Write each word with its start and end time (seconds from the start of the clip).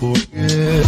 Forget. 0.00 0.86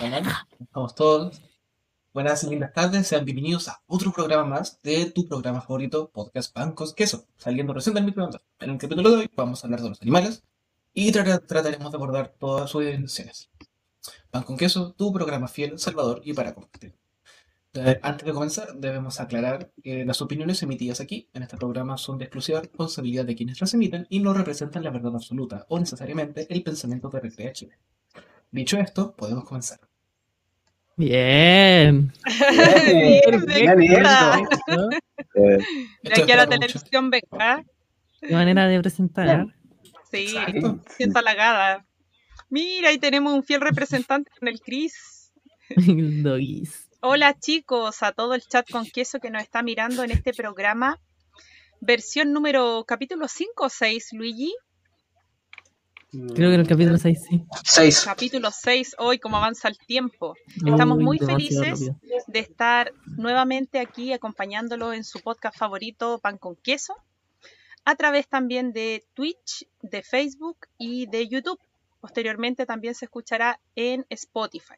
Hola, 0.00 0.46
estamos 0.60 0.94
todos. 0.94 1.40
Buenas 2.12 2.44
y 2.44 2.50
lindas 2.50 2.72
tardes, 2.72 3.06
sean 3.08 3.24
bienvenidos 3.24 3.68
a 3.68 3.82
otro 3.86 4.12
programa 4.12 4.44
más 4.44 4.80
de 4.82 5.10
tu 5.10 5.26
programa 5.26 5.60
favorito, 5.60 6.10
Podcast 6.10 6.54
Bancos 6.54 6.94
Queso, 6.94 7.26
saliendo 7.36 7.72
recién 7.72 7.94
del 7.94 8.04
microondas. 8.04 8.42
En 8.60 8.70
el 8.70 8.78
capítulo 8.78 9.10
de 9.10 9.16
hoy 9.16 9.30
vamos 9.34 9.62
a 9.62 9.66
hablar 9.66 9.80
de 9.82 9.88
los 9.88 10.00
animales 10.00 10.44
y 10.92 11.12
tra- 11.12 11.44
trataremos 11.44 11.90
de 11.90 11.96
abordar 11.96 12.34
todas 12.38 12.70
sus 12.70 12.84
dimensiones. 12.84 13.50
Pan 14.30 14.42
con 14.42 14.56
queso, 14.56 14.92
tu 14.92 15.12
programa 15.12 15.48
fiel, 15.48 15.78
salvador 15.78 16.20
y 16.24 16.32
para 16.32 16.54
compartir. 16.54 16.94
Antes 18.02 18.24
de 18.24 18.32
comenzar, 18.32 18.74
debemos 18.76 19.18
aclarar 19.18 19.72
que 19.82 20.04
las 20.04 20.22
opiniones 20.22 20.62
emitidas 20.62 21.00
aquí 21.00 21.28
en 21.34 21.42
este 21.42 21.56
programa 21.56 21.98
son 21.98 22.18
de 22.18 22.26
exclusiva 22.26 22.60
responsabilidad 22.60 23.24
de 23.24 23.34
quienes 23.34 23.60
las 23.60 23.74
emiten 23.74 24.06
y 24.10 24.20
no 24.20 24.32
representan 24.32 24.84
la 24.84 24.90
verdad 24.90 25.12
absoluta 25.16 25.66
o 25.68 25.80
necesariamente 25.80 26.46
el 26.50 26.62
pensamiento 26.62 27.08
de 27.08 27.20
Recrea 27.20 27.52
Chile. 27.52 27.76
Dicho 28.52 28.78
esto, 28.78 29.16
podemos 29.16 29.44
comenzar. 29.44 29.80
Bien. 30.96 32.12
Bien, 32.86 33.44
Bien, 33.44 33.78
bien. 33.78 34.02
¿no? 34.68 34.88
Eh, 35.34 35.58
De 36.04 36.22
aquí 36.22 36.30
a 36.30 36.36
la 36.36 36.46
televisión, 36.46 37.10
venga. 37.10 37.64
Qué 38.20 38.32
manera 38.32 38.68
de 38.68 38.80
presentar. 38.80 39.46
Sí, 40.12 40.36
siento 40.96 41.18
halagada. 41.18 41.84
Mira, 42.50 42.90
ahí 42.90 42.98
tenemos 42.98 43.32
un 43.32 43.42
fiel 43.42 43.60
representante 43.60 44.30
con 44.38 44.48
el 44.48 44.60
Cris. 44.60 45.32
Hola 47.00 47.38
chicos, 47.38 48.02
a 48.02 48.12
todo 48.12 48.34
el 48.34 48.42
chat 48.42 48.70
con 48.70 48.86
queso 48.86 49.18
que 49.18 49.30
nos 49.30 49.42
está 49.42 49.62
mirando 49.62 50.04
en 50.04 50.10
este 50.10 50.32
programa. 50.32 51.00
Versión 51.80 52.32
número 52.32 52.84
capítulo 52.86 53.28
5 53.28 53.64
o 53.64 53.68
6, 53.68 54.08
Luigi. 54.12 54.54
Creo 56.10 56.48
que 56.50 56.54
en 56.54 56.60
el 56.60 56.68
capítulo 56.68 56.96
6 56.96 57.18
sí. 57.28 57.44
Seis. 57.64 58.02
Capítulo 58.04 58.50
6, 58.50 58.96
hoy 58.98 59.18
como 59.18 59.36
avanza 59.36 59.68
el 59.68 59.76
tiempo. 59.78 60.34
Estamos 60.64 60.98
Uy, 60.98 61.04
muy 61.04 61.18
felices 61.18 61.80
rápido. 61.80 61.98
de 62.28 62.38
estar 62.38 62.92
nuevamente 63.16 63.80
aquí 63.80 64.12
acompañándolo 64.12 64.92
en 64.92 65.02
su 65.02 65.20
podcast 65.20 65.58
favorito, 65.58 66.20
Pan 66.20 66.38
con 66.38 66.54
Queso, 66.56 66.94
a 67.84 67.96
través 67.96 68.28
también 68.28 68.72
de 68.72 69.04
Twitch, 69.14 69.66
de 69.82 70.02
Facebook 70.02 70.68
y 70.78 71.06
de 71.06 71.26
YouTube. 71.26 71.58
Posteriormente 72.04 72.66
también 72.66 72.94
se 72.94 73.06
escuchará 73.06 73.58
en 73.76 74.04
Spotify. 74.10 74.74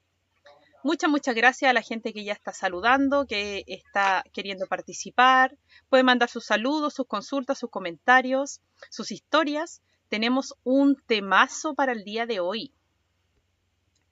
Muchas, 0.84 1.10
muchas 1.10 1.34
gracias 1.34 1.68
a 1.68 1.72
la 1.72 1.83
gente 1.83 2.12
que 2.12 2.22
ya 2.22 2.33
está 2.33 2.52
saludando, 2.52 3.27
que 3.27 3.64
está 3.66 4.22
queriendo 4.33 4.68
participar. 4.68 5.58
Puede 5.88 6.05
mandar 6.05 6.28
sus 6.28 6.44
saludos, 6.44 6.94
sus 6.94 7.08
consultas, 7.08 7.58
sus 7.58 7.68
comentarios, 7.68 8.60
sus 8.91 9.10
historias. 9.10 9.83
Tenemos 10.08 10.55
un 10.62 11.02
temazo 11.05 11.74
para 11.74 11.91
el 11.91 12.05
día 12.05 12.27
de 12.27 12.38
hoy. 12.38 12.72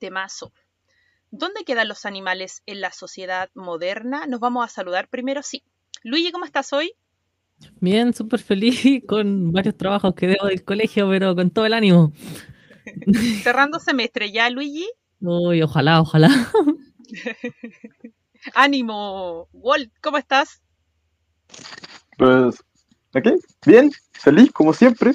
Temazo. 0.01 0.53
¿Dónde 1.31 1.63
quedan 1.65 1.87
los 1.87 2.07
animales 2.07 2.65
en 2.67 2.81
la 2.81 2.91
sociedad 2.91 3.49
moderna? 3.55 4.27
Nos 4.27 4.41
vamos 4.41 4.65
a 4.65 4.69
saludar 4.69 5.07
primero, 5.07 5.45
sí. 5.45 5.63
Luigi, 6.03 6.33
¿cómo 6.33 6.47
estás 6.47 6.73
hoy? 6.73 6.97
Bien, 7.81 8.13
súper 8.13 8.41
feliz 8.41 8.83
con 9.07 9.53
varios 9.53 9.77
trabajos 9.77 10.17
que 10.17 10.27
debo 10.27 10.49
del 10.49 10.65
colegio, 10.65 11.09
pero 11.09 11.37
con 11.37 11.51
todo 11.51 11.65
el 11.65 11.75
ánimo. 11.75 12.13
Cerrando 13.43 13.79
semestre 13.79 14.31
ya, 14.33 14.51
Luigi. 14.51 14.89
Uy, 15.21 15.63
ojalá, 15.63 16.01
ojalá. 16.01 16.29
Ánimo. 18.55 19.49
Walt, 19.53 19.93
¿cómo 20.03 20.19
estás? 20.19 20.63
Pues, 22.19 22.63
¿ok? 23.15 23.29
Bien, 23.67 23.91
feliz, 24.13 24.53
como 24.53 24.73
siempre. 24.73 25.13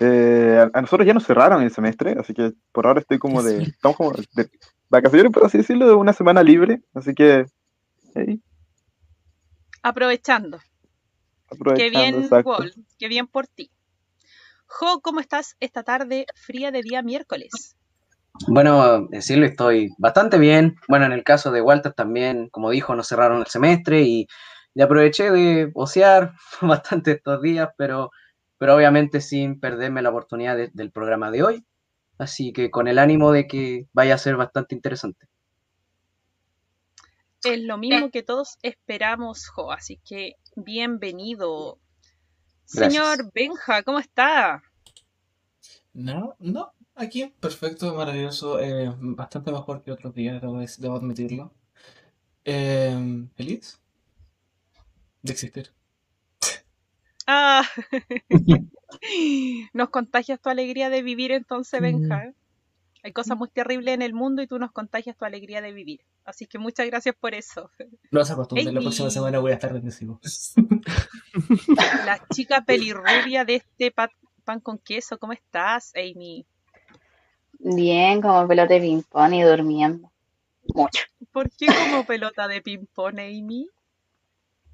Eh, 0.00 0.58
a, 0.58 0.78
a 0.78 0.80
nosotros 0.80 1.06
ya 1.06 1.14
nos 1.14 1.26
cerraron 1.26 1.62
el 1.62 1.72
semestre, 1.72 2.16
así 2.18 2.34
que 2.34 2.52
por 2.72 2.86
ahora 2.86 3.00
estoy 3.00 3.18
como 3.18 3.42
de. 3.42 3.64
Sí. 3.64 3.70
Estamos 3.70 3.96
como 3.96 4.12
de 4.12 4.50
vacaciones, 4.88 5.32
por 5.32 5.44
así 5.44 5.58
decirlo, 5.58 5.86
de 5.86 5.94
una 5.94 6.12
semana 6.12 6.42
libre. 6.42 6.80
Así 6.94 7.14
que. 7.14 7.46
hey, 8.14 8.40
Aprovechando. 9.82 10.58
Qué 10.58 10.64
aprovechando, 11.54 11.98
bien, 11.98 12.22
exacto. 12.22 12.50
Walt. 12.50 12.74
Qué 12.98 13.08
bien 13.08 13.26
por 13.26 13.46
ti. 13.46 13.70
Jo, 14.78 15.00
¿cómo 15.00 15.20
estás 15.20 15.56
esta 15.58 15.84
tarde 15.84 16.26
fría 16.34 16.70
de 16.70 16.82
día 16.82 17.00
miércoles? 17.02 17.76
Bueno, 18.48 19.06
decirlo, 19.08 19.46
estoy 19.46 19.90
bastante 19.98 20.38
bien. 20.38 20.76
Bueno, 20.88 21.06
en 21.06 21.12
el 21.12 21.22
caso 21.24 21.50
de 21.52 21.60
Walter 21.62 21.92
también, 21.92 22.48
como 22.50 22.70
dijo, 22.70 22.94
nos 22.94 23.08
cerraron 23.08 23.40
el 23.40 23.46
semestre 23.46 24.02
y, 24.02 24.26
y 24.74 24.82
aproveché 24.82 25.30
de 25.30 25.70
ocear 25.74 26.32
bastante 26.60 27.12
estos 27.12 27.40
días, 27.42 27.68
pero, 27.76 28.10
pero 28.58 28.74
obviamente 28.76 29.20
sin 29.20 29.60
perderme 29.60 30.02
la 30.02 30.10
oportunidad 30.10 30.56
de- 30.56 30.70
del 30.72 30.90
programa 30.90 31.30
de 31.30 31.42
hoy. 31.44 31.64
Así 32.18 32.52
que 32.52 32.70
con 32.70 32.88
el 32.88 32.98
ánimo 32.98 33.32
de 33.32 33.46
que 33.48 33.86
vaya 33.92 34.14
a 34.14 34.18
ser 34.18 34.36
bastante 34.36 34.74
interesante. 34.74 35.26
Es 37.44 37.60
lo 37.60 37.78
mismo 37.78 38.10
que 38.10 38.24
todos 38.24 38.58
esperamos, 38.62 39.48
Jo, 39.48 39.70
así 39.70 39.98
que 40.04 40.32
bienvenido. 40.56 41.78
Gracias. 42.72 42.92
Señor 42.92 43.32
Benja, 43.32 43.82
¿cómo 43.82 43.98
está? 43.98 44.62
No, 45.92 46.34
no, 46.40 46.72
aquí 46.94 47.26
perfecto, 47.40 47.94
maravilloso, 47.94 48.60
eh, 48.60 48.92
bastante 48.98 49.52
mejor 49.52 49.82
que 49.82 49.92
otros 49.92 50.14
días, 50.14 50.40
debo, 50.78 50.96
admitirlo. 50.96 51.52
Eh, 52.44 53.26
¿Feliz? 53.36 53.80
De 55.22 55.32
existir. 55.32 55.72
Ah, 57.26 57.62
nos 59.72 59.88
contagias 59.90 60.40
tu 60.40 60.48
alegría 60.48 60.90
de 60.90 61.02
vivir 61.02 61.32
entonces, 61.32 61.80
Mm. 61.80 61.82
Benja. 61.82 62.34
Hay 63.04 63.12
cosas 63.12 63.36
muy 63.36 63.48
terribles 63.50 63.94
en 63.94 64.00
el 64.00 64.14
mundo 64.14 64.40
y 64.40 64.46
tú 64.46 64.58
nos 64.58 64.72
contagias 64.72 65.14
tu 65.14 65.26
alegría 65.26 65.60
de 65.60 65.72
vivir. 65.72 66.00
Así 66.24 66.46
que 66.46 66.58
muchas 66.58 66.86
gracias 66.86 67.14
por 67.14 67.34
eso. 67.34 67.70
No 68.10 68.24
se 68.24 68.32
acostumbren, 68.32 68.74
la 68.74 68.80
próxima 68.80 69.10
semana 69.10 69.38
voy 69.40 69.50
a 69.50 69.54
estar 69.54 69.74
depresivo. 69.74 70.18
La 72.06 72.18
chica 72.32 72.62
pelirrubia 72.62 73.44
de 73.44 73.56
este 73.56 73.90
pa- 73.90 74.10
pan 74.44 74.60
con 74.60 74.78
queso, 74.78 75.18
¿cómo 75.18 75.34
estás, 75.34 75.92
Amy? 75.94 76.46
Bien, 77.58 78.22
como 78.22 78.48
pelota 78.48 78.72
de 78.72 78.80
ping-pong 78.80 79.34
y 79.34 79.42
durmiendo. 79.42 80.10
Mucho. 80.74 81.02
¿Por 81.30 81.50
qué 81.50 81.66
como 81.66 82.04
pelota 82.06 82.48
de 82.48 82.62
ping-pong, 82.62 83.18
Amy? 83.20 83.68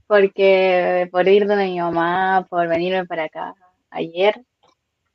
Porque 0.06 1.08
por 1.10 1.26
ir 1.26 1.47
donde 1.48 1.66
mi 1.66 1.80
mamá, 1.80 2.47
por 2.48 2.68
venirme 2.68 3.06
para 3.06 3.24
acá. 3.24 3.54
Ayer 3.91 4.44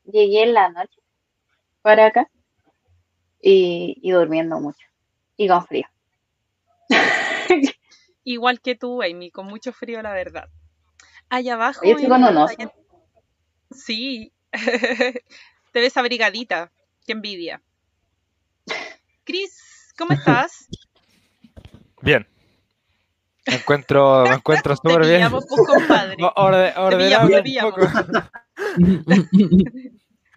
llegué 0.03 0.43
en 0.43 0.53
la 0.53 0.69
noche 0.69 0.99
para 1.81 2.07
acá 2.07 2.29
y, 3.47 3.99
y 4.01 4.11
durmiendo 4.11 4.59
mucho. 4.59 4.87
Y 5.37 5.47
con 5.47 5.63
frío. 5.67 5.87
Igual 8.23 8.59
que 8.59 8.73
tú, 8.75 9.03
Amy, 9.03 9.29
con 9.29 9.45
mucho 9.45 9.71
frío, 9.71 10.01
la 10.01 10.13
verdad. 10.13 10.49
Allá 11.29 11.53
abajo. 11.53 11.81
Oye, 11.81 11.91
estoy 11.91 12.05
en 12.05 12.09
con 12.09 12.23
un 12.23 12.35
la 12.35 12.43
oso. 12.45 12.55
pantalla- 12.57 12.73
Sí. 13.71 14.31
Te 15.71 15.79
ves 15.81 15.95
abrigadita. 15.97 16.71
Qué 17.05 17.11
envidia. 17.11 17.61
Chris, 19.25 19.93
¿cómo 19.97 20.13
estás? 20.13 20.67
Bien. 22.01 22.27
Me 23.47 23.55
encuentro, 23.57 24.23
me 24.23 24.35
encuentro 24.35 24.73
Te 24.75 24.77
súper 24.77 25.01
bien. 25.01 25.15
pillamos, 25.17 25.45
pues, 25.47 25.61
compadre. 25.67 26.15
Orde- 26.35 26.73
pillamos, 26.97 27.29
un 27.29 27.43
te 27.43 27.43
poco. 27.61 28.31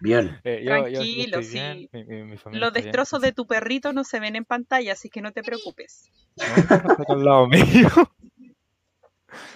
Bien. 0.01 0.39
Eh, 0.43 0.63
yo- 0.65 0.87
yo 0.87 1.01
sí 1.01 1.27
Tranquilo, 1.29 1.39
bien, 1.39 1.77
sí. 1.77 1.89
mi- 1.91 2.03
mi- 2.05 2.23
mi 2.23 2.37
familia 2.37 2.65
Los 2.65 2.73
bien. 2.73 2.85
destrozos 2.85 3.21
de 3.21 3.31
tu 3.31 3.45
perrito 3.47 3.91
no 3.93 4.03
se 4.03 4.19
ven 4.19 4.35
en 4.35 4.45
pantalla, 4.45 4.93
así 4.93 5.09
que 5.09 5.21
no 5.21 5.31
te 5.31 5.43
preocupes. 5.43 6.09
No, 6.37 6.45
está 6.45 7.13
al 7.13 7.23
lado 7.25 7.47
mío. 7.47 7.59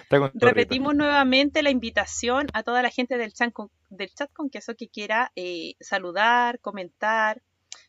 Está 0.02 0.18
con 0.18 0.28
su 0.32 0.38
perrito. 0.38 0.46
Repetimos 0.46 0.94
nuevamente 0.94 1.62
la 1.62 1.70
invitación 1.70 2.46
a 2.52 2.62
toda 2.62 2.82
la 2.82 2.90
gente 2.90 3.16
del 3.18 3.32
chat 3.32 3.52
con, 3.52 3.70
del 3.90 4.10
chat 4.14 4.32
con 4.32 4.48
queso 4.50 4.74
que 4.76 4.88
quiera 4.88 5.32
eh, 5.34 5.74
saludar, 5.80 6.60
comentar, 6.60 7.42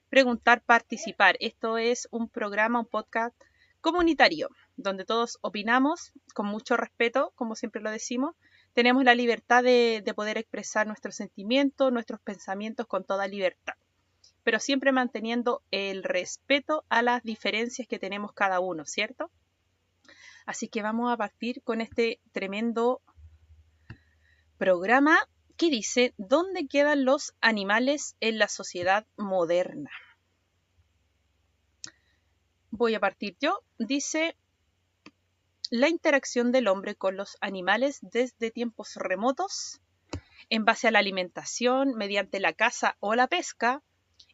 preguntar, 0.09 0.63
participar. 0.65 1.35
Esto 1.39 1.77
es 1.77 2.07
un 2.11 2.27
programa, 2.29 2.79
un 2.79 2.85
podcast 2.87 3.35
comunitario, 3.81 4.49
donde 4.77 5.05
todos 5.05 5.37
opinamos 5.41 6.11
con 6.33 6.47
mucho 6.47 6.75
respeto, 6.75 7.31
como 7.35 7.55
siempre 7.55 7.81
lo 7.81 7.91
decimos. 7.91 8.35
Tenemos 8.75 9.05
la 9.05 9.15
libertad 9.15 9.63
de, 9.63 10.03
de 10.05 10.13
poder 10.13 10.37
expresar 10.37 10.85
nuestros 10.85 11.15
sentimientos, 11.15 11.91
nuestros 11.91 12.19
pensamientos 12.21 12.85
con 12.85 13.05
toda 13.05 13.25
libertad, 13.25 13.73
pero 14.43 14.59
siempre 14.59 14.91
manteniendo 14.91 15.63
el 15.71 16.03
respeto 16.03 16.83
a 16.89 17.01
las 17.01 17.23
diferencias 17.23 17.87
que 17.87 17.99
tenemos 17.99 18.33
cada 18.33 18.59
uno, 18.59 18.85
¿cierto? 18.85 19.31
Así 20.45 20.67
que 20.67 20.81
vamos 20.81 21.11
a 21.11 21.17
partir 21.17 21.63
con 21.63 21.79
este 21.79 22.19
tremendo 22.33 23.01
programa 24.57 25.17
que 25.57 25.69
dice 25.69 26.13
¿Dónde 26.17 26.67
quedan 26.67 27.05
los 27.05 27.33
animales 27.39 28.17
en 28.19 28.37
la 28.37 28.49
sociedad 28.49 29.05
moderna? 29.15 29.91
Voy 32.71 32.93
a 32.93 32.99
partir 32.99 33.37
yo. 33.39 33.61
Dice 33.79 34.35
la 35.71 35.89
interacción 35.89 36.51
del 36.51 36.67
hombre 36.67 36.95
con 36.95 37.17
los 37.17 37.37
animales 37.41 37.99
desde 38.01 38.51
tiempos 38.51 38.95
remotos, 38.95 39.81
en 40.49 40.65
base 40.65 40.87
a 40.87 40.91
la 40.91 40.99
alimentación, 40.99 41.95
mediante 41.95 42.39
la 42.39 42.53
caza 42.53 42.97
o 42.99 43.15
la 43.15 43.27
pesca, 43.27 43.83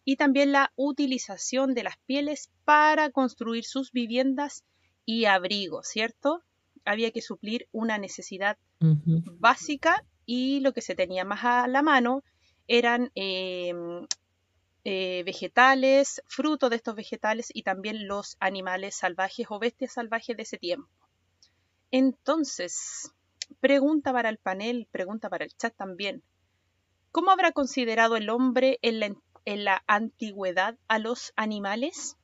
y 0.03 0.15
también 0.15 0.51
la 0.51 0.71
utilización 0.75 1.73
de 1.73 1.83
las 1.83 1.97
pieles 2.05 2.49
para 2.65 3.09
construir 3.11 3.65
sus 3.65 3.91
viviendas 3.91 4.63
y 5.05 5.25
abrigos, 5.25 5.87
¿cierto? 5.87 6.43
Había 6.85 7.11
que 7.11 7.21
suplir 7.21 7.67
una 7.71 7.97
necesidad 7.97 8.57
básica 8.79 10.03
y 10.25 10.59
lo 10.61 10.73
que 10.73 10.81
se 10.81 10.95
tenía 10.95 11.23
más 11.23 11.43
a 11.43 11.67
la 11.67 11.81
mano 11.81 12.23
eran 12.67 13.11
eh, 13.15 13.73
eh, 14.83 15.21
vegetales, 15.23 16.23
frutos 16.27 16.71
de 16.71 16.77
estos 16.77 16.95
vegetales 16.95 17.49
y 17.53 17.61
también 17.61 18.07
los 18.07 18.37
animales 18.39 18.95
salvajes 18.95 19.45
o 19.49 19.59
bestias 19.59 19.93
salvajes 19.93 20.35
de 20.35 20.43
ese 20.43 20.57
tiempo. 20.57 20.89
Entonces, 21.91 23.11
pregunta 23.59 24.11
para 24.13 24.29
el 24.29 24.37
panel, 24.39 24.87
pregunta 24.91 25.29
para 25.29 25.45
el 25.45 25.51
chat 25.55 25.75
también. 25.75 26.23
¿Cómo 27.11 27.31
habrá 27.31 27.51
considerado 27.51 28.15
el 28.17 28.29
hombre 28.29 28.79
en 28.81 28.99
la, 28.99 29.15
en 29.45 29.65
la 29.65 29.83
antigüedad 29.87 30.77
a 30.87 30.99
los 30.99 31.33
animales? 31.35 32.17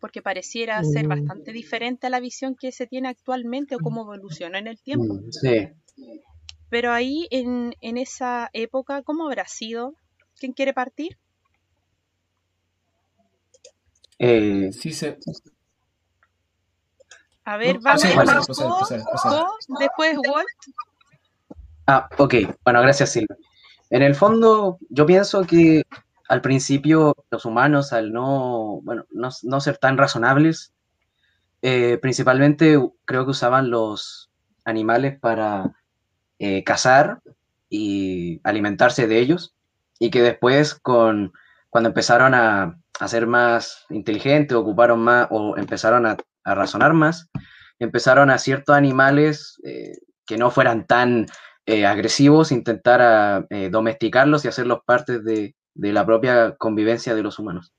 Porque 0.00 0.22
pareciera 0.22 0.82
ser 0.84 1.06
Mm. 1.06 1.08
bastante 1.08 1.52
diferente 1.52 2.06
a 2.06 2.10
la 2.10 2.20
visión 2.20 2.54
que 2.54 2.72
se 2.72 2.86
tiene 2.86 3.08
actualmente 3.08 3.74
o 3.74 3.80
cómo 3.80 4.02
evolucionó 4.02 4.58
en 4.58 4.68
el 4.68 4.78
tiempo. 4.80 5.14
Mm, 5.14 5.30
Sí. 5.32 5.68
Pero 6.68 6.92
ahí 6.92 7.26
en, 7.32 7.74
en 7.80 7.96
esa 7.98 8.50
época, 8.52 9.02
¿cómo 9.02 9.26
habrá 9.26 9.46
sido? 9.48 9.94
¿Quién 10.38 10.52
quiere 10.52 10.72
partir? 10.72 11.18
Eh, 14.18 14.70
Sí, 14.72 14.92
se. 14.92 15.16
A 17.46 17.56
ver, 17.56 17.76
No, 17.76 17.82
vamos 17.82 18.02
procede, 18.02 19.04
procede. 19.04 19.04
Co, 19.22 19.54
después 19.78 20.18
Walt. 20.18 20.48
Ah, 21.86 22.08
ok. 22.18 22.34
Bueno, 22.64 22.82
gracias, 22.82 23.12
Silvia. 23.12 23.36
En 23.90 24.02
el 24.02 24.16
fondo, 24.16 24.78
yo 24.90 25.06
pienso 25.06 25.44
que 25.44 25.84
al 26.28 26.40
principio 26.40 27.14
los 27.30 27.44
humanos, 27.44 27.92
al 27.92 28.12
no, 28.12 28.80
bueno, 28.82 29.06
no, 29.12 29.28
no 29.44 29.60
ser 29.60 29.78
tan 29.78 29.96
razonables, 29.96 30.72
eh, 31.62 31.98
principalmente 32.02 32.80
creo 33.04 33.24
que 33.24 33.30
usaban 33.30 33.70
los 33.70 34.28
animales 34.64 35.16
para 35.20 35.70
eh, 36.40 36.64
cazar 36.64 37.20
y 37.70 38.40
alimentarse 38.42 39.06
de 39.06 39.20
ellos, 39.20 39.54
y 40.00 40.10
que 40.10 40.20
después, 40.20 40.74
con, 40.74 41.32
cuando 41.70 41.90
empezaron 41.90 42.34
a, 42.34 42.76
a 42.98 43.08
ser 43.08 43.28
más 43.28 43.86
inteligentes, 43.90 44.56
ocuparon 44.56 44.98
más 44.98 45.28
o 45.30 45.56
empezaron 45.56 46.06
a, 46.06 46.16
a 46.46 46.54
razonar 46.54 46.94
más, 46.94 47.28
empezaron 47.78 48.30
a 48.30 48.38
ciertos 48.38 48.74
animales 48.76 49.60
eh, 49.64 49.98
que 50.24 50.38
no 50.38 50.50
fueran 50.50 50.86
tan 50.86 51.26
eh, 51.66 51.84
agresivos, 51.84 52.52
intentar 52.52 53.02
a, 53.02 53.46
eh, 53.50 53.68
domesticarlos 53.70 54.44
y 54.44 54.48
hacerlos 54.48 54.78
parte 54.86 55.20
de, 55.20 55.56
de 55.74 55.92
la 55.92 56.06
propia 56.06 56.56
convivencia 56.56 57.14
de 57.14 57.22
los 57.22 57.38
humanos. 57.38 57.72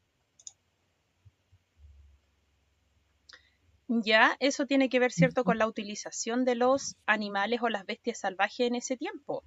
Ya, 3.87 4.35
eso 4.41 4.65
tiene 4.65 4.89
que 4.89 4.99
ver, 4.99 5.13
¿cierto?, 5.13 5.45
con 5.45 5.57
la 5.57 5.65
utilización 5.65 6.43
de 6.43 6.55
los 6.55 6.97
animales 7.05 7.61
o 7.61 7.69
las 7.69 7.85
bestias 7.85 8.19
salvajes 8.19 8.67
en 8.67 8.75
ese 8.75 8.97
tiempo. 8.97 9.45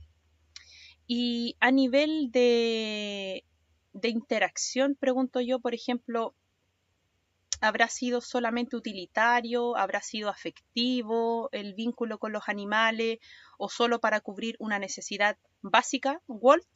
Y 1.07 1.57
a 1.61 1.71
nivel 1.71 2.31
de, 2.33 3.45
de 3.93 4.09
interacción, 4.09 4.97
pregunto 4.99 5.43
yo, 5.43 5.61
por 5.61 5.75
ejemplo, 5.75 6.35
¿habrá 7.61 7.89
sido 7.89 8.21
solamente 8.21 8.77
utilitario? 8.77 9.77
¿Habrá 9.77 10.01
sido 10.03 10.29
afectivo 10.29 11.49
el 11.53 11.75
vínculo 11.75 12.19
con 12.19 12.33
los 12.33 12.49
animales? 12.49 13.19
¿O 13.59 13.69
solo 13.69 14.01
para 14.01 14.21
cubrir 14.21 14.57
una 14.59 14.79
necesidad 14.79 15.37
básica? 15.63 16.21
Walt, 16.27 16.67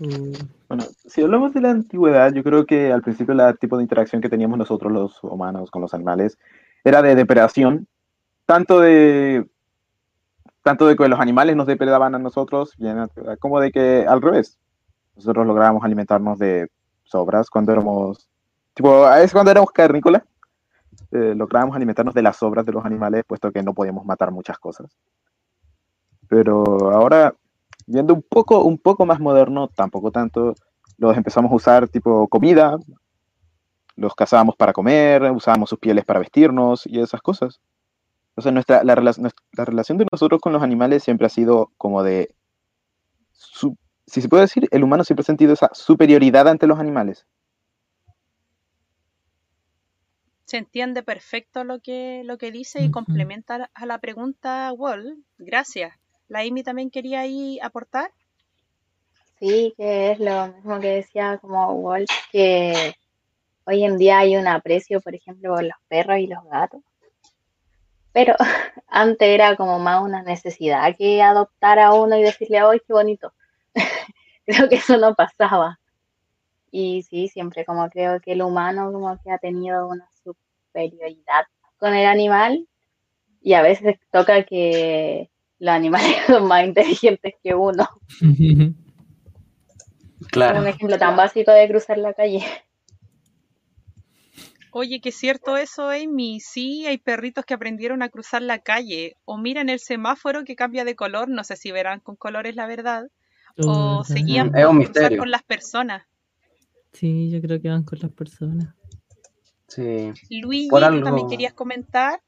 Uh, 0.00 0.32
Bueno, 0.68 0.84
si 1.06 1.22
hablamos 1.22 1.52
de 1.52 1.60
la 1.60 1.70
antigüedad, 1.70 2.32
yo 2.32 2.42
creo 2.42 2.64
que 2.64 2.92
al 2.92 3.02
principio 3.02 3.34
el 3.34 3.58
tipo 3.58 3.76
de 3.76 3.82
interacción 3.82 4.22
que 4.22 4.28
teníamos 4.28 4.58
nosotros 4.58 4.92
los 4.92 5.22
humanos 5.22 5.70
con 5.70 5.82
los 5.82 5.94
animales 5.94 6.38
era 6.84 7.02
de 7.02 7.14
depredación, 7.14 7.86
tanto 8.46 8.80
de 8.80 9.48
tanto 10.62 10.86
de 10.86 10.96
que 10.96 11.08
los 11.08 11.20
animales 11.20 11.56
nos 11.56 11.66
depredaban 11.66 12.14
a 12.14 12.18
nosotros, 12.18 12.74
como 13.40 13.60
de 13.60 13.72
que 13.72 14.06
al 14.06 14.22
revés. 14.22 14.58
Nosotros 15.16 15.46
lográbamos 15.46 15.84
alimentarnos 15.84 16.38
de 16.38 16.70
sobras 17.04 17.50
cuando 17.50 17.72
éramos, 17.72 18.29
tipo, 18.74 19.08
es 19.12 19.32
cuando 19.32 19.50
éramos 19.50 19.70
carnícolas, 19.72 20.22
eh, 21.12 21.34
lográbamos 21.36 21.76
alimentarnos 21.76 22.14
de 22.14 22.22
las 22.22 22.36
sobras 22.36 22.66
de 22.66 22.72
los 22.72 22.84
animales, 22.86 23.24
puesto 23.26 23.52
que 23.52 23.62
no 23.62 23.74
podíamos 23.74 24.04
matar 24.06 24.32
muchas 24.32 24.58
cosas. 24.58 24.88
Pero 26.28 26.90
ahora, 26.92 27.34
viendo 27.86 28.14
un 28.14 28.22
poco, 28.22 28.62
un 28.64 28.78
poco 28.78 29.04
más 29.04 29.20
moderno, 29.20 29.68
tampoco 29.68 30.10
tanto, 30.10 30.54
los 30.98 31.16
empezamos 31.16 31.50
a 31.52 31.54
usar 31.56 31.88
tipo 31.88 32.26
comida, 32.28 32.78
los 33.96 34.14
cazábamos 34.14 34.56
para 34.56 34.72
comer, 34.72 35.22
usábamos 35.30 35.68
sus 35.70 35.78
pieles 35.78 36.04
para 36.04 36.20
vestirnos 36.20 36.86
y 36.86 37.00
esas 37.00 37.20
cosas. 37.22 37.60
Entonces 38.30 38.52
nuestra, 38.54 38.84
la, 38.84 38.96
rela- 38.96 39.32
la 39.52 39.66
relación 39.66 39.98
de 39.98 40.06
nosotros 40.12 40.40
con 40.40 40.52
los 40.52 40.62
animales 40.62 41.04
siempre 41.04 41.26
ha 41.26 41.30
sido 41.30 41.72
como 41.78 42.02
de, 42.02 42.34
su- 43.32 43.76
si 44.06 44.22
se 44.22 44.28
puede 44.28 44.42
decir, 44.44 44.68
el 44.70 44.84
humano 44.84 45.04
siempre 45.04 45.22
ha 45.22 45.26
sentido 45.26 45.52
esa 45.52 45.70
superioridad 45.72 46.48
ante 46.48 46.66
los 46.66 46.78
animales. 46.78 47.26
Se 50.50 50.56
entiende 50.56 51.04
perfecto 51.04 51.62
lo 51.62 51.78
que, 51.78 52.22
lo 52.24 52.36
que 52.36 52.50
dice 52.50 52.82
y 52.82 52.90
complementa 52.90 53.70
a 53.72 53.86
la 53.86 53.98
pregunta 53.98 54.72
Walt. 54.72 55.16
Gracias. 55.38 55.94
La 56.26 56.40
Amy 56.40 56.64
también 56.64 56.90
quería 56.90 57.20
ahí 57.20 57.60
aportar. 57.62 58.10
Sí, 59.38 59.72
que 59.76 60.10
es 60.10 60.18
lo 60.18 60.48
mismo 60.48 60.80
que 60.80 60.88
decía 60.88 61.38
como 61.38 61.72
Walt, 61.74 62.10
que 62.32 62.96
hoy 63.64 63.84
en 63.84 63.96
día 63.96 64.18
hay 64.18 64.36
un 64.36 64.48
aprecio, 64.48 65.00
por 65.00 65.14
ejemplo, 65.14 65.54
por 65.54 65.62
los 65.62 65.78
perros 65.86 66.18
y 66.18 66.26
los 66.26 66.42
gatos. 66.42 66.82
Pero 68.12 68.34
antes 68.88 69.28
era 69.28 69.56
como 69.56 69.78
más 69.78 70.02
una 70.02 70.24
necesidad 70.24 70.96
que 70.96 71.22
adoptar 71.22 71.78
a 71.78 71.94
uno 71.94 72.18
y 72.18 72.24
decirle, 72.24 72.58
¡ay, 72.58 72.80
qué 72.84 72.92
bonito! 72.92 73.32
Creo 74.44 74.68
que 74.68 74.74
eso 74.74 74.96
no 74.96 75.14
pasaba. 75.14 75.78
Y 76.72 77.02
sí, 77.02 77.28
siempre 77.28 77.64
como 77.64 77.88
creo 77.90 78.20
que 78.20 78.32
el 78.32 78.42
humano 78.42 78.92
como 78.92 79.20
que 79.20 79.32
ha 79.32 79.38
tenido 79.38 79.88
una 79.88 80.08
superioridad 80.70 81.44
con 81.78 81.94
el 81.94 82.06
animal 82.06 82.66
y 83.42 83.54
a 83.54 83.62
veces 83.62 83.96
toca 84.12 84.44
que 84.44 85.30
los 85.58 85.74
animales 85.74 86.16
son 86.26 86.46
más 86.46 86.64
inteligentes 86.64 87.34
que 87.42 87.54
uno. 87.54 87.88
Claro. 90.30 90.60
Un 90.60 90.68
ejemplo 90.68 90.96
tan 90.98 91.16
básico 91.16 91.50
de 91.50 91.66
cruzar 91.66 91.98
la 91.98 92.12
calle. 92.12 92.44
Oye, 94.70 95.00
que 95.00 95.08
es 95.08 95.16
cierto 95.16 95.56
eso, 95.56 95.88
Amy. 95.88 96.38
Sí, 96.38 96.86
hay 96.86 96.98
perritos 96.98 97.44
que 97.44 97.54
aprendieron 97.54 98.02
a 98.02 98.10
cruzar 98.10 98.42
la 98.42 98.60
calle. 98.60 99.16
O 99.24 99.38
miran 99.38 99.68
el 99.68 99.80
semáforo 99.80 100.44
que 100.44 100.54
cambia 100.54 100.84
de 100.84 100.94
color. 100.94 101.28
No 101.28 101.42
sé 101.42 101.56
si 101.56 101.72
verán 101.72 101.98
con 102.00 102.14
colores 102.14 102.54
la 102.54 102.66
verdad. 102.66 103.08
oh, 103.58 104.00
O 104.00 104.04
seguían 104.04 104.54
es 104.54 104.66
un 104.66 104.78
por 104.78 104.92
cruzar 104.92 105.16
con 105.16 105.30
las 105.30 105.42
personas. 105.42 106.06
Sí, 106.92 107.30
yo 107.30 107.40
creo 107.40 107.60
que 107.60 107.68
van 107.68 107.82
con 107.82 107.98
las 108.00 108.12
personas. 108.12 108.74
Sí. 109.70 110.12
Tú 110.68 110.76
algo- 110.98 111.04
también 111.04 111.28
querías 111.28 111.52
comentar. 111.54 112.20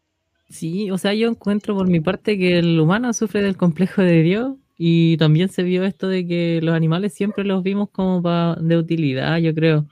Sí, 0.48 0.90
o 0.90 0.98
sea, 0.98 1.12
yo 1.14 1.28
encuentro 1.28 1.74
por 1.76 1.88
mi 1.88 2.00
parte 2.00 2.38
que 2.38 2.58
el 2.58 2.78
humano 2.80 3.12
sufre 3.12 3.42
del 3.42 3.56
complejo 3.56 4.02
de 4.02 4.22
Dios 4.22 4.54
y 4.76 5.16
también 5.16 5.48
se 5.48 5.62
vio 5.62 5.84
esto 5.84 6.08
de 6.08 6.26
que 6.26 6.60
los 6.62 6.74
animales 6.74 7.14
siempre 7.14 7.44
los 7.44 7.62
vimos 7.62 7.88
como 7.90 8.22
pa- 8.22 8.56
de 8.60 8.76
utilidad, 8.76 9.38
yo 9.38 9.54
creo. 9.54 9.86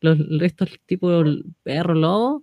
Los, 0.00 0.18
estos 0.42 0.70
tipos 0.86 1.26
perros, 1.62 1.96
lobos, 1.96 2.42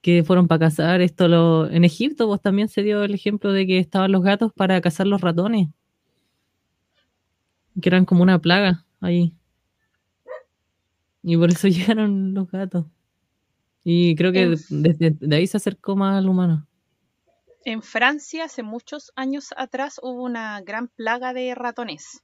que 0.00 0.24
fueron 0.24 0.48
para 0.48 0.60
cazar 0.66 1.00
esto 1.00 1.28
lo, 1.28 1.68
en 1.70 1.84
Egipto, 1.84 2.26
pues 2.28 2.40
también 2.40 2.68
se 2.68 2.82
dio 2.82 3.02
el 3.04 3.14
ejemplo 3.14 3.52
de 3.52 3.66
que 3.66 3.78
estaban 3.78 4.12
los 4.12 4.22
gatos 4.22 4.52
para 4.52 4.80
cazar 4.80 5.06
los 5.06 5.20
ratones, 5.20 5.68
que 7.80 7.88
eran 7.88 8.04
como 8.04 8.22
una 8.22 8.38
plaga 8.40 8.84
ahí. 9.00 9.32
Y 11.22 11.36
por 11.36 11.50
eso 11.50 11.68
llegaron 11.98 12.34
los 12.34 12.50
gatos. 12.50 12.86
Y 13.88 14.16
creo 14.16 14.32
que 14.32 14.42
En- 14.42 14.56
desde 14.68 15.10
de 15.12 15.36
ahí 15.36 15.46
se 15.46 15.58
acercó 15.58 15.94
más 15.94 16.18
al 16.18 16.28
humano. 16.28 16.66
En 17.64 17.82
Francia, 17.82 18.44
hace 18.44 18.64
muchos 18.64 19.12
años 19.14 19.54
atrás, 19.56 20.00
hubo 20.02 20.24
una 20.24 20.60
gran 20.60 20.88
plaga 20.88 21.32
de 21.32 21.54
ratones. 21.54 22.20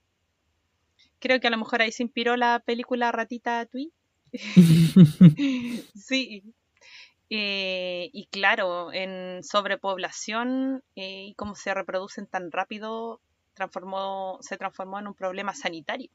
Creo 1.19 1.39
que 1.39 1.47
a 1.47 1.51
lo 1.51 1.57
mejor 1.57 1.81
ahí 1.81 1.93
se 1.93 2.03
inspiró 2.03 2.35
la 2.35 2.61
película 2.65 3.13
Ratita 3.13 3.65
Tui. 3.65 3.93
Sí. 5.95 6.43
Eh, 7.29 8.09
y 8.11 8.27
claro, 8.27 8.91
en 8.91 9.41
sobrepoblación 9.41 10.83
eh, 10.95 11.27
y 11.29 11.33
cómo 11.35 11.55
se 11.55 11.73
reproducen 11.73 12.27
tan 12.27 12.51
rápido, 12.51 13.21
transformó, 13.53 14.37
se 14.41 14.57
transformó 14.57 14.99
en 14.99 15.07
un 15.07 15.13
problema 15.15 15.53
sanitario. 15.55 16.11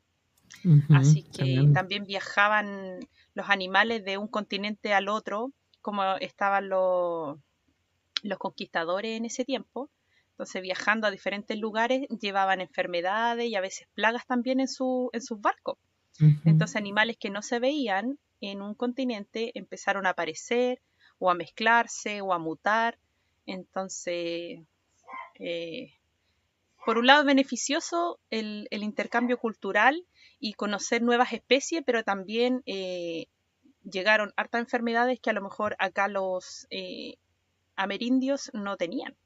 Así 0.91 1.23
que 1.23 1.69
también 1.73 2.05
viajaban 2.05 3.01
los 3.35 3.51
animales 3.51 4.05
de 4.05 4.19
un 4.19 4.29
continente 4.29 4.93
al 4.93 5.09
otro, 5.09 5.53
como 5.81 6.17
estaban 6.17 6.69
los, 6.69 7.39
los 8.23 8.39
conquistadores 8.39 9.17
en 9.17 9.25
ese 9.25 9.45
tiempo. 9.45 9.91
Entonces, 10.33 10.63
viajando 10.63 11.07
a 11.07 11.11
diferentes 11.11 11.59
lugares, 11.59 12.07
llevaban 12.21 12.61
enfermedades 12.61 13.49
y 13.49 13.57
a 13.57 13.61
veces 13.61 13.89
plagas 13.95 14.27
también 14.27 14.61
en, 14.61 14.69
su, 14.69 15.11
en 15.13 15.23
sus 15.23 15.41
barcos. 15.41 15.79
Entonces, 16.45 16.77
animales 16.77 17.17
que 17.19 17.31
no 17.31 17.43
se 17.43 17.61
veían 17.61 18.19
en 18.41 18.61
un 18.61 18.75
continente 18.75 19.53
empezaron 19.55 20.07
a 20.07 20.11
aparecer 20.11 20.81
o 21.19 21.31
a 21.31 21.35
mezclarse 21.35 22.21
o 22.21 22.33
a 22.33 22.39
mutar. 22.39 22.99
Entonces, 23.47 24.61
eh, 25.39 25.95
por 26.85 26.99
un 26.99 27.07
lado 27.07 27.21
es 27.21 27.27
beneficioso 27.27 28.19
el, 28.31 28.67
el 28.71 28.83
intercambio 28.83 29.39
cultural 29.39 30.05
y 30.41 30.55
conocer 30.55 31.03
nuevas 31.03 31.33
especies, 31.33 31.83
pero 31.85 32.05
también 32.05 32.63
eh, 32.67 33.27
llegaron 33.83 34.33
hartas 34.37 34.61
enfermedades 34.61 35.21
que 35.21 35.31
a 35.31 35.33
lo 35.33 35.43
mejor 35.43 35.77
acá 35.79 36.09
los 36.09 36.67
eh, 36.71 37.17
amerindios 37.77 38.51
no 38.55 38.77
tenían. 38.77 39.17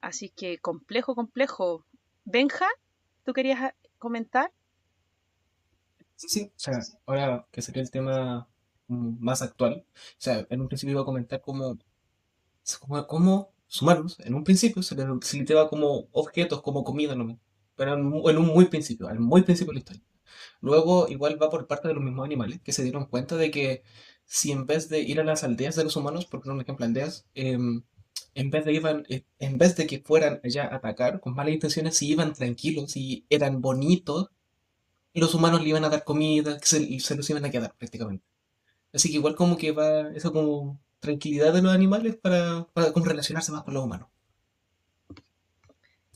Así 0.00 0.30
que 0.30 0.58
complejo, 0.58 1.14
complejo. 1.14 1.84
Benja, 2.24 2.66
¿tú 3.24 3.32
querías 3.32 3.72
comentar? 3.98 4.52
Sí, 6.16 6.28
sí, 6.28 6.52
o 6.54 6.58
sea, 6.58 6.78
ahora 7.04 7.46
que 7.50 7.62
sería 7.62 7.82
el 7.82 7.90
tema 7.90 8.48
más 8.88 9.42
actual, 9.42 9.84
o 9.94 10.16
sea, 10.18 10.46
en 10.48 10.60
un 10.60 10.68
principio 10.68 10.92
iba 10.92 11.02
a 11.02 11.04
comentar 11.04 11.40
cómo, 11.40 11.76
cómo, 12.80 13.06
cómo 13.06 13.52
en 14.18 14.34
un 14.34 14.44
principio, 14.44 14.82
se 14.82 14.94
les 14.94 15.48
lleva 15.48 15.68
como 15.68 16.08
objetos, 16.12 16.62
como 16.62 16.84
comida 16.84 17.14
nomás, 17.14 17.38
pero 17.74 17.94
en 17.94 18.38
un 18.38 18.46
muy 18.46 18.66
principio, 18.66 19.08
al 19.08 19.18
muy 19.18 19.42
principio 19.42 19.72
de 19.72 19.74
la 19.74 19.78
historia. 19.80 20.02
Luego, 20.60 21.08
igual 21.08 21.40
va 21.42 21.50
por 21.50 21.66
parte 21.66 21.88
de 21.88 21.94
los 21.94 22.02
mismos 22.02 22.24
animales 22.24 22.60
que 22.62 22.72
se 22.72 22.82
dieron 22.82 23.06
cuenta 23.06 23.36
de 23.36 23.50
que 23.50 23.82
si 24.24 24.52
en 24.52 24.66
vez 24.66 24.88
de 24.88 25.00
ir 25.00 25.20
a 25.20 25.24
las 25.24 25.44
aldeas 25.44 25.76
de 25.76 25.84
los 25.84 25.96
humanos, 25.96 26.26
por 26.26 26.46
un 26.48 26.60
ejemplo, 26.60 26.84
aldeas, 26.86 27.26
em, 27.34 27.82
en 28.34 28.50
vez 28.50 28.64
de 28.64 28.72
iban, 28.74 29.04
eh, 29.08 29.24
en 29.38 29.58
vez 29.58 29.76
de 29.76 29.86
que 29.86 30.00
fueran 30.00 30.40
allá 30.44 30.64
a 30.66 30.76
atacar 30.76 31.20
con 31.20 31.34
malas 31.34 31.54
intenciones, 31.54 31.96
si 31.96 32.08
iban 32.10 32.32
tranquilos 32.34 32.96
y 32.96 33.24
eran 33.30 33.60
bonitos, 33.62 34.30
los 35.14 35.34
humanos 35.34 35.62
le 35.62 35.70
iban 35.70 35.84
a 35.84 35.88
dar 35.88 36.04
comida, 36.04 36.58
se, 36.62 36.82
y 36.82 37.00
se 37.00 37.16
los 37.16 37.28
iban 37.30 37.44
a 37.44 37.50
quedar 37.50 37.74
prácticamente. 37.76 38.24
Así 38.92 39.10
que 39.10 39.16
igual 39.16 39.36
como 39.36 39.56
que 39.58 39.72
va 39.72 40.10
eso 40.14 40.32
como 40.32 40.80
tranquilidad 41.00 41.52
de 41.54 41.62
los 41.62 41.72
animales 41.72 42.16
para, 42.16 42.66
para 42.74 42.92
como 42.92 43.06
relacionarse 43.06 43.52
más 43.52 43.64
con 43.64 43.74
los 43.74 43.84
humanos. 43.84 44.08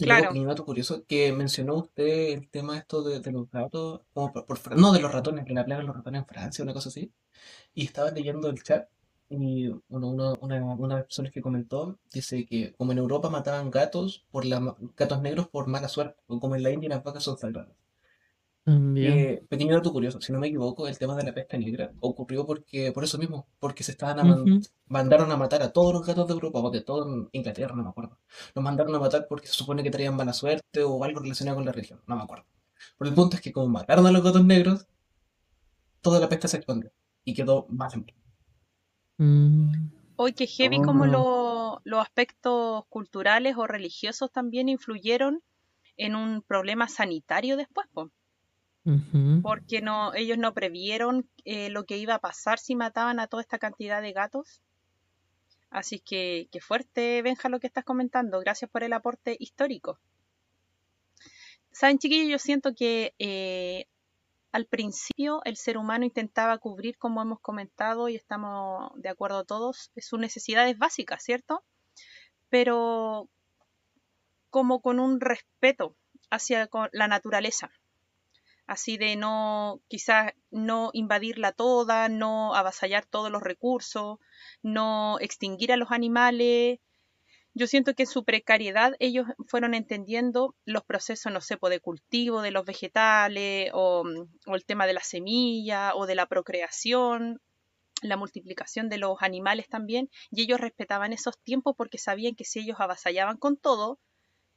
Y 0.00 0.07
luego, 0.07 0.23
Claro. 0.23 0.28
pequeño 0.28 0.49
dato 0.49 0.64
curioso, 0.64 1.04
que 1.07 1.33
mencionó 1.33 1.76
usted 1.76 2.04
el 2.30 2.49
tema 2.50 2.76
esto 2.78 3.02
de, 3.02 3.21
de 3.21 3.33
los 3.33 3.50
gatos, 3.50 4.00
como 4.14 4.33
por, 4.33 4.47
por 4.47 4.59
Fra- 4.59 4.76
no, 4.76 4.92
de 4.92 5.00
los 5.00 5.12
ratones, 5.12 5.45
de 5.45 5.54
la 5.54 5.64
plaga 5.64 5.83
de 5.83 5.87
los 5.88 5.97
ratones 5.97 6.23
en 6.23 6.26
Francia, 6.26 6.64
una 6.64 6.73
cosa 6.75 6.88
así. 6.88 7.12
Y 7.75 7.85
estaba 7.87 8.11
leyendo 8.12 8.49
el 8.50 8.62
chat 8.62 8.88
y 9.30 9.69
uno, 9.69 10.09
uno- 10.11 10.35
una, 10.42 10.62
una 10.64 10.95
de 10.97 11.00
las 11.00 11.04
personas 11.07 11.33
que 11.33 11.42
comentó 11.42 11.99
dice 12.12 12.47
que 12.47 12.75
como 12.75 12.92
en 12.92 12.99
Europa 12.99 13.30
mataban 13.30 13.71
gatos 13.71 14.26
por 14.33 14.45
la, 14.47 14.76
gatos 14.97 15.23
negros 15.23 15.49
por 15.49 15.69
mala 15.69 15.88
suerte, 15.88 16.21
o 16.28 16.40
como 16.40 16.57
en 16.57 16.62
la 16.64 16.71
India 16.73 16.90
las 16.90 17.04
vacas 17.04 17.25
son 17.25 17.38
sagradas. 17.38 17.76
También. 18.75 19.12
Eh, 19.19 19.43
pequeño 19.49 19.75
dato 19.75 19.93
curioso, 19.93 20.21
si 20.21 20.33
no 20.33 20.39
me 20.39 20.47
equivoco, 20.49 20.87
el 20.87 20.97
tema 20.99 21.17
de 21.17 21.25
la 21.25 21.33
peste 21.35 21.59
negra 21.59 21.93
ocurrió 22.00 22.47
porque, 22.47 22.93
por 22.93 23.03
eso 23.05 23.19
mismo, 23.19 23.47
porque 23.59 23.83
se 23.83 23.93
estaban 23.93 24.19
a 24.21 24.25
man- 24.25 24.43
Ujú. 24.43 24.61
mandaron 24.87 25.31
a 25.33 25.37
matar 25.37 25.62
a 25.62 25.73
todos 25.73 25.93
los 25.93 26.07
gatos 26.07 26.27
de 26.29 26.35
Europa, 26.35 26.59
o 26.61 26.71
de 26.71 26.81
todo 26.83 27.07
en 27.12 27.29
Inglaterra, 27.33 27.75
no 27.75 27.83
me 27.83 27.89
acuerdo. 27.91 28.19
Los 28.55 28.62
mandaron 28.65 28.95
a 28.95 28.99
matar 29.00 29.27
porque 29.29 29.47
se 29.49 29.55
supone 29.55 29.83
que 29.83 29.91
traían 29.91 30.15
mala 30.17 30.33
suerte 30.33 30.83
o 30.85 31.03
algo 31.05 31.21
relacionado 31.21 31.57
con 31.57 31.65
la 31.65 31.73
religión, 31.73 32.00
no 32.07 32.17
me 32.17 32.23
acuerdo. 32.23 32.45
Pero 32.99 33.09
el 33.11 33.15
punto 33.15 33.37
es 33.37 33.43
que 33.43 33.53
como 33.53 33.69
mataron 33.69 34.07
a 34.07 34.12
los 34.12 34.23
gatos 34.23 34.45
negros, 34.45 34.87
toda 36.00 36.21
la 36.21 36.29
peste 36.29 36.49
se 36.49 36.57
expandió 36.59 36.91
y 37.25 37.35
quedó 37.35 37.67
más 37.69 37.95
en 37.95 38.07
Mm, 39.19 39.91
Hoy 40.17 40.33
que 40.33 40.47
heavy 40.47 40.81
como 40.83 41.05
Oh. 41.05 41.07
lo- 41.07 41.81
los 41.85 42.00
aspectos 42.03 42.85
culturales 42.89 43.57
o 43.57 43.67
religiosos 43.67 44.31
también 44.33 44.69
influyeron 44.69 45.43
en 45.97 46.15
un 46.15 46.43
problema 46.43 46.89
sanitario 46.89 47.57
después, 47.57 47.87
po, 47.93 48.11
porque 49.43 49.83
no, 49.83 50.15
ellos 50.15 50.39
no 50.39 50.55
previeron 50.55 51.29
eh, 51.45 51.69
lo 51.71 51.85
que 51.85 51.99
iba 51.99 52.15
a 52.15 52.21
pasar 52.21 52.59
si 52.59 52.75
mataban 52.75 53.21
a 53.21 53.27
toda 53.27 53.43
esta 53.43 53.59
cantidad 53.59 54.01
de 54.01 54.13
gatos. 54.13 54.61
Así 55.71 56.01
que, 56.01 56.49
qué 56.51 56.61
fuerte, 56.61 57.23
Benja, 57.23 57.49
lo 57.49 57.61
que 57.61 57.67
estás 57.67 57.85
comentando. 57.85 58.41
Gracias 58.41 58.71
por 58.71 58.83
el 58.83 58.93
aporte 58.93 59.37
histórico. 59.39 59.99
Saben, 61.71 61.99
chiquillos, 61.99 62.29
yo 62.29 62.39
siento 62.39 62.75
que 62.75 63.15
eh, 63.19 63.87
al 64.51 64.67
principio 64.67 65.43
el 65.45 65.57
ser 65.57 65.79
humano 65.79 66.05
intentaba 66.05 66.59
cubrir, 66.59 66.99
como 66.99 67.23
hemos 67.23 67.41
comentado 67.41 68.09
y 68.09 68.17
estamos 68.17 68.91
de 68.97 69.09
acuerdo 69.09 69.45
todos, 69.45 69.93
sus 69.97 70.19
necesidades 70.19 70.77
básicas, 70.77 71.23
¿cierto? 71.23 71.63
Pero 72.49 73.29
como 74.51 74.81
con 74.81 74.99
un 74.99 75.21
respeto 75.21 75.95
hacia 76.31 76.69
la 76.93 77.07
naturaleza, 77.07 77.71
así 78.71 78.97
de 78.99 79.17
no, 79.17 79.81
quizás 79.89 80.33
no 80.53 80.91
invadirla 80.93 81.50
toda, 81.50 82.09
no 82.09 82.55
avasallar 82.55 83.05
todos 83.05 83.29
los 83.29 83.43
recursos, 83.43 84.19
no 84.62 85.19
extinguir 85.19 85.73
a 85.73 85.77
los 85.77 85.91
animales. 85.91 86.79
Yo 87.53 87.67
siento 87.67 87.95
que 87.95 88.05
en 88.05 88.09
su 88.09 88.25
precariedad 88.25 88.95
ellos 89.00 89.27
fueron 89.49 89.75
entendiendo 89.75 90.55
los 90.65 90.85
procesos, 90.85 91.33
no 91.33 91.41
sé, 91.41 91.59
de 91.61 91.81
cultivo 91.81 92.43
de 92.43 92.53
los 92.53 92.65
vegetales 92.65 93.73
o, 93.75 94.05
o 94.47 94.55
el 94.55 94.65
tema 94.65 94.87
de 94.87 94.93
la 94.93 95.03
semilla 95.03 95.93
o 95.97 96.07
de 96.07 96.15
la 96.15 96.27
procreación, 96.27 97.43
la 98.03 98.17
multiplicación 98.17 98.89
de 98.89 98.99
los 98.99 99.17
animales 99.21 99.69
también, 99.69 100.11
y 100.31 100.43
ellos 100.43 100.61
respetaban 100.61 101.12
esos 101.12 101.37
tiempos 101.41 101.75
porque 101.77 101.99
sabían 101.99 102.37
que 102.37 102.45
si 102.45 102.61
ellos 102.61 102.77
avasallaban 102.79 103.37
con 103.37 103.57
todo, 103.57 103.99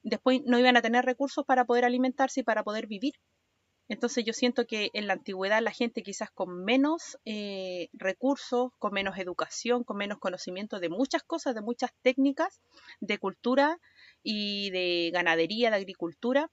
después 0.04 0.42
no 0.46 0.60
iban 0.60 0.78
a 0.78 0.84
tener 0.84 1.04
recursos 1.04 1.46
para 1.48 1.66
poder 1.66 1.84
alimentarse 1.84 2.42
y 2.42 2.44
para 2.44 2.64
poder 2.64 2.86
vivir. 2.86 3.16
Entonces 3.90 4.24
yo 4.24 4.34
siento 4.34 4.66
que 4.66 4.90
en 4.94 5.08
la 5.08 5.14
antigüedad 5.14 5.62
la 5.62 5.72
gente 5.72 6.04
quizás 6.04 6.32
con 6.32 6.64
menos 6.64 7.18
eh, 7.26 7.90
recursos, 7.94 8.72
con 8.80 8.94
menos 8.94 9.18
educación, 9.18 9.84
con 9.84 9.98
menos 9.98 10.20
conocimiento 10.20 10.80
de 10.80 10.90
muchas 10.90 11.24
cosas, 11.24 11.54
de 11.54 11.62
muchas 11.62 11.92
técnicas 12.02 12.62
de 13.02 13.18
cultura 13.18 13.80
y 14.24 14.70
de 14.72 15.12
ganadería, 15.14 15.70
de 15.70 15.76
agricultura, 15.78 16.50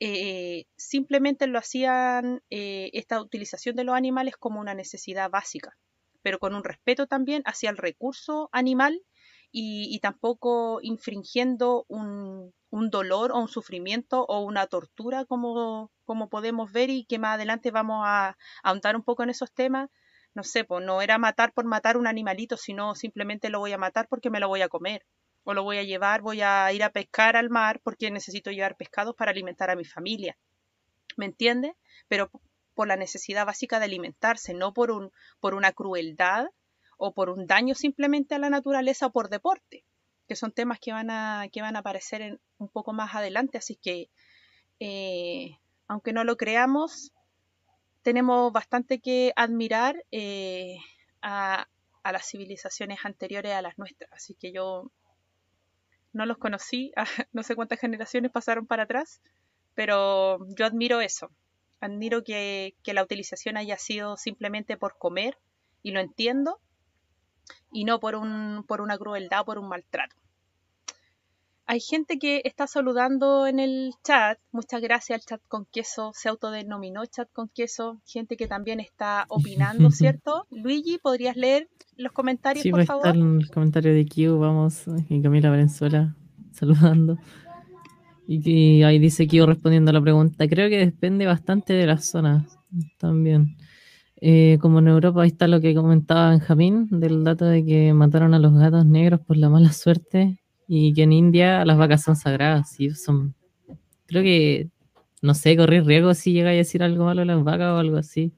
eh, 0.00 0.66
simplemente 0.76 1.48
lo 1.48 1.58
hacían 1.58 2.42
eh, 2.50 2.90
esta 2.92 3.20
utilización 3.20 3.74
de 3.74 3.82
los 3.82 3.96
animales 3.96 4.36
como 4.36 4.60
una 4.60 4.74
necesidad 4.74 5.28
básica, 5.28 5.76
pero 6.22 6.38
con 6.38 6.54
un 6.54 6.62
respeto 6.62 7.08
también 7.08 7.42
hacia 7.44 7.70
el 7.70 7.76
recurso 7.76 8.48
animal 8.52 9.02
y, 9.50 9.88
y 9.92 9.98
tampoco 9.98 10.78
infringiendo 10.82 11.84
un, 11.88 12.54
un 12.70 12.90
dolor 12.90 13.32
o 13.32 13.38
un 13.38 13.48
sufrimiento 13.48 14.24
o 14.24 14.40
una 14.40 14.66
tortura 14.66 15.24
como, 15.24 15.90
como 16.04 16.28
podemos 16.28 16.72
ver 16.72 16.90
y 16.90 17.04
que 17.04 17.18
más 17.18 17.34
adelante 17.34 17.70
vamos 17.70 18.02
a, 18.06 18.28
a 18.28 18.36
ahondar 18.62 18.96
un 18.96 19.02
poco 19.02 19.22
en 19.22 19.30
esos 19.30 19.52
temas. 19.52 19.90
No 20.34 20.44
sé, 20.44 20.64
pues 20.64 20.84
no 20.84 21.00
era 21.02 21.18
matar 21.18 21.52
por 21.52 21.64
matar 21.64 21.96
un 21.96 22.06
animalito, 22.06 22.56
sino 22.56 22.94
simplemente 22.94 23.48
lo 23.48 23.60
voy 23.60 23.72
a 23.72 23.78
matar 23.78 24.06
porque 24.08 24.30
me 24.30 24.40
lo 24.40 24.48
voy 24.48 24.62
a 24.62 24.68
comer. 24.68 25.04
O 25.44 25.54
lo 25.54 25.62
voy 25.62 25.78
a 25.78 25.82
llevar, 25.82 26.20
voy 26.20 26.42
a 26.42 26.70
ir 26.72 26.82
a 26.82 26.92
pescar 26.92 27.36
al 27.36 27.48
mar 27.48 27.80
porque 27.82 28.10
necesito 28.10 28.50
llevar 28.50 28.76
pescados 28.76 29.14
para 29.16 29.30
alimentar 29.30 29.70
a 29.70 29.76
mi 29.76 29.84
familia. 29.84 30.36
¿Me 31.16 31.24
entiendes? 31.24 31.72
Pero 32.06 32.30
por 32.74 32.86
la 32.86 32.96
necesidad 32.96 33.46
básica 33.46 33.78
de 33.78 33.86
alimentarse, 33.86 34.54
no 34.54 34.72
por, 34.72 34.90
un, 34.90 35.10
por 35.40 35.54
una 35.54 35.72
crueldad 35.72 36.46
o 36.98 37.14
por 37.14 37.30
un 37.30 37.46
daño 37.46 37.74
simplemente 37.74 38.34
a 38.34 38.38
la 38.38 38.50
naturaleza 38.50 39.06
o 39.06 39.10
por 39.10 39.30
deporte, 39.30 39.84
que 40.28 40.36
son 40.36 40.52
temas 40.52 40.78
que 40.78 40.92
van 40.92 41.10
a, 41.10 41.46
que 41.50 41.62
van 41.62 41.74
a 41.76 41.80
aparecer 41.80 42.38
un 42.58 42.68
poco 42.68 42.92
más 42.92 43.14
adelante. 43.14 43.58
Así 43.58 43.76
que, 43.76 44.10
eh, 44.78 45.58
aunque 45.88 46.12
no 46.12 46.24
lo 46.24 46.36
creamos, 46.36 47.12
tenemos 48.02 48.52
bastante 48.52 49.00
que 49.00 49.32
admirar 49.36 50.04
eh, 50.12 50.76
a, 51.22 51.66
a 52.02 52.12
las 52.12 52.26
civilizaciones 52.28 53.00
anteriores 53.04 53.52
a 53.54 53.62
las 53.62 53.78
nuestras. 53.78 54.12
Así 54.12 54.34
que 54.34 54.52
yo 54.52 54.92
no 56.12 56.26
los 56.26 56.38
conocí, 56.38 56.92
no 57.32 57.42
sé 57.42 57.56
cuántas 57.56 57.80
generaciones 57.80 58.30
pasaron 58.30 58.66
para 58.66 58.84
atrás, 58.84 59.20
pero 59.74 60.38
yo 60.54 60.66
admiro 60.66 61.00
eso. 61.00 61.30
Admiro 61.80 62.24
que, 62.24 62.74
que 62.82 62.92
la 62.92 63.02
utilización 63.02 63.56
haya 63.56 63.78
sido 63.78 64.16
simplemente 64.16 64.76
por 64.76 64.98
comer, 64.98 65.38
y 65.82 65.92
lo 65.92 66.00
entiendo, 66.00 66.60
y 67.72 67.84
no 67.84 68.00
por, 68.00 68.14
un, 68.14 68.64
por 68.66 68.80
una 68.80 68.98
crueldad 68.98 69.40
o 69.40 69.44
por 69.44 69.58
un 69.58 69.68
maltrato. 69.68 70.16
Hay 71.70 71.80
gente 71.80 72.18
que 72.18 72.40
está 72.44 72.66
saludando 72.66 73.46
en 73.46 73.60
el 73.60 73.92
chat. 74.02 74.38
Muchas 74.52 74.80
gracias 74.80 75.20
al 75.20 75.26
chat 75.26 75.40
con 75.48 75.66
queso. 75.66 76.12
Se 76.14 76.30
autodenominó 76.30 77.04
chat 77.04 77.28
con 77.30 77.50
queso. 77.50 78.00
Gente 78.06 78.38
que 78.38 78.48
también 78.48 78.80
está 78.80 79.26
opinando, 79.28 79.90
¿cierto? 79.90 80.46
Luigi, 80.50 80.96
¿podrías 80.96 81.36
leer 81.36 81.68
los 81.98 82.12
comentarios, 82.12 82.62
Sí, 82.62 82.70
por 82.70 82.78
pues 82.78 82.86
favor? 82.86 83.08
está 83.08 83.18
en 83.18 83.40
el 83.42 83.50
comentario 83.50 83.92
de 83.92 84.06
Q, 84.06 84.38
vamos, 84.38 84.84
y 85.10 85.20
Camila 85.20 85.50
Valenzuela 85.50 86.16
saludando. 86.52 87.18
Y 88.26 88.40
que 88.40 88.84
ahí 88.86 88.98
dice 88.98 89.26
iba 89.30 89.44
respondiendo 89.44 89.90
a 89.90 89.92
la 89.92 90.00
pregunta. 90.00 90.48
Creo 90.48 90.70
que 90.70 90.78
depende 90.78 91.26
bastante 91.26 91.74
de 91.74 91.86
las 91.86 92.06
zonas 92.06 92.58
también. 92.96 93.58
Eh, 94.20 94.58
como 94.60 94.80
en 94.80 94.88
Europa, 94.88 95.22
ahí 95.22 95.28
está 95.28 95.46
lo 95.46 95.60
que 95.60 95.74
comentaba 95.74 96.30
Benjamín, 96.30 96.88
del 96.90 97.22
dato 97.22 97.44
de 97.44 97.64
que 97.64 97.92
mataron 97.92 98.34
a 98.34 98.40
los 98.40 98.52
gatos 98.52 98.84
negros 98.84 99.20
por 99.20 99.36
la 99.36 99.48
mala 99.48 99.72
suerte 99.72 100.38
y 100.66 100.92
que 100.92 101.04
en 101.04 101.12
India 101.12 101.64
las 101.64 101.78
vacas 101.78 102.02
son 102.02 102.16
sagradas. 102.16 102.72
Sí, 102.72 102.90
son, 102.90 103.34
creo 104.06 104.22
que, 104.22 104.70
no 105.22 105.34
sé, 105.34 105.56
correr 105.56 105.84
riesgo 105.84 106.14
si 106.14 106.32
llegáis 106.32 106.56
a 106.56 106.58
decir 106.58 106.82
algo 106.82 107.04
malo 107.04 107.20
de 107.20 107.26
las 107.26 107.44
vacas 107.44 107.72
o 107.72 107.78
algo 107.78 107.96
así. 107.96 108.32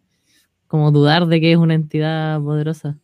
Como 0.66 0.92
dudar 0.92 1.26
de 1.26 1.40
que 1.40 1.52
es 1.52 1.58
una 1.58 1.74
entidad 1.74 2.40
poderosa. 2.40 2.98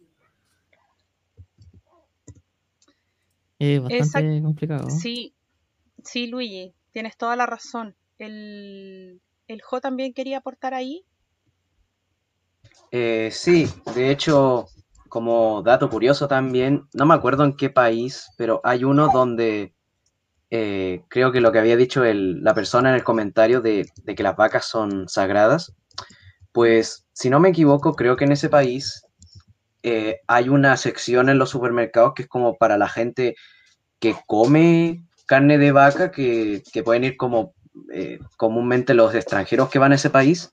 Es 3.58 3.82
bastante 3.82 4.42
complicado. 4.42 4.90
Sí, 4.90 5.34
sí, 6.04 6.26
Luigi, 6.26 6.74
tienes 6.92 7.16
toda 7.16 7.36
la 7.36 7.46
razón. 7.46 7.96
El, 8.18 9.20
el 9.48 9.62
Jo 9.62 9.80
también 9.80 10.12
quería 10.12 10.38
aportar 10.38 10.74
ahí. 10.74 11.04
Eh, 12.90 13.30
sí, 13.32 13.68
de 13.94 14.10
hecho, 14.10 14.66
como 15.08 15.62
dato 15.62 15.88
curioso 15.90 16.28
también, 16.28 16.86
no 16.94 17.06
me 17.06 17.14
acuerdo 17.14 17.44
en 17.44 17.56
qué 17.56 17.70
país, 17.70 18.28
pero 18.36 18.60
hay 18.64 18.84
uno 18.84 19.08
donde 19.12 19.74
eh, 20.50 21.02
creo 21.08 21.32
que 21.32 21.40
lo 21.42 21.52
que 21.52 21.58
había 21.60 21.76
dicho 21.76 22.04
el- 22.04 22.42
la 22.44 22.54
persona 22.54 22.90
en 22.90 22.96
el 22.96 23.04
comentario 23.04 23.60
de, 23.62 23.86
de 24.04 24.14
que 24.14 24.22
las 24.24 24.36
vacas 24.36 24.66
son 24.66 25.08
sagradas, 25.08 25.74
pues 26.52 27.06
si 27.14 27.30
no 27.30 27.40
me 27.40 27.50
equivoco, 27.50 27.94
creo 27.94 28.16
que 28.16 28.24
en 28.26 28.32
ese 28.32 28.48
país 28.50 29.02
eh, 29.82 30.20
hay 30.28 30.48
una 30.50 30.76
sección 30.78 31.28
en 31.30 31.38
los 31.38 31.50
supermercados 31.50 32.14
que 32.14 32.22
es 32.24 32.28
como 32.28 32.56
para 32.58 32.78
la 32.78 32.88
gente 32.88 33.36
que 34.00 34.16
come 34.26 35.04
carne 35.26 35.58
de 35.58 35.72
vaca, 35.72 36.10
que, 36.12 36.62
que 36.72 36.82
pueden 36.84 37.04
ir 37.04 37.16
como 37.18 37.54
eh, 37.92 38.18
comúnmente 38.38 38.94
los 38.94 39.14
extranjeros 39.14 39.70
que 39.70 39.78
van 39.80 39.92
a 39.92 39.96
ese 39.96 40.10
país 40.10 40.52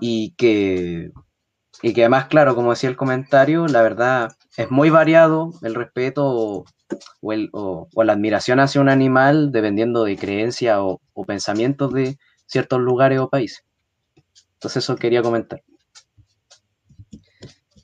y 0.00 0.34
que, 0.36 1.10
y 1.82 1.92
que 1.92 2.02
además, 2.02 2.26
claro, 2.26 2.54
como 2.54 2.70
decía 2.70 2.88
el 2.88 2.96
comentario, 2.96 3.66
la 3.66 3.82
verdad 3.82 4.36
es 4.56 4.70
muy 4.70 4.90
variado 4.90 5.52
el 5.62 5.74
respeto 5.74 6.64
o, 7.20 7.88
la 8.04 8.12
admiración 8.12 8.60
hacia 8.60 8.80
un 8.80 8.88
animal 8.88 9.50
dependiendo 9.50 10.04
de 10.04 10.16
creencia 10.16 10.82
o, 10.82 11.00
o 11.12 11.24
pensamientos 11.24 11.92
de 11.92 12.18
ciertos 12.46 12.80
lugares 12.80 13.18
o 13.18 13.28
países. 13.28 13.64
Entonces 14.54 14.84
eso 14.84 14.96
quería 14.96 15.22
comentar. 15.22 15.62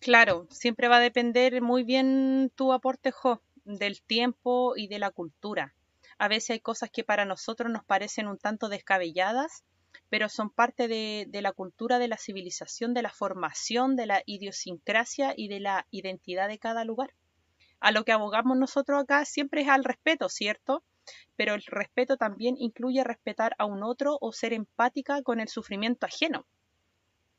Claro, 0.00 0.46
siempre 0.50 0.88
va 0.88 0.98
a 0.98 1.00
depender 1.00 1.60
muy 1.60 1.82
bien 1.82 2.52
tu 2.54 2.72
aporte, 2.72 3.10
Jo, 3.10 3.42
del 3.64 4.00
tiempo 4.00 4.74
y 4.76 4.86
de 4.86 4.98
la 4.98 5.10
cultura. 5.10 5.74
A 6.18 6.28
veces 6.28 6.50
hay 6.50 6.60
cosas 6.60 6.90
que 6.90 7.04
para 7.04 7.24
nosotros 7.24 7.70
nos 7.70 7.84
parecen 7.84 8.28
un 8.28 8.38
tanto 8.38 8.68
descabelladas, 8.68 9.64
pero 10.10 10.28
son 10.28 10.50
parte 10.50 10.88
de, 10.88 11.28
la 11.42 11.52
cultura, 11.52 11.98
de 11.98 12.08
la 12.08 12.16
civilización, 12.16 12.94
de 12.94 13.02
la 13.02 13.10
formación, 13.10 13.96
de 13.96 14.06
la 14.06 14.22
idiosincrasia 14.26 15.34
y 15.36 15.48
de 15.48 15.60
la 15.60 15.86
identidad 15.90 16.48
de 16.48 16.58
cada 16.58 16.84
lugar. 16.84 17.10
A 17.80 17.92
lo 17.92 18.04
que 18.04 18.12
abogamos 18.12 18.56
nosotros 18.56 19.02
acá 19.02 19.24
siempre 19.24 19.62
es 19.62 19.68
al 19.68 19.84
respeto, 19.84 20.28
¿cierto? 20.28 20.82
Pero 21.36 21.54
el 21.54 21.62
respeto 21.66 22.16
también 22.16 22.56
incluye 22.58 23.04
respetar 23.04 23.54
a 23.58 23.66
un 23.66 23.82
otro 23.82 24.18
o 24.20 24.32
ser 24.32 24.52
empática 24.52 25.22
con 25.22 25.40
el 25.40 25.48
sufrimiento 25.48 26.06
ajeno. 26.06 26.46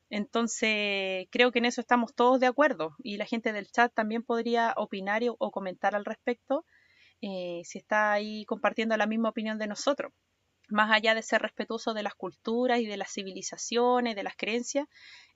Entonces, 0.08 1.28
creo 1.30 1.52
que 1.52 1.60
en 1.60 1.66
eso 1.66 1.80
estamos 1.80 2.14
todos 2.14 2.40
de 2.40 2.46
acuerdo 2.46 2.96
y 2.98 3.16
la 3.16 3.26
gente 3.26 3.52
del 3.52 3.70
chat 3.70 3.92
también 3.94 4.24
podría 4.24 4.74
opinar 4.76 5.22
o 5.38 5.50
comentar 5.50 5.94
al 5.94 6.04
respecto 6.04 6.64
eh, 7.20 7.60
si 7.64 7.78
está 7.78 8.12
ahí 8.12 8.44
compartiendo 8.46 8.96
la 8.96 9.06
misma 9.06 9.28
opinión 9.28 9.58
de 9.58 9.66
nosotros. 9.66 10.12
Más 10.70 10.90
allá 10.90 11.14
de 11.14 11.22
ser 11.22 11.42
respetuoso 11.42 11.92
de 11.94 12.02
las 12.02 12.14
culturas 12.14 12.78
y 12.80 12.86
de 12.86 12.96
las 12.96 13.12
civilizaciones, 13.12 14.16
de 14.16 14.22
las 14.22 14.36
creencias, 14.36 14.86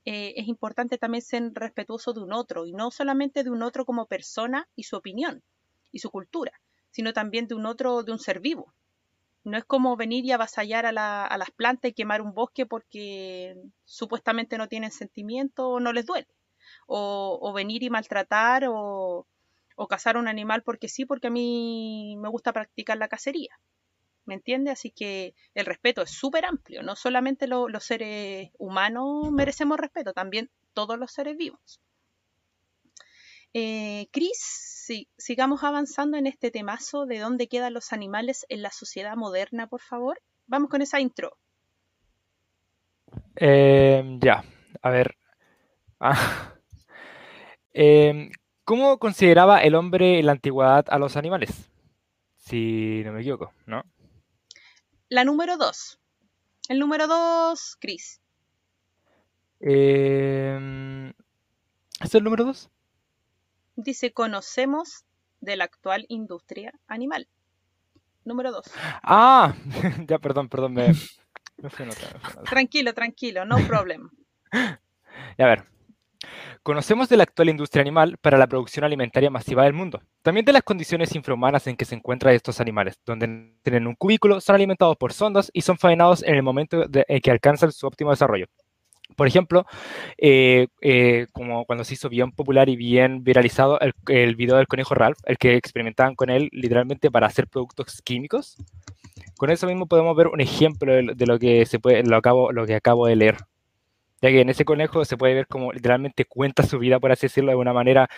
eh, 0.04 0.34
es 0.36 0.48
importante 0.48 0.98
también 0.98 1.22
ser 1.22 1.52
respetuoso 1.54 2.12
de 2.14 2.20
un 2.20 2.32
otro 2.32 2.66
y 2.66 2.72
no 2.72 2.90
solamente 2.90 3.42
de 3.44 3.50
un 3.50 3.62
otro 3.62 3.84
como 3.84 4.06
persona 4.06 4.68
y 4.76 4.84
su 4.84 4.96
opinión 4.96 5.42
y 5.92 5.98
su 6.00 6.10
cultura, 6.10 6.52
sino 6.90 7.12
también 7.12 7.48
de 7.48 7.54
un 7.54 7.66
otro, 7.66 8.02
de 8.04 8.12
un 8.12 8.18
ser 8.18 8.40
vivo. 8.40 8.74
No 9.44 9.58
es 9.58 9.64
como 9.64 9.96
venir 9.96 10.24
y 10.24 10.32
avasallar 10.32 10.86
a, 10.86 10.92
la- 10.92 11.26
a 11.26 11.38
las 11.38 11.50
plantas 11.52 11.90
y 11.90 11.94
quemar 11.94 12.22
un 12.22 12.34
bosque 12.34 12.66
porque 12.66 13.56
supuestamente 13.84 14.58
no 14.58 14.68
tienen 14.68 14.90
sentimiento 14.92 15.68
o 15.70 15.80
no 15.80 15.92
les 15.92 16.06
duele. 16.06 16.28
O, 16.86 17.38
o 17.42 17.52
venir 17.54 17.82
y 17.84 17.90
maltratar 17.90 18.66
o, 18.68 19.26
o 19.76 19.88
cazar 19.88 20.16
un 20.18 20.28
animal 20.28 20.62
porque 20.64 20.88
sí, 20.88 21.06
porque 21.06 21.28
a 21.28 21.30
mí 21.30 22.16
me 22.18 22.28
gusta 22.30 22.52
practicar 22.52 22.98
la 22.98 23.08
cacería. 23.08 23.58
¿Me 24.26 24.34
entiende? 24.34 24.70
Así 24.70 24.90
que 24.90 25.34
el 25.54 25.66
respeto 25.66 26.02
es 26.02 26.10
súper 26.10 26.44
amplio. 26.46 26.82
No 26.82 26.96
solamente 26.96 27.46
lo- 27.46 27.68
los 27.68 27.84
seres 27.84 28.50
humanos 28.58 29.30
merecemos 29.32 29.78
respeto, 29.78 30.12
también 30.12 30.50
todos 30.72 30.98
los 30.98 31.12
seres 31.12 31.36
vivos. 31.36 31.80
Eh, 33.54 34.08
Cris, 34.12 34.38
sí, 34.38 35.08
sigamos 35.16 35.62
avanzando 35.62 36.16
en 36.18 36.26
este 36.26 36.50
temazo 36.50 37.06
de 37.06 37.18
dónde 37.20 37.48
quedan 37.48 37.72
los 37.74 37.92
animales 37.92 38.44
en 38.48 38.62
la 38.62 38.70
sociedad 38.70 39.16
moderna, 39.16 39.66
por 39.68 39.80
favor. 39.80 40.20
Vamos 40.46 40.68
con 40.70 40.82
esa 40.82 41.00
intro. 41.00 41.36
Em, 43.36 44.18
ya, 44.20 44.44
a 44.82 44.90
ver. 44.90 45.16
Ah. 46.00 46.14
Em, 47.72 48.30
¿cómo 48.64 48.98
consideraba 48.98 49.62
el 49.62 49.74
hombre 49.74 50.18
en 50.20 50.26
la 50.26 50.32
antigüedad 50.32 50.84
a 50.88 50.98
los 50.98 51.16
animales? 51.16 51.70
Si 52.36 53.02
no 53.04 53.12
me 53.12 53.20
equivoco, 53.20 53.52
¿no? 53.66 53.84
La 55.08 55.24
número 55.24 55.56
dos. 55.56 56.00
El 56.68 56.78
número 56.78 57.06
dos. 57.06 57.76
Em, 59.60 61.08
¿este 61.08 62.04
¿es 62.04 62.14
el 62.14 62.24
número 62.24 62.44
dos? 62.44 62.70
Dice, 63.76 64.12
conocemos 64.12 65.04
de 65.40 65.56
la 65.56 65.64
actual 65.64 66.06
industria 66.08 66.72
animal. 66.86 67.28
Número 68.24 68.50
dos. 68.50 68.66
Ah, 69.02 69.54
ya, 70.06 70.18
perdón, 70.18 70.48
perdón, 70.48 70.72
me, 70.72 70.88
me 71.58 71.70
fui 71.70 71.84
me. 71.84 72.18
Tranquilo, 72.48 72.94
tranquilo, 72.94 73.44
no 73.44 73.56
problem. 73.66 74.10
Ya, 74.52 75.44
a 75.44 75.48
ver. 75.48 75.73
Conocemos 76.62 77.08
de 77.08 77.16
la 77.16 77.24
actual 77.24 77.50
industria 77.50 77.82
animal 77.82 78.16
para 78.20 78.38
la 78.38 78.46
producción 78.46 78.84
alimentaria 78.84 79.30
masiva 79.30 79.64
del 79.64 79.74
mundo. 79.74 80.00
También 80.22 80.46
de 80.46 80.52
las 80.52 80.62
condiciones 80.62 81.14
infrahumanas 81.14 81.66
en 81.66 81.76
que 81.76 81.84
se 81.84 81.94
encuentran 81.94 82.34
estos 82.34 82.60
animales, 82.60 82.98
donde 83.04 83.54
tienen 83.62 83.86
un 83.86 83.94
cubículo, 83.94 84.40
son 84.40 84.56
alimentados 84.56 84.96
por 84.96 85.12
sondas 85.12 85.50
y 85.52 85.60
son 85.62 85.78
faenados 85.78 86.22
en 86.22 86.34
el 86.34 86.42
momento 86.42 86.84
en 86.92 87.20
que 87.20 87.30
alcanzan 87.30 87.72
su 87.72 87.86
óptimo 87.86 88.10
desarrollo. 88.10 88.46
Por 89.16 89.26
ejemplo, 89.26 89.66
eh, 90.18 90.68
eh, 90.80 91.26
como 91.32 91.66
cuando 91.66 91.84
se 91.84 91.94
hizo 91.94 92.08
bien 92.08 92.32
popular 92.32 92.68
y 92.68 92.76
bien 92.76 93.22
viralizado 93.22 93.78
el, 93.80 93.92
el 94.08 94.34
video 94.34 94.56
del 94.56 94.66
conejo 94.66 94.94
Ralph, 94.94 95.18
el 95.24 95.36
que 95.36 95.56
experimentaban 95.56 96.14
con 96.14 96.30
él 96.30 96.48
literalmente 96.52 97.10
para 97.10 97.26
hacer 97.26 97.46
productos 97.46 98.00
químicos. 98.02 98.56
Con 99.36 99.50
eso 99.50 99.66
mismo 99.66 99.86
podemos 99.86 100.16
ver 100.16 100.28
un 100.28 100.40
ejemplo 100.40 100.92
de, 100.92 101.12
de 101.14 101.26
lo 101.26 101.38
que 101.38 101.66
se 101.66 101.78
puede, 101.78 102.02
lo, 102.02 102.16
acabo, 102.16 102.50
lo 102.52 102.66
que 102.66 102.74
acabo 102.74 103.06
de 103.06 103.16
leer 103.16 103.36
ya 104.24 104.30
que 104.30 104.40
en 104.40 104.48
ese 104.48 104.64
conejo 104.64 105.04
se 105.04 105.16
puede 105.18 105.34
ver 105.34 105.46
como 105.48 105.72
literalmente 105.72 106.24
cuenta 106.24 106.62
su 106.64 106.78
vida, 106.78 106.98
por 107.00 107.12
así 107.12 107.26
decirlo, 107.26 107.50
de 107.52 107.56
una 107.56 107.74
manera 107.74 108.08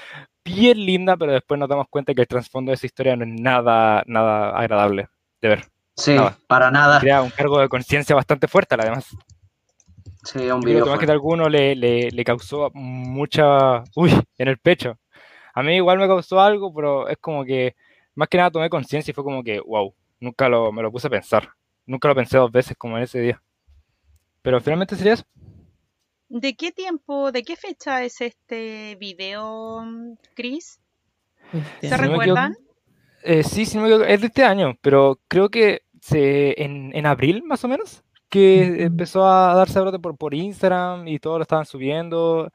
bien 0.44 0.78
linda, 0.86 1.16
pero 1.16 1.32
después 1.32 1.58
nos 1.58 1.68
damos 1.68 1.88
cuenta 1.90 2.14
que 2.14 2.22
el 2.22 2.28
trasfondo 2.28 2.70
de 2.70 2.76
esa 2.76 2.86
historia 2.86 3.16
no 3.16 3.24
es 3.24 3.30
nada, 3.40 4.04
nada 4.06 4.50
agradable 4.58 5.08
de 5.40 5.48
ver. 5.48 5.64
Sí, 5.96 6.14
Nada. 6.14 6.38
para 6.46 6.70
nada. 6.70 7.00
Crea 7.00 7.22
un 7.22 7.30
cargo 7.30 7.58
de 7.60 7.68
conciencia 7.68 8.14
bastante 8.16 8.48
fuerte, 8.48 8.76
además. 8.78 9.16
Sí, 10.24 10.50
un 10.50 10.64
Yo 10.64 10.70
creo 10.70 10.80
video 10.80 10.84
que 10.84 10.90
más 10.90 10.98
que 10.98 11.06
fuerte. 11.06 11.12
a 11.12 11.12
alguno 11.12 11.48
le, 11.48 11.74
le, 11.76 12.10
le 12.10 12.24
causó 12.24 12.70
mucha, 12.74 13.82
uy, 13.96 14.12
en 14.38 14.48
el 14.48 14.58
pecho. 14.58 14.98
A 15.54 15.62
mí 15.62 15.76
igual 15.76 15.98
me 15.98 16.06
causó 16.08 16.40
algo, 16.40 16.72
pero 16.74 17.08
es 17.08 17.18
como 17.18 17.44
que, 17.44 17.74
más 18.14 18.28
que 18.28 18.38
nada 18.38 18.50
tomé 18.50 18.70
conciencia 18.70 19.10
y 19.10 19.14
fue 19.14 19.24
como 19.24 19.42
que, 19.42 19.60
wow, 19.60 19.94
nunca 20.20 20.48
lo, 20.48 20.72
me 20.72 20.82
lo 20.82 20.92
puse 20.92 21.06
a 21.08 21.10
pensar. 21.10 21.50
Nunca 21.86 22.08
lo 22.08 22.14
pensé 22.14 22.38
dos 22.38 22.52
veces 22.52 22.76
como 22.76 22.96
en 22.98 23.04
ese 23.04 23.20
día. 23.20 23.42
Pero 24.42 24.60
finalmente 24.60 24.96
sería 24.96 25.14
eso. 25.14 25.24
¿De 26.28 26.56
qué 26.56 26.72
tiempo, 26.72 27.32
de 27.32 27.42
qué 27.44 27.56
fecha 27.56 28.02
es 28.04 28.20
este 28.20 28.96
video, 28.98 29.84
Cris? 30.34 30.80
Hostia. 31.52 31.90
¿Se 31.90 31.96
Si 31.96 32.02
recuerdan? 32.02 32.56
Eh, 33.22 33.42
sí, 33.42 33.66
sí, 33.66 33.78
no 33.78 33.86
es 34.04 34.20
de 34.20 34.26
este 34.26 34.44
año, 34.44 34.76
pero 34.80 35.20
creo 35.28 35.48
que 35.50 35.82
se, 36.00 36.62
en, 36.62 36.94
en 36.94 37.06
abril 37.06 37.42
más 37.44 37.64
o 37.64 37.68
menos, 37.68 38.04
que 38.28 38.84
empezó 38.84 39.26
a 39.28 39.54
darse 39.54 39.80
brote 39.80 39.98
por, 39.98 40.16
por 40.16 40.34
Instagram 40.34 41.08
y 41.08 41.18
todos 41.18 41.38
lo 41.38 41.42
estaban 41.42 41.66
subiendo. 41.66 42.50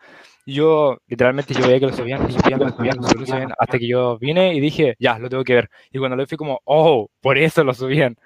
Yo, 0.45 0.97
literalmente, 1.07 1.53
yo 1.53 1.65
veía 1.65 1.79
que 1.79 1.87
lo 1.87 1.93
subían, 1.93 2.23
lo 2.23 2.29
subían, 2.31 2.59
lo 2.59 2.69
subían, 2.69 2.97
lo 2.97 3.03
subían, 3.03 3.21
lo 3.21 3.27
subían, 3.27 3.53
hasta 3.57 3.77
que 3.79 3.87
yo 3.87 4.17
vine 4.17 4.53
y 4.55 4.59
dije, 4.59 4.95
ya, 4.99 5.19
lo 5.19 5.29
tengo 5.29 5.43
que 5.43 5.55
ver. 5.55 5.69
Y 5.91 5.99
cuando 5.99 6.15
lo 6.17 6.23
vi 6.23 6.27
fui 6.27 6.37
como, 6.37 6.61
oh, 6.65 7.09
por 7.21 7.37
eso 7.37 7.63
lo 7.63 7.73
subían. 7.73 8.17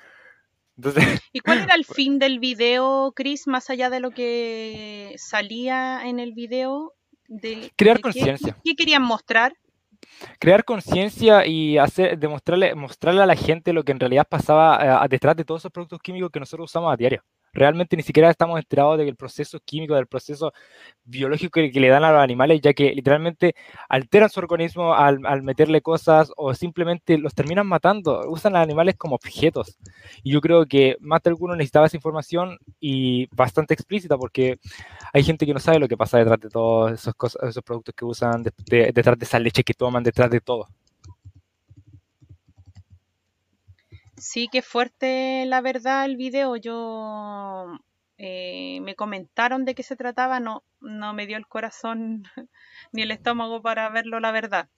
Entonces, 0.77 1.21
¿Y 1.31 1.39
cuál 1.39 1.59
era 1.59 1.75
el 1.75 1.85
fin 1.85 2.19
del 2.19 2.39
video, 2.39 3.13
Chris, 3.15 3.47
más 3.47 3.69
allá 3.69 3.89
de 3.89 3.99
lo 3.99 4.11
que 4.11 5.15
salía 5.17 6.07
en 6.07 6.19
el 6.19 6.33
video? 6.33 6.93
De, 7.27 7.71
Crear 7.75 8.01
conciencia. 8.01 8.55
¿Qué 8.63 8.75
querían 8.75 9.03
mostrar? 9.03 9.53
crear 10.39 10.63
conciencia 10.63 11.45
y 11.45 11.77
hacer, 11.77 12.17
demostrarle, 12.17 12.75
mostrarle 12.75 13.21
a 13.21 13.25
la 13.25 13.35
gente 13.35 13.73
lo 13.73 13.83
que 13.83 13.91
en 13.91 13.99
realidad 13.99 14.25
pasaba 14.29 15.03
eh, 15.03 15.07
detrás 15.09 15.35
de 15.35 15.43
todos 15.43 15.61
esos 15.61 15.71
productos 15.71 15.99
químicos 15.99 16.29
que 16.31 16.39
nosotros 16.39 16.69
usamos 16.69 16.93
a 16.93 16.95
diario 16.95 17.23
realmente 17.55 17.97
ni 17.97 18.03
siquiera 18.03 18.29
estamos 18.29 18.59
enterados 18.59 18.97
del 18.97 19.15
proceso 19.15 19.59
químico, 19.65 19.95
del 19.95 20.07
proceso 20.07 20.53
biológico 21.05 21.53
que, 21.53 21.71
le 21.79 21.87
dan 21.89 22.03
a 22.03 22.11
los 22.11 22.21
animales, 22.21 22.61
ya 22.61 22.73
que 22.73 22.93
literalmente 22.93 23.55
alteran 23.89 24.29
su 24.29 24.39
organismo 24.39 24.93
al, 24.93 25.19
meterle 25.43 25.81
cosas 25.81 26.31
o 26.37 26.53
simplemente 26.53 27.17
los 27.17 27.33
terminan 27.33 27.67
matando, 27.67 28.29
usan 28.29 28.55
a 28.55 28.61
animales 28.61 28.95
como 28.97 29.15
objetos. 29.15 29.77
Y 30.23 30.31
yo 30.33 30.41
creo 30.41 30.65
que 30.65 30.97
más 30.99 31.23
de 31.23 31.29
alguno 31.31 31.55
necesitaba 31.55 31.87
esa 31.87 31.97
información 31.97 32.57
y 32.79 33.27
bastante 33.35 33.73
explícita 33.73 34.17
porque 34.17 34.59
hay 35.13 35.23
gente 35.23 35.45
que 35.45 35.53
no 35.53 35.59
sabe 35.59 35.79
lo 35.79 35.87
que 35.87 35.97
pasa 35.97 36.17
detrás 36.17 36.39
de 36.39 36.49
todos 36.49 36.91
esos, 36.91 37.13
cosas, 37.15 37.41
esos 37.49 37.63
productos 37.63 37.95
que 37.95 38.05
usan, 38.05 38.43
detrás 38.43 39.17
de 39.17 39.25
esa 39.25 39.39
leche 39.39 39.63
que 39.63 39.73
toman, 39.73 40.03
detrás 40.03 40.29
de 40.29 40.41
todo. 40.41 40.67
Sí, 44.17 44.47
qué 44.51 44.61
fuerte 44.61 45.45
la 45.45 45.61
verdad 45.61 46.05
el 46.05 46.15
video. 46.17 46.55
Yo 46.55 47.77
eh, 48.17 48.79
me 48.81 48.95
comentaron 48.95 49.65
de 49.65 49.75
qué 49.75 49.83
se 49.83 49.95
trataba, 49.95 50.39
no, 50.39 50.63
no 50.79 51.13
me 51.13 51.27
dio 51.27 51.37
el 51.37 51.47
corazón 51.47 52.23
ni 52.93 53.01
el 53.01 53.11
estómago 53.11 53.61
para 53.61 53.89
verlo, 53.89 54.19
la 54.19 54.31
verdad. 54.31 54.69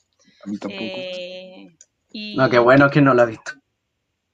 A 0.44 0.50
mí 0.50 0.58
tampoco. 0.58 0.98
Eh, 0.98 1.68
y 2.12 2.38
No, 2.38 2.50
qué 2.50 2.60
bueno 2.60 2.90
que 2.90 3.02
no 3.02 3.14
lo 3.14 3.22
ha 3.22 3.26
visto. 3.26 3.52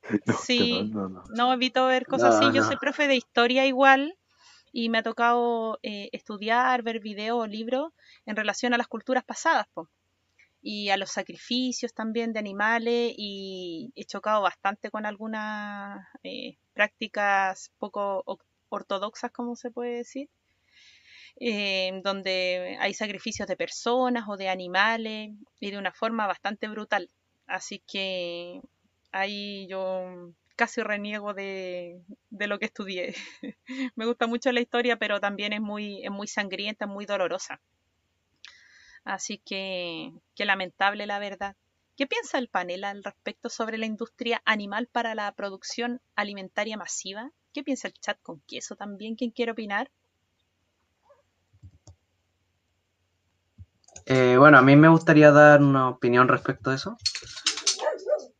No, 0.25 0.33
sí. 0.33 0.91
no, 0.93 1.07
no, 1.07 1.09
no. 1.09 1.23
no 1.35 1.53
evito 1.53 1.85
ver 1.87 2.05
cosas 2.05 2.35
No, 2.35 2.37
así. 2.37 2.55
Yo 2.55 2.61
no. 2.61 2.67
soy 2.67 2.77
profe 2.77 3.07
de 3.07 3.15
historia 3.15 3.65
igual 3.65 4.17
y 4.71 4.89
me 4.89 4.99
ha 4.99 5.03
tocado 5.03 5.79
eh, 5.83 6.09
estudiar, 6.11 6.81
ver 6.83 6.99
videos 6.99 7.39
o 7.39 7.47
libros 7.47 7.91
en 8.25 8.35
relación 8.35 8.73
a 8.73 8.77
las 8.77 8.87
culturas 8.87 9.23
pasadas, 9.23 9.67
po, 9.73 9.89
y 10.63 10.89
a 10.89 10.97
los 10.97 11.11
sacrificios 11.11 11.93
también 11.93 12.31
de 12.31 12.39
animales 12.39 13.13
y 13.17 13.91
he 13.95 14.05
chocado 14.05 14.41
bastante 14.41 14.89
con 14.89 15.05
algunas 15.05 16.07
eh, 16.23 16.57
prácticas 16.73 17.71
poco 17.77 18.23
ortodoxas, 18.69 19.31
como 19.31 19.57
se 19.57 19.71
puede 19.71 19.97
decir, 19.97 20.29
eh, 21.39 21.99
donde 22.03 22.77
hay 22.79 22.93
sacrificios 22.93 23.47
de 23.47 23.57
personas 23.57 24.23
o 24.29 24.37
de 24.37 24.47
animales 24.47 25.31
y 25.59 25.71
de 25.71 25.77
una 25.77 25.91
forma 25.91 26.27
bastante 26.27 26.69
brutal. 26.69 27.09
Así 27.45 27.79
que 27.79 28.61
ahí 29.11 29.67
yo 29.67 30.31
casi 30.55 30.81
reniego 30.81 31.33
de, 31.33 32.01
de 32.29 32.47
lo 32.47 32.57
que 32.57 32.65
estudié. 32.67 33.15
Me 33.95 34.05
gusta 34.05 34.27
mucho 34.27 34.49
la 34.53 34.61
historia, 34.61 34.97
pero 34.97 35.19
también 35.19 35.51
es 35.51 35.61
muy, 35.61 36.05
es 36.05 36.11
muy 36.11 36.27
sangrienta, 36.27 36.87
muy 36.87 37.05
dolorosa. 37.05 37.59
Así 39.03 39.37
que, 39.37 40.13
qué 40.35 40.45
lamentable 40.45 41.05
la 41.05 41.19
verdad. 41.19 41.55
¿Qué 41.95 42.07
piensa 42.07 42.37
el 42.37 42.47
panel 42.47 42.85
al 42.85 43.03
respecto 43.03 43.49
sobre 43.49 43.77
la 43.77 43.85
industria 43.85 44.41
animal 44.45 44.87
para 44.91 45.13
la 45.13 45.31
producción 45.33 46.01
alimentaria 46.15 46.77
masiva? 46.77 47.31
¿Qué 47.53 47.63
piensa 47.63 47.87
el 47.87 47.93
chat 47.93 48.19
con 48.21 48.41
queso 48.47 48.75
también? 48.75 49.15
¿Quién 49.15 49.31
quiere 49.31 49.51
opinar? 49.51 49.91
Eh, 54.05 54.35
bueno, 54.37 54.57
a 54.57 54.61
mí 54.61 54.75
me 54.75 54.89
gustaría 54.89 55.31
dar 55.31 55.61
una 55.61 55.89
opinión 55.89 56.27
respecto 56.27 56.71
a 56.71 56.75
eso. 56.75 56.97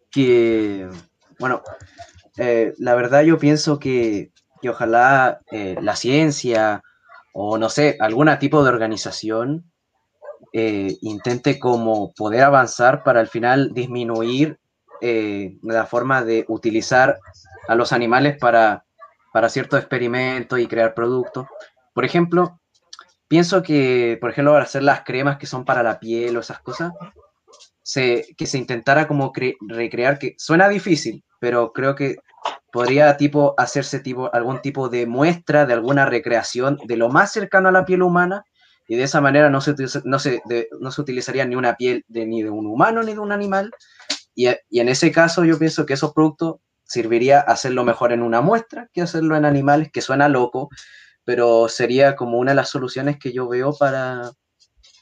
Que, 0.09 0.89
bueno, 1.39 1.61
eh, 2.37 2.73
la 2.77 2.95
verdad 2.95 3.21
yo 3.21 3.37
pienso 3.37 3.79
que, 3.79 4.31
que 4.61 4.69
ojalá 4.69 5.41
eh, 5.51 5.75
la 5.81 5.95
ciencia 5.95 6.81
o 7.33 7.57
no 7.57 7.69
sé, 7.69 7.97
algún 7.99 8.29
tipo 8.39 8.63
de 8.63 8.69
organización 8.69 9.72
eh, 10.53 10.95
intente 11.01 11.59
como 11.59 12.13
poder 12.13 12.43
avanzar 12.43 13.03
para 13.03 13.19
al 13.19 13.27
final 13.27 13.73
disminuir 13.73 14.59
eh, 15.01 15.57
la 15.63 15.85
forma 15.85 16.23
de 16.23 16.45
utilizar 16.47 17.17
a 17.67 17.75
los 17.75 17.91
animales 17.91 18.37
para, 18.39 18.85
para 19.33 19.49
ciertos 19.49 19.79
experimentos 19.79 20.59
y 20.59 20.67
crear 20.67 20.93
productos. 20.93 21.47
Por 21.93 22.05
ejemplo, 22.05 22.59
pienso 23.27 23.63
que, 23.63 24.17
por 24.21 24.29
ejemplo, 24.29 24.53
para 24.53 24.63
hacer 24.63 24.83
las 24.83 25.01
cremas 25.01 25.37
que 25.37 25.47
son 25.47 25.65
para 25.65 25.83
la 25.83 25.99
piel 25.99 26.37
o 26.37 26.41
esas 26.41 26.59
cosas, 26.59 26.93
se, 27.81 28.25
que 28.37 28.45
se 28.45 28.57
intentara 28.57 29.07
como 29.07 29.33
cre- 29.33 29.57
recrear, 29.67 30.19
que 30.19 30.35
suena 30.37 30.69
difícil, 30.69 31.23
pero 31.39 31.73
creo 31.73 31.95
que 31.95 32.15
podría 32.71 33.17
tipo 33.17 33.55
hacerse 33.57 33.99
tipo 33.99 34.33
algún 34.33 34.61
tipo 34.61 34.89
de 34.89 35.05
muestra 35.05 35.65
de 35.65 35.73
alguna 35.73 36.05
recreación 36.05 36.77
de 36.85 36.97
lo 36.97 37.09
más 37.09 37.31
cercano 37.31 37.69
a 37.69 37.71
la 37.71 37.85
piel 37.85 38.01
humana 38.01 38.45
y 38.87 38.95
de 38.97 39.03
esa 39.03 39.21
manera 39.21 39.49
no 39.49 39.61
se, 39.61 39.75
no 40.05 40.19
se, 40.19 40.41
no 40.79 40.91
se 40.91 41.01
utilizaría 41.01 41.45
ni 41.45 41.55
una 41.55 41.75
piel 41.75 42.03
de, 42.07 42.25
ni 42.25 42.43
de 42.43 42.49
un 42.49 42.67
humano 42.67 43.03
ni 43.03 43.13
de 43.13 43.19
un 43.19 43.31
animal 43.31 43.71
y, 44.35 44.47
y 44.69 44.79
en 44.79 44.89
ese 44.89 45.11
caso 45.11 45.45
yo 45.45 45.59
pienso 45.59 45.85
que 45.85 45.93
esos 45.93 46.13
productos 46.13 46.57
serviría 46.83 47.39
hacerlo 47.41 47.83
mejor 47.83 48.11
en 48.13 48.21
una 48.21 48.41
muestra 48.41 48.89
que 48.93 49.01
hacerlo 49.01 49.35
en 49.35 49.45
animales, 49.45 49.89
que 49.91 50.01
suena 50.01 50.29
loco, 50.29 50.69
pero 51.23 51.69
sería 51.69 52.15
como 52.15 52.37
una 52.39 52.51
de 52.51 52.55
las 52.57 52.69
soluciones 52.69 53.17
que 53.19 53.33
yo 53.33 53.47
veo 53.47 53.73
para 53.77 54.31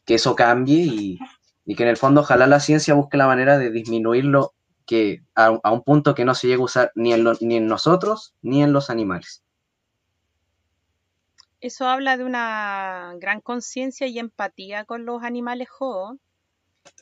que 0.05 0.15
eso 0.15 0.35
cambie 0.35 0.83
y, 0.85 1.19
y 1.65 1.75
que 1.75 1.83
en 1.83 1.89
el 1.89 1.97
fondo 1.97 2.21
ojalá 2.21 2.47
la 2.47 2.59
ciencia 2.59 2.93
busque 2.93 3.17
la 3.17 3.27
manera 3.27 3.57
de 3.57 3.71
disminuirlo 3.71 4.53
que 4.85 5.21
a, 5.35 5.59
a 5.63 5.71
un 5.71 5.83
punto 5.83 6.15
que 6.15 6.25
no 6.25 6.35
se 6.35 6.47
llegue 6.47 6.61
a 6.61 6.65
usar 6.65 6.91
ni 6.95 7.13
en, 7.13 7.23
lo- 7.23 7.37
ni 7.41 7.57
en 7.57 7.67
nosotros 7.67 8.35
ni 8.41 8.63
en 8.63 8.73
los 8.73 8.89
animales. 8.89 9.43
Eso 11.61 11.87
habla 11.87 12.17
de 12.17 12.23
una 12.25 13.13
gran 13.17 13.39
conciencia 13.41 14.07
y 14.07 14.19
empatía 14.19 14.83
con 14.85 15.05
los 15.05 15.23
animales 15.23 15.69
jo. 15.69 16.17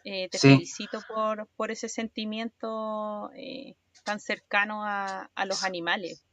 Eh, 0.03 0.29
te 0.29 0.39
Sí. 0.39 0.49
felicito 0.51 1.01
por, 1.03 1.47
por 1.55 1.71
ese 1.71 1.89
sentimiento 1.89 3.31
eh, 3.35 3.75
tan 4.05 4.19
cercano 4.19 4.85
a, 4.85 5.29
a 5.35 5.45
los 5.45 5.63
animales. 5.63 6.25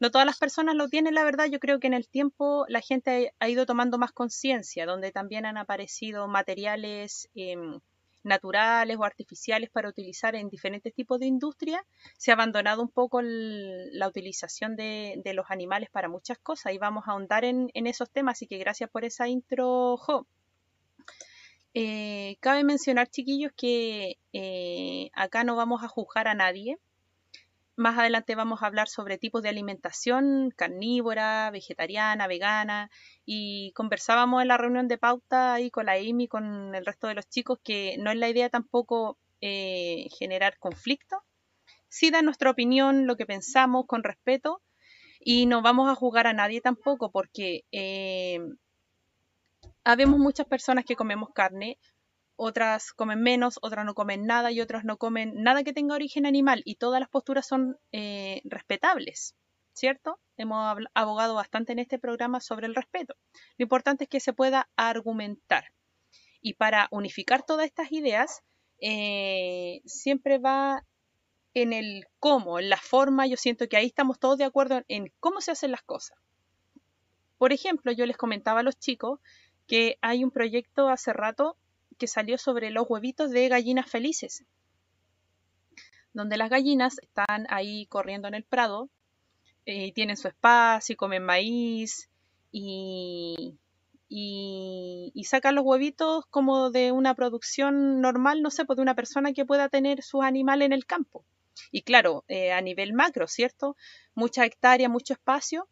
No 0.00 0.10
todas 0.10 0.26
las 0.26 0.38
personas 0.38 0.74
lo 0.76 0.88
tienen, 0.88 1.14
la 1.14 1.24
verdad. 1.24 1.46
Yo 1.50 1.60
creo 1.60 1.80
que 1.80 1.88
en 1.88 1.94
el 1.94 2.08
tiempo 2.08 2.66
la 2.68 2.80
gente 2.82 3.34
ha 3.40 3.48
ido 3.48 3.66
tomando 3.66 3.98
más 3.98 4.12
conciencia, 4.12 4.86
donde 4.86 5.12
también 5.12 5.46
han 5.46 5.58
aparecido 5.58 6.28
materiales 6.28 7.28
em, 7.34 7.80
naturales 8.24 8.96
o 8.98 9.04
artificiales 9.04 9.70
para 9.70 9.88
utilizar 9.88 10.34
en 10.34 10.48
diferentes 10.48 10.94
tipos 10.94 11.18
de 11.20 11.26
industria. 11.26 11.84
Se 12.18 12.30
ha 12.30 12.34
abandonado 12.34 12.82
un 12.82 12.90
poco 12.90 13.20
la 13.22 14.08
utilización 14.08 14.76
de, 14.76 15.20
los 15.34 15.46
animales 15.50 15.88
para 15.90 16.08
muchas 16.08 16.38
cosas 16.38 16.72
y 16.72 16.78
vamos 16.78 17.04
a 17.06 17.12
ahondar 17.12 17.44
en, 17.44 17.70
en 17.74 17.86
esos 17.86 18.10
temas. 18.10 18.38
Así 18.38 18.46
que 18.46 18.58
gracias 18.58 18.90
por 18.90 19.04
esa 19.04 19.28
intro, 19.28 19.96
Jo. 19.96 20.26
Eh, 21.74 22.36
cabe 22.40 22.64
mencionar, 22.64 23.08
chiquillos, 23.08 23.52
que 23.56 24.18
eh, 24.32 25.10
acá 25.14 25.42
no 25.44 25.56
vamos 25.56 25.82
a 25.82 25.88
juzgar 25.88 26.28
a 26.28 26.34
nadie. 26.34 26.78
Más 27.76 27.98
adelante 27.98 28.34
vamos 28.34 28.62
a 28.62 28.66
hablar 28.66 28.88
sobre 28.88 29.16
tipos 29.16 29.42
de 29.42 29.48
alimentación 29.48 30.52
carnívora, 30.54 31.50
vegetariana, 31.50 32.26
vegana 32.26 32.90
y 33.24 33.72
conversábamos 33.72 34.42
en 34.42 34.48
la 34.48 34.58
reunión 34.58 34.88
de 34.88 34.98
pauta 34.98 35.54
ahí 35.54 35.70
con 35.70 35.86
la 35.86 35.92
Amy, 35.94 36.28
con 36.28 36.74
el 36.74 36.84
resto 36.84 37.06
de 37.06 37.14
los 37.14 37.28
chicos, 37.28 37.58
que 37.64 37.96
no 37.98 38.10
es 38.10 38.18
la 38.18 38.28
idea 38.28 38.50
tampoco 38.50 39.16
eh, 39.40 40.08
generar 40.18 40.58
conflicto. 40.58 41.22
Sí 41.88 42.10
da 42.10 42.20
nuestra 42.20 42.50
opinión, 42.50 43.06
lo 43.06 43.16
que 43.16 43.26
pensamos 43.26 43.86
con 43.86 44.02
respeto 44.02 44.60
y 45.18 45.46
no 45.46 45.62
vamos 45.62 45.90
a 45.90 45.94
juzgar 45.94 46.26
a 46.26 46.32
nadie 46.34 46.60
tampoco 46.60 47.10
porque 47.10 47.64
eh, 47.72 48.40
habemos 49.84 50.18
muchas 50.18 50.46
personas 50.46 50.84
que 50.84 50.96
comemos 50.96 51.30
carne, 51.30 51.78
otras 52.36 52.92
comen 52.92 53.22
menos, 53.22 53.58
otras 53.62 53.84
no 53.84 53.94
comen 53.94 54.26
nada 54.26 54.50
y 54.50 54.60
otras 54.60 54.84
no 54.84 54.96
comen 54.96 55.34
nada 55.42 55.64
que 55.64 55.72
tenga 55.72 55.94
origen 55.94 56.26
animal 56.26 56.62
y 56.64 56.76
todas 56.76 57.00
las 57.00 57.08
posturas 57.08 57.46
son 57.46 57.76
eh, 57.92 58.40
respetables, 58.44 59.34
¿cierto? 59.72 60.18
Hemos 60.36 60.78
abogado 60.94 61.34
bastante 61.34 61.72
en 61.72 61.78
este 61.78 61.98
programa 61.98 62.40
sobre 62.40 62.66
el 62.66 62.74
respeto. 62.74 63.14
Lo 63.58 63.64
importante 63.64 64.04
es 64.04 64.10
que 64.10 64.20
se 64.20 64.32
pueda 64.32 64.68
argumentar. 64.76 65.72
Y 66.40 66.54
para 66.54 66.88
unificar 66.90 67.44
todas 67.44 67.66
estas 67.66 67.92
ideas, 67.92 68.42
eh, 68.80 69.80
siempre 69.84 70.38
va 70.38 70.84
en 71.54 71.72
el 71.72 72.06
cómo, 72.18 72.58
en 72.58 72.70
la 72.70 72.78
forma, 72.78 73.26
yo 73.26 73.36
siento 73.36 73.68
que 73.68 73.76
ahí 73.76 73.86
estamos 73.86 74.18
todos 74.18 74.38
de 74.38 74.44
acuerdo 74.44 74.82
en 74.88 75.12
cómo 75.20 75.40
se 75.40 75.52
hacen 75.52 75.70
las 75.70 75.82
cosas. 75.82 76.18
Por 77.38 77.52
ejemplo, 77.52 77.92
yo 77.92 78.06
les 78.06 78.16
comentaba 78.16 78.60
a 78.60 78.62
los 78.62 78.78
chicos 78.78 79.20
que 79.66 79.98
hay 80.00 80.24
un 80.24 80.30
proyecto 80.30 80.88
hace 80.88 81.12
rato 81.12 81.56
que 81.98 82.06
salió 82.06 82.38
sobre 82.38 82.70
los 82.70 82.86
huevitos 82.88 83.30
de 83.30 83.48
gallinas 83.48 83.90
felices, 83.90 84.44
donde 86.12 86.36
las 86.36 86.50
gallinas 86.50 86.98
están 86.98 87.46
ahí 87.48 87.86
corriendo 87.86 88.28
en 88.28 88.34
el 88.34 88.44
prado, 88.44 88.88
eh, 89.64 89.92
tienen 89.92 90.16
su 90.16 90.28
espacio 90.28 90.92
y 90.92 90.96
comen 90.96 91.24
maíz 91.24 92.10
y, 92.50 93.56
y, 94.08 95.12
y 95.14 95.24
sacan 95.24 95.54
los 95.54 95.64
huevitos 95.64 96.26
como 96.26 96.70
de 96.70 96.92
una 96.92 97.14
producción 97.14 98.00
normal, 98.00 98.42
no 98.42 98.50
sé, 98.50 98.64
pues 98.64 98.76
de 98.76 98.82
una 98.82 98.94
persona 98.94 99.32
que 99.32 99.46
pueda 99.46 99.68
tener 99.68 100.02
sus 100.02 100.22
animales 100.22 100.66
en 100.66 100.72
el 100.72 100.84
campo. 100.84 101.24
Y 101.70 101.82
claro, 101.82 102.24
eh, 102.28 102.52
a 102.52 102.60
nivel 102.60 102.92
macro, 102.92 103.28
¿cierto? 103.28 103.76
Mucha 104.14 104.44
hectárea, 104.44 104.88
mucho 104.88 105.14
espacio, 105.14 105.68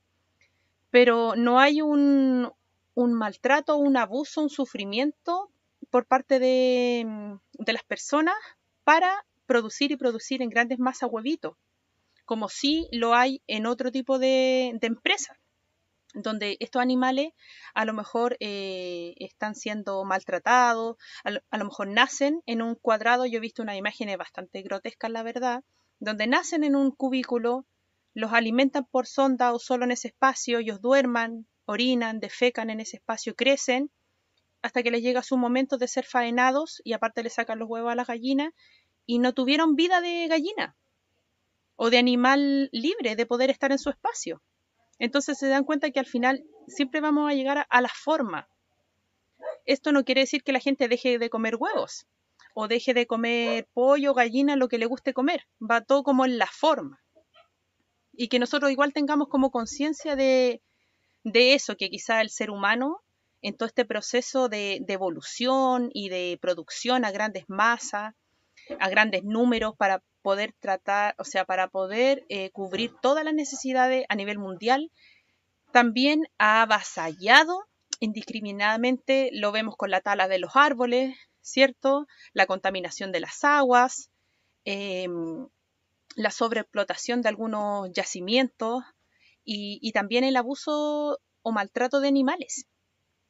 pero 0.90 1.34
no 1.36 1.58
hay 1.58 1.82
un, 1.82 2.52
un 2.94 3.12
maltrato, 3.14 3.76
un 3.76 3.96
abuso, 3.96 4.42
un 4.42 4.50
sufrimiento 4.50 5.50
por 5.90 6.06
parte 6.06 6.38
de, 6.38 7.38
de 7.52 7.72
las 7.72 7.84
personas 7.84 8.36
para 8.84 9.26
producir 9.46 9.90
y 9.92 9.96
producir 9.96 10.42
en 10.42 10.50
grandes 10.50 10.78
masas 10.78 11.10
huevitos, 11.12 11.56
como 12.24 12.48
sí 12.48 12.88
lo 12.92 13.14
hay 13.14 13.42
en 13.46 13.66
otro 13.66 13.90
tipo 13.90 14.18
de, 14.18 14.76
de 14.80 14.86
empresas 14.86 15.36
donde 16.14 16.56
estos 16.60 16.82
animales 16.82 17.32
a 17.74 17.84
lo 17.84 17.92
mejor 17.92 18.36
eh, 18.40 19.14
están 19.18 19.54
siendo 19.54 20.04
maltratados, 20.04 20.96
a 21.24 21.30
lo, 21.30 21.40
a 21.50 21.58
lo, 21.58 21.64
mejor 21.64 21.88
nacen 21.88 22.42
en 22.46 22.62
un 22.62 22.74
cuadrado, 22.74 23.26
yo 23.26 23.38
he 23.38 23.40
visto 23.40 23.62
unas 23.62 23.76
imágenes 23.76 24.16
bastante 24.16 24.62
grotescas, 24.62 25.10
la 25.10 25.22
verdad, 25.22 25.62
donde 26.00 26.26
nacen 26.26 26.64
en 26.64 26.74
un 26.74 26.90
cubículo, 26.90 27.64
los 28.14 28.32
alimentan 28.32 28.86
por 28.90 29.06
sonda 29.06 29.52
o 29.52 29.58
solo 29.58 29.84
en 29.84 29.92
ese 29.92 30.08
espacio, 30.08 30.58
ellos 30.58 30.80
duerman, 30.80 31.46
orinan, 31.64 32.18
defecan 32.18 32.70
en 32.70 32.80
ese 32.80 32.96
espacio, 32.96 33.36
crecen, 33.36 33.90
hasta 34.62 34.82
que 34.82 34.90
les 34.90 35.02
llega 35.02 35.22
su 35.22 35.36
momento 35.36 35.78
de 35.78 35.88
ser 35.88 36.04
faenados 36.04 36.80
y 36.84 36.92
aparte 36.92 37.22
le 37.22 37.30
sacan 37.30 37.58
los 37.58 37.68
huevos 37.68 37.92
a 37.92 37.94
las 37.94 38.06
gallinas 38.06 38.52
y 39.06 39.18
no 39.18 39.32
tuvieron 39.32 39.76
vida 39.76 40.00
de 40.00 40.28
gallina 40.28 40.76
o 41.76 41.90
de 41.90 41.98
animal 41.98 42.68
libre 42.72 43.16
de 43.16 43.26
poder 43.26 43.50
estar 43.50 43.72
en 43.72 43.78
su 43.78 43.90
espacio. 43.90 44.42
Entonces 44.98 45.38
se 45.38 45.48
dan 45.48 45.64
cuenta 45.64 45.90
que 45.90 45.98
al 45.98 46.06
final 46.06 46.44
siempre 46.68 47.00
vamos 47.00 47.30
a 47.30 47.34
llegar 47.34 47.66
a, 47.68 47.80
la 47.80 47.88
forma. 47.88 48.48
Esto 49.64 49.92
no 49.92 50.04
quiere 50.04 50.20
decir 50.20 50.42
que 50.42 50.52
la 50.52 50.60
gente 50.60 50.88
deje 50.88 51.18
de 51.18 51.30
comer 51.30 51.56
huevos 51.56 52.06
o 52.54 52.68
deje 52.68 52.92
de 52.92 53.06
comer 53.06 53.66
pollo, 53.72 54.12
gallina, 54.12 54.56
lo 54.56 54.68
que 54.68 54.76
le 54.76 54.84
guste 54.84 55.14
comer. 55.14 55.46
Va 55.58 55.80
todo 55.80 56.02
como 56.02 56.26
en 56.26 56.36
la 56.36 56.48
forma. 56.48 57.02
Y 58.12 58.28
que 58.28 58.38
nosotros 58.38 58.70
igual 58.70 58.92
tengamos 58.92 59.28
como 59.28 59.50
conciencia 59.50 60.16
de, 60.16 60.62
de, 61.24 61.54
eso, 61.54 61.76
que 61.76 61.88
quizá 61.88 62.20
el 62.20 62.28
ser 62.28 62.50
humano 62.50 63.00
en 63.42 63.56
todo 63.56 63.66
este 63.66 63.84
proceso 63.84 64.48
de, 64.48 64.84
evolución 64.88 65.90
y 65.92 66.08
de 66.08 66.38
producción 66.40 67.04
a 67.04 67.10
grandes 67.10 67.44
masas, 67.48 68.14
a 68.78 68.88
grandes 68.88 69.24
números 69.24 69.74
para 69.76 70.02
poder 70.22 70.54
tratar, 70.60 71.14
o 71.18 71.24
sea, 71.24 71.44
para 71.44 71.68
poder 71.68 72.24
eh, 72.28 72.50
cubrir 72.50 72.92
todas 73.00 73.24
las 73.24 73.34
necesidades 73.34 74.04
a 74.08 74.14
nivel 74.14 74.38
mundial, 74.38 74.90
también 75.72 76.22
ha 76.38 76.62
avasallado 76.62 77.64
indiscriminadamente, 78.00 79.30
lo 79.32 79.52
vemos 79.52 79.76
con 79.76 79.90
la 79.90 80.00
tala 80.00 80.28
de 80.28 80.38
los 80.38 80.56
árboles, 80.56 81.16
¿cierto? 81.40 82.06
La 82.32 82.46
contaminación 82.46 83.12
de 83.12 83.20
las 83.20 83.44
aguas, 83.44 84.10
eh, 84.64 85.08
la 86.16 86.30
sobreexplotación 86.30 87.22
de 87.22 87.28
algunos 87.28 87.90
yacimientos 87.92 88.82
y 89.44 89.90
también 89.92 90.22
el 90.22 90.36
abuso 90.36 91.18
o 91.42 91.50
maltrato 91.52 92.00
de 92.00 92.06
animales. 92.08 92.66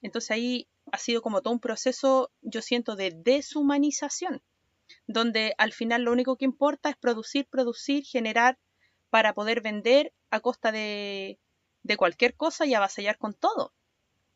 Entonces 0.02 0.30
ahí 0.30 0.68
ha 0.92 0.98
sido 0.98 1.22
como 1.22 1.42
todo 1.42 1.54
un 1.54 1.60
proceso, 1.60 2.32
yo 2.42 2.62
siento, 2.62 2.96
de 2.96 3.12
deshumanización 3.12 4.42
donde 5.06 5.54
al 5.58 5.72
final 5.72 6.02
lo 6.02 6.12
único 6.12 6.36
que 6.36 6.44
importa 6.44 6.90
es 6.90 6.96
producir, 6.96 7.46
producir, 7.48 8.04
generar 8.04 8.58
para 9.10 9.34
poder 9.34 9.60
vender 9.60 10.12
a 10.30 10.40
costa 10.40 10.72
de, 10.72 11.38
de 11.82 11.96
cualquier 11.96 12.34
cosa 12.34 12.66
y 12.66 12.74
avasallar 12.74 13.18
con 13.18 13.34
todo. 13.34 13.72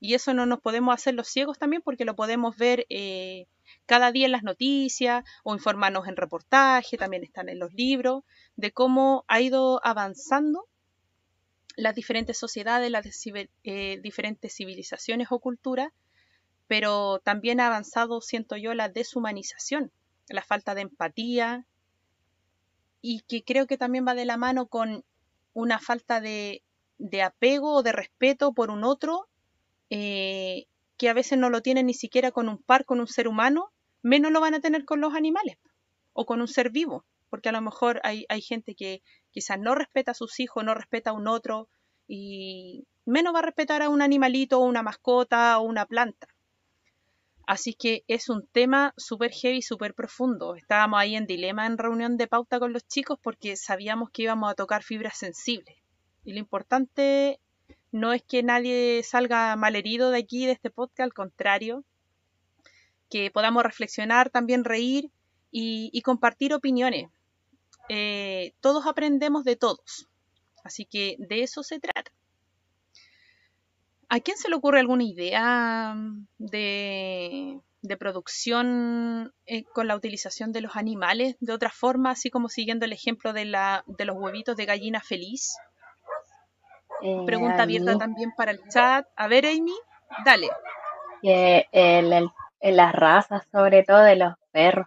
Y 0.00 0.14
eso 0.14 0.35
no 0.35 0.44
nos 0.46 0.61
podemos 0.61 0.94
hacer 0.94 1.14
los 1.14 1.29
ciegos 1.29 1.59
también 1.59 1.83
porque 1.83 2.05
lo 2.05 2.14
podemos 2.14 2.57
ver 2.57 2.85
eh, 2.90 3.46
cada 3.87 4.12
día 4.12 4.27
en 4.27 4.33
las 4.33 4.42
noticias 4.42 5.24
o 5.44 5.55
informarnos 5.55 6.07
en 6.09 6.16
reportaje, 6.16 6.98
también 6.98 7.24
están 7.24 7.48
en 7.48 7.59
los 7.59 7.72
libros, 7.72 8.24
de 8.57 8.72
cómo 8.72 9.24
ha 9.29 9.40
ido 9.40 9.81
avanzando 9.85 10.68
las 11.77 11.95
diferentes 11.95 12.39
sociedades, 12.39 12.91
las 12.91 13.07
eh, 13.65 14.01
diferentes 14.03 14.55
civilizaciones 14.55 15.29
o 15.31 15.39
culturas, 15.39 15.93
pero 16.67 17.21
también 17.21 17.61
ha 17.61 17.67
avanzado, 17.67 18.21
siento 18.21 18.57
yo, 18.57 18.75
la 18.75 18.89
deshumanización 18.89 19.93
la 20.29 20.43
falta 20.43 20.75
de 20.75 20.83
empatía 20.83 21.67
y 23.01 23.21
que 23.23 23.45
creo 23.45 23.67
que 23.67 23.77
también 23.77 24.07
va 24.07 24.15
de 24.15 24.25
la 24.25 24.37
mano 24.37 24.67
con 24.67 25.05
una 25.53 25.79
falta 25.79 26.21
de, 26.21 26.63
de 26.99 27.23
apego 27.23 27.75
o 27.75 27.83
de 27.83 27.93
respeto 27.93 28.53
por 28.53 28.71
un 28.71 28.85
otro 28.85 29.29
eh, 29.91 30.67
que 30.97 31.09
a 31.09 31.15
veces 31.15 31.39
no 31.39 31.51
lo 31.51 31.61
tienen 31.61 31.87
ni 31.87 31.95
siquiera 31.95 32.31
con 32.31 32.49
un 32.49 32.59
par, 32.59 32.85
con 32.85 33.01
un 33.01 33.07
ser 33.07 33.29
humano, 33.29 33.71
menos 34.03 34.33
lo 34.33 34.41
van 34.41 34.55
a 34.55 34.61
tener 34.61 34.85
con 34.85 35.01
los 35.01 35.15
animales 35.15 35.59
o 36.13 36.25
con 36.25 36.41
un 36.41 36.49
ser 36.49 36.71
vivo, 36.71 37.05
porque 37.31 37.49
a 37.49 37.53
lo 37.53 37.61
mejor 37.61 38.01
hay, 38.05 38.25
hay 38.29 38.41
gente 38.41 38.75
que 38.75 39.03
quizás 39.35 39.59
no 39.59 39.75
respeta 39.75 40.12
a 40.12 40.14
sus 40.14 40.38
hijos, 40.38 40.64
no 40.64 40.75
respeta 40.75 41.11
a 41.11 41.12
un 41.12 41.27
otro 41.27 41.68
y 42.07 42.87
menos 43.05 43.35
va 43.35 43.40
a 43.40 43.42
respetar 43.42 43.83
a 43.83 43.88
un 43.88 44.01
animalito 44.01 44.61
una 44.61 44.83
mascota 44.83 45.59
o 45.59 45.62
una 45.62 45.87
planta. 45.87 46.29
Así 47.47 47.75
que 47.75 48.05
es 48.07 48.29
un 48.29 48.47
tema 48.47 48.94
súper 48.97 49.33
heavy, 49.33 49.61
súper 49.61 49.92
profundo. 49.92 50.55
Estábamos 50.55 51.01
ahí 51.01 51.16
en 51.16 51.27
dilema 51.27 51.66
en 51.66 51.77
reunión 51.77 52.16
de 52.16 52.29
pauta 52.29 52.61
con 52.61 52.73
los 52.73 52.87
chicos 52.87 53.18
porque 53.20 53.57
sabíamos 53.57 54.11
que 54.11 54.23
íbamos 54.23 54.51
a 54.51 54.55
tocar 54.55 54.85
fibras 54.85 55.18
sensibles. 55.18 55.77
Y 56.25 56.33
lo 56.33 56.38
importante 56.38 57.40
no 57.90 58.12
es 58.12 58.23
que 58.23 58.42
nadie 58.44 59.03
salga 59.03 59.57
malherido 59.57 60.11
de 60.11 60.20
aquí, 60.20 60.47
de 60.47 60.53
este 60.53 60.70
podcast, 60.70 61.01
al 61.01 61.12
contrario, 61.12 61.85
que 63.11 63.31
podamos 63.31 63.64
reflexionar, 63.64 64.31
también 64.31 64.64
reír 64.64 65.11
y 65.51 66.03
compartir 66.03 66.55
opiniones. 66.55 67.11
Eh, 67.88 68.55
todos 68.61 68.87
aprendemos 68.87 69.44
de 69.44 69.57
todos. 69.57 70.09
Así 70.64 70.87
que 70.87 71.16
de 71.18 71.42
eso 71.42 71.62
se 71.62 71.79
trata. 71.81 72.11
¿A 74.09 74.20
quién 74.20 74.37
se 74.37 74.49
le 74.49 74.57
ocurre 74.57 74.81
alguna 74.81 75.03
idea 75.05 75.94
mm, 75.94 76.27
de, 76.38 77.61
de 77.83 77.97
producción 77.97 79.33
eh, 79.47 79.64
con 79.64 79.88
la 79.88 79.97
utilización 79.97 80.53
de 80.53 80.61
los 80.61 80.77
animales 80.77 81.37
de 81.40 81.53
otra 81.53 81.70
forma, 81.70 82.11
así 82.11 82.31
como 82.31 82.49
siguiendo 82.49 82.85
el 82.85 82.92
ejemplo 82.92 83.33
de, 83.33 83.44
la, 83.47 83.83
de 83.87 84.05
los 84.05 84.16
huevitos 84.16 84.57
de 84.57 84.66
gallina 84.66 85.01
feliz? 85.01 85.57
Eh, 87.03 87.23
Pregunta 87.27 87.62
abierta 87.64 87.92
mí, 87.92 87.99
también 87.99 88.33
para 88.37 88.53
el 88.53 88.61
chat. 88.68 89.07
A 89.16 89.27
ver, 89.29 89.47
Amy, 89.47 89.75
dale. 90.25 90.49
el- 91.23 92.12
el- 92.12 92.31
en 92.61 92.77
las 92.77 92.94
razas, 92.94 93.42
sobre 93.53 93.83
todo 93.83 94.01
de 94.03 94.16
los 94.16 94.35
perros. 94.53 94.87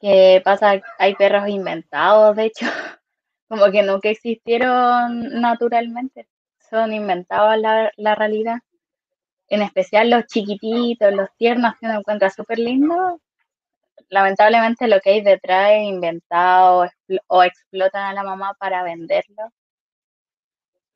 Que 0.00 0.40
pasa, 0.44 0.80
hay 0.98 1.14
perros 1.14 1.48
inventados, 1.48 2.36
de 2.36 2.46
hecho, 2.46 2.66
como 3.48 3.70
que 3.70 3.82
nunca 3.82 4.08
existieron 4.08 5.40
naturalmente, 5.40 6.28
son 6.70 6.92
inventados 6.92 7.54
en 7.54 7.62
la, 7.62 7.92
la 7.96 8.14
realidad. 8.14 8.58
En 9.48 9.62
especial 9.62 10.10
los 10.10 10.26
chiquititos, 10.26 11.12
los 11.12 11.28
tiernos 11.36 11.74
que 11.78 11.86
uno 11.86 11.98
encuentra 11.98 12.30
súper 12.30 12.58
lindos, 12.58 13.20
lamentablemente 14.10 14.88
lo 14.88 15.00
que 15.00 15.10
hay 15.10 15.20
detrás 15.22 15.70
es 15.72 15.84
inventado 15.84 16.88
o 17.28 17.42
explotan 17.42 18.04
a 18.04 18.14
la 18.14 18.24
mamá 18.24 18.54
para 18.58 18.82
venderlo. 18.82 19.52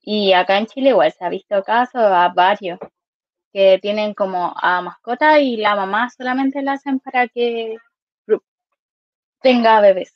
Y 0.02 0.32
acá 0.34 0.58
en 0.58 0.66
Chile 0.66 0.90
igual 0.90 1.12
se 1.12 1.24
ha 1.24 1.28
visto 1.30 1.62
casos 1.62 2.02
a 2.02 2.28
varios 2.28 2.78
que 3.52 3.78
tienen 3.80 4.14
como 4.14 4.54
a 4.56 4.82
mascota 4.82 5.40
y 5.40 5.56
la 5.56 5.76
mamá 5.76 6.10
solamente 6.10 6.62
la 6.62 6.72
hacen 6.74 7.00
para 7.00 7.28
que 7.28 7.76
tenga 9.44 9.78
bebés 9.82 10.14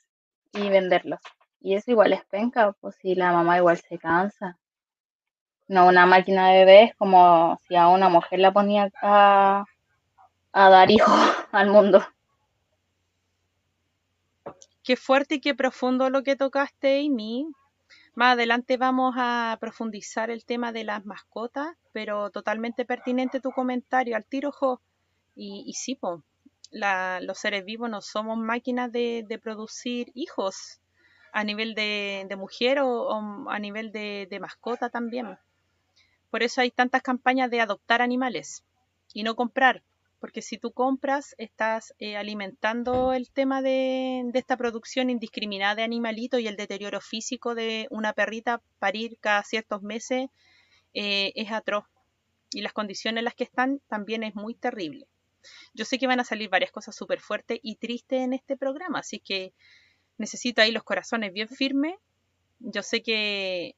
y 0.54 0.70
venderlos. 0.70 1.20
Y 1.60 1.74
eso 1.74 1.90
igual 1.90 2.14
es 2.14 2.24
penca, 2.24 2.72
pues 2.80 2.96
si 2.96 3.14
la 3.14 3.30
mamá 3.30 3.58
igual 3.58 3.76
se 3.76 3.98
cansa. 3.98 4.58
No 5.68 5.86
una 5.86 6.06
máquina 6.06 6.48
de 6.48 6.64
bebés 6.64 6.94
como 6.96 7.58
si 7.68 7.76
a 7.76 7.88
una 7.88 8.08
mujer 8.08 8.38
la 8.38 8.52
ponía 8.54 8.90
a, 9.02 9.66
a 10.52 10.70
dar 10.70 10.90
hijos 10.90 11.12
al 11.52 11.68
mundo. 11.68 12.02
Qué 14.82 14.96
fuerte 14.96 15.34
y 15.34 15.40
qué 15.42 15.54
profundo 15.54 16.08
lo 16.08 16.22
que 16.22 16.34
tocaste, 16.34 17.00
Amy. 17.04 17.52
Más 18.14 18.32
adelante 18.32 18.78
vamos 18.78 19.14
a 19.18 19.58
profundizar 19.60 20.30
el 20.30 20.46
tema 20.46 20.72
de 20.72 20.84
las 20.84 21.04
mascotas, 21.04 21.76
pero 21.92 22.30
totalmente 22.30 22.86
pertinente 22.86 23.40
tu 23.40 23.50
comentario 23.50 24.16
al 24.16 24.24
tiro, 24.24 24.52
Jo. 24.52 24.80
Y, 25.36 25.64
y 25.66 25.74
sí, 25.74 25.96
po, 25.96 26.22
la- 26.70 27.20
los 27.20 27.38
seres 27.38 27.64
vivos 27.64 27.90
no 27.90 28.00
somos 28.00 28.38
máquinas 28.38 28.92
de, 28.92 29.40
producir 29.42 30.10
hijos 30.14 30.80
a 31.32 31.44
nivel 31.44 31.74
de, 31.74 32.26
mujer 32.36 32.80
o, 32.80 33.48
a 33.48 33.58
nivel 33.58 33.92
de, 33.92 34.38
mascota 34.40 34.90
también. 34.90 35.38
Por 36.30 36.42
eso 36.42 36.60
hay 36.60 36.70
tantas 36.70 37.02
campañas 37.02 37.50
de 37.50 37.60
adoptar 37.60 38.02
animales 38.02 38.64
y 39.14 39.22
no 39.22 39.34
comprar, 39.34 39.82
porque 40.20 40.42
si 40.42 40.58
tú 40.58 40.72
compras 40.72 41.34
estás 41.38 41.94
eh, 41.98 42.16
alimentando 42.16 43.12
el 43.12 43.30
tema 43.30 43.62
de, 43.62 44.22
de 44.24 44.38
esta 44.38 44.56
producción 44.56 45.10
indiscriminada 45.10 45.76
de 45.76 45.82
animalitos 45.84 46.40
y 46.40 46.46
el 46.48 46.56
deterioro 46.56 47.00
físico 47.00 47.54
de 47.54 47.86
una 47.90 48.12
perrita 48.12 48.60
parir 48.78 49.16
cada 49.20 49.42
ciertos 49.42 49.82
meses 49.82 50.28
eh, 50.94 51.32
es 51.34 51.50
atroz. 51.52 51.84
Y 52.50 52.62
las 52.62 52.72
condiciones 52.72 53.20
en 53.20 53.24
las 53.26 53.34
que 53.34 53.44
están 53.44 53.80
también 53.88 54.22
es 54.22 54.34
muy 54.34 54.54
terrible. 54.54 55.06
Yo 55.74 55.84
sé 55.84 55.98
que 55.98 56.06
van 56.06 56.20
a 56.20 56.24
salir 56.24 56.48
varias 56.48 56.72
cosas 56.72 56.96
súper 56.96 57.20
fuertes 57.20 57.58
y 57.62 57.76
tristes 57.76 58.20
en 58.20 58.32
este 58.32 58.56
programa, 58.56 59.00
así 59.00 59.20
que 59.20 59.52
necesito 60.16 60.62
ahí 60.62 60.72
los 60.72 60.82
corazones 60.82 61.32
bien 61.32 61.48
firmes. 61.48 61.94
Yo 62.58 62.82
sé 62.82 63.02
que 63.02 63.76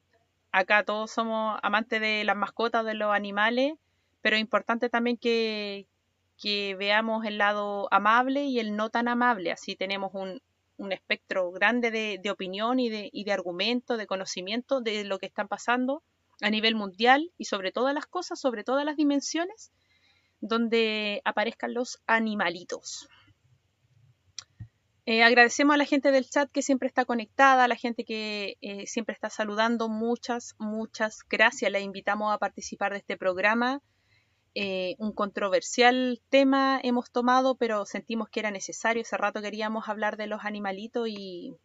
acá 0.51 0.83
todos 0.83 1.11
somos 1.11 1.59
amantes 1.63 2.01
de 2.01 2.23
las 2.23 2.35
mascotas, 2.35 2.85
de 2.85 2.95
los 2.95 3.13
animales, 3.13 3.73
pero 4.21 4.35
es 4.35 4.41
importante 4.41 4.89
también 4.89 5.17
que, 5.17 5.87
que 6.37 6.75
veamos 6.75 7.25
el 7.25 7.37
lado 7.37 7.87
amable 7.91 8.45
y 8.45 8.59
el 8.59 8.75
no 8.75 8.89
tan 8.89 9.07
amable. 9.07 9.51
Así 9.51 9.75
tenemos 9.75 10.11
un, 10.13 10.41
un 10.77 10.91
espectro 10.91 11.51
grande 11.51 11.91
de, 11.91 12.19
de 12.21 12.31
opinión 12.31 12.79
y 12.79 12.89
de, 12.89 13.09
y 13.13 13.23
de 13.23 13.31
argumento, 13.31 13.97
de 13.97 14.07
conocimiento 14.07 14.81
de 14.81 15.03
lo 15.03 15.19
que 15.19 15.27
está 15.27 15.45
pasando 15.45 16.03
a 16.41 16.49
nivel 16.49 16.75
mundial 16.75 17.31
y 17.37 17.45
sobre 17.45 17.71
todas 17.71 17.93
las 17.93 18.07
cosas, 18.07 18.39
sobre 18.39 18.63
todas 18.63 18.83
las 18.83 18.97
dimensiones, 18.97 19.71
donde 20.41 21.21
aparezcan 21.23 21.73
los 21.73 22.01
animalitos. 22.07 23.07
Eh, 25.05 25.23
agradecemos 25.23 25.73
a 25.73 25.77
la 25.77 25.85
gente 25.85 26.11
del 26.11 26.29
chat 26.29 26.51
que 26.51 26.61
siempre 26.61 26.87
está 26.87 27.05
conectada, 27.05 27.63
a 27.63 27.67
la 27.67 27.75
gente 27.75 28.05
que 28.05 28.57
eh, 28.61 28.85
siempre 28.85 29.13
está 29.13 29.29
saludando. 29.29 29.89
Muchas, 29.89 30.55
muchas 30.59 31.19
gracias. 31.27 31.71
La 31.71 31.79
invitamos 31.79 32.33
a 32.33 32.37
participar 32.37 32.91
de 32.91 32.99
este 32.99 33.17
programa. 33.17 33.81
Eh, 34.53 34.95
un 34.99 35.13
controversial 35.13 36.21
tema 36.29 36.79
hemos 36.83 37.09
tomado, 37.11 37.55
pero 37.55 37.85
sentimos 37.85 38.29
que 38.29 38.41
era 38.41 38.51
necesario. 38.51 39.01
Hace 39.01 39.17
rato 39.17 39.41
queríamos 39.41 39.89
hablar 39.89 40.17
de 40.17 40.27
los 40.27 40.45
animalitos 40.45 41.07
y, 41.07 41.55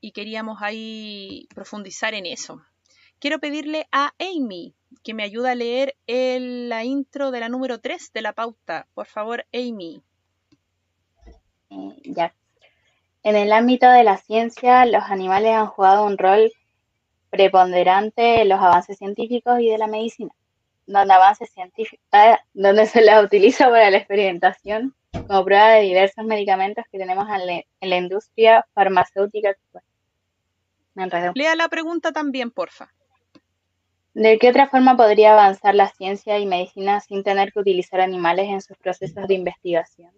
y 0.00 0.12
queríamos 0.12 0.62
ahí 0.62 1.48
profundizar 1.54 2.14
en 2.14 2.26
eso. 2.26 2.62
Quiero 3.18 3.40
pedirle 3.40 3.86
a 3.92 4.14
Amy 4.18 4.74
que 5.02 5.14
me 5.14 5.22
ayude 5.22 5.50
a 5.50 5.54
leer 5.54 5.96
el- 6.06 6.68
la 6.68 6.84
intro 6.84 7.30
de 7.30 7.40
la 7.40 7.48
número 7.48 7.80
3 7.80 8.12
de 8.12 8.22
la 8.22 8.32
pauta. 8.32 8.86
Por 8.94 9.06
favor, 9.06 9.46
Amy. 9.52 10.02
Eh, 11.70 11.96
ya. 12.04 12.34
En 13.22 13.36
el 13.36 13.52
ámbito 13.52 13.88
de 13.90 14.02
la 14.04 14.16
ciencia, 14.16 14.84
los 14.86 15.04
animales 15.04 15.54
han 15.54 15.66
jugado 15.66 16.04
un 16.06 16.16
rol 16.18 16.50
preponderante 17.30 18.40
en 18.42 18.48
los 18.48 18.58
avances 18.60 18.98
científicos 18.98 19.60
y 19.60 19.68
de 19.68 19.78
la 19.78 19.86
medicina, 19.86 20.34
donde 20.86 21.14
avances 21.14 21.50
científicos, 21.52 22.04
donde 22.54 22.86
se 22.86 23.04
los 23.04 23.24
utiliza 23.24 23.66
para 23.68 23.90
la 23.90 23.98
experimentación 23.98 24.94
como 25.26 25.44
prueba 25.44 25.68
de 25.70 25.82
diversos 25.82 26.24
medicamentos 26.24 26.84
que 26.90 26.98
tenemos 26.98 27.28
en 27.28 27.46
la, 27.46 27.52
en 27.54 27.90
la 27.90 27.96
industria 27.96 28.66
farmacéutica 28.74 29.50
actual. 29.50 29.84
Lea 31.34 31.54
la 31.56 31.68
pregunta 31.68 32.10
también, 32.12 32.50
porfa. 32.50 32.92
¿De 34.14 34.38
qué 34.38 34.50
otra 34.50 34.68
forma 34.68 34.96
podría 34.96 35.32
avanzar 35.32 35.74
la 35.74 35.88
ciencia 35.88 36.38
y 36.38 36.46
medicina 36.46 37.00
sin 37.00 37.22
tener 37.22 37.52
que 37.52 37.60
utilizar 37.60 38.00
animales 38.00 38.48
en 38.48 38.60
sus 38.60 38.76
procesos 38.76 39.28
de 39.28 39.34
investigación? 39.34 40.12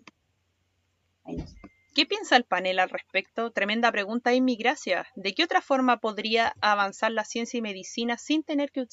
Ay, 1.25 1.37
no 1.37 1.47
sé. 1.47 1.57
¿Qué 1.95 2.07
piensa 2.07 2.37
el 2.37 2.45
panel 2.45 2.79
al 2.79 2.89
respecto? 2.89 3.51
Tremenda 3.51 3.93
pregunta, 3.93 4.31
Amy, 4.31 4.57
gracias. 4.57 5.07
¿De 5.15 5.35
qué 5.35 5.45
otra 5.45 5.61
forma 5.61 5.99
podría 5.99 6.55
avanzar 6.63 7.13
la 7.13 7.25
ciencia 7.25 7.59
y 7.59 7.63
medicina 7.63 8.17
sin 8.17 8.43
tener 8.43 8.71
que 8.71 8.87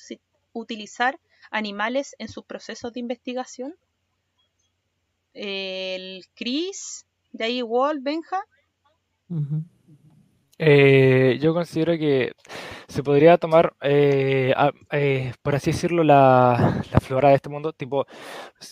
utilizar 0.52 1.18
animales 1.50 2.14
en 2.20 2.28
sus 2.28 2.44
procesos 2.44 2.92
de 2.92 3.00
investigación? 3.00 3.74
El 5.34 6.26
Chris, 6.36 7.06
de 7.32 7.46
ahí 7.46 7.62
Wall, 7.62 8.02
Benja. 8.02 8.44
Ujú. 9.30 9.64
Eh, 10.62 11.38
yo 11.42 11.54
considero 11.54 11.94
que 11.98 12.34
se 12.88 13.02
podría 13.04 13.38
tomar, 13.38 13.74
eh, 13.82 14.54
a- 14.58 14.72
eh, 14.92 15.32
por 15.42 15.56
así 15.56 15.72
decirlo, 15.72 16.04
la, 16.04 16.84
la 16.92 17.00
flora 17.00 17.30
de 17.30 17.36
este 17.36 17.48
mundo, 17.50 17.72
tipo, 17.74 18.06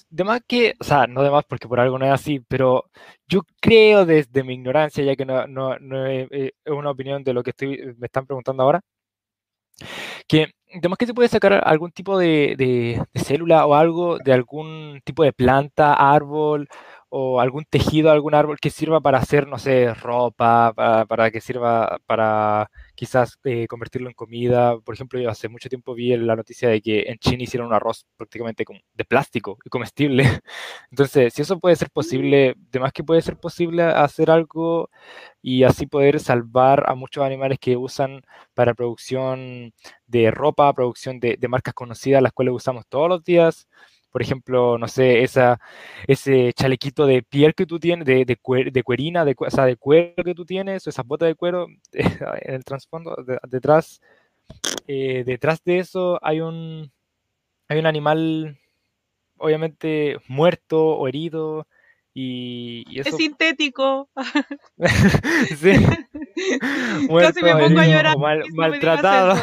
de 0.10 0.24
más 0.26 0.42
que, 0.48 0.76
o 0.80 0.84
sea, 0.84 1.08
no 1.08 1.24
de 1.24 1.32
más 1.32 1.46
porque 1.46 1.68
por 1.68 1.80
algo 1.80 1.98
no 2.00 2.06
es 2.06 2.12
así, 2.12 2.40
pero 2.42 2.86
yo 3.28 3.42
creo 3.62 4.06
desde 4.06 4.44
mi 4.44 4.56
ignorancia, 4.56 5.04
ya 5.06 5.16
que 5.16 5.26
no, 5.26 5.48
no, 5.48 5.78
no 5.80 6.06
eh, 6.08 6.28
es 6.66 6.72
una 6.74 6.92
opinión 6.92 7.24
de 7.24 7.34
lo 7.34 7.44
que 7.44 7.52
estoy, 7.52 7.78
me 7.98 8.08
están 8.08 8.26
preguntando 8.28 8.64
ahora, 8.64 8.82
que 10.28 10.48
además 10.76 10.98
que 10.98 11.06
se 11.06 11.14
puede 11.14 11.30
sacar 11.30 11.54
algún 11.66 11.92
tipo 11.92 12.18
de, 12.18 12.56
de- 12.58 13.02
de 13.14 13.20
célula 13.22 13.66
o 13.66 13.74
algo 13.76 14.18
de 14.20 14.34
algún 14.34 15.02
tipo 15.06 15.24
de 15.24 15.34
planta, 15.34 15.94
árbol 15.94 16.68
o 17.10 17.40
algún 17.40 17.66
tejido, 17.66 18.12
algún 18.12 18.34
árbol 18.36 18.58
que 18.60 18.70
sirva 18.70 19.00
para 19.02 19.20
hacer, 19.20 19.48
no 19.48 19.58
sé, 19.60 19.94
ropa, 19.94 20.74
para, 20.76 21.06
para 21.06 21.32
que 21.32 21.42
sirva 21.42 22.00
para 22.06 22.70
quizás 22.96 23.38
eh, 23.46 23.68
convertirlo 23.68 24.10
en 24.10 24.14
comida. 24.16 24.78
Por 24.80 24.96
ejemplo, 24.96 25.20
yo 25.20 25.30
hace 25.30 25.48
mucho 25.50 25.70
tiempo 25.70 25.94
vi 25.94 26.16
la 26.18 26.36
noticia 26.36 26.70
de 26.70 26.82
que 26.82 27.04
en 27.08 27.18
China 27.18 27.44
hicieron 27.44 27.68
un 27.68 27.74
arroz 27.74 28.06
prácticamente 28.18 28.66
de 28.94 29.06
plástico 29.06 29.58
y 29.66 29.70
comestible. 29.70 30.24
Entonces, 30.92 31.34
si 31.34 31.42
eso 31.42 31.60
puede 31.60 31.76
ser 31.78 31.90
posible, 31.92 32.56
además 32.70 32.92
que 32.94 33.04
puede 33.04 33.22
ser 33.22 33.38
posible 33.38 33.84
hacer 33.84 34.30
algo 34.32 34.90
y 35.42 35.64
así 35.64 35.88
poder 35.88 36.20
salvar 36.20 36.84
a 36.90 36.96
muchos 36.96 37.24
animales 37.24 37.60
que 37.60 37.78
usan 37.78 38.22
para 38.54 38.74
producción 38.74 39.74
de 40.08 40.32
ropa, 40.32 40.74
producción 40.74 41.20
de, 41.20 41.38
de 41.38 41.48
marcas 41.48 41.74
conocidas, 41.74 42.22
las 42.22 42.34
cuales 42.34 42.54
usamos 42.54 42.86
todos 42.88 43.10
los 43.10 43.24
días. 43.24 43.68
Por 44.12 44.22
ejemplo, 44.22 44.78
no 44.78 44.88
sé, 44.88 45.22
esa, 45.24 45.60
ese 46.08 46.54
chalequito 46.54 47.06
de 47.06 47.22
piel 47.24 47.54
que 47.54 47.66
tú 47.66 47.80
tienes, 47.80 48.06
de, 48.06 48.26
de, 48.26 48.38
cuer- 48.40 48.72
de 48.72 48.84
cuerina, 48.84 49.26
de, 49.26 49.36
o 49.38 49.50
sea, 49.52 49.66
de 49.66 49.76
cuero 49.76 50.24
que 50.24 50.34
tú 50.34 50.46
tienes, 50.46 50.88
o 50.88 50.90
esas 50.90 51.06
botas 51.06 51.28
de 51.28 51.36
cuero, 51.36 51.68
en 51.92 52.54
el 52.56 52.64
trasfondo, 52.64 53.16
de- 53.26 53.38
detrás, 53.48 54.02
eh, 54.88 55.24
detrás 55.26 55.64
de 55.64 55.80
eso 55.80 56.20
hay 56.24 56.40
un, 56.40 56.92
hay 57.68 57.80
un 57.80 57.86
animal, 57.86 58.58
obviamente, 59.38 60.18
muerto 60.28 60.84
o 60.98 61.08
herido, 61.08 61.68
y, 62.14 62.84
y 62.90 63.02
Es 63.02 63.08
eso, 63.08 63.18
sintético. 63.18 64.10
sí, 65.58 65.74
Casi 67.20 67.44
me 67.44 67.54
muerto, 67.54 67.60
pongo 67.60 67.80
a 67.80 67.86
llorar. 67.86 68.18
mal- 68.18 68.44
maltratado. 68.54 69.36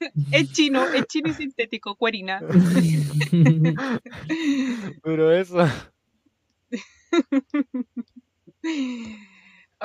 Es 0.32 0.52
chino, 0.52 0.84
es 0.92 1.06
chino 1.06 1.30
y 1.30 1.34
sintético, 1.34 1.96
cuerina. 1.96 2.40
Pero 5.02 5.32
eso, 5.32 5.66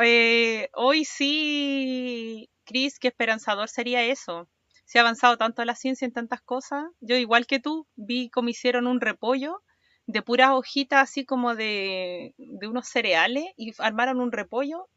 Eh, 0.01 0.69
hoy 0.75 1.03
sí, 1.03 2.49
Chris, 2.63 2.99
qué 2.99 3.09
esperanzador 3.09 3.67
sería 3.67 4.03
eso. 4.03 4.47
Se 4.85 4.97
ha 4.97 5.01
avanzado 5.01 5.37
tanto 5.37 5.65
la 5.65 5.75
ciencia 5.75 6.05
en 6.05 6.13
tantas 6.13 6.41
cosas. 6.41 6.85
Yo, 7.01 7.17
igual 7.17 7.47
que 7.47 7.59
tú, 7.59 7.85
vi 7.95 8.29
cómo 8.29 8.49
hicieron 8.49 8.87
un 8.87 9.01
repollo 9.01 9.61
de 10.07 10.21
puras 10.21 10.51
hojitas 10.51 11.03
así 11.03 11.25
como 11.25 11.53
de, 11.53 12.33
de 12.37 12.67
unos 12.67 12.87
cereales 12.87 13.45
y 13.57 13.73
armaron 13.79 14.21
un 14.21 14.31
repollo. 14.31 14.87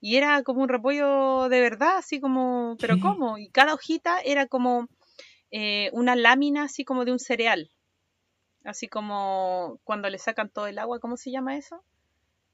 Y 0.00 0.16
era 0.16 0.42
como 0.42 0.62
un 0.62 0.68
repollo 0.68 1.48
de 1.48 1.60
verdad, 1.60 1.96
así 1.96 2.20
como, 2.20 2.76
pero 2.80 2.96
¿Qué? 2.96 3.00
¿cómo? 3.00 3.38
Y 3.38 3.48
cada 3.48 3.74
hojita 3.74 4.20
era 4.20 4.46
como 4.46 4.88
eh, 5.50 5.90
una 5.92 6.16
lámina 6.16 6.64
así 6.64 6.84
como 6.84 7.04
de 7.04 7.12
un 7.12 7.18
cereal. 7.18 7.70
Así 8.64 8.88
como 8.88 9.80
cuando 9.84 10.10
le 10.10 10.18
sacan 10.18 10.50
todo 10.50 10.66
el 10.66 10.78
agua, 10.78 10.98
¿cómo 11.00 11.16
se 11.16 11.30
llama 11.30 11.56
eso? 11.56 11.82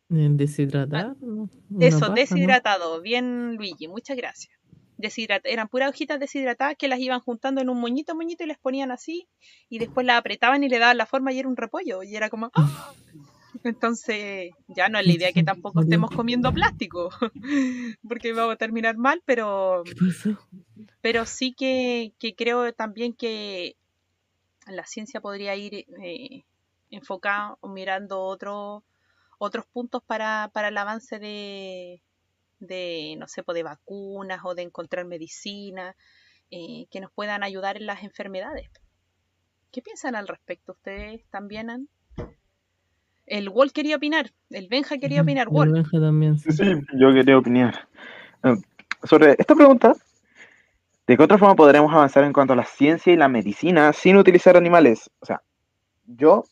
¿Deshidratar? 0.09 1.17
¿no? 1.21 1.49
Una 1.71 1.87
Eso, 1.87 1.99
pasta, 2.01 2.09
¿no? 2.09 2.15
deshidratado. 2.15 3.01
Bien, 3.01 3.57
Luigi, 3.57 3.89
muchas 3.89 4.17
gracias. 4.17 4.53
Deshidrat 4.99 5.45
eran 5.47 5.69
puras 5.69 5.89
hojitas 5.89 6.21
deshidratadas 6.21 6.77
que 6.77 6.87
las 6.87 7.01
iban 7.01 7.21
juntando 7.21 7.61
en 7.61 7.71
un 7.71 7.81
moñito, 7.81 8.15
moñito 8.15 8.45
y 8.45 8.47
les 8.47 8.59
ponían 8.59 8.91
así 8.93 9.27
y 9.69 9.79
después 9.79 10.07
las 10.07 10.19
apretaban 10.19 10.63
y 10.63 10.69
le 10.69 10.79
daban 10.79 10.99
la 10.99 11.07
forma 11.07 11.33
y 11.33 11.39
era 11.39 11.49
un 11.49 11.57
repollo 11.57 12.03
y 12.03 12.15
era 12.15 12.29
como 12.31 12.51
¡ah! 12.55 12.93
Entonces, 13.64 14.53
ya 14.68 14.88
no 14.88 14.98
es 14.98 15.07
la 15.07 15.12
idea 15.12 15.33
que 15.33 15.42
tampoco 15.44 15.83
estemos 15.83 16.11
comiendo 16.11 16.53
plástico, 16.53 17.11
porque 18.09 18.33
vamos 18.33 18.55
a 18.55 18.57
terminar 18.57 18.96
mal, 18.96 19.22
pero, 19.25 19.85
pero 21.01 21.27
sí 21.27 21.53
que, 21.55 22.12
que 22.18 22.35
creo 22.35 22.72
también 22.72 23.12
que 23.14 23.77
la 24.66 24.85
ciencia 24.87 25.20
podría 25.20 25.55
ir 25.57 25.87
eh, 26.03 26.44
enfocada 26.90 27.57
o 27.61 27.68
mirando 27.68 28.20
otro- 28.22 28.85
otros 29.38 29.66
puntos 29.66 30.03
para, 30.05 30.51
para 30.53 30.68
el 30.68 30.79
avance 30.79 31.18
de, 31.18 32.03
de, 32.61 33.16
no 33.18 33.27
sé, 33.29 33.42
pues, 33.42 33.55
de 33.55 33.62
vacunas 33.64 34.40
o 34.44 34.55
de 34.55 34.62
encontrar 34.62 35.05
medicina 35.05 35.96
eh, 36.51 36.87
que 36.90 37.01
nos 37.01 37.11
puedan 37.12 37.42
ayudar 37.42 37.77
en 37.77 37.87
las 37.87 38.03
enfermedades. 38.05 38.70
¿Qué 39.72 39.83
piensan 39.83 40.14
al 40.14 40.29
respecto? 40.29 40.72
¿Ustedes 40.72 41.25
también 41.31 41.70
han? 41.70 41.88
El 43.27 43.49
Wall 43.49 43.73
quería 43.73 43.97
opinar, 43.97 44.33
el 44.51 44.69
Benja 44.69 44.99
quería 44.99 45.23
opinar, 45.23 45.49
El 45.49 45.55
Wall. 45.55 45.73
Benja 45.73 46.01
también. 46.01 46.39
sí. 46.39 46.53
Sí, 46.53 46.65
yo 46.99 47.13
quería 47.13 47.39
opinar. 47.39 47.89
Eh, 48.45 48.57
Sobre 49.05 49.35
esta 49.39 49.55
pregunta, 49.55 49.95
¿de 51.07 51.17
qué 51.17 51.23
otra 51.23 51.38
forma 51.38 51.57
podremos 51.57 51.92
avanzar 51.92 52.25
en 52.25 52.33
cuanto 52.33 52.53
a 52.53 52.57
la 52.57 52.65
ciencia 52.65 53.13
y 53.13 53.17
la 53.17 53.29
medicina 53.29 53.92
sin 53.92 54.17
utilizar 54.17 54.57
animales? 54.57 55.11
O 55.21 55.27
sea, 55.27 55.42
yo, 56.07 56.44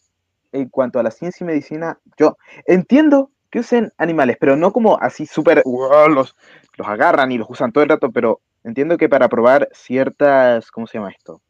en 0.53 0.69
cuanto 0.69 0.99
a 0.99 1.03
la 1.03 1.11
ciencia 1.11 1.45
y 1.45 1.47
medicina, 1.47 1.99
yo 2.19 2.37
entiendo 2.67 3.31
que 3.51 3.61
usen 3.61 3.93
animales, 3.99 4.37
pero 4.41 4.57
no 4.57 4.73
como 4.73 4.99
así 5.01 5.27
súper, 5.27 5.63
"Wow", 5.65 6.09
los, 6.09 6.37
los 6.77 6.89
agarran 6.89 7.33
y 7.33 7.39
los 7.39 7.49
usan 7.51 7.73
todo 7.73 7.83
el 7.85 7.91
rato, 7.91 8.11
pero 8.11 8.41
entiendo 8.65 8.97
que 8.97 9.09
para 9.09 9.29
probar 9.29 9.69
ciertas, 9.73 10.71
¿cómo 10.71 10.87
se 10.87 10.99
llama 10.99 11.11
esto? 11.11 11.41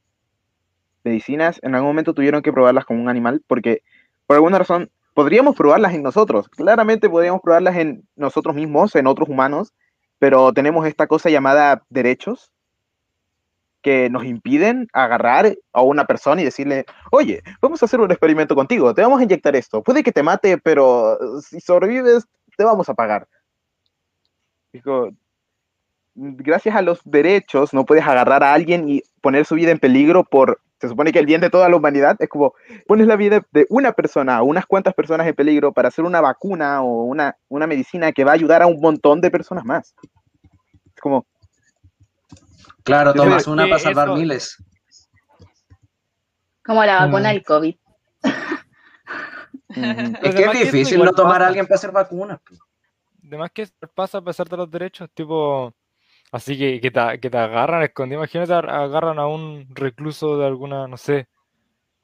Medicinas, 1.04 1.60
en 1.62 1.74
algún 1.74 1.90
momento 1.90 2.14
tuvieron 2.14 2.42
que 2.42 2.52
probarlas 2.52 2.84
con 2.84 2.98
un 2.98 3.08
animal 3.08 3.42
porque, 3.46 3.82
por 4.26 4.36
alguna 4.36 4.58
razón, 4.58 4.90
podríamos 5.14 5.56
probarlas 5.56 5.94
en 5.94 6.02
nosotros. 6.02 6.48
Claramente 6.48 7.08
podríamos 7.08 7.40
probarlas 7.42 7.76
en 7.76 8.08
nosotros 8.16 8.54
mismos, 8.54 8.94
en 8.96 9.06
otros 9.06 9.28
humanos, 9.28 9.72
pero 10.18 10.52
tenemos 10.52 10.86
esta 10.86 11.06
cosa 11.06 11.30
llamada 11.30 11.82
derechos. 11.88 12.52
que 13.82 14.10
nos 14.10 14.24
impiden 14.24 14.88
agarrar 14.92 15.56
a 15.72 15.82
una 15.82 16.04
persona 16.04 16.42
y 16.42 16.44
decirle, 16.44 16.84
oye, 17.10 17.42
vamos 17.62 17.82
a 17.82 17.86
hacer 17.86 18.00
un 18.00 18.10
experimento 18.10 18.54
contigo, 18.54 18.94
te 18.94 19.02
vamos 19.02 19.20
a 19.20 19.24
inyectar 19.24 19.56
esto, 19.56 19.82
puede 19.82 20.02
que 20.02 20.12
te 20.12 20.22
mate, 20.22 20.58
pero 20.58 21.18
si 21.40 21.60
sobrevives, 21.60 22.26
te 22.56 22.64
vamos 22.64 22.88
a 22.88 22.94
pagar. 22.94 23.26
Gracias 26.14 26.76
a 26.76 26.82
los 26.82 27.00
derechos 27.04 27.72
no 27.72 27.86
puedes 27.86 28.06
agarrar 28.06 28.44
a 28.44 28.52
alguien 28.52 28.88
y 28.88 29.02
poner 29.22 29.46
su 29.46 29.54
vida 29.54 29.70
en 29.70 29.78
peligro 29.78 30.24
por, 30.24 30.60
se 30.80 30.88
supone 30.88 31.12
que 31.12 31.18
el 31.18 31.26
bien 31.26 31.40
de 31.40 31.50
toda 31.50 31.68
la 31.68 31.76
humanidad 31.76 32.16
es 32.20 32.28
como, 32.28 32.54
pones 32.86 33.06
la 33.06 33.16
vida 33.16 33.42
de 33.52 33.66
una 33.68 33.92
persona 33.92 34.40
o 34.40 34.46
unas 34.46 34.64
cuantas 34.66 34.94
personas 34.94 35.26
en 35.26 35.34
peligro 35.34 35.72
para 35.72 35.88
hacer 35.88 36.04
una 36.04 36.20
vacuna 36.20 36.82
o 36.82 37.04
una, 37.04 37.36
una 37.48 37.66
medicina 37.66 38.12
que 38.12 38.24
va 38.24 38.30
a 38.32 38.34
ayudar 38.34 38.62
a 38.62 38.66
un 38.66 38.80
montón 38.80 39.20
de 39.20 39.30
personas 39.30 39.64
más. 39.64 39.94
Es 40.94 41.00
como, 41.02 41.26
Claro, 42.82 43.12
tomas 43.12 43.46
una 43.46 43.64
para 43.64 43.78
salvar 43.78 44.08
eso- 44.08 44.16
miles. 44.16 44.56
Como 46.64 46.82
la 46.84 47.04
vacuna 47.06 47.28
Mm. 47.30 47.32
del 47.32 47.44
COVID. 47.44 47.74
Es 50.22 50.34
que 50.34 50.44
es 50.44 50.52
difícil 50.52 50.98
no 51.04 51.12
tomar 51.12 51.34
pasa. 51.34 51.44
a 51.44 51.46
alguien 51.48 51.66
para 51.66 51.76
hacer 51.76 51.92
vacunas. 51.92 52.40
Además 53.26 53.50
que 53.52 53.68
pasa 53.94 54.18
a 54.18 54.22
pesar 54.22 54.48
de 54.48 54.56
los 54.56 54.70
derechos, 54.70 55.08
tipo, 55.14 55.72
así 56.32 56.58
que, 56.58 56.80
que 56.80 56.90
te, 56.90 57.20
que 57.20 57.30
te 57.30 57.38
agarran 57.38 57.82
escondido. 57.82 58.20
Imagínate, 58.20 58.52
ar- 58.52 58.70
agarran 58.70 59.18
a 59.18 59.26
un 59.26 59.66
recluso 59.74 60.38
de 60.38 60.46
alguna, 60.46 60.88
no 60.88 60.96
sé, 60.96 61.28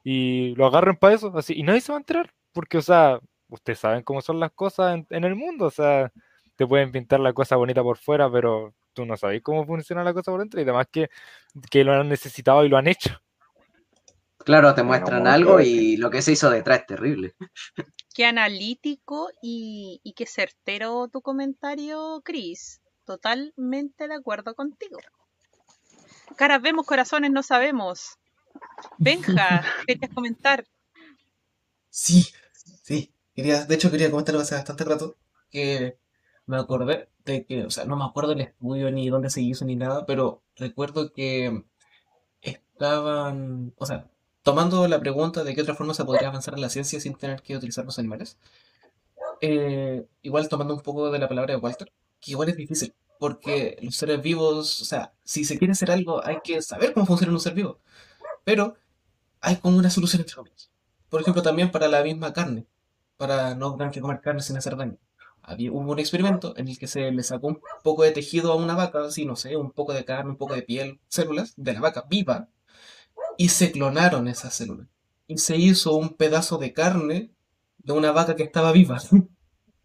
y 0.03 0.55
lo 0.55 0.67
agarran 0.67 0.97
para 0.97 1.15
eso, 1.15 1.31
así, 1.37 1.53
y 1.57 1.63
nadie 1.63 1.81
se 1.81 1.91
va 1.91 1.97
a 1.97 2.01
enterar, 2.01 2.33
porque, 2.53 2.77
o 2.79 2.81
sea, 2.81 3.19
ustedes 3.49 3.79
saben 3.79 4.03
cómo 4.03 4.21
son 4.21 4.39
las 4.39 4.51
cosas 4.53 4.95
en, 4.95 5.07
en 5.09 5.23
el 5.25 5.35
mundo, 5.35 5.65
o 5.67 5.71
sea, 5.71 6.11
te 6.55 6.67
pueden 6.67 6.91
pintar 6.91 7.19
la 7.19 7.33
cosa 7.33 7.55
bonita 7.57 7.83
por 7.83 7.97
fuera, 7.97 8.31
pero 8.31 8.73
tú 8.93 9.05
no 9.05 9.17
sabes 9.17 9.41
cómo 9.43 9.65
funciona 9.65 10.03
la 10.03 10.13
cosa 10.13 10.31
por 10.31 10.39
dentro, 10.41 10.59
y 10.59 10.63
además 10.63 10.87
que, 10.91 11.09
que 11.71 11.83
lo 11.83 11.93
han 11.93 12.09
necesitado 12.09 12.65
y 12.65 12.69
lo 12.69 12.77
han 12.77 12.87
hecho. 12.87 13.11
Claro, 14.45 14.73
te 14.73 14.81
muestran 14.83 15.19
bueno, 15.23 15.35
algo 15.35 15.59
y 15.59 15.97
lo 15.97 16.09
que 16.09 16.21
se 16.21 16.31
hizo 16.31 16.49
detrás 16.49 16.79
es 16.79 16.85
terrible. 16.85 17.35
Qué 18.15 18.25
analítico 18.25 19.29
y, 19.41 20.01
y 20.03 20.13
qué 20.13 20.25
certero 20.25 21.07
tu 21.09 21.21
comentario, 21.21 22.21
Chris. 22.23 22.81
Totalmente 23.07 24.07
de 24.07 24.13
acuerdo 24.13 24.53
contigo. 24.53 24.99
Caras 26.37 26.61
vemos, 26.61 26.85
corazones 26.85 27.31
no 27.31 27.43
sabemos. 27.43 28.17
Benja, 28.97 29.63
querías 29.87 30.11
comentar. 30.13 30.65
Sí, 31.89 32.27
sí. 32.83 33.13
Quería, 33.35 33.65
de 33.65 33.75
hecho, 33.75 33.91
quería 33.91 34.09
comentarlo 34.09 34.41
hace 34.41 34.55
bastante 34.55 34.83
rato. 34.83 35.15
Que 35.49 35.97
me 36.45 36.57
acordé 36.57 37.09
de 37.25 37.45
que, 37.45 37.65
o 37.65 37.69
sea, 37.69 37.85
no 37.85 37.95
me 37.97 38.05
acuerdo 38.05 38.33
el 38.33 38.41
estudio 38.41 38.91
ni 38.91 39.09
dónde 39.09 39.29
se 39.29 39.41
hizo 39.41 39.65
ni 39.65 39.75
nada, 39.75 40.05
pero 40.05 40.43
recuerdo 40.55 41.11
que 41.13 41.63
estaban, 42.41 43.73
o 43.77 43.85
sea, 43.85 44.09
tomando 44.43 44.87
la 44.87 44.99
pregunta 44.99 45.43
de 45.43 45.55
qué 45.55 45.61
otra 45.63 45.75
forma 45.75 45.93
se 45.93 46.05
podría 46.05 46.29
avanzar 46.29 46.55
en 46.55 46.61
la 46.61 46.69
ciencia 46.69 46.99
sin 47.01 47.15
tener 47.15 47.41
que 47.43 47.57
utilizar 47.57 47.85
los 47.85 47.99
animales. 47.99 48.37
eh, 49.41 50.07
igual 50.21 50.49
tomando 50.49 50.73
un 50.75 50.81
poco 50.81 51.11
de 51.11 51.19
la 51.19 51.27
palabra 51.27 51.53
de 51.53 51.59
Walter, 51.59 51.91
que 52.19 52.31
igual 52.31 52.49
es 52.49 52.57
difícil, 52.57 52.93
porque 53.19 53.77
los 53.81 53.95
seres 53.95 54.21
vivos, 54.21 54.81
o 54.81 54.85
sea, 54.85 55.13
si 55.23 55.45
se 55.45 55.57
quiere 55.57 55.73
hacer 55.73 55.91
algo, 55.91 56.25
hay 56.25 56.37
que 56.43 56.61
saber 56.61 56.93
cómo 56.93 57.05
funciona 57.05 57.33
un 57.33 57.39
ser 57.39 57.53
vivo. 57.53 57.79
Pero 58.43 58.75
hay 59.41 59.57
como 59.57 59.77
una 59.77 59.89
solución 59.89 60.21
entre 60.21 60.35
comillas. 60.35 60.71
Por 61.09 61.21
ejemplo, 61.21 61.41
también 61.41 61.71
para 61.71 61.87
la 61.87 62.03
misma 62.03 62.33
carne, 62.33 62.65
para 63.17 63.55
no 63.55 63.75
tener 63.75 63.91
que 63.91 64.01
comer 64.01 64.21
carne 64.21 64.41
sin 64.41 64.57
hacer 64.57 64.75
daño. 64.75 64.97
Había, 65.41 65.71
hubo 65.71 65.91
un 65.91 65.99
experimento 65.99 66.53
en 66.57 66.67
el 66.67 66.77
que 66.77 66.87
se 66.87 67.11
le 67.11 67.23
sacó 67.23 67.47
un 67.47 67.61
poco 67.83 68.03
de 68.03 68.11
tejido 68.11 68.51
a 68.51 68.55
una 68.55 68.75
vaca, 68.75 69.05
así, 69.05 69.25
no 69.25 69.35
sé, 69.35 69.55
un 69.55 69.71
poco 69.71 69.93
de 69.93 70.03
carne, 70.05 70.31
un 70.31 70.37
poco 70.37 70.55
de 70.55 70.63
piel, 70.63 70.99
células 71.07 71.53
de 71.55 71.73
la 71.73 71.79
vaca 71.79 72.05
viva, 72.09 72.49
y 73.37 73.49
se 73.49 73.71
clonaron 73.71 74.27
esas 74.27 74.53
células. 74.55 74.87
Y 75.27 75.37
se 75.37 75.57
hizo 75.57 75.93
un 75.95 76.15
pedazo 76.15 76.57
de 76.57 76.73
carne 76.73 77.31
de 77.77 77.93
una 77.93 78.11
vaca 78.11 78.35
que 78.35 78.43
estaba 78.43 78.71
viva. 78.71 79.01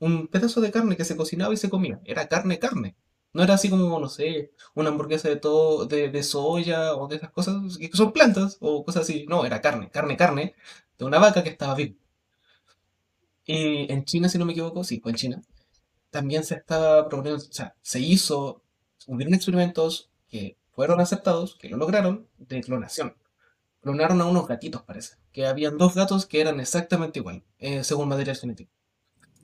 Un 0.03 0.26
pedazo 0.28 0.61
de 0.61 0.72
carne 0.72 0.96
que 0.96 1.05
se 1.05 1.16
cocinaba 1.16 1.55
y 1.55 1.57
se 1.57 1.70
comía. 1.70 2.00
Era 2.05 2.28
carne, 2.28 2.59
carne. 2.59 2.96
No 3.32 3.42
era 3.42 3.55
así 3.55 3.70
como, 3.70 3.98
no 4.00 4.09
sé, 4.09 4.53
una 4.74 4.90
hamburguesa 4.90 5.28
de 5.28 5.36
todo, 5.36 5.86
de, 5.86 6.11
de 6.11 6.22
soya 6.22 6.94
o 6.96 7.09
de 7.09 7.16
esas 7.16 7.30
cosas 7.30 7.78
que 7.78 7.90
son 7.96 8.12
plantas 8.12 8.59
o 8.61 8.84
cosas 8.84 9.03
así. 9.05 9.26
No, 9.28 9.44
era 9.44 9.61
carne, 9.61 9.90
carne, 9.90 10.16
carne 10.16 10.55
de 10.98 11.05
una 11.05 11.18
vaca 11.18 11.42
que 11.42 11.50
estaba 11.50 11.74
viva. 11.74 11.94
Y 13.44 13.90
en 13.92 14.05
China, 14.05 14.28
si 14.28 14.38
no 14.38 14.44
me 14.44 14.53
equivoco, 14.53 14.84
sí, 14.84 15.00
fue 15.00 15.12
en 15.12 15.16
China, 15.16 15.42
también 16.11 16.44
se 16.44 16.55
estaba 16.57 17.09
proponiendo, 17.09 17.44
o 17.44 17.53
sea, 17.53 17.74
se 17.82 18.00
hizo, 18.00 18.62
hubieron 19.07 19.34
experimentos 19.34 20.11
que 20.28 20.57
fueron 20.72 21.00
aceptados, 21.00 21.57
que 21.57 21.68
lo 21.68 21.76
lograron, 21.76 22.28
de 22.38 22.61
clonación. 22.61 23.16
Clonaron 23.80 24.20
a 24.20 24.26
unos 24.26 24.46
gatitos, 24.46 24.82
parece, 24.82 25.16
que 25.32 25.46
habían 25.46 25.78
dos 25.78 25.94
gatos 25.94 26.26
que 26.26 26.40
eran 26.40 26.61
exactamente 26.61 27.18
igual, 27.18 27.42
eh, 27.59 27.82
según 27.84 28.09
material 28.09 28.36
genético. 28.36 28.70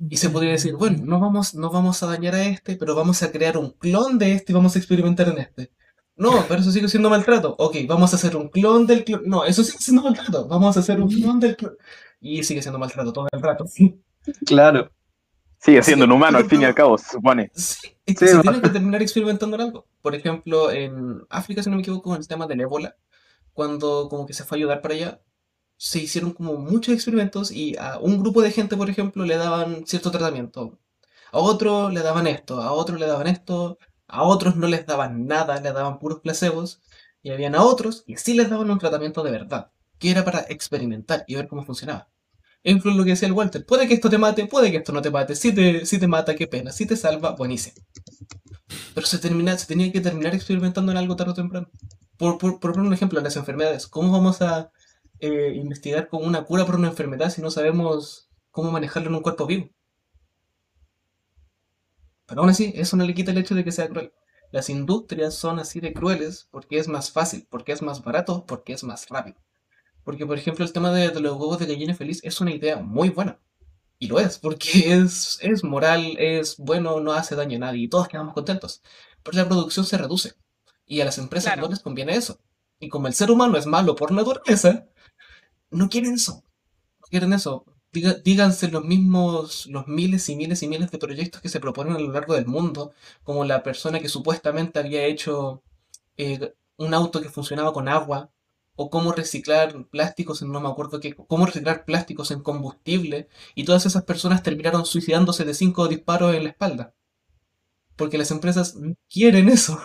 Y 0.09 0.17
se 0.17 0.31
podría 0.31 0.53
decir, 0.53 0.75
bueno, 0.75 0.99
no 1.05 1.19
vamos, 1.21 1.55
no 1.55 1.71
vamos 1.71 2.03
a 2.03 2.07
dañar 2.07 2.35
a 2.35 2.45
este, 2.45 2.77
pero 2.77 2.95
vamos 2.95 3.23
a 3.23 3.33
crear 3.33 3.57
un 3.59 3.71
clon 3.73 4.19
de 4.19 4.33
este 4.33 4.53
y 4.53 4.55
vamos 4.55 4.77
a 4.77 4.79
experimentar 4.79 5.29
en 5.29 5.39
este. 5.39 5.73
No, 6.17 6.45
pero 6.49 6.61
eso 6.61 6.71
sigue 6.73 6.89
siendo 6.89 7.11
maltrato. 7.11 7.55
Ok, 7.59 7.77
vamos 7.89 8.13
a 8.13 8.17
hacer 8.17 8.37
un 8.37 8.49
clon 8.49 8.87
del 8.87 9.05
clon. 9.05 9.23
No, 9.27 9.45
eso 9.45 9.63
sigue 9.65 9.79
siendo 9.79 10.03
maltrato. 10.03 10.47
Vamos 10.49 10.77
a 10.77 10.81
hacer 10.81 11.01
un 11.01 11.09
clon 11.09 11.41
del 11.41 11.57
clon. 11.57 11.77
Y 12.21 12.43
sigue 12.43 12.61
siendo 12.63 12.79
maltrato 12.79 13.13
todo 13.13 13.29
el 13.33 13.41
rato. 13.43 13.65
Claro. 14.47 14.91
Sigue 15.61 15.83
siendo 15.83 16.05
un 16.05 16.11
Sí, 16.11 16.17
humano, 16.17 16.39
por 16.39 16.45
al 16.45 16.51
fin 16.51 16.63
y 16.63 16.65
al 16.65 16.75
cabo, 16.75 16.99
se 16.99 17.11
supone. 17.11 17.51
Sí, 17.55 17.89
es 18.07 18.17
que 18.19 18.27
Sí, 18.27 18.31
se 18.33 18.37
va. 18.37 18.43
tiene 18.43 18.61
que 18.61 18.69
terminar 18.71 19.03
experimentando 19.03 19.57
en 19.57 19.63
algo. 19.63 19.87
Por 20.03 20.15
ejemplo, 20.15 20.71
en 20.71 21.23
África, 21.31 21.63
si 21.63 21.71
no 21.71 21.77
me 21.77 21.83
equivoco, 21.83 22.11
con 22.11 22.19
el 22.19 22.29
tema 22.29 22.47
del 22.47 22.61
ébola, 22.61 22.97
cuando 23.53 24.09
como 24.09 24.27
que 24.27 24.35
se 24.35 24.45
fue 24.45 24.57
a 24.57 24.59
ayudar 24.59 24.81
para 24.83 24.95
allá, 24.95 25.21
se 25.79 26.01
hicieron 26.01 26.33
como 26.33 26.57
muchos 26.57 26.93
experimentos 26.93 27.51
y 27.53 27.77
a 27.79 27.99
un 27.99 28.19
grupo 28.21 28.43
de 28.43 28.51
gente, 28.51 28.77
por 28.77 28.91
ejemplo, 28.91 29.25
le 29.25 29.37
daban 29.37 29.87
cierto 29.87 30.11
tratamiento. 30.11 30.79
A 31.33 31.39
otro 31.39 31.89
le 31.91 32.01
daban 32.01 32.27
esto, 32.27 32.61
a 32.61 32.73
otro 32.73 32.97
le 32.97 33.07
daban 33.07 33.29
esto, 33.29 33.79
a 34.09 34.25
otros 34.25 34.57
no 34.57 34.67
les 34.67 34.87
daban 34.87 35.27
nada, 35.27 35.61
les 35.61 35.73
daban 35.75 35.99
puros 35.99 36.21
placebos, 36.21 36.81
y 37.23 37.31
habían 37.31 37.55
a 37.55 37.63
otros 37.63 38.03
que 38.07 38.17
sí 38.17 38.35
les 38.35 38.51
daban 38.51 38.71
un 38.71 38.79
tratamiento 38.79 39.23
de 39.23 39.31
verdad, 39.31 39.71
que 39.99 40.11
era 40.11 40.25
para 40.25 40.41
experimentar 40.49 41.25
y 41.29 41.37
ver 41.37 41.49
cómo 41.49 41.65
funcionaba. 41.65 42.09
Ejemplo, 42.65 42.93
lo 42.93 43.05
que 43.05 43.11
decía 43.11 43.29
el 43.29 43.35
Walter, 43.35 43.65
puede 43.65 43.87
que 43.87 43.95
esto 43.95 44.11
te 44.11 44.19
mate, 44.19 44.47
puede 44.47 44.71
que 44.73 44.79
esto 44.79 44.93
no 44.93 45.01
te 45.01 45.11
mate, 45.11 45.37
si 45.37 45.55
te, 45.55 45.87
si 45.87 45.99
te 45.99 46.09
mata, 46.09 46.35
qué 46.35 46.49
pena, 46.49 46.73
si 46.73 46.87
te 46.87 46.97
salva, 46.97 47.33
buenísimo. 47.33 47.77
Pero 48.95 49.07
se, 49.07 49.19
tenía 49.19 49.93
que 49.93 50.01
terminar 50.01 50.35
experimentando 50.35 50.91
en 50.91 50.99
algo 50.99 51.15
tarde 51.15 51.33
o 51.33 51.35
temprano. 51.35 51.71
Por 52.17 52.39
poner 52.39 52.81
un 52.81 52.93
ejemplo, 52.93 53.21
las 53.21 53.37
enfermedades. 53.37 53.87
¿Cómo 53.87 54.11
vamos 54.11 54.43
a 54.43 54.73
eh, 55.21 55.53
investigar 55.55 56.09
con 56.09 56.25
una 56.25 56.45
cura 56.45 56.65
por 56.67 56.77
una 56.77 56.89
enfermedad 56.89 57.31
si 57.31 57.43
no 57.43 57.51
sabemos 57.51 58.29
cómo 58.51 58.71
manejarlo 58.71 59.09
en 59.09 59.17
un 59.17 59.23
cuerpo 59.23 59.47
vivo? 59.47 59.71
Pero 62.27 62.41
aún 62.43 62.51
así, 62.51 62.73
eso 62.77 62.97
no 62.97 63.05
le 63.05 63.15
quita 63.15 63.31
el 63.31 63.39
hecho 63.39 63.55
de 63.55 63.65
que 63.65 63.73
sea 63.73 63.89
cruel. 63.89 64.13
Las 64.51 64.71
industrias 64.71 65.35
son 65.35 65.59
así 65.59 65.81
de 65.81 65.93
crueles 65.93 66.49
porque 66.51 66.79
es 66.79 66.89
más 66.89 67.11
fácil, 67.11 67.47
porque 67.51 67.73
es 67.73 67.83
más 67.83 68.03
barato, 68.03 68.45
porque 68.47 68.73
es 68.73 68.85
más 68.85 69.09
rápido. 69.09 69.37
Porque, 70.05 70.27
por 70.27 70.39
ejemplo, 70.39 70.65
el 70.65 70.73
tema 70.73 70.93
de, 70.93 71.11
de 71.11 71.21
los 71.21 71.33
huevos 71.35 71.59
de 71.59 71.67
gallina 71.67 71.95
feliz 71.95 72.21
es 72.25 72.41
una 72.41 72.53
idea 72.55 72.79
muy 72.79 73.11
buena. 73.11 73.41
Y 73.99 74.09
lo 74.09 74.21
es, 74.21 74.39
porque 74.39 74.71
es, 74.95 75.39
es 75.43 75.65
moral, 75.65 76.17
es 76.19 76.57
bueno, 76.59 77.01
no 77.01 77.13
hace 77.13 77.37
daño 77.37 77.57
a 77.57 77.61
nadie 77.61 77.83
y 77.85 77.89
todos 77.89 78.09
quedamos 78.09 78.35
contentos. 78.35 78.83
Pero 79.23 79.39
la 79.39 79.49
producción 79.49 79.87
se 79.87 79.99
reduce. 79.99 80.35
Y 80.87 81.01
a 81.01 81.05
las 81.05 81.19
empresas 81.19 81.55
Claro. 81.55 81.63
no 81.63 81.69
les 81.71 81.81
conviene 81.81 82.17
eso. 82.17 82.41
Y 82.81 82.89
como 82.89 83.09
el 83.09 83.15
ser 83.15 83.31
humano 83.31 83.59
es 83.59 83.67
malo 83.67 83.97
por 83.97 84.13
naturaleza, 84.13 84.87
no 85.71 85.89
quieren 85.89 86.15
eso. 86.15 86.45
No 87.01 87.07
quieren 87.11 87.33
eso. 87.33 87.65
Díganse 87.93 88.71
los 88.71 88.85
mismos, 88.85 89.67
los 89.67 89.89
miles 89.89 90.29
y 90.29 90.37
miles 90.37 90.63
y 90.63 90.69
miles 90.69 90.91
de 90.91 90.99
proyectos 90.99 91.41
que 91.41 91.49
se 91.49 91.61
proponen 91.61 91.95
a 91.95 91.99
lo 91.99 92.13
largo 92.13 92.35
del 92.35 92.47
mundo, 92.47 92.93
como 93.25 93.45
la 93.45 93.63
persona 93.63 94.01
que 94.01 94.09
supuestamente 94.09 94.79
había 94.79 95.05
hecho 95.07 95.63
eh, 96.17 96.55
un 96.77 96.95
auto 96.95 97.21
que 97.23 97.31
funcionaba 97.31 97.73
con 97.73 97.89
agua, 97.89 98.31
o 98.77 98.91
cómo 98.91 99.13
reciclar 99.13 99.87
plásticos 99.89 100.41
en 100.43 100.53
no 100.53 100.61
me 100.61 100.69
acuerdo 100.69 101.01
qué, 101.01 101.15
cómo 101.17 101.47
reciclar 101.47 101.85
plásticos 101.85 102.31
en 102.31 102.43
combustible, 102.43 103.29
y 103.57 103.65
todas 103.65 103.87
esas 103.87 104.05
personas 104.05 104.43
terminaron 104.43 104.87
suicidándose 104.87 105.45
de 105.45 105.55
cinco 105.55 105.89
disparos 105.89 106.35
en 106.35 106.45
la 106.45 106.51
espalda. 106.51 106.95
Porque 107.97 108.19
las 108.19 108.31
empresas 108.31 108.77
quieren 109.09 109.49
eso. 109.49 109.79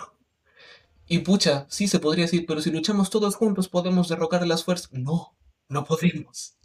Y 1.06 1.18
pucha, 1.18 1.66
sí 1.68 1.88
se 1.88 1.98
podría 1.98 2.24
decir, 2.24 2.46
pero 2.46 2.60
si 2.60 2.70
luchamos 2.70 3.10
todos 3.10 3.36
juntos 3.36 3.68
podemos 3.68 4.08
derrocar 4.08 4.46
las 4.46 4.64
fuerzas. 4.64 4.92
No, 4.92 5.34
no 5.68 5.84
podemos. 5.84 6.56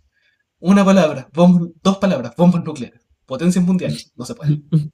Una 0.60 0.84
palabra, 0.84 1.30
bomb- 1.32 1.74
dos 1.84 1.97
palabras, 1.97 2.36
bombas 2.36 2.64
nucleares, 2.64 3.08
potencias 3.26 3.64
mundiales, 3.66 4.12
no 4.16 4.26
se 4.26 4.36
puede. 4.36 4.62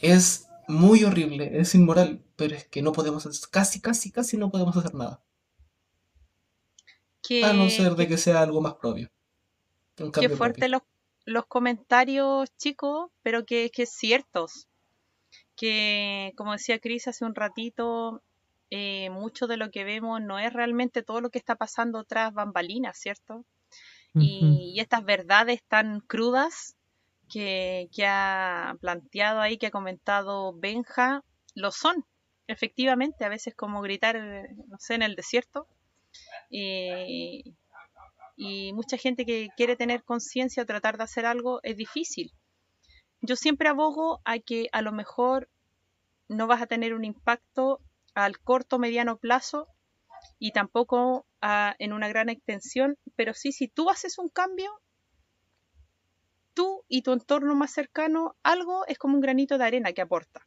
Es 0.00 0.46
muy 0.68 1.04
horrible, 1.04 1.50
es 1.60 1.74
inmoral, 1.74 2.24
pero 2.36 2.54
es 2.56 2.66
que 2.66 2.82
no 2.82 2.92
podemos, 2.92 3.26
hacer- 3.26 3.48
casi, 3.50 3.80
casi, 3.80 4.10
casi 4.10 4.36
no 4.36 4.50
podemos 4.50 4.76
hacer 4.76 4.94
nada. 4.94 5.22
Qué, 7.22 7.44
A 7.44 7.52
no 7.52 7.68
ser 7.70 7.94
de 7.94 8.04
qué- 8.04 8.10
que 8.12 8.18
sea 8.18 8.40
algo 8.42 8.60
más 8.60 8.74
propio. 8.74 9.10
Qué 9.94 10.28
fuerte 10.30 10.60
propio. 10.60 10.68
los, 10.68 10.82
los 11.24 11.46
comentarios, 11.46 12.48
chicos, 12.56 13.10
pero 13.22 13.44
que, 13.44 13.70
que 13.70 13.86
ciertos. 13.86 14.66
Que, 15.54 16.32
como 16.36 16.52
decía 16.52 16.78
Cris 16.80 17.06
hace 17.08 17.24
un 17.24 17.34
ratito, 17.34 18.22
eh, 18.74 19.10
mucho 19.10 19.46
de 19.46 19.58
lo 19.58 19.70
que 19.70 19.84
vemos 19.84 20.22
no 20.22 20.38
es 20.38 20.50
realmente 20.50 21.02
todo 21.02 21.20
lo 21.20 21.28
que 21.28 21.36
está 21.38 21.56
pasando 21.56 22.04
tras 22.04 22.32
bambalinas, 22.32 22.98
¿cierto? 22.98 23.44
y, 24.14 24.72
y 24.74 24.80
estas 24.80 25.04
verdades 25.04 25.62
tan 25.68 26.00
crudas 26.00 26.74
que, 27.28 27.90
que 27.94 28.06
ha 28.06 28.74
planteado 28.80 29.42
ahí, 29.42 29.58
que 29.58 29.66
ha 29.66 29.70
comentado 29.70 30.54
Benja, 30.54 31.22
lo 31.54 31.70
son, 31.70 32.06
efectivamente, 32.46 33.26
a 33.26 33.28
veces 33.28 33.54
como 33.54 33.82
gritar, 33.82 34.16
eh, 34.16 34.48
no 34.68 34.78
sé, 34.78 34.94
en 34.94 35.02
el 35.02 35.16
desierto. 35.16 35.66
Y, 36.48 37.54
y 38.36 38.72
mucha 38.72 38.96
gente 38.96 39.26
que 39.26 39.50
quiere 39.54 39.76
tener 39.76 40.02
conciencia 40.02 40.62
o 40.62 40.66
tratar 40.66 40.96
de 40.96 41.04
hacer 41.04 41.26
algo 41.26 41.60
es 41.62 41.76
difícil. 41.76 42.32
Yo 43.20 43.36
siempre 43.36 43.68
abogo 43.68 44.22
a 44.24 44.38
que 44.38 44.68
a 44.72 44.80
lo 44.80 44.92
mejor 44.92 45.50
no 46.28 46.46
vas 46.46 46.62
a 46.62 46.66
tener 46.66 46.94
un 46.94 47.04
impacto 47.04 47.82
al 48.14 48.38
corto 48.40 48.78
mediano 48.78 49.16
plazo 49.18 49.68
y 50.38 50.52
tampoco 50.52 51.26
a- 51.40 51.74
en 51.78 51.92
una 51.92 52.08
gran 52.08 52.28
extensión, 52.28 52.96
pero 53.16 53.34
sí 53.34 53.52
si 53.52 53.68
tú 53.68 53.90
haces 53.90 54.18
un 54.18 54.28
cambio, 54.28 54.70
tú 56.54 56.84
y 56.88 57.02
tu 57.02 57.12
entorno 57.12 57.54
más 57.54 57.72
cercano, 57.72 58.36
algo 58.42 58.86
es 58.86 58.98
como 58.98 59.14
un 59.14 59.20
granito 59.20 59.58
de 59.58 59.64
arena 59.64 59.92
que 59.92 60.02
aporta. 60.02 60.46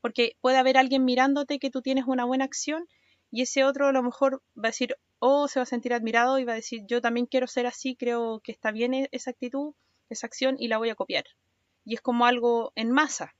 Porque 0.00 0.36
puede 0.40 0.58
haber 0.58 0.76
alguien 0.76 1.04
mirándote 1.04 1.58
que 1.58 1.70
tú 1.70 1.82
tienes 1.82 2.04
una 2.06 2.24
buena 2.24 2.44
acción 2.44 2.86
y 3.30 3.42
ese 3.42 3.64
otro 3.64 3.88
a 3.88 3.92
lo 3.92 4.02
mejor 4.02 4.42
va 4.56 4.68
a 4.68 4.68
decir, 4.68 4.96
oh, 5.18 5.48
se 5.48 5.58
va 5.58 5.64
a 5.64 5.66
sentir 5.66 5.92
admirado 5.92 6.38
y 6.38 6.44
va 6.44 6.52
a 6.52 6.56
decir, 6.56 6.82
yo 6.86 7.00
también 7.00 7.26
quiero 7.26 7.46
ser 7.46 7.66
así, 7.66 7.96
creo 7.96 8.40
que 8.40 8.52
está 8.52 8.70
bien 8.70 8.94
e- 8.94 9.08
esa 9.12 9.30
actitud, 9.30 9.74
esa 10.08 10.26
acción 10.26 10.56
y 10.58 10.68
la 10.68 10.78
voy 10.78 10.90
a 10.90 10.94
copiar. 10.94 11.24
Y 11.84 11.94
es 11.94 12.00
como 12.00 12.26
algo 12.26 12.72
en 12.74 12.90
masa, 12.90 13.34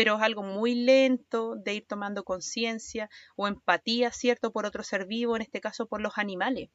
pero 0.00 0.16
es 0.16 0.22
algo 0.22 0.42
muy 0.42 0.74
lento 0.74 1.56
de 1.56 1.74
ir 1.74 1.86
tomando 1.86 2.24
conciencia 2.24 3.10
o 3.36 3.46
empatía, 3.46 4.10
¿cierto?, 4.12 4.50
por 4.50 4.64
otro 4.64 4.82
ser 4.82 5.04
vivo, 5.04 5.36
en 5.36 5.42
este 5.42 5.60
caso 5.60 5.88
por 5.88 6.00
los 6.00 6.16
animales. 6.16 6.70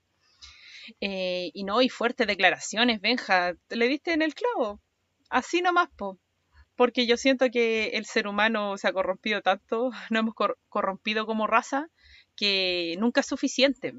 Eh, 1.02 1.50
y 1.56 1.64
no, 1.64 1.82
y 1.82 1.90
fuertes 1.90 2.28
declaraciones, 2.28 3.02
Benja, 3.02 3.56
¿te 3.68 3.76
le 3.78 3.88
diste 3.88 4.14
en 4.14 4.22
el 4.22 4.36
clavo? 4.36 4.80
Así 5.30 5.62
nomás, 5.64 5.90
po. 5.98 6.20
Porque 6.76 7.08
yo 7.08 7.18
siento 7.18 7.50
que 7.52 7.90
el 7.96 8.06
ser 8.06 8.28
humano 8.28 8.78
se 8.78 8.88
ha 8.88 8.94
corrompido 8.94 9.42
tanto, 9.42 9.92
no 10.12 10.20
hemos 10.20 10.36
cor- 10.36 10.60
corrompido 10.70 11.26
como 11.26 11.48
raza, 11.48 11.88
que 12.36 12.96
nunca 13.00 13.22
es 13.22 13.28
suficiente. 13.28 13.94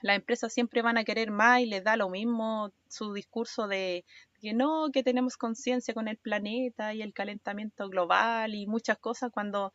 Las 0.00 0.16
empresas 0.16 0.54
siempre 0.54 0.80
van 0.80 0.96
a 0.96 1.04
querer 1.04 1.30
más 1.30 1.60
y 1.60 1.66
les 1.66 1.84
da 1.84 1.96
lo 1.96 2.08
mismo 2.08 2.72
su 2.88 3.12
discurso 3.12 3.66
de 3.68 4.04
que 4.40 4.54
no, 4.54 4.90
que 4.92 5.02
tenemos 5.02 5.36
conciencia 5.36 5.94
con 5.94 6.08
el 6.08 6.18
planeta 6.18 6.94
y 6.94 7.02
el 7.02 7.12
calentamiento 7.12 7.88
global 7.88 8.54
y 8.54 8.66
muchas 8.66 8.98
cosas, 8.98 9.30
cuando 9.32 9.72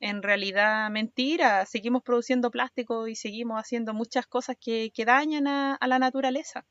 en 0.00 0.22
realidad 0.22 0.90
mentira, 0.90 1.66
seguimos 1.66 2.02
produciendo 2.02 2.50
plástico 2.50 3.06
y 3.06 3.16
seguimos 3.16 3.58
haciendo 3.60 3.92
muchas 3.92 4.26
cosas 4.26 4.56
que, 4.58 4.90
que 4.94 5.04
dañan 5.04 5.46
a, 5.46 5.74
a 5.74 5.86
la 5.86 5.98
naturaleza. 5.98 6.66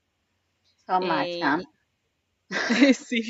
Son 0.86 1.04
Eh, 2.52 2.94
sí. 2.94 3.22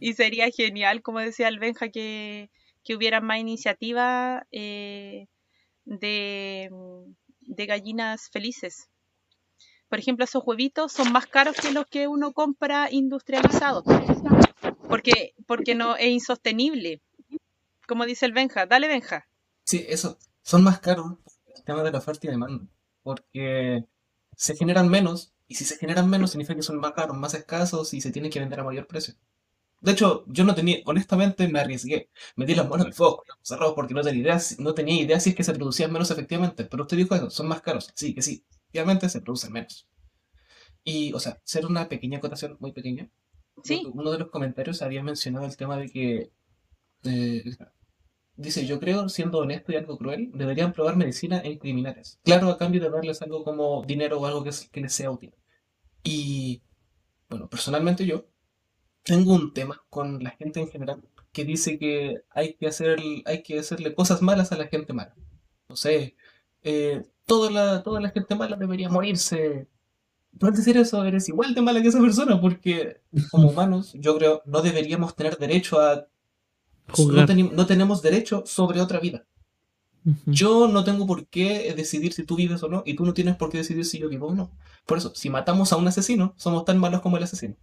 Y 0.00 0.12
sería 0.14 0.48
genial, 0.50 1.02
como 1.02 1.18
decía 1.18 1.48
el 1.48 1.58
Benja, 1.58 1.88
que, 1.88 2.50
que 2.84 2.94
hubiera 2.94 3.20
más 3.20 3.38
iniciativas 3.38 4.44
eh, 4.52 5.26
de, 5.84 6.70
de 7.40 7.66
gallinas 7.66 8.30
felices. 8.30 8.88
Por 9.94 10.00
ejemplo, 10.00 10.24
esos 10.24 10.42
huevitos 10.44 10.90
son 10.90 11.12
más 11.12 11.28
caros 11.28 11.54
que 11.54 11.70
los 11.70 11.86
que 11.86 12.08
uno 12.08 12.32
compra 12.32 12.88
industrializados, 12.90 13.84
porque, 14.88 15.36
porque 15.46 15.76
no 15.76 15.94
es 15.94 16.08
insostenible. 16.08 17.00
Como 17.86 18.04
dice 18.04 18.26
el 18.26 18.32
Benja, 18.32 18.66
dale 18.66 18.88
Benja. 18.88 19.28
Sí, 19.62 19.86
eso. 19.88 20.18
Son 20.42 20.64
más 20.64 20.80
caros 20.80 21.12
el 21.54 21.62
tema 21.62 21.84
de 21.84 21.92
la 21.92 21.98
oferta 21.98 22.26
y 22.26 22.30
demanda. 22.30 22.66
Porque 23.04 23.84
se 24.34 24.56
generan 24.56 24.88
menos, 24.88 25.32
y 25.46 25.54
si 25.54 25.64
se 25.64 25.76
generan 25.76 26.10
menos 26.10 26.32
significa 26.32 26.56
que 26.56 26.62
son 26.62 26.80
más 26.80 26.90
caros, 26.90 27.16
más 27.16 27.34
escasos 27.34 27.94
y 27.94 28.00
se 28.00 28.10
tienen 28.10 28.32
que 28.32 28.40
vender 28.40 28.58
a 28.58 28.64
mayor 28.64 28.88
precio. 28.88 29.14
De 29.80 29.92
hecho, 29.92 30.24
yo 30.26 30.42
no 30.42 30.56
tenía, 30.56 30.78
honestamente 30.86 31.46
me 31.46 31.60
arriesgué. 31.60 32.10
Metí 32.34 32.56
las 32.56 32.68
manos 32.68 32.86
el 32.86 32.94
fuego, 32.94 33.22
cerrados, 33.42 33.74
porque 33.74 33.94
no 33.94 34.02
tenía 34.02 34.22
idea, 34.22 34.40
no 34.58 34.74
tenía 34.74 35.00
idea 35.00 35.20
si 35.20 35.30
es 35.30 35.36
que 35.36 35.44
se 35.44 35.54
producían 35.54 35.92
menos 35.92 36.10
efectivamente. 36.10 36.64
Pero 36.64 36.82
usted 36.82 36.96
dijo 36.96 37.14
eso, 37.14 37.30
son 37.30 37.46
más 37.46 37.62
caros. 37.62 37.92
Sí, 37.94 38.12
que 38.12 38.22
sí. 38.22 38.44
Efectivamente 38.74 39.08
se 39.08 39.20
producen 39.20 39.52
menos. 39.52 39.86
Y, 40.84 41.12
o 41.12 41.20
sea, 41.20 41.40
ser 41.44 41.66
una 41.66 41.88
pequeña 41.88 42.18
acotación, 42.18 42.56
muy 42.60 42.72
pequeña. 42.72 43.08
Sí, 43.62 43.82
Uno 43.94 44.10
de 44.10 44.18
los 44.18 44.30
comentarios 44.30 44.82
había 44.82 45.02
mencionado 45.02 45.46
el 45.46 45.56
tema 45.56 45.76
de 45.78 45.88
que 45.90 46.32
eh, 47.04 47.44
Dice, 48.36 48.66
yo 48.66 48.80
creo, 48.80 49.08
siendo 49.08 49.38
honesto 49.38 49.72
y 49.72 49.76
algo 49.76 49.98
cruel, 49.98 50.30
deberían 50.34 50.72
probar 50.72 50.96
medicina 50.96 51.40
en 51.44 51.58
criminales. 51.58 52.18
Claro, 52.24 52.50
a 52.50 52.58
cambio 52.58 52.80
de 52.80 52.90
darles 52.90 53.22
algo 53.22 53.44
como 53.44 53.84
dinero 53.84 54.20
o 54.20 54.26
algo 54.26 54.42
que, 54.44 54.50
es- 54.50 54.68
que 54.70 54.80
les 54.80 54.92
sea 54.92 55.10
útil. 55.10 55.34
Y, 56.04 56.62
bueno, 57.30 57.48
personalmente 57.48 58.06
yo 58.06 58.26
tengo 59.02 59.34
un 59.34 59.52
tema 59.54 59.82
con 59.90 60.22
la 60.22 60.30
gente 60.30 60.60
en 60.60 60.68
general 60.68 61.02
que 61.32 61.44
dice 61.44 61.78
que 61.78 62.22
hay 62.30 62.54
que 62.54 62.66
hacer, 62.68 63.00
hay 63.26 63.42
que 63.42 63.58
hacerle 63.58 63.94
cosas 63.94 64.22
malas 64.22 64.52
a 64.52 64.56
la 64.58 64.68
gente 64.68 64.92
mala. 64.92 65.14
No 65.68 65.76
sé, 65.76 66.16
eh, 66.62 67.02
toda 67.26 67.50
la, 67.50 67.82
toda 67.82 68.00
la 68.00 68.10
gente 68.10 68.34
mala 68.34 68.56
debería 68.56 68.88
morirse. 68.88 69.68
Al 70.40 70.52
decir 70.52 70.76
eso, 70.76 71.04
eres 71.04 71.28
igual 71.28 71.54
de 71.54 71.62
mala 71.62 71.80
que 71.80 71.88
esa 71.88 72.00
persona, 72.00 72.40
porque 72.40 73.00
como 73.30 73.50
humanos, 73.50 73.92
yo 73.94 74.16
creo, 74.16 74.42
no 74.46 74.62
deberíamos 74.62 75.14
tener 75.14 75.38
derecho 75.38 75.80
a... 75.80 76.06
No, 76.98 77.26
teni- 77.26 77.52
no 77.52 77.66
tenemos 77.66 78.02
derecho 78.02 78.42
sobre 78.46 78.80
otra 78.80 79.00
vida. 79.00 79.24
Yo 80.26 80.68
no 80.68 80.84
tengo 80.84 81.06
por 81.06 81.26
qué 81.28 81.72
decidir 81.74 82.12
si 82.12 82.24
tú 82.24 82.36
vives 82.36 82.62
o 82.62 82.68
no, 82.68 82.82
y 82.84 82.94
tú 82.94 83.06
no 83.06 83.14
tienes 83.14 83.36
por 83.36 83.48
qué 83.48 83.58
decidir 83.58 83.86
si 83.86 83.98
yo 83.98 84.08
vivo 84.08 84.26
o 84.26 84.34
no. 84.34 84.50
Por 84.84 84.98
eso, 84.98 85.14
si 85.14 85.30
matamos 85.30 85.72
a 85.72 85.76
un 85.76 85.88
asesino, 85.88 86.34
somos 86.36 86.64
tan 86.66 86.78
malos 86.78 87.00
como 87.00 87.16
el 87.16 87.22
asesino. 87.22 87.56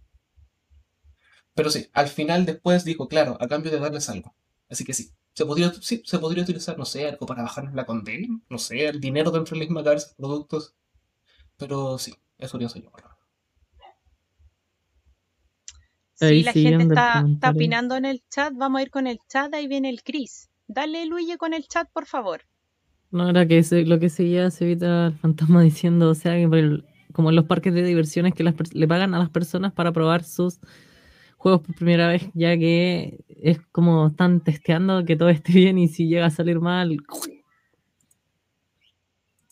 Pero 1.54 1.70
sí, 1.70 1.88
al 1.92 2.08
final 2.08 2.46
después 2.46 2.84
dijo, 2.84 3.06
claro, 3.06 3.36
a 3.38 3.46
cambio 3.46 3.70
de 3.70 3.78
darles 3.78 4.08
algo. 4.08 4.34
Así 4.68 4.84
que 4.84 4.94
sí, 4.94 5.10
se 5.34 5.46
podría, 5.46 5.72
sí, 5.74 6.02
se 6.04 6.18
podría 6.18 6.42
utilizar, 6.44 6.78
no 6.78 6.84
sé, 6.84 7.08
algo 7.08 7.26
para 7.26 7.42
bajarnos 7.42 7.74
la 7.74 7.86
condena, 7.86 8.28
no 8.48 8.58
sé, 8.58 8.86
el 8.86 9.00
dinero 9.00 9.30
dentro 9.30 9.54
de 9.56 9.60
la 9.60 9.66
misma 9.66 9.84
cárcel, 9.84 10.14
productos. 10.16 10.74
Pero 11.58 11.98
sí, 11.98 12.14
eso 12.38 12.58
pienso 12.58 12.78
yo. 12.80 12.90
sí, 16.14 16.24
Ahí 16.26 16.42
la 16.42 16.52
gente 16.52 16.84
está, 16.84 17.24
está 17.34 17.50
opinando 17.50 17.96
en 17.96 18.04
el 18.06 18.22
chat. 18.30 18.52
Vamos 18.56 18.78
a 18.78 18.82
ir 18.82 18.90
con 18.90 19.06
el 19.06 19.18
chat, 19.28 19.52
ahí 19.54 19.66
viene 19.68 19.90
el 19.90 20.02
Chris. 20.02 20.48
Dale, 20.66 21.04
Luigi, 21.06 21.36
con 21.36 21.52
el 21.54 21.66
chat, 21.68 21.88
por 21.92 22.06
favor. 22.06 22.42
No, 23.10 23.28
era 23.28 23.46
que 23.46 23.62
se- 23.62 23.84
lo 23.84 23.98
que 23.98 24.08
seguía 24.08 24.50
se 24.50 24.64
evita 24.64 25.06
el 25.08 25.14
fantasma 25.14 25.62
diciendo, 25.62 26.10
o 26.10 26.14
sea, 26.14 26.34
que 26.36 26.48
por 26.48 26.58
el- 26.58 26.84
como 27.12 27.28
en 27.30 27.36
los 27.36 27.44
parques 27.44 27.74
de 27.74 27.82
diversiones 27.82 28.34
que 28.34 28.42
las 28.42 28.54
le 28.74 28.88
pagan 28.88 29.14
a 29.14 29.18
las 29.18 29.28
personas 29.30 29.72
para 29.72 29.92
probar 29.92 30.24
sus 30.24 30.60
juegos 31.42 31.62
por 31.62 31.74
primera 31.74 32.06
vez, 32.06 32.30
ya 32.34 32.56
que 32.56 33.24
es 33.28 33.60
como 33.72 34.06
están 34.06 34.44
testeando 34.44 35.04
que 35.04 35.16
todo 35.16 35.28
esté 35.28 35.52
bien 35.52 35.76
y 35.76 35.88
si 35.88 36.06
llega 36.06 36.26
a 36.26 36.30
salir 36.30 36.60
mal. 36.60 36.96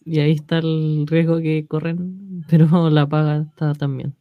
Y 0.05 0.21
ahí 0.21 0.31
está 0.31 0.59
el 0.59 1.05
riesgo 1.09 1.39
que 1.39 1.67
corren, 1.67 2.45
pero 2.49 2.91
la 2.91 3.09
paga 3.09 3.45
está 3.49 3.75
también. 3.75 4.15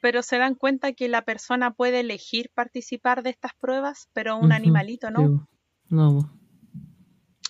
Pero 0.00 0.22
se 0.22 0.36
dan 0.38 0.56
cuenta 0.56 0.94
que 0.94 1.08
la 1.08 1.22
persona 1.22 1.70
puede 1.70 2.00
elegir 2.00 2.50
participar 2.52 3.22
de 3.22 3.30
estas 3.30 3.52
pruebas, 3.54 4.08
pero 4.12 4.36
un 4.36 4.50
animalito 4.50 5.12
no. 5.12 5.48
No. 5.88 6.28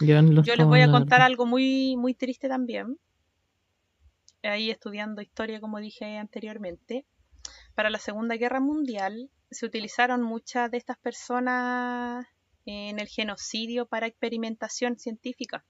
Llevan 0.00 0.34
los 0.34 0.46
Yo 0.46 0.54
les 0.54 0.66
voy 0.66 0.80
a 0.80 0.90
contar 0.90 1.22
algo 1.22 1.46
muy, 1.46 1.96
muy 1.96 2.12
triste 2.12 2.46
también. 2.46 2.98
Ahí 4.42 4.70
estudiando 4.70 5.22
historia, 5.22 5.60
como 5.60 5.78
dije 5.78 6.18
anteriormente. 6.18 7.06
Para 7.74 7.88
la 7.88 7.98
Segunda 7.98 8.36
Guerra 8.36 8.60
Mundial 8.60 9.30
se 9.52 9.66
utilizaron 9.66 10.22
muchas 10.22 10.70
de 10.70 10.78
estas 10.78 10.98
personas 10.98 12.26
en 12.64 12.98
el 12.98 13.08
genocidio 13.08 13.86
para 13.86 14.06
experimentación 14.06 14.98
científica. 14.98 15.64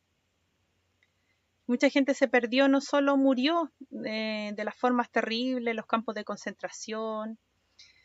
Mucha 1.67 1.89
gente 1.89 2.15
se 2.15 2.29
perdió, 2.29 2.69
no 2.69 2.81
solo 2.81 3.17
murió 3.17 3.73
eh, 4.05 4.53
de 4.55 4.65
las 4.65 4.77
formas 4.77 5.11
terribles, 5.11 5.75
los 5.75 5.87
campos 5.87 6.15
de 6.15 6.25
concentración, 6.25 7.39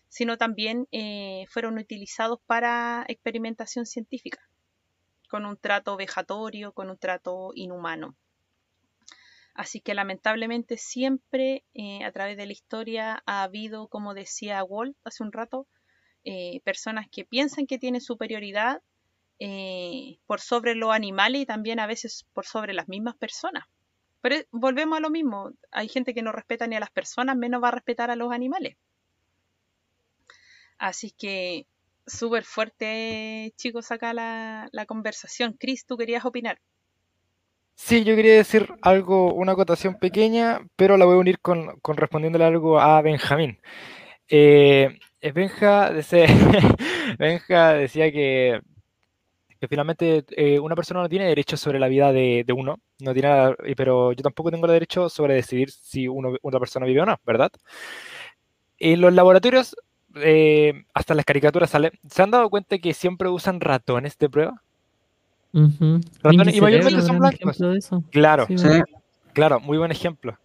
sino 0.09 0.37
también 0.37 0.87
eh, 0.91 1.45
fueron 1.49 1.77
utilizados 1.77 2.39
para 2.45 3.03
experimentación 3.07 3.85
científica 3.85 4.39
con 5.29 5.45
un 5.45 5.57
trato 5.57 5.97
vejatorio, 5.97 6.71
con 6.71 6.89
un 6.89 6.97
trato 6.97 7.51
inhumano. 7.53 8.15
Así 9.57 9.81
que 9.81 9.95
lamentablemente 9.95 10.77
siempre 10.77 11.65
eh, 11.73 12.03
a 12.03 12.11
través 12.11 12.37
de 12.37 12.45
la 12.45 12.51
historia 12.51 13.23
ha 13.25 13.41
habido, 13.41 13.87
como 13.87 14.13
decía 14.13 14.63
Walt 14.63 14.95
hace 15.03 15.23
un 15.23 15.31
rato, 15.31 15.67
eh, 16.23 16.61
personas 16.63 17.07
que 17.11 17.25
piensan 17.25 17.65
que 17.65 17.79
tienen 17.79 17.99
superioridad 17.99 18.83
eh, 19.39 20.19
por 20.27 20.41
sobre 20.41 20.75
los 20.75 20.93
animales 20.93 21.41
y 21.41 21.45
también 21.47 21.79
a 21.79 21.87
veces 21.87 22.27
por 22.33 22.45
sobre 22.45 22.75
las 22.75 22.87
mismas 22.87 23.15
personas. 23.15 23.65
Pero 24.21 24.35
volvemos 24.51 24.99
a 24.99 25.01
lo 25.01 25.09
mismo, 25.09 25.51
hay 25.71 25.89
gente 25.89 26.13
que 26.13 26.21
no 26.21 26.31
respeta 26.31 26.67
ni 26.67 26.75
a 26.75 26.79
las 26.79 26.91
personas, 26.91 27.35
menos 27.35 27.63
va 27.63 27.69
a 27.69 27.71
respetar 27.71 28.11
a 28.11 28.15
los 28.15 28.31
animales. 28.31 28.77
Así 30.77 31.09
que 31.09 31.65
súper 32.05 32.43
fuerte, 32.43 33.53
chicos, 33.57 33.91
acá 33.91 34.13
la, 34.13 34.69
la 34.71 34.85
conversación. 34.85 35.53
Chris, 35.59 35.87
tú 35.87 35.97
querías 35.97 36.25
opinar. 36.25 36.61
Sí, 37.79 38.03
yo 38.03 38.15
quería 38.15 38.33
decir 38.35 38.67
algo, 38.81 39.33
una 39.33 39.51
acotación 39.53 39.95
pequeña, 39.99 40.61
pero 40.75 40.97
la 40.97 41.05
voy 41.05 41.15
a 41.15 41.17
unir 41.19 41.39
con, 41.39 41.79
respondiéndole 41.95 42.43
algo 42.45 42.79
a 42.79 43.01
Benjamín. 43.01 43.59
Eh, 44.29 44.97
eh, 45.21 45.31
Benja, 45.33 45.91
Benja 47.19 47.73
decía 47.73 48.11
que, 48.11 48.61
finalmente 49.69 50.23
eh, 50.29 50.59
una 50.59 50.75
persona 50.75 51.01
no 51.01 51.09
tiene 51.09 51.25
derecho 51.27 51.57
sobre 51.57 51.79
la 51.79 51.87
vida 51.87 52.11
de, 52.13 52.45
uno, 52.55 52.77
no 52.99 53.13
tiene 53.13 53.29
nada- 53.29 53.55
pero 53.75 54.11
yo 54.13 54.21
tampoco 54.23 54.51
tengo 54.51 54.65
el 54.67 54.71
derecho 54.73 55.09
sobre 55.09 55.33
decidir 55.35 55.71
si 55.71 56.07
uno, 56.07 56.35
una 56.41 56.59
persona 56.59 56.85
vive 56.85 57.01
o 57.01 57.05
no, 57.05 57.17
¿verdad? 57.25 57.51
En 58.79 59.01
los 59.01 59.13
laboratorios, 59.13 59.75
hasta 60.93 61.13
las 61.15 61.25
caricaturas 61.25 61.69
sale, 61.69 61.91
¿se 62.09 62.23
han 62.23 62.31
dado 62.31 62.49
cuenta 62.49 62.77
que 62.79 62.93
siempre 62.93 63.29
usan 63.29 63.59
ratones 63.61 64.17
de 64.17 64.29
prueba? 64.29 64.63
Ujú. 65.53 66.01
Ratones, 66.21 66.45
Mindy 66.47 66.57
y 66.57 66.61
mayormente 66.61 67.01
son 67.01 67.19
blancos. 67.19 67.39
ejemplo 67.41 67.69
de 67.69 67.77
eso. 67.77 68.03
Claro, 68.11 68.45
Sí, 68.47 68.55
claro, 69.33 69.59
muy 69.59 69.77
buen 69.77 69.91
ejemplo. 69.91 70.37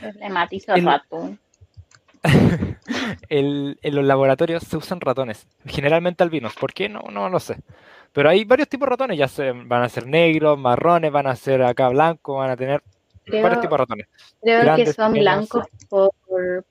Problematizo 0.00 0.74
El- 0.74 0.84
ratón. 0.84 1.38
el- 3.28 3.78
en 3.82 3.94
los 3.94 4.04
laboratorios 4.04 4.62
se 4.62 4.76
usan 4.76 5.00
ratones, 5.00 5.46
generalmente 5.66 6.22
albinos. 6.22 6.54
¿Por 6.54 6.72
qué? 6.72 6.88
No, 6.88 7.02
no 7.10 7.28
lo 7.28 7.40
sé. 7.40 7.56
Pero 8.12 8.28
hay 8.28 8.44
varios 8.44 8.68
tipos 8.68 8.86
de 8.86 8.90
ratones, 8.90 9.18
ya 9.18 9.28
se, 9.28 9.52
van 9.52 9.82
a 9.82 9.88
ser 9.88 10.06
negros, 10.06 10.58
marrones, 10.58 11.10
van 11.10 11.26
a 11.26 11.34
ser 11.36 11.62
acá 11.62 11.88
blancos, 11.88 12.36
van 12.38 12.50
a 12.50 12.56
tener 12.56 12.82
varios 13.26 13.42
Creo, 13.42 13.60
tipos 13.60 13.70
de 13.70 13.76
ratones. 13.78 14.06
creo 14.42 14.58
que 14.60 14.64
grandes, 14.64 14.94
son 14.94 15.12
pequeños. 15.12 15.24
blancos 15.48 15.66
por, 15.88 16.10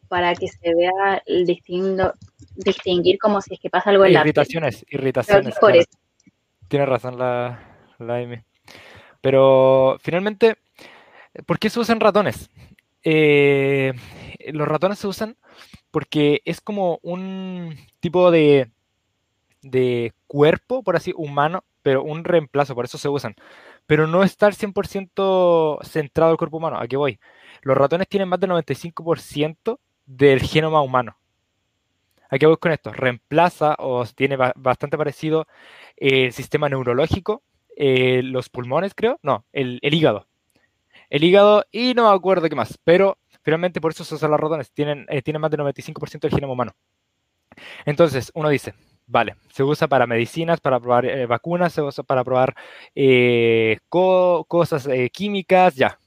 para 0.08 0.36
que 0.36 0.48
se 0.48 0.76
vea 0.76 1.22
el 1.26 1.46
distingo, 1.46 2.14
distinguir 2.56 3.18
como 3.18 3.42
si 3.42 3.56
es 3.56 3.60
que 3.60 3.70
pasa 3.70 3.90
algo 3.90 4.06
en 4.06 4.14
la. 4.14 4.20
Irritaciones, 4.22 4.76
Creo 4.78 4.86
que 4.90 4.96
irritaciones. 4.98 5.56
por 5.60 5.72
claro. 5.72 5.80
eso. 5.82 5.90
Tiene 6.68 6.86
razón 6.86 7.18
la, 7.18 7.60
la 8.02 8.18
Amy. 8.18 8.44
Pero 9.22 9.98
finalmente, 10.02 10.58
¿por 11.46 11.60
qué 11.60 11.70
se 11.70 11.80
usan 11.80 12.00
ratones? 12.00 12.50
Eh, 13.04 13.94
los 14.54 14.68
ratones 14.68 15.00
se 15.00 15.08
usan 15.08 15.38
porque 15.92 16.42
es 16.46 16.62
como 16.62 17.00
un 17.04 17.78
tipo 18.02 18.32
de, 18.32 18.72
de 19.62 20.14
cuerpo, 20.28 20.84
por 20.84 20.96
así, 20.96 21.14
humano, 21.16 21.64
pero 21.84 22.04
un 22.04 22.24
reemplazo, 22.24 22.76
por 22.76 22.86
eso 22.86 22.98
se 22.98 23.10
usan. 23.10 23.36
Pero 23.88 24.08
no 24.08 24.24
estar 24.24 24.56
100% 24.56 25.80
centrado 25.84 26.32
el 26.32 26.38
cuerpo 26.38 26.58
humano. 26.58 26.78
¿A 26.80 26.88
qué 26.88 26.98
voy? 26.98 27.20
Los 27.64 27.78
ratones 27.78 28.08
tienen 28.10 28.30
más 28.30 28.40
del 28.40 28.50
95% 28.50 29.80
del 30.06 30.42
genoma 30.42 30.82
humano. 30.82 31.18
¿A 32.30 32.38
qué 32.38 32.46
voy 32.48 32.58
con 32.58 32.72
esto? 32.72 32.92
Reemplaza 32.94 33.76
o 33.80 34.06
tiene 34.06 34.38
ba- 34.38 34.54
bastante 34.56 34.98
parecido 34.98 35.48
el 35.98 36.32
sistema 36.34 36.70
neurológico, 36.70 37.44
eh, 37.78 38.22
los 38.24 38.50
pulmones, 38.50 38.94
creo, 38.96 39.20
no, 39.24 39.46
el, 39.54 39.80
el 39.82 39.94
hígado. 39.94 40.28
El 41.10 41.24
hígado 41.24 41.66
y 41.72 41.94
no 41.96 42.10
me 42.10 42.16
acuerdo 42.16 42.50
qué 42.50 42.56
más, 42.56 42.80
pero 42.84 43.18
finalmente 43.44 43.82
por 43.82 43.92
eso 43.92 44.04
los 44.28 44.40
ratones, 44.42 44.72
tienen, 44.74 45.06
eh, 45.10 45.22
tienen 45.22 45.42
más 45.42 45.52
del 45.52 45.60
95% 45.60 46.28
del 46.28 46.36
genoma 46.36 46.54
humano. 46.54 46.74
Entonces, 47.86 48.32
uno 48.36 48.50
dice, 48.50 48.74
vale, 49.08 49.36
se 49.54 49.64
usa 49.64 49.88
para 49.88 50.08
medicinas, 50.08 50.60
para 50.62 50.80
probar 50.80 51.06
eh, 51.06 51.26
vacunas, 51.26 51.74
se 51.74 51.82
usa 51.82 52.04
para 52.04 52.24
probar 52.24 52.56
eh, 52.96 53.78
co- 53.90 54.46
cosas 54.48 54.88
químicas, 55.12 55.76
ya. 55.76 55.98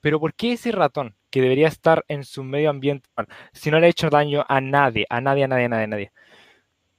Pero 0.00 0.20
¿por 0.20 0.34
qué 0.34 0.52
ese 0.52 0.72
ratón 0.72 1.16
que 1.30 1.40
debería 1.40 1.68
estar 1.68 2.04
en 2.08 2.24
su 2.24 2.44
medio 2.44 2.70
ambiente, 2.70 3.08
si 3.52 3.70
no 3.70 3.78
le 3.80 3.86
ha 3.86 3.90
hecho 3.90 4.08
daño 4.10 4.44
a 4.48 4.60
nadie, 4.60 5.06
a 5.10 5.20
nadie, 5.20 5.44
a 5.44 5.48
nadie, 5.48 5.64
a 5.64 5.68
nadie, 5.68 5.84
a 5.84 5.86
nadie? 5.88 6.12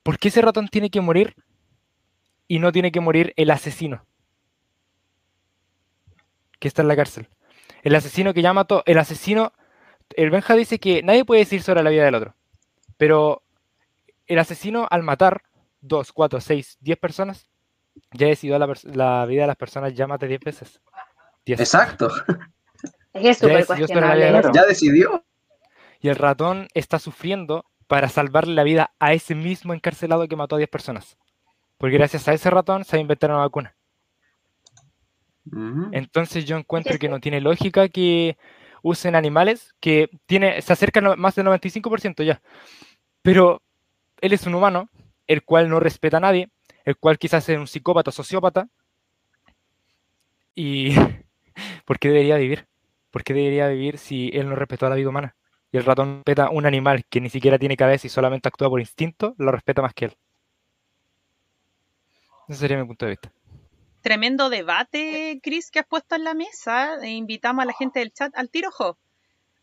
¿Por 0.04 0.20
qué 0.20 0.30
ese 0.30 0.42
ratón 0.42 0.70
tiene 0.70 0.90
que 0.90 1.02
morir 1.02 1.36
y 2.48 2.60
no 2.60 2.72
tiene 2.72 2.92
que 2.92 3.00
morir 3.02 3.34
el 3.36 3.52
asesino 3.52 4.06
que 6.60 6.68
está 6.68 6.82
en 6.82 6.88
la 6.88 6.96
cárcel? 6.96 7.28
El 7.84 7.96
asesino 7.96 8.34
que 8.34 8.42
ya 8.42 8.54
mató, 8.54 8.84
el 8.86 8.98
asesino, 8.98 9.54
el 10.16 10.30
Benja 10.30 10.56
dice 10.56 10.80
que 10.80 11.04
nadie 11.04 11.26
puede 11.26 11.42
decir 11.42 11.62
sobre 11.62 11.84
la 11.84 11.90
vida 11.90 12.06
del 12.06 12.16
otro, 12.16 12.36
pero 12.98 13.44
el 14.26 14.40
asesino 14.40 14.88
al 14.90 15.04
matar 15.04 15.44
dos, 15.82 16.12
cuatro, 16.12 16.42
seis, 16.42 16.78
diez 16.82 16.98
personas, 16.98 17.48
ya 18.12 18.28
decidió 18.28 18.60
la, 18.60 18.74
la 18.84 19.26
vida 19.26 19.42
de 19.42 19.48
las 19.48 19.56
personas, 19.56 19.94
ya 19.94 20.08
mate 20.08 20.28
diez 20.28 20.42
veces. 20.42 20.82
Diez. 21.46 21.60
Exacto. 21.60 22.10
Es 23.14 23.22
que 23.22 23.30
es 23.30 23.40
Ya 23.42 23.56
súper 23.56 23.58
decidió 23.58 23.88
sobre 23.88 24.08
la 24.08 24.16
vida 24.16 24.26
cuestionable 24.26 24.26
del 24.26 24.36
eso. 24.36 24.50
otro. 24.50 24.52
Ya 24.52 24.66
decidió. 24.66 25.24
Y 26.00 26.10
el 26.10 26.16
ratón 26.16 26.68
está 26.74 27.00
sufriendo 27.00 27.66
para 27.88 28.10
salvarle 28.10 28.54
la 28.54 28.64
vida 28.64 28.94
a 29.00 29.14
ese 29.14 29.34
mismo 29.36 29.74
encarcelado 29.74 30.28
que 30.28 30.36
mató 30.36 30.56
a 30.56 30.60
10 30.60 30.70
personas. 30.70 31.18
Porque 31.78 31.98
gracias 31.98 32.28
a 32.28 32.34
ese 32.34 32.50
ratón 32.50 32.84
se 32.84 32.98
ha 32.98 33.00
inventado 33.00 33.34
una 33.34 33.44
vacuna. 33.44 33.76
Entonces 35.92 36.46
yo 36.46 36.58
encuentro 36.58 36.98
que 37.00 37.10
no 37.10 37.20
tiene 37.20 37.40
lógica 37.40 37.88
que 37.88 38.38
usen 38.82 39.16
animales 39.16 39.74
que 39.80 40.10
tiene, 40.26 40.62
se 40.62 40.74
acercan 40.74 41.08
a 41.08 41.16
más 41.16 41.36
del 41.36 41.46
95% 41.46 42.24
ya. 42.24 42.42
Pero 43.22 43.62
él 44.22 44.34
es 44.34 44.46
un 44.46 44.56
humano, 44.56 44.90
el 45.28 45.44
cual 45.44 45.70
no 45.70 45.80
respeta 45.80 46.18
a 46.18 46.22
nadie, 46.22 46.50
el 46.86 46.98
cual 46.98 47.18
quizás 47.18 47.48
es 47.50 47.58
un 47.58 47.68
psicópata, 47.68 48.12
sociópata. 48.12 48.68
¿Y 50.56 50.96
por 51.86 52.00
qué 52.00 52.10
debería 52.10 52.38
vivir? 52.38 52.68
¿Por 53.12 53.24
qué 53.24 53.34
debería 53.34 53.68
vivir 53.68 53.98
si 53.98 54.30
él 54.34 54.50
no 54.50 54.56
respetó 54.56 54.86
a 54.86 54.90
la 54.90 54.96
vida 54.96 55.10
humana? 55.10 55.36
Y 55.72 55.78
el 55.78 55.86
ratón 55.86 56.18
respeta 56.18 56.46
a 56.46 56.50
un 56.50 56.66
animal 56.66 57.06
que 57.10 57.22
ni 57.22 57.30
siquiera 57.30 57.60
tiene 57.60 57.78
cabeza 57.78 58.08
y 58.08 58.10
solamente 58.10 58.48
actúa 58.48 58.70
por 58.70 58.80
instinto, 58.80 59.36
lo 59.38 59.52
respeta 59.52 59.82
más 59.82 59.94
que 59.94 60.06
él. 60.06 60.18
Ese 62.48 62.60
sería 62.60 62.78
mi 62.78 62.86
punto 62.86 63.06
de 63.06 63.12
vista. 63.12 63.32
Tremendo 64.02 64.50
debate, 64.50 65.40
Chris, 65.44 65.70
que 65.70 65.80
has 65.80 65.88
puesto 65.88 66.16
en 66.16 66.24
la 66.24 66.34
mesa. 66.34 66.96
E 67.02 67.10
invitamos 67.10 67.64
a 67.64 67.66
la 67.66 67.74
gente 67.74 68.00
del 68.00 68.14
chat 68.14 68.32
al 68.38 68.50
tiro, 68.50 68.72
jo, 68.72 68.98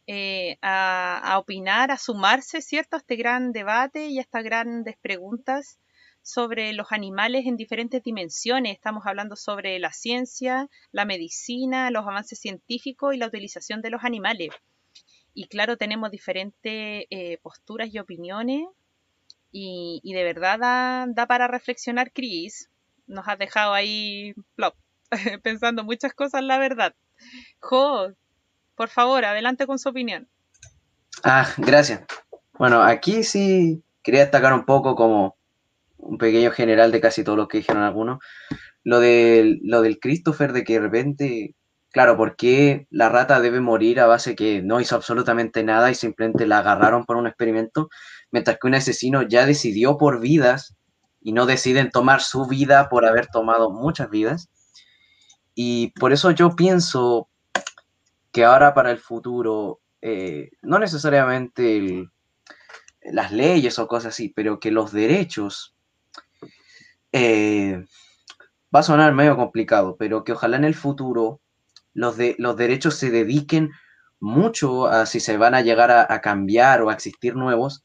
eh, 0.07 0.59
a, 0.61 1.37
opinar, 1.39 1.91
a 1.91 1.97
sumarse, 1.97 2.61
¿cierto?, 2.61 2.97
a 2.97 2.99
este 2.99 3.17
gran 3.17 3.53
debate 3.53 4.09
y 4.09 4.19
a 4.19 4.21
estas 4.21 4.45
grandes 4.45 4.97
preguntas 4.99 5.79
sobre 6.21 6.75
los 6.75 6.93
animales 6.93 7.47
en 7.47 7.57
diferentes 7.57 8.03
dimensiones. 8.03 8.75
Estamos 8.75 9.07
hablando 9.07 9.35
sobre 9.37 9.79
la 9.79 9.93
ciencia, 9.93 10.69
la 10.93 11.07
medicina, 11.07 11.91
los 11.91 12.07
avances 12.07 12.39
científicos 12.39 13.15
y 13.15 13.19
la 13.19 13.29
utilización 13.29 13.81
de 13.81 13.91
los 13.91 14.05
animales. 14.05 14.51
Y 15.33 15.49
claro, 15.49 15.79
tenemos 15.79 16.11
diferentes 16.11 17.07
eh, 17.09 17.39
posturas 17.43 17.89
y 17.93 17.99
opiniones. 17.99 18.67
Y, 19.57 20.01
de 20.13 20.25
verdad 20.25 20.59
da, 20.59 21.07
da 21.09 21.27
para 21.27 21.47
reflexionar, 21.47 22.13
Chris. 22.13 22.69
Nos 23.07 23.27
has 23.29 23.39
dejado 23.39 23.73
ahí 23.73 24.35
pensando 25.43 25.85
muchas 25.85 26.13
cosas, 26.13 26.43
la 26.43 26.59
verdad. 26.59 26.95
Jo, 27.61 28.13
por 28.75 28.89
favor, 28.89 29.25
adelante 29.25 29.67
con 29.67 29.79
su 29.79 29.89
opinión. 29.89 30.29
Ah, 31.23 31.49
gracias. 31.59 32.03
Bueno, 32.59 32.83
aquí 32.83 33.23
sí 33.25 33.83
quería 34.03 34.21
destacar 34.21 34.53
un 34.53 34.65
poco 34.65 34.95
como 34.95 35.37
un 35.97 36.19
pequeño 36.19 36.51
general 36.51 36.93
de 36.93 37.01
casi 37.01 37.25
todo 37.25 37.37
lo 37.37 37.49
que 37.49 37.59
dijeron 37.59 37.83
algunos. 37.83 38.19
Lo 38.83 39.01
del, 39.01 39.61
lo 39.63 39.81
del 39.81 39.99
Christopher, 39.99 40.53
de 40.53 40.65
que 40.65 40.75
de 40.75 40.81
repente, 40.81 41.55
claro, 41.91 42.17
¿por 42.17 42.37
qué 42.37 42.87
la 42.91 43.09
rata 43.09 43.41
debe 43.41 43.61
morir 43.61 44.01
a 44.01 44.07
base 44.07 44.37
que 44.37 44.63
no 44.63 44.81
hizo 44.81 44.97
absolutamente 44.97 45.65
nada 45.65 45.91
y 45.91 45.95
simplemente 45.95 46.47
la 46.47 46.59
agarraron 46.59 47.05
por 47.05 47.17
un 47.17 47.27
experimento? 47.27 47.89
Mientras 48.31 48.59
que 48.59 48.67
un 48.67 48.75
asesino 48.75 49.23
ya 49.23 49.47
decidió 49.47 49.97
por 49.97 50.21
vidas 50.21 50.77
y 51.25 51.33
no 51.33 51.47
deciden 51.47 51.91
tomar 51.91 52.21
su 52.21 52.47
vida 52.47 52.89
por 52.91 53.07
haber 53.07 53.29
tomado 53.29 53.71
muchas 53.71 54.11
vidas. 54.11 54.51
Y 55.55 55.89
por 55.99 56.13
eso 56.13 56.31
yo 56.31 56.55
pienso 56.55 57.29
que 58.31 58.45
ahora 58.45 58.75
para 58.75 58.91
el 58.91 58.99
futuro, 58.99 59.81
eh, 60.03 60.51
no 60.61 60.79
necesariamente 60.79 62.11
las 63.01 63.33
leyes 63.33 63.79
o 63.79 63.89
cosas 63.89 64.13
así, 64.13 64.29
pero 64.29 64.61
que 64.61 64.71
los 64.71 64.93
derechos, 64.93 65.75
eh, 67.11 67.83
va 68.75 68.81
a 68.81 68.83
sonar 68.83 69.15
medio 69.15 69.37
complicado, 69.37 69.97
pero 69.99 70.25
que 70.25 70.33
ojalá 70.33 70.59
en 70.59 70.65
el 70.65 70.75
futuro 70.75 71.41
los, 71.95 72.19
de, 72.19 72.37
los 72.39 72.57
derechos 72.57 72.97
se 72.97 73.11
dediquen 73.11 73.71
mucho 74.21 74.89
a 74.89 75.07
si 75.07 75.21
se 75.21 75.39
van 75.39 75.55
a 75.55 75.63
llegar 75.63 75.91
a, 75.91 76.07
a 76.13 76.21
cambiar 76.21 76.83
o 76.83 76.91
a 76.91 76.95
existir 76.95 77.35
nuevos 77.35 77.83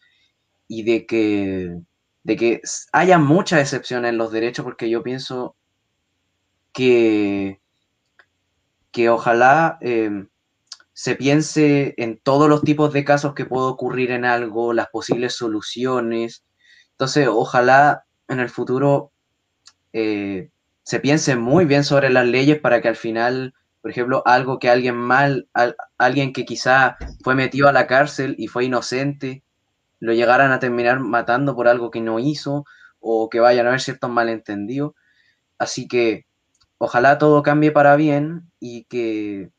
y 0.68 0.84
de 0.84 1.06
que, 1.06 1.80
de 2.24 2.36
que 2.38 2.62
haya 2.94 3.18
mucha 3.18 3.60
excepción 3.62 4.06
en 4.06 4.18
los 4.18 4.32
derechos, 4.32 4.64
porque 4.66 4.90
yo 4.90 5.04
pienso 5.04 5.56
que, 6.74 7.60
que 8.92 9.10
ojalá 9.10 9.78
eh, 9.82 10.26
se 10.94 11.16
piense 11.16 11.94
en 11.98 12.20
todos 12.22 12.50
los 12.50 12.64
tipos 12.64 12.94
de 12.94 13.06
casos 13.06 13.34
que 13.34 13.46
puede 13.46 13.68
ocurrir 13.68 14.12
en 14.12 14.26
algo, 14.26 14.74
las 14.74 14.90
posibles 14.90 15.36
soluciones. 15.36 16.46
Entonces, 16.92 17.28
ojalá 17.30 18.06
en 18.28 18.40
el 18.40 18.50
futuro 18.50 19.12
eh, 19.94 20.52
se 20.84 21.00
piense 21.00 21.36
muy 21.36 21.66
bien 21.66 21.84
sobre 21.84 22.10
las 22.10 22.28
leyes 22.28 22.60
para 22.60 22.82
que 22.82 22.90
al 22.90 22.96
final, 22.98 23.54
por 23.82 23.92
ejemplo, 23.92 24.24
algo 24.26 24.60
que 24.60 24.70
alguien 24.70 24.96
mal, 24.98 25.50
al- 25.54 25.78
alguien 25.98 26.34
que 26.34 26.46
quizá 26.46 26.98
fue 27.24 27.36
metido 27.36 27.68
a 27.70 27.74
la 27.74 27.88
cárcel 27.88 28.36
y 28.38 28.48
fue 28.48 28.66
inocente, 28.66 29.44
lo 30.00 30.14
llegaran 30.14 30.52
a 30.52 30.60
terminar 30.60 31.00
matando 31.00 31.56
por 31.56 31.68
algo 31.68 31.92
que 31.92 32.02
no 32.02 32.20
hizo 32.20 32.66
o 33.00 33.30
que 33.30 33.40
vayan 33.40 33.66
a 33.66 33.70
haber 33.70 33.82
ciertos 33.82 34.10
malentendidos. 34.10 34.94
Así 35.58 35.88
que 35.88 36.26
ojalá 36.78 37.18
todo 37.18 37.44
cambie 37.44 37.72
para 37.72 37.96
bien 37.96 38.50
y 38.60 38.86
que, 38.86 39.52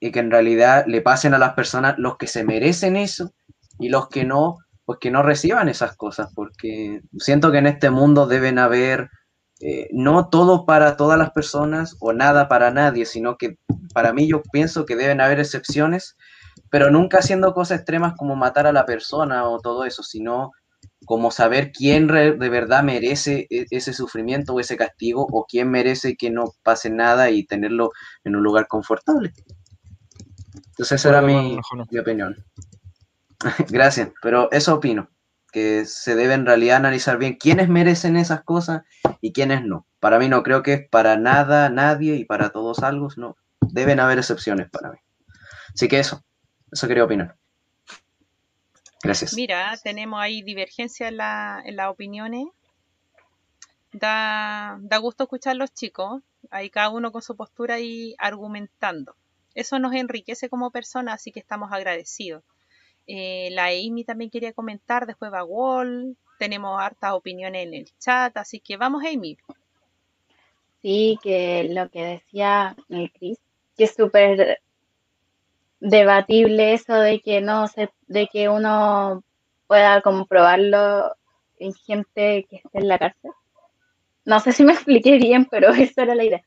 en 0.00 0.30
realidad 0.30 0.84
le 0.86 1.00
pasen 1.00 1.34
a 1.34 1.38
las 1.38 1.54
personas 1.54 1.96
los 1.98 2.16
que 2.16 2.28
se 2.28 2.44
merecen 2.44 2.96
eso 2.96 3.32
y 3.78 3.88
los 3.88 4.08
que 4.08 4.24
no, 4.24 4.58
pues 4.84 4.98
que 5.00 5.10
no 5.10 5.22
reciban 5.22 5.68
esas 5.68 5.96
cosas, 5.96 6.32
porque 6.34 7.02
siento 7.18 7.50
que 7.50 7.58
en 7.58 7.66
este 7.66 7.90
mundo 7.90 8.26
deben 8.26 8.58
haber 8.58 9.10
eh, 9.60 9.88
no 9.92 10.28
todo 10.28 10.66
para 10.66 10.96
todas 10.96 11.18
las 11.18 11.30
personas 11.30 11.96
o 11.98 12.12
nada 12.12 12.46
para 12.46 12.70
nadie, 12.70 13.06
sino 13.06 13.36
que 13.36 13.58
para 13.94 14.12
mí 14.12 14.28
yo 14.28 14.42
pienso 14.52 14.84
que 14.84 14.96
deben 14.96 15.20
haber 15.20 15.40
excepciones, 15.40 16.16
pero 16.70 16.90
nunca 16.90 17.18
haciendo 17.18 17.54
cosas 17.54 17.78
extremas 17.78 18.14
como 18.16 18.36
matar 18.36 18.66
a 18.66 18.72
la 18.72 18.86
persona 18.86 19.48
o 19.48 19.60
todo 19.60 19.84
eso, 19.84 20.02
sino 20.02 20.52
como 21.04 21.30
saber 21.30 21.72
quién 21.72 22.06
de 22.06 22.48
verdad 22.48 22.82
merece 22.82 23.46
e- 23.50 23.66
ese 23.70 23.92
sufrimiento 23.92 24.54
o 24.54 24.60
ese 24.60 24.76
castigo 24.76 25.26
o 25.30 25.46
quién 25.46 25.70
merece 25.70 26.16
que 26.16 26.30
no 26.30 26.52
pase 26.62 26.90
nada 26.90 27.30
y 27.30 27.44
tenerlo 27.44 27.92
en 28.24 28.36
un 28.36 28.42
lugar 28.42 28.66
confortable. 28.66 29.32
Entonces 30.68 31.00
esa 31.00 31.08
era 31.10 31.22
mi, 31.22 31.58
mi 31.90 31.98
opinión. 31.98 32.36
Gracias, 33.70 34.10
pero 34.22 34.50
eso 34.52 34.74
opino, 34.74 35.08
que 35.52 35.84
se 35.84 36.14
debe 36.14 36.34
en 36.34 36.46
realidad 36.46 36.76
analizar 36.76 37.18
bien 37.18 37.34
quiénes 37.34 37.68
merecen 37.68 38.16
esas 38.16 38.42
cosas 38.42 38.82
y 39.20 39.32
quiénes 39.32 39.64
no. 39.64 39.86
Para 40.00 40.18
mí 40.18 40.28
no 40.28 40.42
creo 40.42 40.62
que 40.62 40.72
es 40.74 40.88
para 40.88 41.16
nada, 41.16 41.68
nadie 41.70 42.16
y 42.16 42.24
para 42.24 42.50
todos 42.50 42.80
algo, 42.80 43.08
no. 43.16 43.36
Deben 43.60 44.00
haber 44.00 44.18
excepciones 44.18 44.68
para 44.70 44.90
mí. 44.90 44.98
Así 45.74 45.88
que 45.88 45.98
eso, 45.98 46.24
eso 46.76 46.86
quería 46.86 47.04
opinar. 47.04 47.36
Gracias. 49.02 49.34
Mira, 49.34 49.76
tenemos 49.82 50.20
ahí 50.20 50.42
divergencia 50.42 51.08
en, 51.08 51.16
la- 51.18 51.62
en 51.64 51.76
las 51.76 51.90
opiniones. 51.90 52.46
Da, 53.92 54.76
da 54.80 54.98
gusto 54.98 55.24
escuchar 55.24 55.52
a 55.52 55.54
los 55.54 55.72
chicos, 55.72 56.22
ahí 56.50 56.68
cada 56.70 56.90
uno 56.90 57.12
con 57.12 57.22
su 57.22 57.34
postura 57.36 57.80
y 57.80 58.14
argumentando. 58.18 59.16
Eso 59.54 59.78
nos 59.78 59.94
enriquece 59.94 60.50
como 60.50 60.70
personas, 60.70 61.14
así 61.14 61.32
que 61.32 61.40
estamos 61.40 61.72
agradecidos. 61.72 62.42
Eh, 63.06 63.48
la 63.52 63.66
Amy 63.66 64.04
también 64.04 64.30
quería 64.30 64.52
comentar, 64.52 65.06
después 65.06 65.32
va 65.32 65.44
Wall, 65.44 66.16
tenemos 66.38 66.78
hartas 66.78 67.12
opiniones 67.12 67.66
en 67.66 67.74
el 67.74 67.90
chat, 67.98 68.36
así 68.36 68.60
que 68.60 68.76
vamos 68.76 69.02
Amy. 69.04 69.38
Sí, 70.82 71.18
que 71.22 71.64
lo 71.70 71.88
que 71.90 72.02
decía 72.04 72.76
el 72.90 73.10
Chris, 73.12 73.38
que 73.76 73.84
es 73.84 73.94
súper 73.94 74.60
debatible 75.80 76.74
eso 76.74 76.94
de 76.94 77.20
que 77.20 77.40
no 77.40 77.68
se, 77.68 77.90
de 78.08 78.28
que 78.28 78.48
uno 78.48 79.22
pueda 79.66 80.00
comprobarlo 80.02 81.14
en 81.58 81.74
gente 81.74 82.46
que 82.48 82.56
esté 82.56 82.78
en 82.78 82.88
la 82.88 82.98
cárcel. 82.98 83.32
No 84.26 84.40
sé 84.40 84.52
si 84.52 84.64
me 84.64 84.72
expliqué 84.74 85.18
bien, 85.18 85.46
pero 85.46 85.70
esa 85.70 86.02
era 86.02 86.14
la 86.14 86.24
idea. 86.24 86.44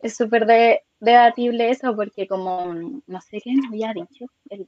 Es 0.00 0.16
súper 0.16 0.46
de- 0.46 0.82
debatible 1.00 1.70
eso 1.70 1.96
porque 1.96 2.28
como, 2.28 2.74
no 3.06 3.20
sé 3.22 3.40
quién 3.42 3.64
había 3.66 3.92
dicho, 3.94 4.26
el 4.50 4.66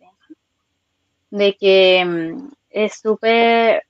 de 1.31 1.57
que 1.57 2.05
mm, 2.05 2.49
es 2.71 2.95
súper, 3.01 3.85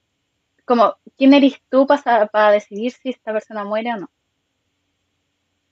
como, 0.66 0.96
¿quién 1.18 1.34
eres 1.34 1.60
tú 1.70 1.86
para 1.86 2.50
decidir 2.52 2.92
si 2.92 3.10
esta 3.10 3.32
persona 3.32 3.64
muere 3.64 3.94
o 3.94 3.98
no? 3.98 4.10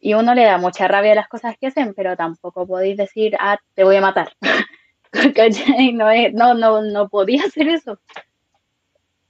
Y 0.05 0.13
uno 0.13 0.35
le 0.35 0.45
da 0.45 0.59
mucha 0.59 0.87
rabia 0.87 1.13
a 1.13 1.15
las 1.15 1.29
cosas 1.29 1.57
que 1.59 1.69
hacen, 1.69 1.95
pero 1.95 2.15
tampoco 2.15 2.67
podéis 2.67 2.99
decir, 2.99 3.35
ah, 3.41 3.57
te 3.73 3.85
voy 3.85 3.97
a 3.97 4.03
matar. 4.03 4.37
¿Cachai? 5.35 5.95
No, 5.95 6.11
es, 6.11 6.35
no, 6.35 6.53
no, 6.53 6.83
no 6.83 7.09
podía 7.09 7.45
hacer 7.45 7.69
eso. 7.69 7.99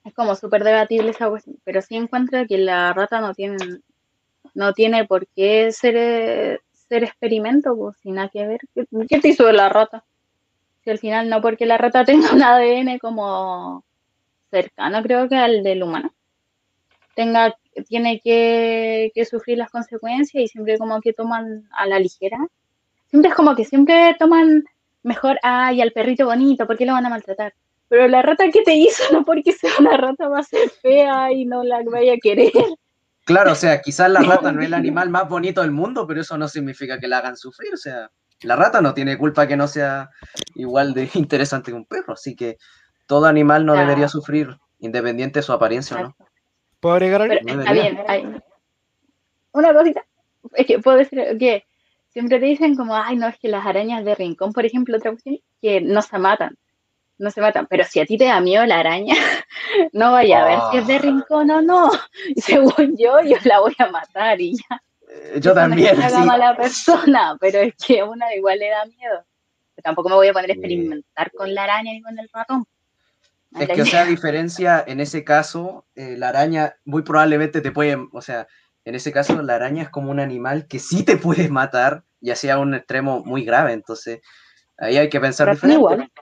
Es 0.04 0.12
como 0.14 0.34
súper 0.34 0.64
debatible 0.64 1.12
esa 1.12 1.28
cuestión. 1.28 1.58
Pero 1.62 1.80
sí 1.80 1.94
encuentro 1.94 2.44
que 2.48 2.58
la 2.58 2.92
rata 2.92 3.20
no 3.20 3.34
tiene, 3.34 3.56
no 4.54 4.72
tiene 4.72 5.04
por 5.04 5.28
qué 5.28 5.70
ser, 5.70 6.60
ser 6.72 7.04
experimento, 7.04 7.76
pues, 7.76 7.96
sin 7.98 8.16
nada 8.16 8.30
que 8.30 8.44
ver. 8.44 8.60
¿Qué, 8.74 8.84
qué 9.08 9.20
te 9.20 9.28
hizo 9.28 9.52
la 9.52 9.68
rata? 9.68 10.02
Si 10.82 10.90
al 10.90 10.98
final 10.98 11.28
no 11.28 11.40
porque 11.40 11.66
la 11.66 11.78
rata 11.78 12.04
tenga 12.04 12.32
un 12.32 12.42
ADN 12.42 12.98
como 12.98 13.84
cercano, 14.50 15.04
creo 15.04 15.28
que 15.28 15.36
al 15.36 15.62
del 15.62 15.84
humano 15.84 16.12
tenga, 17.14 17.54
tiene 17.88 18.20
que, 18.22 19.10
que 19.14 19.24
sufrir 19.24 19.58
las 19.58 19.70
consecuencias 19.70 20.42
y 20.42 20.48
siempre 20.48 20.78
como 20.78 21.00
que 21.00 21.12
toman 21.12 21.68
a 21.76 21.86
la 21.86 21.98
ligera. 21.98 22.38
Siempre 23.10 23.30
es 23.30 23.36
como 23.36 23.54
que 23.54 23.64
siempre 23.64 24.16
toman 24.18 24.64
mejor, 25.02 25.38
ay, 25.42 25.80
al 25.80 25.92
perrito 25.92 26.26
bonito, 26.26 26.66
¿por 26.66 26.76
qué 26.76 26.86
lo 26.86 26.92
van 26.92 27.06
a 27.06 27.10
maltratar? 27.10 27.54
Pero 27.88 28.08
la 28.08 28.22
rata 28.22 28.50
que 28.50 28.62
te 28.62 28.74
hizo, 28.74 29.02
no 29.12 29.24
porque 29.24 29.52
sea 29.52 29.70
una 29.78 29.96
rata 29.96 30.28
va 30.28 30.40
a 30.40 30.42
ser 30.42 30.68
fea 30.70 31.30
y 31.32 31.44
no 31.44 31.62
la 31.62 31.82
vaya 31.84 32.14
a 32.14 32.18
querer. 32.20 32.52
Claro, 33.24 33.52
o 33.52 33.54
sea, 33.54 33.80
quizás 33.82 34.10
la 34.10 34.20
rata 34.20 34.52
no 34.52 34.60
es 34.60 34.66
el 34.66 34.74
animal 34.74 35.10
más 35.10 35.28
bonito 35.28 35.60
del 35.62 35.70
mundo, 35.70 36.06
pero 36.06 36.20
eso 36.20 36.36
no 36.38 36.48
significa 36.48 36.98
que 36.98 37.08
la 37.08 37.18
hagan 37.18 37.36
sufrir. 37.36 37.72
O 37.72 37.76
sea, 37.76 38.10
la 38.42 38.56
rata 38.56 38.80
no 38.80 38.94
tiene 38.94 39.16
culpa 39.16 39.46
que 39.46 39.56
no 39.56 39.68
sea 39.68 40.10
igual 40.54 40.94
de 40.94 41.08
interesante 41.14 41.70
que 41.70 41.76
un 41.76 41.86
perro. 41.86 42.14
Así 42.14 42.34
que 42.34 42.56
todo 43.06 43.26
animal 43.26 43.64
no 43.66 43.74
Claro. 43.74 43.86
debería 43.86 44.08
sufrir, 44.08 44.56
independiente 44.80 45.38
de 45.40 45.42
su 45.44 45.52
apariencia 45.52 45.96
o 45.98 46.00
no. 46.00 46.16
¿Puedo 46.84 46.96
agregar 46.96 47.22
algo? 47.22 47.34
Pero 47.42 47.60
está 47.60 47.72
bien, 47.72 47.98
hay- 48.06 48.26
una 49.52 49.72
cosita. 49.72 50.04
Es 50.52 50.66
que 50.66 50.78
puedo 50.80 50.98
decir 50.98 51.18
que 51.38 51.64
siempre 52.10 52.38
te 52.38 52.44
dicen 52.44 52.76
como, 52.76 52.94
ay, 52.94 53.16
no, 53.16 53.26
es 53.26 53.38
que 53.38 53.48
las 53.48 53.64
arañas 53.64 54.04
de 54.04 54.14
rincón, 54.14 54.52
por 54.52 54.66
ejemplo, 54.66 54.98
otra 54.98 55.12
cuestión, 55.12 55.38
que 55.62 55.80
no 55.80 56.02
se 56.02 56.18
matan. 56.18 56.58
No 57.16 57.30
se 57.30 57.40
matan. 57.40 57.66
Pero 57.70 57.84
si 57.84 58.00
a 58.00 58.04
ti 58.04 58.18
te 58.18 58.26
da 58.26 58.38
miedo 58.42 58.66
la 58.66 58.80
araña, 58.80 59.14
no 59.94 60.12
vaya 60.12 60.42
a 60.42 60.46
ver 60.46 60.58
si 60.70 60.76
es 60.76 60.86
de 60.86 60.98
rincón 60.98 61.50
o 61.50 61.62
no. 61.62 61.90
Y 62.36 62.40
según 62.42 62.98
yo, 62.98 63.18
yo 63.22 63.38
la 63.44 63.60
voy 63.60 63.74
a 63.78 63.86
matar 63.86 64.38
y 64.38 64.54
ya. 64.54 64.82
Eh, 65.08 65.40
Yo 65.40 65.52
Eso 65.52 65.54
no 65.54 65.60
es 65.62 65.68
también, 65.70 65.96
que 65.96 66.10
sí. 66.10 66.26
mala 66.26 66.54
persona, 66.54 67.36
pero 67.40 67.60
es 67.60 67.72
que 67.76 68.00
a 68.00 68.04
una 68.04 68.34
igual 68.34 68.58
le 68.58 68.68
da 68.68 68.84
miedo. 68.84 69.24
Tampoco 69.82 70.10
me 70.10 70.16
voy 70.16 70.28
a 70.28 70.34
poner 70.34 70.50
a 70.50 70.52
experimentar 70.52 71.32
con 71.32 71.54
la 71.54 71.64
araña 71.64 71.92
ni 71.94 72.02
con 72.02 72.18
el 72.18 72.28
ratón. 72.30 72.66
Es 73.58 73.68
que, 73.68 73.82
o 73.82 73.86
sea, 73.86 74.02
a 74.02 74.06
diferencia, 74.06 74.82
en 74.86 75.00
ese 75.00 75.22
caso, 75.24 75.86
eh, 75.94 76.16
la 76.18 76.30
araña 76.30 76.76
muy 76.84 77.02
probablemente 77.02 77.60
te 77.60 77.70
puede, 77.70 77.96
o 78.12 78.20
sea, 78.20 78.46
en 78.84 78.94
ese 78.94 79.12
caso 79.12 79.40
la 79.42 79.54
araña 79.54 79.84
es 79.84 79.88
como 79.90 80.10
un 80.10 80.20
animal 80.20 80.66
que 80.66 80.78
sí 80.78 81.04
te 81.04 81.16
puede 81.16 81.48
matar, 81.48 82.02
y 82.20 82.30
así 82.30 82.48
a 82.50 82.58
un 82.58 82.74
extremo 82.74 83.22
muy 83.24 83.44
grave, 83.44 83.72
entonces 83.72 84.20
ahí 84.78 84.96
hay 84.96 85.08
que 85.08 85.20
pensar 85.20 85.46
Ratón 85.46 85.70
diferente. 85.70 85.78
igual. 85.78 86.12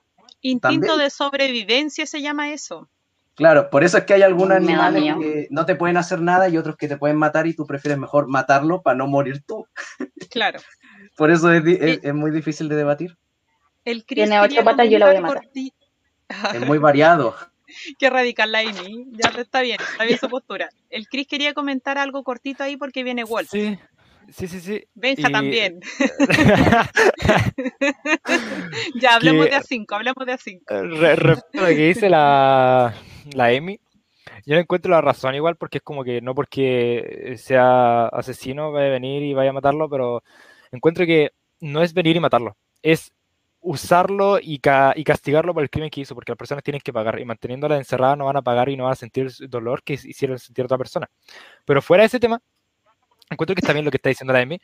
Instinto 0.42 0.68
También. 0.88 0.98
de 0.98 1.10
sobrevivencia 1.10 2.04
se 2.06 2.20
llama 2.20 2.52
eso. 2.52 2.88
Claro, 3.34 3.70
por 3.70 3.82
eso 3.82 3.96
es 3.96 4.04
que 4.04 4.12
hay 4.14 4.22
algunos 4.22 4.56
animales 4.56 5.02
que 5.18 5.46
no 5.50 5.64
te 5.64 5.74
pueden 5.74 5.96
hacer 5.96 6.20
nada 6.20 6.48
y 6.50 6.58
otros 6.58 6.76
que 6.76 6.86
te 6.88 6.98
pueden 6.98 7.16
matar 7.16 7.46
y 7.46 7.54
tú 7.54 7.66
prefieres 7.66 7.98
mejor 7.98 8.28
matarlo 8.28 8.82
para 8.82 8.96
no 8.96 9.06
morir 9.06 9.42
tú. 9.46 9.66
Claro. 10.30 10.60
Por 11.16 11.30
eso 11.30 11.50
es, 11.52 11.64
di- 11.64 11.78
es- 11.80 12.00
es 12.02 12.14
muy 12.14 12.30
difícil 12.30 12.68
de 12.68 12.76
debatir. 12.76 13.16
El 13.84 14.04
Chris 14.04 14.24
Tiene 14.28 14.40
ocho 14.40 14.62
patas, 14.64 14.88
yo 14.90 14.98
la 14.98 15.06
voy 15.06 15.16
a 15.16 15.20
comentar 15.20 15.36
matar. 15.44 15.50
corti- 15.52 15.72
Es 16.54 16.66
muy 16.66 16.78
variado. 16.78 17.34
Qué 17.98 18.10
radical 18.10 18.52
la 18.52 18.58
Amy. 18.60 19.06
Ya 19.12 19.30
está 19.40 19.62
bien, 19.62 19.78
está 19.80 20.04
bien 20.04 20.18
su 20.18 20.28
postura. 20.28 20.68
El 20.90 21.08
Chris 21.08 21.26
quería 21.26 21.54
comentar 21.54 21.96
algo 21.98 22.22
cortito 22.22 22.62
ahí 22.64 22.76
porque 22.76 23.02
viene 23.02 23.24
Walt. 23.24 23.48
Sí, 23.48 23.78
sí, 24.30 24.46
sí, 24.48 24.60
sí. 24.60 24.84
Benja 24.94 25.30
Y- 25.30 25.32
también. 25.32 25.80
ya, 29.00 29.14
hablemos 29.14 29.46
que- 29.46 29.50
de 29.52 29.56
A5, 29.56 29.86
hablemos 29.96 30.26
de 30.26 30.32
A5. 30.34 30.98
Re- 30.98 31.16
Respecto 31.16 31.58
a 31.58 31.62
lo 31.62 31.66
que 31.68 31.86
dice 31.88 32.10
la, 32.10 32.94
la 33.34 33.52
Emi, 33.52 33.80
yo 34.46 34.54
no 34.54 34.60
encuentro 34.60 34.90
la 34.90 35.00
razón 35.00 35.34
igual 35.34 35.56
porque 35.56 35.78
es 35.78 35.84
como 35.84 36.04
que 36.04 36.20
no 36.20 36.34
porque 36.34 37.34
sea 37.38 38.06
asesino 38.06 38.72
vaya 38.72 38.88
a 38.88 38.90
venir 38.90 39.22
y 39.22 39.34
vaya 39.34 39.50
a 39.50 39.54
matarlo, 39.54 39.88
pero 39.88 40.22
encuentro 40.72 41.06
que 41.06 41.30
no 41.60 41.82
es 41.82 41.94
venir 41.94 42.16
y 42.16 42.20
matarlo, 42.20 42.56
es 42.82 43.12
usarlo 43.62 44.38
y, 44.42 44.58
ca- 44.58 44.92
y 44.96 45.04
castigarlo 45.04 45.54
por 45.54 45.62
el 45.62 45.70
crimen 45.70 45.90
que 45.90 46.02
hizo, 46.02 46.14
porque 46.14 46.32
las 46.32 46.38
personas 46.38 46.64
tienen 46.64 46.80
que 46.80 46.92
pagar 46.92 47.18
y 47.20 47.24
manteniéndola 47.24 47.76
encerrada 47.78 48.16
no 48.16 48.26
van 48.26 48.36
a 48.36 48.42
pagar 48.42 48.68
y 48.68 48.76
no 48.76 48.84
van 48.84 48.92
a 48.92 48.96
sentir 48.96 49.30
el 49.40 49.48
dolor 49.50 49.82
que 49.82 49.94
hicieron 49.94 50.38
sentir 50.38 50.64
otra 50.64 50.78
persona. 50.78 51.08
Pero 51.64 51.82
fuera 51.82 52.02
de 52.02 52.08
ese 52.08 52.20
tema, 52.20 52.40
encuentro 53.30 53.54
que 53.54 53.60
está 53.60 53.72
bien 53.72 53.84
lo 53.84 53.90
que 53.90 53.96
está 53.96 54.10
diciendo 54.10 54.32
la 54.32 54.42
Emi, 54.42 54.60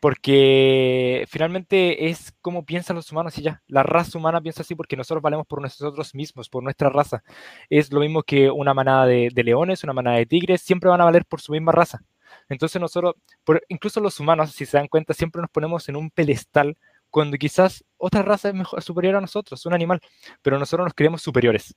porque 0.00 1.24
finalmente 1.28 2.08
es 2.08 2.34
como 2.40 2.64
piensan 2.64 2.96
los 2.96 3.10
humanos 3.10 3.36
y 3.38 3.42
ya. 3.42 3.62
La 3.66 3.82
raza 3.82 4.18
humana 4.18 4.40
piensa 4.40 4.62
así 4.62 4.74
porque 4.74 4.96
nosotros 4.96 5.22
valemos 5.22 5.46
por 5.46 5.62
nosotros 5.62 6.14
mismos, 6.14 6.48
por 6.48 6.62
nuestra 6.62 6.90
raza. 6.90 7.22
Es 7.70 7.92
lo 7.92 8.00
mismo 8.00 8.22
que 8.22 8.50
una 8.50 8.74
manada 8.74 9.06
de, 9.06 9.30
de 9.32 9.44
leones, 9.44 9.82
una 9.84 9.92
manada 9.94 10.18
de 10.18 10.26
tigres, 10.26 10.60
siempre 10.62 10.90
van 10.90 11.00
a 11.00 11.04
valer 11.04 11.24
por 11.24 11.40
su 11.40 11.52
misma 11.52 11.72
raza. 11.72 12.02
Entonces 12.48 12.80
nosotros, 12.80 13.14
por, 13.44 13.62
incluso 13.68 14.00
los 14.00 14.20
humanos, 14.20 14.52
si 14.52 14.66
se 14.66 14.76
dan 14.76 14.88
cuenta, 14.88 15.14
siempre 15.14 15.40
nos 15.40 15.50
ponemos 15.50 15.88
en 15.88 15.96
un 15.96 16.10
pedestal 16.10 16.76
cuando 17.14 17.38
quizás 17.38 17.84
otra 17.96 18.22
raza 18.22 18.48
es 18.48 18.56
mejor, 18.56 18.82
superior 18.82 19.14
a 19.14 19.20
nosotros, 19.20 19.64
un 19.66 19.72
animal, 19.72 20.00
pero 20.42 20.58
nosotros 20.58 20.84
nos 20.84 20.94
creemos 20.94 21.22
superiores. 21.22 21.76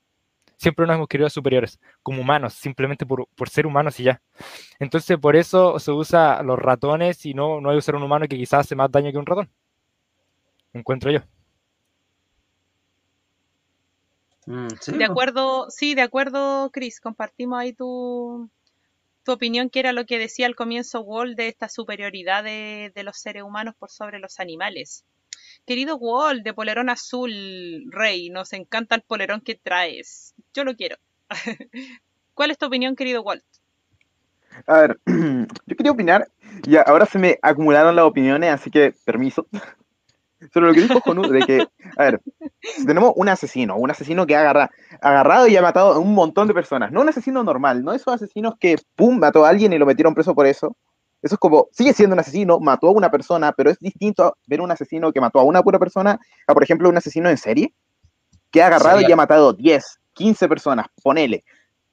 Siempre 0.57 0.87
nos 0.87 0.95
hemos 0.95 1.07
creído 1.07 1.29
superiores, 1.29 1.79
como 2.01 2.21
humanos, 2.21 2.55
simplemente 2.55 3.05
por, 3.05 3.27
por 3.35 3.47
ser 3.47 3.67
humanos 3.67 3.99
y 3.99 4.05
ya. 4.05 4.19
Entonces, 4.79 5.15
por 5.19 5.35
eso 5.35 5.77
se 5.77 5.91
usa 5.91 6.41
los 6.41 6.57
ratones 6.57 7.23
y 7.27 7.35
no, 7.35 7.61
no 7.61 7.69
hay 7.69 7.75
que 7.75 7.77
usar 7.77 7.93
un 7.93 8.01
humano 8.01 8.25
que 8.27 8.35
quizás 8.35 8.61
hace 8.61 8.75
más 8.75 8.91
daño 8.91 9.11
que 9.11 9.17
un 9.19 9.27
ratón. 9.27 9.51
Encuentro 10.73 11.11
yo. 11.11 11.19
Mm, 14.47 14.69
sí, 14.81 14.93
De 14.93 15.05
acuerdo, 15.05 15.69
sí, 15.69 15.93
de 15.93 16.01
acuerdo, 16.01 16.71
Chris, 16.71 16.99
compartimos 16.99 17.59
ahí 17.59 17.73
tu, 17.73 18.49
tu 19.23 19.33
opinión, 19.33 19.69
que 19.69 19.81
era 19.81 19.93
lo 19.93 20.07
que 20.07 20.17
decía 20.17 20.47
al 20.47 20.55
comienzo 20.55 21.01
Wall 21.01 21.35
de 21.35 21.47
esta 21.47 21.69
superioridad 21.69 22.43
de, 22.43 22.91
de 22.95 23.03
los 23.03 23.17
seres 23.17 23.43
humanos 23.43 23.75
por 23.77 23.91
sobre 23.91 24.17
los 24.17 24.39
animales. 24.39 25.05
Querido 25.67 25.97
Wall, 25.97 26.43
de 26.43 26.53
polerón 26.53 26.89
azul, 26.89 27.29
rey, 27.91 28.29
nos 28.29 28.53
encanta 28.53 28.95
el 28.95 29.01
polerón 29.01 29.41
que 29.41 29.55
traes. 29.55 30.33
Yo 30.53 30.63
lo 30.63 30.75
quiero. 30.77 30.95
¿Cuál 32.33 32.51
es 32.51 32.57
tu 32.57 32.65
opinión, 32.67 32.95
querido 32.95 33.21
Walt? 33.21 33.43
A 34.65 34.79
ver, 34.79 34.99
yo 35.05 35.75
quería 35.75 35.91
opinar, 35.91 36.29
y 36.65 36.77
ahora 36.77 37.05
se 37.05 37.19
me 37.19 37.37
acumularon 37.41 37.97
las 37.97 38.05
opiniones, 38.05 38.49
así 38.53 38.71
que 38.71 38.93
permiso. 39.03 39.45
Sobre 40.53 40.67
lo 40.67 40.73
que 40.73 40.81
dijo 40.81 41.01
Jonu, 41.01 41.23
de 41.23 41.41
que, 41.45 41.67
a 41.97 42.03
ver, 42.03 42.21
tenemos 42.85 43.11
un 43.15 43.27
asesino, 43.27 43.75
un 43.75 43.91
asesino 43.91 44.25
que 44.25 44.35
ha 44.37 44.41
agarra- 44.41 44.71
agarrado 45.01 45.47
y 45.47 45.57
ha 45.57 45.61
matado 45.61 45.93
a 45.93 45.99
un 45.99 46.13
montón 46.13 46.47
de 46.47 46.53
personas, 46.53 46.91
no 46.93 47.01
un 47.01 47.09
asesino 47.09 47.43
normal, 47.43 47.83
no 47.83 47.91
esos 47.91 48.13
asesinos 48.13 48.53
que, 48.57 48.77
pum, 48.95 49.19
mató 49.19 49.45
a 49.45 49.49
alguien 49.49 49.73
y 49.73 49.79
lo 49.79 49.85
metieron 49.85 50.13
preso 50.13 50.33
por 50.33 50.45
eso. 50.45 50.77
Eso 51.21 51.35
es 51.35 51.39
como, 51.39 51.67
sigue 51.71 51.93
siendo 51.93 52.13
un 52.13 52.19
asesino, 52.19 52.59
mató 52.59 52.87
a 52.87 52.91
una 52.91 53.09
persona, 53.09 53.51
pero 53.51 53.69
es 53.69 53.79
distinto 53.79 54.23
a 54.25 54.33
ver 54.45 54.61
un 54.61 54.71
asesino 54.71 55.11
que 55.11 55.21
mató 55.21 55.39
a 55.39 55.43
una 55.43 55.63
pura 55.63 55.79
persona 55.79 56.19
a, 56.45 56.53
por 56.53 56.63
ejemplo, 56.63 56.89
un 56.89 56.97
asesino 56.97 57.29
en 57.29 57.37
serie 57.37 57.73
que 58.51 58.61
ha 58.61 58.67
agarrado 58.67 59.01
y 59.01 59.11
ha 59.11 59.15
matado 59.15 59.53
10, 59.53 59.99
15 60.13 60.47
personas, 60.47 60.87
ponele. 61.03 61.43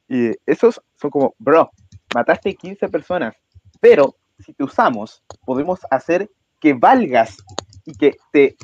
Y 0.08 0.32
esos 0.46 0.80
son 1.00 1.10
como, 1.10 1.34
bro, 1.38 1.70
mataste 2.14 2.54
15 2.54 2.88
personas, 2.88 3.34
pero 3.80 4.14
si 4.38 4.52
te 4.52 4.64
usamos, 4.64 5.22
podemos 5.44 5.80
hacer 5.90 6.30
que 6.60 6.74
valgas 6.74 7.36
y 7.84 7.94
que 7.94 8.16
te... 8.32 8.56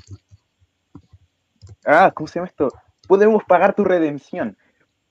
Ah, 1.85 2.13
¿cómo 2.15 2.27
se 2.27 2.35
llama 2.35 2.49
esto? 2.49 2.69
Podemos 3.07 3.45
pagar 3.45 3.75
tu 3.75 3.85
redención. 3.85 4.57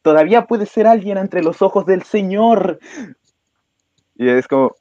Todavía 0.01 0.45
puedes 0.45 0.69
ser 0.69 0.87
alguien 0.87 1.17
entre 1.17 1.43
los 1.43 1.61
ojos 1.61 1.85
del 1.85 2.03
Señor. 2.03 2.79
Y 4.15 4.29
es 4.29 4.47
como... 4.47 4.75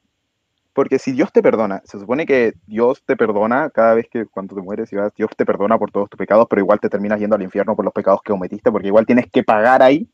Porque 0.73 0.99
si 0.99 1.11
Dios 1.11 1.31
te 1.31 1.41
perdona, 1.41 1.81
se 1.83 1.99
supone 1.99 2.25
que 2.25 2.53
Dios 2.67 3.03
te 3.05 3.17
perdona 3.17 3.69
cada 3.69 3.95
vez 3.95 4.07
que 4.09 4.25
cuando 4.25 4.55
te 4.55 4.61
mueres 4.61 4.89
Dios 5.15 5.31
te 5.35 5.45
perdona 5.45 5.77
por 5.77 5.91
todos 5.91 6.09
tus 6.09 6.17
pecados, 6.17 6.47
pero 6.49 6.61
igual 6.61 6.79
te 6.79 6.89
terminas 6.89 7.19
yendo 7.19 7.35
al 7.35 7.41
infierno 7.41 7.75
por 7.75 7.83
los 7.85 7.93
pecados 7.93 8.21
que 8.23 8.31
cometiste, 8.31 8.71
porque 8.71 8.87
igual 8.87 9.05
tienes 9.05 9.29
que 9.31 9.43
pagar 9.43 9.81
ahí. 9.81 10.07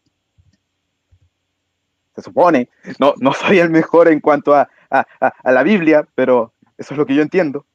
Se 2.15 2.21
supone. 2.21 2.69
No, 2.99 3.13
no 3.19 3.33
soy 3.33 3.59
el 3.59 3.69
mejor 3.69 4.07
en 4.07 4.21
cuanto 4.21 4.55
a, 4.55 4.69
a- 4.89 5.51
la 5.51 5.63
Biblia, 5.63 6.07
pero 6.15 6.53
eso 6.77 6.93
es 6.93 6.97
lo 6.97 7.05
que 7.05 7.15
yo 7.15 7.21
entiendo. 7.21 7.65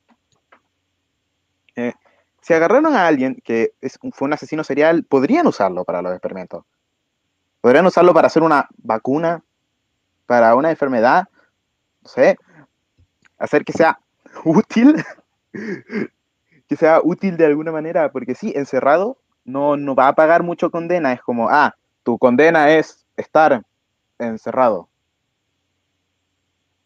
Eh, 1.77 1.93
si 2.41 2.55
agarraron 2.55 2.95
a 2.97 3.07
alguien 3.07 3.37
que 3.45 3.73
es, 3.81 3.99
fue 4.13 4.27
un 4.27 4.33
asesino 4.33 4.65
serial, 4.65 5.05
podrían 5.05 5.47
usarlo 5.47 5.85
para 5.85 6.03
los 6.03 6.13
experimentos. 6.13 6.65
Podrían 7.61 7.87
usarlo 7.87 8.15
para 8.15 8.29
hacer 8.29 8.43
una 8.43 8.69
vacuna, 8.79 9.43
para 10.27 10.55
una 10.55 10.71
enfermedad, 10.71 11.29
no 12.03 12.09
sé, 12.09 12.37
hacer 13.41 13.65
que 13.65 13.73
sea 13.73 13.99
útil, 14.45 15.03
que 16.69 16.77
sea 16.77 17.01
útil 17.03 17.37
de 17.37 17.47
alguna 17.47 17.73
manera, 17.73 18.13
porque 18.13 18.37
sí, 18.37 18.53
encerrado 18.55 19.19
no, 19.45 19.77
no 19.77 19.97
va 19.97 20.09
a 20.09 20.15
pagar 20.15 20.45
mucho 20.45 20.71
condena, 20.71 21.13
es 21.13 21.23
como, 21.23 21.49
ah, 21.49 21.75
tu 22.05 22.19
condena 22.19 22.71
es 22.71 23.05
estar 23.17 23.63
encerrado. 24.19 24.89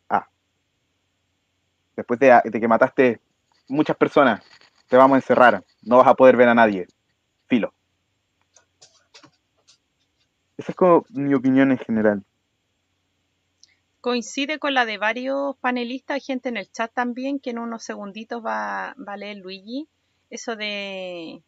Ah. 0.08 0.26
Después 1.96 2.18
de, 2.20 2.40
de 2.44 2.60
que 2.60 2.68
mataste 2.68 3.20
muchas 3.68 3.96
personas, 3.96 4.40
te 4.88 4.96
vamos 4.96 5.16
a 5.16 5.18
encerrar, 5.18 5.62
no 5.82 5.98
vas 5.98 6.06
a 6.06 6.14
poder 6.14 6.36
ver 6.36 6.48
a 6.48 6.54
nadie. 6.54 6.86
Filo. 7.46 7.74
Esa 10.56 10.70
es 10.70 10.76
como 10.76 11.04
mi 11.10 11.34
opinión 11.34 11.72
en 11.72 11.78
general. 11.78 12.24
Coincide 14.04 14.58
con 14.58 14.74
la 14.74 14.84
de 14.84 14.98
varios 14.98 15.56
panelistas, 15.62 16.16
hay 16.16 16.20
gente 16.20 16.50
en 16.50 16.58
el 16.58 16.70
chat 16.70 16.92
también 16.92 17.40
que 17.40 17.48
en 17.48 17.58
unos 17.58 17.84
segunditos 17.84 18.44
va, 18.44 18.94
va 18.96 19.14
a 19.14 19.16
leer 19.16 19.38
Luigi, 19.38 19.88
eso 20.28 20.56
de, 20.56 21.42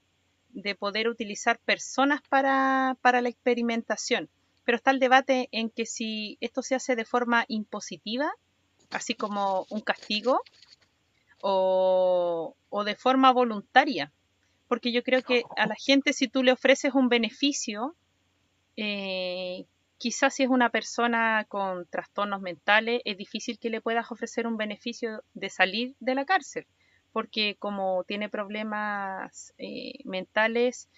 de 0.54 0.74
poder 0.74 1.06
utilizar 1.06 1.58
personas 1.58 2.22
para, 2.30 2.96
para 3.02 3.20
la 3.20 3.28
experimentación. 3.28 4.30
Pero 4.64 4.76
está 4.76 4.90
el 4.90 5.00
debate 5.00 5.50
en 5.52 5.68
que 5.68 5.84
si 5.84 6.38
esto 6.40 6.62
se 6.62 6.74
hace 6.74 6.96
de 6.96 7.04
forma 7.04 7.44
impositiva, 7.48 8.32
así 8.88 9.14
como 9.14 9.66
un 9.68 9.82
castigo, 9.82 10.40
o, 11.42 12.56
o 12.70 12.84
de 12.84 12.94
forma 12.94 13.32
voluntaria. 13.32 14.14
Porque 14.66 14.92
yo 14.92 15.02
creo 15.02 15.20
que 15.20 15.42
a 15.58 15.66
la 15.66 15.76
gente 15.76 16.14
si 16.14 16.26
tú 16.26 16.42
le 16.42 16.52
ofreces 16.52 16.94
un 16.94 17.10
beneficio, 17.10 17.94
eh, 18.78 19.66
quizás 19.98 20.34
si 20.34 20.42
es 20.42 20.48
una 20.48 20.70
persona 20.70 21.44
con 21.48 21.86
trastornos 21.86 22.40
mentales, 22.40 23.00
es 23.04 23.16
difícil 23.16 23.58
que 23.58 23.70
le 23.70 23.80
puedas 23.80 24.10
ofrecer 24.10 24.46
un 24.46 24.56
beneficio 24.56 25.22
de 25.34 25.50
salir 25.50 25.94
de 26.00 26.14
la 26.14 26.24
cárcel, 26.24 26.66
porque 27.12 27.56
como 27.58 28.04
tiene 28.04 28.28
problemas 28.28 29.54
eh, 29.58 29.94
mentales, 30.04 30.88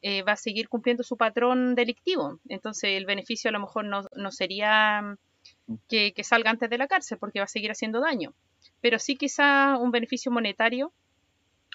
eh, 0.00 0.22
va 0.22 0.32
a 0.32 0.36
seguir 0.36 0.68
cumpliendo 0.68 1.02
su 1.02 1.16
patrón 1.16 1.74
delictivo. 1.74 2.38
Entonces 2.48 2.90
el 2.96 3.06
beneficio 3.06 3.48
a 3.48 3.52
lo 3.52 3.60
mejor 3.60 3.84
no, 3.84 4.02
no 4.14 4.30
sería 4.30 5.02
mm, 5.02 5.74
que, 5.88 6.12
que 6.12 6.24
salga 6.24 6.50
antes 6.50 6.70
de 6.70 6.78
la 6.78 6.88
cárcel, 6.88 7.18
porque 7.18 7.40
va 7.40 7.44
a 7.44 7.48
seguir 7.48 7.70
haciendo 7.70 8.00
daño. 8.00 8.34
Pero 8.80 8.98
sí 8.98 9.16
quizá 9.16 9.76
un 9.76 9.90
beneficio 9.90 10.30
monetario 10.30 10.92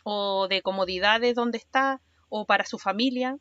o 0.03 0.47
de 0.47 0.61
comodidades 0.61 1.35
donde 1.35 1.57
está 1.57 2.01
o 2.29 2.45
para 2.45 2.65
su 2.65 2.79
familia. 2.79 3.37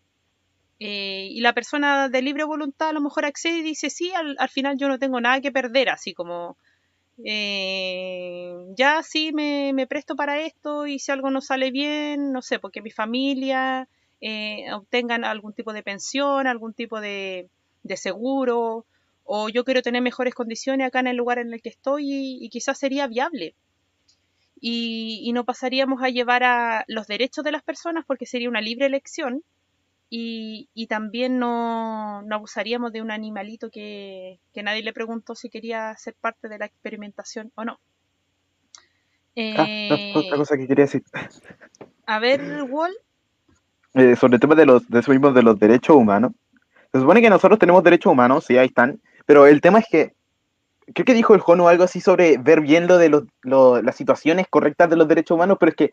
Eh, 0.81 1.29
y 1.31 1.41
la 1.41 1.53
persona 1.53 2.09
de 2.09 2.23
libre 2.23 2.45
voluntad 2.45 2.89
a 2.89 2.93
lo 2.93 3.01
mejor 3.01 3.25
accede 3.25 3.59
y 3.59 3.63
dice, 3.63 3.91
sí, 3.91 4.13
al, 4.13 4.37
al 4.39 4.49
final 4.49 4.77
yo 4.79 4.89
no 4.89 4.99
tengo 4.99 5.21
nada 5.21 5.41
que 5.41 5.53
perder, 5.53 5.89
así 5.91 6.13
como, 6.13 6.57
eh, 7.25 8.55
ya 8.77 9.03
sí 9.03 9.33
me, 9.33 9.87
presto 9.87 10.17
para 10.17 10.41
esto 10.41 10.87
y 10.87 10.99
si 10.99 11.13
algo 11.13 11.31
no 11.31 11.41
sale 11.41 11.71
bien, 11.71 12.33
no 12.33 12.43
sé, 12.43 12.59
porque 12.59 12.83
mi 12.83 12.91
familia 12.91 13.89
eh, 14.21 14.73
obtengan 14.73 15.25
algún 15.25 15.53
tipo 15.53 15.73
de 15.73 15.83
pensión, 15.83 16.47
algún 16.47 16.75
tipo 16.75 17.01
de, 17.01 17.49
seguro, 17.97 18.87
o 19.25 19.49
yo 19.49 19.65
quiero 19.65 19.83
tener 19.83 20.03
mejores 20.03 20.35
condiciones 20.35 20.87
acá 20.87 21.01
en 21.01 21.09
el 21.09 21.17
lugar 21.17 21.39
en 21.39 21.53
el 21.53 21.63
que 21.63 21.69
estoy 21.69 22.11
y, 22.11 22.45
y 22.45 22.49
quizás 22.49 22.79
sería 22.79 23.07
viable. 23.07 23.55
Y, 24.61 25.21
y 25.25 25.33
no 25.33 25.45
pasaríamos 25.45 26.03
a 26.03 26.09
llevar 26.09 26.45
a 26.45 26.85
los 26.87 27.09
derechos 27.09 27.45
de 27.45 27.53
las 27.53 27.63
personas 27.63 28.05
porque 28.07 28.27
sería 28.27 28.49
una 28.49 28.61
libre 28.61 28.87
elección 28.87 29.43
y, 30.15 30.69
y 30.75 30.89
también 30.89 31.39
no, 31.39 32.21
no 32.23 32.35
abusaríamos 32.37 32.93
de 32.93 33.01
un 33.03 33.11
animalito 33.11 33.71
que, 33.71 34.41
que 34.53 34.63
nadie 34.63 34.83
le 34.83 34.93
preguntó 34.93 35.35
si 35.35 35.49
quería 35.49 35.97
ser 35.97 36.15
parte 36.21 36.49
de 36.51 36.59
la 36.59 36.67
experimentación 36.67 37.51
o 37.55 37.65
no. 37.65 37.81
Ah, 39.57 39.67
Eh, 39.67 40.15
otra 40.15 40.37
cosa 40.39 40.57
que 40.57 40.67
quería 40.67 40.85
decir. 40.85 41.03
a 42.07 42.19
ver, 42.21 42.41
Wall, 42.69 42.93
eh, 43.95 44.17
sobre 44.17 44.35
el 44.37 44.41
tema 44.41 44.55
de 44.55 44.67
los 44.67 44.89
de 44.89 45.01
eso 45.01 45.11
mismo 45.11 45.33
de 45.33 45.43
los 45.43 45.59
derechos 45.59 45.97
humanos. 45.97 46.33
Se 46.93 47.01
supone 47.01 47.23
que 47.23 47.31
nosotros 47.31 47.59
tenemos 47.59 47.83
derechos 47.85 48.13
humanos, 48.13 48.45
sí, 48.47 48.59
ahí 48.59 48.67
están, 48.69 49.01
pero 49.27 49.47
el 49.47 49.61
tema 49.61 49.79
es 49.81 49.87
que 49.91 50.15
creo 50.95 51.05
que 51.07 51.15
dijo 51.15 51.35
el 51.35 51.41
Jono 51.41 51.69
algo 51.69 51.85
así 51.85 52.01
sobre 52.01 52.39
ver 52.39 52.61
bien 52.63 52.87
lo 52.89 52.99
de 52.99 53.11
los, 53.11 53.25
lo- 53.43 53.83
las 53.83 53.97
situaciones 53.97 54.47
correctas 54.51 54.91
de 54.91 54.97
los 54.97 55.09
derechos 55.09 55.37
humanos, 55.37 55.59
pero 55.61 55.71
es 55.71 55.77
que 55.77 55.93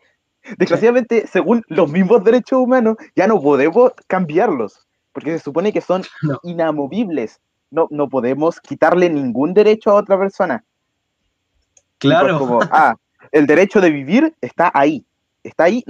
desgraciadamente, 0.58 1.26
según 1.26 1.62
los 1.68 1.90
mismos 1.90 2.24
derechos 2.24 2.58
humanos, 2.60 2.96
ya 3.14 3.26
no 3.26 3.40
podemos 3.40 3.92
cambiarlos, 4.06 4.86
porque 5.12 5.32
se 5.32 5.44
supone 5.44 5.72
que 5.72 5.80
son 5.80 6.02
No. 6.22 6.38
inamovibles. 6.42 7.40
No, 7.70 7.86
no 7.90 8.08
podemos 8.08 8.60
quitarle 8.60 9.08
ningún 9.08 9.54
derecho 9.54 9.90
a 9.90 9.94
otra 9.94 10.18
persona. 10.18 10.64
Claro. 11.98 12.38
como, 12.38 12.60
ah, 12.72 12.96
el 13.30 13.46
derecho 13.46 13.80
de 13.80 13.90
vivir 13.90 14.34
está 14.40 14.70
ahí. 14.74 15.04
Está 15.44 15.64
ahí. 15.64 15.84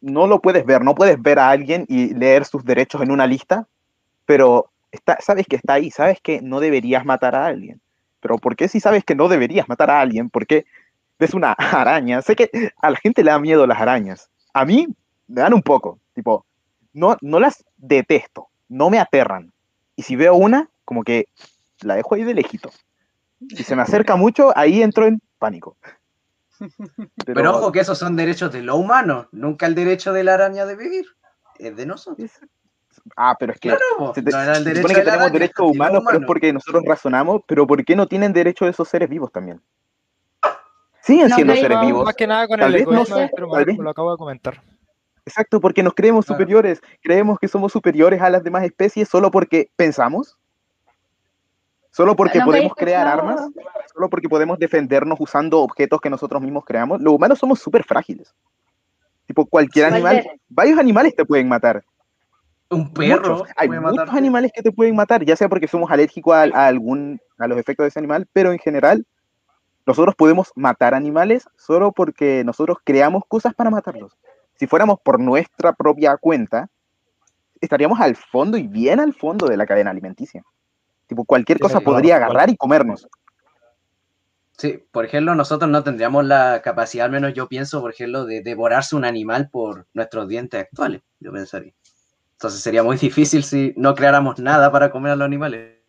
No 0.00 0.26
lo 0.28 0.40
puedes 0.40 0.64
ver. 0.64 0.84
No 0.84 0.94
puedes 0.94 1.20
ver 1.20 1.38
a 1.38 1.50
alguien 1.50 1.84
y 1.88 2.14
leer 2.14 2.44
sus 2.44 2.64
derechos 2.64 3.02
en 3.02 3.10
una 3.10 3.26
lista, 3.26 3.66
pero 4.24 4.70
está, 4.92 5.18
sabes 5.20 5.46
que 5.48 5.56
está 5.56 5.74
ahí. 5.74 5.90
Sabes 5.90 6.20
que 6.20 6.40
no 6.42 6.60
deberías 6.60 7.04
matar 7.04 7.34
a 7.34 7.46
alguien. 7.46 7.80
Pero 8.20 8.38
¿por 8.38 8.54
qué 8.54 8.68
si 8.68 8.78
sabes 8.80 9.02
que 9.02 9.14
no 9.16 9.28
deberías 9.28 9.68
matar 9.68 9.90
a 9.90 10.00
alguien? 10.00 10.30
¿Por 10.30 10.46
qué 10.46 10.64
ves 11.20 11.34
una 11.34 11.52
araña? 11.52 12.22
Sé 12.22 12.34
que 12.34 12.50
a 12.80 12.90
la 12.90 12.96
gente 12.96 13.22
le 13.22 13.30
da 13.30 13.38
miedo 13.38 13.66
las 13.66 13.80
arañas. 13.80 14.30
A 14.54 14.64
mí 14.64 14.88
me 15.28 15.40
dan 15.42 15.54
un 15.54 15.62
poco. 15.62 16.00
Tipo, 16.14 16.44
no, 16.92 17.16
no 17.20 17.38
las 17.38 17.64
detesto. 17.76 18.48
No 18.68 18.90
me 18.90 18.98
aterran. 18.98 19.52
Y 19.94 20.02
si 20.02 20.16
veo 20.16 20.34
una, 20.34 20.68
como 20.84 21.04
que 21.04 21.26
la 21.82 21.94
dejo 21.94 22.14
ahí 22.14 22.24
de 22.24 22.34
lejito. 22.34 22.70
Si 23.54 23.62
se 23.62 23.76
me 23.76 23.82
acerca 23.82 24.16
mucho, 24.16 24.56
ahí 24.56 24.82
entro 24.82 25.06
en 25.06 25.20
pánico. 25.38 25.76
Pero, 27.24 27.50
ojo 27.56 27.72
que 27.72 27.80
esos 27.80 27.98
son 27.98 28.16
derechos 28.16 28.52
de 28.52 28.62
lo 28.62 28.76
humano, 28.76 29.28
nunca 29.32 29.66
el 29.66 29.74
derecho 29.74 30.12
de 30.12 30.24
la 30.24 30.34
araña 30.34 30.66
de 30.66 30.76
vivir. 30.76 31.06
Es 31.58 31.76
de 31.76 31.86
nosotros. 31.86 32.30
Ah, 33.16 33.36
pero 33.38 33.52
es 33.52 33.60
que 33.60 33.68
Claro, 33.68 33.82
po, 33.96 34.14
se, 34.14 34.22
te- 34.22 34.30
no 34.30 34.40
era 34.40 34.56
el 34.56 34.64
se 34.64 34.70
derecho 34.70 34.88
supone 34.88 34.94
que 34.94 35.00
de 35.00 35.06
la 35.06 35.12
tenemos 35.12 35.32
derechos 35.32 35.66
humanos, 35.70 36.02
pero 36.06 36.18
es 36.20 36.26
porque 36.26 36.52
nosotros 36.52 36.82
razonamos, 36.86 37.42
pero 37.46 37.66
¿por 37.66 37.82
qué 37.84 37.94
no 37.96 38.06
tienen 38.06 38.32
derecho 38.32 38.66
esos 38.66 38.88
seres 38.88 39.08
vivos 39.08 39.30
también? 39.32 39.60
Siguen 41.02 41.28
No 41.28 41.34
siendo 41.34 41.54
seres 41.54 41.80
vivos. 41.80 42.04
Más 42.04 42.14
que 42.14 42.26
nada 42.26 42.46
con 42.46 42.60
Tal 42.60 42.74
el 42.74 42.84
vez 42.84 42.94
no 42.94 43.04
sé, 43.04 43.12
humano, 43.14 43.30
tal 43.52 43.64
vez- 43.64 43.78
lo 43.78 43.90
acabo 43.90 44.10
de 44.12 44.18
comentar. 44.18 44.62
Exacto, 45.26 45.60
porque 45.60 45.82
nos 45.82 45.94
creemos 45.94 46.26
Claro. 46.26 46.38
superiores. 46.38 46.80
Creemos 47.02 47.38
que 47.38 47.46
somos 47.48 47.72
superiores 47.72 48.20
a 48.20 48.30
las 48.30 48.42
demás 48.42 48.64
especies 48.64 49.08
solo 49.08 49.30
porque 49.30 49.70
pensamos. 49.76 50.36
Solo 51.92 52.14
porque 52.14 52.40
podemos 52.40 52.72
crear 52.74 53.06
armas, 53.06 53.40
solo 53.92 54.08
porque 54.08 54.28
podemos 54.28 54.58
defendernos 54.58 55.18
usando 55.20 55.58
objetos 55.60 56.00
que 56.00 56.08
nosotros 56.08 56.40
mismos 56.40 56.64
creamos, 56.64 57.00
los 57.00 57.12
humanos 57.14 57.38
somos 57.38 57.58
súper 57.58 57.82
frágiles. 57.82 58.32
Tipo, 59.26 59.44
cualquier 59.46 59.86
animal, 59.86 60.24
varios 60.48 60.78
animales 60.78 61.14
te 61.16 61.24
pueden 61.24 61.48
matar. 61.48 61.82
Un 62.70 62.92
perro. 62.92 63.38
Muchos. 63.38 63.48
Hay 63.56 63.68
muchos 63.68 63.82
matarte. 63.96 64.16
animales 64.18 64.52
que 64.54 64.62
te 64.62 64.70
pueden 64.70 64.94
matar, 64.94 65.24
ya 65.24 65.34
sea 65.34 65.48
porque 65.48 65.66
somos 65.66 65.90
alérgicos 65.90 66.32
a, 66.34 66.42
a 66.42 66.66
algún, 66.68 67.20
a 67.38 67.48
los 67.48 67.58
efectos 67.58 67.84
de 67.84 67.88
ese 67.88 67.98
animal, 67.98 68.26
pero 68.32 68.52
en 68.52 68.58
general, 68.60 69.04
nosotros 69.86 70.14
podemos 70.14 70.52
matar 70.54 70.94
animales 70.94 71.48
solo 71.56 71.92
porque 71.92 72.44
nosotros 72.44 72.78
creamos 72.84 73.22
cosas 73.26 73.54
para 73.54 73.70
matarlos. 73.70 74.16
Si 74.54 74.66
fuéramos 74.66 74.98
por 75.02 75.18
nuestra 75.18 75.72
propia 75.72 76.16
cuenta, 76.16 76.68
estaríamos 77.60 78.00
al 78.00 78.16
fondo 78.16 78.56
y 78.56 78.66
bien 78.66 79.00
al 79.00 79.14
fondo 79.14 79.46
de 79.46 79.56
la 79.56 79.66
cadena 79.66 79.90
alimenticia. 79.90 80.42
Tipo, 81.06 81.24
cualquier 81.24 81.58
cosa 81.58 81.78
sí, 81.78 81.84
podría 81.84 82.16
claro, 82.16 82.32
agarrar 82.32 82.50
y 82.50 82.56
comernos. 82.56 83.08
Sí, 84.56 84.84
por 84.92 85.06
ejemplo, 85.06 85.34
nosotros 85.34 85.70
no 85.70 85.82
tendríamos 85.82 86.24
la 86.26 86.60
capacidad, 86.62 87.06
al 87.06 87.12
menos 87.12 87.32
yo 87.32 87.48
pienso, 87.48 87.80
por 87.80 87.92
ejemplo, 87.92 88.26
de 88.26 88.42
devorarse 88.42 88.94
un 88.94 89.04
animal 89.06 89.48
por 89.50 89.86
nuestros 89.94 90.28
dientes 90.28 90.60
actuales, 90.60 91.00
yo 91.18 91.32
pensaría. 91.32 91.72
Entonces 92.32 92.60
sería 92.60 92.82
muy 92.82 92.96
difícil 92.96 93.42
si 93.42 93.72
no 93.76 93.94
creáramos 93.94 94.38
nada 94.38 94.70
para 94.70 94.90
comer 94.90 95.12
a 95.12 95.16
los 95.16 95.24
animales. 95.24 95.79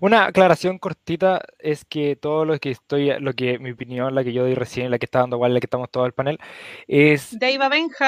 Una 0.00 0.26
aclaración 0.26 0.78
cortita 0.78 1.42
es 1.58 1.84
que 1.84 2.16
todo 2.16 2.44
lo 2.44 2.58
que 2.58 2.70
estoy, 2.70 3.18
lo 3.20 3.32
que 3.34 3.58
mi 3.58 3.70
opinión, 3.72 4.14
la 4.14 4.24
que 4.24 4.32
yo 4.32 4.42
doy 4.42 4.54
recién, 4.54 4.90
la 4.90 4.98
que 4.98 5.04
está 5.06 5.20
dando 5.20 5.36
igual, 5.36 5.54
la 5.54 5.60
que 5.60 5.66
estamos 5.66 5.90
todo 5.90 6.06
el 6.06 6.12
panel, 6.12 6.38
es 6.86 7.36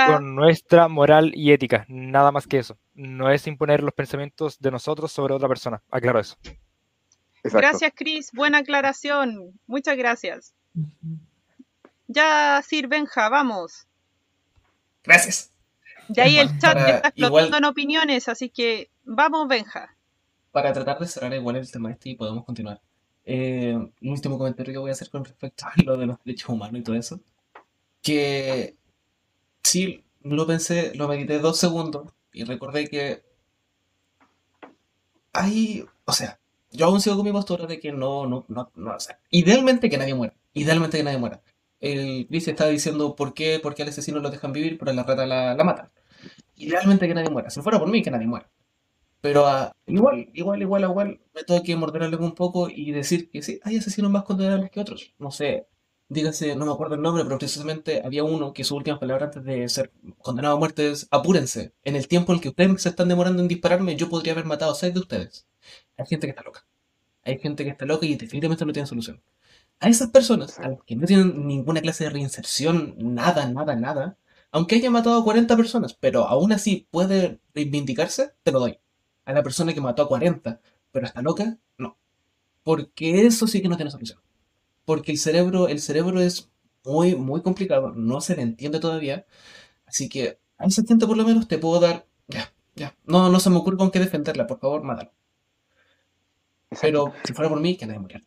con 0.07 0.35
nuestra 0.35 0.89
moral 0.89 1.33
y 1.35 1.53
ética, 1.53 1.85
nada 1.89 2.33
más 2.33 2.47
que 2.47 2.59
eso. 2.59 2.77
No 2.95 3.31
es 3.31 3.47
imponer 3.47 3.83
los 3.83 3.95
pensamientos 3.95 4.59
de 4.61 4.71
nosotros 4.71 5.11
sobre 5.13 5.35
otra 5.35 5.49
persona. 5.49 5.83
Aclaro 5.91 6.21
eso. 6.21 6.37
Exacto. 7.45 7.59
Gracias, 7.59 7.93
Chris. 7.95 8.31
Buena 8.33 8.59
aclaración. 8.59 9.59
Muchas 9.67 9.97
gracias. 9.97 10.55
Ya, 12.07 12.63
Sir 12.67 12.89
Benja, 12.89 13.29
vamos. 13.29 13.87
Gracias. 15.05 15.51
De 16.09 16.21
ahí 16.23 16.39
el 16.39 16.49
chat 16.59 16.75
Para- 16.75 16.91
está 16.97 17.09
explotando 17.09 17.47
igual- 17.47 17.55
en 17.59 17.65
opiniones, 17.65 18.29
así 18.29 18.49
que 18.51 18.91
vamos, 19.05 19.49
Benja. 19.49 19.92
Para 20.53 20.73
tratar 20.73 20.99
de 20.99 21.09
cerrar 21.09 21.35
igual 21.35 21.57
el 21.57 21.71
tema 21.71 21.91
este 21.91 22.11
y 22.11 22.15
podemos 22.15 22.45
continuar. 22.45 22.81
Eh, 23.25 23.75
un 23.75 24.11
último 24.11 24.39
comentario 24.39 24.73
que 24.73 24.79
voy 24.79 24.91
a 24.91 24.93
hacer 24.93 25.11
con 25.11 25.25
respecto 25.25 25.65
a 25.67 25.73
lo 25.85 25.97
de 25.97 26.07
los 26.07 26.19
derechos 26.25 26.51
humanos 26.51 26.81
y 26.81 26.85
todo 26.85 26.97
eso. 26.97 27.21
Que 28.03 28.77
sí, 29.63 30.05
lo 30.23 30.47
pensé, 30.47 30.95
lo 30.95 31.09
medité 31.09 31.39
dos 31.39 31.59
segundos 31.59 32.13
y 32.33 32.45
recordé 32.45 32.89
que 32.89 33.23
hay, 35.33 35.85
o 36.05 36.13
sea, 36.13 36.39
yo 36.71 36.87
aún 36.87 37.01
sigo 37.01 37.17
con 37.17 37.25
mi 37.25 37.33
postura 37.33 37.67
de 37.67 37.81
que 37.81 37.93
no, 37.93 38.27
no, 38.27 38.45
no, 38.49 38.71
no, 38.75 38.97
o 38.97 39.01
sea, 39.01 39.19
idealmente 39.31 39.91
que 39.91 39.99
nadie 39.99 40.15
muera, 40.15 40.35
idealmente 40.55 40.99
que 40.99 41.05
nadie 41.05 41.19
muera. 41.19 41.43
El 41.81 42.27
Chris 42.29 42.49
estaba 42.49 42.71
diciendo 42.71 43.17
por 43.17 43.35
qué, 43.35 43.59
por 43.61 43.75
qué 43.75 43.83
al 43.83 43.89
asesino 43.89 44.21
lo 44.21 44.31
dejan 44.31 44.53
vivir, 44.53 44.79
pero 44.79 44.91
a 44.93 44.95
la 44.95 45.03
rata 45.03 45.27
la, 45.27 45.55
la 45.55 45.65
matan. 45.65 45.91
Idealmente 46.57 47.09
que 47.09 47.15
nadie 47.15 47.31
muera, 47.31 47.51
si 47.51 47.61
fuera 47.61 47.79
por 47.79 47.89
mí 47.91 48.03
que 48.03 48.11
nadie 48.11 48.27
muera. 48.27 48.49
Pero 49.23 49.47
ah, 49.47 49.73
igual, 49.87 50.29
igual, 50.35 50.63
igual, 50.63 50.83
igual, 50.83 51.21
me 51.35 51.45
tengo 51.45 51.63
que 51.63 51.77
morder 51.77 52.03
lengua 52.11 52.27
un 52.27 52.35
poco 52.35 52.69
y 52.69 52.91
decir 52.91 53.31
que 53.31 53.41
sí, 53.43 53.61
hay 53.63 53.79
asesinos 53.79 54.11
más 54.11 54.25
condenables 54.25 54.71
que 54.71 54.81
otros. 54.81 55.15
No 55.19 55.31
sé, 55.31 55.69
dígase, 56.09 56.57
no 56.57 56.67
me 56.67 56.73
acuerdo 56.73 56.97
el 56.97 57.03
nombre, 57.03 57.23
pero 57.25 57.39
precisamente 57.39 58.03
había 58.05 58.25
uno 58.25 58.53
que 58.53 58.65
sus 58.65 58.77
últimas 58.79 58.99
palabras 58.99 59.29
antes 59.29 59.45
de 59.45 59.69
ser 59.69 59.93
condenado 60.19 60.57
a 60.57 60.59
muerte 60.59 60.91
es, 60.91 61.07
apúrense, 61.13 61.73
en 61.85 61.95
el 61.95 62.09
tiempo 62.09 62.33
en 62.33 62.37
el 62.39 62.43
que 62.43 62.49
ustedes 62.49 62.83
se 62.83 62.89
están 62.89 63.09
demorando 63.09 63.41
en 63.43 63.49
dispararme, 63.49 63.97
yo 63.97 64.09
podría 64.09 64.33
haber 64.33 64.45
matado 64.45 64.73
a 64.73 64.75
seis 64.75 64.93
de 64.93 65.01
ustedes. 65.01 65.47
Hay 65.97 66.07
gente 66.07 66.27
que 66.27 66.31
está 66.33 66.43
loca. 66.43 66.67
Hay 67.25 67.39
gente 67.39 67.63
que 67.65 67.71
está 67.71 67.87
loca 67.87 68.07
y 68.07 68.17
definitivamente 68.17 68.67
no 68.67 68.73
tiene 68.73 68.89
solución. 68.89 69.23
A 69.79 69.89
esas 69.89 70.11
personas, 70.11 70.59
a 70.59 70.69
las 70.69 70.83
que 70.85 70.97
no 70.97 71.07
tienen 71.07 71.47
ninguna 71.47 71.81
clase 71.81 72.05
de 72.05 72.11
reinserción, 72.11 72.97
nada, 72.99 73.49
nada, 73.49 73.77
nada, 73.77 74.19
aunque 74.51 74.77
haya 74.77 74.91
matado 74.91 75.21
a 75.21 75.25
40 75.25 75.57
personas, 75.57 75.95
pero 75.95 76.25
aún 76.27 76.53
así 76.53 76.89
puede 76.91 77.41
reivindicarse, 77.55 78.33
te 78.43 78.53
lo 78.53 78.61
doy. 78.61 78.79
A 79.25 79.33
la 79.33 79.43
persona 79.43 79.73
que 79.75 79.81
mató 79.81 80.03
a 80.03 80.09
40, 80.09 80.61
pero 80.91 81.07
está 81.07 81.23
loca, 81.23 81.59
no. 81.79 81.97
Porque 82.65 83.27
eso 83.27 83.47
sí 83.47 83.63
que 83.63 83.69
no 83.69 83.77
tiene 83.77 83.91
solución. 83.91 84.21
Porque 84.85 85.13
el 85.13 85.19
cerebro, 85.19 85.69
el 85.69 85.81
cerebro 85.81 86.21
es 86.21 86.51
muy, 86.85 87.17
muy 87.17 87.43
complicado, 87.43 87.93
no 87.93 88.21
se 88.21 88.37
le 88.37 88.43
entiende 88.43 88.81
todavía. 88.81 89.27
Así 89.87 90.09
que 90.09 90.41
a 90.59 90.69
gente 90.71 91.07
por 91.07 91.17
lo 91.17 91.25
menos 91.25 91.49
te 91.49 91.59
puedo 91.59 91.81
dar, 91.81 92.07
ya, 92.29 92.53
ya. 92.77 92.97
No, 93.05 93.31
no 93.31 93.41
se 93.41 93.51
me 93.51 93.57
ocurre 93.59 93.77
con 93.79 93.91
qué 93.91 94.01
defenderla, 94.01 94.47
por 94.47 94.61
favor, 94.61 94.83
mátalo. 94.85 95.13
Exacto. 96.71 96.81
Pero 96.81 97.13
si 97.25 97.33
fuera 97.35 97.49
por 97.51 97.61
mí, 97.61 97.77
que 97.77 97.87
nadie 97.87 98.01
muriera. 98.01 98.25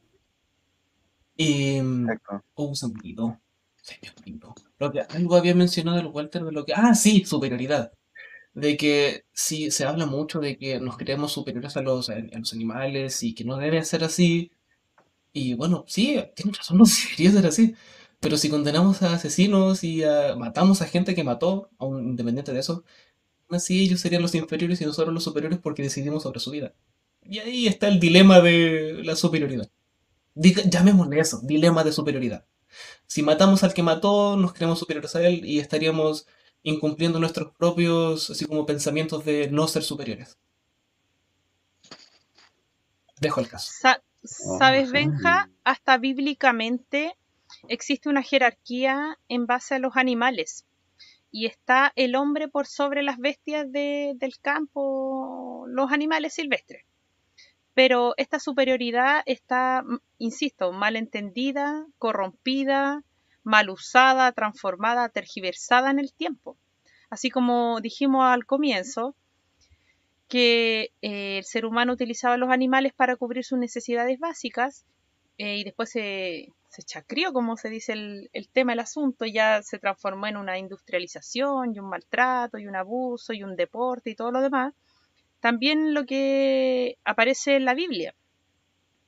Y. 1.37 1.77
Exacto. 1.77 2.43
Oh, 2.55 2.75
se 2.75 2.87
me 2.87 2.93
olvidó. 2.93 3.39
Se 3.81 3.97
me 4.01 4.09
olvidó. 4.09 4.55
Lo 4.79 4.91
que 4.91 5.01
algo 5.01 5.35
había 5.35 5.55
mencionado 5.55 5.99
el 5.99 6.07
Walter 6.07 6.43
de 6.43 6.51
lo 6.51 6.65
que. 6.65 6.73
Ah, 6.73 6.95
sí, 6.95 7.25
superioridad. 7.25 7.91
De 8.55 8.77
que 8.77 9.25
sí, 9.33 9.71
se 9.71 9.85
habla 9.85 10.07
mucho 10.07 10.39
de 10.41 10.57
que 10.57 10.79
nos 10.81 10.97
creemos 10.97 11.33
superiores 11.33 11.77
a 11.77 11.83
los, 11.83 12.09
a 12.09 12.15
los 12.19 12.53
animales 12.53 13.23
y 13.23 13.35
que 13.35 13.45
no 13.45 13.57
debe 13.57 13.83
ser 13.85 14.03
así. 14.05 14.51
Y 15.33 15.53
bueno, 15.55 15.85
sí, 15.87 16.21
tienes 16.35 16.57
razón, 16.57 16.77
no 16.79 16.85
debería 16.85 17.31
ser 17.31 17.47
así. 17.47 17.75
Pero 18.21 18.37
si 18.37 18.49
condenamos 18.49 19.01
a 19.03 19.13
asesinos 19.15 19.83
y 19.83 20.03
a- 20.03 20.35
matamos 20.37 20.81
a 20.81 20.87
gente 20.87 21.15
que 21.15 21.23
mató, 21.23 21.69
aún 21.79 22.09
independiente 22.09 22.53
de 22.53 22.59
eso, 22.59 22.83
así 23.49 23.83
ellos 23.85 24.01
serían 24.01 24.21
los 24.23 24.35
inferiores 24.35 24.81
y 24.81 24.85
nosotros 24.85 25.13
los 25.13 25.23
superiores 25.25 25.59
porque 25.59 25.83
decidimos 25.83 26.23
sobre 26.23 26.39
su 26.41 26.51
vida. 26.51 26.73
Y 27.23 27.39
ahí 27.39 27.67
está 27.67 27.87
el 27.89 27.99
dilema 27.99 28.41
de 28.41 29.01
la 29.03 29.15
superioridad. 29.15 29.69
Llamémosle 30.35 31.19
eso, 31.19 31.39
dilema 31.43 31.83
de 31.83 31.91
superioridad. 31.91 32.45
Si 33.07 33.23
matamos 33.23 33.63
al 33.63 33.73
que 33.73 33.83
mató, 33.83 34.37
nos 34.37 34.53
creemos 34.53 34.79
superiores 34.79 35.15
a 35.15 35.27
él 35.27 35.45
y 35.45 35.59
estaríamos 35.59 36.27
incumpliendo 36.65 37.19
nuestros 37.19 37.53
propios, 37.55 38.29
así 38.29 38.45
como 38.45 38.65
pensamientos 38.65 39.23
de 39.23 39.49
no 39.49 39.67
ser 39.67 39.83
superiores. 39.83 40.37
Dejo 43.21 43.39
el 43.39 43.47
caso. 43.47 43.71
Sa- 43.79 44.01
Oh, 44.43 44.57
¿Sabes. 44.57 44.91
Benja? 44.91 45.51
Hasta 45.63 45.99
bíblicamente 45.99 47.15
existe 47.67 48.09
una 48.09 48.23
jerarquía 48.23 49.19
en 49.29 49.45
base 49.45 49.75
a 49.75 49.79
los 49.79 49.97
animales. 49.97 50.65
Y 51.29 51.45
está 51.45 51.93
el 51.95 52.15
hombre 52.15 52.47
por 52.47 52.65
sobre 52.65 53.03
las 53.03 53.19
bestias 53.19 53.71
de- 53.71 54.13
del 54.15 54.39
campo, 54.39 55.65
los 55.67 55.91
animales 55.91 56.33
silvestres. 56.33 56.85
Pero 57.75 58.15
esta 58.17 58.39
superioridad 58.39 59.21
está, 59.27 59.83
insisto, 60.17 60.71
mal 60.71 60.95
entendida, 60.95 61.85
corrompida, 61.99 63.03
mal 63.45 63.69
usada, 63.69 64.33
transformada, 64.33 65.07
tergiversada 65.09 65.91
en 65.91 65.99
el 65.99 66.11
tiempo. 66.11 66.57
Así 67.09 67.29
como 67.29 67.79
dijimos 67.79 68.25
al 68.25 68.45
comienzo, 68.45 69.15
que 70.27 70.91
eh, 71.01 71.37
el 71.37 71.43
ser 71.45 71.65
humano 71.65 71.93
utilizaba 71.93 72.35
los 72.35 72.49
animales 72.49 72.93
para 72.93 73.15
cubrir 73.15 73.45
sus 73.45 73.59
necesidades 73.59 74.19
básicas 74.19 74.85
eh, 75.37 75.57
y 75.57 75.63
después 75.63 75.91
se, 75.91 76.49
se 76.69 76.83
chacrió, 76.83 77.31
como 77.31 77.55
se 77.57 77.69
dice 77.69 77.93
el, 77.93 78.29
el 78.33 78.49
tema, 78.49 78.73
el 78.73 78.79
asunto, 78.79 79.25
ya 79.25 79.61
se 79.61 79.79
transformó 79.79 80.27
en 80.27 80.37
una 80.37 80.57
industrialización 80.57 81.75
y 81.75 81.79
un 81.79 81.89
maltrato 81.89 82.57
y 82.57 82.67
un 82.67 82.75
abuso 82.75 83.33
y 83.33 83.43
un 83.43 83.55
deporte 83.55 84.09
y 84.09 84.15
todo 84.15 84.31
lo 84.31 84.41
demás. 84.41 84.73
También 85.39 85.93
lo 85.93 86.05
que 86.05 86.97
aparece 87.05 87.55
en 87.57 87.65
la 87.65 87.75
Biblia, 87.75 88.15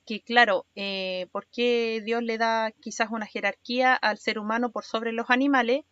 que 0.08 0.22
claro, 0.22 0.64
eh, 0.74 1.26
¿por 1.32 1.46
qué 1.48 2.00
Dios 2.02 2.22
le 2.22 2.38
da 2.38 2.72
quizás 2.80 3.10
una 3.10 3.26
jerarquía 3.26 3.94
al 3.94 4.16
ser 4.16 4.38
humano 4.38 4.70
por 4.70 4.84
sobre 4.84 5.12
los 5.12 5.28
animales? 5.28 5.84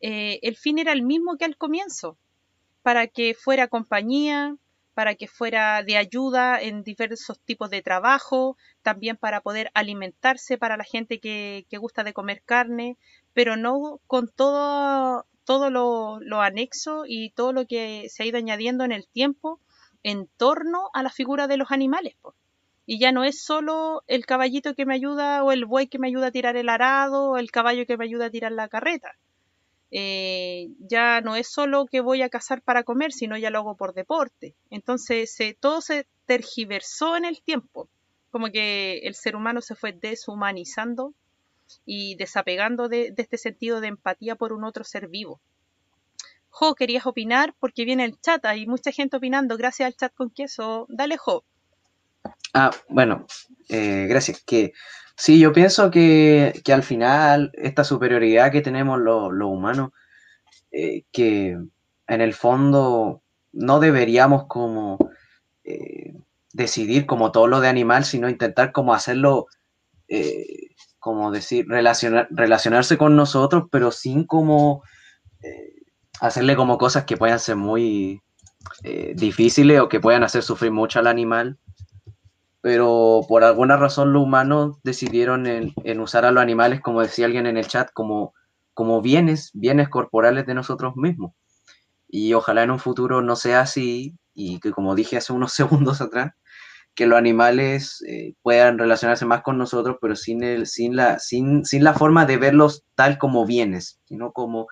Eh, 0.00 0.38
el 0.40 0.56
fin 0.56 0.78
era 0.78 0.92
el 0.92 1.02
mismo 1.02 1.36
que 1.36 1.44
al 1.44 1.58
comienzo, 1.58 2.16
para 2.80 3.06
que 3.06 3.34
fuera 3.34 3.68
compañía, 3.68 4.56
para 4.94 5.14
que 5.14 5.28
fuera 5.28 5.82
de 5.82 5.98
ayuda 5.98 6.58
en 6.58 6.82
diversos 6.82 7.38
tipos 7.40 7.68
de 7.68 7.82
trabajo, 7.82 8.56
también 8.80 9.18
para 9.18 9.42
poder 9.42 9.70
alimentarse 9.74 10.56
para 10.56 10.78
la 10.78 10.84
gente 10.84 11.20
que, 11.20 11.66
que 11.68 11.76
gusta 11.76 12.04
de 12.04 12.14
comer 12.14 12.42
carne, 12.46 12.96
pero 13.34 13.58
no 13.58 14.00
con 14.06 14.30
todo, 14.34 15.26
todo 15.44 15.68
lo, 15.68 16.40
anexo 16.40 17.04
y 17.06 17.30
todo 17.32 17.52
lo 17.52 17.66
que 17.66 18.08
se 18.08 18.22
ha 18.22 18.26
ido 18.26 18.38
añadiendo 18.38 18.84
en 18.84 18.92
el 18.92 19.06
tiempo 19.06 19.60
en 20.02 20.28
torno 20.38 20.88
a 20.94 21.02
la 21.02 21.10
figura 21.10 21.46
de 21.46 21.58
los 21.58 21.70
animales. 21.72 22.14
po. 22.22 22.34
Y 22.90 22.98
ya 22.98 23.12
no 23.12 23.22
es 23.22 23.42
solo 23.42 24.02
el 24.06 24.24
caballito 24.24 24.74
que 24.74 24.86
me 24.86 24.94
ayuda 24.94 25.44
o 25.44 25.52
el 25.52 25.66
buey 25.66 25.88
que 25.88 25.98
me 25.98 26.08
ayuda 26.08 26.28
a 26.28 26.30
tirar 26.30 26.56
el 26.56 26.70
arado 26.70 27.32
o 27.32 27.36
el 27.36 27.50
caballo 27.50 27.84
que 27.86 27.98
me 27.98 28.06
ayuda 28.06 28.26
a 28.26 28.30
tirar 28.30 28.50
la 28.52 28.68
carreta 28.68 29.14
eh, 29.90 30.68
ya 30.80 31.20
no 31.20 31.36
es 31.36 31.48
solo 31.50 31.86
que 31.86 32.00
voy 32.00 32.22
a 32.22 32.28
cazar 32.28 32.62
para 32.62 32.84
comer, 32.84 33.12
sino 33.12 33.36
ya 33.36 33.50
lo 33.50 33.58
hago 33.58 33.76
por 33.76 33.94
deporte. 33.94 34.54
Entonces 34.70 35.36
todo 35.60 35.80
se 35.80 36.06
tergiversó 36.26 37.16
en 37.16 37.24
el 37.24 37.42
tiempo, 37.42 37.88
como 38.30 38.50
que 38.50 38.98
el 39.04 39.14
ser 39.14 39.36
humano 39.36 39.60
se 39.60 39.74
fue 39.74 39.92
deshumanizando 39.92 41.14
y 41.84 42.16
desapegando 42.16 42.88
de, 42.88 43.10
de 43.12 43.22
este 43.22 43.38
sentido 43.38 43.80
de 43.80 43.88
empatía 43.88 44.36
por 44.36 44.52
un 44.52 44.64
otro 44.64 44.84
ser 44.84 45.08
vivo. 45.08 45.40
Jo, 46.50 46.74
querías 46.74 47.06
opinar 47.06 47.54
porque 47.58 47.84
viene 47.84 48.04
el 48.04 48.20
chat, 48.20 48.44
hay 48.44 48.66
mucha 48.66 48.90
gente 48.92 49.16
opinando, 49.16 49.56
gracias 49.56 49.86
al 49.86 49.96
chat 49.96 50.14
con 50.14 50.30
queso. 50.30 50.86
Dale, 50.88 51.16
Jo. 51.16 51.44
Ah, 52.54 52.70
bueno, 52.88 53.26
eh, 53.68 54.06
gracias. 54.08 54.42
Que 54.44 54.72
sí, 55.16 55.38
yo 55.38 55.52
pienso 55.52 55.90
que, 55.90 56.60
que 56.64 56.72
al 56.72 56.82
final 56.82 57.50
esta 57.54 57.84
superioridad 57.84 58.52
que 58.52 58.62
tenemos 58.62 58.98
los 58.98 59.32
los 59.32 59.48
humanos, 59.50 59.90
eh, 60.72 61.04
que 61.12 61.58
en 62.08 62.20
el 62.20 62.34
fondo 62.34 63.22
no 63.52 63.80
deberíamos 63.80 64.46
como 64.46 64.98
eh, 65.64 66.14
decidir 66.52 67.06
como 67.06 67.32
todo 67.32 67.46
lo 67.46 67.60
de 67.60 67.68
animal, 67.68 68.04
sino 68.04 68.28
intentar 68.28 68.72
como 68.72 68.94
hacerlo, 68.94 69.46
como 70.98 71.30
decir, 71.30 71.66
relacionar, 71.68 72.28
relacionarse 72.30 72.96
con 72.98 73.14
nosotros, 73.16 73.64
pero 73.70 73.92
sin 73.92 74.24
como 74.24 74.82
hacerle 76.20 76.56
como 76.56 76.78
cosas 76.78 77.04
que 77.04 77.16
puedan 77.16 77.38
ser 77.38 77.56
muy 77.56 78.22
difíciles 79.14 79.80
o 79.80 79.88
que 79.88 80.00
puedan 80.00 80.24
hacer 80.24 80.42
sufrir 80.42 80.72
mucho 80.72 80.98
al 80.98 81.06
animal. 81.06 81.58
Pero 82.68 83.22
por 83.26 83.44
alguna 83.44 83.78
razón 83.78 84.12
los 84.12 84.24
humanos 84.24 84.76
decidieron 84.84 85.46
en, 85.46 86.00
usar 86.00 86.26
a 86.26 86.32
los 86.32 86.42
animales, 86.42 86.82
como 86.82 87.00
decía 87.00 87.24
alguien 87.24 87.46
en 87.46 87.56
el 87.56 87.66
chat, 87.66 87.88
como, 87.94 88.34
como 88.74 89.00
bienes, 89.00 89.52
bienes 89.54 89.88
corporales 89.88 90.44
de 90.44 90.52
nosotros 90.52 90.94
mismos. 90.94 91.32
Y 92.08 92.34
ojalá 92.34 92.64
en 92.64 92.70
un 92.70 92.78
futuro 92.78 93.22
no 93.22 93.36
sea 93.36 93.62
así 93.62 94.18
y 94.34 94.60
que 94.60 94.70
como 94.70 94.94
dije 94.94 95.16
hace 95.16 95.32
unos 95.32 95.52
segundos 95.54 96.02
atrás, 96.02 96.34
que 96.94 97.06
los 97.06 97.16
animales 97.16 98.04
eh, 98.06 98.34
puedan 98.42 98.76
relacionarse 98.76 99.24
más 99.24 99.40
con 99.40 99.56
nosotros, 99.56 99.96
pero 99.98 100.14
sin, 100.14 100.42
el, 100.42 100.66
sin, 100.66 100.94
la, 100.94 101.18
sin, 101.18 101.64
sin 101.64 101.82
la 101.82 101.94
forma 101.94 102.26
de 102.26 102.36
verlos 102.36 102.84
tal 102.96 103.16
como 103.16 103.46
bienes, 103.46 103.98
sino 104.04 104.32
como 104.32 104.66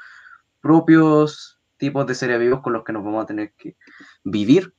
propios 0.61 1.59
tipos 1.79 2.07
de 2.07 2.15
seres 2.15 2.39
vivos 2.41 2.61
con 2.61 2.75
los 2.75 2.85
que 2.85 2.93
nos 2.93 3.03
vamos 3.03 3.25
a 3.25 3.27
tener 3.27 3.55
que 3.57 3.79
vivir. 4.23 4.75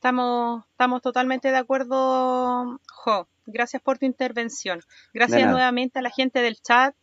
Estamos, 0.00 0.64
estamos 0.70 1.02
totalmente 1.02 1.50
de 1.50 1.58
acuerdo, 1.58 2.80
Jo. 2.90 3.28
Gracias 3.44 3.82
por 3.82 3.98
tu 3.98 4.06
intervención. 4.06 4.80
Gracias 5.12 5.50
nuevamente 5.50 5.98
a 5.98 6.02
la 6.02 6.08
gente 6.08 6.40
del 6.40 6.56
chat. 6.56 6.94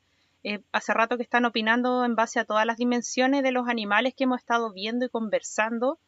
Eh, 0.43 0.63
hace 0.71 0.95
rato 0.95 1.15
que 1.15 1.21
están 1.21 1.45
opinando 1.45 2.03
en 2.05 2.15
base 2.15 2.39
a 2.39 2.45
todas 2.45 2.65
las 2.65 2.77
dimensiones 2.77 3.43
de 3.43 3.51
los 3.51 3.67
animales 3.69 4.15
que 4.17 4.23
hemos 4.23 4.39
estado 4.39 4.73
viendo 4.73 5.05
y 5.05 5.09
conversando. 5.09 5.99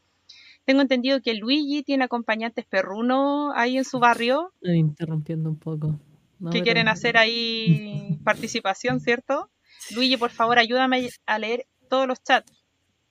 Tengo 0.65 0.81
entendido 0.81 1.21
que 1.21 1.35
Luigi 1.35 1.83
tiene 1.83 2.05
acompañantes 2.05 2.65
perrunos 2.65 3.53
ahí 3.55 3.77
en 3.77 3.85
su 3.85 3.99
barrio 3.99 4.51
Estoy 4.59 4.79
interrumpiendo 4.79 5.47
un 5.47 5.59
poco. 5.59 5.99
No, 6.39 6.49
que 6.49 6.53
pero- 6.53 6.63
quieren 6.63 6.87
hacer 6.87 7.17
ahí 7.17 8.17
participación, 8.23 8.99
¿cierto? 8.99 9.51
Luigi, 9.93 10.17
por 10.17 10.31
favor, 10.31 10.57
ayúdame 10.57 11.07
a 11.27 11.37
leer 11.37 11.67
todos 11.87 12.07
los 12.07 12.23
chats. 12.23 12.51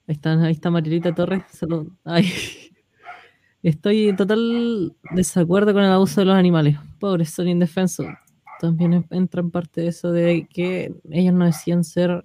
Ahí 0.09 0.17
está, 0.17 0.33
ahí 0.33 0.51
está 0.53 0.69
Marilita 0.69 1.15
Torres. 1.15 1.45
salud. 1.53 1.93
Ay. 2.05 2.29
Estoy 3.63 4.09
en 4.09 4.17
total 4.17 4.95
desacuerdo 5.11 5.73
con 5.73 5.83
el 5.83 5.91
abuso 5.91 6.21
de 6.21 6.27
los 6.27 6.37
animales. 6.37 6.79
Pobres, 7.01 7.31
son 7.31 7.49
indefensos. 7.49 8.07
También 8.61 8.93
en- 8.95 9.07
entra 9.11 9.41
en 9.41 9.51
parte 9.51 9.81
de 9.83 9.89
eso 9.89 10.11
de 10.13 10.47
que 10.53 10.95
ellos 11.11 11.35
no 11.35 11.45
decían 11.45 11.85
ser 11.85 12.23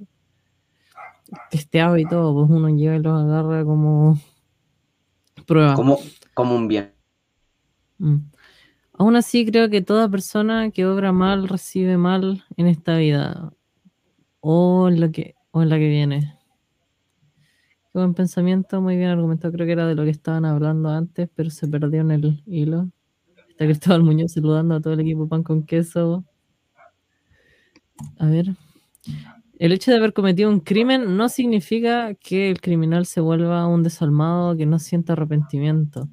testeados 1.50 2.00
y 2.00 2.06
todo. 2.06 2.34
Pues 2.34 2.50
uno 2.60 2.70
llega 2.70 2.96
y 2.96 3.00
los 3.02 3.24
agarra 3.24 3.64
como 3.64 4.20
prueba. 5.46 5.74
Como, 5.76 6.00
como 6.34 6.56
un 6.56 6.68
bien. 6.68 6.94
Mm. 7.98 8.18
Aún 8.96 9.16
así, 9.16 9.46
creo 9.46 9.70
que 9.70 9.82
toda 9.82 10.08
persona 10.10 10.70
que 10.70 10.86
obra 10.86 11.12
mal 11.12 11.48
recibe 11.48 11.98
mal 11.98 12.44
en 12.58 12.68
esta 12.68 12.98
vida 12.98 13.52
o 14.40 14.88
en, 14.88 15.00
lo 15.02 15.12
que, 15.12 15.36
o 15.52 15.64
en 15.64 15.70
la 15.70 15.78
que 15.78 15.90
viene. 15.90 16.38
Qué 17.94 18.00
buen 18.00 18.16
pensamiento, 18.16 18.82
muy 18.82 18.98
bien 18.98 19.12
argumentado. 19.12 19.54
Creo 19.54 19.68
que 19.68 19.74
era 19.74 19.86
de 19.86 19.94
lo 19.94 20.04
que 20.04 20.10
estaban 20.10 20.46
hablando 20.46 20.90
antes, 20.90 21.30
pero 21.36 21.52
se 21.52 21.68
perdió 21.68 22.02
en 22.02 22.10
el 22.10 22.44
hilo. 22.48 22.90
Está 23.50 23.66
Cristóbal 23.66 24.02
Muñoz 24.02 24.32
saludando 24.34 24.74
a 24.74 24.82
todo 24.82 24.94
el 24.94 25.02
equipo 25.02 25.28
Pan 25.28 25.44
con 25.44 25.64
Queso. 25.64 26.26
A 28.18 28.26
ver. 28.26 28.48
El 29.60 29.74
hecho 29.74 29.92
de 29.92 29.98
haber 29.98 30.14
cometido 30.14 30.50
un 30.50 30.60
crimen 30.60 31.16
no 31.18 31.30
significa 31.30 32.16
que 32.16 32.50
el 32.50 32.62
criminal 32.62 33.06
se 33.06 33.22
vuelva 33.22 33.68
un 33.68 33.84
desalmado 33.84 34.58
que 34.58 34.66
no 34.66 34.80
sienta 34.80 35.14
arrepentimiento. 35.14 36.10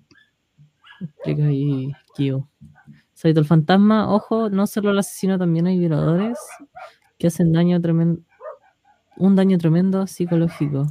Explica 1.00 1.46
ahí 1.46 1.92
Kyo. 2.14 2.46
Saito 3.14 3.40
el 3.40 3.46
fantasma, 3.46 4.12
ojo, 4.12 4.50
no 4.50 4.66
solo 4.66 4.90
el 4.90 4.98
asesino, 4.98 5.38
también 5.38 5.66
hay 5.66 5.78
violadores 5.78 6.38
que 7.18 7.28
hacen 7.28 7.52
daño 7.52 7.80
tremendo, 7.80 8.20
un 9.16 9.34
daño 9.34 9.56
tremendo 9.56 10.06
psicológico. 10.06 10.86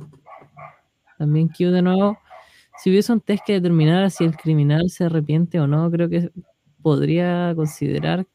También 1.19 1.49
Kyo 1.49 1.71
de 1.71 1.81
nuevo. 1.81 2.17
Si 2.77 2.89
hubiese 2.89 3.11
un 3.11 3.19
test 3.19 3.43
que 3.45 3.53
determinara 3.53 4.09
si 4.09 4.23
el 4.23 4.37
criminal 4.37 4.89
se 4.89 5.03
arrepiente 5.03 5.59
o 5.59 5.67
no, 5.67 5.91
creo 5.91 6.09
que 6.09 6.31
podría 6.81 7.53
considerar 7.55 8.25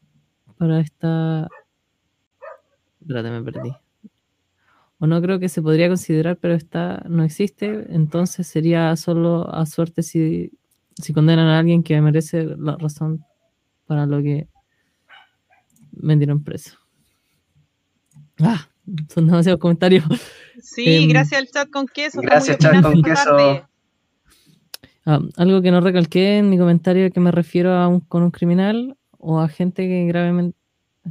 para 0.59 0.81
esta. 0.81 1.49
Espérate, 3.01 3.31
me 3.31 3.43
perdí. 3.43 3.73
O 4.99 5.07
no 5.07 5.21
creo 5.23 5.41
que 5.41 5.49
se 5.49 5.63
podría 5.63 5.89
considerar, 5.89 6.37
pero 6.37 6.53
esta 6.53 7.03
no 7.09 7.25
existe. 7.25 7.87
Entonces 7.89 8.47
sería 8.47 8.95
solo 8.97 9.49
a 9.53 9.65
suerte 9.65 10.03
si, 10.03 10.53
si 10.95 11.15
condenan 11.15 11.47
a 11.47 11.59
alguien 11.59 11.83
que 11.83 11.99
merece 12.03 12.45
la 12.59 12.77
razón 12.77 13.25
para 13.87 14.05
lo 14.05 14.23
que 14.23 14.47
vendieron 15.91 16.45
preso. 16.45 16.79
Ah, 18.41 18.69
son 19.09 19.27
demasiados 19.27 19.59
comentarios. 19.61 20.05
Sí, 20.65 21.05
Em, 21.05 21.09
gracias 21.11 21.41
al 21.41 21.49
chat 21.49 21.71
con 21.71 21.87
queso. 21.87 22.23
Gracias, 22.23 22.57
chat 22.57 22.83
con 22.83 23.03
queso. 23.03 23.37
Ah, 25.07 25.21
algo 25.37 25.61
que 25.61 25.71
no 25.71 25.83
recalqué 25.83 26.39
en 26.39 26.49
mi 26.49 26.57
comentario 26.57 27.13
que 27.13 27.21
me 27.21 27.31
refiero 27.31 27.75
a 27.75 27.87
un, 27.87 28.01
con 28.01 28.23
un 28.23 28.31
criminal 28.31 28.97
o 29.19 29.41
a 29.41 29.49
gente 29.49 29.87
que 29.87 30.07
gravemente, 30.07 30.57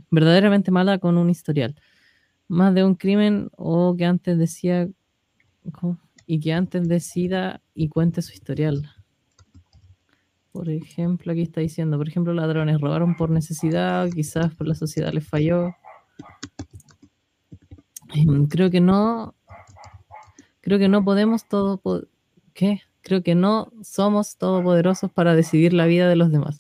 verdaderamente 0.10 0.72
mala 0.72 0.98
con 0.98 1.18
un 1.18 1.30
historial. 1.30 1.76
Más 2.48 2.74
de 2.74 2.84
un 2.84 2.96
crimen 2.96 3.52
o 3.56 3.96
que 3.96 4.06
antes 4.06 4.40
decía 4.40 4.90
y 6.26 6.40
que 6.40 6.54
antes 6.54 6.88
decida 6.88 7.62
y 7.76 7.90
cuente 7.90 8.24
su 8.24 8.34
historial. 8.34 8.90
Por 10.52 10.70
ejemplo, 10.70 11.32
aquí 11.32 11.44
está 11.44 11.62
diciendo, 11.62 11.98
por 11.98 12.08
ejemplo, 12.08 12.34
ladrones 12.34 12.82
robaron 12.82 13.16
por 13.16 13.30
necesidad, 13.30 14.10
quizás 14.10 14.54
por 14.56 14.68
la 14.68 14.76
sociedad 14.76 15.14
les 15.14 15.28
falló. 15.28 15.76
Em, 18.16 18.48
Creo 18.48 18.70
que 18.70 18.80
no, 18.80 19.36
creo 20.64 20.80
que 20.80 20.88
no 20.90 21.04
podemos 21.06 21.48
todo, 21.48 21.80
¿qué? 22.56 22.82
Creo 23.02 23.22
que 23.22 23.36
no 23.36 23.72
somos 23.84 24.38
todopoderosos 24.38 25.12
para 25.12 25.36
decidir 25.36 25.74
la 25.74 25.86
vida 25.86 26.08
de 26.10 26.16
los 26.16 26.32
demás. 26.32 26.60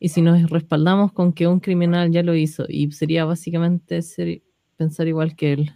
Y 0.00 0.08
si 0.10 0.22
nos 0.22 0.50
respaldamos 0.50 1.12
con 1.12 1.32
que 1.32 1.46
un 1.46 1.60
criminal 1.60 2.10
ya 2.10 2.22
lo 2.24 2.34
hizo 2.34 2.64
y 2.68 2.90
sería 2.92 3.24
básicamente 3.24 4.02
ser- 4.02 4.42
pensar 4.76 5.06
igual 5.08 5.36
que 5.36 5.52
él. 5.52 5.72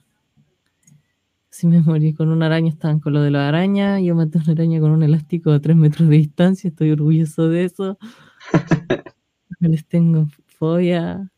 Si 1.51 1.67
me 1.69 1.81
morí 1.81 2.15
con 2.15 2.29
una 2.31 2.47
araña, 2.47 2.69
estaban 2.71 3.01
con 3.01 3.13
lo 3.13 3.23
de 3.23 3.31
la 3.31 3.49
araña. 3.49 4.01
Yo 4.01 4.15
maté 4.17 4.39
una 4.39 4.53
araña 4.53 4.81
con 4.81 4.91
un 4.91 5.03
elástico 5.05 5.51
a 5.53 5.61
3 5.61 5.77
metros 5.77 6.09
de 6.09 6.17
distancia. 6.17 6.69
Estoy 6.69 6.91
orgulloso 6.91 7.49
de 7.49 7.65
eso. 7.65 7.99
Les 9.61 9.87
tengo 9.87 10.27
fobia. 10.47 11.31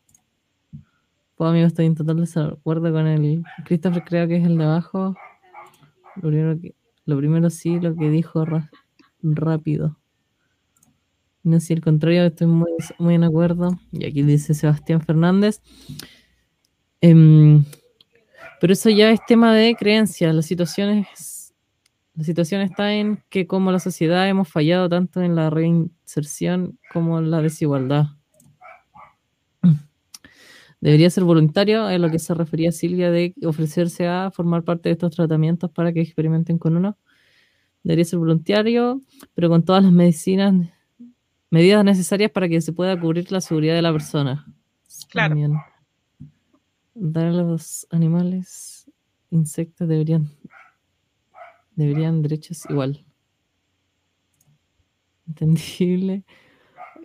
Pues 1.35 1.49
amigo, 1.49 1.67
estoy 1.67 1.85
en 1.87 1.95
total 1.95 2.17
desacuerdo 2.17 2.91
con 2.91 3.07
el 3.07 3.43
Christopher, 3.65 4.03
creo 4.03 4.27
que 4.27 4.37
es 4.37 4.45
el 4.45 4.57
de 4.57 4.63
abajo. 4.63 5.15
Lo 6.17 6.29
primero, 6.29 6.59
que- 6.59 6.75
lo 7.05 7.17
primero 7.17 7.49
sí, 7.49 7.79
lo 7.79 7.95
que 7.95 8.09
dijo 8.09 8.45
rápido. 9.21 9.97
No 11.43 11.59
sé, 11.59 11.73
el 11.73 11.81
contrario, 11.81 12.23
estoy 12.25 12.47
muy, 12.47 12.71
muy 12.99 13.15
en 13.15 13.23
acuerdo. 13.23 13.79
Y 13.91 14.05
aquí 14.05 14.21
dice 14.21 14.53
Sebastián 14.53 15.01
Fernández. 15.01 15.61
Em, 17.01 17.63
pero 18.59 18.73
eso 18.73 18.89
ya 18.89 19.09
es 19.11 19.19
tema 19.25 19.53
de 19.53 19.75
creencias. 19.75 20.35
La 20.35 20.43
situación, 20.43 20.89
es- 21.11 21.53
la 22.13 22.23
situación 22.23 22.61
está 22.61 22.93
en 22.93 23.23
que 23.29 23.47
como 23.47 23.71
la 23.71 23.79
sociedad 23.79 24.27
hemos 24.29 24.49
fallado 24.49 24.87
tanto 24.87 25.21
en 25.21 25.35
la 25.35 25.49
reinserción 25.49 26.77
como 26.93 27.17
en 27.19 27.31
la 27.31 27.41
desigualdad. 27.41 28.05
Debería 30.81 31.11
ser 31.11 31.23
voluntario, 31.23 31.87
es 31.89 32.01
lo 32.01 32.09
que 32.09 32.17
se 32.17 32.33
refería 32.33 32.71
Silvia 32.71 33.11
de 33.11 33.35
ofrecerse 33.45 34.07
a 34.07 34.31
formar 34.31 34.63
parte 34.63 34.89
de 34.89 34.93
estos 34.93 35.15
tratamientos 35.15 35.69
para 35.69 35.93
que 35.93 36.01
experimenten 36.01 36.57
con 36.57 36.75
uno. 36.75 36.97
Debería 37.83 38.03
ser 38.03 38.17
voluntario, 38.17 38.99
pero 39.35 39.47
con 39.47 39.63
todas 39.63 39.83
las 39.83 39.91
medicinas, 39.91 40.55
medidas 41.51 41.85
necesarias 41.85 42.31
para 42.31 42.49
que 42.49 42.59
se 42.61 42.73
pueda 42.73 42.99
cubrir 42.99 43.31
la 43.31 43.41
seguridad 43.41 43.75
de 43.75 43.83
la 43.83 43.91
persona. 43.91 44.47
Claro. 45.09 45.29
También. 45.29 45.53
Dar 46.95 47.27
a 47.27 47.31
los 47.31 47.85
animales, 47.91 48.89
insectos 49.29 49.87
deberían, 49.87 50.31
deberían 51.75 52.23
derechos 52.23 52.65
igual. 52.69 53.05
Entendible. 55.27 56.25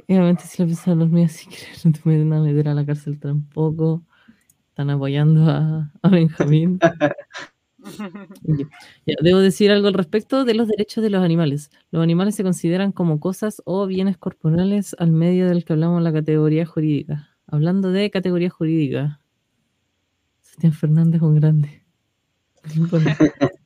Y 0.09 0.15
Obviamente 0.15 0.45
si 0.45 0.63
lo 0.63 0.67
piensan 0.67 0.99
los 0.99 1.11
míos, 1.11 1.33
si 1.33 1.47
quieren, 1.47 1.75
no 1.85 1.93
te 1.93 2.01
pueden 2.01 2.33
a 2.33 2.41
meter 2.41 2.69
a 2.69 2.75
la 2.75 2.87
cárcel 2.87 3.19
tampoco. 3.19 4.03
Están 4.69 4.91
apoyando 4.91 5.51
a, 5.51 5.93
a 6.03 6.09
Benjamín. 6.09 6.79
Ya, 9.07 9.15
debo 9.23 9.39
decir 9.39 9.71
algo 9.71 9.89
al 9.89 9.95
respecto 9.95 10.45
de 10.45 10.55
los 10.55 10.69
derechos 10.69 11.03
de 11.05 11.11
los 11.11 11.23
animales. 11.23 11.71
Los 11.91 12.03
animales 12.03 12.35
se 12.35 12.43
consideran 12.43 12.93
como 12.93 13.21
cosas 13.21 13.63
o 13.65 13.87
bienes 13.87 14.19
corporales 14.19 14.97
al 14.99 15.13
medio 15.13 15.49
del 15.49 15.65
que 15.65 15.73
hablamos 15.73 16.03
la 16.03 16.13
categoría 16.13 16.67
jurídica. 16.67 17.29
Hablando 17.47 17.93
de 17.93 18.11
categoría 18.11 18.51
jurídica. 18.51 19.21
Sebastián 20.41 20.73
Fernández, 20.73 21.23
un 21.23 21.35
grande. 21.37 21.85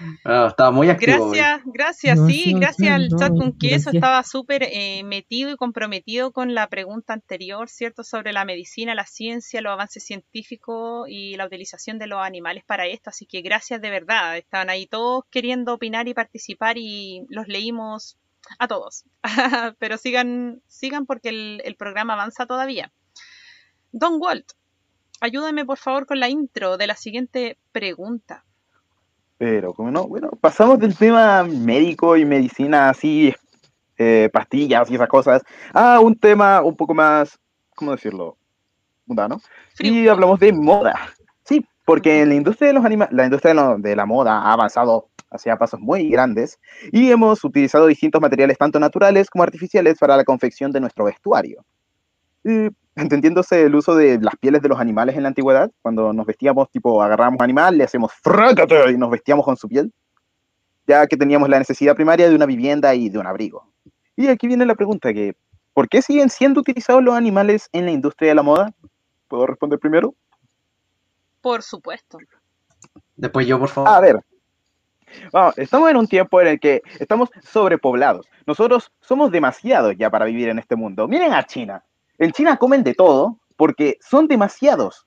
Bueno, 0.00 0.18
Ah, 0.24 0.46
estaba 0.48 0.70
muy 0.70 0.88
activo. 0.88 1.26
hoy. 1.26 1.38
Gracias, 1.38 1.62
gracias, 1.66 2.18
No, 2.18 2.26
sí, 2.26 2.54
gracias 2.54 2.90
al 2.92 3.08
no, 3.08 3.18
chat 3.18 3.28
con 3.30 3.52
queso. 3.58 3.90
gracias. 3.90 3.94
Estaba 3.94 4.22
súper 4.22 4.62
eh, 4.64 5.02
metido 5.04 5.50
y 5.50 5.56
comprometido 5.56 6.32
con 6.32 6.54
la 6.54 6.68
pregunta 6.68 7.12
anterior, 7.12 7.68
¿cierto? 7.68 8.02
Sobre 8.04 8.32
la 8.32 8.44
medicina, 8.44 8.94
la 8.94 9.06
ciencia, 9.06 9.60
los 9.60 9.72
avances 9.72 10.04
científicos 10.04 11.06
y 11.08 11.36
la 11.36 11.46
utilización 11.46 11.98
de 11.98 12.06
los 12.06 12.20
animales 12.20 12.64
para 12.64 12.86
esto. 12.86 13.10
Así 13.10 13.26
que 13.26 13.42
gracias 13.42 13.80
de 13.80 13.90
verdad. 13.90 14.36
Estaban 14.36 14.70
ahí 14.70 14.86
todos 14.86 15.24
queriendo 15.30 15.74
opinar 15.74 16.08
y 16.08 16.14
participar 16.14 16.76
y 16.78 17.24
los 17.28 17.46
leímos 17.48 18.16
a 18.58 18.68
todos. 18.68 19.04
Pero 19.78 19.98
sigan, 19.98 20.62
sigan 20.66 21.06
porque 21.06 21.28
el, 21.28 21.62
el 21.64 21.76
programa 21.76 22.14
avanza 22.14 22.46
todavía. 22.46 22.92
Don 23.92 24.14
Walt, 24.20 24.52
ayúdame 25.20 25.64
por 25.64 25.78
favor 25.78 26.06
con 26.06 26.20
la 26.20 26.28
intro 26.28 26.76
de 26.78 26.86
la 26.86 26.94
siguiente 26.96 27.58
pregunta. 27.72 28.44
Pero, 29.40 29.72
como 29.72 29.90
no, 29.90 30.06
bueno, 30.06 30.28
pasamos 30.38 30.78
del 30.78 30.94
tema 30.94 31.42
médico 31.44 32.14
y 32.14 32.26
medicina 32.26 32.90
así, 32.90 33.34
eh, 33.96 34.28
pastillas 34.30 34.90
y 34.90 34.96
esas 34.96 35.08
cosas, 35.08 35.40
a 35.72 35.98
un 35.98 36.14
tema 36.14 36.60
un 36.60 36.76
poco 36.76 36.92
más, 36.92 37.38
¿cómo 37.74 37.92
decirlo? 37.92 38.36
Mundano. 39.06 39.40
Y 39.78 40.08
hablamos 40.08 40.40
de 40.40 40.52
moda. 40.52 40.94
Sí, 41.42 41.64
porque 41.86 42.20
en 42.20 42.28
la 42.28 42.34
industria 42.34 42.68
de 42.68 42.74
los 42.74 42.84
anima 42.84 43.08
la 43.12 43.24
industria 43.24 43.54
de, 43.54 43.60
lo- 43.62 43.78
de 43.78 43.96
la 43.96 44.04
moda 44.04 44.42
ha 44.42 44.52
avanzado 44.52 45.08
hacia 45.30 45.56
pasos 45.56 45.80
muy 45.80 46.10
grandes 46.10 46.58
y 46.92 47.10
hemos 47.10 47.42
utilizado 47.42 47.86
distintos 47.86 48.20
materiales 48.20 48.58
tanto 48.58 48.78
naturales 48.78 49.30
como 49.30 49.42
artificiales 49.42 49.96
para 49.98 50.18
la 50.18 50.24
confección 50.24 50.70
de 50.70 50.80
nuestro 50.80 51.06
vestuario. 51.06 51.64
Y, 52.44 52.68
entendiéndose 52.96 53.62
el 53.62 53.74
uso 53.74 53.94
de 53.94 54.18
las 54.20 54.36
pieles 54.36 54.62
de 54.62 54.68
los 54.68 54.78
animales 54.78 55.16
en 55.16 55.22
la 55.22 55.28
antigüedad, 55.28 55.70
cuando 55.82 56.12
nos 56.12 56.26
vestíamos, 56.26 56.70
tipo, 56.70 57.02
agarramos 57.02 57.38
un 57.38 57.44
animal, 57.44 57.78
le 57.78 57.84
hacemos 57.84 58.12
frácate 58.12 58.90
y 58.90 58.98
nos 58.98 59.10
vestíamos 59.10 59.44
con 59.44 59.56
su 59.56 59.68
piel, 59.68 59.92
ya 60.86 61.06
que 61.06 61.16
teníamos 61.16 61.48
la 61.48 61.58
necesidad 61.58 61.94
primaria 61.94 62.28
de 62.28 62.34
una 62.34 62.46
vivienda 62.46 62.94
y 62.94 63.08
de 63.08 63.18
un 63.18 63.26
abrigo. 63.26 63.66
Y 64.16 64.28
aquí 64.28 64.46
viene 64.46 64.66
la 64.66 64.74
pregunta 64.74 65.12
que, 65.12 65.34
¿por 65.72 65.88
qué 65.88 66.02
siguen 66.02 66.28
siendo 66.28 66.60
utilizados 66.60 67.02
los 67.02 67.14
animales 67.14 67.68
en 67.72 67.86
la 67.86 67.92
industria 67.92 68.30
de 68.30 68.34
la 68.34 68.42
moda? 68.42 68.72
¿Puedo 69.28 69.46
responder 69.46 69.78
primero? 69.78 70.14
Por 71.40 71.62
supuesto. 71.62 72.18
Después 73.16 73.46
yo, 73.46 73.58
por 73.58 73.68
favor. 73.68 73.90
A 73.90 74.00
ver. 74.00 74.20
Vamos, 75.32 75.58
estamos 75.58 75.90
en 75.90 75.96
un 75.96 76.06
tiempo 76.06 76.40
en 76.40 76.48
el 76.48 76.60
que 76.60 76.82
estamos 76.98 77.30
sobrepoblados. 77.42 78.26
Nosotros 78.46 78.92
somos 79.00 79.30
demasiados 79.30 79.94
ya 79.96 80.10
para 80.10 80.26
vivir 80.26 80.48
en 80.48 80.58
este 80.58 80.76
mundo. 80.76 81.08
Miren 81.08 81.32
a 81.32 81.44
China. 81.44 81.82
En 82.20 82.32
China 82.32 82.58
comen 82.58 82.84
de 82.84 82.92
todo 82.92 83.38
porque 83.56 83.96
son 84.02 84.28
demasiados. 84.28 85.06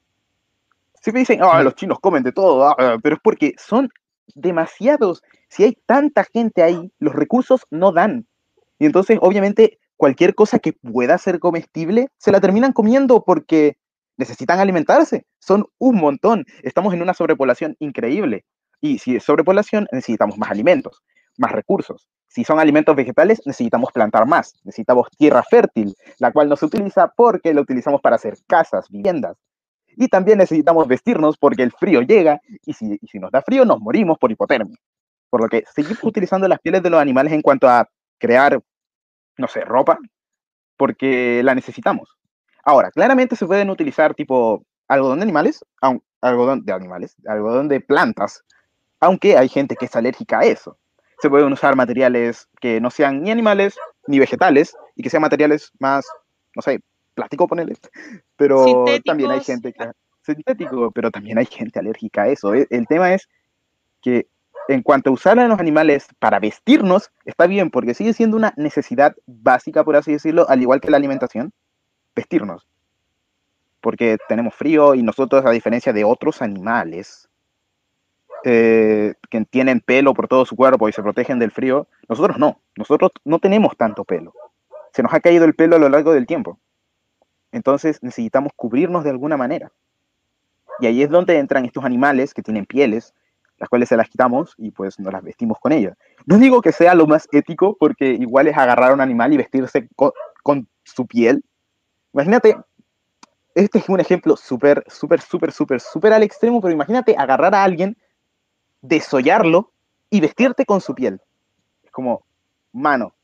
Siempre 1.00 1.20
dicen, 1.20 1.42
ah, 1.44 1.62
los 1.62 1.76
chinos 1.76 2.00
comen 2.00 2.24
de 2.24 2.32
todo, 2.32 2.66
ah, 2.68 2.76
ah", 2.80 2.98
pero 3.04 3.16
es 3.16 3.22
porque 3.24 3.54
son 3.58 3.90
demasiados. 4.34 5.22
Si 5.48 5.64
hay 5.64 5.78
tanta 5.86 6.24
gente 6.24 6.64
ahí, 6.64 6.92
los 6.98 7.14
recursos 7.14 7.68
no 7.70 7.92
dan. 7.92 8.26
Y 8.80 8.88
entonces, 8.88 9.20
obviamente, 9.22 9.78
cualquier 9.96 10.34
cosa 10.34 10.58
que 10.58 10.74
pueda 10.74 11.20
ser 11.20 11.40
comestible, 11.40 12.08
se 12.18 12.32
la 12.32 12.42
terminan 12.42 12.74
comiendo 12.74 13.24
porque 13.24 13.78
necesitan 14.18 14.60
alimentarse. 14.60 15.28
Son 15.38 15.68
un 15.78 15.98
montón. 15.98 16.46
Estamos 16.64 16.96
en 16.96 17.04
una 17.04 17.14
sobrepoblación 17.14 17.76
increíble. 17.78 18.44
Y 18.82 18.98
si 18.98 19.18
es 19.18 19.24
sobrepoblación, 19.24 19.88
necesitamos 19.92 20.40
más 20.40 20.50
alimentos, 20.50 21.04
más 21.38 21.52
recursos. 21.52 22.08
Si 22.34 22.44
son 22.44 22.60
alimentos 22.60 22.96
vegetales, 22.96 23.44
necesitamos 23.46 23.92
plantar 23.92 24.26
más. 24.26 24.56
Necesitamos 24.64 25.08
tierra 25.16 25.44
fértil, 25.44 25.96
la 26.18 26.32
cual 26.32 26.50
no 26.50 26.56
se 26.56 26.66
utiliza 26.66 27.08
porque 27.16 27.54
la 27.54 27.62
utilizamos 27.62 28.02
para 28.02 28.16
hacer 28.16 28.38
casas, 28.48 28.90
viviendas. 28.90 29.38
Y 29.96 30.08
también 30.08 30.40
necesitamos 30.40 30.88
vestirnos 30.88 31.38
porque 31.38 31.62
el 31.62 31.72
frío 31.72 32.02
llega 32.02 32.42
y 32.66 32.74
si, 32.74 32.98
y 33.00 33.08
si 33.08 33.20
nos 33.20 33.30
da 33.30 33.44
frío 33.44 33.66
nos 33.66 33.80
morimos 33.80 34.18
por 34.18 34.32
hipotermia. 34.32 34.76
Por 35.30 35.42
lo 35.42 35.48
que 35.48 35.64
seguimos 35.76 36.00
utilizando 36.04 36.48
las 36.48 36.60
pieles 36.60 36.82
de 36.82 36.90
los 36.90 37.00
animales 37.00 37.34
en 37.34 37.44
cuanto 37.44 37.70
a 37.70 37.88
crear, 38.18 38.60
no 39.38 39.48
sé, 39.48 39.62
ropa, 39.62 40.00
porque 40.76 41.44
la 41.44 41.54
necesitamos. 41.54 42.18
Ahora, 42.64 42.90
claramente 42.90 43.36
se 43.36 43.46
pueden 43.46 43.70
utilizar 43.70 44.16
tipo 44.16 44.66
algodón 44.88 45.20
de 45.20 45.24
animales, 45.24 45.64
algodón 46.20 46.66
de 46.66 46.74
animales, 46.74 47.16
algodón 47.28 47.68
de 47.68 47.80
plantas, 47.80 48.44
aunque 49.00 49.38
hay 49.38 49.50
gente 49.50 49.76
que 49.76 49.86
es 49.86 49.96
alérgica 49.96 50.40
a 50.40 50.46
eso. 50.46 50.80
Se 51.24 51.30
pueden 51.30 51.54
usar 51.54 51.78
materiales 51.78 52.50
que 52.60 52.82
no 52.82 52.92
sean 52.92 53.24
ni 53.24 53.32
animales 53.32 53.78
ni 54.08 54.20
vegetales 54.20 54.76
y 54.98 55.04
que 55.04 55.10
sean 55.10 55.22
materiales 55.22 55.72
más, 55.80 56.06
no 56.54 56.62
sé, 56.62 56.82
plástico, 57.14 57.48
ponele. 57.48 57.76
Pero 58.36 58.66
también 59.06 59.32
hay 59.32 59.40
gente 59.40 59.72
que 59.72 59.90
sintético, 60.22 60.92
pero 60.92 61.12
también 61.12 61.38
hay 61.38 61.46
gente 61.46 61.80
alérgica 61.80 62.24
a 62.24 62.28
eso. 62.28 62.54
E- 62.54 62.68
El 62.70 62.88
tema 62.88 63.14
es 63.14 63.30
que 64.02 64.28
en 64.68 64.82
cuanto 64.82 65.12
a 65.12 65.14
usar 65.14 65.40
a 65.40 65.48
los 65.48 65.62
animales 65.62 66.08
para 66.20 66.42
vestirnos, 66.42 67.10
está 67.24 67.48
bien, 67.48 67.72
porque 67.72 67.94
sigue 67.94 68.12
siendo 68.12 68.36
una 68.36 68.54
necesidad 68.58 69.16
básica, 69.26 69.86
por 69.86 69.96
así 69.96 70.12
decirlo, 70.12 70.46
al 70.50 70.62
igual 70.62 70.82
que 70.82 70.92
la 70.92 70.98
alimentación, 70.98 71.54
vestirnos. 72.14 72.68
Porque 73.80 74.18
tenemos 74.28 74.56
frío 74.56 74.94
y 74.94 75.04
nosotros, 75.04 75.46
a 75.46 75.52
diferencia 75.52 75.94
de 75.94 76.04
otros 76.04 76.42
animales 76.42 77.30
eh, 78.44 79.14
que 79.30 79.46
tienen 79.46 79.80
pelo 79.80 80.14
por 80.14 80.28
todo 80.28 80.46
su 80.46 80.56
cuerpo 80.56 80.90
y 80.90 80.94
se 80.94 81.02
protegen 81.02 81.40
del 81.40 81.52
frío, 81.52 81.88
nosotros 82.10 82.38
no. 82.38 82.60
Nosotros 82.76 83.12
no 83.24 83.40
tenemos 83.40 83.78
tanto 83.78 84.04
pelo. 84.04 84.34
Se 84.92 85.04
nos 85.04 85.14
ha 85.14 85.20
caído 85.20 85.46
el 85.46 85.56
pelo 85.56 85.76
a 85.76 85.80
lo 85.80 85.90
largo 85.90 86.14
del 86.14 86.28
tiempo. 86.28 86.60
Entonces 87.52 88.02
necesitamos 88.02 88.52
cubrirnos 88.56 89.04
de 89.04 89.12
alguna 89.12 89.38
manera. 89.38 89.72
Y 90.80 90.88
ahí 90.88 91.04
es 91.04 91.10
donde 91.10 91.38
entran 91.38 91.66
estos 91.66 91.86
animales 91.86 92.34
que 92.34 92.42
tienen 92.42 92.66
pieles, 92.66 93.14
las 93.60 93.70
cuales 93.70 93.90
se 93.90 93.96
las 93.96 94.10
quitamos 94.10 94.56
y 94.58 94.72
pues 94.72 95.00
nos 95.00 95.14
las 95.14 95.24
vestimos 95.24 95.60
con 95.60 95.72
ellas. 95.72 95.96
No 96.26 96.38
digo 96.38 96.62
que 96.62 96.72
sea 96.72 96.96
lo 96.96 97.08
más 97.08 97.28
ético, 97.32 97.78
porque 97.80 98.08
igual 98.08 98.48
es 98.48 98.58
agarrar 98.58 98.92
a 98.92 98.94
un 98.94 99.02
animal 99.02 99.32
y 99.34 99.38
vestirse 99.38 99.88
con, 99.96 100.12
con 100.42 100.68
su 100.84 101.06
piel. 101.06 101.44
Imagínate, 102.14 102.58
este 103.56 103.80
es 103.80 103.90
un 103.90 104.00
ejemplo 104.00 104.36
súper, 104.36 104.84
súper, 104.88 105.22
súper, 105.22 105.52
súper, 105.52 105.80
súper 105.80 106.14
al 106.14 106.24
extremo, 106.24 106.60
pero 106.60 106.74
imagínate 106.74 107.16
agarrar 107.18 107.54
a 107.54 107.64
alguien, 107.64 107.96
desollarlo 108.84 109.72
y 110.12 110.22
vestirte 110.22 110.66
con 110.66 110.82
su 110.82 110.94
piel. 110.94 111.20
Es 111.84 111.90
como, 111.90 112.24
mano, 112.72 113.16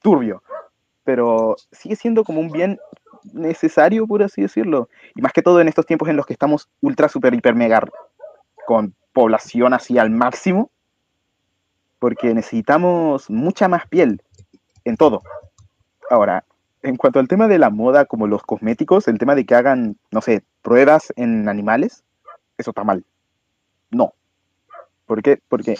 turbio, 0.00 0.42
pero 1.04 1.56
sigue 1.72 1.96
siendo 1.96 2.24
como 2.24 2.40
un 2.40 2.50
bien 2.50 2.78
necesario, 3.34 4.06
por 4.06 4.22
así 4.22 4.40
decirlo. 4.40 4.88
Y 5.14 5.20
más 5.20 5.32
que 5.32 5.42
todo 5.42 5.60
en 5.60 5.68
estos 5.68 5.84
tiempos 5.84 6.08
en 6.08 6.16
los 6.16 6.24
que 6.24 6.32
estamos 6.32 6.70
ultra, 6.80 7.08
super, 7.08 7.34
hiper, 7.34 7.54
mega 7.54 7.82
con 8.66 8.94
población 9.12 9.74
así 9.74 9.98
al 9.98 10.10
máximo, 10.10 10.70
porque 11.98 12.32
necesitamos 12.32 13.28
mucha 13.28 13.68
más 13.68 13.86
piel 13.88 14.22
en 14.84 14.96
todo. 14.96 15.22
Ahora, 16.10 16.44
en 16.82 16.96
cuanto 16.96 17.18
al 17.18 17.28
tema 17.28 17.48
de 17.48 17.58
la 17.58 17.70
moda, 17.70 18.04
como 18.04 18.26
los 18.26 18.42
cosméticos, 18.44 19.08
el 19.08 19.18
tema 19.18 19.34
de 19.34 19.44
que 19.44 19.54
hagan, 19.54 19.96
no 20.12 20.20
sé, 20.20 20.44
pruebas 20.62 21.12
en 21.16 21.48
animales, 21.48 22.04
eso 22.56 22.70
está 22.70 22.84
mal. 22.84 23.04
No. 23.90 24.12
¿Por 25.08 25.22
qué? 25.22 25.40
Porque, 25.48 25.76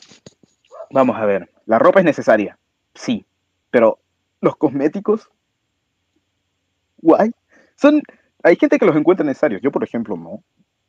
vamos 0.91 1.17
a 1.17 1.27
ver, 1.27 1.51
la 1.67 1.79
ropa 1.79 2.01
es 2.01 2.07
necesaria, 2.07 2.59
sí, 2.95 3.27
pero 3.71 3.99
los 4.41 4.57
cosméticos, 4.57 5.31
guay, 6.97 7.31
son, 7.77 8.03
hay 8.43 8.57
gente 8.57 8.79
que 8.79 8.87
los 8.87 8.97
encuentra 8.97 9.27
necesarios. 9.27 9.61
Yo, 9.63 9.71
por 9.71 9.85
ejemplo, 9.85 10.17
no. 10.17 10.43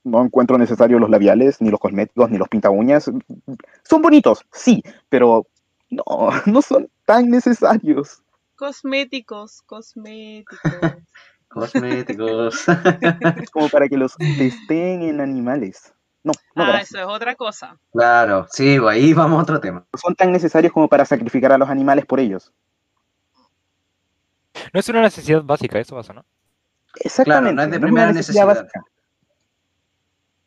No 0.06 0.24
encuentro 0.24 0.58
necesarios 0.58 1.02
los 1.02 1.10
labiales, 1.10 1.62
ni 1.62 1.70
los 1.70 1.80
cosméticos, 1.82 2.30
ni 2.32 2.38
los 2.38 2.48
pinta 2.48 2.70
uñas. 2.70 3.12
Son 3.84 4.02
bonitos, 4.02 4.46
sí, 4.54 4.82
pero 5.10 5.46
no, 5.90 6.04
no 6.46 6.62
son 6.62 6.90
tan 7.06 7.30
necesarios. 7.30 8.24
Cosméticos, 8.56 9.62
cosméticos. 9.64 10.60
Cosméticos. 11.50 12.66
como 13.52 13.68
para 13.70 13.90
que 13.90 13.98
los 13.98 14.16
testen 14.16 15.02
en 15.02 15.20
animales. 15.20 15.94
No, 16.24 16.34
no, 16.56 16.64
ah, 16.64 16.68
gracias. 16.68 16.92
eso 16.92 17.00
es 17.00 17.06
otra 17.08 17.36
cosa. 17.36 17.78
claro, 17.92 18.46
sí, 18.52 18.78
ahí 18.90 19.14
vamos 19.14 19.40
a 19.40 19.44
otro 19.44 19.60
tema. 19.60 19.86
No 19.92 20.00
son 20.00 20.16
tan 20.16 20.32
necesarios 20.32 20.74
como 20.74 20.88
para 20.90 21.06
sacrificar 21.06 21.52
a 21.54 21.58
los 21.58 21.70
animales 21.70 22.06
por 22.06 22.20
ellos. 22.20 22.52
No 24.74 24.80
es 24.80 24.90
una 24.90 25.02
necesidad 25.02 25.44
básica, 25.44 25.80
eso 25.80 25.96
pasa, 25.96 26.14
¿no? 26.14 26.26
Exactamente. 26.96 27.54
no 27.56 27.62
es 27.64 27.72
de 27.72 27.80
primera 27.80 28.12
necesidad. 28.12 28.46
básica. 28.46 28.82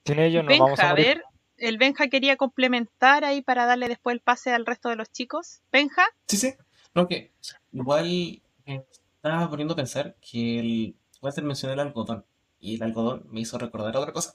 Sin 0.05 0.19
ello 0.19 0.43
no 0.43 0.51
vamos 0.59 0.79
Benja, 0.79 0.83
a 0.83 0.91
a 0.91 0.91
morir. 0.91 1.07
ver, 1.07 1.25
el 1.57 1.79
Benja 1.79 2.09
quería 2.09 2.37
complementar 2.37 3.25
ahí 3.25 3.43
para 3.43 3.67
darle 3.67 3.89
después 3.89 4.15
el 4.15 4.21
pase 4.21 4.53
al 4.53 4.67
resto 4.67 4.89
de 4.89 4.97
los 4.97 5.11
chicos. 5.11 5.61
Benja, 5.73 6.05
Sí, 6.27 6.37
sí. 6.37 6.55
No, 6.95 7.07
que 7.09 7.33
igual 7.73 8.43
me 8.67 8.85
estaba 9.17 9.49
poniendo 9.49 9.73
a 9.75 9.77
pensar 9.77 10.17
que 10.21 10.59
el 10.59 10.97
Walter 11.21 11.45
mencionó 11.45 11.73
el 11.75 11.81
algodón. 11.81 12.25
Y 12.59 12.77
el 12.77 12.83
algodón 12.83 13.25
me 13.31 13.41
hizo 13.41 13.59
recordar 13.59 13.97
otra 13.97 14.13
cosa. 14.13 14.35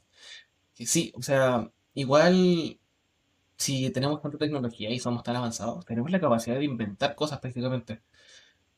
Que 0.77 0.85
sí, 0.85 1.11
o 1.15 1.21
sea, 1.23 1.71
igual 1.95 2.79
si 3.57 3.89
tenemos 3.91 4.21
tanta 4.21 4.37
tecnología 4.37 4.91
y 4.91 4.99
somos 4.99 5.23
tan 5.23 5.35
avanzados, 5.35 5.85
tenemos 5.85 6.11
la 6.11 6.19
capacidad 6.19 6.57
de 6.57 6.65
inventar 6.65 7.15
cosas 7.15 7.39
prácticamente. 7.39 8.01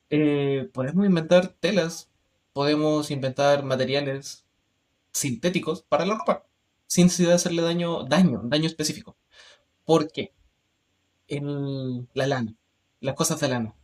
Eh, 0.09 0.69
podemos 0.73 1.05
inventar 1.05 1.49
telas, 1.49 2.09
podemos 2.53 3.11
inventar 3.11 3.63
materiales 3.65 4.45
sintéticos 5.11 5.83
para 5.83 6.05
la 6.05 6.15
ropa, 6.17 6.45
sin 6.87 7.07
necesidad 7.07 7.29
de 7.29 7.35
hacerle 7.35 7.61
daño, 7.63 8.03
daño, 8.05 8.41
daño 8.45 8.67
específico. 8.67 9.17
¿Por 9.85 10.11
qué? 10.11 10.33
En 11.27 12.07
la 12.13 12.27
lana, 12.27 12.55
las 13.01 13.15
cosas 13.15 13.39
de 13.41 13.49
lana. 13.49 13.75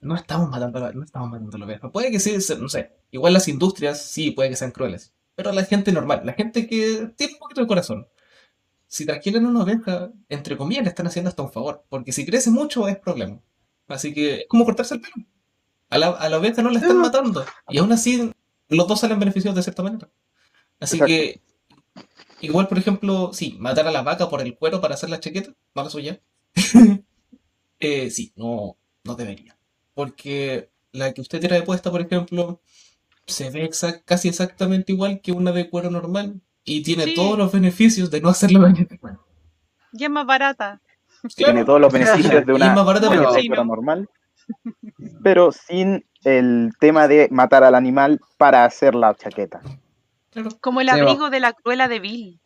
No 0.00 0.16
estamos 0.16 0.50
matando, 0.50 0.92
no 0.94 1.04
estamos 1.04 1.30
matando 1.30 1.56
a 1.58 1.64
oveja. 1.66 1.92
Puede 1.92 2.10
que 2.10 2.20
sí, 2.20 2.36
no 2.58 2.68
sé. 2.68 2.92
Igual 3.10 3.34
las 3.34 3.48
industrias 3.48 4.02
sí 4.02 4.32
puede 4.32 4.50
que 4.50 4.56
sean 4.56 4.72
crueles. 4.72 5.12
Pero 5.34 5.52
la 5.52 5.64
gente 5.64 5.92
normal, 5.92 6.22
la 6.24 6.34
gente 6.34 6.66
que 6.66 7.10
tiene 7.16 7.34
un 7.34 7.38
poquito 7.38 7.62
de 7.62 7.66
corazón, 7.66 8.06
si 8.86 9.06
trasquilan 9.06 9.46
una 9.46 9.62
oveja, 9.62 10.12
entre 10.28 10.56
comillas, 10.56 10.84
le 10.84 10.90
están 10.90 11.06
haciendo 11.06 11.30
hasta 11.30 11.42
un 11.42 11.50
favor. 11.50 11.84
Porque 11.88 12.12
si 12.12 12.26
crece 12.26 12.50
mucho 12.50 12.88
es 12.88 12.98
problema. 12.98 13.40
Así 13.88 14.12
que 14.12 14.40
es 14.40 14.46
como 14.48 14.66
cortarse 14.66 14.94
el 14.94 15.00
pelo. 15.00 15.14
A 15.88 15.98
la, 15.98 16.08
a 16.08 16.28
la 16.28 16.38
oveja 16.38 16.60
no 16.62 16.70
la 16.70 16.78
están 16.78 16.98
matando. 16.98 17.44
Y 17.68 17.78
aún 17.78 17.90
así, 17.92 18.32
los 18.68 18.86
dos 18.86 19.00
salen 19.00 19.18
beneficiados 19.18 19.56
de 19.56 19.62
cierta 19.62 19.82
manera. 19.82 20.10
Así 20.78 20.96
Exacto. 20.96 21.06
que, 21.06 21.40
igual, 22.40 22.68
por 22.68 22.78
ejemplo, 22.78 23.32
sí, 23.32 23.56
matar 23.58 23.86
a 23.86 23.92
la 23.92 24.02
vaca 24.02 24.28
por 24.28 24.42
el 24.42 24.56
cuero 24.56 24.80
para 24.80 24.94
hacer 24.94 25.08
la 25.08 25.20
chaqueta, 25.20 25.54
mala 25.74 25.88
suya. 25.88 26.20
eh, 27.80 28.10
sí, 28.10 28.32
no, 28.36 28.76
no 29.04 29.14
debería. 29.14 29.56
Porque 29.94 30.70
la 30.92 31.14
que 31.14 31.20
usted 31.20 31.40
tiene 31.40 31.56
de 31.56 31.62
puesta, 31.62 31.90
por 31.90 32.02
ejemplo, 32.02 32.60
se 33.32 33.50
ve 33.50 33.68
exac- 33.68 34.02
casi 34.04 34.28
exactamente 34.28 34.92
igual 34.92 35.20
que 35.22 35.32
una 35.32 35.50
de 35.52 35.68
cuero 35.68 35.90
normal 35.90 36.40
y 36.64 36.82
tiene 36.82 37.04
Sí. 37.04 37.14
todos 37.14 37.36
los 37.36 37.50
beneficios 37.52 38.10
de 38.10 38.20
no 38.20 38.28
hacerle 38.28 38.60
daño 38.60 38.86
de 38.88 38.98
cuero. 38.98 39.24
Y 39.92 40.04
es 40.04 40.10
más 40.10 40.24
barata. 40.26 40.80
Tiene 41.36 41.64
todos 41.64 41.80
los 41.80 41.92
beneficios 41.92 42.46
de 42.46 42.52
una 42.52 42.74
más 42.74 42.84
barata, 42.86 43.08
pero- 43.08 43.28
agricultura 43.28 43.64
normal, 43.64 44.08
pero 45.22 45.52
sin 45.52 46.04
el 46.24 46.70
tema 46.80 47.08
de 47.08 47.28
matar 47.30 47.64
al 47.64 47.74
animal 47.74 48.20
para 48.38 48.64
hacer 48.64 48.94
la 48.94 49.14
chaqueta. 49.14 49.60
Claro. 50.30 50.50
Como 50.60 50.80
el 50.80 50.88
abrigo 50.88 51.30
de 51.30 51.40
la 51.40 51.52
cruela 51.52 51.88
de 51.88 52.00
Bill. 52.00 52.38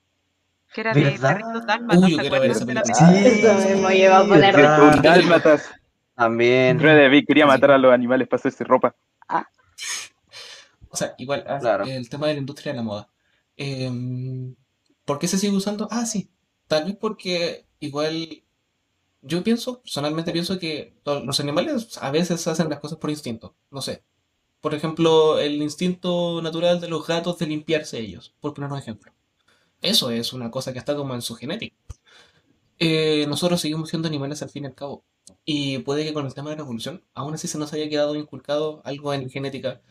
Que 0.74 0.80
era 0.82 0.92
de 0.92 1.16
dálmatas, 1.16 1.78
Uy, 2.02 2.10
yo 2.10 2.16
¿se 2.16 2.20
quiero 2.22 2.40
ver 2.40 2.50
acuerdan 2.50 2.78
esa 2.90 3.06
de. 5.52 5.60
También. 6.16 6.78
Cruella 6.78 7.00
de 7.02 7.08
Vil 7.08 7.24
quería 7.26 7.46
matar 7.46 7.70
a 7.70 7.78
los 7.78 7.92
animales 7.92 8.26
para 8.28 8.40
hacerse 8.40 8.64
ropa. 8.64 8.94
O 10.96 10.98
sea, 10.98 11.14
igual, 11.18 11.44
ah, 11.46 11.58
Claro. 11.60 11.84
el 11.84 12.08
tema 12.08 12.26
de 12.26 12.32
la 12.34 12.40
industria 12.40 12.72
de 12.72 12.78
la 12.78 12.82
moda. 12.82 13.10
Em, 13.58 14.56
¿por 15.04 15.18
qué 15.18 15.28
se 15.28 15.36
sigue 15.38 15.54
usando? 15.54 15.88
Ah, 15.90 16.06
sí. 16.06 16.30
Tal 16.68 16.84
vez 16.86 16.96
porque 16.96 17.66
igual 17.80 18.42
yo 19.20 19.44
pienso, 19.44 19.82
personalmente 19.82 20.32
pienso 20.32 20.58
que 20.58 20.94
los 21.04 21.38
animales 21.40 21.98
a 22.00 22.10
veces 22.10 22.46
hacen 22.46 22.70
las 22.70 22.80
cosas 22.80 22.98
por 22.98 23.10
instinto. 23.10 23.54
No 23.70 23.82
sé. 23.82 24.04
Por 24.62 24.74
ejemplo, 24.74 25.38
el 25.38 25.60
instinto 25.62 26.40
natural 26.42 26.80
de 26.80 26.88
los 26.88 27.06
gatos 27.06 27.38
de 27.38 27.46
limpiarse 27.46 27.98
ellos, 28.00 28.34
por 28.40 28.54
poner 28.54 28.72
un 28.72 28.78
ejemplo. 28.78 29.12
Eso 29.82 30.10
es 30.10 30.32
una 30.32 30.50
cosa 30.50 30.72
que 30.72 30.78
está 30.78 30.96
como 30.96 31.14
en 31.14 31.20
su 31.22 31.34
genética. 31.34 31.76
Eh, 32.78 33.26
nosotros 33.28 33.60
seguimos 33.60 33.90
siendo 33.90 34.08
animales 34.08 34.42
al 34.42 34.48
fin 34.50 34.64
y 34.64 34.66
al 34.68 34.74
cabo. 34.74 35.04
Y 35.44 35.78
puede 35.80 36.04
que 36.04 36.14
con 36.14 36.24
el 36.26 36.34
tema 36.34 36.50
de 36.50 36.56
la 36.56 36.62
evolución, 36.62 37.04
aún 37.14 37.34
así 37.34 37.48
se 37.48 37.58
nos 37.58 37.72
haya 37.74 37.88
quedado 37.88 38.14
inculcado 38.14 38.80
algo 38.84 39.12
en 39.12 39.28
genética 39.28 39.82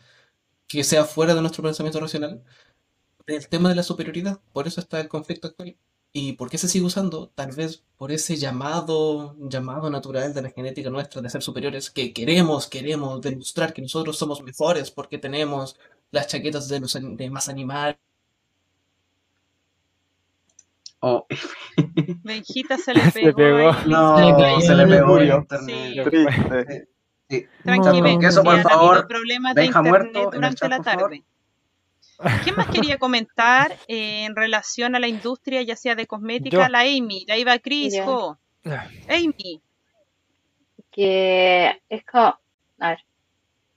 que 0.68 0.84
sea 0.84 1.04
fuera 1.04 1.34
de 1.34 1.40
nuestro 1.40 1.62
pensamiento 1.62 2.00
racional, 2.00 2.42
el 3.26 3.48
tema 3.48 3.68
de 3.70 3.74
la 3.76 3.82
superioridad. 3.82 4.40
Por 4.52 4.66
eso 4.68 4.80
está 4.80 5.00
el 5.00 5.08
conflicto 5.08 5.48
actual. 5.48 5.76
¿Y 6.12 6.32
por 6.34 6.48
qué 6.50 6.58
se 6.58 6.68
sigue 6.68 6.86
usando? 6.86 7.28
Tal 7.34 7.52
vez 7.52 7.84
por 7.98 8.10
ese 8.12 8.36
llamado, 8.36 9.36
llamado 9.38 9.90
natural 9.90 10.32
de 10.34 10.42
la 10.42 10.50
genética 10.50 10.90
nuestra 10.90 11.20
de 11.22 11.30
ser 11.30 11.42
superiores, 11.42 11.90
que 11.90 12.12
queremos, 12.14 12.68
queremos 12.68 13.20
demostrar 13.20 13.72
que 13.74 13.82
nosotros 13.82 14.16
somos 14.18 14.42
mejores 14.42 14.90
porque 14.90 15.18
tenemos 15.18 15.76
las 16.10 16.28
chaquetas 16.28 16.68
de 16.68 16.80
los 16.80 16.94
de 17.00 17.30
más 17.30 17.48
animales. 17.50 17.96
Oh, 21.00 21.26
Benjita 22.24 22.78
se 22.78 22.94
le 22.94 23.10
Se 23.10 23.32
pegó. 23.32 23.34
pegó. 23.34 23.70
ahí. 23.70 23.84
no, 23.84 24.16
Se 24.16 24.24
le 24.24 24.34
cayó. 24.36 24.60
se 24.60 24.74
le 24.74 24.86
pegó 24.86 25.20
internet. 25.22 26.00
Triste. 26.02 26.88
Sí. 27.28 27.46
Tranqui, 27.64 28.00
No. 28.00 28.28
Eso, 28.28 28.42
por 28.42 28.60
favor, 28.60 29.06
problemas 29.08 29.54
de 29.54 29.66
internet 29.66 29.90
muerto 29.90 30.30
durante 30.32 30.56
chat, 30.60 30.70
la 30.70 30.80
tarde. 30.80 31.24
¿Quién 32.44 32.56
más 32.56 32.68
quería 32.68 32.98
comentar 32.98 33.72
eh, 33.88 34.24
en 34.24 34.34
relación 34.36 34.94
a 34.94 35.00
la 35.00 35.08
industria, 35.08 35.62
ya 35.62 35.76
sea 35.76 35.94
de 35.94 36.06
cosmética? 36.06 36.56
Yo. 36.64 36.68
La 36.68 36.80
Amy, 36.80 37.26
va 37.46 37.58
Chris, 37.58 37.94
Ya. 37.94 38.04
jo. 38.06 38.38
Amy, 39.08 39.60
que 40.90 41.80
es 41.88 42.04
como, 42.04 42.38
a 42.78 42.88
ver, 42.90 43.04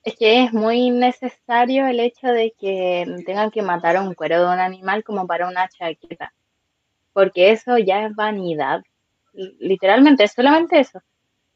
es 0.04 0.16
que 0.16 0.44
es 0.44 0.54
muy 0.54 0.90
necesario 0.90 1.88
el 1.88 2.00
hecho 2.00 2.28
de 2.28 2.54
que 2.58 3.06
tengan 3.26 3.52
que 3.52 3.62
matar 3.62 4.00
un 4.00 4.14
cuero 4.14 4.40
de 4.40 4.54
un 4.54 4.60
animal 4.60 5.04
como 5.04 5.28
para 5.28 5.48
una 5.48 5.68
chaqueta, 5.68 6.34
porque 7.14 7.52
eso 7.52 7.78
ya 7.78 8.06
es 8.06 8.16
vanidad, 8.16 8.84
literalmente 9.34 10.24
es 10.24 10.32
solamente 10.32 10.80
eso, 10.80 11.02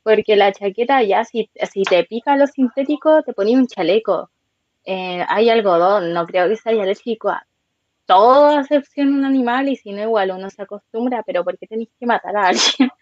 porque 0.03 0.35
la 0.35 0.51
chaqueta 0.51 1.03
ya 1.03 1.23
si, 1.25 1.49
si 1.71 1.83
te 1.83 2.03
pica 2.05 2.35
lo 2.37 2.47
sintético 2.47 3.23
te 3.23 3.33
ponía 3.33 3.57
un 3.57 3.67
chaleco, 3.67 4.29
Eh, 4.85 5.23
hay 5.29 5.49
algodón, 5.49 6.13
no 6.13 6.25
creo 6.27 6.49
que 6.49 6.57
sea 6.57 6.73
alérgico 6.73 7.29
a 7.29 7.45
todo 8.05 8.59
excepción 8.59 9.13
un 9.15 9.25
animal 9.25 9.69
y 9.69 9.77
si 9.77 9.91
no 9.93 10.01
igual 10.03 10.31
uno 10.31 10.49
se 10.49 10.63
acostumbra, 10.63 11.23
pero 11.23 11.43
¿por 11.45 11.57
qué 11.59 11.67
tenéis 11.67 11.89
que 11.99 12.05
matar 12.07 12.35
a 12.37 12.47
alguien? 12.49 12.89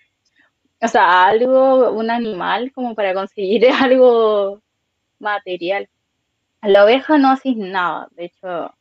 O 0.82 0.88
sea, 0.88 1.26
algo, 1.28 1.92
un 1.92 2.10
animal 2.12 2.72
como 2.74 2.96
para 2.96 3.14
conseguir 3.14 3.66
algo 3.82 4.62
material. 5.20 5.90
A 6.62 6.70
la 6.70 6.86
oveja 6.86 7.18
no 7.18 7.32
haces 7.32 7.58
nada, 7.58 8.08
de 8.12 8.26
hecho, 8.26 8.74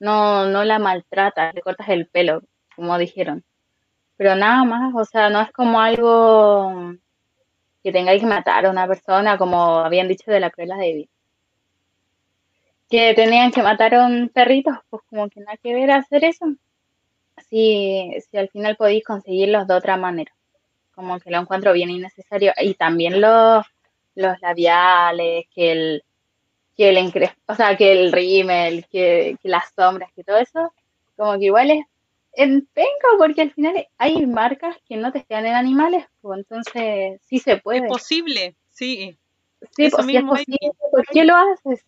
no, 0.00 0.46
no 0.48 0.64
la 0.64 0.78
maltratas, 0.78 1.54
le 1.54 1.62
cortas 1.62 1.88
el 1.90 2.08
pelo, 2.08 2.42
como 2.76 2.98
dijeron. 2.98 3.44
Pero 4.16 4.36
nada 4.36 4.64
más, 4.64 4.94
o 4.94 5.04
sea, 5.04 5.30
no 5.30 5.40
es 5.42 5.52
como 5.52 5.80
algo 5.80 6.94
que 7.82 7.92
tengáis 7.92 8.20
que 8.20 8.26
matar 8.26 8.66
a 8.66 8.70
una 8.70 8.86
persona, 8.86 9.38
como 9.38 9.78
habían 9.78 10.08
dicho 10.08 10.30
de 10.30 10.40
la 10.40 10.50
cruela 10.50 10.76
de 10.76 10.88
David. 10.88 11.08
Que 12.88 13.14
tenían 13.14 13.52
que 13.52 13.62
matar 13.62 13.94
a 13.94 14.04
un 14.06 14.28
perrito, 14.28 14.70
pues 14.90 15.02
como 15.08 15.28
que 15.28 15.40
nada 15.40 15.56
que 15.62 15.74
ver 15.74 15.90
hacer 15.90 16.24
eso. 16.24 16.46
Si, 17.48 18.10
si 18.30 18.36
al 18.36 18.48
final 18.50 18.76
podéis 18.76 19.04
conseguirlos 19.04 19.66
de 19.66 19.74
otra 19.74 19.96
manera 19.96 20.32
como 21.00 21.18
que 21.18 21.30
lo 21.30 21.38
encuentro 21.38 21.72
bien 21.72 21.90
innecesario. 21.90 22.52
Y 22.58 22.74
también 22.74 23.20
los, 23.20 23.64
los 24.14 24.40
labiales, 24.40 25.46
que 25.54 25.72
el, 25.72 26.04
que 26.76 26.90
el 26.90 27.30
o 27.46 27.54
sea, 27.54 27.76
que 27.76 27.92
el 27.92 28.12
rímel, 28.12 28.86
que, 28.86 29.36
que 29.42 29.48
las 29.48 29.72
sombras, 29.74 30.12
que 30.14 30.24
todo 30.24 30.36
eso, 30.36 30.72
como 31.16 31.38
que 31.38 31.46
igual 31.46 31.70
es 31.70 31.86
en 32.34 32.66
penca, 32.72 33.08
porque 33.18 33.42
al 33.42 33.52
final 33.52 33.86
hay 33.98 34.26
marcas 34.26 34.76
que 34.88 34.96
no 34.96 35.12
te 35.12 35.24
quedan 35.24 35.46
en 35.46 35.54
animales, 35.54 36.06
pues 36.20 36.38
entonces 36.38 37.20
sí 37.24 37.38
se 37.38 37.52
es 37.52 37.62
puede. 37.62 37.88
posible, 37.88 38.56
sí. 38.70 39.16
Sí, 39.76 39.84
eso 39.84 39.96
pues 39.96 40.08
es 40.08 40.22
posible, 40.22 40.58
¿por 40.90 41.06
qué 41.06 41.24
lo 41.24 41.34
haces? 41.36 41.84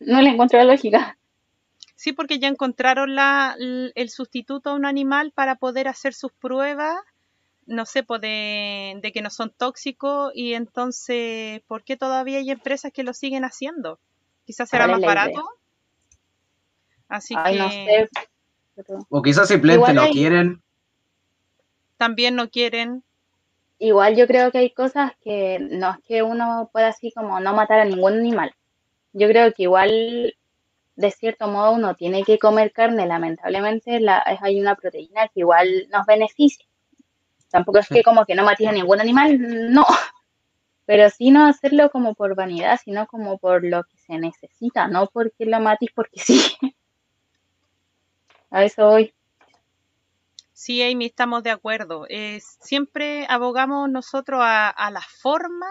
No 0.00 0.20
le 0.20 0.30
encuentro 0.30 0.58
la 0.58 0.64
lógica. 0.64 1.16
Sí, 1.94 2.12
porque 2.12 2.38
ya 2.38 2.48
encontraron 2.48 3.14
la, 3.14 3.56
el 3.58 4.10
sustituto 4.10 4.70
a 4.70 4.74
un 4.74 4.84
animal 4.84 5.32
para 5.32 5.54
poder 5.56 5.88
hacer 5.88 6.12
sus 6.12 6.32
pruebas, 6.32 6.96
no 7.66 7.86
sé, 7.86 8.02
pues 8.02 8.20
de, 8.20 8.98
de 9.02 9.12
que 9.12 9.22
no 9.22 9.30
son 9.30 9.50
tóxicos 9.50 10.32
y 10.34 10.54
entonces, 10.54 11.62
¿por 11.66 11.82
qué 11.84 11.96
todavía 11.96 12.38
hay 12.38 12.50
empresas 12.50 12.92
que 12.92 13.04
lo 13.04 13.14
siguen 13.14 13.44
haciendo? 13.44 13.98
Quizás 14.44 14.68
será 14.68 14.86
¿Cuál 14.86 15.00
más 15.00 15.00
es 15.00 15.06
barato. 15.06 15.30
idea? 15.30 15.42
Así 17.08 17.34
Ay, 17.36 17.54
que 17.54 17.58
no 17.58 17.70
sé. 17.70 18.08
Pero- 18.74 18.98
O 19.08 19.22
quizás 19.22 19.48
simplemente 19.48 19.90
Igual 19.90 19.94
no 19.96 20.02
hay- 20.02 20.12
quieren. 20.12 20.62
también 21.96 22.34
no 22.36 22.48
quieren. 22.50 23.02
Igual 23.78 24.16
yo 24.16 24.26
creo 24.26 24.50
que 24.50 24.58
hay 24.58 24.70
cosas 24.70 25.12
que 25.22 25.58
no 25.58 25.90
es 25.90 25.98
que 26.06 26.22
uno 26.22 26.70
pueda 26.72 26.88
así 26.88 27.10
como 27.12 27.40
no 27.40 27.54
matar 27.54 27.80
a 27.80 27.84
ningún 27.84 28.14
animal. 28.14 28.52
Yo 29.12 29.28
creo 29.28 29.52
que 29.52 29.64
igual, 29.64 30.34
de 30.96 31.10
cierto 31.10 31.48
modo, 31.48 31.72
uno 31.72 31.94
tiene 31.94 32.22
que 32.24 32.38
comer 32.38 32.72
carne. 32.72 33.06
Lamentablemente 33.06 34.00
la, 34.00 34.18
es- 34.20 34.40
hay 34.42 34.60
una 34.60 34.74
proteína 34.76 35.28
que 35.28 35.40
igual 35.40 35.88
nos 35.90 36.06
beneficia. 36.06 36.64
Tampoco 37.50 37.78
es 37.78 37.88
que 37.88 38.02
como 38.02 38.24
que 38.26 38.34
no 38.34 38.44
mates 38.44 38.66
a 38.66 38.72
ningún 38.72 39.00
animal, 39.00 39.72
no. 39.72 39.84
Pero 40.86 41.08
sí 41.10 41.30
no 41.30 41.46
hacerlo 41.46 41.90
como 41.90 42.14
por 42.14 42.34
vanidad, 42.34 42.78
sino 42.84 43.06
como 43.06 43.38
por 43.38 43.64
lo 43.64 43.84
que 43.84 43.96
se 43.96 44.18
necesita, 44.18 44.86
no 44.88 45.06
porque 45.06 45.46
lo 45.46 45.58
mates 45.60 45.90
porque 45.94 46.20
sí. 46.20 46.40
A 48.54 48.64
eso 48.64 48.86
voy. 48.86 49.12
Sí, 50.52 50.80
Amy, 50.80 51.06
estamos 51.06 51.42
de 51.42 51.50
acuerdo. 51.50 52.06
Eh, 52.08 52.40
siempre 52.60 53.26
abogamos 53.28 53.90
nosotros 53.90 54.40
a, 54.42 54.68
a 54.68 54.92
la 54.92 55.02
forma 55.02 55.66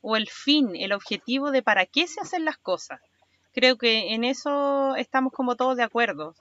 o 0.00 0.16
el 0.16 0.28
fin, 0.28 0.74
el 0.74 0.92
objetivo 0.92 1.52
de 1.52 1.62
para 1.62 1.86
qué 1.86 2.08
se 2.08 2.20
hacen 2.20 2.44
las 2.44 2.58
cosas. 2.58 3.00
Creo 3.54 3.78
que 3.78 4.12
en 4.12 4.24
eso 4.24 4.96
estamos 4.96 5.32
como 5.32 5.54
todos 5.54 5.76
de 5.76 5.84
acuerdo. 5.84 6.34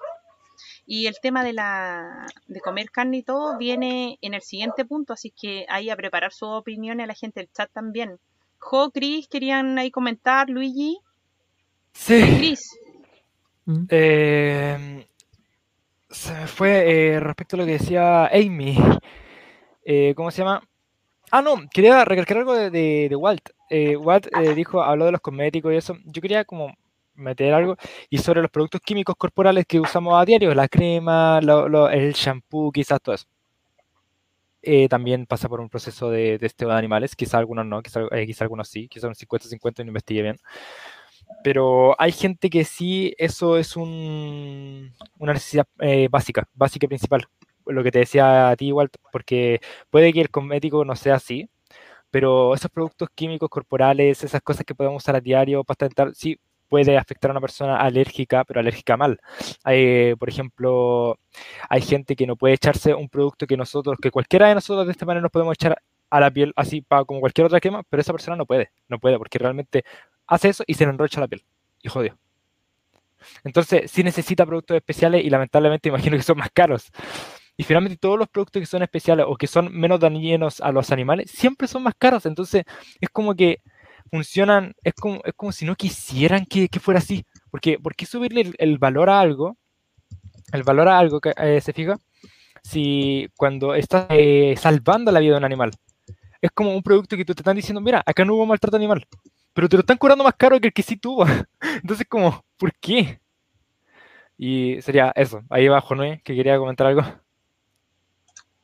Y 0.88 1.06
el 1.06 1.20
tema 1.22 1.44
de 1.44 1.53
la 1.53 2.26
de 2.48 2.62
comer 2.62 2.90
carne 2.90 3.18
y 3.18 3.24
todo 3.24 3.56
viene 3.60 4.18
en 4.22 4.34
el 4.34 4.41
siguiente 4.41 4.86
punto, 4.86 5.14
así 5.14 5.30
que 5.30 5.68
ahí 5.70 5.91
a 5.91 5.95
preparar 5.95 6.34
sus 6.34 6.49
opiniones 6.49 7.03
a 7.03 7.07
la 7.07 7.14
gente 7.14 7.41
del 7.41 7.52
chat 7.52 7.72
también. 7.72 8.18
Jo, 8.57 8.90
Chris, 8.90 9.28
querían 9.28 9.78
ahí 9.78 9.91
comentar, 9.91 10.49
Luigi. 10.49 10.98
Sí. 11.94 12.24
Chris, 12.38 12.72
Mm. 13.68 13.86
Eh, 13.90 15.07
se 16.16 16.34
me 16.34 16.48
fue 16.48 17.14
eh, 17.16 17.20
respecto 17.20 17.56
a 17.56 17.60
lo 17.60 17.66
que 17.66 17.74
decía 17.74 18.28
Amy. 18.28 18.78
Eh, 19.86 20.14
¿cómo 20.16 20.32
se 20.32 20.40
llama? 20.40 20.62
Ah, 21.32 21.42
no, 21.42 21.56
quería 21.74 22.06
recalcar 22.06 22.38
algo 22.40 22.54
de, 22.56 22.70
de- 22.72 23.08
de 23.10 23.16
Walt. 23.16 23.50
Eh, 23.70 23.98
Walt 23.98 24.28
eh, 24.36 24.56
dijo, 24.56 24.84
habló 24.84 25.06
de 25.06 25.14
los 25.14 25.22
cosméticos 25.22 25.74
y 25.74 25.78
eso. 25.78 25.98
Yo 26.06 26.22
quería 26.22 26.46
como 26.46 26.74
meter 27.16 27.54
algo 27.54 27.78
y 28.10 28.18
sobre 28.20 28.42
los 28.42 28.52
productos 28.52 28.82
químicos 28.82 29.16
corporales 29.18 29.66
que 29.68 29.80
usamos 29.80 30.20
a 30.22 30.26
diario, 30.26 30.54
la 30.56 30.68
crema, 30.70 31.42
lo- 31.42 31.70
lo- 31.70 31.90
el 31.90 32.14
shampoo, 32.14 32.72
quizás 32.72 33.02
todo 33.02 33.16
eso. 33.16 33.26
Eh, 34.68 34.90
también 34.90 35.28
pasa 35.28 35.48
por 35.48 35.62
un 35.62 35.70
proceso 35.70 36.10
de 36.10 36.40
testeo 36.40 36.70
de 36.70 36.76
animales, 36.76 37.16
quizás 37.16 37.36
algunos 37.36 37.68
no, 37.68 37.84
quizás 37.84 38.06
quizá 38.26 38.46
algunos 38.46 38.68
sí, 38.68 38.88
quizás 38.88 39.04
un 39.10 39.14
50-50 39.16 39.84
y 39.84 39.86
no 39.86 39.90
investigué 39.92 40.24
bien. 40.24 40.38
Pero 41.43 41.95
hay 41.99 42.11
gente 42.11 42.49
que 42.49 42.64
sí, 42.65 43.14
eso 43.18 43.57
es 43.57 43.76
un, 43.76 44.93
una 45.19 45.34
necesidad 45.34 45.68
eh, 45.80 46.07
básica, 46.10 46.47
básica 46.53 46.85
y 46.85 46.89
principal. 46.89 47.26
Lo 47.65 47.84
que 47.84 47.91
te 47.91 47.99
decía 47.99 48.49
a 48.49 48.56
ti, 48.56 48.72
Walt, 48.72 48.95
porque 49.11 49.60
puede 49.89 50.14
que 50.14 50.22
el 50.22 50.30
cosmético 50.30 50.85
no 50.85 50.95
sea 50.95 51.15
así, 51.15 51.49
pero 52.11 52.53
esos 52.53 52.72
productos 52.72 53.10
químicos 53.15 53.49
corporales, 53.49 54.23
esas 54.23 54.41
cosas 54.41 54.65
que 54.65 54.76
podemos 54.76 55.03
usar 55.03 55.15
a 55.15 55.22
diario, 55.22 55.64
pasta 55.64 55.85
dental, 55.85 56.14
sí 56.15 56.39
puede 56.69 56.97
afectar 56.97 57.31
a 57.31 57.34
una 57.34 57.41
persona 57.41 57.77
alérgica, 57.77 58.43
pero 58.45 58.60
alérgica 58.60 58.97
mal. 58.97 59.19
Hay, 59.64 60.15
por 60.15 60.30
ejemplo, 60.30 61.19
hay 61.69 61.81
gente 61.81 62.15
que 62.15 62.27
no 62.27 62.35
puede 62.38 62.56
echarse 62.56 62.93
un 62.93 63.10
producto 63.10 63.45
que 63.47 63.57
nosotros, 63.57 63.97
que 64.02 64.11
cualquiera 64.11 64.47
de 64.49 64.56
nosotros 64.56 64.85
de 64.88 64.91
esta 64.93 65.06
manera 65.06 65.22
nos 65.22 65.31
podemos 65.31 65.53
echar 65.53 65.81
a 66.10 66.19
la 66.19 66.31
piel 66.31 66.53
así 66.56 66.81
pa- 66.81 67.03
como 67.06 67.19
cualquier 67.19 67.45
otra 67.47 67.60
crema, 67.60 67.84
pero 67.89 68.02
esa 68.02 68.14
persona 68.14 68.38
no 68.38 68.45
puede, 68.45 68.72
no 68.88 68.99
puede, 68.99 69.18
porque 69.18 69.38
realmente 69.39 69.84
hace 70.27 70.49
eso 70.49 70.64
y 70.68 70.73
se 70.73 70.85
le 70.85 70.91
enrocha 70.91 71.22
la 71.22 71.27
piel. 71.27 71.43
Y 71.81 71.89
jodió. 71.89 72.18
Entonces, 73.43 73.91
sí 73.91 74.03
necesita 74.03 74.45
productos 74.45 74.77
especiales 74.77 75.23
y 75.23 75.30
lamentablemente 75.30 75.89
imagino 75.89 76.18
que 76.18 76.23
son 76.23 76.38
más 76.38 76.49
caros. 76.53 76.91
Y 77.57 77.64
finalmente 77.64 77.97
todos 77.97 78.19
los 78.19 78.27
productos 78.27 78.60
que 78.60 78.65
son 78.65 78.84
especiales 78.84 79.26
o 79.27 79.35
que 79.35 79.47
son 79.47 79.73
menos 79.73 79.99
dañinos 79.99 80.60
a 80.61 80.72
los 80.72 80.91
animales 80.91 81.31
siempre 81.31 81.68
son 81.68 81.84
más 81.84 81.93
caros. 81.97 82.26
Entonces, 82.26 82.64
es 82.99 83.10
como 83.10 83.34
que 83.35 83.61
funcionan, 84.11 84.73
es 84.84 84.93
como, 84.93 85.22
es 85.23 85.34
como 85.35 85.52
si 85.52 85.65
no 85.65 85.76
quisieran 85.76 86.45
que, 86.45 86.68
que 86.68 86.80
fuera 86.80 86.99
así. 86.99 87.26
Porque, 87.49 87.80
¿por 87.80 87.95
qué 87.95 88.06
subirle 88.06 88.41
el, 88.41 88.56
el 88.57 88.77
valor 88.77 89.10
a 89.10 89.19
algo? 89.22 89.57
El 90.52 90.64
valor 90.64 90.88
a 90.89 90.99
algo, 90.99 91.19
que, 91.22 91.34
eh, 91.38 91.61
¿se 91.61 91.73
fija? 91.73 91.97
Si 92.64 93.30
cuando 93.38 93.76
estás 93.76 94.07
eh, 94.10 94.56
salvando 94.57 95.11
la 95.11 95.19
vida 95.19 95.34
de 95.34 95.38
un 95.39 95.45
animal. 95.45 95.72
Es 96.41 96.52
como 96.52 96.76
un 96.76 96.84
producto 96.84 97.18
que 97.18 97.26
tú 97.26 97.34
te 97.34 97.41
están 97.41 97.56
diciendo, 97.56 97.81
mira, 97.81 98.03
acá 98.06 98.26
no 98.26 98.35
hubo 98.35 98.45
maltrato 98.45 98.76
animal. 98.77 99.07
Pero 99.56 99.69
te 99.69 99.77
lo 99.77 99.80
están 99.80 99.98
cobrando 99.98 100.26
más 100.26 100.36
caro 100.36 100.60
que 100.60 100.68
el 100.68 100.73
que 100.73 100.84
sí 100.84 100.98
tuvo. 100.98 101.26
Entonces, 101.82 102.06
como, 102.10 102.44
¿por 102.57 102.73
qué? 102.73 103.22
Y 104.38 104.82
sería 104.82 105.14
eso. 105.15 105.44
Ahí 105.49 105.65
abajo, 105.65 105.95
¿no? 105.95 106.03
Que 106.03 106.36
quería 106.36 106.57
comentar 106.57 106.88
algo. 106.88 107.03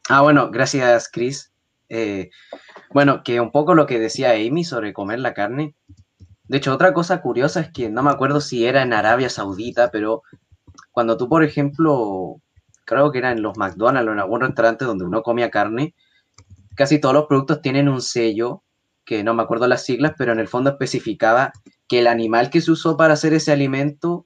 Ah, 0.09 0.21
bueno, 0.21 0.51
gracias, 0.51 1.09
Chris. 1.09 1.53
Eh, 1.87 2.29
bueno, 2.93 3.23
que 3.23 3.39
un 3.39 3.51
poco 3.51 3.73
lo 3.73 3.87
que 3.87 3.99
decía 3.99 4.31
Amy 4.31 4.65
sobre 4.65 4.91
comer 4.91 5.19
la 5.19 5.33
carne. 5.33 5.75
De 6.43 6.57
hecho, 6.57 6.73
otra 6.73 6.93
cosa 6.93 7.21
curiosa 7.21 7.61
es 7.61 7.71
que 7.71 7.89
no 7.89 8.03
me 8.03 8.11
acuerdo 8.11 8.41
si 8.41 8.65
era 8.65 8.81
en 8.81 8.91
Arabia 8.91 9.29
Saudita, 9.29 9.91
pero 9.91 10.23
cuando 10.91 11.15
tú, 11.15 11.29
por 11.29 11.45
ejemplo, 11.45 12.41
creo 12.83 13.13
que 13.13 13.19
era 13.19 13.31
en 13.31 13.41
los 13.41 13.57
McDonald's 13.57 14.09
o 14.09 14.11
en 14.11 14.19
algún 14.19 14.41
restaurante 14.41 14.83
donde 14.83 15.05
uno 15.05 15.23
comía 15.23 15.49
carne, 15.49 15.95
casi 16.75 16.99
todos 16.99 17.15
los 17.15 17.27
productos 17.27 17.61
tienen 17.61 17.87
un 17.87 18.01
sello, 18.01 18.63
que 19.11 19.25
no 19.25 19.33
me 19.33 19.43
acuerdo 19.43 19.67
las 19.67 19.83
siglas, 19.83 20.13
pero 20.17 20.31
en 20.31 20.39
el 20.39 20.47
fondo 20.47 20.69
especificaba 20.69 21.51
que 21.89 21.99
el 21.99 22.07
animal 22.07 22.49
que 22.49 22.61
se 22.61 22.71
usó 22.71 22.95
para 22.95 23.15
hacer 23.15 23.33
ese 23.33 23.51
alimento 23.51 24.25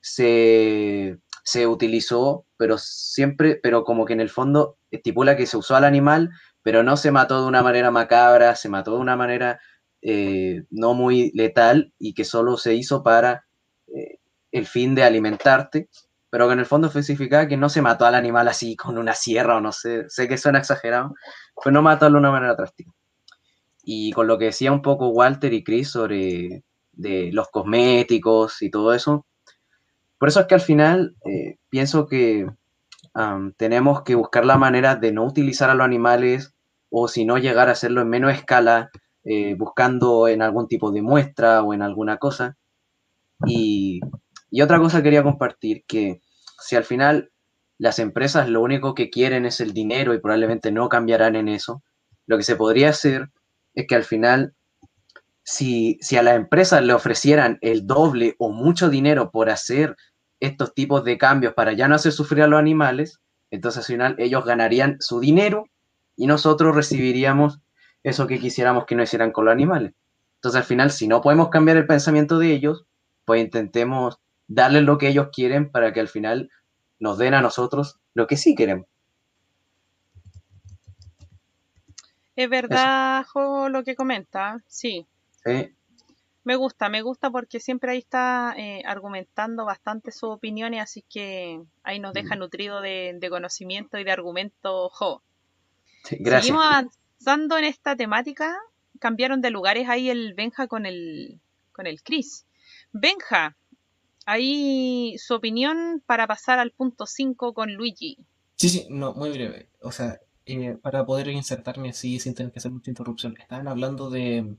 se, 0.00 1.18
se 1.42 1.66
utilizó, 1.66 2.46
pero 2.56 2.78
siempre, 2.78 3.60
pero 3.62 3.84
como 3.84 4.06
que 4.06 4.14
en 4.14 4.22
el 4.22 4.30
fondo 4.30 4.78
estipula 4.90 5.36
que 5.36 5.44
se 5.44 5.58
usó 5.58 5.76
al 5.76 5.84
animal, 5.84 6.30
pero 6.62 6.82
no 6.82 6.96
se 6.96 7.10
mató 7.10 7.42
de 7.42 7.48
una 7.48 7.62
manera 7.62 7.90
macabra, 7.90 8.56
se 8.56 8.70
mató 8.70 8.92
de 8.92 9.00
una 9.00 9.14
manera 9.14 9.60
eh, 10.00 10.62
no 10.70 10.94
muy 10.94 11.30
letal 11.34 11.92
y 11.98 12.14
que 12.14 12.24
solo 12.24 12.56
se 12.56 12.72
hizo 12.72 13.02
para 13.02 13.44
eh, 13.88 14.20
el 14.52 14.64
fin 14.64 14.94
de 14.94 15.04
alimentarte, 15.04 15.90
pero 16.30 16.46
que 16.46 16.54
en 16.54 16.60
el 16.60 16.66
fondo 16.66 16.86
especificaba 16.86 17.46
que 17.46 17.58
no 17.58 17.68
se 17.68 17.82
mató 17.82 18.06
al 18.06 18.14
animal 18.14 18.48
así 18.48 18.74
con 18.74 18.96
una 18.96 19.12
sierra 19.12 19.58
o 19.58 19.60
no 19.60 19.72
sé, 19.72 20.08
sé 20.08 20.28
que 20.28 20.38
suena 20.38 20.60
exagerado, 20.60 21.14
pero 21.62 21.72
no 21.72 21.82
matarlo 21.82 22.16
de 22.16 22.20
una 22.20 22.32
manera 22.32 22.54
drástica. 22.54 22.90
Y 23.84 24.12
con 24.12 24.26
lo 24.26 24.38
que 24.38 24.46
decía 24.46 24.72
un 24.72 24.82
poco 24.82 25.08
Walter 25.08 25.52
y 25.52 25.62
Chris 25.62 25.90
sobre 25.90 26.64
de 26.92 27.30
los 27.32 27.48
cosméticos 27.48 28.62
y 28.62 28.70
todo 28.70 28.94
eso, 28.94 29.26
por 30.18 30.28
eso 30.28 30.40
es 30.40 30.46
que 30.46 30.54
al 30.54 30.60
final 30.60 31.16
eh, 31.26 31.58
pienso 31.68 32.06
que 32.06 32.46
tenemos 33.56 34.02
que 34.02 34.14
buscar 34.14 34.44
la 34.44 34.56
manera 34.56 34.96
de 34.96 35.12
no 35.12 35.24
utilizar 35.24 35.70
a 35.70 35.74
los 35.74 35.84
animales 35.84 36.54
o 36.90 37.08
si 37.08 37.24
no 37.24 37.38
llegar 37.38 37.68
a 37.68 37.72
hacerlo 37.72 38.00
en 38.00 38.08
menos 38.08 38.32
escala, 38.32 38.90
eh, 39.24 39.54
buscando 39.54 40.28
en 40.28 40.42
algún 40.42 40.66
tipo 40.66 40.90
de 40.90 41.02
muestra 41.02 41.62
o 41.62 41.74
en 41.74 41.82
alguna 41.82 42.18
cosa. 42.18 42.56
Y, 43.46 44.00
y 44.50 44.62
otra 44.62 44.78
cosa 44.78 45.02
quería 45.02 45.22
compartir, 45.22 45.84
que 45.86 46.20
si 46.58 46.76
al 46.76 46.84
final 46.84 47.30
las 47.78 47.98
empresas 47.98 48.48
lo 48.48 48.62
único 48.62 48.94
que 48.94 49.10
quieren 49.10 49.44
es 49.44 49.60
el 49.60 49.72
dinero 49.74 50.14
y 50.14 50.20
probablemente 50.20 50.72
no 50.72 50.88
cambiarán 50.88 51.36
en 51.36 51.48
eso, 51.48 51.82
lo 52.26 52.36
que 52.36 52.44
se 52.44 52.56
podría 52.56 52.90
hacer 52.90 53.30
es 53.74 53.86
que 53.86 53.94
al 53.94 54.04
final, 54.04 54.54
si, 55.42 55.98
si 56.00 56.16
a 56.16 56.22
las 56.22 56.36
empresas 56.36 56.82
le 56.82 56.92
ofrecieran 56.92 57.58
el 57.60 57.86
doble 57.86 58.34
o 58.38 58.50
mucho 58.50 58.88
dinero 58.88 59.30
por 59.30 59.50
hacer 59.50 59.96
estos 60.40 60.74
tipos 60.74 61.04
de 61.04 61.18
cambios 61.18 61.54
para 61.54 61.72
ya 61.72 61.88
no 61.88 61.94
hacer 61.94 62.12
sufrir 62.12 62.42
a 62.42 62.46
los 62.46 62.58
animales, 62.58 63.20
entonces 63.50 63.78
al 63.78 63.84
final 63.84 64.16
ellos 64.18 64.44
ganarían 64.44 64.96
su 65.00 65.20
dinero 65.20 65.64
y 66.16 66.26
nosotros 66.26 66.74
recibiríamos 66.74 67.60
eso 68.02 68.26
que 68.26 68.38
quisiéramos 68.38 68.84
que 68.86 68.94
no 68.94 69.02
hicieran 69.02 69.32
con 69.32 69.46
los 69.46 69.52
animales. 69.52 69.94
Entonces 70.36 70.60
al 70.60 70.66
final, 70.66 70.90
si 70.90 71.08
no 71.08 71.22
podemos 71.22 71.48
cambiar 71.48 71.78
el 71.78 71.86
pensamiento 71.86 72.38
de 72.38 72.52
ellos, 72.52 72.84
pues 73.24 73.42
intentemos 73.42 74.18
darles 74.46 74.82
lo 74.82 74.98
que 74.98 75.08
ellos 75.08 75.28
quieren 75.32 75.70
para 75.70 75.92
que 75.92 76.00
al 76.00 76.08
final 76.08 76.50
nos 76.98 77.18
den 77.18 77.34
a 77.34 77.40
nosotros 77.40 77.98
lo 78.12 78.26
que 78.26 78.36
sí 78.36 78.54
queremos. 78.54 78.86
Es 82.36 82.48
verdad, 82.50 83.24
Jo, 83.32 83.68
lo 83.68 83.84
que 83.84 83.94
comenta, 83.94 84.62
sí. 84.66 85.06
¿sí? 85.44 85.74
Me 86.42 86.56
gusta, 86.56 86.88
me 86.90 87.00
gusta 87.00 87.30
porque 87.30 87.58
siempre 87.60 87.92
ahí 87.92 87.98
está 87.98 88.54
eh, 88.58 88.82
argumentando 88.84 89.64
bastante 89.64 90.10
sus 90.12 90.30
opiniones, 90.30 90.82
así 90.82 91.02
que 91.08 91.62
ahí 91.82 92.00
nos 92.00 92.12
deja 92.12 92.36
Mm. 92.36 92.38
nutrido 92.40 92.80
de, 92.82 93.16
de 93.18 93.30
conocimiento 93.30 93.98
y 93.98 94.04
de 94.04 94.10
argumento, 94.12 94.90
Jo. 94.90 95.22
Sí, 96.04 96.16
gracias. 96.20 96.42
Seguimos 96.46 96.66
avanzando 96.66 97.56
en 97.56 97.64
esta 97.64 97.96
temática. 97.96 98.54
Cambiaron 98.98 99.40
de 99.40 99.50
lugares 99.50 99.88
ahí 99.88 100.10
el 100.10 100.34
Benja 100.34 100.66
con 100.66 100.84
el, 100.86 101.40
con 101.72 101.86
el 101.86 102.02
Chris. 102.02 102.46
Benja, 102.92 103.56
ahí 104.26 105.16
su 105.18 105.34
opinión 105.34 106.02
para 106.06 106.26
pasar 106.26 106.58
al 106.58 106.72
punto 106.72 107.06
5 107.06 107.54
con 107.54 107.72
Luigi. 107.74 108.18
Sí, 108.56 108.68
sí, 108.68 108.86
no, 108.90 109.14
muy 109.14 109.30
breve. 109.30 109.68
O 109.80 109.90
sea, 109.92 110.20
eh, 110.46 110.76
para 110.82 111.06
poder 111.06 111.28
insertarme 111.28 111.90
así 111.90 112.18
sin 112.20 112.34
tener 112.34 112.52
que 112.52 112.58
hacer 112.58 112.70
mucha 112.70 112.90
interrupción. 112.90 113.36
Estaban 113.38 113.68
hablando 113.68 114.10
de. 114.10 114.56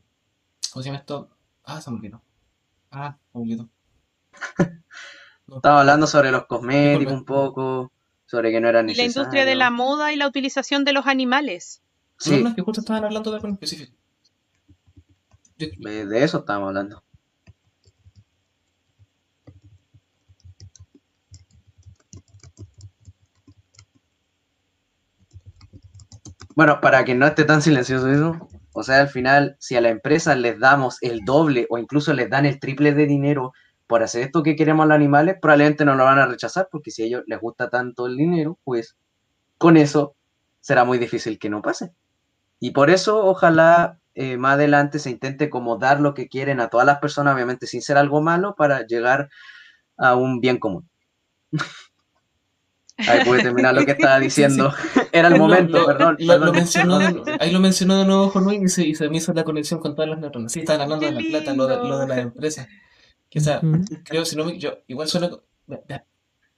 ¿Cómo 0.72 0.84
se 0.84 0.90
llama 0.90 1.00
esto? 1.00 1.30
Ah, 1.64 1.82
se 1.82 1.92
me 1.92 1.98
olvidó. 1.98 2.22
Ah, 2.92 3.18
se 3.32 3.38
me 3.38 3.44
olvidó. 3.44 3.70
No. 5.48 5.58
Estamos 5.58 5.82
hablando 5.82 6.08
sobre 6.08 6.32
los 6.32 6.48
cosméticos 6.48 7.14
un 7.14 7.24
poco, 7.24 7.92
sobre 8.26 8.52
que 8.52 8.60
no 8.60 8.68
era 8.68 8.82
Y 8.82 8.96
la 8.96 9.04
industria 9.04 9.46
de 9.46 9.54
la 9.54 9.70
moda 9.70 10.12
y 10.12 10.16
la 10.16 10.28
utilización 10.28 10.84
de 10.86 10.92
los 10.92 11.06
animales. 11.06 11.84
No, 12.26 12.32
Sí, 12.32 12.42
no, 12.42 12.50
es 12.50 12.56
que 12.56 12.64
justo 12.64 12.82
estaban 12.82 13.04
hablando 13.04 13.30
de 13.30 13.36
algo 13.36 13.50
en 13.50 13.54
específico. 13.54 13.96
De 15.58 16.08
de 16.08 16.24
eso 16.24 16.40
estamos 16.40 16.70
hablando. 16.70 17.04
Bueno, 26.56 26.80
para 26.80 27.04
que 27.04 27.16
no 27.16 27.28
esté 27.28 27.44
tan 27.44 27.62
silencioso 27.62 28.10
eso, 28.10 28.48
o 28.74 28.84
sea, 28.84 29.02
al 29.02 29.10
final, 29.10 29.58
si 29.60 29.76
a 29.76 29.82
la 29.82 29.90
empresa 29.90 30.36
les 30.36 30.58
damos 30.60 30.98
el 31.02 31.26
doble 31.26 31.68
o 31.70 31.78
incluso 31.78 32.14
les 32.14 32.30
dan 32.30 32.46
el 32.46 32.60
triple 32.60 32.94
de 32.94 33.06
dinero 33.08 33.52
por 33.88 34.04
hacer 34.04 34.24
esto 34.24 34.42
que 34.42 34.56
queremos 34.56 34.88
los 34.88 34.96
animales, 34.96 35.36
probablemente 35.42 35.86
no 35.86 35.96
lo 35.96 36.06
van 36.06 36.20
a 36.20 36.26
rechazar, 36.28 36.70
porque 36.72 36.92
si 36.92 37.04
a 37.04 37.06
ellos 37.06 37.24
les 37.28 37.40
gusta 37.40 37.70
tanto 37.70 38.08
el 38.08 38.16
dinero, 38.18 38.58
pues 38.64 38.98
con 39.58 39.78
eso 39.78 40.16
será 40.62 40.86
muy 40.86 40.98
difícil 40.98 41.40
que 41.40 41.50
no 41.50 41.62
pase. 41.62 41.92
Y 42.60 42.72
por 42.72 42.90
eso, 42.90 43.26
ojalá 43.26 44.00
eh, 44.16 44.38
más 44.38 44.54
adelante 44.54 45.00
se 45.00 45.10
intente 45.12 45.50
como 45.50 45.78
dar 45.78 46.00
lo 46.02 46.14
que 46.14 46.30
quieren 46.30 46.62
a 46.62 46.70
todas 46.70 46.88
las 46.88 47.00
personas, 47.00 47.36
obviamente 47.36 47.68
sin 47.68 47.82
ser 47.82 47.98
algo 47.98 48.22
malo, 48.22 48.56
para 48.56 48.86
llegar 48.88 49.30
a 49.98 50.16
un 50.16 50.42
bien 50.42 50.58
común. 50.60 50.90
Ahí 52.98 53.26
pude 53.26 53.42
terminar 53.44 53.74
lo 53.76 53.86
que 53.86 53.92
estaba 53.98 54.20
diciendo. 54.20 54.74
Era 55.12 55.28
el 55.30 55.38
momento, 55.38 55.80
lo- 55.80 55.86
perdón. 55.86 56.16
Lo, 56.20 56.26
lo 56.34 56.40
perdón. 56.40 56.56
mencionó 56.56 57.00
de- 57.00 57.38
ahí 57.40 57.52
lo 57.52 57.60
mencionó 57.60 57.98
de 58.00 58.06
nuevo 58.06 58.30
Jorge 58.30 58.56
y 58.64 58.68
se, 58.70 58.88
y 58.88 58.96
se 58.96 59.10
me 59.10 59.18
hizo 59.18 59.34
la 59.34 59.44
conexión 59.44 59.80
con 59.80 59.96
todas 59.96 60.10
las 60.10 60.20
neuronas. 60.20 60.52
Sí, 60.52 60.60
estaban 60.60 60.82
hablando 60.82 61.06
de 61.06 61.12
la 61.12 61.20
plata, 61.30 61.54
lo 61.56 61.68
de, 61.68 61.76
lo 61.78 62.00
de 62.00 62.08
las 62.08 62.18
empresas. 62.20 62.68
Que, 63.30 63.40
o 63.40 63.42
sea, 63.42 63.62
creo, 64.04 64.24
si 64.26 64.36
no 64.36 64.46
me, 64.46 64.58
yo, 64.60 64.78
igual 64.88 65.10
ve, 65.68 65.80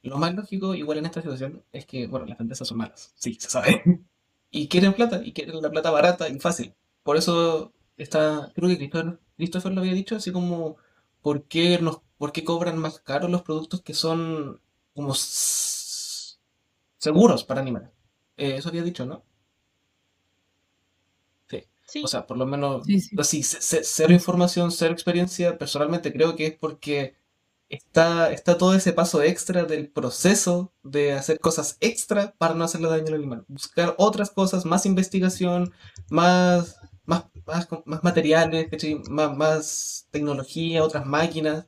Lo 0.03 0.17
más 0.17 0.35
lógico, 0.35 0.75
igual 0.75 0.99
en 0.99 1.05
esta 1.05 1.21
situación, 1.21 1.63
es 1.71 1.85
que, 1.85 2.07
bueno, 2.07 2.25
las 2.25 2.39
empresas 2.39 2.67
son 2.67 2.77
malas. 2.77 3.13
Sí, 3.15 3.35
se 3.39 3.49
sabe. 3.49 3.83
Y 4.51 4.67
quieren 4.67 4.93
plata, 4.93 5.21
y 5.23 5.33
quieren 5.33 5.61
la 5.61 5.69
plata 5.71 5.91
barata 5.91 6.29
y 6.29 6.39
fácil. 6.39 6.73
Por 7.03 7.17
eso 7.17 7.73
está, 7.97 8.51
creo 8.53 8.69
que 8.69 8.77
Christopher, 8.77 9.19
Christopher 9.37 9.71
lo 9.73 9.81
había 9.81 9.93
dicho, 9.93 10.15
así 10.15 10.31
como, 10.31 10.77
¿por 11.21 11.43
qué, 11.45 11.79
nos, 11.79 11.99
¿por 12.17 12.31
qué 12.31 12.43
cobran 12.43 12.77
más 12.77 12.99
caros 12.99 13.29
los 13.31 13.41
productos 13.43 13.81
que 13.81 13.93
son 13.93 14.61
como 14.93 15.13
seguros 16.97 17.43
para 17.43 17.61
animales? 17.61 17.91
Eh, 18.37 18.55
eso 18.57 18.69
había 18.69 18.83
dicho, 18.83 19.05
¿no? 19.05 19.23
Sí. 21.49 21.63
Sí, 21.87 22.03
O 22.03 22.07
sea, 22.07 22.27
por 22.27 22.37
lo 22.37 22.45
menos, 22.45 22.85
Sí, 22.85 22.99
sí. 23.01 23.15
así, 23.19 23.43
ce- 23.43 23.61
ce- 23.61 23.83
cero 23.83 24.13
información, 24.13 24.71
cero 24.71 24.93
experiencia. 24.93 25.57
Personalmente 25.57 26.11
creo 26.13 26.35
que 26.35 26.47
es 26.47 26.55
porque 26.57 27.15
está, 27.69 28.31
está 28.31 28.57
todo 28.57 28.73
ese 28.75 28.93
paso 28.93 29.21
extra 29.23 29.63
del 29.65 29.89
proceso 29.89 30.73
de 30.83 31.13
hacer 31.13 31.39
cosas 31.39 31.77
extra 31.81 32.33
para 32.37 32.53
no 32.55 32.63
hacerle 32.65 32.89
daño 32.89 33.07
al 33.07 33.13
animal. 33.15 33.45
Buscar 33.47 33.95
otras 33.97 34.31
cosas, 34.31 34.65
más 34.65 34.85
investigación, 34.85 35.73
más, 36.09 36.77
más, 37.05 37.25
más, 37.45 37.67
más 37.85 38.03
materiales. 38.03 38.67
Más, 39.09 39.37
más 39.37 40.07
tecnología, 40.11 40.83
otras 40.83 41.05
máquinas. 41.05 41.67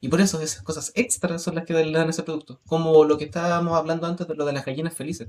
Y 0.00 0.08
por 0.08 0.20
eso 0.20 0.40
esas 0.40 0.62
cosas 0.62 0.92
extras 0.94 1.42
son 1.42 1.54
las 1.54 1.64
que 1.64 1.72
le 1.72 1.98
dan 1.98 2.10
ese 2.10 2.22
producto. 2.22 2.60
Como 2.66 3.04
lo 3.04 3.18
que 3.18 3.24
estábamos 3.24 3.76
hablando 3.76 4.06
antes 4.06 4.28
de 4.28 4.34
lo 4.34 4.44
de 4.44 4.52
las 4.52 4.64
gallinas 4.64 4.94
felices. 4.94 5.28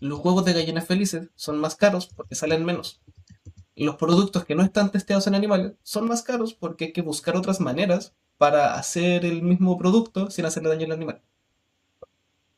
Los 0.00 0.20
huevos 0.20 0.44
de 0.44 0.52
gallinas 0.52 0.86
felices 0.86 1.28
son 1.34 1.58
más 1.58 1.76
caros 1.76 2.06
porque 2.06 2.34
salen 2.34 2.64
menos. 2.64 3.00
Los 3.74 3.96
productos 3.96 4.44
que 4.44 4.54
no 4.54 4.62
están 4.62 4.90
testeados 4.90 5.26
en 5.26 5.34
animales 5.34 5.74
son 5.82 6.08
más 6.08 6.22
caros 6.22 6.54
porque 6.54 6.86
hay 6.86 6.92
que 6.92 7.02
buscar 7.02 7.36
otras 7.36 7.60
maneras 7.60 8.14
para 8.38 8.74
hacer 8.74 9.24
el 9.24 9.42
mismo 9.42 9.76
producto 9.76 10.30
sin 10.30 10.46
hacerle 10.46 10.70
daño 10.70 10.86
al 10.86 10.92
animal. 10.92 11.22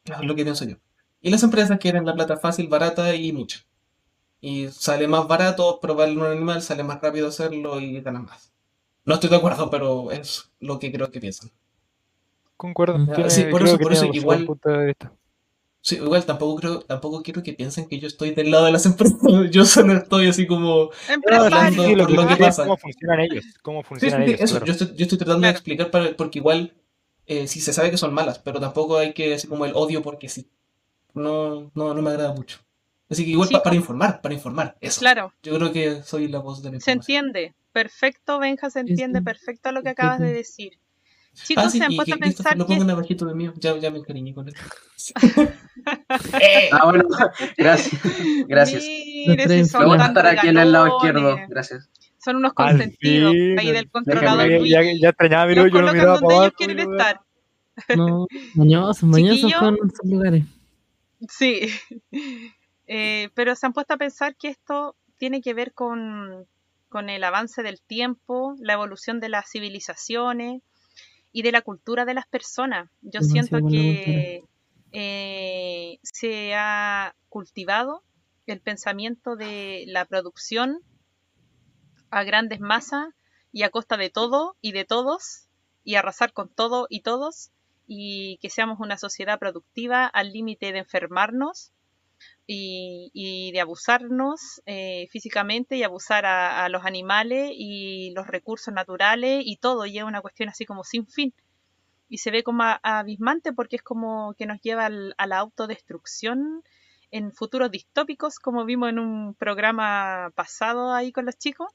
Es 0.05 0.21
lo 0.21 0.35
que 0.35 0.45
pienso 0.45 0.65
yo. 0.65 0.77
Y 1.21 1.31
las 1.31 1.43
empresas 1.43 1.79
quieren 1.79 2.07
la 2.07 2.15
plata 2.15 2.37
fácil, 2.37 2.69
barata 2.69 3.15
y 3.15 3.33
mucha. 3.33 3.61
Y 4.41 4.69
sale 4.69 5.09
más 5.09 5.27
barato 5.27 5.81
probarlo 5.81 6.13
en 6.13 6.21
un 6.21 6.27
animal, 6.27 6.63
sale 6.63 6.85
más 6.85 7.01
rápido 7.01 7.29
hacerlo 7.29 7.81
y 7.81 8.01
ganan 8.01 8.25
más. 8.25 8.53
No 9.09 9.15
estoy 9.15 9.31
de 9.31 9.37
acuerdo, 9.37 9.71
pero 9.71 10.11
es 10.13 10.51
lo 10.61 10.79
que 10.79 10.93
creo 10.93 11.11
que 11.11 11.19
piensan. 11.21 11.51
Concuerdo. 12.57 12.99
Mm. 12.99 13.15
tiene- 13.15 13.31
Sí, 13.31 13.43
por 13.45 13.61
creo 13.63 13.67
eso- 13.69 13.79
que 13.79 13.83
por 13.85 13.93
eso 13.93 14.05
igual- 14.13 14.47
de. 14.65 14.97
Sí, 15.81 15.95
igual 15.97 16.25
tampoco 16.27 16.57
creo, 16.61 16.81
tampoco 16.81 17.23
quiero 17.23 17.43
que 17.43 17.53
piensen 17.55 17.89
que 17.89 17.99
yo 17.99 18.09
estoy 18.09 18.33
del 18.33 18.51
lado 18.51 18.67
de 18.67 18.73
las 18.73 18.85
empresas. 18.85 19.17
Yo 19.53 19.65
solo 19.65 19.95
estoy 19.95 20.27
así 20.29 20.47
como 20.47 20.91
hablando 21.33 21.85
Sí, 21.85 21.95
lo 21.95 22.05
por 22.05 22.11
que 22.11 22.17
lo 22.23 22.29
que 22.29 22.37
pasa 22.37 22.65
cómo 22.65 22.77
funcionan 22.77 23.21
ellos. 23.21 23.45
Cómo 23.63 23.81
Sí, 23.81 23.85
sí, 23.85 23.89
funcionan 23.89 24.19
sí, 24.27 24.29
ellos. 24.31 24.41
eso, 24.43 24.53
claro. 24.57 24.67
yo 24.67 24.73
estoy, 24.73 24.87
yo 24.97 25.03
estoy 25.05 25.19
tratando 25.19 25.39
de 25.39 25.43
Claro. 25.53 25.57
explicar 25.57 25.91
para, 25.91 26.17
porque 26.17 26.39
igual 26.41 26.75
eh, 27.27 27.47
sí 27.47 27.61
se 27.61 27.73
sabe 27.73 27.91
que 27.91 27.97
son 27.97 28.13
malas, 28.13 28.39
pero 28.41 28.59
tampoco 28.61 28.99
hay 28.99 29.15
que 29.15 29.33
así 29.35 29.47
como 29.47 29.65
el 29.65 29.73
odio 29.75 30.03
porque 30.03 30.29
sí. 30.29 30.49
No, 31.15 31.71
no, 31.75 31.95
no 31.95 32.03
me 32.03 32.11
agrada 32.11 32.35
mucho. 32.35 32.59
Así 33.09 33.25
que 33.25 33.31
igual 33.31 33.49
Sí, 33.49 33.55
pa- 33.55 33.63
para 33.63 33.77
informar, 33.77 34.21
para 34.21 34.35
informar, 34.35 34.77
eso. 34.81 35.01
Claro, 35.01 35.33
Yo 35.43 35.55
creo 35.57 35.73
que 35.73 36.03
soy 36.03 36.29
la 36.29 36.41
voz 36.41 36.63
de 36.63 36.73
la 36.73 36.81
se 36.81 36.91
entiende. 36.93 37.55
Perfecto, 37.73 38.39
Benja, 38.39 38.71
se 38.71 38.81
entiende 38.81 39.19
sí. 39.21 39.25
perfecto 39.25 39.73
lo 39.73 39.83
que 39.83 39.91
acabas 39.91 40.21
de 40.21 40.33
decir. 40.33 40.73
Chicos, 41.35 41.65
Ah, 41.67 41.71
sí, 41.71 41.79
se 41.79 41.85
han 41.85 41.95
puesto 41.95 42.15
a 42.15 42.19
pensar 42.19 42.57
lo 42.57 42.67
que 42.67 42.75
pongan 42.75 42.91
abajito 42.91 43.25
de 43.27 43.35
mí. 43.35 43.49
Ya, 43.59 43.77
ya 43.79 43.91
me 43.91 43.99
encariñé 43.99 44.35
con 44.35 44.49
él. 44.49 44.55
¡Eh! 46.41 46.69
Ah, 46.73 46.85
bueno, 46.87 47.05
gracias. 47.57 48.01
Gracias. 48.49 48.85
Mire, 48.85 49.65
si 49.65 49.77
voy 49.77 49.99
a 50.01 50.07
estar 50.07 50.27
aquí 50.27 50.49
en 50.49 50.59
el 50.59 50.73
lado 50.73 50.89
izquierdo. 50.97 51.37
Gracias. 51.49 51.89
Son 52.19 52.37
unos 52.37 52.53
consentidos 52.53 53.33
fin, 53.33 53.59
ahí 53.59 53.67
del 53.67 53.75
déjame 53.75 53.91
controlador 53.91 54.49
Luis. 54.49 54.73
ya, 54.73 54.83
ya 54.83 55.09
extrañaba 55.11 55.47
mi 55.47 55.55
yo 55.55 55.65
lo 55.67 55.93
miraba 55.93 56.19
donde 56.19 56.27
para 56.27 56.35
ellos 56.35 56.41
abajo. 56.41 56.57
quieren 56.57 56.77
lo 56.77 56.93
estar. 56.93 57.21
No, 57.97 58.27
mañosos, 58.55 59.05
mañosos 59.05 59.55
con 59.55 59.77
sus 59.91 60.11
lugares. 60.11 60.45
Sí, 61.29 61.69
Eh, 62.91 63.29
pero 63.35 63.55
se 63.55 63.67
han 63.67 63.75
puesto 63.75 63.93
a 63.93 63.99
pensar 63.99 64.35
que 64.35 64.49
esto 64.49 64.97
tiene 65.19 65.43
que 65.43 65.53
ver 65.53 65.75
con, 65.75 66.47
con 66.89 67.11
el 67.11 67.25
avance 67.25 67.63
del 67.63 67.81
tiempo, 67.81 68.55
la 68.59 68.75
evolución 68.75 69.21
de 69.21 69.29
las 69.29 69.51
civilizaciones 69.51 70.63
y 71.33 71.43
de 71.43 71.53
la 71.53 71.63
cultura 71.63 72.05
de 72.05 72.15
las 72.15 72.27
personas. 72.27 72.91
Yo 73.03 73.21
Demasiado 73.21 73.47
siento 73.47 73.69
que 73.69 74.45
eh, 74.93 75.99
se 76.03 76.55
ha 76.55 77.15
cultivado 77.29 78.03
el 78.47 78.61
pensamiento 78.61 79.37
de 79.37 79.85
la 79.87 80.07
producción 80.07 80.81
a 82.11 82.23
grandes 82.23 82.61
masas 82.61 83.09
y 83.53 83.63
a 83.63 83.71
costa 83.71 83.97
de 83.97 84.11
todo 84.11 84.57
y 84.61 84.73
de 84.73 84.85
todos 84.85 85.49
y 85.85 85.97
arrasar 85.97 86.33
con 86.33 86.49
todo 86.49 86.87
y 86.89 87.01
todos 87.01 87.51
y 87.87 88.39
que 88.41 88.51
seamos 88.51 88.81
una 88.81 88.99
sociedad 88.99 89.39
productiva 89.39 90.07
al 90.07 90.33
límite 90.33 90.73
de 90.73 90.79
enfermarnos 90.79 91.73
y, 92.49 93.11
y 93.15 93.53
de 93.53 93.61
abusarnos 93.61 94.63
eh, 94.67 95.07
físicamente 95.13 95.77
y 95.77 95.85
abusar 95.85 96.27
a, 96.27 96.65
a 96.65 96.69
los 96.71 96.85
animales 96.87 97.51
y 97.55 98.11
los 98.17 98.27
recursos 98.27 98.75
naturales 98.75 99.43
y 99.47 99.57
todo, 99.59 99.87
y 99.87 99.99
es 99.99 100.05
una 100.05 100.23
cuestión 100.23 100.49
así 100.49 100.65
como 100.67 100.83
sin 100.83 101.07
fin. 101.07 101.33
Y 102.09 102.19
se 102.19 102.31
ve 102.31 102.43
como 102.43 102.63
a- 102.65 102.81
abismante 102.83 103.53
porque 103.53 103.77
es 103.77 103.83
como 103.83 104.35
que 104.39 104.47
nos 104.47 104.61
lleva 104.63 104.87
al- 104.87 105.15
a 105.19 105.27
la 105.27 105.39
autodestrucción 105.39 106.65
en 107.11 107.33
futuros 107.33 107.71
distópicos, 107.71 108.39
como 108.39 108.65
vimos 108.65 108.89
en 108.89 108.99
un 108.99 109.35
programa 109.35 110.33
pasado 110.35 110.93
ahí 110.95 111.13
con 111.13 111.27
los 111.27 111.37
chicos 111.39 111.69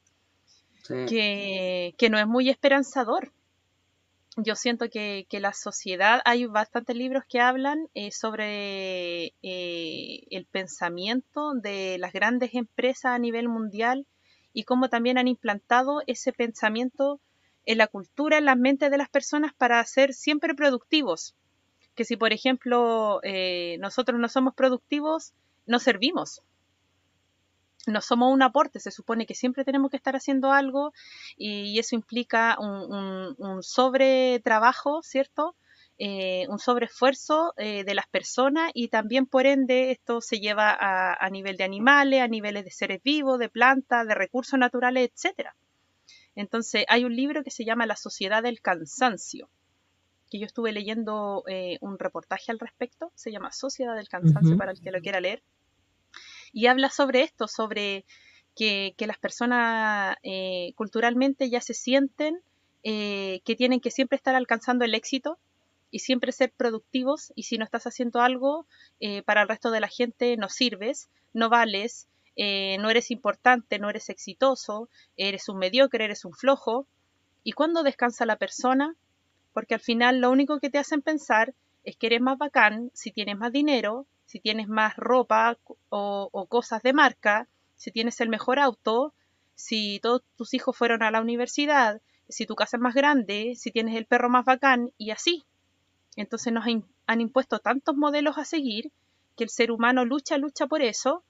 Sí. 0.84 1.06
que, 1.08 1.96
que 1.98 2.10
no 2.10 2.18
es 2.20 2.28
muy 2.28 2.50
esperanzador. 2.50 3.32
Yo 4.36 4.56
siento 4.56 4.90
que, 4.90 5.28
que 5.30 5.40
la 5.40 5.54
sociedad, 5.54 6.22
hay 6.26 6.48
bastantes 6.48 6.96
libros 6.96 7.24
que 7.30 7.40
hablan 7.40 7.88
eh, 7.94 8.12
sobre 8.12 9.36
eh, 9.44 10.26
el 10.32 10.46
pensamiento 10.48 11.54
de 11.54 11.98
las 12.00 12.14
grandes 12.14 12.56
empresas 12.56 13.14
a 13.14 13.20
nivel 13.20 13.48
mundial 13.48 14.08
y 14.52 14.64
cómo 14.64 14.90
también 14.90 15.20
han 15.20 15.28
implantado 15.28 16.02
ese 16.08 16.34
pensamiento 16.34 17.20
en 17.66 17.78
la 17.78 17.86
cultura, 17.88 18.40
en 18.40 18.46
las 18.46 18.58
mentes 18.58 18.90
de 18.90 18.98
las 18.98 19.10
personas 19.10 19.54
para 19.54 19.84
ser 19.86 20.14
siempre 20.14 20.56
productivos. 20.56 21.36
Que 21.94 22.04
si, 22.04 22.18
por 22.18 22.34
ejemplo, 22.34 23.20
eh, 23.22 23.78
nosotros 23.80 24.20
no 24.20 24.30
somos 24.30 24.56
productivos, 24.56 25.34
no 25.68 25.78
servimos 25.78 26.42
no 27.88 28.02
somos 28.02 28.32
un 28.32 28.42
aporte, 28.42 28.80
se 28.80 28.92
supone 28.92 29.26
que 29.26 29.36
siempre 29.36 29.66
tenemos 29.66 29.92
que 29.92 29.98
estar 29.98 30.16
haciendo 30.16 30.52
algo 30.52 30.94
y 31.38 31.78
eso 31.80 31.96
implica 31.96 32.58
un, 32.60 32.70
un, 32.70 33.36
un 33.38 33.64
sobretrabajo, 33.64 35.02
¿cierto? 35.04 35.56
Eh, 36.00 36.48
un 36.50 36.58
sobreesfuerzo 36.58 37.54
eh, 37.56 37.84
de 37.84 37.94
las 37.94 38.08
personas 38.08 38.72
y 38.74 38.88
también 38.88 39.28
por 39.28 39.46
ende 39.46 39.92
esto 39.92 40.22
se 40.22 40.40
lleva 40.40 40.72
a, 40.72 41.14
a 41.14 41.30
nivel 41.30 41.56
de 41.56 41.66
animales, 41.66 42.22
a 42.22 42.28
niveles 42.28 42.66
de 42.66 42.72
seres 42.72 43.04
vivos, 43.04 43.38
de 43.38 43.50
plantas, 43.50 44.08
de 44.08 44.16
recursos 44.16 44.58
naturales, 44.58 45.12
etcétera. 45.14 45.56
Entonces 46.36 46.86
hay 46.88 47.06
un 47.06 47.16
libro 47.16 47.44
que 47.44 47.52
se 47.52 47.64
llama 47.64 47.86
La 47.86 47.96
Sociedad 47.96 48.42
del 48.42 48.60
Cansancio, 48.60 49.50
que 50.32 50.40
yo 50.40 50.48
estuve 50.48 50.72
leyendo 50.72 51.44
eh, 51.48 51.78
un 51.80 52.00
reportaje 52.00 52.52
al 52.52 52.60
respecto, 52.60 53.12
se 53.14 53.32
llama 53.32 53.52
Sociedad 53.52 53.96
del 53.96 54.10
Cansancio 54.10 54.58
para 54.58 54.72
el 54.72 54.82
que 54.82 54.92
lo 54.92 55.00
quiera 55.00 55.22
leer 55.22 55.44
y 56.54 56.68
habla 56.68 56.90
sobre 56.90 57.24
esto, 57.24 57.48
sobre 57.48 58.06
que, 58.56 58.96
las 59.00 59.18
personas 59.18 60.16
eh, 60.24 60.74
culturalmente 60.76 61.50
ya 61.50 61.60
se 61.60 61.74
sienten 61.74 62.40
eh, 62.84 63.42
que 63.46 63.56
tienen 63.56 63.80
que 63.80 63.92
siempre 63.92 64.16
estar 64.16 64.36
alcanzando 64.36 64.86
el 64.86 64.94
éxito 64.94 65.40
y 65.90 66.00
siempre 66.00 66.32
ser 66.32 66.52
productivos 66.56 67.34
y 67.36 67.44
si 67.44 67.58
no 67.58 67.66
estás 67.66 67.88
haciendo 67.88 68.22
algo 68.22 68.68
eh, 69.00 69.24
para 69.24 69.42
el 69.42 69.48
resto 69.48 69.72
de 69.72 69.80
la 69.80 69.88
gente 69.88 70.38
no 70.38 70.50
sirves, 70.50 71.10
no 71.34 71.50
vales, 71.50 72.08
no 72.36 72.90
eres 72.90 73.12
importante, 73.12 73.78
no 73.78 73.92
eres 73.92 74.10
exitoso, 74.10 74.90
eres 75.18 75.50
un 75.50 75.60
mediocre, 75.60 76.06
eres 76.06 76.26
un 76.26 76.34
flojo. 76.34 76.88
¿Y 77.44 77.52
cuándo 77.52 77.84
descansa 77.84 78.26
la 78.26 78.38
persona? 78.38 78.96
Porque 79.54 79.76
al 79.76 79.80
final 79.80 80.20
lo 80.20 80.32
único 80.32 80.60
que 80.60 80.72
te 80.72 80.80
hacen 80.80 81.04
pensar 81.04 81.54
es 81.84 81.96
que 81.96 82.08
eres 82.08 82.22
más 82.22 82.40
bacán 82.40 82.90
si 82.96 83.12
tienes 83.12 83.38
más 83.38 83.52
dinero, 83.52 84.08
si 84.34 84.40
tienes 84.40 84.68
más 84.68 84.96
ropa 84.98 85.60
o, 85.90 86.48
cosas 86.50 86.82
de 86.82 86.92
marca, 86.92 87.48
si 87.76 87.92
tienes 87.92 88.20
el 88.20 88.30
mejor 88.30 88.58
auto, 88.58 89.14
si 89.54 90.00
todos 90.02 90.24
tus 90.36 90.56
hijos 90.56 90.76
fueron 90.76 91.04
a 91.04 91.12
la 91.12 91.22
universidad, 91.22 92.02
si 92.28 92.48
tu 92.48 92.56
casa 92.56 92.78
es 92.78 92.82
más 92.82 92.96
grande, 92.96 93.54
si 93.56 93.70
tienes 93.70 93.96
el 93.96 94.08
perro 94.08 94.32
más 94.32 94.44
bacán 94.44 94.92
y 94.98 95.12
así. 95.12 95.44
Entonces 96.16 96.52
nos 96.52 96.66
han, 96.66 96.84
han 97.06 97.22
impuesto 97.22 97.60
tantos 97.60 97.96
modelos 97.96 98.40
a 98.40 98.46
seguir 98.46 98.92
que 99.38 99.44
el 99.44 99.52
ser 99.52 99.72
humano 99.72 100.04
lucha, 100.04 100.40
lucha 100.40 100.66
por 100.66 100.82
eso 100.82 101.24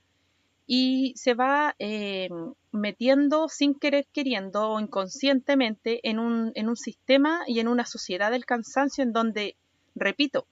y 0.66 1.14
se 1.18 1.34
va 1.34 1.76
eh, 1.80 2.30
metiendo 2.72 3.50
sin 3.50 3.76
querer 3.76 4.08
queriendo 4.14 4.70
o 4.70 4.80
inconscientemente 4.80 6.00
en 6.10 6.20
un, 6.20 6.54
en 6.56 6.70
un 6.70 6.78
sistema 6.78 7.42
y 7.48 7.60
en 7.60 7.68
una 7.68 7.86
sociedad 7.86 8.32
del 8.32 8.46
cansancio 8.46 9.04
en 9.04 9.12
donde, 9.12 9.58
repito, 9.94 10.48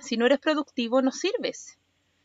Si 0.00 0.16
no 0.16 0.26
eres 0.26 0.38
productivo, 0.38 1.02
no 1.02 1.12
sirves. 1.12 1.78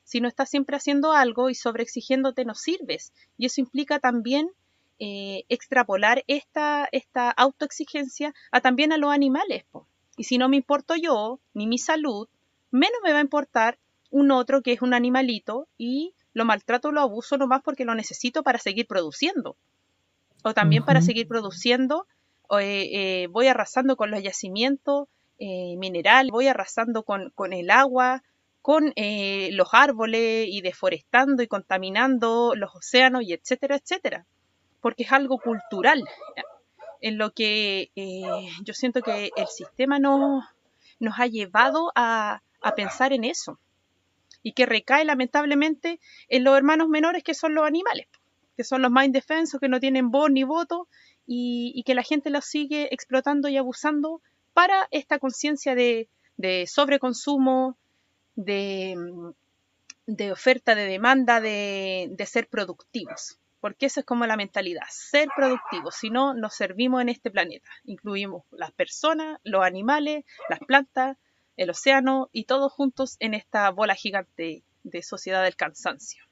Si 0.03 0.21
no 0.21 0.27
estás 0.27 0.49
siempre 0.49 0.75
haciendo 0.75 1.13
algo 1.13 1.49
y 1.49 1.55
sobreexigiéndote, 1.55 2.45
no 2.45 2.55
sirves. 2.55 3.11
Y 3.37 3.47
eso 3.47 3.61
implica 3.61 3.99
también 3.99 4.51
eh, 4.99 5.43
extrapolar 5.49 6.23
esta, 6.27 6.87
esta 6.91 7.31
autoexigencia 7.31 8.33
a 8.51 8.61
también 8.61 8.93
a 8.93 8.97
los 8.97 9.11
animales. 9.11 9.63
po. 9.71 9.87
Y 10.15 10.25
si 10.25 10.37
no 10.37 10.47
me 10.47 10.57
importo 10.57 10.95
yo, 10.95 11.39
ni 11.53 11.67
mi 11.67 11.77
salud, 11.77 12.27
menos 12.71 12.99
me 13.03 13.11
va 13.11 13.19
a 13.19 13.21
importar 13.21 13.77
un 14.11 14.31
otro 14.31 14.61
que 14.61 14.71
es 14.71 14.81
un 14.81 14.93
animalito 14.93 15.67
y 15.77 16.13
lo 16.33 16.45
maltrato 16.45 16.91
lo 16.91 17.01
abuso 17.01 17.37
nomás 17.37 17.61
porque 17.63 17.85
lo 17.85 17.95
necesito 17.95 18.43
para 18.43 18.59
seguir 18.59 18.87
produciendo. 18.87 19.57
O 20.43 20.53
también 20.53 20.85
para 20.85 21.01
seguir 21.01 21.27
produciendo, 21.27 22.07
eh, 22.59 22.89
eh, 22.93 23.27
voy 23.27 23.47
arrasando 23.47 23.97
con 23.97 24.11
los 24.11 24.21
yacimientos 24.21 25.07
eh, 25.39 25.75
mineral, 25.77 26.29
voy 26.31 26.47
arrasando 26.47 27.03
con, 27.03 27.31
con 27.31 27.53
el 27.53 27.69
agua, 27.69 28.23
con 28.61 28.93
eh, 28.95 29.49
los 29.51 29.69
árboles 29.73 30.47
y 30.49 30.61
deforestando 30.61 31.43
y 31.43 31.47
contaminando 31.47 32.53
los 32.55 32.73
océanos 32.75 33.23
y 33.23 33.33
etcétera, 33.33 33.75
etcétera. 33.75 34.25
Porque 34.81 35.03
es 35.03 35.11
algo 35.11 35.37
cultural 35.37 36.03
en 37.01 37.17
lo 37.17 37.31
que 37.31 37.91
eh, 37.95 38.23
yo 38.63 38.73
siento 38.73 39.01
que 39.01 39.29
el 39.35 39.47
sistema 39.47 39.99
no, 39.99 40.41
nos 40.99 41.19
ha 41.19 41.27
llevado 41.27 41.91
a, 41.95 42.41
a 42.61 42.75
pensar 42.75 43.13
en 43.13 43.23
eso 43.23 43.59
y 44.41 44.53
que 44.53 44.65
recae 44.65 45.05
lamentablemente 45.05 45.99
en 46.29 46.43
los 46.43 46.57
hermanos 46.57 46.87
menores 46.87 47.23
que 47.23 47.33
son 47.33 47.55
los 47.55 47.65
animales, 47.65 48.07
que 48.55 48.63
son 48.63 48.81
los 48.81 48.91
más 48.91 49.05
indefensos, 49.05 49.59
que 49.59 49.69
no 49.69 49.79
tienen 49.79 50.11
voz 50.11 50.31
ni 50.31 50.43
voto 50.43 50.87
y, 51.27 51.71
y 51.75 51.83
que 51.83 51.95
la 51.95 52.03
gente 52.03 52.29
los 52.29 52.45
sigue 52.45 52.93
explotando 52.93 53.49
y 53.49 53.57
abusando 53.57 54.21
para 54.55 54.87
esta 54.89 55.19
conciencia 55.19 55.75
de, 55.75 56.07
de 56.37 56.65
sobreconsumo, 56.65 57.77
de, 58.35 58.95
mm, 58.95 59.31
de 60.07 60.31
oferta, 60.31 60.75
de 60.75 60.85
demanda, 60.85 61.41
de, 61.41 62.07
de 62.09 62.25
ser 62.25 62.47
productivos. 62.47 63.37
Porque 63.59 63.87
esa 63.87 63.99
es 63.99 64.05
como 64.05 64.25
la 64.25 64.37
mentalidad, 64.37 64.83
ser 64.89 65.27
productivos, 65.35 65.95
si 65.95 66.09
no 66.09 66.33
nos 66.33 66.55
servimos 66.55 67.01
en 67.01 67.09
este 67.09 67.31
planeta. 67.31 67.69
Incluimos 67.83 68.43
las 68.51 68.71
personas, 68.71 69.41
los 69.43 69.65
animales, 69.65 70.23
las 70.49 70.59
plantas, 70.59 71.17
el 71.57 71.69
océano 71.69 72.29
y 72.31 72.45
todos 72.45 72.71
juntos 72.71 73.17
en 73.19 73.33
esta 73.33 73.69
bola 73.71 73.95
gigante 73.95 74.63
de 74.83 75.03
sociedad 75.03 75.43
del 75.43 75.57
cansancio. 75.57 76.23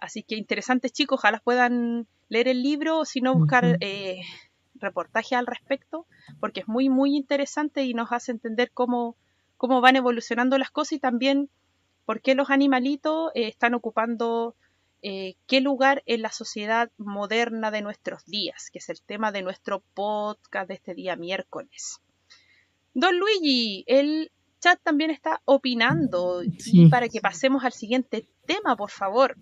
Así 0.00 0.24
que 0.24 0.34
interesantes 0.34 0.92
chicos, 0.92 1.20
ojalá 1.20 1.38
puedan 1.38 2.08
leer 2.28 2.48
el 2.48 2.62
libro 2.64 2.98
o 2.98 3.04
si 3.04 3.20
no 3.20 3.34
buscar 3.34 3.78
eh, 3.80 4.22
reportajes 4.80 5.32
al 5.38 5.46
respecto, 5.46 6.06
porque 6.40 6.60
es 6.60 6.68
muy, 6.68 6.88
muy 6.88 7.16
interesante 7.16 7.84
y 7.84 7.94
nos 7.94 8.12
hace 8.12 8.32
entender 8.32 8.70
cómo, 8.72 9.16
cómo 9.56 9.80
van 9.80 9.96
evolucionando 9.96 10.58
las 10.58 10.70
cosas 10.70 10.92
y 10.92 10.98
también 10.98 11.48
por 12.04 12.20
qué 12.20 12.34
los 12.34 12.50
animalitos 12.50 13.30
eh, 13.34 13.48
están 13.48 13.74
ocupando 13.74 14.54
eh, 15.02 15.34
qué 15.46 15.60
lugar 15.60 16.02
en 16.06 16.22
la 16.22 16.30
sociedad 16.32 16.90
moderna 16.98 17.70
de 17.70 17.82
nuestros 17.82 18.24
días, 18.26 18.70
que 18.72 18.78
es 18.78 18.88
el 18.88 19.00
tema 19.02 19.32
de 19.32 19.42
nuestro 19.42 19.82
podcast 19.94 20.68
de 20.68 20.74
este 20.74 20.94
día 20.94 21.16
miércoles. 21.16 22.00
Don 22.94 23.18
Luigi, 23.18 23.84
el 23.86 24.30
chat 24.60 24.80
también 24.82 25.10
está 25.10 25.42
opinando 25.44 26.42
Sí. 26.58 26.84
y 26.84 26.88
para 26.88 27.08
que 27.08 27.20
pasemos 27.20 27.64
al 27.64 27.72
siguiente 27.72 28.26
tema, 28.46 28.74
por 28.76 28.90
favor. 28.90 29.36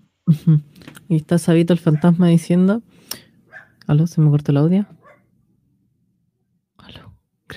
Y 1.08 1.16
está 1.16 1.38
Sabito 1.38 1.72
el 1.72 1.78
fantasma 1.78 2.28
diciendo. 2.28 2.82
¿Aló? 3.86 4.06
¿Se 4.06 4.20
me 4.20 4.30
cortó 4.30 4.50
el 4.52 4.56
audio? 4.56 4.86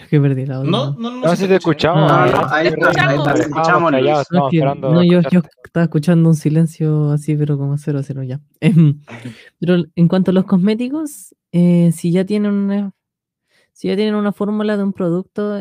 Que 0.10 0.19
perdí 0.19 0.44
audio. 0.52 0.69
No, 0.69 0.94
no, 0.94 1.11
no. 1.11 1.22
No, 1.22 1.36
si 1.36 1.48
te 1.48 1.56
escuchamos. 1.56 2.11
No, 2.11 2.18
ahí 2.18 2.32
ahí 2.52 2.68
escuchamos, 2.68 3.94
No, 4.32 4.49
esperando 4.49 5.03
yo, 5.03 5.19
estaba 5.19 5.84
escuchando 5.84 6.30
un 6.30 6.36
silencio 6.36 7.11
así, 7.11 7.36
pero 7.36 7.57
como 7.57 7.78
cero 7.78 7.99
a 7.99 8.03
cero 8.03 8.24
ya. 8.24 8.40
Em, 8.60 9.02
Pero 9.60 9.84
en 9.95 10.07
cuanto 10.07 10.32
a 10.32 10.34
los 10.34 10.45
cosméticos, 10.45 11.36
eh, 11.52 11.91
si 11.94 12.11
ya 12.11 12.26
tienen 12.26 12.53
una, 12.53 12.91
si 13.74 13.88
ya 13.88 13.95
tienen 13.95 14.15
una 14.15 14.32
fórmula 14.32 14.78
de 14.78 14.84
un 14.84 14.94
producto 14.94 15.57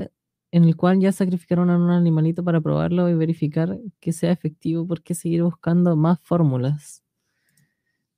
en 0.53 0.65
el 0.65 0.77
cual 0.77 1.01
ya 1.01 1.13
sacrificaron 1.13 1.71
a 1.71 1.77
un 1.77 1.91
animalito 1.91 2.43
para 2.43 2.61
probarlo 2.61 3.09
y 3.09 3.15
verificar 3.15 3.79
que 4.01 4.13
sea 4.13 4.33
efectivo, 4.33 4.87
¿por 4.87 5.03
qué 5.03 5.15
seguir 5.15 5.43
buscando 5.43 5.97
más 5.97 6.19
fórmulas? 6.23 7.03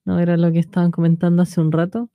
¿No 0.04 0.18
era 0.20 0.36
lo 0.36 0.52
que 0.52 0.58
estaban 0.58 0.90
comentando 0.90 1.42
hace 1.42 1.60
un 1.60 1.72
rato? 1.72 2.10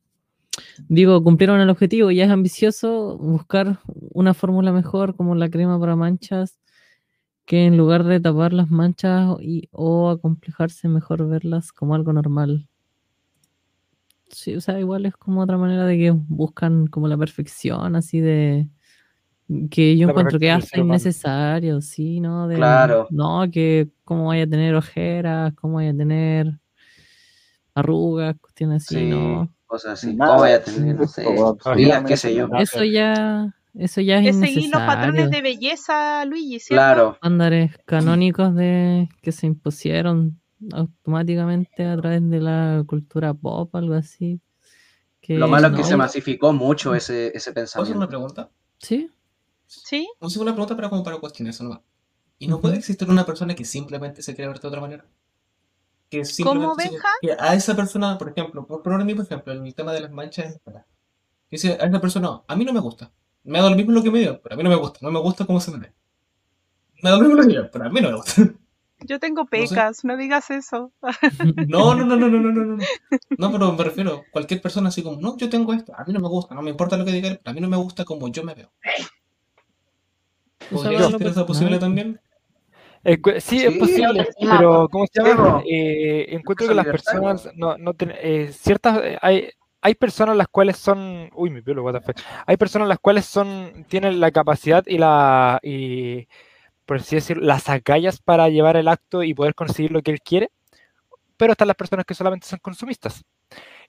Digo, 0.88 1.23
cumplieron 1.23 1.60
el 1.60 1.69
objetivo, 1.69 2.11
ya 2.11 2.26
es 2.26 2.31
ambicioso 2.31 3.18
buscar 3.18 3.80
una 3.85 4.34
fórmula 4.34 4.72
mejor 4.72 5.15
como 5.15 5.35
la 5.35 5.49
crema 5.49 5.80
para 5.80 5.95
manchas, 5.95 6.60
que 7.45 7.65
en 7.65 7.77
lugar 7.77 8.03
de 8.03 8.19
tapar 8.19 8.53
las 8.53 8.69
manchas 8.69 9.38
y, 9.41 9.69
o 9.72 10.10
acomplejarse, 10.10 10.88
mejor 10.88 11.27
verlas 11.27 11.72
como 11.72 11.95
algo 11.95 12.14
normal. 12.14 12.68
Sí, 14.30 14.56
o 14.56 14.61
sea, 14.61 14.80
igual 14.80 15.06
es 15.06 15.15
como 15.15 15.41
otra 15.41 15.57
manera 15.57 15.85
de 15.85 15.98
que 15.98 16.11
buscan 16.11 16.88
como 16.88 17.07
la 17.07 17.18
perfección, 17.18 17.95
así 17.95 18.19
de 18.19 18.68
que 19.69 19.98
yo 19.98 20.07
La 20.07 20.11
encuentro 20.14 20.40
que 20.40 20.52
humano. 20.52 20.95
innecesario, 20.95 21.81
sí, 21.81 22.19
¿no? 22.19 22.48
De, 22.48 22.56
Claro. 22.56 23.07
No, 23.11 23.49
que 23.52 23.90
cómo 24.03 24.27
vaya 24.27 24.44
a 24.44 24.48
tener 24.48 24.73
ojeras, 24.76 25.53
cómo 25.56 25.76
vaya 25.76 25.91
a 25.91 25.98
tener 25.98 26.60
arrugas, 27.76 28.35
cuestiones 28.40 28.84
así, 28.84 28.95
Sí, 28.95 29.10
¿no? 29.10 29.53
Cosas 29.74 29.94
así. 29.94 30.14
Nada, 30.14 30.34
¿Cómo 30.34 30.44
voy 30.44 30.52
a 30.52 30.64
tener, 30.64 30.95
no 30.95 31.08
sé, 31.08 31.26
días, 31.76 32.04
qué 32.06 32.16
sé 32.16 32.36
yo? 32.36 32.48
Eso 32.60 32.84
ya, 32.84 33.56
eso 33.74 34.02
ya 34.02 34.20
es 34.20 34.36
Es 34.36 34.40
seguir 34.40 34.70
los 34.70 34.82
patrones 34.84 35.32
de 35.32 35.41
belleza, 35.41 36.24
Luigi, 36.26 36.60
¿cierto? 36.60 36.84
Claro, 36.84 37.14
estándares 37.14 37.76
canónicos 37.86 38.54
de 38.54 39.10
que 39.24 39.32
se 39.32 39.48
impusieron 39.48 40.40
automáticamente 40.72 41.86
a 41.86 41.98
través 41.98 42.30
de 42.30 42.40
la 42.40 42.84
cultura 42.86 43.34
pop, 43.34 43.76
algo 43.76 43.95
así. 43.95 44.40
Que 45.20 45.40
lo 45.40 45.48
malo 45.48 45.70
es 45.70 45.74
que 45.74 45.82
no, 45.82 45.88
se 45.88 45.98
masificó 45.98 46.54
mucho 46.54 46.94
ese, 46.94 47.36
ese 47.36 47.52
¿Puedo 47.52 47.64
hacer 47.66 47.95
una 47.95 48.06
pensamiento. 48.06 48.10
pregunta? 48.10 48.50
Sí, 48.78 49.10
¿Sí? 49.66 50.08
Una 50.20 50.30
segunda 50.30 50.54
pregunta, 50.54 50.76
pero 50.76 50.91
como 50.91 51.04
para 51.04 51.18
cuestionar 51.18 51.50
eso 51.50 51.64
nomás. 51.64 51.80
¿Y 52.38 52.48
no 52.48 52.62
puede 52.62 52.78
existir 52.78 53.10
una 53.10 53.26
persona 53.26 53.56
que 53.56 53.66
simplemente 53.66 54.22
se 54.22 54.36
quiere 54.36 54.50
ver 54.50 54.60
de 54.60 54.68
otra 54.68 54.82
manera? 54.82 55.06
Que 56.14 56.22
¿Cómo, 56.44 56.76
simplemente 56.76 56.99
que 57.23 57.31
a 57.31 57.56
esa 57.56 57.76
persona, 57.76 58.19
por 58.19 58.30
ejemplo, 58.30 58.68
por 58.68 58.84
poner 58.84 58.99
el 58.99 59.06
mismo 59.07 59.23
ejemplo, 59.23 59.52
en 59.52 59.65
el 59.65 59.73
tema 59.73 59.94
de 59.94 60.02
las 60.02 60.11
manchas 60.11 60.45
en 60.45 60.52
la 60.52 60.60
cara. 60.60 60.85
Que 61.49 61.56
dice 61.56 61.76
a 61.81 61.88
esa 61.88 61.99
persona, 61.99 62.44
a 62.48 62.56
mí 62.56 62.64
no 62.64 62.72
me 62.72 62.80
gusta. 62.80 63.11
Me 63.44 63.60
da 63.60 63.68
lo 63.68 63.76
mismo 63.76 63.94
lo 63.94 64.03
que 64.03 64.11
me 64.11 64.19
dio, 64.19 64.40
pero 64.40 64.53
a 64.53 64.57
mí 64.57 64.64
no 64.64 64.69
me 64.69 64.76
gusta. 64.76 64.99
No 65.02 65.10
me 65.10 65.19
gusta 65.19 65.44
cómo 65.48 65.60
se 65.60 65.72
me 65.72 65.80
ve. 65.80 65.91
Me 67.02 67.10
da 67.10 67.15
lo 67.15 67.23
mismo 67.23 67.35
lo 67.35 67.41
que 67.41 67.48
me 67.48 67.53
dio, 67.53 67.72
pero 67.72 67.85
a 67.85 67.90
mí 67.90 67.99
no 67.99 68.10
me 68.11 68.15
gusta. 68.18 68.44
Yo 68.99 69.19
tengo 69.19 69.45
pecas, 69.48 70.06
no 70.06 70.15
digas 70.18 70.52
eso. 70.52 70.91
No, 71.68 71.95
no, 71.95 72.06
no, 72.06 72.15
no, 72.15 72.30
no, 72.30 72.40
no, 72.40 72.52
no, 72.52 72.64
no. 72.64 72.77
No, 73.40 73.52
pero 73.52 73.73
me 73.73 73.84
refiero, 73.84 74.23
cualquier 74.31 74.61
persona 74.61 74.90
así 74.90 75.02
como, 75.02 75.19
no, 75.19 75.35
yo 75.35 75.49
tengo 75.49 75.73
esto, 75.73 75.94
a 75.98 76.03
mí 76.06 76.14
no 76.14 76.19
me 76.19 76.27
gusta, 76.27 76.53
no 76.53 76.61
me 76.61 76.69
importa 76.69 76.95
lo 76.95 77.06
que 77.06 77.11
diga 77.11 77.30
pero 77.30 77.49
a 77.49 77.53
mí 77.53 77.60
no 77.60 77.68
me 77.68 77.77
gusta 77.77 78.06
como 78.06 78.27
yo 78.27 78.44
me 78.44 78.53
veo. 78.53 78.72
¿Podría 80.69 80.99
va 80.99 81.07
a 81.07 81.10
lo 81.10 81.18
existir 81.18 81.27
eso 81.27 81.45
personal. 81.45 81.45
posible 81.48 81.80
también? 81.80 82.22
Eh, 83.06 83.18
sí, 83.42 83.58
es 83.64 83.74
posible, 83.78 84.28
pero 84.50 84.88
¿cómo 84.90 85.06
se 85.12 85.22
llama? 85.22 85.62
Eh, 85.70 86.26
encuentro 86.30 86.68
que 86.68 86.74
las 86.76 86.86
personas 86.92 87.50
no, 87.56 87.78
no 87.78 87.94
ten- 87.94 88.14
eh, 88.16 88.50
ciertas 88.54 89.00
eh, 89.04 89.18
hay 89.22 89.50
hay 89.82 89.96
personas 89.96 90.38
las 90.38 90.48
cuales 90.48 90.78
son 90.78 91.30
uy 91.36 91.50
mi 91.50 91.62
pelo 91.62 91.84
what 91.84 91.94
the 91.94 92.00
fuck. 92.00 92.16
hay 92.46 92.56
personas 92.56 92.88
las 92.88 93.00
cuales 93.00 93.26
son 93.26 93.86
tienen 93.90 94.22
la 94.22 94.32
capacidad 94.32 94.82
y 94.88 94.98
la 94.98 95.60
y 95.62 96.26
por 96.86 96.98
así 96.98 97.18
decirlo 97.18 97.44
las 97.46 97.68
agallas 97.68 98.22
para 98.22 98.48
llevar 98.48 98.78
el 98.78 98.88
acto 98.88 99.24
y 99.24 99.34
poder 99.34 99.56
conseguir 99.56 99.92
lo 99.92 100.02
que 100.02 100.12
él 100.12 100.22
quiere 100.22 100.52
pero 101.36 101.52
están 101.54 101.68
las 101.68 101.76
personas 101.78 102.06
que 102.06 102.14
solamente 102.14 102.48
son 102.48 102.60
consumistas 102.60 103.24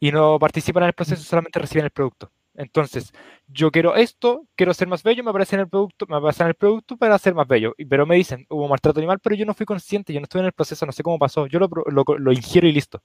y 0.00 0.10
no 0.10 0.38
participan 0.40 0.82
en 0.84 0.88
el 0.88 0.94
proceso 0.94 1.22
solamente 1.22 1.60
reciben 1.60 1.84
el 1.84 1.92
producto 1.92 2.32
entonces 2.54 3.12
yo 3.48 3.70
quiero 3.70 3.96
esto, 3.96 4.46
quiero 4.56 4.74
ser 4.74 4.88
más 4.88 5.02
bello, 5.02 5.24
me 5.24 5.30
aparece 5.30 5.56
en 5.56 5.60
el 5.60 5.68
producto, 5.68 6.06
me 6.08 6.16
aparece 6.16 6.42
en 6.42 6.48
el 6.50 6.54
producto 6.54 6.96
para 6.96 7.18
ser 7.18 7.34
más 7.34 7.46
bello. 7.48 7.74
Pero 7.88 8.06
me 8.06 8.16
dicen, 8.16 8.46
hubo 8.48 8.68
maltrato 8.68 9.00
animal, 9.00 9.18
pero 9.20 9.36
yo 9.36 9.44
no 9.46 9.54
fui 9.54 9.66
consciente, 9.66 10.12
yo 10.12 10.20
no 10.20 10.24
estuve 10.24 10.40
en 10.40 10.46
el 10.46 10.52
proceso, 10.52 10.86
no 10.86 10.92
sé 10.92 11.02
cómo 11.02 11.18
pasó, 11.18 11.46
yo 11.46 11.58
lo, 11.58 11.68
lo, 11.86 12.04
lo 12.18 12.32
ingiero 12.32 12.66
y 12.68 12.72
listo. 12.72 13.02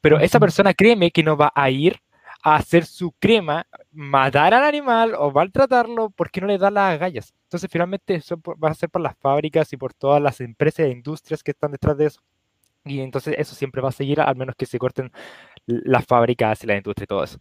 Pero 0.00 0.20
esa 0.20 0.40
persona, 0.40 0.74
créeme 0.74 1.10
que 1.10 1.22
no 1.22 1.36
va 1.36 1.52
a 1.54 1.70
ir 1.70 2.00
a 2.42 2.56
hacer 2.56 2.86
su 2.86 3.12
crema, 3.18 3.66
matar 3.92 4.54
al 4.54 4.64
animal 4.64 5.14
o 5.18 5.32
maltratarlo 5.32 6.10
porque 6.10 6.40
no 6.40 6.46
le 6.46 6.58
da 6.58 6.70
las 6.70 6.94
agallas. 6.94 7.34
Entonces, 7.44 7.68
finalmente, 7.72 8.14
eso 8.14 8.40
va 8.62 8.70
a 8.70 8.74
ser 8.74 8.90
por 8.90 9.02
las 9.02 9.16
fábricas 9.18 9.72
y 9.72 9.76
por 9.76 9.94
todas 9.94 10.22
las 10.22 10.40
empresas 10.40 10.86
e 10.86 10.90
industrias 10.90 11.42
que 11.42 11.52
están 11.52 11.72
detrás 11.72 11.96
de 11.96 12.06
eso. 12.06 12.20
Y 12.84 13.00
entonces, 13.00 13.34
eso 13.38 13.54
siempre 13.56 13.82
va 13.82 13.88
a 13.90 13.92
seguir, 13.92 14.20
al 14.20 14.36
menos 14.36 14.54
que 14.56 14.66
se 14.66 14.78
corten 14.78 15.10
las 15.66 16.06
fábricas 16.06 16.62
y 16.64 16.68
la 16.68 16.76
industria 16.76 17.04
y 17.04 17.08
todo 17.08 17.24
eso. 17.24 17.38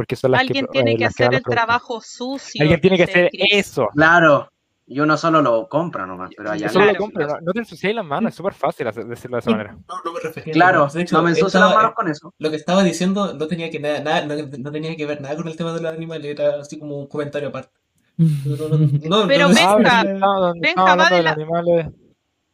Porque 0.00 0.16
son 0.16 0.30
las 0.30 0.40
Alguien 0.40 0.64
que, 0.64 0.72
tiene 0.72 0.92
eh, 0.92 0.96
que 0.96 1.04
las 1.04 1.12
hacer 1.12 1.34
el 1.34 1.42
trabajo 1.42 2.00
sucio. 2.00 2.62
Alguien 2.62 2.80
tiene 2.80 2.96
que 2.96 3.02
hacer 3.02 3.28
Chris. 3.28 3.44
eso. 3.52 3.86
Claro, 3.92 4.50
y 4.86 4.98
uno 4.98 5.14
solo 5.18 5.42
lo 5.42 5.68
compra 5.68 6.06
nomás, 6.06 6.30
pero 6.34 6.52
allá 6.52 6.68
Eso 6.68 6.78
lo 6.78 6.84
Claro. 6.86 6.98
compro, 6.98 7.26
no, 7.26 7.34
no 7.42 7.52
te 7.52 7.58
ensuciéis 7.58 7.94
las 7.94 8.04
manos, 8.06 8.30
es 8.30 8.36
súper 8.36 8.54
fácil 8.54 8.86
decirlo 8.86 9.36
de 9.36 9.40
esa 9.40 9.50
manera. 9.50 9.76
No, 9.86 10.00
no 10.02 10.12
me 10.14 10.20
refería 10.20 10.52
a 10.52 10.54
Claro, 10.54 10.86
eso. 10.86 10.96
De 10.96 11.02
hecho, 11.04 11.16
no 11.18 11.22
me 11.22 11.30
ensucio 11.32 11.60
las 11.60 11.74
manos 11.74 11.92
con 11.94 12.08
eso. 12.08 12.32
Lo 12.38 12.48
que 12.48 12.56
estaba 12.56 12.82
diciendo 12.82 13.34
no 13.34 13.46
tenía 13.46 13.70
que 13.70 13.78
nada, 13.78 14.00
nada- 14.00 14.24
no, 14.24 14.34
no 14.58 14.72
tenía 14.72 14.96
que 14.96 15.04
ver 15.04 15.20
nada 15.20 15.36
con 15.36 15.46
el 15.48 15.56
tema 15.56 15.74
de 15.74 15.82
los 15.82 15.92
animales, 15.92 16.24
era 16.24 16.60
así 16.62 16.78
como 16.78 16.96
un 16.98 17.06
comentario 17.08 17.50
aparte. 17.50 17.72
No, 18.16 18.56
no, 18.56 18.68
no, 18.68 18.78
no, 18.78 19.28
Pero 19.28 19.48
no, 19.48 19.54
Benja, 19.54 20.04
no, 20.04 20.54
Benja, 20.54 20.94
va 20.96 21.10
de 21.10 21.22
la- 21.22 21.32
animales. 21.32 21.86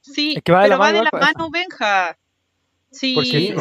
Sí, 0.01 0.35
Es 0.37 0.43
que 0.43 0.51
va 0.51 0.63
de 0.63 0.65
pero 0.69 0.79
la 0.79 0.79
va 0.79 0.87
mano 0.87 0.99
de 0.99 1.05
la 1.05 1.11
igual 1.13 1.33
con 1.33 1.43
mano, 1.43 1.51
Benja. 1.53 2.19
Sí, 2.99 3.15
Porque 3.15 3.31
sí, 3.31 3.55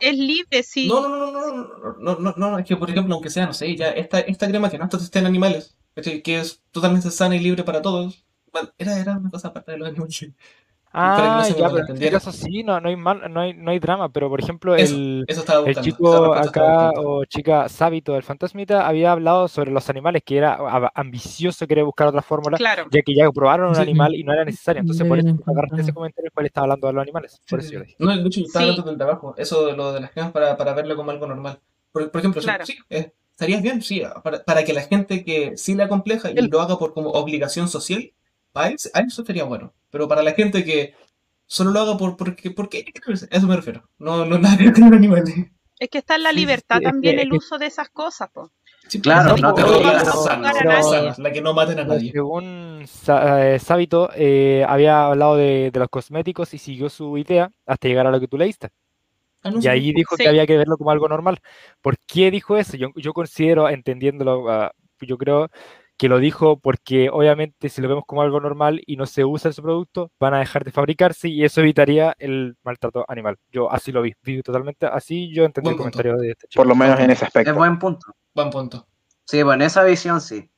es 0.00 0.16
libre, 0.16 0.62
sí. 0.62 0.86
No, 0.88 1.08
no, 1.08 1.08
no, 1.08 1.32
no, 1.32 1.96
no, 1.98 1.98
no, 1.98 2.18
no, 2.20 2.34
no, 2.36 2.58
es 2.58 2.66
que 2.66 2.76
por 2.76 2.88
ejemplo, 2.90 3.14
aunque 3.14 3.30
sea, 3.30 3.46
no 3.46 3.54
sé, 3.54 3.74
ya 3.76 3.90
esta, 3.90 4.20
esta 4.20 4.48
crema 4.48 4.70
que 4.70 4.78
no 4.78 4.84
está 4.84 4.98
testada 4.98 5.20
en 5.20 5.26
animales, 5.26 5.76
que 5.94 6.38
es 6.38 6.62
totalmente 6.70 7.10
sana 7.10 7.34
y 7.36 7.40
libre 7.40 7.64
para 7.64 7.82
todos, 7.82 8.24
bueno, 8.52 8.70
era, 8.78 8.98
era 8.98 9.18
una 9.18 9.30
cosa 9.30 9.48
aparte 9.48 9.72
de 9.72 9.78
los 9.78 9.88
animales. 9.88 10.30
No 10.96 11.02
Ah, 11.02 11.48
ya, 11.48 11.68
pero 11.70 11.86
en 11.88 11.92
este 11.94 12.10
caso 12.10 12.32
sí, 12.32 12.62
no, 12.62 12.80
no 12.80 12.88
hay 12.88 12.96
mal, 12.96 13.22
no 13.32 13.40
hay, 13.40 13.52
no 13.54 13.70
hay 13.70 13.78
drama, 13.78 14.08
pero 14.08 14.28
por 14.28 14.40
ejemplo 14.40 14.74
Eso, 14.74 14.94
el, 14.94 15.24
eso 15.28 15.44
el 15.66 15.76
chico 15.80 16.34
acá 16.34 16.90
o 16.96 17.24
chica 17.26 17.68
Sábito 17.68 18.14
del 18.14 18.22
Fantasmita 18.22 18.86
había 18.88 19.12
hablado 19.12 19.46
sobre 19.48 19.70
los 19.70 19.88
animales, 19.90 20.22
que 20.24 20.38
era 20.38 20.58
ambicioso 20.94 21.66
querer 21.66 21.84
buscar 21.84 22.08
otra 22.08 22.22
fórmula, 22.22 22.56
Claro. 22.56 22.86
ya 22.90 23.02
que 23.02 23.14
ya 23.14 23.30
probaron 23.30 23.70
un 23.70 23.76
animal 23.76 24.14
y 24.14 24.24
no 24.24 24.32
era 24.32 24.44
necesario. 24.44 24.80
Entonces 24.80 25.06
por 25.06 25.18
eso 25.18 25.36
agarraste 25.46 25.82
ese 25.82 25.92
comentario 25.92 26.28
el 26.28 26.32
cual 26.32 26.46
estaba 26.46 26.64
hablando 26.64 26.86
de 26.86 26.92
los 26.94 27.02
animales. 27.02 27.40
Por 27.48 27.60
eso 27.60 27.72
yo 27.72 27.80
dije. 27.80 27.96
No, 27.98 28.16
de 28.16 28.22
hecho, 28.26 28.40
yo 28.40 28.46
estaba 28.46 28.64
Sí. 28.64 28.70
hablando 28.70 28.90
del 28.90 28.98
trabajo, 28.98 29.34
eso 29.36 29.66
de 29.66 29.76
lo 29.76 29.92
de 29.92 30.00
las 30.00 30.10
cremas 30.10 30.32
para, 30.32 30.56
para 30.56 30.72
verlo 30.74 30.96
como 30.96 31.10
algo 31.10 31.26
normal. 31.26 31.60
Por, 31.92 32.10
por 32.10 32.18
ejemplo, 32.20 32.40
sí, 32.40 32.46
Claro. 32.46 32.66
sí, 32.66 32.76
eh, 32.90 33.12
estarías 33.30 33.62
bien, 33.62 33.82
sí, 33.82 34.02
para, 34.24 34.42
para 34.44 34.64
que 34.64 34.72
la 34.72 34.82
gente 34.82 35.24
que 35.24 35.56
sí 35.56 35.74
la 35.74 35.88
compleja 35.88 36.30
y 36.30 36.38
El- 36.38 36.46
lo 36.46 36.60
haga 36.60 36.78
por 36.78 36.94
como 36.94 37.10
obligación 37.10 37.68
social, 37.68 38.10
a 38.56 38.68
eso, 38.68 38.88
a 38.94 39.00
eso 39.00 39.22
estaría 39.22 39.44
bueno. 39.44 39.72
Pero 39.90 40.08
para 40.08 40.22
la 40.22 40.32
gente 40.32 40.64
que 40.64 40.94
solo 41.46 41.70
lo 41.70 41.80
haga 41.80 41.96
por 41.96 42.16
porque, 42.16 42.50
porque 42.50 42.84
a 43.30 43.36
eso 43.36 43.46
me 43.46 43.56
refiero. 43.56 43.88
No, 43.98 44.24
no 44.24 44.38
nada 44.38 44.56
que 44.56 44.64
ver 44.64 44.72
con 44.74 44.84
un 44.84 44.94
animal. 44.94 45.24
Es 45.78 45.88
que 45.90 45.98
está 45.98 46.16
en 46.16 46.22
la 46.22 46.30
Sí, 46.30 46.36
sí, 46.36 46.40
libertad 46.40 46.76
sí, 46.78 46.84
es 46.84 46.90
también 46.90 47.16
que- 47.16 47.22
el 47.22 47.28
es 47.28 47.30
que- 47.32 47.36
uso 47.38 47.58
de 47.58 47.66
esas 47.66 47.88
cosas, 47.90 48.30
po. 48.30 48.50
Sí, 48.88 49.00
Claro, 49.00 49.36
no 49.36 49.52
te 49.52 49.64
obligan 49.64 49.94
la 49.94 51.10
a 51.28 51.32
que 51.32 51.40
no 51.42 51.52
maten 51.52 51.80
a 51.80 51.84
nadie. 51.84 52.12
Según 52.12 52.84
Sa- 52.86 53.54
eh, 53.54 53.58
Sábito, 53.58 54.10
eh, 54.14 54.64
había 54.68 55.06
hablado 55.06 55.36
de, 55.36 55.70
de 55.72 55.78
los 55.80 55.88
cosméticos 55.88 56.54
y 56.54 56.58
siguió 56.58 56.88
su 56.88 57.18
idea 57.18 57.50
hasta 57.66 57.88
llegar 57.88 58.06
a 58.06 58.12
lo 58.12 58.20
que 58.20 58.28
tú 58.28 58.38
leíste. 58.38 58.68
Ah, 59.42 59.50
no, 59.50 59.58
Y 59.58 59.62
sí. 59.62 59.68
ahí 59.68 59.92
dijo 59.92 60.16
Sí. 60.16 60.22
que 60.22 60.28
había 60.28 60.46
que 60.46 60.56
verlo 60.56 60.76
como 60.78 60.92
algo 60.92 61.08
normal. 61.08 61.38
¿Por 61.82 61.96
qué 62.06 62.30
dijo 62.30 62.56
eso? 62.56 62.76
Yo, 62.76 62.88
yo 62.94 63.12
considero, 63.12 63.68
entendiéndolo, 63.68 64.48
ah, 64.50 64.72
yo 65.00 65.18
creo 65.18 65.48
que 65.98 66.08
lo 66.08 66.18
dijo 66.18 66.58
porque 66.58 67.08
obviamente 67.10 67.68
si 67.70 67.80
lo 67.80 67.88
vemos 67.88 68.04
como 68.06 68.22
algo 68.22 68.38
normal 68.40 68.82
y 68.86 68.96
no 68.96 69.06
se 69.06 69.24
usa 69.24 69.50
ese 69.50 69.62
producto, 69.62 70.10
van 70.20 70.34
a 70.34 70.38
dejar 70.40 70.64
de 70.64 70.70
fabricarse 70.72 71.28
y 71.28 71.44
eso 71.44 71.60
evitaría 71.62 72.14
el 72.18 72.56
maltrato 72.62 73.04
animal. 73.08 73.38
Yo 73.50 73.70
así 73.72 73.92
lo 73.92 74.02
vi, 74.02 74.12
vi 74.22 74.42
totalmente 74.42 74.86
así, 74.86 75.32
yo 75.32 75.44
entendí 75.44 75.68
Buen 75.68 75.74
el 75.74 75.76
punto. 75.78 75.96
comentario 75.98 76.16
de 76.18 76.30
este 76.32 76.48
chico. 76.48 76.60
Por 76.60 76.66
lo 76.68 76.74
menos 76.74 76.98
en 77.00 77.10
ese 77.10 77.24
Es 77.24 77.28
aspecto. 77.28 77.54
buen 77.54 77.78
punto. 77.78 78.14
Buen 78.34 78.50
punto. 78.50 78.86
Sí, 79.24 79.42
bueno, 79.42 79.64
esa 79.64 79.82
visión 79.84 80.20
sí. 80.20 80.48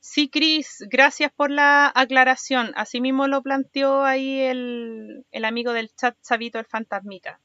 Sí, 0.00 0.28
Cris, 0.28 0.84
gracias 0.88 1.32
por 1.34 1.50
la 1.50 1.90
aclaración. 1.94 2.72
Asimismo 2.76 3.26
lo 3.26 3.42
planteó 3.42 4.04
ahí 4.04 4.40
el, 4.40 5.24
el 5.32 5.44
amigo 5.44 5.72
del 5.72 5.90
chat 5.94 6.16
Sabito, 6.20 6.58
el 6.58 6.64
fantasmita. 6.66 7.40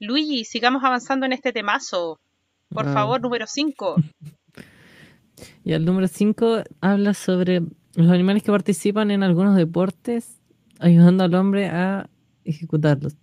Luigi, 0.00 0.44
sigamos 0.44 0.84
avanzando 0.84 1.24
en 1.26 1.32
este 1.32 1.52
temazo. 1.52 2.20
Por 2.68 2.86
Ah. 2.88 2.92
favor, 2.92 3.20
número 3.20 3.46
5. 3.46 3.96
Y 5.64 5.72
el 5.72 5.84
número 5.84 6.08
5 6.08 6.62
habla 6.80 7.14
sobre 7.14 7.62
los 7.94 8.10
animales 8.10 8.42
que 8.42 8.50
participan 8.50 9.10
en 9.10 9.22
algunos 9.22 9.56
deportes, 9.56 10.40
ayudando 10.80 11.24
al 11.24 11.34
hombre 11.34 11.68
a 11.68 12.08
ejecutarlos. 12.44 13.16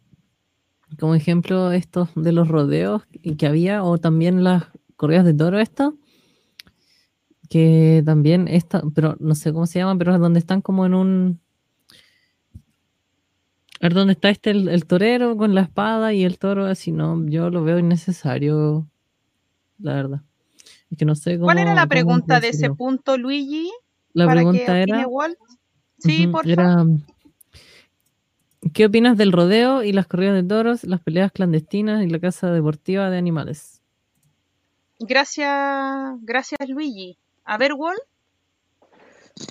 Como 0.99 1.15
ejemplo, 1.15 1.71
estos 1.71 2.09
de 2.15 2.31
los 2.31 2.47
rodeos 2.47 3.03
que 3.37 3.47
había, 3.47 3.83
o 3.83 3.97
también 3.97 4.43
las 4.43 4.65
corridas 4.97 5.25
de 5.25 5.33
toro, 5.33 5.59
esto, 5.59 5.95
que 7.49 8.01
también 8.05 8.47
esta, 8.47 8.81
pero 8.93 9.15
no 9.19 9.35
sé 9.35 9.53
cómo 9.53 9.67
se 9.67 9.79
llaman, 9.79 9.97
pero 9.97 10.13
es 10.13 10.19
donde 10.19 10.39
están 10.39 10.61
como 10.61 10.85
en 10.85 10.93
un. 10.93 11.41
A 13.79 13.85
ver, 13.85 13.93
¿dónde 13.93 14.13
está 14.13 14.29
este 14.29 14.51
el, 14.51 14.69
el 14.69 14.85
torero 14.85 15.35
con 15.37 15.55
la 15.55 15.61
espada 15.61 16.13
y 16.13 16.23
el 16.23 16.37
toro? 16.37 16.65
Así 16.65 16.91
no, 16.91 17.25
yo 17.27 17.49
lo 17.49 17.63
veo 17.63 17.79
innecesario, 17.79 18.87
la 19.79 19.95
verdad. 19.95 20.21
Es 20.91 20.97
que 20.97 21.05
no 21.05 21.15
sé 21.15 21.35
cómo. 21.35 21.45
¿Cuál 21.45 21.59
era 21.59 21.73
la 21.73 21.87
pregunta 21.87 22.39
de 22.39 22.49
ese 22.49 22.69
punto, 22.69 23.17
Luigi? 23.17 23.71
La 24.13 24.25
para 24.25 24.41
que 24.41 24.45
pregunta 24.45 24.63
opine 24.63 24.83
era. 24.83 25.07
Walt. 25.07 25.37
Sí, 25.99 26.27
por 26.27 26.47
era, 26.47 26.73
favor. 26.75 26.87
¿Qué 28.73 28.85
opinas 28.85 29.17
del 29.17 29.31
rodeo 29.31 29.83
y 29.83 29.91
las 29.93 30.07
corridas 30.07 30.35
de 30.35 30.43
toros, 30.43 30.83
las 30.83 30.99
peleas 31.01 31.31
clandestinas 31.31 32.03
y 32.03 32.07
la 32.09 32.19
caza 32.19 32.51
deportiva 32.51 33.09
de 33.09 33.17
animales? 33.17 33.81
Gracias, 34.99 35.47
gracias, 36.21 36.69
Luigi. 36.69 37.17
A 37.45 37.57
ver, 37.57 37.73
Walt. 37.73 38.01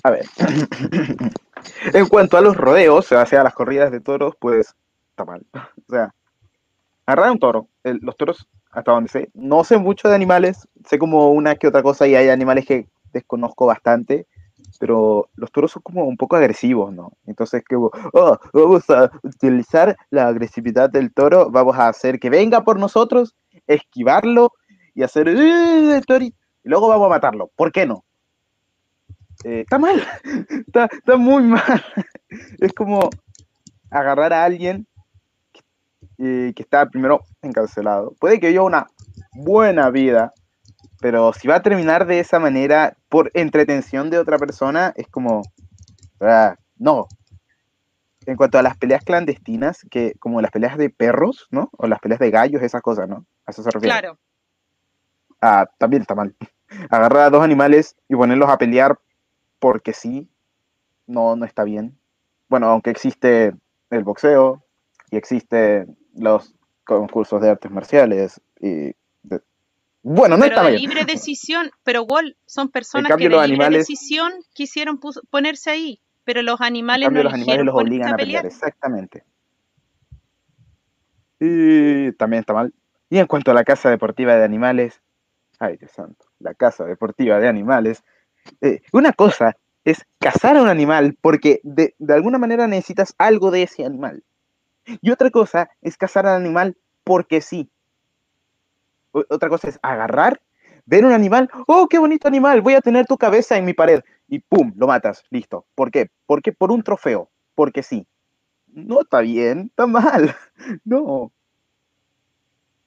A 0.03 0.11
ver. 0.11 0.25
en 1.93 2.07
cuanto 2.07 2.37
a 2.37 2.41
los 2.41 2.55
rodeos, 2.55 3.11
o 3.11 3.25
sea, 3.25 3.43
las 3.43 3.53
corridas 3.53 3.91
de 3.91 3.99
toros, 3.99 4.35
pues 4.39 4.73
está 5.09 5.25
mal. 5.25 5.45
O 5.87 5.91
sea, 5.93 6.13
agarrar 7.05 7.31
un 7.31 7.39
toro. 7.39 7.67
el- 7.83 7.99
los 8.01 8.15
toros, 8.15 8.47
hasta 8.71 8.91
donde 8.91 9.09
sé, 9.09 9.29
no 9.33 9.63
sé 9.63 9.77
mucho 9.77 10.09
de 10.09 10.15
animales, 10.15 10.67
sé 10.87 10.97
como 10.99 11.31
una 11.31 11.55
que 11.55 11.67
otra 11.67 11.83
cosa 11.83 12.07
y 12.07 12.15
hay 12.15 12.29
animales 12.29 12.65
que 12.65 12.87
desconozco 13.13 13.65
bastante, 13.65 14.27
pero 14.79 15.29
los 15.35 15.51
toros 15.51 15.71
son 15.71 15.81
como 15.83 16.05
un 16.05 16.17
poco 16.17 16.35
agresivos, 16.37 16.93
¿no? 16.93 17.11
Entonces, 17.25 17.63
que 17.67 17.75
oh, 17.75 17.91
vamos 18.53 18.89
a 18.89 19.11
utilizar 19.23 19.97
la 20.09 20.27
agresividad 20.27 20.89
del 20.89 21.13
toro, 21.13 21.49
vamos 21.51 21.77
a 21.77 21.89
hacer 21.89 22.19
que 22.19 22.29
venga 22.29 22.63
por 22.63 22.79
nosotros, 22.79 23.35
esquivarlo 23.67 24.53
y 24.95 25.03
hacer 25.03 25.27
"Eh, 25.29 26.01
torito", 26.07 26.37
y 26.63 26.69
luego 26.69 26.87
vamos 26.87 27.07
a 27.07 27.09
matarlo. 27.09 27.51
¿Por 27.55 27.71
qué 27.71 27.85
no? 27.85 28.03
Eh, 29.43 29.61
está 29.61 29.79
mal, 29.79 30.01
está, 30.67 30.85
está 30.85 31.17
muy 31.17 31.43
mal. 31.43 31.83
Es 32.59 32.73
como 32.73 33.09
agarrar 33.91 34.33
a 34.33 34.45
alguien 34.45 34.87
eh, 36.23 36.53
que 36.55 36.61
está 36.61 36.85
primero 36.87 37.21
encarcelado. 37.41 38.13
Puede 38.19 38.39
que 38.39 38.49
viva 38.49 38.63
una 38.63 38.87
buena 39.33 39.89
vida, 39.89 40.33
pero 40.99 41.33
si 41.33 41.47
va 41.47 41.55
a 41.55 41.61
terminar 41.63 42.05
de 42.05 42.19
esa 42.19 42.37
manera 42.39 42.95
por 43.09 43.31
entretención 43.33 44.11
de 44.11 44.19
otra 44.19 44.37
persona, 44.37 44.93
es 44.95 45.07
como, 45.07 45.41
ah, 46.19 46.55
no. 46.77 47.07
En 48.27 48.37
cuanto 48.37 48.59
a 48.59 48.61
las 48.61 48.77
peleas 48.77 49.03
clandestinas, 49.03 49.83
que 49.89 50.13
como 50.19 50.41
las 50.41 50.51
peleas 50.51 50.77
de 50.77 50.91
perros, 50.91 51.47
¿no? 51.49 51.71
O 51.75 51.87
las 51.87 51.99
peleas 51.99 52.19
de 52.19 52.29
gallos, 52.29 52.61
esas 52.61 52.83
cosas, 52.83 53.09
¿no? 53.09 53.25
A 53.47 53.51
eso 53.51 53.63
se 53.63 53.71
refiere. 53.71 53.91
Claro. 53.91 54.19
Ah, 55.41 55.65
también 55.79 56.03
está 56.03 56.13
mal. 56.13 56.35
Agarrar 56.91 57.23
a 57.23 57.29
dos 57.31 57.43
animales 57.43 57.95
y 58.07 58.15
ponerlos 58.15 58.49
a 58.51 58.59
pelear 58.59 58.99
porque 59.57 59.93
sí, 59.93 60.29
no, 61.07 61.35
no 61.35 61.45
está 61.45 61.63
bien. 61.63 61.97
Bueno, 62.47 62.67
aunque 62.67 62.91
existe 62.91 63.55
el 63.89 64.03
boxeo 64.03 64.63
y 65.09 65.17
existen 65.17 65.97
los 66.15 66.53
concursos 66.83 67.41
de 67.41 67.49
artes 67.49 67.71
marciales 67.71 68.41
y 68.59 68.93
de- 69.23 69.41
bueno, 70.03 70.35
no 70.37 70.43
pero 70.43 70.55
está 70.55 70.63
de 70.65 70.71
bien. 70.77 70.81
libre 70.81 71.05
decisión, 71.05 71.71
pero 71.83 72.03
Walt, 72.03 72.35
son 72.45 72.69
personas 72.69 73.09
cambio, 73.09 73.29
que 73.29 73.35
de 73.35 73.47
libre 73.47 73.53
animales- 73.65 73.87
decisión 73.87 74.33
quisieron 74.53 74.99
ponerse 75.29 75.69
ahí, 75.71 76.01
pero 76.23 76.41
los 76.41 76.59
animales 76.61 77.05
cambio, 77.07 77.23
no 77.23 77.29
los 77.29 77.33
animales 77.33 77.65
los 77.65 77.75
obligan 77.75 78.09
a 78.09 78.13
a 78.13 78.17
pelear, 78.17 78.41
pelear. 78.41 78.45
exactamente. 78.45 79.23
Y 81.39 82.11
también 82.13 82.41
está 82.41 82.53
mal. 82.53 82.73
Y 83.09 83.17
en 83.17 83.27
cuanto 83.27 83.51
a 83.51 83.53
la 83.53 83.63
casa 83.63 83.89
deportiva 83.89 84.35
de 84.35 84.43
animales, 84.43 85.01
ay 85.59 85.77
Dios 85.77 85.91
santo, 85.91 86.25
la 86.39 86.53
casa 86.53 86.85
deportiva 86.85 87.39
de 87.39 87.47
animales, 87.47 88.03
eh, 88.61 88.81
una 88.93 89.13
cosa 89.13 89.55
es 89.83 90.05
cazar 90.19 90.57
a 90.57 90.61
un 90.61 90.69
animal 90.69 91.17
porque 91.19 91.59
de, 91.63 91.95
de 91.97 92.13
alguna 92.13 92.37
manera 92.37 92.67
necesitas 92.67 93.13
algo 93.17 93.51
de 93.51 93.63
ese 93.63 93.85
animal. 93.85 94.23
Y 95.01 95.11
otra 95.11 95.29
cosa 95.29 95.69
es 95.81 95.97
cazar 95.97 96.25
al 96.25 96.35
animal 96.35 96.77
porque 97.03 97.41
sí. 97.41 97.69
Otra 99.11 99.49
cosa 99.49 99.69
es 99.69 99.79
agarrar, 99.81 100.41
ver 100.85 101.05
un 101.05 101.11
animal, 101.11 101.49
oh, 101.67 101.87
qué 101.87 101.99
bonito 101.99 102.27
animal, 102.27 102.61
voy 102.61 102.75
a 102.75 102.81
tener 102.81 103.05
tu 103.05 103.17
cabeza 103.17 103.57
en 103.57 103.65
mi 103.65 103.73
pared. 103.73 104.01
Y 104.27 104.39
pum, 104.39 104.73
lo 104.75 104.87
matas, 104.87 105.23
listo. 105.29 105.65
¿Por 105.75 105.91
qué? 105.91 106.09
Porque 106.25 106.53
por 106.53 106.71
un 106.71 106.83
trofeo, 106.83 107.29
porque 107.55 107.83
sí. 107.83 108.07
No 108.67 109.01
está 109.01 109.19
bien, 109.21 109.67
está 109.69 109.87
mal. 109.87 110.35
No. 110.85 111.31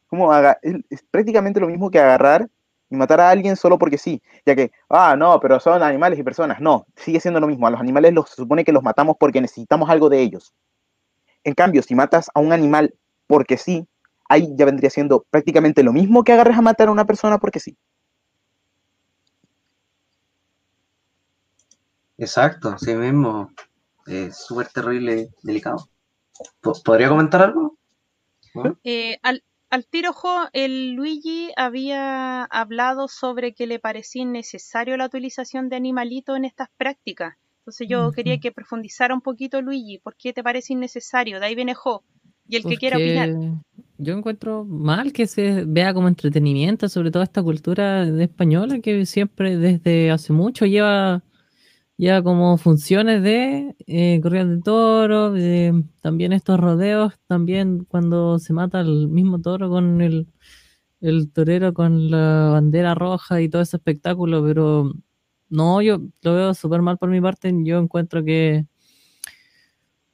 Como 0.07 0.33
haga, 0.33 0.59
es, 0.63 0.77
es 0.91 1.03
prácticamente 1.11 1.61
lo 1.61 1.67
mismo 1.67 1.91
que 1.91 1.99
agarrar 1.99 2.49
y 2.89 2.97
matar 2.97 3.21
a 3.21 3.31
alguien 3.31 3.57
solo 3.57 3.79
porque 3.79 3.99
sí. 3.99 4.23
Ya 4.47 4.55
que, 4.55 4.71
ah, 4.89 5.17
no, 5.17 5.41
pero 5.41 5.61
son 5.61 5.83
animales 5.83 6.19
y 6.19 6.23
personas. 6.23 6.61
No, 6.61 6.87
sigue 6.97 7.21
siendo 7.21 7.41
lo 7.41 7.47
mismo. 7.47 7.67
A 7.67 7.71
los 7.71 7.81
animales 7.81 8.13
los, 8.13 8.31
se 8.31 8.37
supone 8.37 8.65
que 8.65 8.73
los 8.73 8.83
matamos 8.83 9.17
porque 9.19 9.41
necesitamos 9.41 9.91
algo 9.91 10.09
de 10.09 10.21
ellos. 10.21 10.55
En 11.45 11.55
cambio, 11.55 11.83
si 11.83 11.95
matas 11.95 12.31
a 12.35 12.41
un 12.41 12.53
animal 12.53 12.95
porque 13.27 13.57
sí, 13.57 13.87
ahí 14.29 14.49
ya 14.57 14.65
vendría 14.67 14.91
siendo 14.91 15.25
prácticamente 15.31 15.83
lo 15.83 15.93
mismo 15.93 16.25
que 16.25 16.33
agarres 16.33 16.59
a 16.59 16.63
matar 16.63 16.89
a 16.89 16.93
una 16.93 17.07
persona 17.07 17.39
porque 17.39 17.61
sí. 17.61 17.77
Exacto, 22.19 22.77
sí 22.79 22.93
mismo. 22.97 23.53
Es 24.07 24.37
súper 24.39 24.69
terrible, 24.69 25.31
delicado. 25.43 25.89
Po- 26.63 26.75
¿Podría 26.85 27.09
comentar 27.11 27.43
algo? 27.43 27.79
¿No? 28.55 28.79
Eh, 28.85 29.19
al, 29.23 29.43
al 29.69 29.85
tiro, 29.85 30.13
Jo, 30.13 30.49
el 30.53 30.93
Luigi 30.93 31.51
había 31.57 32.45
hablado 32.45 33.09
sobre 33.09 33.53
que 33.53 33.67
le 33.67 33.81
parecía 33.81 34.23
innecesario 34.23 34.97
la 34.97 35.07
utilización 35.07 35.69
de 35.69 35.75
animalitos 35.77 36.37
en 36.37 36.45
estas 36.45 36.69
prácticas. 36.77 37.37
Entonces 37.65 37.89
yo 37.89 38.13
quería 38.13 38.39
que 38.39 38.53
profundizara 38.53 39.15
un 39.15 39.23
poquito 39.23 39.63
Luigi, 39.63 39.99
¿por 39.99 40.15
qué 40.17 40.35
te 40.35 40.43
parece 40.43 40.75
innecesario? 40.75 41.41
De 41.41 41.47
ahí 41.47 41.55
viene 41.55 41.75
Jo. 41.75 42.05
Y 42.47 42.57
el 42.57 42.63
que 42.63 42.77
quiera 42.77 42.99
opinar. 42.99 43.31
Yo 43.97 44.13
encuentro 44.13 44.67
mal 44.67 45.15
que 45.15 45.27
se 45.27 45.65
vea 45.65 45.95
como 45.95 46.09
entretenimiento, 46.09 46.91
sobre 46.91 47.11
todo 47.11 47.23
esta 47.23 47.43
cultura 47.43 48.05
de 48.05 48.25
española 48.25 48.81
que 48.81 49.07
siempre 49.07 49.57
desde 49.57 50.11
hace 50.11 50.35
mucho 50.35 50.67
lleva, 50.67 51.25
lleva 51.97 52.23
como 52.23 52.59
funciones 52.59 53.23
de 53.23 53.75
eh, 53.87 54.21
de 54.23 54.61
toro, 54.63 55.33
también 56.03 56.35
estos 56.35 56.61
rodeos, 56.61 57.15
también 57.27 57.87
cuando 57.87 58.39
se 58.39 58.53
mata 58.53 58.83
el 58.83 59.09
mismo 59.09 59.41
toro 59.41 59.71
con 59.71 60.03
el, 60.03 60.27
el 61.01 61.33
torero 61.33 61.73
con 61.73 62.11
la 62.11 62.51
bandera 62.53 62.95
roja 62.95 63.41
y 63.41 63.49
todo 63.49 63.63
ese 63.63 63.79
espectáculo, 63.79 64.45
pero 64.45 64.93
no, 65.49 65.83
yo 65.83 66.01
lo 66.23 66.35
veo 66.35 66.55
súper 66.55 66.83
mal 66.83 66.99
por 66.99 67.09
mi 67.11 67.21
parte, 67.21 67.53
yo 67.65 67.79
encuentro 67.79 68.25
que 68.25 68.67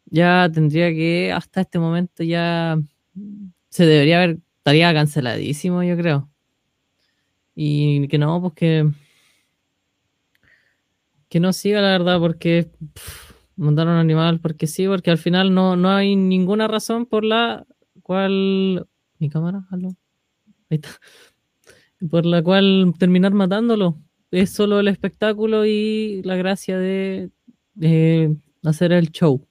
ya 0.07 0.51
tendría 0.53 0.91
que, 0.91 1.33
hasta 1.33 1.63
este 1.63 1.79
momento 1.79 2.23
ya 2.23 2.79
se 3.69 3.87
debería 3.87 4.19
haber, 4.19 4.39
estaría 4.59 4.93
canceladísimo, 4.93 5.83
yo 5.83 5.97
creo. 5.97 6.29
Y 7.55 8.09
que 8.09 8.19
no, 8.19 8.41
pues 8.41 8.55
que, 8.55 8.91
que 11.29 11.41
no 11.41 11.53
siga, 11.53 11.81
la 11.81 11.93
verdad, 11.93 12.19
porque 12.19 12.71
pff, 12.95 13.33
montar 13.57 13.87
un 13.87 13.95
animal, 13.95 14.41
porque 14.41 14.67
sí, 14.67 14.87
porque 14.87 15.11
al 15.11 15.19
final 15.19 15.55
no, 15.55 15.77
no 15.77 15.91
hay 15.91 16.17
ninguna 16.17 16.67
razón 16.69 17.07
por 17.07 17.25
la 17.25 17.67
cual... 18.03 18.87
¿Mi 19.19 19.29
cámara? 19.29 19.67
¿Aló? 19.71 19.91
Ahí 20.71 20.77
está. 20.83 20.89
Por 22.11 22.25
la 22.25 22.43
cual 22.43 22.95
terminar 22.99 23.33
matándolo. 23.35 23.99
Es 24.31 24.53
solo 24.53 24.79
el 24.79 24.87
espectáculo 24.87 25.67
y 25.67 26.23
la 26.23 26.37
gracia 26.37 26.79
de, 26.79 27.31
hacer 28.65 28.93
el 28.93 29.11
show. 29.11 29.45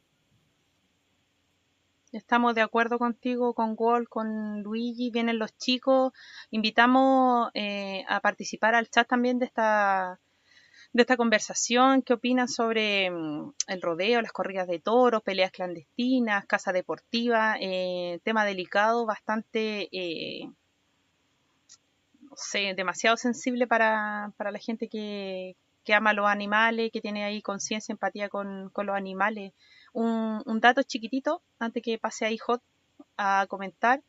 Estamos 2.14 2.56
de 2.56 2.62
acuerdo 2.62 2.98
contigo, 2.98 3.54
con 3.54 3.76
Walt, 3.78 4.08
con 4.08 4.64
Luigi, 4.64 5.12
vienen 5.12 5.38
los 5.38 5.56
chicos. 5.58 6.14
Invitamos 6.50 7.52
eh, 7.54 8.06
a 8.08 8.22
participar 8.22 8.74
al 8.74 8.90
chat 8.90 9.08
también 9.08 9.38
de 9.38 9.46
esta, 9.46 10.20
de 10.94 11.02
esta 11.02 11.18
conversación. 11.18 12.02
¿Qué 12.02 12.14
opinan 12.14 12.48
sobre 12.48 13.12
mm, 13.12 13.54
el 13.68 13.82
rodeo, 13.82 14.22
las 14.22 14.32
corridas 14.32 14.68
de 14.68 14.80
toros, 14.80 15.22
peleas 15.24 15.52
clandestinas, 15.52 16.46
casa 16.46 16.72
deportiva? 16.72 17.58
Eh, 17.60 18.22
tema 18.24 18.46
delicado, 18.46 19.06
bastante, 19.06 19.90
eh, 19.92 20.50
demasiado 22.76 23.18
sensible 23.18 23.68
para, 23.68 24.32
para 24.38 24.52
la 24.52 24.60
gente 24.60 24.88
que, 24.88 25.56
que 25.84 25.94
ama 25.94 26.14
los 26.14 26.28
animales, 26.28 26.91
que 26.91 27.02
tiene 27.02 27.24
ahí 27.24 27.41
conciencia, 27.41 27.94
empatía 27.94 28.30
con, 28.30 28.70
con 28.70 28.86
los 28.86 28.95
animales. 28.95 29.53
Un, 29.94 30.60
dato 30.61 30.84
chiquitito, 30.84 31.41
antes 31.57 31.82
que 31.84 31.98
pase 31.98 32.26
ahí 32.26 32.38
Hot 32.38 32.61
a 33.18 33.45
comentar. 33.49 34.02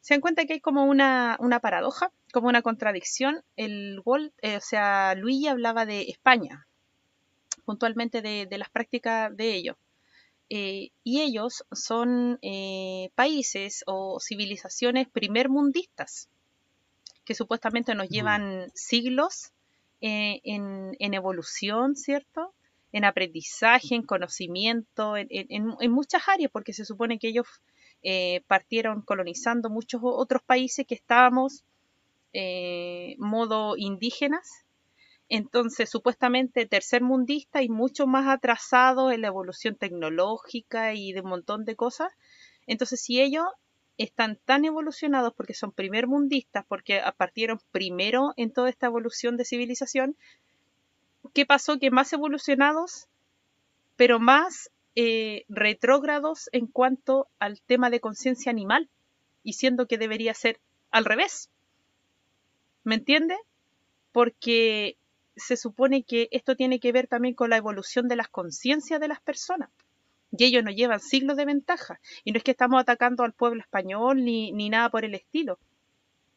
Se 0.00 0.14
dan 0.14 0.20
cuenta 0.20 0.44
que 0.44 0.54
hay 0.54 0.60
como 0.60 0.84
una, 0.84 1.36
una 1.40 1.60
paradoja, 1.60 2.10
como 2.32 2.48
una 2.48 2.62
contradicción. 2.62 3.42
El 3.56 4.00
Walt, 4.04 4.32
eh, 4.42 4.56
o 4.56 4.60
sea, 4.60 5.14
Luigi 5.14 5.48
hablaba 5.48 5.86
de 5.86 6.02
España, 6.02 6.66
puntualmente 7.64 8.22
de, 8.22 8.46
de 8.46 8.58
las 8.58 8.70
prácticas 8.70 9.36
de 9.36 9.54
ellos. 9.54 9.76
Eh, 10.54 10.90
y 11.02 11.22
ellos 11.22 11.64
son 11.72 12.38
eh, 12.42 13.10
países 13.14 13.84
o 13.86 14.20
civilizaciones 14.20 15.08
primermundistas, 15.08 16.28
que 17.24 17.34
supuestamente 17.34 17.94
nos 17.94 18.08
llevan 18.08 18.70
siglos 18.74 19.52
eh, 20.00 20.40
en, 20.44 20.96
en 20.98 21.14
evolución, 21.14 21.96
¿cierto? 21.96 22.54
en 22.92 23.04
aprendizaje, 23.06 23.94
en 23.94 24.02
conocimiento, 24.02 25.16
en, 25.16 25.26
en- 25.30 25.74
en 25.80 25.90
muchas 25.92 26.28
áreas, 26.28 26.50
porque 26.52 26.74
se 26.74 26.84
supone 26.84 27.18
que 27.18 27.28
ellos 27.28 27.46
eh, 28.02 28.42
partieron 28.48 29.00
colonizando 29.02 29.70
muchos 29.70 30.00
otros 30.04 30.42
países 30.42 30.86
que 30.86 30.94
estábamos 30.96 31.64
eh, 32.32 33.16
modo 33.18 33.76
indígenas. 33.76 34.48
Entonces, 35.28 35.90
supuestamente 35.90 36.66
tercermundista 36.66 37.62
y 37.62 37.68
mucho 37.68 38.06
más 38.06 38.28
atrasado 38.28 39.10
en 39.10 39.22
la 39.22 39.28
evolución 39.28 39.76
tecnológica 39.76 40.94
y 40.94 41.12
de 41.12 41.20
un 41.22 41.30
montón 41.30 41.64
de 41.64 41.76
cosas. 41.76 42.12
Entonces, 42.66 43.00
si 43.02 43.20
ellos 43.20 43.46
están 43.98 44.38
tan 44.44 44.64
evolucionados 44.64 45.34
porque 45.34 45.54
son 45.54 45.72
primermundistas, 45.72 46.64
porque 46.66 47.02
partieron 47.16 47.60
primero 47.70 48.32
en 48.36 48.52
toda 48.52 48.70
esta 48.70 48.86
evolución 48.86 49.36
de 49.36 49.44
civilización, 49.44 50.16
¿qué 51.34 51.46
pasó? 51.46 51.78
Que 51.78 51.90
más 51.90 52.12
evolucionados, 52.12 53.08
pero 53.96 54.18
más 54.18 54.70
eh, 54.94 55.44
retrógrados 55.48 56.48
en 56.52 56.66
cuanto 56.66 57.28
al 57.38 57.60
tema 57.60 57.90
de 57.90 58.00
conciencia 58.00 58.50
animal, 58.50 58.88
y 59.42 59.54
siendo 59.54 59.86
que 59.86 59.98
debería 59.98 60.34
ser 60.34 60.60
al 60.90 61.04
revés. 61.04 61.50
¿Me 62.84 62.96
entiende? 62.96 63.36
Porque 64.12 64.96
se 65.36 65.56
supone 65.56 66.02
que 66.02 66.28
esto 66.30 66.56
tiene 66.56 66.80
que 66.80 66.92
ver 66.92 67.06
también 67.06 67.34
con 67.34 67.50
la 67.50 67.56
evolución 67.56 68.08
de 68.08 68.16
las 68.16 68.28
conciencias 68.28 69.00
de 69.00 69.08
las 69.08 69.20
personas. 69.20 69.70
Y 70.36 70.44
ellos 70.44 70.64
nos 70.64 70.74
llevan 70.74 71.00
siglos 71.00 71.36
de 71.36 71.44
ventaja. 71.44 72.00
Y 72.24 72.32
no 72.32 72.38
es 72.38 72.44
que 72.44 72.52
estamos 72.52 72.80
atacando 72.80 73.22
al 73.24 73.32
pueblo 73.34 73.60
español 73.60 74.24
ni, 74.24 74.52
ni 74.52 74.70
nada 74.70 74.88
por 74.90 75.04
el 75.04 75.14
estilo. 75.14 75.58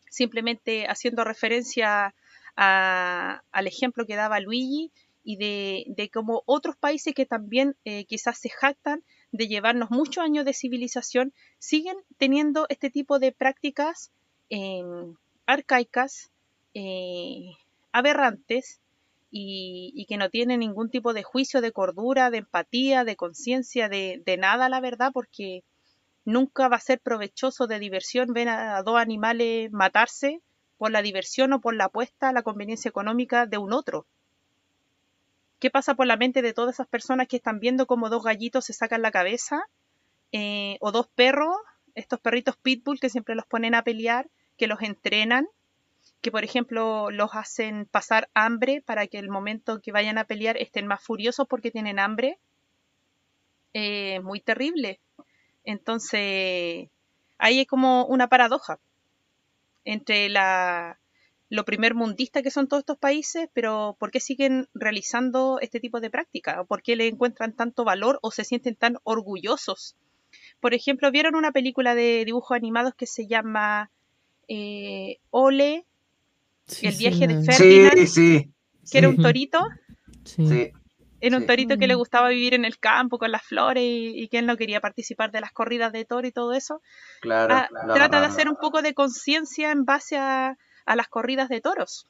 Simplemente 0.09 0.85
haciendo 0.87 1.23
referencia 1.23 2.13
a- 2.55 3.41
al 3.51 3.67
ejemplo 3.67 4.05
que 4.05 4.15
daba 4.15 4.39
Luigi 4.39 4.91
y 5.23 5.37
de, 5.37 5.85
de 5.87 6.09
cómo 6.09 6.43
otros 6.45 6.75
países 6.77 7.13
que 7.13 7.25
también 7.25 7.75
eh, 7.85 8.05
quizás 8.05 8.37
se 8.37 8.49
jactan 8.49 9.03
de 9.31 9.47
llevarnos 9.47 9.89
muchos 9.91 10.23
años 10.23 10.45
de 10.45 10.53
civilización 10.53 11.33
siguen 11.57 11.97
teniendo 12.17 12.65
este 12.69 12.89
tipo 12.89 13.19
de 13.19 13.31
prácticas 13.31 14.11
eh, 14.49 14.83
arcaicas, 15.47 16.29
eh, 16.73 17.51
aberrantes 17.91 18.79
y, 19.37 19.91
y 19.93 20.05
que 20.05 20.15
no 20.15 20.29
tienen 20.29 20.61
ningún 20.61 20.89
tipo 20.89 21.11
de 21.11 21.23
juicio, 21.23 21.59
de 21.59 21.73
cordura, 21.73 22.29
de 22.29 22.37
empatía, 22.37 23.03
de 23.03 23.17
conciencia, 23.17 23.89
de, 23.89 24.23
de 24.25 24.37
nada, 24.37 24.69
la 24.69 24.79
verdad, 24.79 25.11
porque 25.13 25.65
nunca 26.23 26.69
va 26.69 26.77
a 26.77 26.79
ser 26.79 27.01
provechoso 27.01 27.67
de 27.67 27.79
diversión 27.79 28.31
ver 28.31 28.47
a 28.47 28.81
dos 28.81 28.97
animales 28.97 29.73
matarse 29.73 30.39
por 30.77 30.91
la 30.91 31.01
diversión 31.01 31.51
o 31.51 31.59
por 31.59 31.75
la 31.75 31.85
apuesta, 31.85 32.31
la 32.31 32.43
conveniencia 32.43 32.87
económica 32.87 33.45
de 33.45 33.57
un 33.57 33.73
otro. 33.73 34.07
¿Qué 35.59 35.69
pasa 35.69 35.95
por 35.95 36.07
la 36.07 36.15
mente 36.15 36.41
de 36.41 36.53
todas 36.53 36.75
esas 36.75 36.87
personas 36.87 37.27
que 37.27 37.35
están 37.35 37.59
viendo 37.59 37.87
cómo 37.87 38.09
dos 38.09 38.23
gallitos 38.23 38.63
se 38.63 38.71
sacan 38.71 39.01
la 39.01 39.11
cabeza? 39.11 39.63
Eh, 40.31 40.77
o 40.79 40.93
dos 40.93 41.09
perros, 41.09 41.57
estos 41.93 42.21
perritos 42.21 42.55
pitbull 42.55 43.01
que 43.01 43.09
siempre 43.09 43.35
los 43.35 43.45
ponen 43.45 43.75
a 43.75 43.83
pelear, 43.83 44.29
que 44.57 44.67
los 44.67 44.81
entrenan, 44.81 45.45
que 46.25 46.31
por 46.31 46.43
ejemplo 46.43 47.11
los 47.11 47.35
hacen 47.35 47.85
pasar 47.85 48.29
hambre 48.33 48.81
para 48.81 49.05
que 49.05 49.19
el 49.19 49.29
momento 49.29 49.79
que 49.79 49.91
vayan 49.91 50.17
a 50.17 50.23
pelear 50.23 50.57
estén 50.57 50.87
más 50.87 51.03
furiosos 51.03 51.47
porque 51.47 51.69
tienen 51.69 51.99
hambre. 51.99 52.39
Eh, 53.75 54.19
muy 54.21 54.39
terrible. 54.39 54.99
Entonces, 55.65 56.89
ahí 57.37 57.59
es 57.59 57.67
como 57.67 58.07
una 58.07 58.27
paradoja 58.27 58.79
entre 59.83 60.27
la, 60.29 60.97
lo 61.49 61.63
primer 61.63 61.93
mundista 61.93 62.41
que 62.41 62.49
son 62.49 62.67
todos 62.67 62.81
estos 62.81 62.97
países, 62.97 63.47
pero 63.53 63.95
¿por 63.99 64.09
qué 64.09 64.19
siguen 64.19 64.67
realizando 64.73 65.59
este 65.61 65.79
tipo 65.79 65.99
de 65.99 66.09
práctica? 66.09 66.59
¿O 66.59 66.65
por 66.65 66.81
qué 66.81 66.95
le 66.95 67.07
encuentran 67.07 67.53
tanto 67.53 67.83
valor 67.83 68.17
o 68.23 68.31
se 68.31 68.45
sienten 68.45 68.75
tan 68.75 68.97
orgullosos? 69.03 69.95
Por 70.59 70.73
ejemplo, 70.73 71.11
¿vieron 71.11 71.35
una 71.35 71.51
película 71.51 71.93
de 71.93 72.25
dibujos 72.25 72.57
animados 72.57 72.95
que 72.95 73.05
se 73.05 73.27
llama 73.27 73.91
eh, 74.47 75.19
Ole, 75.29 75.85
Sí, 76.67 76.87
el 76.87 76.93
sí, 76.93 76.97
viaje 76.97 77.27
de 77.27 77.43
Ferdinand, 77.43 78.07
Sí, 78.07 78.07
sí, 78.07 78.53
que 78.91 78.97
era 78.97 79.09
un 79.09 79.21
torito? 79.21 79.59
Era 81.21 81.37
un 81.37 81.43
Sí. 81.43 81.47
torito 81.47 81.77
que 81.77 81.87
le 81.87 81.95
Mm. 81.95 81.97
gustaba 81.97 82.29
vivir 82.29 82.53
en 82.53 82.65
el 82.65 82.77
campo 82.77 83.17
con 83.17 83.31
las 83.31 83.43
flores 83.43 83.83
y, 83.83 84.23
y 84.23 84.27
que 84.27 84.39
él 84.39 84.45
no 84.45 84.57
quería 84.57 84.81
participar 84.81 85.31
de 85.31 85.41
las 85.41 85.51
corridas 85.51 85.91
de 85.91 86.05
toro 86.05 86.27
y 86.27 86.31
todo 86.31 86.53
eso. 86.53 86.81
Claro. 87.21 87.55
Ah, 87.55 87.67
trata 87.93 88.19
de 88.19 88.25
hacer 88.27 88.49
un 88.49 88.57
poco 88.57 88.81
de 88.81 88.93
conciencia 88.93 89.71
en 89.71 89.85
base 89.85 90.17
a, 90.17 90.57
a 90.85 90.95
las 90.95 91.07
corridas 91.07 91.49
de 91.49 91.61
toros. 91.61 92.07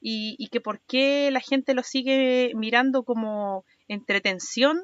Y, 0.00 0.36
y 0.38 0.48
que 0.48 0.60
por 0.60 0.80
qué 0.80 1.30
la 1.32 1.40
gente 1.40 1.74
lo 1.74 1.82
sigue 1.82 2.52
mirando 2.54 3.02
como 3.04 3.64
entretención 3.88 4.80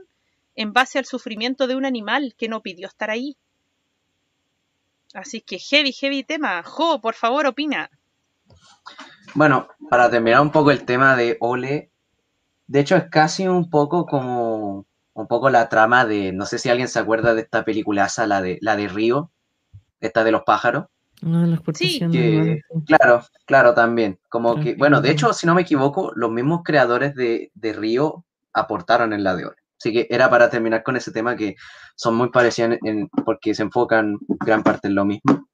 en 0.56 0.72
base 0.72 0.98
al 0.98 1.04
sufrimiento 1.04 1.66
de 1.66 1.76
un 1.76 1.84
animal 1.84 2.34
que 2.38 2.48
no 2.48 2.62
pidió 2.62 2.86
estar 2.88 3.10
ahí. 3.10 3.36
Así 5.14 5.40
que 5.42 5.58
heavy, 5.58 5.92
heavy 5.92 6.24
tema. 6.24 6.62
Jo, 6.62 7.00
por 7.00 7.14
favor, 7.14 7.46
opina. 7.46 7.90
Bueno, 9.34 9.68
para 9.88 10.10
terminar 10.10 10.40
un 10.40 10.50
poco 10.50 10.70
el 10.70 10.84
tema 10.84 11.16
de 11.16 11.36
Ole, 11.40 11.90
de 12.66 12.80
hecho 12.80 12.96
es 12.96 13.04
casi 13.10 13.48
un 13.48 13.70
poco 13.70 14.06
como 14.06 14.86
un 15.14 15.26
poco 15.26 15.50
la 15.50 15.68
trama 15.68 16.04
de, 16.06 16.32
no 16.32 16.46
sé 16.46 16.58
si 16.58 16.70
alguien 16.70 16.88
se 16.88 16.98
acuerda 16.98 17.34
de 17.34 17.42
esta 17.42 17.64
peliculaza, 17.64 18.26
la 18.26 18.40
de 18.40 18.58
la 18.62 18.76
de 18.76 18.88
Río, 18.88 19.30
esta 20.00 20.24
de 20.24 20.32
los 20.32 20.42
pájaros. 20.42 20.86
Ah, 21.24 21.46
la 21.46 21.56
que- 22.10 22.60
sí. 22.70 22.82
Claro, 22.86 23.22
claro, 23.46 23.74
también. 23.74 24.18
Como 24.28 24.54
que, 24.62 24.74
bueno, 24.74 25.00
de 25.00 25.10
hecho, 25.10 25.32
si 25.32 25.46
no 25.46 25.54
me 25.54 25.62
equivoco, 25.62 26.12
los 26.16 26.30
mismos 26.30 26.62
creadores 26.64 27.14
de, 27.14 27.50
de 27.54 27.72
Río 27.74 28.24
aportaron 28.54 29.12
en 29.12 29.22
la 29.22 29.36
de 29.36 29.46
hoy. 29.46 29.54
Así 29.78 29.92
que 29.92 30.06
era 30.10 30.30
para 30.30 30.48
terminar 30.50 30.82
con 30.82 30.96
ese 30.96 31.10
tema 31.12 31.36
que 31.36 31.56
son 31.94 32.14
muy 32.16 32.30
parecidos 32.30 32.78
en- 32.84 33.08
porque 33.24 33.54
se 33.54 33.62
enfocan 33.62 34.18
gran 34.40 34.62
parte 34.62 34.88
en 34.88 34.94
lo 34.94 35.04
mismo. 35.04 35.48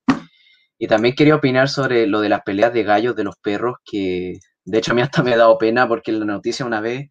Y 0.78 0.86
también 0.88 1.14
quería 1.14 1.36
opinar 1.36 1.68
sobre 1.68 2.06
lo 2.06 2.20
de 2.20 2.28
las 2.28 2.42
peleas 2.42 2.72
de 2.72 2.82
gallos 2.84 3.16
de 3.16 3.24
los 3.24 3.36
perros, 3.36 3.76
que 3.84 4.38
de 4.64 4.78
hecho 4.78 4.92
a 4.92 4.94
mí 4.94 5.02
hasta 5.02 5.22
me 5.22 5.34
ha 5.34 5.36
dado 5.36 5.58
pena 5.58 5.88
porque 5.88 6.10
en 6.10 6.20
la 6.20 6.26
noticia 6.26 6.66
una 6.66 6.80
vez 6.80 7.10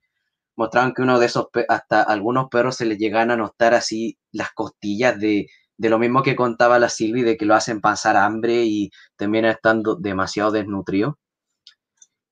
mostraban 0.58 0.94
que 0.94 1.02
uno 1.04 1.20
de 1.20 1.28
esos, 1.28 1.48
hasta 1.70 2.04
algunos 2.04 2.50
perros 2.50 2.78
se 2.78 2.86
les 2.86 2.98
llegan 3.00 3.32
a 3.32 3.38
notar 3.38 3.74
así 3.76 4.18
las 4.32 4.52
costillas 4.54 5.20
de, 5.20 5.48
de 5.78 5.90
lo 5.90 6.00
mismo 6.00 6.24
que 6.24 6.36
contaba 6.36 6.80
la 6.80 6.90
Silvi, 6.90 7.24
de 7.24 7.38
que 7.38 7.46
lo 7.46 7.56
hacen 7.56 7.82
pasar 7.82 8.18
hambre 8.18 8.64
y 8.66 8.92
termina 9.18 9.52
estando 9.52 9.96
demasiado 9.96 10.52
desnutrido. 10.52 11.20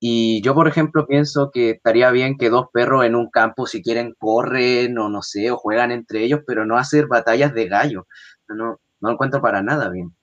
Y 0.00 0.42
yo, 0.42 0.54
por 0.54 0.68
ejemplo, 0.68 1.06
pienso 1.06 1.50
que 1.52 1.70
estaría 1.70 2.10
bien 2.10 2.36
que 2.38 2.50
dos 2.50 2.66
perros 2.72 3.04
en 3.04 3.14
un 3.14 3.30
campo, 3.30 3.66
si 3.66 3.82
quieren, 3.82 4.14
corren 4.18 4.98
o 4.98 5.08
no 5.08 5.22
sé, 5.22 5.50
o 5.50 5.56
juegan 5.56 5.90
entre 5.92 6.22
ellos, 6.24 6.40
pero 6.46 6.66
no 6.66 6.76
hacer 6.78 7.06
batallas 7.08 7.54
de 7.54 7.66
gallo. 7.68 8.06
No, 8.48 8.78
no 9.00 9.10
encuentro 9.10 9.40
para 9.42 9.62
nada 9.62 9.88
bien. 9.90 10.14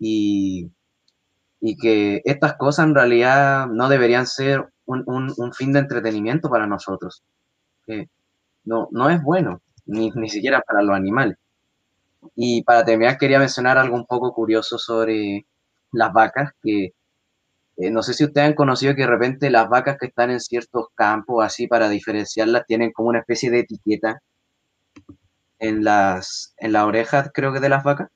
Y, 0.00 0.72
y 1.60 1.76
que 1.76 2.22
estas 2.24 2.54
cosas 2.56 2.86
en 2.86 2.94
realidad 2.96 3.68
no 3.68 3.88
deberían 3.88 4.26
ser 4.26 4.68
un, 4.86 5.04
un- 5.06 5.34
un 5.36 5.52
fin 5.54 5.72
de 5.72 5.80
entretenimiento 5.80 6.50
para 6.50 6.66
nosotros. 6.66 7.24
No, 8.64 8.88
no 8.90 9.10
es 9.10 9.22
bueno, 9.22 9.60
ni, 9.84 10.10
ni 10.12 10.30
siquiera 10.30 10.62
para 10.62 10.80
los 10.82 10.96
animales. 10.96 11.36
Y 12.34 12.64
para 12.64 12.84
terminar, 12.84 13.18
quería 13.18 13.38
mencionar 13.38 13.78
algo 13.78 13.94
un 13.94 14.04
poco 14.06 14.32
curioso 14.32 14.78
sobre 14.78 15.46
las 15.92 16.12
vacas, 16.12 16.50
que 16.62 16.92
eh, 17.78 17.90
no 17.90 18.02
sé 18.02 18.14
si 18.14 18.24
ustedes 18.24 18.48
han 18.48 18.54
conocido 18.54 18.94
que 18.96 19.02
de 19.02 19.08
repente 19.08 19.50
las 19.50 19.68
vacas 19.70 19.98
que 20.00 20.06
están 20.08 20.30
en 20.30 20.40
ciertos 20.40 20.88
campos, 20.96 21.44
así 21.44 21.66
para 21.68 21.88
diferenciarlas, 21.90 22.66
tienen 22.66 22.92
como 22.92 23.10
una 23.10 23.20
especie 23.20 23.50
de 23.50 23.60
etiqueta 23.60 24.20
en 25.60 25.84
las, 25.84 26.54
en 26.58 26.72
las 26.72 26.84
orejas, 26.86 27.30
creo 27.32 27.52
que 27.52 27.60
de 27.60 27.68
las 27.68 27.84
vacas. 27.84 28.08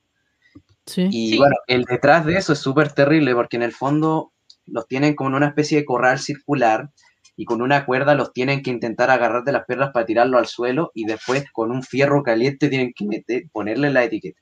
Sí. 0.86 1.09
Y 1.11 1.31
Sí. 1.31 1.39
bueno, 1.39 1.56
el 1.66 1.85
detrás 1.85 2.24
de 2.27 2.36
eso 2.36 2.52
es 2.52 2.59
súper 2.59 2.93
terrible 2.93 3.35
porque 3.35 3.56
en 3.56 3.62
el 3.62 3.73
fondo 3.73 4.32
los 4.66 4.86
tienen 4.86 5.15
como 5.15 5.31
en 5.31 5.36
una 5.36 5.48
especie 5.48 5.78
de 5.78 5.85
corral 5.85 6.19
circular 6.19 6.90
y 7.36 7.44
con 7.47 7.62
una 7.62 7.85
cuerda 7.86 8.15
los 8.15 8.32
tienen 8.32 8.62
que 8.62 8.70
intentar 8.70 9.11
agarrar 9.11 9.44
de 9.44 9.52
las 9.52 9.65
piernas 9.66 9.90
para 9.93 10.06
tirarlo 10.06 10.39
al 10.39 10.47
suelo 10.47 10.90
y 10.94 11.05
después 11.05 11.44
con 11.52 11.70
un 11.70 11.82
fierro 11.82 12.23
caliente 12.23 12.69
tienen 12.69 12.93
que 12.94 13.06
meter, 13.06 13.44
ponerle 13.52 13.90
la 13.90 14.05
etiqueta. 14.05 14.40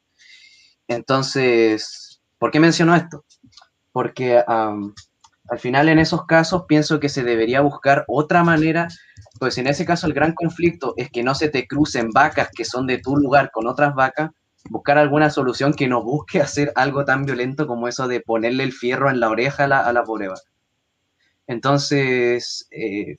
Entonces, 0.88 2.20
¿por 2.38 2.50
qué 2.50 2.60
menciono 2.60 2.94
esto? 2.94 3.24
Porque 3.92 4.38
al 4.46 5.58
final 5.58 5.88
en 5.88 5.98
esos 5.98 6.26
casos 6.26 6.64
pienso 6.68 7.00
que 7.00 7.08
se 7.08 7.22
debería 7.24 7.60
buscar 7.62 8.04
otra 8.08 8.44
manera, 8.44 8.88
pues 9.40 9.58
en 9.58 9.66
ese 9.68 9.84
caso 9.86 10.06
el 10.06 10.14
gran 10.14 10.34
conflicto 10.34 10.94
es 10.96 11.10
que 11.10 11.22
no 11.22 11.34
se 11.34 11.48
te 11.48 11.66
crucen 11.66 12.10
vacas 12.10 12.48
que 12.54 12.64
son 12.64 12.86
de 12.86 12.98
tu 12.98 13.16
lugar 13.16 13.50
con 13.52 13.66
otras 13.66 13.94
vacas, 13.94 14.30
buscar 14.70 14.98
alguna 14.98 15.30
solución 15.30 15.74
que 15.74 15.88
no 15.88 16.02
busque 16.02 16.40
hacer 16.40 16.72
algo 16.76 17.04
tan 17.04 17.24
violento 17.24 17.66
como 17.66 17.88
eso 17.88 18.08
de 18.08 18.20
ponerle 18.20 18.64
el 18.64 18.72
fierro 18.72 19.10
en 19.10 19.20
la 19.20 19.30
oreja 19.30 19.64
a 19.64 19.68
la, 19.68 19.80
a. 19.80 20.34
Entonces, 21.46 22.66
eh, 22.70 23.16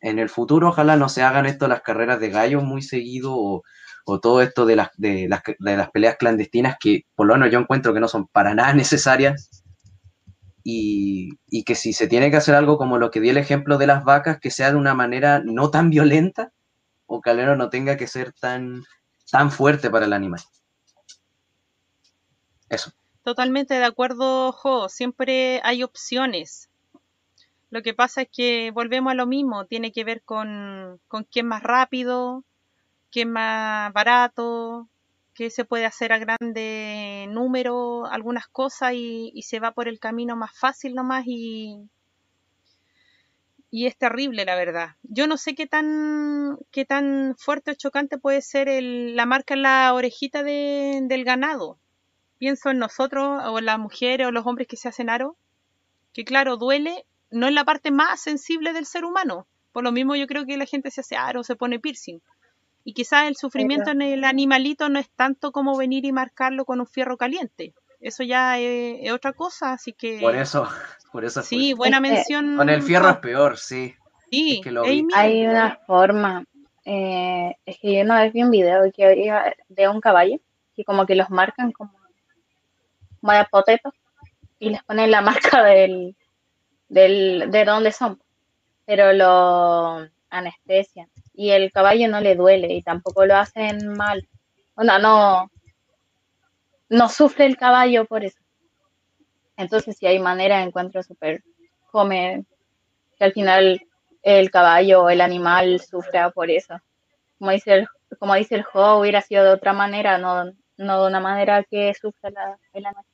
en 0.00 0.18
el 0.18 0.28
futuro 0.28 0.68
ojalá 0.68 0.96
no 0.96 1.08
se 1.08 1.22
hagan 1.22 1.46
esto 1.46 1.68
las 1.68 1.82
carreras 1.82 2.20
de 2.20 2.30
gallos 2.30 2.62
muy 2.62 2.82
seguido 2.82 3.34
o, 3.34 3.62
todo 4.20 4.40
esto 4.40 4.66
de 4.66 4.76
las, 4.76 4.90
peleas 5.92 6.16
clandestinas 6.16 6.76
que 6.78 7.06
por 7.16 7.26
lo 7.26 7.34
menos 7.34 7.50
yo 7.50 7.58
encuentro 7.58 7.92
que 7.92 7.98
no 7.98 8.06
son 8.06 8.28
para 8.28 8.54
nada 8.54 8.72
necesarias 8.72 9.64
y, 10.62 11.30
y 11.48 11.64
que 11.64 11.74
si 11.74 11.92
se 11.92 12.06
tiene 12.06 12.30
que 12.30 12.36
hacer 12.36 12.54
algo 12.54 12.78
como 12.78 12.98
lo 12.98 13.10
que 13.10 13.20
di 13.20 13.30
el 13.30 13.36
ejemplo 13.36 13.78
de 13.78 13.88
las 13.88 14.04
vacas, 14.04 14.38
que 14.38 14.52
sea 14.52 14.70
de 14.70 14.76
una 14.76 14.94
manera 14.94 15.42
no 15.44 15.70
tan 15.70 15.90
violenta 15.90 16.52
o 17.06 17.20
que 17.20 17.30
al 17.30 17.38
menos 17.38 17.58
no 17.58 17.68
tenga 17.68 17.96
que 17.96 18.06
ser 18.06 18.32
tan, 18.32 18.84
tan 19.30 19.50
fuerte 19.50 19.90
para 19.90 20.06
el 20.06 20.12
animal. 20.12 20.40
Totalmente 23.24 23.74
de 23.74 23.84
acuerdo, 23.84 24.52
Jo. 24.52 24.88
Siempre 24.88 25.60
hay 25.64 25.82
opciones. 25.82 26.70
Lo 27.70 27.82
que 27.82 27.94
pasa 27.94 28.22
es 28.22 28.28
que 28.32 28.70
volvemos 28.72 29.10
a 29.12 29.14
lo 29.14 29.26
mismo. 29.26 29.66
Tiene 29.66 29.92
que 29.92 30.04
ver 30.04 30.22
con, 30.22 31.00
con 31.08 31.24
qué 31.24 31.40
es 31.40 31.46
más 31.46 31.62
rápido, 31.62 32.44
qué 33.10 33.22
es 33.22 33.26
más 33.28 33.92
barato, 33.92 34.88
qué 35.34 35.50
se 35.50 35.64
puede 35.64 35.86
hacer 35.86 36.12
a 36.12 36.18
grande 36.18 37.26
número, 37.30 38.06
algunas 38.06 38.48
cosas 38.48 38.92
y, 38.94 39.32
se 39.42 39.60
va 39.60 39.72
por 39.72 39.88
el 39.88 40.00
camino 40.00 40.36
más 40.36 40.58
fácil 40.58 40.94
nomás 40.94 41.24
y, 41.26 41.78
y 43.70 43.86
es 43.86 43.96
terrible, 43.96 44.44
la 44.44 44.56
verdad. 44.56 44.96
Yo 45.02 45.26
no 45.26 45.36
sé 45.36 45.54
qué 45.54 45.66
tan, 45.66 46.58
qué 46.70 46.84
tan 46.84 47.34
fuerte 47.38 47.72
o 47.72 47.74
chocante 47.74 48.18
puede 48.18 48.40
ser 48.42 48.68
el- 48.68 49.16
la 49.16 49.26
marca 49.26 49.54
en 49.54 49.62
la 49.62 49.92
orejita 49.94 50.42
de- 50.42 51.00
del 51.04 51.24
ganado 51.24 51.78
pienso 52.38 52.70
en 52.70 52.78
nosotros 52.78 53.42
o 53.44 53.58
en 53.58 53.64
las 53.64 53.78
mujeres 53.78 54.26
o 54.26 54.30
los 54.30 54.46
hombres 54.46 54.68
que 54.68 54.76
se 54.76 54.88
hacen 54.88 55.10
aro, 55.10 55.36
que 56.12 56.24
claro, 56.24 56.56
duele, 56.56 57.04
no 57.30 57.46
es 57.46 57.54
la 57.54 57.64
parte 57.64 57.90
más 57.90 58.20
sensible 58.20 58.72
del 58.72 58.86
ser 58.86 59.04
humano. 59.04 59.46
Por 59.72 59.84
lo 59.84 59.92
mismo 59.92 60.16
yo 60.16 60.26
creo 60.26 60.46
que 60.46 60.56
la 60.56 60.64
gente 60.64 60.90
se 60.90 61.02
hace 61.02 61.16
aro, 61.16 61.44
se 61.44 61.56
pone 61.56 61.78
piercing. 61.78 62.20
Y 62.84 62.92
quizás 62.94 63.26
el 63.26 63.36
sufrimiento 63.36 63.90
en 63.90 64.00
el 64.00 64.24
animalito 64.24 64.88
no 64.88 64.98
es 64.98 65.10
tanto 65.10 65.52
como 65.52 65.76
venir 65.76 66.04
y 66.04 66.12
marcarlo 66.12 66.64
con 66.64 66.80
un 66.80 66.86
fierro 66.86 67.16
caliente. 67.16 67.74
Eso 68.00 68.22
ya 68.22 68.58
es, 68.58 69.00
es 69.02 69.12
otra 69.12 69.32
cosa, 69.32 69.72
así 69.72 69.92
que 69.92 70.18
Por 70.20 70.36
eso, 70.36 70.68
por 71.12 71.24
eso 71.24 71.40
es 71.40 71.46
sí, 71.46 71.72
buena 71.72 71.98
que 71.98 72.08
mención. 72.08 72.56
Con 72.56 72.68
el 72.68 72.82
fierro 72.82 73.10
es 73.10 73.16
peor, 73.18 73.58
sí. 73.58 73.94
Sí, 74.30 74.56
es 74.58 74.64
que 74.64 74.70
lo 74.70 74.84
vi. 74.84 75.00
Amy, 75.00 75.08
Hay 75.14 75.46
una 75.46 75.78
forma, 75.86 76.44
eh, 76.84 77.56
es 77.64 77.78
que 77.78 77.96
yo 77.96 78.02
una 78.02 78.22
vez 78.22 78.32
vi 78.32 78.42
un 78.42 78.50
video 78.50 78.80
que 78.92 79.04
había 79.04 79.54
de 79.68 79.88
un 79.88 80.00
caballo 80.00 80.38
que 80.74 80.84
como 80.84 81.06
que 81.06 81.14
los 81.14 81.30
marcan 81.30 81.72
como, 81.72 81.92
de 83.32 83.44
potetos 83.46 83.94
y 84.58 84.70
les 84.70 84.82
ponen 84.84 85.10
la 85.10 85.20
marca 85.22 85.62
del, 85.62 86.16
del, 86.88 87.50
de 87.50 87.64
dónde 87.64 87.92
son, 87.92 88.20
pero 88.84 89.12
lo 89.12 90.08
anestesian 90.30 91.08
y 91.34 91.50
el 91.50 91.70
caballo 91.70 92.08
no 92.08 92.20
le 92.20 92.34
duele 92.34 92.72
y 92.72 92.82
tampoco 92.82 93.26
lo 93.26 93.36
hacen 93.36 93.92
mal. 93.94 94.26
Bueno, 94.74 94.98
no, 94.98 95.50
no 96.88 97.08
sufre 97.08 97.46
el 97.46 97.56
caballo 97.56 98.06
por 98.06 98.24
eso. 98.24 98.38
Entonces, 99.56 99.96
si 99.96 100.06
hay 100.06 100.18
manera, 100.18 100.62
encuentro 100.62 101.02
súper 101.02 101.42
come, 101.90 102.44
que 103.18 103.24
al 103.24 103.32
final 103.32 103.80
el 104.22 104.50
caballo 104.50 105.04
o 105.04 105.10
el 105.10 105.20
animal 105.20 105.80
sufra 105.80 106.30
por 106.30 106.50
eso. 106.50 106.78
Como 107.38 107.50
dice 107.50 107.74
el, 107.74 107.88
como 108.18 108.34
dice 108.34 108.54
el 108.54 108.64
juego, 108.64 109.00
hubiera 109.00 109.20
sido 109.20 109.44
de 109.44 109.50
otra 109.50 109.72
manera, 109.72 110.18
no, 110.18 110.44
no 110.76 111.02
de 111.02 111.08
una 111.08 111.20
manera 111.20 111.64
que 111.64 111.92
sufra 111.94 112.30
la, 112.30 112.58
el 112.72 112.86
animal. 112.86 113.04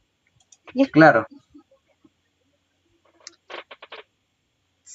Y 0.75 0.87
Claro, 0.87 1.27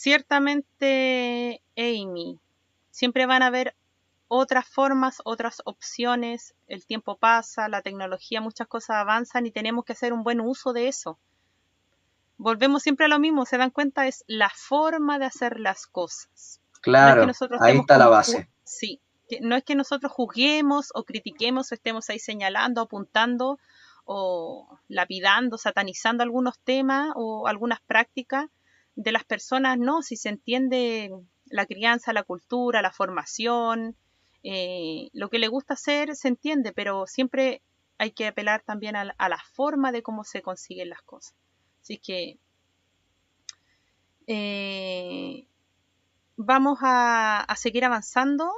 ciertamente, 0.08 1.62
Amy, 1.76 2.40
siempre 2.92 3.26
van 3.26 3.42
a 3.42 3.48
haber 3.48 3.76
otras 4.30 4.66
formas, 4.66 5.22
otras 5.26 5.62
opciones, 5.66 6.56
el 6.68 6.86
tiempo 6.86 7.18
pasa, 7.18 7.68
la 7.68 7.82
tecnología, 7.82 8.40
muchas 8.40 8.68
cosas 8.68 8.98
avanzan 8.98 9.46
y 9.48 9.52
tenemos 9.52 9.84
que 9.84 9.92
hacer 9.92 10.14
un 10.14 10.24
buen 10.24 10.40
uso 10.40 10.72
de 10.72 10.88
eso. 10.88 11.20
Volvemos 12.38 12.84
siempre 12.84 13.08
a 13.08 13.10
lo 13.10 13.20
mismo, 13.20 13.46
se 13.46 13.58
dan 13.58 13.70
cuenta, 13.70 14.08
es 14.08 14.24
la 14.28 14.50
forma 14.50 15.20
de 15.20 15.26
hacer 15.26 15.60
las 15.60 15.88
cosas. 15.88 16.62
No 16.72 16.72
es 16.72 16.80
que 16.80 16.82
claro. 16.92 17.32
Ahí 17.60 17.78
está 17.78 17.98
la 17.98 18.08
base. 18.08 18.50
Sí, 18.64 19.02
que 19.28 19.42
no 19.42 19.58
es 19.58 19.64
que 19.66 19.76
nosotros 19.76 20.12
juzguemos 20.12 20.92
o 20.94 21.04
critiquemos 21.04 21.72
o 21.72 21.76
estemos 21.76 22.10
ahí 22.10 22.20
señalando, 22.20 22.80
apuntando 22.80 23.60
o 24.08 24.80
lapidando, 24.88 25.58
satanizando 25.58 26.24
algunos 26.24 26.58
temas 26.60 27.12
o 27.16 27.48
algunas 27.48 27.82
prácticas 27.82 28.46
de 28.96 29.12
las 29.12 29.26
personas, 29.26 29.78
no, 29.78 30.02
si 30.02 30.16
se 30.16 30.30
entiende 30.30 31.12
la 31.46 31.66
crianza, 31.66 32.14
la 32.14 32.24
cultura, 32.24 32.82
la 32.82 32.92
formación, 32.92 33.98
eh, 34.44 35.10
lo 35.14 35.30
que 35.30 35.40
le 35.40 35.50
gusta 35.50 35.74
hacer 35.74 36.16
se 36.16 36.30
entiende, 36.30 36.72
pero 36.72 37.06
siempre 37.06 37.62
hay 37.98 38.12
que 38.12 38.28
apelar 38.28 38.64
también 38.64 38.96
a 38.96 39.04
la, 39.06 39.44
forma 39.54 39.92
de 39.92 40.02
cómo 40.02 40.24
se 40.24 40.42
consiguen 40.42 40.90
las 40.90 41.02
cosas. 41.02 41.36
Así 41.82 41.98
que 41.98 42.40
eh, 44.26 45.48
vamos 46.38 46.80
a 46.82 47.54
seguir 47.58 47.84
avanzando 47.84 48.52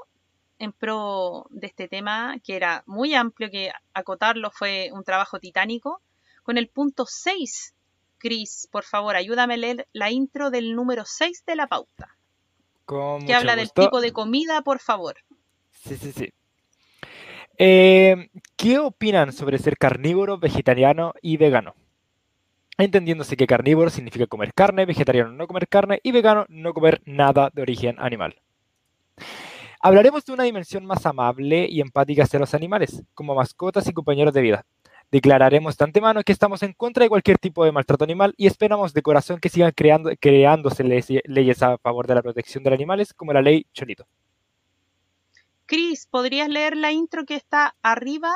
en 0.60 0.74
pro 0.74 1.48
de 1.50 1.68
este 1.68 1.88
tema 1.88 2.36
que 2.44 2.56
era 2.56 2.84
muy 2.86 3.16
amplio, 3.16 3.50
que 3.50 3.72
acotarlo 3.94 4.52
fue 4.52 4.92
un 4.94 5.04
trabajo 5.04 5.40
titánico. 5.40 6.02
Con 6.44 6.58
el 6.58 6.68
punto 6.68 7.06
6, 7.08 7.74
Chris, 8.18 8.68
por 8.72 8.84
favor, 8.84 9.16
ayúdame 9.16 9.56
a 9.56 9.58
leer 9.58 9.88
la 9.94 10.12
intro 10.12 10.52
del 10.52 10.76
número 10.76 11.04
6 11.06 11.44
de 11.46 11.56
la 11.56 11.68
pauta, 11.68 12.16
Con 12.86 13.26
que 13.26 13.34
habla 13.34 13.56
del 13.56 13.72
tipo 13.72 14.02
de 14.02 14.12
comida, 14.12 14.62
por 14.62 14.80
favor. 14.80 15.16
Sí, 15.72 15.96
sí, 15.96 16.12
sí. 16.12 16.34
Eh, 17.58 18.30
¿qué 18.56 18.80
opinan 18.80 19.34
sobre 19.34 19.58
ser 19.58 19.78
carnívoro, 19.78 20.38
vegetariano 20.38 21.14
y 21.22 21.38
vegano? 21.38 21.76
Entendiéndose 22.78 23.36
que 23.36 23.48
carnívoro 23.48 23.90
significa 23.90 24.28
comer 24.28 24.54
carne, 24.54 24.86
vegetariano 24.86 25.32
no 25.32 25.48
comer 25.48 25.68
carne 25.68 26.00
y 26.02 26.12
vegano 26.12 26.46
no 26.48 26.74
comer 26.74 27.02
nada 27.06 27.50
de 27.54 27.62
origen 27.62 27.98
animal. 28.00 28.42
Hablaremos 29.82 30.26
de 30.26 30.34
una 30.34 30.44
dimensión 30.44 30.86
más 30.86 31.06
amable 31.06 31.68
y 31.70 31.80
empática 31.82 32.24
hacia 32.24 32.40
los 32.40 32.54
animales, 32.54 33.02
como 33.14 33.36
mascotas 33.36 33.88
y 33.88 33.94
compañeros 33.94 34.34
de 34.34 34.42
vida. 34.42 34.66
Declararemos 35.12 35.78
de 35.78 35.86
antemano 35.86 36.22
que 36.22 36.32
estamos 36.34 36.62
en 36.64 36.74
contra 36.74 37.04
de 37.04 37.10
cualquier 37.10 37.38
tipo 37.40 37.66
de 37.66 37.72
maltrato 37.72 38.04
animal 38.04 38.34
y 38.38 38.46
esperamos 38.46 38.94
de 38.94 39.02
corazón 39.02 39.40
que 39.40 39.50
sigan 39.50 39.72
creando, 39.72 40.12
creándose 40.20 40.84
leyes, 40.84 41.22
leyes 41.26 41.64
a 41.64 41.78
favor 41.80 42.06
de 42.08 42.16
la 42.16 42.22
protección 42.22 42.64
de 42.64 42.70
los 42.70 42.78
animales, 42.78 43.14
como 43.14 43.34
la 43.34 43.42
ley 43.42 43.66
Cholito. 43.74 44.06
Cris, 45.66 46.08
¿podrías 46.08 46.50
leer 46.50 46.76
la 46.76 46.92
intro 46.92 47.26
que 47.26 47.36
está 47.36 47.76
arriba, 47.82 48.32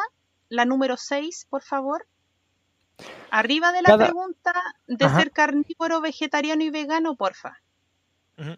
la 0.49 0.65
número 0.65 0.97
6, 0.97 1.47
por 1.49 1.61
favor? 1.61 2.07
Arriba 3.31 3.71
de 3.71 3.81
la 3.81 3.89
Cada- 3.89 4.05
pregunta 4.05 4.53
de 4.87 5.05
Ajá. 5.05 5.19
ser 5.19 5.31
carnívoro, 5.31 5.99
vegetariano 6.01 6.63
y 6.63 6.69
vegano, 6.69 7.15
porfa. 7.15 7.57
Ujú. 8.37 8.55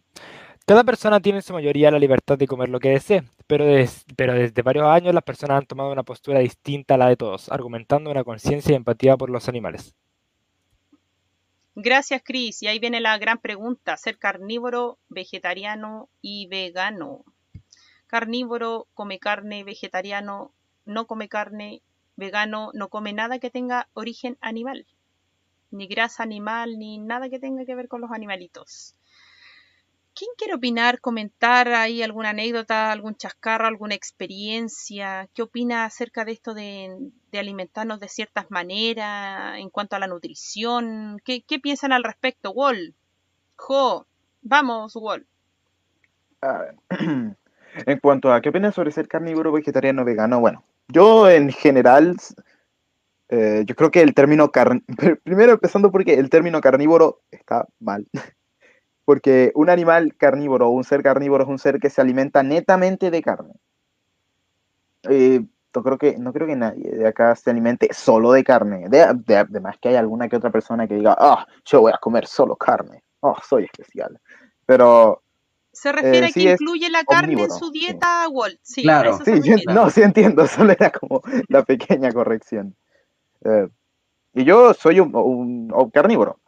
Cada 0.68 0.84
persona 0.84 1.20
tiene 1.20 1.40
en 1.40 1.44
su 1.44 1.54
mayoría 1.54 1.90
la 1.90 1.98
libertad 1.98 2.38
de 2.38 2.46
comer 2.46 2.70
lo 2.70 2.80
que 2.80 2.90
desee, 2.90 3.24
pero, 3.48 3.66
des- 3.66 4.06
pero 4.16 4.34
desde 4.34 4.62
varios 4.62 4.86
años 4.88 5.14
las 5.16 5.24
personas 5.24 5.58
han 5.60 5.66
tomado 5.66 5.92
una 5.92 6.04
postura 6.04 6.38
distinta 6.40 6.94
a 6.96 6.98
la 7.00 7.08
de 7.10 7.18
todos, 7.18 7.50
argumentando 7.50 8.12
una 8.12 8.24
conciencia 8.24 8.74
y 8.74 8.76
empatía 8.76 9.18
por 9.18 9.32
los 9.32 9.50
animales. 9.50 9.96
Gracias, 11.76 12.24
Cris. 12.24 12.64
Y 12.64 12.68
ahí 12.68 12.80
viene 12.80 13.00
la 13.02 13.18
gran 13.20 13.38
pregunta, 13.38 13.98
ser 13.98 14.18
carnívoro, 14.18 14.98
vegetariano 15.10 16.10
y 16.20 16.48
vegano. 16.48 17.24
Carnívoro 18.08 18.88
come 18.96 19.20
carne, 19.20 19.64
vegetariano 19.64 20.54
no 20.86 21.08
come 21.08 21.30
carne, 21.30 21.82
vegano 22.16 22.72
no 22.74 22.90
come 22.90 23.14
nada 23.14 23.40
que 23.40 23.52
tenga 23.52 23.90
origen 23.94 24.38
animal, 24.42 24.88
ni 25.72 25.88
grasa 25.88 26.24
animal, 26.24 26.80
ni 26.80 27.00
nada 27.00 27.30
que 27.30 27.40
tenga 27.40 27.66
que 27.66 27.76
ver 27.76 27.88
con 27.90 28.02
los 28.02 28.12
animalitos. 28.12 28.96
¿Quién 30.18 30.32
quiere 30.38 30.54
opinar, 30.54 31.02
comentar 31.02 31.68
ahí 31.68 32.02
alguna 32.02 32.30
anécdota, 32.30 32.90
algún 32.90 33.16
chascarro, 33.16 33.68
alguna 33.68 33.96
experiencia? 33.96 35.28
¿Qué 35.34 35.42
opina 35.42 35.84
acerca 35.84 36.24
de 36.24 36.32
esto 36.32 36.54
de, 36.54 37.12
alimentarnos 37.34 38.00
de 38.00 38.08
ciertas 38.08 38.50
maneras 38.50 39.60
en 39.60 39.70
cuanto 39.70 39.98
a 39.98 40.00
la 40.00 40.08
nutrición? 40.08 41.22
¿Qué, 41.26 41.44
piensan 41.62 41.92
al 41.92 42.06
respecto, 42.06 42.52
Wall? 42.52 42.96
Jo, 43.58 44.08
vamos, 44.42 44.96
Wall. 44.96 45.28
En 47.86 48.00
cuanto 48.00 48.32
a 48.32 48.40
qué 48.40 48.48
opinas 48.48 48.74
sobre 48.74 48.92
ser 48.92 49.10
carnívoro, 49.10 49.52
vegetariano, 49.52 50.06
vegano, 50.06 50.40
bueno, 50.40 50.64
yo 50.88 51.30
en 51.30 51.52
general, 51.52 52.16
eh, 53.28 53.64
yo 53.66 53.76
creo 53.76 53.92
que 53.92 54.02
el 54.02 54.14
término 54.14 54.50
carn... 54.50 54.82
primero 55.26 55.52
empezando 55.52 55.92
porque 55.92 56.14
el 56.14 56.30
término 56.30 56.62
carnívoro 56.62 57.20
está 57.32 57.68
mal. 57.82 58.08
Porque 59.06 59.52
un 59.56 59.69
animal 59.69 60.15
carnívoro 60.18 60.68
o 60.68 60.72
un 60.72 60.84
ser 60.84 61.03
carnívoro 61.03 61.44
es 61.44 61.49
un 61.49 61.60
ser 61.60 61.80
que 61.80 61.90
se 61.91 62.02
alimenta 62.02 62.41
netamente 62.44 63.11
de 63.11 63.22
carne. 63.22 63.53
Eh, 65.03 65.41
no 65.76 65.84
creo 65.84 65.98
que, 65.98 66.18
no 66.18 66.34
creo 66.34 66.48
que 66.48 66.56
nadie 66.56 66.90
de 66.91 67.07
acá 67.07 67.36
se 67.36 67.49
alimente 67.52 67.90
solo 67.94 68.32
de 68.32 68.44
carne. 68.44 68.88
De, 68.90 69.06
de- 69.26 69.38
además 69.38 69.76
que 69.80 69.90
hay 69.90 69.95
alguna 69.95 70.27
que 70.30 70.38
otra 70.38 70.49
persona 70.49 70.88
que 70.88 70.95
diga, 70.95 71.15
ah, 71.19 71.45
yo 71.65 71.82
voy 71.82 71.91
a 71.94 71.98
comer 71.98 72.26
solo 72.27 72.56
carne. 72.56 73.03
Oh, 73.19 73.36
soy 73.48 73.65
especial. 73.65 74.19
Pero 74.65 75.22
Se 75.72 75.91
refiere 75.91 76.19
Eh, 76.19 76.26
a 76.26 76.30
sí, 76.30 76.44
que 76.44 76.53
es 76.53 76.61
incluye 76.61 76.90
la 76.90 77.03
carne 77.03 77.34
en 77.34 77.40
omnívoro, 77.40 77.60
su 77.60 77.65
sí. 77.72 77.80
dieta, 77.80 78.30
Wall. 78.30 78.57
Sí, 78.64 78.84
Claro. 78.84 79.11
a 79.11 79.15
eso 79.15 79.26
se 79.26 79.41
Sí, 79.41 79.49
yo- 79.49 79.73
no, 79.73 79.90
sí 79.90 80.02
entiendo, 80.02 80.48
solo 80.48 80.72
era 80.72 80.90
como 80.90 81.22
la 81.49 81.64
pequeña 81.64 82.11
corrección. 82.11 82.76
Eh, 83.44 83.68
y 84.34 84.45
yo 84.45 84.73
soy 84.73 85.02
un, 85.02 85.14
un- 85.15 85.72
un 85.73 85.90
carnívoro, 85.91 86.40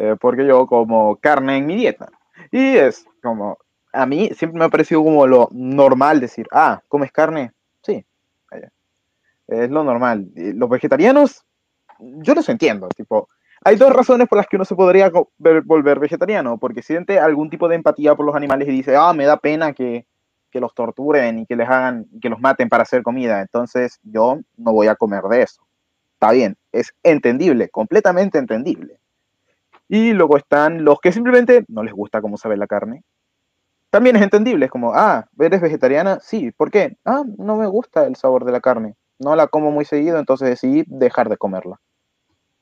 eh, 0.00 0.16
porque 0.18 0.46
yo 0.46 0.66
como 0.66 1.16
carne 1.16 1.58
en 1.58 1.66
mi 1.66 1.76
dieta. 1.76 2.08
Y 2.50 2.76
es 2.76 3.04
como, 3.22 3.58
a 3.92 4.06
mí 4.06 4.30
siempre 4.34 4.58
me 4.58 4.64
ha 4.64 4.70
parecido 4.70 5.04
como 5.04 5.26
lo 5.26 5.48
normal 5.52 6.20
decir, 6.20 6.46
ah, 6.52 6.80
¿comes 6.88 7.12
carne? 7.12 7.52
Sí, 7.82 8.02
es 9.46 9.70
lo 9.70 9.84
normal. 9.84 10.28
Los 10.34 10.70
vegetarianos, 10.70 11.44
yo 11.98 12.34
los 12.34 12.48
entiendo, 12.48 12.88
tipo, 12.88 13.28
hay 13.62 13.76
dos 13.76 13.92
razones 13.92 14.26
por 14.26 14.38
las 14.38 14.46
que 14.46 14.56
uno 14.56 14.64
se 14.64 14.74
podría 14.74 15.12
volver 15.38 15.98
vegetariano, 15.98 16.56
porque 16.56 16.82
siente 16.82 17.18
algún 17.18 17.50
tipo 17.50 17.68
de 17.68 17.74
empatía 17.74 18.14
por 18.14 18.24
los 18.24 18.34
animales 18.34 18.68
y 18.68 18.72
dice, 18.72 18.96
ah, 18.96 19.12
me 19.12 19.26
da 19.26 19.36
pena 19.36 19.74
que, 19.74 20.06
que 20.50 20.60
los 20.60 20.74
torturen 20.74 21.40
y 21.40 21.46
que 21.46 21.56
les 21.56 21.68
hagan, 21.68 22.06
que 22.22 22.30
los 22.30 22.40
maten 22.40 22.70
para 22.70 22.84
hacer 22.84 23.02
comida. 23.02 23.42
Entonces 23.42 24.00
yo 24.02 24.38
no 24.56 24.72
voy 24.72 24.86
a 24.86 24.94
comer 24.94 25.24
de 25.24 25.42
eso. 25.42 25.62
Está 26.14 26.32
bien, 26.32 26.56
es 26.72 26.94
entendible, 27.02 27.68
completamente 27.68 28.38
entendible. 28.38 28.99
Y 29.92 30.12
luego 30.12 30.36
están 30.36 30.84
los 30.84 31.00
que 31.00 31.10
simplemente 31.10 31.64
no 31.66 31.82
les 31.82 31.92
gusta 31.92 32.22
cómo 32.22 32.36
sabe 32.36 32.56
la 32.56 32.68
carne. 32.68 33.02
También 33.90 34.14
es 34.14 34.22
entendible, 34.22 34.66
es 34.66 34.70
como, 34.70 34.92
ah, 34.94 35.26
¿eres 35.40 35.60
vegetariana? 35.60 36.20
Sí, 36.20 36.52
¿por 36.52 36.70
qué? 36.70 36.96
Ah, 37.04 37.24
no 37.38 37.56
me 37.56 37.66
gusta 37.66 38.06
el 38.06 38.14
sabor 38.14 38.44
de 38.44 38.52
la 38.52 38.60
carne. 38.60 38.94
No 39.18 39.34
la 39.34 39.48
como 39.48 39.72
muy 39.72 39.84
seguido, 39.84 40.20
entonces 40.20 40.48
decidí 40.48 40.84
dejar 40.86 41.28
de 41.28 41.36
comerla. 41.36 41.80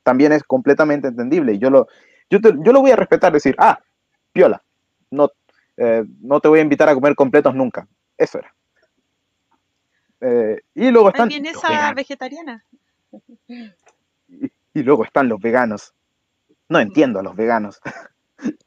También 0.02 0.32
es 0.32 0.42
completamente 0.42 1.08
entendible. 1.08 1.52
y 1.52 1.58
Yo 1.58 1.68
lo, 1.68 1.86
yo, 2.30 2.40
te- 2.40 2.54
yo 2.60 2.72
lo 2.72 2.80
voy 2.80 2.92
a 2.92 2.96
respetar, 2.96 3.30
decir, 3.30 3.54
ah, 3.58 3.78
piola, 4.32 4.62
no, 5.10 5.28
eh, 5.76 6.04
no 6.22 6.40
te 6.40 6.48
voy 6.48 6.60
a 6.60 6.62
invitar 6.62 6.88
a 6.88 6.94
comer 6.94 7.14
completos 7.14 7.54
nunca. 7.54 7.86
Eso 8.16 8.38
era. 8.38 8.54
Eh, 10.22 10.62
y 10.74 10.90
luego 10.90 11.08
están 11.10 11.28
los 11.28 11.62
esa 11.62 11.68
vegetariana. 11.94 11.94
Y, 14.28 14.50
y 14.72 14.82
luego 14.82 15.04
están 15.04 15.28
los 15.28 15.38
veganos. 15.40 15.92
No 16.68 16.78
entiendo 16.78 17.20
a 17.20 17.22
los 17.22 17.36
veganos. 17.36 17.80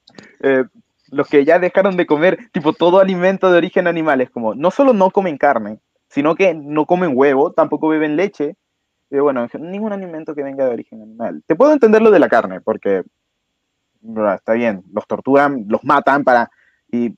Eh, 0.43 0.63
los 1.11 1.27
que 1.27 1.45
ya 1.45 1.59
dejaron 1.59 1.95
de 1.95 2.07
comer 2.07 2.49
tipo 2.51 2.73
todo 2.73 2.99
alimento 2.99 3.51
de 3.51 3.57
origen 3.57 3.85
animal. 3.85 4.21
Es 4.21 4.31
como, 4.31 4.55
no 4.55 4.71
solo 4.71 4.91
no 4.91 5.11
comen 5.11 5.37
carne, 5.37 5.79
sino 6.09 6.35
que 6.35 6.55
no 6.55 6.85
comen 6.85 7.11
huevo, 7.13 7.53
tampoco 7.53 7.87
beben 7.87 8.15
leche. 8.15 8.57
Y 9.11 9.19
bueno, 9.19 9.47
ningún 9.59 9.93
alimento 9.93 10.33
que 10.33 10.41
venga 10.41 10.65
de 10.65 10.71
origen 10.71 11.01
animal. 11.01 11.43
Te 11.45 11.55
puedo 11.55 11.73
entender 11.73 12.01
lo 12.01 12.09
de 12.09 12.19
la 12.19 12.27
carne, 12.27 12.59
porque 12.59 13.03
está 14.35 14.53
bien, 14.53 14.83
los 14.91 15.05
torturan, 15.07 15.65
los 15.67 15.83
matan 15.83 16.23
para... 16.23 16.49
Y 16.91 17.15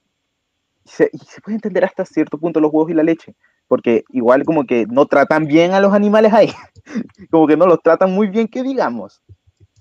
se, 0.86 1.10
y 1.14 1.18
se 1.20 1.42
puede 1.42 1.56
entender 1.56 1.86
hasta 1.86 2.06
cierto 2.06 2.38
punto 2.38 2.60
los 2.60 2.72
huevos 2.74 2.92
y 2.92 2.94
la 2.94 3.04
leche, 3.04 3.36
porque 3.68 4.04
igual 4.10 4.44
como 4.44 4.66
que 4.66 4.86
no 4.88 5.06
tratan 5.06 5.46
bien 5.46 5.74
a 5.74 5.80
los 5.80 5.94
animales 5.94 6.34
ahí, 6.34 6.52
como 7.32 7.48
que 7.48 7.58
no 7.58 7.66
los 7.66 7.82
tratan 7.82 8.12
muy 8.12 8.28
bien, 8.28 8.48
que 8.48 8.64
digamos. 8.64 9.22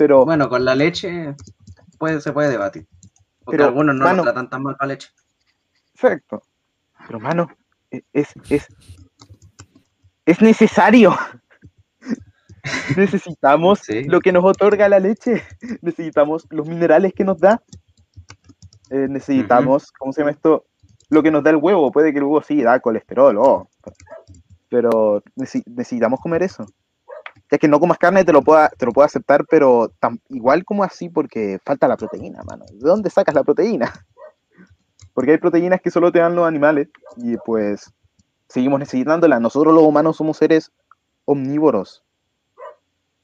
Pero 0.02 0.24
Bueno, 0.24 0.48
con 0.48 0.64
la 0.64 0.74
leche 0.74 1.36
puede, 1.96 2.20
se 2.20 2.32
puede 2.32 2.50
debatir. 2.50 2.88
Porque 3.44 3.58
Pero, 3.58 3.68
algunos 3.68 3.94
no 3.94 4.02
mano- 4.04 4.16
lo 4.16 4.22
tratan 4.24 4.50
tan 4.50 4.60
mal 4.64 4.76
con 4.76 4.88
la 4.88 4.94
leche. 4.94 5.10
Perfecto. 5.92 6.42
Pero, 7.06 7.20
mano, 7.20 7.46
e- 7.88 8.02
es, 8.12 8.30
es, 8.50 8.66
es 10.26 10.40
necesario. 10.42 11.14
Necesitamos 12.96 13.78
Sí. 13.80 14.02
lo 14.04 14.20
que 14.20 14.32
nos 14.32 14.44
otorga 14.44 14.88
la 14.88 14.98
leche. 14.98 15.42
Necesitamos 15.82 16.46
los 16.50 16.66
minerales 16.68 17.12
que 17.14 17.22
nos 17.24 17.38
da. 17.38 17.62
Eh, 18.90 19.06
necesitamos, 19.08 19.92
¿cómo 19.92 20.12
se 20.12 20.20
llama 20.22 20.32
esto? 20.32 20.66
Lo 21.10 21.22
que 21.22 21.30
nos 21.30 21.44
da 21.44 21.50
el 21.50 21.56
huevo. 21.56 21.92
Puede 21.92 22.12
que 22.12 22.18
el 22.18 22.24
huevo 22.24 22.42
sí 22.42 22.60
da 22.60 22.80
colesterol, 22.80 23.36
oh, 23.38 23.68
pero 24.68 25.22
necesi- 25.36 25.62
necesitamos 25.66 26.18
comer 26.20 26.42
eso. 26.42 26.66
Ya 27.52 27.58
que 27.58 27.68
no 27.68 27.78
comas 27.78 27.98
carne 27.98 28.24
te 28.24 28.32
lo 28.32 28.40
puedo, 28.40 28.66
te 28.78 28.86
lo 28.86 28.92
puedo 28.92 29.04
aceptar, 29.04 29.44
pero 29.44 29.92
igual 30.30 30.64
como 30.64 30.84
así 30.84 31.10
porque 31.10 31.58
falta 31.62 31.86
la 31.86 31.98
proteína, 31.98 32.42
mano. 32.44 32.64
¿De 32.64 32.78
dónde 32.88 33.10
sacas 33.10 33.34
la 33.34 33.44
proteína? 33.44 33.92
Porque 35.12 35.32
hay 35.32 35.36
proteínas 35.36 35.82
que 35.82 35.90
solo 35.90 36.10
te 36.10 36.20
dan 36.20 36.34
los 36.34 36.48
animales 36.48 36.88
y 37.18 37.36
pues 37.36 37.92
seguimos 38.48 38.80
necesitándolas. 38.80 39.38
Nosotros 39.42 39.74
los 39.74 39.82
humanos 39.82 40.16
somos 40.16 40.38
seres 40.38 40.72
omnívoros. 41.26 42.02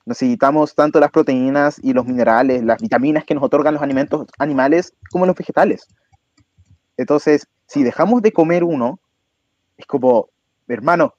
Necesitamos 0.05 0.75
tanto 0.75 1.01
las 1.01 1.11
proteínas 1.11 1.83
y 1.83 1.95
los 1.95 2.05
minerales, 2.05 2.63
las 2.63 2.83
vitaminas 2.83 3.25
que 3.25 3.35
nos 3.35 3.45
otorgan 3.45 3.73
los 3.73 3.83
alimentos 3.83 4.27
animales 4.39 4.93
como 5.11 5.25
los 5.25 5.35
vegetales. 5.35 5.87
Entonces, 6.99 7.49
si 7.67 7.83
dejamos 7.83 8.21
de 8.21 8.33
comer 8.33 8.63
uno, 8.63 9.01
es 9.79 9.87
como, 9.87 10.29
hermano, 10.67 11.15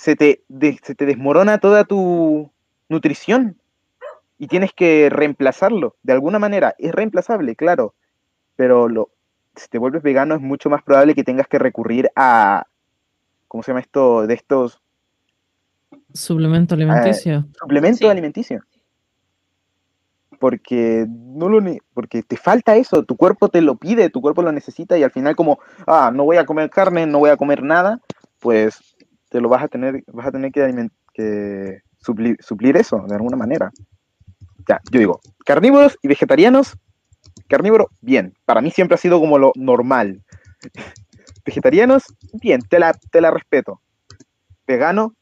se 0.00 0.16
te, 0.16 0.42
de- 0.48 0.80
se 0.82 0.94
te 0.94 1.04
desmorona 1.04 1.58
toda 1.58 1.84
tu 1.84 2.50
nutrición 2.88 3.60
y 4.38 4.46
tienes 4.46 4.72
que 4.72 5.10
reemplazarlo 5.10 5.96
de 6.02 6.14
alguna 6.14 6.38
manera. 6.38 6.74
Es 6.78 6.92
reemplazable, 6.92 7.54
claro, 7.54 7.94
pero 8.56 8.88
lo, 8.88 9.10
si 9.56 9.68
te 9.68 9.76
vuelves 9.76 10.02
vegano 10.02 10.34
es 10.34 10.40
mucho 10.40 10.70
más 10.70 10.82
probable 10.82 11.14
que 11.14 11.22
tengas 11.22 11.46
que 11.48 11.58
recurrir 11.58 12.10
a, 12.16 12.66
¿cómo 13.46 13.62
se 13.62 13.72
llama 13.72 13.80
esto? 13.80 14.26
De 14.26 14.32
estos 14.32 14.80
Suplemento 16.14 16.74
alimenticio. 16.74 17.46
suplementos 17.60 17.98
Sí. 17.98 18.06
alimenticios. 18.06 18.64
Porque 20.38 21.04
no 21.10 21.50
lo 21.50 21.60
porque 21.92 22.22
te 22.22 22.38
falta 22.38 22.74
eso, 22.76 23.04
tu 23.04 23.18
cuerpo 23.18 23.50
te 23.50 23.60
lo 23.60 23.74
pide, 23.76 24.08
tu 24.08 24.22
cuerpo 24.22 24.40
lo 24.40 24.50
necesita 24.50 24.96
y 24.96 25.02
al 25.02 25.10
final 25.10 25.36
como, 25.36 25.58
ah, 25.86 26.10
no 26.14 26.24
voy 26.24 26.38
a 26.38 26.46
comer 26.46 26.70
carne, 26.70 27.04
no 27.04 27.18
voy 27.18 27.28
a 27.28 27.36
comer 27.36 27.62
nada, 27.62 28.00
pues 28.38 28.89
te 29.30 29.40
lo 29.40 29.48
vas 29.48 29.62
a 29.62 29.68
tener, 29.68 30.04
vas 30.12 30.26
a 30.26 30.32
tener 30.32 30.52
que, 30.52 31.82
suplir 31.98 32.76
eso 32.76 33.04
de 33.08 33.14
alguna 33.14 33.36
manera. 33.36 33.70
Ya, 34.68 34.80
yo 34.90 34.98
digo, 34.98 35.20
carnívoros 35.46 35.98
y 36.02 36.08
vegetarianos, 36.08 36.76
carnívoro, 37.48 37.88
bien. 38.00 38.34
Para 38.44 38.60
mí 38.60 38.70
siempre 38.70 38.96
ha 38.96 38.98
sido 38.98 39.18
como 39.20 39.38
lo 39.38 39.52
normal. 39.54 40.22
Vegetarianos, 41.44 42.04
bien, 42.34 42.60
te 42.60 42.78
la, 42.78 42.92
te 42.92 43.20
la 43.20 43.30
respeto. 43.30 43.80
Vegano, 44.66 45.14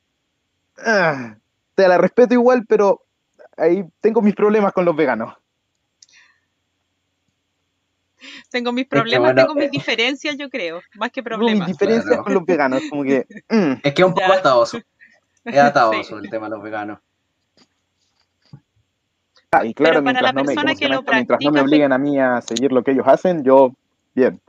ah, 0.85 1.37
te 1.75 1.87
la 1.87 1.97
respeto 1.97 2.35
igual, 2.35 2.65
pero 2.67 3.03
ahí 3.57 3.85
tengo 4.01 4.21
mis 4.21 4.35
problemas 4.35 4.73
con 4.73 4.85
los 4.85 4.97
veganos. 4.97 5.35
Tengo 8.51 8.73
mis 8.73 8.85
que, 8.85 8.91
problemas, 8.91 9.33
bueno, 9.35 9.43
tengo 9.43 9.55
mis 9.55 9.67
eh, 9.67 9.71
diferencias, 9.71 10.37
yo 10.37 10.49
creo, 10.51 10.81
más 10.95 11.11
que 11.11 11.23
Tengo 11.23 11.39
mis 11.39 11.47
problemas. 11.47 11.67
diferencias 11.69 12.07
Claro. 12.07 12.25
con 12.25 12.35
los 12.35 12.45
veganos, 12.47 12.83
como 12.91 13.03
que... 13.05 13.27
mm, 13.49 13.73
Es 13.83 13.95
que 13.95 14.03
es 14.03 14.07
un 14.09 14.15
poco 14.15 14.27
Ya. 14.29 14.35
atadoso. 14.35 14.79
Es 15.45 15.57
atadoso 15.59 16.19
Sí. 16.19 16.25
el 16.25 16.31
tema 16.31 16.47
de 16.47 16.51
los 16.57 16.63
veganos. 16.63 16.99
ah, 19.51 19.65
y 19.65 19.73
claro, 19.73 20.03
Pero 20.03 20.05
para 20.05 20.21
la 20.21 20.33
mientras 20.33 20.35
no, 20.35 20.41
me, 20.43 20.47
persona 20.47 20.63
¿cómo 20.63 20.75
se 20.75 20.79
que 20.79 20.85
esto? 20.95 21.13
mientras 21.13 21.41
no 21.41 21.51
me 21.51 21.53
practica, 21.53 21.63
obliguen 21.63 21.93
a 21.93 21.99
mí 21.99 22.19
a 22.21 22.41
seguir 22.43 22.73
lo 22.73 22.83
que 22.83 22.91
ellos 22.91 23.07
hacen, 23.07 23.45
yo, 23.45 23.73
bien. 24.15 24.41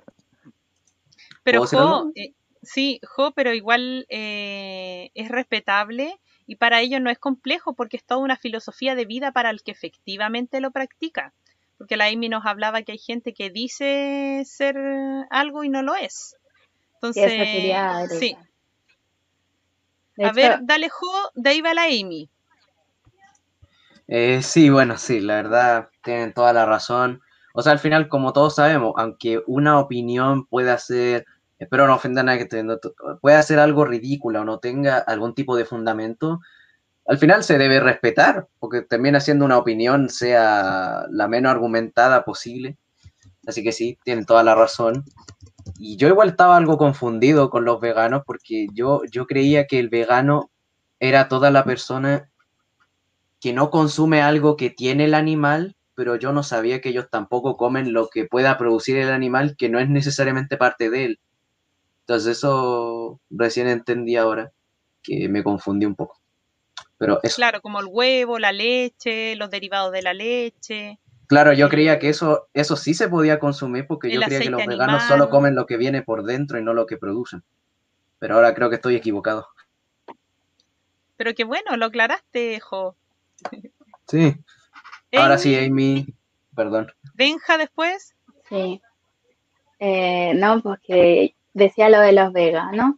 Pero 1.44 1.62
¿Puedo 1.62 1.64
decir 1.64 1.80
Jo, 1.80 2.12
eh, 2.16 2.34
sí, 2.62 3.00
Jo, 3.08 3.32
pero 3.32 3.54
igual 3.54 4.06
eh, 4.10 5.10
es 5.14 5.30
respetable 5.30 6.20
y 6.46 6.56
para 6.58 6.82
ellos 6.82 7.00
no 7.00 7.10
es 7.10 7.18
complejo 7.18 7.74
porque 7.74 7.96
es 7.98 8.04
toda 8.04 8.20
una 8.22 8.36
filosofía 8.36 8.96
de 8.96 9.06
vida 9.06 9.32
para 9.32 9.50
el 9.52 9.62
que 9.64 9.72
efectivamente 9.72 10.60
lo 10.60 10.72
practica. 10.72 11.34
Porque 11.80 11.98
la 11.98 12.06
Amy 12.08 12.30
nos 12.30 12.46
hablaba 12.46 12.84
que 12.84 12.92
hay 12.92 12.98
gente 13.00 13.34
que 13.34 13.50
dice 13.50 14.44
ser 14.46 14.78
algo 15.32 15.64
y 15.64 15.70
no 15.70 15.82
lo 15.82 15.96
es. 15.96 16.36
Entonces, 16.96 17.32
sí. 18.20 18.38
De 20.18 20.26
A 20.26 20.28
hecho, 20.28 20.36
ver, 20.36 20.60
dale 20.64 20.90
Jo, 20.90 21.08
de 21.34 21.50
ahí 21.50 21.62
va 21.62 21.74
la 21.74 21.86
Amy. 21.86 22.30
Eh, 24.10 24.42
sí, 24.42 24.70
bueno, 24.70 24.98
sí, 24.98 25.22
la 25.22 25.36
verdad, 25.36 25.90
tienen 26.04 26.34
toda 26.34 26.52
la 26.52 26.66
razón. 26.66 27.22
O 27.54 27.62
sea, 27.62 27.72
al 27.72 27.80
final, 27.80 28.10
como 28.10 28.34
todos 28.34 28.56
sabemos, 28.56 28.94
aunque 28.98 29.42
una 29.48 29.80
opinión 29.80 30.46
pueda 30.48 30.78
ser, 30.78 31.26
espero 31.60 31.88
no 31.88 31.96
ofender 31.96 32.22
a 32.22 32.26
nadie 32.26 32.40
que 32.40 32.44
esté 32.44 32.58
viendo 32.58 32.74
esto, 32.74 32.94
pueda 33.22 33.42
ser 33.44 33.60
algo 33.60 33.86
ridícula 33.86 34.42
o 34.42 34.46
no 34.46 34.60
tenga 34.60 34.98
algún 34.98 35.34
tipo 35.34 35.56
de 35.56 35.64
fundamento, 35.66 36.42
al 37.10 37.18
final 37.18 37.44
se 37.44 37.58
debe 37.58 37.80
respetar, 37.80 38.48
porque 38.60 38.84
termina 38.84 39.20
siendo 39.20 39.44
una 39.44 39.58
opinión, 39.58 40.10
sea 40.10 41.08
la 41.10 41.28
menos 41.28 41.50
argumentada 41.50 42.24
posible. 42.24 42.78
Así 43.48 43.64
que 43.64 43.72
sí, 43.72 43.98
tienen 44.04 44.28
toda 44.28 44.44
la 44.44 44.54
razón. 44.54 45.06
Y 45.80 45.98
yo 45.98 46.08
igual 46.08 46.30
estaba 46.30 46.56
algo 46.56 46.78
confundido 46.78 47.50
con 47.50 47.66
los 47.66 47.82
veganos, 47.82 48.22
porque 48.28 48.68
yo, 48.76 49.02
yo 49.12 49.26
creía 49.26 49.66
que 49.66 49.80
el 49.80 49.90
vegano 49.90 50.52
era 51.00 51.28
toda 51.30 51.50
la 51.50 51.64
persona 51.64 52.30
que 53.42 53.54
no 53.54 53.72
consume 53.72 54.22
algo 54.22 54.56
que 54.56 54.70
tiene 54.70 55.06
el 55.06 55.16
animal, 55.16 55.76
pero 55.96 56.16
yo 56.16 56.32
no 56.32 56.44
sabía 56.44 56.80
que 56.80 56.90
ellos 56.90 57.08
tampoco 57.10 57.58
comen 57.58 57.92
lo 57.92 58.10
que 58.10 58.26
pueda 58.26 58.56
producir 58.60 58.98
el 58.98 59.10
animal, 59.10 59.56
que 59.58 59.68
no 59.70 59.80
es 59.80 59.90
necesariamente 59.90 60.58
parte 60.58 60.92
de 60.92 61.06
él. 61.06 61.20
Entonces 62.02 62.38
eso 62.38 63.20
recién 63.32 63.68
entendí 63.68 64.16
ahora, 64.16 64.52
que 65.02 65.28
me 65.28 65.44
confundí 65.44 65.88
un 65.88 65.96
poco. 65.96 66.19
Pero 67.00 67.20
eso, 67.24 67.38
Claro, 67.38 67.62
como 67.62 67.80
el 67.80 67.88
huevo, 67.90 68.38
la 68.38 68.52
leche, 68.52 69.36
los 69.38 69.50
derivados 69.50 69.92
de 69.92 70.02
la 70.04 70.14
leche. 70.14 71.00
claro, 71.28 71.54
yo 71.54 71.68
creía 71.70 71.98
que 71.98 72.10
eso, 72.10 72.48
eso 72.54 72.76
sí 72.76 72.94
se 72.94 73.10
podía 73.10 73.40
consumir 73.40 73.88
porque 73.88 74.12
yo 74.12 74.22
creía 74.22 74.40
que 74.42 74.50
los 74.52 74.66
veganos 74.66 75.04
solo 75.04 75.30
comen 75.32 75.56
lo 75.56 75.66
que 75.66 75.78
viene 75.78 76.02
por 76.04 76.24
dentro 76.24 76.60
y 76.60 76.64
no 76.64 76.74
lo 76.76 76.86
que 76.86 76.98
producen. 76.98 77.42
Pero 78.20 78.36
ahora 78.36 78.54
creo 78.54 78.70
que 78.70 78.76
estoy 78.76 78.96
equivocado. 78.96 79.48
Pero 81.18 81.34
qué 81.34 81.44
bueno, 81.44 81.76
lo 81.78 81.86
aclaraste, 81.86 82.60
Jo. 82.60 82.96
Sí. 84.08 84.36
Ahora 85.14 85.38
sí, 85.38 85.56
Amy, 85.58 85.66
Amy, 85.68 86.14
perdón. 86.56 86.92
Benja 87.16 87.58
después. 87.58 88.16
sí. 88.50 88.82
Eh, 89.82 90.34
no, 90.36 90.62
porque 90.62 91.36
decía 91.54 91.88
lo 91.88 92.02
de 92.02 92.12
los 92.12 92.34
veganos, 92.34 92.96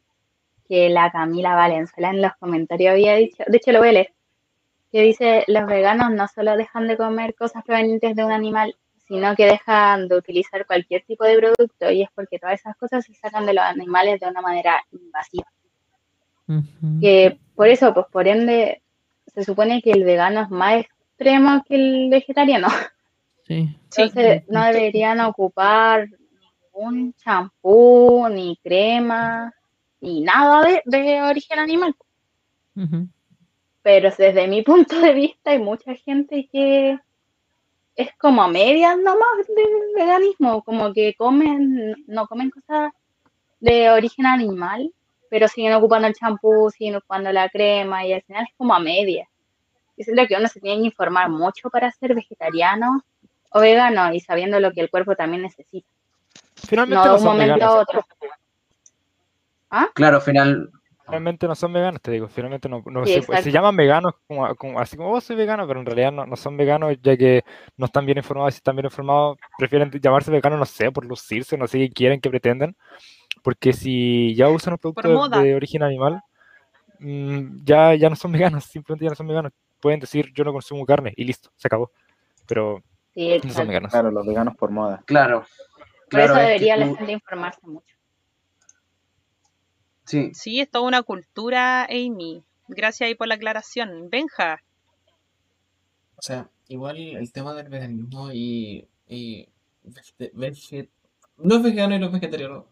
que 0.72 0.90
la 0.90 1.12
Camila 1.12 1.54
Valenzuela 1.54 2.12
en 2.12 2.22
los 2.22 2.32
comentarios 2.40 2.94
había 2.94 3.16
dicho, 3.16 3.44
de 3.46 3.58
hecho 3.58 3.74
lo 3.74 3.80
voy 3.80 3.90
a 3.90 3.92
leer, 3.92 4.14
que 4.90 5.02
dice, 5.02 5.44
los 5.48 5.66
veganos 5.66 6.12
no 6.12 6.30
solo 6.30 6.56
dejan 6.56 6.88
de 6.88 6.96
comer 6.96 7.36
cosas 7.36 7.62
provenientes 7.66 8.16
de 8.16 8.24
un 8.24 8.32
animal, 8.32 8.74
sino 9.06 9.36
que 9.36 9.48
dejan 9.48 10.08
de 10.08 10.16
utilizar 10.16 10.66
cualquier 10.66 11.04
tipo 11.04 11.26
de 11.26 11.36
producto 11.36 11.92
y 11.92 12.04
es 12.04 12.10
porque 12.16 12.40
todas 12.40 12.62
esas 12.62 12.78
cosas 12.78 13.04
se 13.04 13.14
sacan 13.16 13.46
de 13.46 13.54
los 13.54 13.66
animales 13.66 14.22
de 14.22 14.30
una 14.30 14.40
manera 14.40 14.82
invasiva. 14.94 15.48
Que 17.02 17.38
por 17.54 17.68
eso, 17.68 17.94
pues 17.94 18.06
por 18.10 18.30
ende, 18.30 18.82
se 19.28 19.44
supone 19.44 19.82
que 19.82 19.92
el 19.92 20.06
vegano 20.06 20.44
es 20.44 20.50
más 20.52 20.86
extremo 20.86 21.66
que 21.68 21.76
el 21.76 22.10
vegetariano. 22.10 22.70
Sí. 23.44 23.78
Sí. 23.90 24.04
Entonces 24.04 24.44
no 24.48 24.64
deberían 24.64 25.20
ocupar 25.20 26.08
ningún 26.74 27.14
champú, 27.16 28.26
ni 28.30 28.58
crema, 28.64 29.54
ni 30.02 30.22
nada 30.22 30.64
de, 30.64 30.82
de 30.86 31.22
origen 31.22 31.60
animal. 31.60 31.96
Pero 33.84 34.10
desde 34.18 34.48
mi 34.48 34.62
punto 34.64 35.00
de 35.00 35.14
vista 35.14 35.52
hay 35.52 35.60
mucha 35.60 35.96
gente 35.96 36.50
que 36.52 37.00
es 37.96 38.10
como 38.18 38.44
a 38.44 38.48
medias 38.48 38.98
nomás 38.98 39.48
del 39.48 39.96
veganismo, 39.96 40.64
como 40.64 40.94
que 40.94 41.14
comen, 41.16 41.96
no 42.08 42.28
comen 42.28 42.50
cosas 42.50 42.92
de 43.60 43.90
origen 43.90 44.26
animal, 44.26 44.92
pero 45.30 45.48
siguen 45.48 45.74
ocupando 45.74 46.08
el 46.08 46.16
champú, 46.16 46.70
siguen 46.72 46.96
ocupando 46.96 47.32
la 47.32 47.50
crema 47.50 48.06
y 48.06 48.14
al 48.14 48.22
final 48.24 48.46
es 48.50 48.56
como 48.58 48.74
a 48.74 48.80
medias. 48.80 49.28
Yo 49.98 50.04
siento 50.04 50.26
que 50.28 50.36
uno 50.36 50.48
se 50.48 50.60
tiene 50.60 50.82
que 50.82 50.88
informar 50.88 51.30
mucho 51.30 51.70
para 51.70 51.92
ser 51.92 52.16
vegetariano 52.16 53.04
o 53.52 53.60
vegano 53.60 54.14
y 54.14 54.20
sabiendo 54.20 54.60
lo 54.60 54.72
que 54.72 54.82
el 54.82 54.90
cuerpo 54.90 55.16
también 55.16 55.44
necesita. 55.44 55.88
Finalmente 56.68 56.96
No 56.96 57.06
no, 57.06 57.14
de 57.14 57.18
un 57.20 57.24
momento 57.24 57.66
a 57.66 57.86
veganos. 57.86 58.06
Otro. 59.72 59.92
Claro, 59.94 60.22
final, 60.22 60.70
Finalmente 61.12 61.46
no 61.48 61.56
son 61.56 61.74
veganos, 61.74 62.02
te 62.02 62.12
digo. 62.12 62.28
Finalmente 62.30 62.70
no, 62.70 62.82
no 62.86 63.06
Sí, 63.06 63.22
se, 63.22 63.52
llaman 63.52 63.76
veganos 63.76 64.14
como, 64.28 64.56
como- 64.56 64.80
así 64.80 64.96
como 64.96 65.10
vos 65.10 65.24
soy 65.24 65.36
vegano, 65.36 65.68
pero 65.68 65.80
en 65.82 65.86
realidad 65.86 66.12
no, 66.14 66.26
no 66.26 66.36
son 66.38 66.56
veganos 66.56 66.96
ya 67.02 67.18
que 67.18 67.44
no 67.76 67.88
están 67.88 68.06
bien 68.06 68.18
informados. 68.20 68.54
y 68.54 68.54
Si 68.54 68.58
están 68.60 68.76
bien 68.78 68.86
informados, 68.86 69.38
prefieren 69.58 69.92
llamarse 69.92 70.32
veganos, 70.32 70.58
no 70.60 70.66
sé, 70.66 70.90
por 70.92 71.04
lucirse, 71.06 71.58
no 71.58 71.68
sé 71.68 71.80
qué 71.80 71.90
quieren, 71.90 72.22
qué 72.22 72.30
pretenden. 72.30 72.78
Porque 73.44 73.74
si 73.74 74.34
ya 74.36 74.50
usan 74.50 74.74
un 74.74 74.78
producto 74.80 75.30
de- 75.30 75.44
de, 75.44 75.56
origen 75.56 75.84
animal, 75.84 76.22
mm, 77.00 77.64
ya, 77.66 77.94
ya 77.96 78.10
no 78.10 78.16
son 78.16 78.32
veganos, 78.56 78.64
simplemente 78.66 79.04
ya 79.06 79.10
no 79.10 79.16
son 79.16 79.28
veganos. 79.28 79.52
Pueden 79.82 80.00
decir 80.00 80.32
yo 80.34 80.44
no 80.46 80.54
consumo 80.54 80.86
carne 80.86 81.14
y 81.18 81.26
listo, 81.26 81.50
se 81.58 81.68
acabó. 81.68 81.92
Pero 82.48 82.82
Sí, 83.14 83.38
no 83.44 83.52
son 83.54 83.68
veganos. 83.68 83.92
Claro, 83.92 84.12
los 84.12 84.26
veganos 84.26 84.56
por 84.56 84.72
moda. 84.72 85.04
claro. 85.06 85.40
Por 86.10 86.20
eso 86.20 86.34
Claro, 86.34 86.34
es 86.34 86.40
que 86.40 86.46
debería 86.66 86.78
la 86.78 86.86
gente 86.96 87.12
informarse 87.12 87.66
mucho. 87.68 87.96
Sí, 90.06 90.32
Sí, 90.34 90.60
es 90.60 90.70
toda 90.70 90.88
una 90.88 91.04
cultura, 91.04 91.86
Amy. 91.86 92.44
Gracias 92.68 93.08
ahí 93.08 93.16
por 93.16 93.28
la 93.28 93.36
aclaración. 93.36 94.10
Benja. 94.10 94.62
O 96.18 96.22
sea, 96.22 96.50
igual 96.68 96.98
el 96.98 97.32
tema 97.32 97.54
del 97.54 97.70
veganismo 97.70 98.32
y, 98.32 98.88
y 99.08 99.48
vegete- 99.84 100.32
vege- 100.34 100.90
no 101.38 101.56
es 101.58 101.64
vegano 101.64 101.96
y 101.96 102.00
no 102.00 102.08
es 102.08 102.12
vegetariano. 102.14 102.68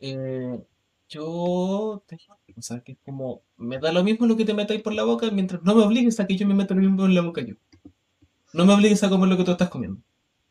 eh, 0.00 0.60
yo 1.08 2.02
tengo 2.06 2.36
que 2.46 2.52
pensar 2.54 2.82
que 2.82 2.92
es 2.92 2.98
como, 3.04 3.42
me 3.56 3.78
da 3.78 3.92
lo 3.92 4.02
mismo 4.04 4.26
lo 4.26 4.36
que 4.36 4.44
te 4.44 4.54
metáis 4.54 4.82
por 4.82 4.92
la 4.94 5.04
boca 5.04 5.30
mientras 5.30 5.62
no 5.62 5.74
me 5.76 5.84
obligues 5.84 6.18
a 6.20 6.26
que 6.26 6.36
yo 6.36 6.46
me 6.48 6.54
meta 6.54 6.74
lo 6.74 6.80
mismo 6.80 7.06
en 7.06 7.14
la 7.14 7.20
boca 7.22 7.42
yo. 7.42 7.54
No 8.54 8.66
me 8.66 8.74
obligues 8.74 9.02
a 9.04 9.08
comer 9.10 9.28
lo 9.28 9.36
que 9.36 9.44
tú 9.44 9.52
estás 9.52 9.70
comiendo. 9.70 10.00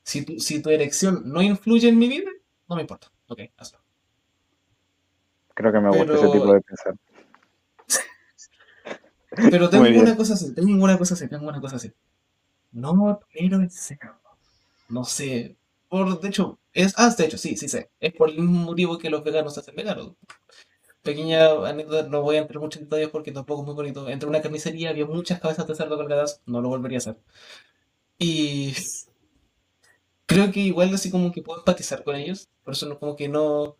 Si 0.03 0.26
tu, 0.26 0.39
si 0.39 0.61
tu 0.61 0.69
erección 0.72 1.23
no 1.26 1.41
influye 1.41 1.89
en 1.89 1.97
mi 1.99 2.07
vida, 2.10 2.31
no 2.69 2.76
me 2.77 2.84
importa. 2.84 3.11
Ok, 3.27 3.41
hazlo. 3.57 3.80
Creo 5.56 5.72
que 5.72 5.80
me 5.80 5.90
gusta 5.90 6.14
ese 6.14 6.22
Pero- 6.22 6.32
tipo 6.32 6.53
de 6.53 6.61
pensar. 6.61 6.95
Pero 9.52 9.69
tengo 9.69 9.86
una 10.02 10.15
cosa 10.15 10.34
así, 10.36 10.53
tengo 10.53 10.84
una 10.84 10.98
cosa 10.98 11.14
así, 11.15 11.27
tengo 11.27 11.48
una 11.48 11.60
cosa 11.60 11.76
así. 11.77 11.91
No 12.72 13.19
tolero 13.34 13.57
el 13.61 13.72
cerdo. 13.72 14.15
No 14.90 15.03
sé. 15.06 15.56
Por, 15.90 16.19
de 16.19 16.27
hecho, 16.27 16.60
es. 16.73 16.94
Ah, 16.98 17.14
de 17.18 17.26
hecho, 17.26 17.38
sí, 17.38 17.57
sí 17.57 17.68
sé. 17.69 17.90
Es 17.99 18.14
por 18.14 18.30
el 18.30 18.40
mismo 18.40 18.65
motivo 18.65 18.98
que 18.98 19.10
los 19.10 19.23
veganos 19.23 19.57
hacen 19.57 19.76
veganos. 19.76 20.14
Pequeña 21.02 21.68
anécdota, 21.68 22.07
no 22.10 22.22
voy 22.22 22.36
a 22.38 22.40
entrar 22.40 22.60
mucho 22.60 22.80
en 22.80 22.86
detalles 22.86 23.10
porque 23.10 23.32
tampoco 23.32 23.61
es 23.61 23.65
muy 23.68 23.76
bonito. 23.76 24.10
Entré 24.10 24.27
a 24.27 24.30
una 24.30 24.41
carnicería, 24.41 24.90
había 24.90 25.06
muchas 25.06 25.40
cabezas 25.40 25.68
de 25.68 25.76
cerdo 25.76 25.98
colgadas, 25.98 26.41
no 26.45 26.61
lo 26.61 26.69
volvería 26.69 26.98
a 26.98 26.99
hacer. 26.99 27.18
Y 28.18 28.73
creo 30.26 30.52
que 30.52 30.60
igual 30.61 30.94
así 30.94 31.11
como 31.11 31.32
que 31.32 31.41
puedo 31.41 31.60
empatizar 31.60 32.03
con 32.03 32.15
ellos. 32.15 32.49
Por 32.64 32.73
eso 32.73 32.88
no, 32.88 32.99
como 32.99 33.15
que 33.15 33.27
no. 33.30 33.77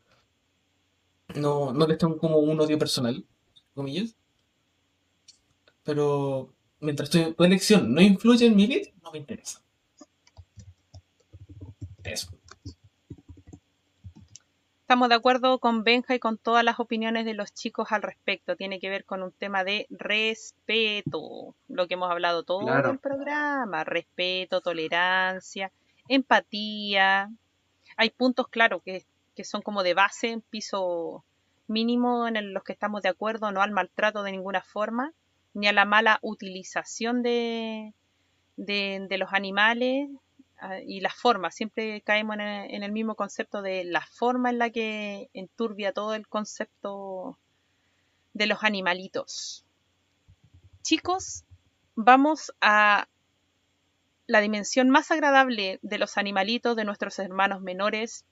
No, 1.34 1.73
no 1.73 1.88
les 1.88 1.97
tengo 1.97 2.18
como 2.18 2.38
un 2.38 2.60
odio 2.60 2.77
personal, 2.77 3.26
comillas. 3.73 4.15
Pero 5.84 6.53
mientras 6.80 7.10
tu, 7.10 7.34
tu 7.34 7.43
elección 7.43 7.93
no 7.93 8.02
influye 8.02 8.45
en 8.45 8.56
mi 8.56 8.68
vida, 8.68 8.89
no 9.03 9.11
me 9.11 9.18
interesa. 9.19 9.61
Eso. 12.03 12.30
Estamos 14.81 15.10
de 15.10 15.15
acuerdo 15.15 15.57
con 15.60 15.84
Benja 15.84 16.14
y 16.14 16.19
con 16.19 16.38
todas 16.38 16.64
las 16.64 16.80
opiniones 16.80 17.26
de 17.26 17.34
los 17.34 17.52
chicos 17.52 17.91
al 17.91 18.03
respecto. 18.03 18.56
Tiene 18.56 18.80
que 18.80 18.89
ver 18.89 19.03
con 19.03 19.23
un 19.23 19.31
tema 19.31 19.64
de 19.64 19.88
respeto, 19.89 21.56
lo 21.68 21.88
que 21.88 21.95
hemos 21.95 22.11
hablado 22.11 22.43
todo 22.43 22.60
Claro. 22.60 22.91
el 22.91 22.99
programa. 22.99 23.84
Respeto, 23.84 24.61
tolerancia, 24.61 25.72
empatía. 26.07 27.31
Hay 27.97 28.11
puntos, 28.11 28.47
claro, 28.47 28.81
que 28.81 29.06
que 29.36 29.44
son 29.44 29.62
como 29.62 29.84
de 29.84 29.94
base, 29.94 30.41
piso 30.49 31.24
mínimo 31.68 32.28
en 32.28 32.53
los 32.53 32.64
que 32.64 32.74
estamos 32.74 33.02
de 33.02 33.10
acuerdo, 33.10 33.52
no 33.52 33.62
al 33.62 33.72
maltrato 33.72 34.24
de 34.24 34.32
ninguna 34.32 34.62
forma, 34.62 35.14
ni 35.53 35.68
a 35.68 35.74
la 35.74 35.86
mala 35.86 36.20
utilización 36.22 37.24
de, 37.24 37.94
de, 38.57 39.06
de 39.10 39.18
los 39.18 39.34
animales 39.34 40.10
ah, 40.60 40.80
y 40.80 40.99
las 41.02 41.16
formas. 41.16 41.56
Siempre 41.56 42.02
caemos 42.02 42.36
en 42.36 42.41
el, 42.41 42.76
en 42.76 42.84
el 42.84 42.91
mismo 42.91 43.16
concepto 43.16 43.62
de 43.62 43.84
la 43.84 44.02
forma 44.02 44.49
en 44.49 44.60
la 44.60 44.70
que 44.70 45.30
enturbia 45.34 45.94
todo 45.94 46.14
el 46.14 46.28
concepto 46.28 47.38
de 48.34 48.48
los 48.48 48.64
animalitos. 48.64 49.66
Chicos, 50.82 51.45
vamos 51.95 52.53
a 52.62 53.07
la 54.28 54.41
dimensión 54.41 54.90
más 54.90 55.12
agradable 55.12 55.80
de 55.82 55.98
los 55.98 56.18
animalitos, 56.18 56.76
de 56.76 56.84
nuestros 56.84 57.18
hermanos 57.20 57.62
menores, 57.62 58.26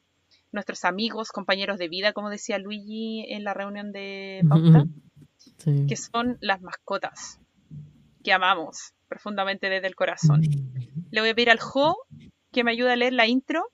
nuestros 0.53 0.85
amigos, 0.85 1.29
compañeros 1.31 1.77
de 1.79 1.89
vida, 1.89 2.13
como 2.13 2.29
decía 2.29 2.57
Luigi 2.59 3.25
en 3.29 3.43
la 3.43 3.53
reunión 3.53 3.91
de 3.91 4.41
Pauta, 4.47 4.85
Sí. 5.57 5.85
que 5.87 5.97
son 5.97 6.37
las 6.41 6.61
mascotas, 6.61 7.39
que 8.23 8.31
amamos 8.31 8.93
profundamente 9.07 9.69
desde 9.69 9.87
el 9.87 9.95
corazón. 9.95 10.41
Le 11.11 11.19
voy 11.21 11.29
a 11.31 11.35
pedir 11.35 11.49
al 11.49 11.59
Jo 11.59 11.97
que 12.51 12.63
me 12.63 12.71
ayude 12.71 12.93
a 12.93 12.95
leer 12.95 13.13
la 13.13 13.27
intro. 13.27 13.69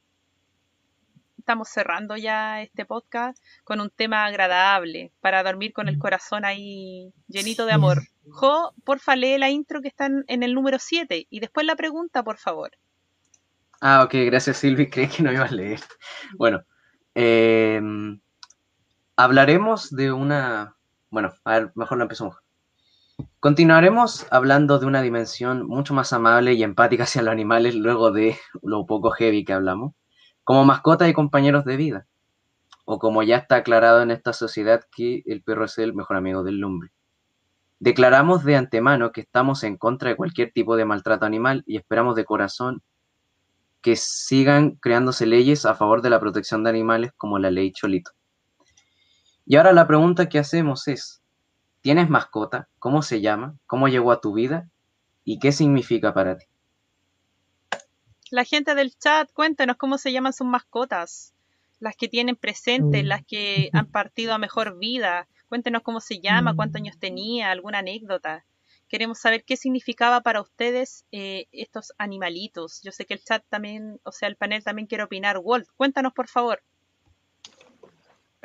Estamos 1.38 1.70
cerrando 1.70 2.16
ya 2.18 2.62
este 2.62 2.86
podcast 2.86 3.42
con 3.64 3.82
un 3.82 3.90
tema 3.90 4.26
agradable 4.26 5.12
para 5.20 5.42
dormir 5.44 5.74
con 5.74 5.88
el 5.88 5.98
corazón 5.98 6.46
ahí 6.46 7.12
llenito 7.28 7.66
de 7.66 7.72
amor. 7.74 8.02
Jo, 8.30 8.74
porfa, 8.84 9.16
lee 9.16 9.38
la 9.38 9.50
intro 9.50 9.82
que 9.82 9.88
está 9.88 10.06
en, 10.08 10.24
en 10.28 10.44
el 10.44 10.54
número 10.54 10.78
7 10.80 11.26
y 11.30 11.40
después 11.40 11.66
la 11.66 11.76
pregunta, 11.76 12.24
por 12.24 12.38
favor. 12.38 12.72
Ah, 13.82 14.04
ok, 14.04 14.14
gracias 14.26 14.58
Silvi, 14.58 14.90
creí 14.90 15.08
que 15.08 15.24
no 15.24 15.32
ibas 15.32 15.52
a 15.52 15.56
leer. 15.56 15.80
Bueno, 16.38 16.64
eh, 17.22 17.82
hablaremos 19.18 19.90
de 19.90 20.14
una... 20.14 20.78
Bueno, 21.10 21.34
a 21.44 21.52
ver, 21.52 21.72
mejor 21.76 21.98
lo 21.98 22.04
empezamos. 22.06 22.38
Continuaremos 23.42 24.26
hablando 24.32 24.80
de 24.80 24.86
una 24.86 25.02
dimensión 25.02 25.68
mucho 25.68 25.94
más 25.94 26.14
amable 26.14 26.54
y 26.54 26.64
empática 26.64 27.04
hacia 27.04 27.22
los 27.22 27.34
animales 27.34 27.76
luego 27.76 28.12
de 28.12 28.38
lo 28.64 28.86
poco 28.86 29.12
heavy 29.12 29.44
que 29.44 29.52
hablamos, 29.52 29.96
como 30.46 30.64
mascotas 30.64 31.10
y 31.10 31.14
compañeros 31.14 31.66
de 31.66 31.76
vida, 31.76 32.08
o 32.86 33.00
como 33.00 33.22
ya 33.22 33.36
está 33.36 33.58
aclarado 33.58 34.02
en 34.02 34.12
esta 34.12 34.32
sociedad 34.32 34.86
que 34.96 35.22
el 35.26 35.44
perro 35.44 35.66
es 35.66 35.78
el 35.78 35.94
mejor 35.94 36.16
amigo 36.16 36.44
del 36.44 36.60
lumbre. 36.60 36.92
Declaramos 37.80 38.46
de 38.46 38.56
antemano 38.56 39.12
que 39.12 39.22
estamos 39.22 39.66
en 39.66 39.76
contra 39.76 40.10
de 40.10 40.16
cualquier 40.16 40.54
tipo 40.54 40.78
de 40.78 40.86
maltrato 40.86 41.26
animal 41.26 41.64
y 41.68 41.76
esperamos 41.76 42.16
de 42.16 42.24
corazón 42.24 42.82
que 43.82 43.96
sigan 43.96 44.72
creándose 44.72 45.26
leyes 45.26 45.66
a 45.66 45.76
favor 45.76 46.02
de 46.02 46.10
la 46.10 46.20
protección 46.20 46.64
de 46.64 46.70
animales 46.70 47.12
como 47.16 47.40
la 47.40 47.52
ley 47.52 47.72
Cholito. 47.72 48.12
Y 49.46 49.56
ahora 49.56 49.72
la 49.74 49.88
pregunta 49.88 50.30
que 50.30 50.38
hacemos 50.40 50.88
es, 50.88 51.22
¿tienes 51.82 52.10
mascota? 52.10 52.68
¿Cómo 52.78 53.02
se 53.02 53.22
llama? 53.22 53.56
¿Cómo 53.66 53.88
llegó 53.88 54.12
a 54.12 54.22
tu 54.22 54.34
vida? 54.34 54.70
¿Y 55.24 55.40
qué 55.40 55.52
significa 55.52 56.14
para 56.14 56.38
ti? 56.38 56.46
La 58.32 58.44
gente 58.44 58.76
del 58.76 58.96
chat, 58.96 59.32
cuéntenos 59.34 59.78
cómo 59.78 59.98
se 59.98 60.12
llaman 60.12 60.34
sus 60.34 60.46
mascotas. 60.48 61.34
Las 61.80 61.96
que 61.96 62.08
tienen 62.08 62.36
presentes, 62.36 63.04
Mm. 63.04 63.08
las 63.08 63.26
que 63.26 63.70
han 63.74 63.88
partido 63.88 64.34
a 64.34 64.38
mejor 64.38 64.78
vida. 64.78 65.28
Cuéntenos 65.48 65.82
cómo 65.82 66.00
se 66.00 66.20
llama, 66.20 66.56
cuántos 66.56 66.82
años 66.82 67.00
tenía, 67.00 67.50
alguna 67.50 67.80
anécdota. 67.80 68.46
Queremos 68.90 69.20
saber 69.20 69.44
qué 69.46 69.56
significaba 69.56 70.22
para 70.22 70.42
ustedes 70.42 71.06
eh, 71.12 71.46
estos 71.52 71.94
animalitos. 72.00 72.82
Yo 72.82 72.92
sé 72.92 73.06
que 73.06 73.14
el 73.14 73.24
chat 73.24 73.44
también, 73.48 74.00
o 74.04 74.12
sea, 74.12 74.28
el 74.28 74.36
panel 74.36 74.64
también 74.64 74.88
quiere 74.88 75.04
opinar. 75.04 75.38
Walt, 75.38 75.68
cuéntanos 75.78 76.12
por 76.12 76.28
favor. 76.28 76.60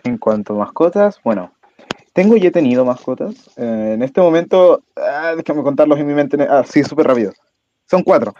En 0.04 0.18
cuanto 0.18 0.52
a 0.52 0.58
mascotas, 0.58 1.18
bueno, 1.24 1.54
tengo 2.12 2.36
y 2.36 2.46
he 2.46 2.50
tenido 2.50 2.84
mascotas. 2.84 3.50
Eh, 3.56 3.92
en 3.94 4.02
este 4.02 4.20
momento, 4.20 4.84
ah, 4.96 5.34
déjame 5.34 5.62
contarlos 5.62 5.98
en 5.98 6.06
mi 6.06 6.12
mente, 6.12 6.40
así 6.42 6.84
súper 6.84 7.06
rápido. 7.06 7.32
Son 7.86 8.02
cuatro. 8.02 8.34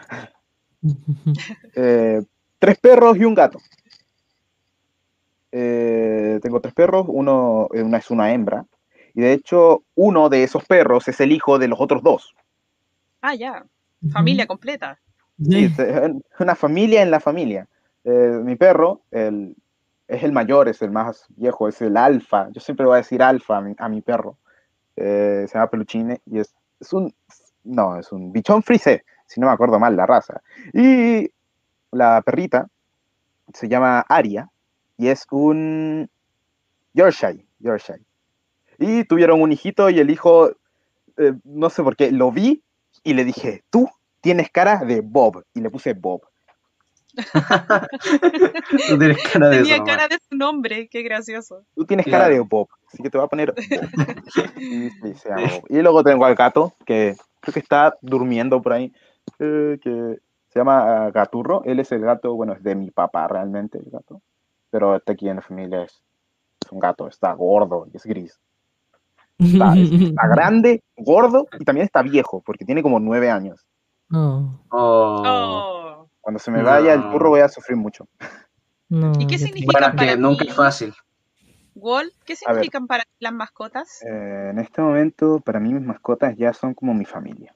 Eh, 1.77 2.21
tres 2.59 2.77
perros 2.77 3.17
y 3.17 3.25
un 3.25 3.33
gato. 3.33 3.59
Eh, 5.51 6.39
tengo 6.43 6.61
tres 6.61 6.73
perros, 6.73 7.05
uno 7.09 7.67
una 7.71 7.97
es 7.97 8.11
una 8.11 8.31
hembra. 8.31 8.65
Y 9.15 9.21
de 9.21 9.33
hecho, 9.33 9.83
uno 9.95 10.29
de 10.29 10.43
esos 10.43 10.65
perros 10.65 11.07
es 11.07 11.19
el 11.21 11.31
hijo 11.31 11.57
de 11.57 11.67
los 11.67 11.79
otros 11.79 12.03
dos. 12.03 12.35
Ah, 13.21 13.33
ya. 13.33 13.65
Familia 14.11 14.45
completa. 14.45 14.99
Sí, 15.41 15.65
es 15.65 15.79
es 15.79 16.39
una 16.39 16.55
familia 16.55 17.01
en 17.01 17.11
la 17.11 17.19
familia. 17.19 17.67
Eh, 18.03 18.39
mi 18.43 18.55
perro 18.55 19.01
el, 19.11 19.55
es 20.07 20.23
el 20.23 20.31
mayor, 20.31 20.67
es 20.67 20.81
el 20.81 20.91
más 20.91 21.25
viejo, 21.29 21.67
es 21.67 21.81
el 21.81 21.97
alfa. 21.97 22.49
Yo 22.51 22.61
siempre 22.61 22.85
voy 22.85 22.95
a 22.95 22.97
decir 22.97 23.23
alfa 23.23 23.57
a 23.57 23.61
mi, 23.61 23.73
a 23.77 23.89
mi 23.89 24.01
perro. 24.01 24.37
Eh, 24.95 25.45
se 25.47 25.53
llama 25.55 25.69
Peluchine 25.69 26.21
y 26.25 26.39
es, 26.39 26.53
es 26.79 26.93
un, 26.93 27.13
no, 27.63 27.97
es 27.97 28.11
un 28.11 28.31
bichón 28.31 28.63
frisé, 28.63 29.03
si 29.25 29.39
no 29.39 29.47
me 29.47 29.53
acuerdo 29.53 29.79
mal 29.79 29.95
la 29.95 30.05
raza. 30.05 30.41
Y 30.73 31.31
la 31.91 32.21
perrita 32.21 32.67
se 33.53 33.67
llama 33.67 34.01
Aria 34.07 34.49
y 34.97 35.07
es 35.07 35.25
un 35.31 36.09
Yorkshire, 36.93 37.45
Yorkshire. 37.59 38.01
Y 38.77 39.03
tuvieron 39.05 39.41
un 39.41 39.51
hijito 39.51 39.89
y 39.89 39.99
el 39.99 40.09
hijo, 40.09 40.51
eh, 41.17 41.33
no 41.43 41.69
sé 41.69 41.83
por 41.83 41.95
qué, 41.95 42.11
lo 42.11 42.31
vi 42.31 42.63
y 43.03 43.13
le 43.13 43.23
dije, 43.23 43.63
tú 43.69 43.89
tienes 44.21 44.49
cara 44.49 44.83
de 44.83 45.01
Bob. 45.01 45.43
Y 45.53 45.61
le 45.61 45.69
puse 45.69 45.93
Bob. 45.93 46.21
Tú 48.89 48.97
tienes 48.97 49.17
cara 49.31 49.49
de 49.49 49.57
Tenía 49.57 49.75
eso, 49.75 49.83
cara 49.85 50.07
de 50.07 50.17
su 50.17 50.35
nombre, 50.35 50.89
qué 50.89 51.01
gracioso. 51.01 51.63
Tú 51.75 51.85
tienes 51.85 52.05
Claro. 52.05 52.23
cara 52.25 52.33
de 52.33 52.39
Bob. 52.41 52.67
Así 52.87 53.01
que 53.01 53.09
te 53.09 53.17
voy 53.17 53.25
a 53.25 53.29
poner. 53.29 53.53
Y, 54.57 54.89
Bob. 54.89 55.65
Y 55.69 55.81
luego 55.81 56.03
tengo 56.03 56.25
al 56.25 56.35
gato, 56.35 56.73
que 56.85 57.15
creo 57.39 57.53
que 57.53 57.59
está 57.59 57.95
durmiendo 58.01 58.61
por 58.61 58.73
ahí, 58.73 58.91
eh, 59.39 59.77
que 59.81 60.19
se 60.49 60.59
llama 60.59 61.05
ah, 61.05 61.11
Gaturro. 61.11 61.63
Él 61.65 61.79
es 61.79 61.91
el 61.91 62.01
gato, 62.01 62.33
bueno, 62.33 62.53
es 62.53 62.63
de 62.63 62.75
mi 62.75 62.91
papá 62.91 63.27
realmente, 63.27 63.77
el 63.77 63.89
gato. 63.89 64.21
Pero 64.71 64.95
está 64.95 65.13
aquí 65.13 65.29
en 65.29 65.37
la 65.37 65.41
familia 65.41 65.83
es, 65.83 66.01
es 66.65 66.71
un 66.71 66.79
gato, 66.79 67.07
está 67.07 67.31
gordo 67.33 67.87
y 67.93 67.97
es 67.97 68.05
gris. 68.05 68.39
Está, 69.37 69.75
es- 69.77 69.91
está 70.01 70.27
grande, 70.27 70.81
gordo 70.97 71.47
y 71.59 71.65
también 71.65 71.85
está 71.85 72.01
viejo, 72.01 72.41
porque 72.45 72.65
tiene 72.65 72.81
como 72.81 72.99
nueve 72.99 73.29
años. 73.29 73.65
Oh. 74.11 74.59
Oh. 74.69 76.07
Cuando 76.21 76.39
se 76.39 76.51
me 76.51 76.63
vaya 76.63 76.93
el 76.93 77.01
No. 77.01 77.11
turro 77.11 77.29
voy 77.29 77.41
a 77.41 77.49
sufrir 77.49 77.77
mucho. 77.77 78.07
no. 78.89 79.11
¿Y 79.19 79.27
qué 79.27 79.37
significa 79.37 79.79
es 79.79 79.85
para 79.95 79.95
que 79.95 80.17
nunca 80.17 80.43
es 80.45 80.53
fácil. 80.53 80.93
Walt, 81.75 82.13
¿qué 82.23 82.35
significan 82.35 82.87
para 82.87 83.03
ti 83.03 83.09
las 83.19 83.33
mascotas? 83.33 84.01
Eh, 84.03 84.49
en 84.51 84.59
este 84.59 84.81
momento, 84.81 85.41
para 85.41 85.59
mí 85.59 85.73
mis 85.73 85.83
mascotas 85.83 86.35
ya 86.37 86.53
son 86.53 86.73
como 86.73 86.93
mi 86.93 87.03
familia. 87.05 87.53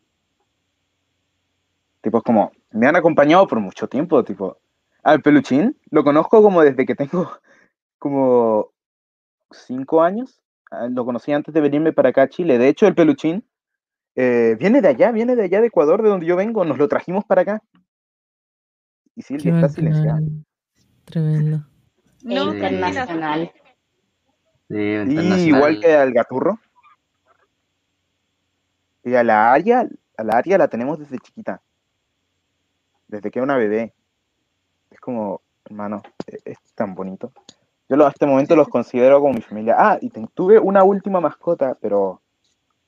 Tipo, 2.02 2.18
es 2.18 2.24
como, 2.24 2.52
me 2.72 2.88
han 2.88 2.96
acompañado 2.96 3.48
por 3.48 3.60
mucho 3.60 3.88
tiempo, 3.88 4.24
tipo, 4.24 4.58
al 5.04 5.22
peluchín 5.22 5.78
lo 5.90 6.04
conozco 6.04 6.42
como 6.42 6.62
desde 6.62 6.86
que 6.86 6.96
tengo 6.96 7.32
como 8.00 8.68
cinco 9.52 10.02
años. 10.04 10.42
Ah, 10.72 10.88
Lo 10.88 11.06
conocí 11.06 11.32
antes 11.32 11.54
de 11.54 11.62
venirme 11.62 11.94
para 11.94 12.10
acá 12.10 12.24
a 12.24 12.30
Chile. 12.30 12.58
De 12.58 12.68
hecho, 12.68 12.88
el 12.88 12.96
peluchín 12.96 13.44
eh, 14.16 14.56
viene 14.60 14.82
de 14.82 14.90
allá, 14.90 15.12
viene 15.12 15.36
de 15.36 15.44
allá 15.44 15.62
de 15.62 15.68
Ecuador, 15.68 16.02
de 16.04 16.10
donde 16.10 16.26
yo 16.26 16.36
vengo. 16.36 16.64
Nos 16.66 16.78
lo 16.78 16.88
trajimos 16.88 17.26
para 17.26 17.42
acá. 17.42 17.64
Y 19.16 19.22
Silvia 19.22 19.56
está 19.56 19.70
silenciada. 19.70 20.20
Tremendo. 21.06 21.66
No, 22.24 22.52
Sí. 22.52 22.58
internacional. 22.58 23.52
Sí, 24.68 24.76
Y 24.76 24.94
internacional. 24.94 25.40
igual 25.48 25.80
que 25.80 25.94
al 25.94 26.14
gaturro. 26.14 26.60
Y 29.04 29.16
a 29.16 29.24
la 29.24 29.52
Aria, 29.54 29.88
a 30.18 30.24
la 30.24 30.34
Aria 30.38 30.58
la 30.58 30.68
tenemos 30.68 31.00
desde 31.00 31.18
chiquita. 31.20 31.62
Desde 33.08 33.32
que 33.32 33.40
era 33.40 33.44
una 33.46 33.58
bebé. 33.58 33.94
Es 34.92 35.00
como, 35.00 35.42
hermano, 35.66 36.04
e- 36.28 36.40
es 36.46 36.58
tan 36.76 36.94
bonito. 36.94 37.32
Yo 37.90 37.96
lo- 37.96 38.06
a 38.06 38.10
este 38.10 38.26
momento 38.28 38.56
los 38.56 38.68
considero 38.68 39.20
como 39.20 39.34
mi 39.34 39.42
familia. 39.42 39.76
Ah, 39.78 39.98
y 40.00 40.10
te- 40.10 40.26
tuve 40.34 40.60
una 40.60 40.84
última 40.84 41.20
mascota, 41.20 41.76
pero. 41.82 42.22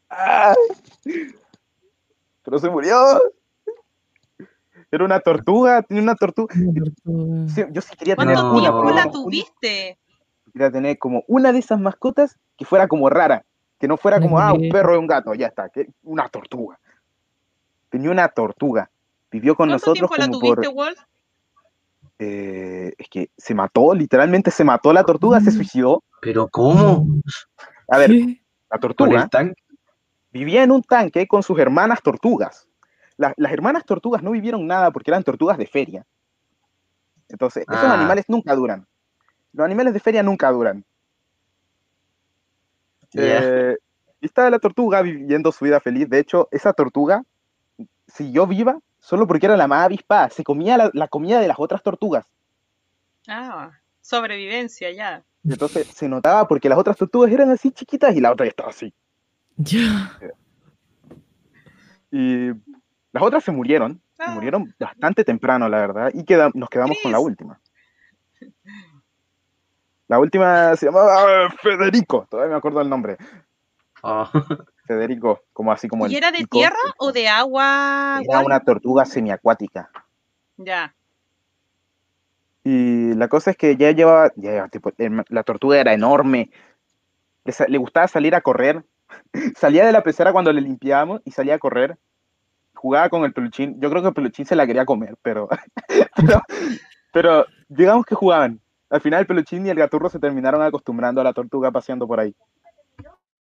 ¡Ay! 0.09 0.55
Pero 2.43 2.59
se 2.59 2.69
murió. 2.69 2.95
Era 4.91 5.05
una 5.05 5.19
tortuga, 5.19 5.81
tenía 5.81 6.03
una 6.03 6.15
tortuga. 6.15 6.53
Sí, 6.53 7.63
yo 7.71 7.81
sí 7.81 7.95
quería 7.95 8.15
tener 8.15 8.35
¿Cuánto 8.35 8.51
una, 8.51 8.61
tiempo 8.61 8.79
pero 8.81 8.93
la 8.95 9.03
como 9.03 9.13
una- 9.13 9.23
tuviste? 9.23 9.97
quería 10.51 10.71
tener 10.71 10.97
como 10.99 11.23
una 11.27 11.51
de 11.53 11.59
esas 11.59 11.79
mascotas 11.79 12.37
que 12.57 12.65
fuera 12.65 12.87
como 12.87 13.09
rara, 13.09 13.45
que 13.79 13.87
no 13.87 13.95
fuera 13.97 14.19
como, 14.19 14.37
ah, 14.39 14.53
un 14.53 14.69
perro 14.69 14.95
y 14.95 14.97
un 14.97 15.07
gato, 15.07 15.33
ya 15.33 15.47
está, 15.47 15.69
que 15.69 15.87
una 16.03 16.27
tortuga. 16.29 16.77
Tenía 17.89 18.11
una 18.11 18.27
tortuga. 18.27 18.89
Vivió 19.31 19.55
con 19.55 19.69
¿Cuánto 19.69 19.85
nosotros 19.91 20.09
tiempo 20.09 20.15
la 20.17 20.25
como 20.27 20.39
tuviste, 20.39 20.67
por... 20.69 20.77
Walt? 20.77 20.97
Eh, 22.23 22.93
es 22.97 23.09
que 23.09 23.29
se 23.35 23.55
mató, 23.55 23.93
literalmente 23.95 24.51
se 24.51 24.63
mató 24.63 24.93
la 24.93 25.03
tortuga, 25.03 25.39
se 25.41 25.49
suicidó. 25.51 26.03
Pero 26.21 26.47
¿cómo? 26.49 27.07
A 27.87 27.97
ver, 27.97 28.11
¿Qué? 28.11 28.41
la 28.69 28.77
¿Por 28.77 28.93
tortuga 28.93 29.27
vivía 30.31 30.63
en 30.63 30.71
un 30.71 30.83
tanque 30.83 31.27
con 31.27 31.41
sus 31.43 31.57
hermanas 31.59 32.01
tortugas. 32.03 32.67
La- 33.17 33.33
las 33.37 33.51
hermanas 33.51 33.83
tortugas 33.85 34.21
no 34.23 34.31
vivieron 34.31 34.65
nada 34.67 34.91
porque 34.91 35.11
eran 35.11 35.23
tortugas 35.23 35.57
de 35.57 35.65
feria. 35.67 36.05
Entonces, 37.27 37.65
esos 37.67 37.83
Ah. 37.83 37.95
animales 37.95 38.25
nunca 38.27 38.55
duran. 38.55 38.85
los 39.53 39.65
animales 39.65 39.93
de 39.93 39.99
feria 39.99 40.23
nunca 40.23 40.49
duran. 40.51 40.85
Ya. 43.13 43.39
Eh, 43.43 43.77
y 44.21 44.25
estaba 44.27 44.49
la 44.49 44.59
tortuga 44.59 45.01
viviendo 45.01 45.51
su 45.51 45.65
vida 45.65 45.79
feliz. 45.81 46.07
De 46.09 46.19
hecho, 46.19 46.47
esa 46.51 46.71
tortuga 46.71 47.23
siguió 48.07 48.47
viva 48.47 48.79
solo 49.01 49.27
porque 49.27 49.47
era 49.47 49.57
la 49.57 49.67
más 49.67 49.83
avispada. 49.85 50.29
Se 50.29 50.43
comía 50.45 50.77
la, 50.77 50.89
la 50.93 51.09
comida 51.09 51.41
de 51.41 51.47
las 51.49 51.59
otras 51.59 51.83
tortugas. 51.83 52.25
Ah, 53.27 53.71
sobrevivencia 53.99 54.89
ya. 54.91 55.23
Y 55.43 55.51
entonces 55.51 55.87
se 55.87 56.07
notaba 56.07 56.47
porque 56.47 56.69
las 56.69 56.77
otras 56.77 56.95
tortugas 56.95 57.31
eran 57.31 57.49
así 57.49 57.71
chiquitas 57.71 58.15
y 58.15 58.21
la 58.21 58.31
otra 58.31 58.45
ya 58.45 58.51
estaba 58.51 58.69
así. 58.69 58.93
Ya. 59.57 60.17
Y 62.11 62.47
las 63.11 63.23
otras 63.23 63.43
se 63.43 63.51
murieron. 63.51 64.01
se 64.15 64.23
Ah. 64.23 64.31
murieron 64.31 64.73
bastante 64.79 65.23
temprano, 65.23 65.67
la 65.67 65.77
verdad. 65.79 66.11
Y 66.13 66.23
queda- 66.23 66.51
nos 66.53 66.69
quedamos 66.69 66.97
con 67.03 67.11
la 67.11 67.19
última. 67.19 67.59
La 70.07 70.19
última 70.19 70.75
se 70.75 70.85
llamaba 70.87 71.49
Federico. 71.61 72.27
Todavía 72.29 72.51
me 72.51 72.57
acuerdo 72.57 72.79
del 72.79 72.89
nombre. 72.89 73.17
Oh, 74.03 74.29
Federico, 74.85 75.41
como 75.53 75.71
así 75.71 75.87
como 75.87 76.05
el 76.05 76.11
¿Y 76.11 76.17
era 76.17 76.31
de 76.31 76.39
pico. 76.39 76.57
tierra 76.57 76.77
o 76.97 77.11
de 77.11 77.27
agua? 77.27 78.21
Era 78.23 78.39
una 78.39 78.59
tortuga 78.59 79.05
semiacuática. 79.05 79.89
Ya. 80.57 80.93
Y 82.63 83.13
la 83.15 83.27
cosa 83.27 83.51
es 83.51 83.57
que 83.57 83.75
ya 83.75 83.91
llevaba, 83.91 84.31
ya 84.35 84.51
llevaba 84.51 84.69
tipo, 84.69 84.91
em, 84.97 85.23
la 85.29 85.43
tortuga 85.43 85.79
era 85.79 85.93
enorme. 85.93 86.51
Le, 87.45 87.53
le 87.67 87.77
gustaba 87.77 88.07
salir 88.07 88.35
a 88.35 88.41
correr. 88.41 88.83
Salía 89.57 89.85
de 89.85 89.91
la 89.91 90.03
pecera 90.03 90.31
cuando 90.31 90.53
le 90.53 90.61
limpiábamos 90.61 91.21
y 91.25 91.31
salía 91.31 91.55
a 91.55 91.59
correr. 91.59 91.97
Jugaba 92.73 93.09
con 93.09 93.23
el 93.23 93.33
peluchín. 93.33 93.79
Yo 93.79 93.89
creo 93.89 94.01
que 94.01 94.07
el 94.09 94.13
peluchín 94.13 94.45
se 94.45 94.55
la 94.55 94.65
quería 94.65 94.85
comer, 94.85 95.15
pero, 95.21 95.49
pero, 96.15 96.41
pero 97.11 97.45
digamos 97.67 98.05
que 98.05 98.15
jugaban. 98.15 98.59
Al 98.89 99.01
final 99.01 99.21
el 99.21 99.27
peluchín 99.27 99.65
y 99.65 99.69
el 99.69 99.77
gaturro 99.77 100.09
se 100.09 100.19
terminaron 100.19 100.61
acostumbrando 100.61 101.21
a 101.21 101.23
la 101.23 101.33
tortuga 101.33 101.71
paseando 101.71 102.07
por 102.07 102.19
ahí. 102.19 102.35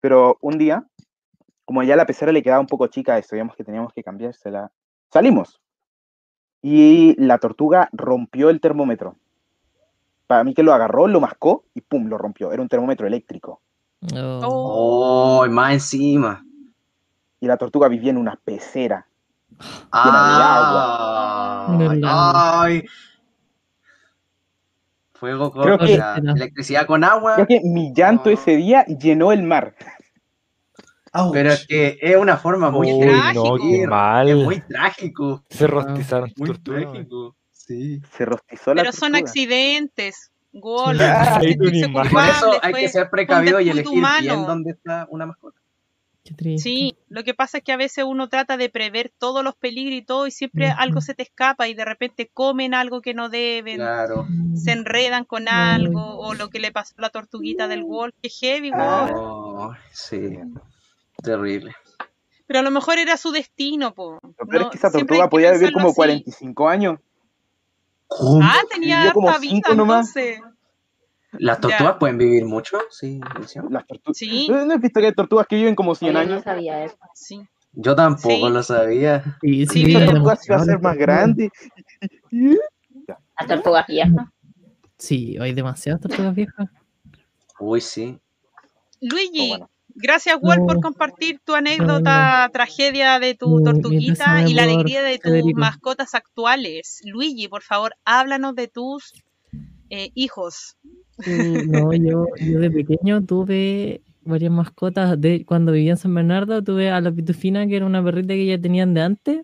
Pero 0.01 0.39
un 0.41 0.59
día, 0.59 0.85
como 1.65 1.83
ya 1.83 1.97
la 1.97 2.07
pecera 2.07 2.33
le 2.33 2.43
quedaba 2.43 2.61
un 2.61 2.67
poco 2.67 2.87
chica 2.89 3.19
y 3.19 3.23
sabíamos 3.23 3.57
que 3.57 3.65
teníamos 3.65 3.93
que 3.93 4.03
cambiársela, 4.03 4.71
salimos. 5.11 5.61
Y 6.61 7.15
la 7.21 7.39
tortuga 7.39 7.89
rompió 7.93 8.51
el 8.51 8.61
termómetro. 8.61 9.17
Para 10.27 10.45
mí 10.45 10.55
que 10.55 10.63
lo 10.63 10.73
agarró, 10.73 11.07
lo 11.09 11.21
mascó 11.21 11.65
y 11.75 11.81
pum, 11.81 12.07
lo 12.07 12.19
rompió. 12.19 12.53
Era 12.53 12.63
un 12.63 12.69
termómetro 12.69 13.07
eléctrico. 13.07 13.61
Oh. 14.15 15.41
oh, 15.43 15.47
y 15.47 15.51
más 15.51 15.73
encima. 15.75 16.45
Y 17.41 17.47
la 17.47 17.57
tortuga 17.57 17.89
vivía 17.89 18.11
en 18.11 18.17
una 18.19 18.37
pecera. 18.45 19.07
Ah, 19.93 21.77
de 21.79 21.85
agua. 21.85 22.63
ay. 22.63 22.83
Fuego 25.15 25.53
con 25.53 25.63
Creo 25.63 25.79
que- 25.79 25.95
electricidad 25.95 26.87
con 26.87 27.05
agua. 27.05 27.35
Creo 27.35 27.47
que 27.47 27.61
mi 27.65 27.93
llanto 27.95 28.31
Ah. 28.31 28.33
ese 28.33 28.57
día 28.57 28.85
llenó 28.87 29.33
el 29.33 29.43
mar. 29.43 29.75
Ouch. 31.15 31.33
Pero 31.33 31.51
es 31.53 31.67
que 31.67 31.99
es 32.01 32.17
una 32.17 32.37
forma 32.39 32.71
muy 32.71 32.93
Uy, 32.93 33.01
trágico. 33.07 33.45
no, 33.45 33.57
qué 33.63 33.83
Es 33.83 33.89
mal. 33.89 34.37
muy 34.37 34.61
trágico. 34.61 35.45
Se 35.51 35.67
rostizaron 35.67 36.33
Muy 36.37 36.47
tortugas. 36.49 36.83
trágico. 36.93 37.37
Sí. 37.51 38.01
Se 38.17 38.25
rostizó 38.25 38.75
la 38.75 38.83
Pero 38.83 38.93
son 38.93 39.15
accidentes. 39.15 40.31
Gol. 40.55 40.99
Ah, 41.01 41.41
imagen. 41.43 41.93
Por 41.93 42.07
eso 42.07 42.53
hay 42.63 42.73
que 42.75 42.89
ser 42.89 43.09
precavido 43.11 43.61
y 43.61 43.71
elegir 43.71 43.91
bien 43.93 43.99
humano. 44.01 44.47
dónde 44.47 44.73
está 44.73 45.07
una 45.11 45.25
mascota. 45.27 45.59
Qué 46.25 46.35
triste. 46.35 46.63
Sí, 46.63 46.97
lo 47.09 47.25
que 47.25 47.35
pasa 47.35 47.59
es 47.59 47.65
que 47.65 47.73
a 47.73 47.77
veces 47.77 48.05
uno 48.07 48.29
trata 48.29 48.57
de 48.57 48.69
prever 48.69 49.11
todos 49.19 49.43
los 49.43 49.57
peligros 49.57 49.95
y 49.97 50.03
todo 50.03 50.27
y 50.27 50.31
siempre 50.31 50.69
algo 50.71 51.01
se 51.01 51.15
te 51.15 51.23
escapa 51.25 51.67
y 51.69 51.75
de 51.75 51.85
repente 51.85 52.31
comen 52.33 52.75
algo 52.75 53.01
que 53.01 53.13
no 53.13 53.29
deben, 53.29 53.77
Claro. 53.79 54.27
se 54.55 54.71
enredan 54.73 55.25
con 55.25 55.49
algo 55.49 56.19
o 56.19 56.35
lo 56.35 56.49
que 56.49 56.61
le 56.61 56.71
pasó 56.71 56.95
a 56.99 57.03
la 57.03 57.11
tortuguita 57.11 57.67
del 57.67 57.83
Wolf, 57.83 58.15
que 58.23 58.29
heavy, 58.29 58.71
Ah. 58.73 59.11
Oh, 59.15 59.73
sí. 59.91 60.39
Terrible. 61.23 61.75
Pero 62.47 62.59
a 62.59 62.63
lo 62.63 62.71
mejor 62.71 62.99
era 62.99 63.17
su 63.17 63.31
destino, 63.31 63.95
po. 63.95 64.19
Lo 64.23 64.47
peor 64.47 64.63
No, 64.63 64.67
es 64.67 64.71
que 64.73 64.77
esa 64.79 64.91
tortuga 64.91 65.29
podía 65.31 65.53
vivir 65.53 65.73
como 65.73 65.89
así. 65.89 65.95
45 65.97 66.69
años. 66.69 66.99
Ah, 68.43 68.61
tenía 68.71 68.99
Vivió 68.99 69.13
como 69.15 69.29
harta 69.29 69.41
vida 69.41 69.53
cinco 69.55 69.75
nomás. 69.75 70.15
entonces. 70.17 70.41
¿Las 71.39 71.61
tortugas 71.61 71.97
pueden 71.99 72.19
vivir 72.19 72.45
mucho? 72.45 72.79
Sí. 72.91 73.21
Las 73.71 73.87
tortugas. 73.87 74.19
Sí, 74.19 74.49
¿No 74.51 74.75
has 74.75 74.81
visto 74.81 75.01
que 75.01 75.07
hay 75.07 75.15
tortugas 75.15 75.47
que 75.47 75.57
viven 75.57 75.75
como 75.75 75.95
100 75.95 76.15
Oye, 76.15 76.27
no 76.27 76.33
años? 76.35 76.45
sabía 76.45 76.85
eso. 76.85 76.97
sí. 77.15 77.41
Yo 77.75 77.95
tampoco 77.97 78.49
Sí. 78.49 78.53
lo 78.53 78.63
sabía. 78.63 79.39
Sí, 79.41 79.67
Sí, 79.67 79.87
sí, 79.87 80.05
tortuga 80.05 80.37
se 80.37 80.53
va 80.53 80.61
a 80.61 80.65
ser 80.65 80.79
más 80.81 80.95
grande. 80.99 81.51
La 83.41 83.47
tortuga 83.47 83.85
vieja. 83.89 84.31
Sí, 84.99 85.39
hay 85.41 85.55
demasiadas 85.55 86.03
tortugas 86.03 86.35
viejas. 86.35 86.69
Uy, 87.59 87.81
sí. 87.81 88.19
Luigi, 89.01 89.47
Oh, 89.47 89.49
bueno. 89.49 89.71
Gracias, 89.95 90.41
Wolf, 90.41 90.61
por 90.67 90.77
No. 90.77 90.81
compartir 90.81 91.41
tu 91.45 91.55
anécdota, 91.55 92.49
tragedia 92.53 93.19
de 93.19 93.35
tu 93.35 93.59
No, 93.59 93.73
tortuguita 93.73 94.49
y 94.49 94.55
la 94.55 94.65
alegría 94.65 95.03
de 95.03 95.19
tus 95.19 95.31
Federico. 95.31 95.61
mascotas 95.61 96.15
actuales. 96.15 97.01
Luigi, 97.05 97.49
por 97.49 97.63
favor, 97.63 97.95
háblanos 98.05 98.55
de 98.55 98.69
tus 98.69 99.13
eh, 99.91 100.11
hijos. 100.15 100.77
No, 101.27 101.93
yo, 101.93 102.27
yo 102.41 102.59
de 102.59 102.71
pequeño 102.71 103.25
tuve 103.25 104.03
varias 104.23 104.51
mascotas. 104.53 105.21
De, 105.21 105.45
cuando 105.45 105.73
vivía 105.73 105.93
en 105.93 105.97
San 105.99 106.15
Bernardo 106.15 106.63
tuve 106.63 106.91
a 106.91 107.01
la 107.01 107.13
pitufina, 107.13 107.67
que 107.67 107.77
era 107.77 107.87
una 107.87 108.03
perrita 108.03 108.35
que 108.35 108.47
ya 108.47 108.61
tenían 108.61 108.95
de 108.95 109.03
antes. 109.03 109.43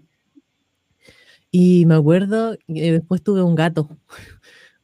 Y 1.50 1.86
me 1.86 1.94
acuerdo 1.94 2.56
que 2.66 2.92
después 2.92 3.22
tuve 3.22 3.42
un 3.42 3.54
gato. 3.54 3.88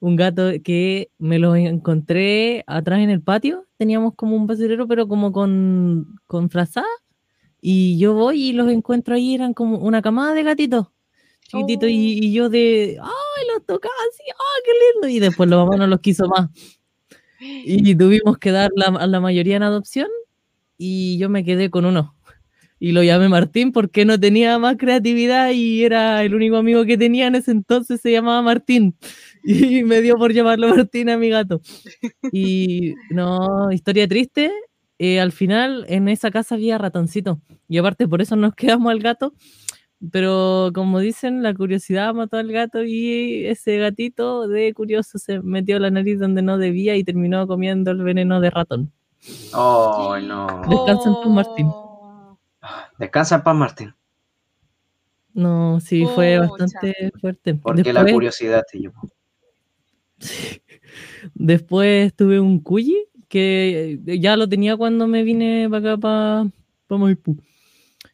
Un 0.05 0.17
gato 0.17 0.51
que 0.63 1.11
me 1.19 1.39
lo 1.39 1.57
encontré 1.57 2.63
atrás 2.67 3.01
en 3.01 3.09
el 3.09 3.23
patio. 3.23 3.65
Teníamos 3.79 4.15
como 4.15 4.37
un 4.37 4.47
basurero, 4.47 4.87
pero 4.87 5.09
como 5.09 5.33
con, 5.33 6.21
con 6.27 6.51
frazada. 6.51 6.87
Y 7.63 7.99
yo 7.99 8.13
voy 8.13 8.51
y 8.51 8.53
los 8.53 8.71
encuentro 8.71 9.15
ahí, 9.15 9.35
eran 9.35 9.55
como 9.55 9.79
una 9.79 10.03
camada 10.03 10.35
de 10.35 10.43
gatitos. 10.43 10.89
Chiquititos, 11.41 11.89
y, 11.89 12.19
y 12.23 12.35
yo 12.35 12.51
de, 12.51 12.99
¡ay, 13.01 13.47
los 13.55 13.65
tocaba 13.65 13.95
así! 14.11 14.25
¡ay, 14.29 14.63
qué 14.67 14.71
lindo! 14.93 15.09
Y 15.17 15.21
después 15.21 15.49
la 15.49 15.57
mamá 15.57 15.79
no 15.79 15.87
los 15.87 16.01
quiso 16.01 16.29
más. 16.29 16.51
Y 17.41 17.95
tuvimos 17.97 18.37
que 18.37 18.51
dar 18.51 18.73
la, 18.77 18.89
a 18.89 19.07
la 19.07 19.21
mayoría 19.21 19.57
en 19.57 19.63
adopción 19.63 20.09
y 20.77 21.17
yo 21.17 21.31
me 21.31 21.45
quedé 21.45 21.71
con 21.71 21.87
uno. 21.87 22.15
Y 22.79 22.93
lo 22.93 23.03
llamé 23.03 23.31
Martín 23.31 23.73
porque 23.73 24.05
no 24.05 24.21
tenía 24.21 24.59
más 24.59 24.77
creatividad 24.77 25.53
y 25.53 25.83
era 25.83 26.23
el 26.23 26.35
único 26.35 26.57
amigo 26.57 26.85
que 26.85 26.99
tenía 26.99 27.27
en 27.29 27.37
ese 27.37 27.53
entonces, 27.53 28.03
se 28.03 28.13
llamaba 28.13 28.43
Martín. 28.43 28.95
Y 29.81 29.83
me 29.85 30.01
dio 30.01 30.16
por 30.16 30.33
llamarlo 30.33 30.69
Martín 30.75 31.11
a 31.11 31.19
mi 31.19 31.29
gato. 31.29 31.61
Y 32.33 32.95
no, 33.11 33.71
historia 33.73 34.09
triste. 34.09 34.51
eh, 34.99 35.21
al 35.21 35.33
final 35.33 35.85
en 35.89 36.09
esa 36.09 36.31
casa 36.31 36.55
había 36.55 36.79
ratoncito. 36.79 37.41
Y 37.69 37.79
aparte 37.79 38.09
por 38.09 38.23
eso 38.23 38.37
nos 38.37 38.55
quedamos 38.55 38.91
al 38.91 39.01
gato. 39.01 39.35
Pero 40.12 40.71
como 40.75 40.99
dicen, 41.01 41.43
la 41.43 41.55
curiosidad 41.55 42.12
mató 42.15 42.37
al 42.37 42.51
gato 42.53 42.85
y 42.85 43.47
ese 43.47 43.79
gatito 43.79 44.49
de 44.49 44.75
curioso 44.75 45.19
se 45.19 45.41
metió 45.41 45.79
la 45.79 45.91
nariz 45.91 46.19
donde 46.19 46.43
no 46.43 46.59
debía 46.59 46.97
y 46.97 47.05
terminó 47.05 47.47
comiendo 47.47 47.91
el 47.91 48.03
veneno 48.03 48.41
de 48.41 48.51
ratón. 48.51 48.93
Oh, 49.55 50.16
no. 50.23 50.47
Descansa 50.69 51.09
en 51.09 51.15
paz, 51.16 51.27
Martín. 51.29 51.66
Oh, 51.71 52.39
Descansa 52.99 53.35
en 53.37 53.43
paz, 53.43 53.57
Martín. 53.57 53.95
No, 55.33 55.81
sí, 55.81 56.07
fue 56.15 56.39
bastante 56.39 57.11
fuerte. 57.21 57.55
Porque 57.55 57.93
la 57.93 58.01
Después, 58.01 58.12
curiosidad 58.15 58.62
te 58.71 58.79
llevó. 58.79 59.01
después 61.35 62.15
tuve 62.15 62.41
un 62.41 62.61
cuyi 62.61 62.97
que 63.28 63.99
ya 64.05 64.36
lo 64.36 64.49
tenía 64.49 64.77
cuando 64.77 65.07
me 65.07 65.23
vine 65.23 65.69
para 65.69 65.95
acá, 65.95 66.53
para 66.86 66.99
Maipú. 67.01 67.36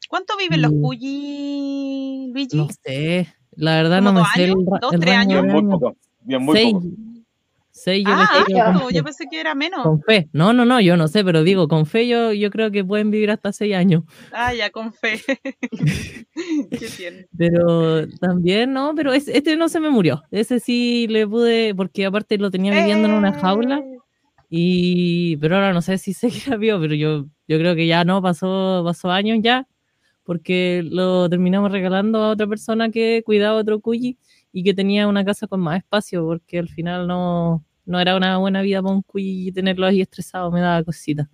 ¿Cuánto 0.09 0.37
viven 0.37 0.63
los. 0.63 0.73
Cuyi, 0.73 2.31
Luigi? 2.33 2.57
No 2.57 2.69
sé, 2.83 3.29
la 3.53 3.77
verdad 3.77 3.99
¿Como 3.99 4.13
no 4.13 4.21
me 4.21 4.27
sé 4.35 4.45
el, 4.45 4.51
años? 4.51 4.65
¿Dos, 4.81 4.93
el 4.95 5.01
tres 5.01 5.15
rango 5.15 5.33
años? 5.33 5.43
Bien, 5.43 5.53
muy 5.53 5.61
años. 5.61 5.71
poco. 5.71 5.97
Bien, 6.23 6.43
muy 6.43 6.57
Seis. 6.57 6.73
poco. 6.73 6.87
Seis 7.83 8.05
yo 8.07 8.13
ah, 8.15 8.45
fe. 8.47 8.95
yo 8.95 9.03
pensé 9.03 9.25
que 9.31 9.41
era 9.41 9.55
menos. 9.55 9.83
Con 9.83 10.03
fe. 10.03 10.29
No, 10.35 10.53
no, 10.53 10.67
no, 10.67 10.83
yo 10.83 10.99
no 10.99 11.09
sé, 11.09 11.25
pero 11.25 11.43
digo, 11.43 11.67
con 11.67 11.87
fe 11.87 12.07
yo, 12.07 12.31
yo 12.35 12.51
creo 12.51 12.71
que 12.71 12.85
pueden 12.85 13.11
vivir 13.11 13.31
hasta 13.31 13.53
seis 13.53 13.75
años. 13.75 14.03
Ah, 14.33 14.53
ya, 14.53 14.69
con 14.69 14.93
fe. 14.93 15.19
Qué. 16.71 17.27
Pero 17.39 18.07
también, 18.19 18.75
no, 18.75 18.93
pero 18.95 19.15
es- 19.15 19.29
este 19.29 19.57
no 19.57 19.71
se 19.71 19.81
me 19.81 19.89
murió. 19.89 20.23
Ese 20.31 20.61
sí 20.61 21.07
le 21.09 21.27
pude, 21.27 21.75
porque 21.75 22.05
aparte 22.05 22.37
lo 22.37 22.51
tenía 22.51 22.75
viviendo 22.75 23.09
en 23.09 23.15
una 23.15 23.33
jaula. 23.33 23.79
Eh, 23.79 23.97
Y, 24.51 25.37
pero 25.39 25.55
ahora 25.57 25.73
no 25.73 25.81
sé 25.81 25.97
si 25.97 26.13
seguirá 26.53 26.57
vivo, 26.59 26.79
pero 26.81 26.95
yo, 26.95 27.27
yo 27.49 27.59
creo 27.59 27.75
que 27.75 27.87
ya 27.87 28.05
no, 28.05 28.21
pasó, 28.21 28.83
pasó 28.85 29.11
años 29.11 29.39
ya, 29.41 29.67
porque 30.25 30.83
lo 30.85 31.31
terminamos 31.31 31.73
regalando 31.73 32.23
a 32.23 32.31
otra 32.31 32.47
persona 32.47 32.91
que 32.91 33.23
cuidaba 33.25 33.57
otro 33.59 33.81
cuyi 33.81 34.19
y 34.53 34.65
que 34.65 34.75
tenía 34.75 35.07
una 35.09 35.25
casa 35.25 35.47
con 35.47 35.61
más 35.61 35.79
espacio, 35.79 36.27
porque 36.27 36.59
al 36.59 36.69
final 36.69 37.07
no, 37.07 37.65
no 37.91 38.01
era 38.01 38.17
una 38.17 38.39
buena 38.39 38.63
vida 38.63 38.81
para 38.81 38.95
un 38.95 39.05
tenerlo 39.53 39.87
ahí 39.87 40.01
estresado, 40.01 40.51
me 40.53 40.61
daba 40.61 40.85
cosita. 40.85 41.29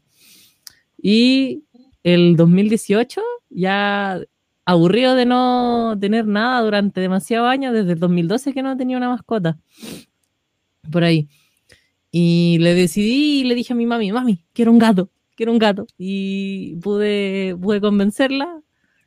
Y 0.96 1.64
el 2.02 2.34
2018, 2.36 3.20
ya 3.50 4.18
aburrido 4.64 5.14
de 5.14 5.26
no 5.26 5.96
tener 6.00 6.26
nada 6.26 6.62
durante 6.62 7.00
demasiados 7.00 7.48
años, 7.48 7.74
desde 7.74 7.92
el 7.92 8.00
2012 8.00 8.54
que 8.54 8.62
no 8.62 8.76
tenía 8.76 8.96
una 8.96 9.10
mascota, 9.10 9.58
por 10.90 11.04
ahí. 11.04 11.28
Y 12.10 12.56
le 12.60 12.74
decidí 12.74 13.40
y 13.40 13.44
le 13.44 13.54
dije 13.54 13.74
a 13.74 13.76
mi 13.76 13.84
mami, 13.84 14.10
mami, 14.10 14.42
quiero 14.54 14.72
un 14.72 14.78
gato, 14.78 15.10
quiero 15.36 15.52
un 15.52 15.58
gato. 15.58 15.86
Y 15.98 16.76
pude, 16.76 17.54
pude 17.60 17.82
convencerla 17.82 18.62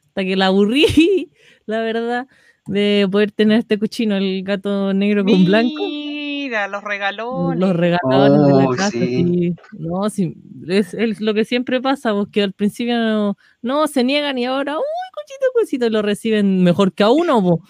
hasta 0.05 0.23
que 0.23 0.35
la 0.35 0.47
aburrí, 0.47 1.31
la 1.65 1.81
verdad, 1.81 2.27
de 2.67 3.07
poder 3.11 3.31
tener 3.31 3.57
este 3.57 3.79
cochino, 3.79 4.17
el 4.17 4.43
gato 4.43 4.93
negro 4.93 5.25
con 5.25 5.45
blanco. 5.45 5.83
Los 6.69 6.83
regalones. 6.83 7.59
Los 7.59 7.75
regalones 7.75 8.47
de 8.47 8.53
la 8.53 8.65
Oh, 8.67 8.71
casa, 8.75 8.89
sí. 8.91 9.55
No, 9.73 10.09
sí, 10.09 10.35
es, 10.67 10.93
es 10.93 11.21
lo 11.21 11.33
que 11.33 11.45
siempre 11.45 11.81
pasa, 11.81 12.13
porque 12.13 12.43
al 12.43 12.53
principio 12.53 12.97
no, 12.97 13.37
no, 13.61 13.87
se 13.87 14.03
niegan 14.03 14.37
y 14.37 14.45
ahora, 14.45 14.77
uy, 14.77 14.83
cochito, 15.13 15.45
cochito, 15.53 15.89
lo 15.89 16.01
reciben 16.01 16.63
mejor 16.63 16.93
que 16.93 17.03
a 17.03 17.09
uno, 17.09 17.41
po. 17.41 17.61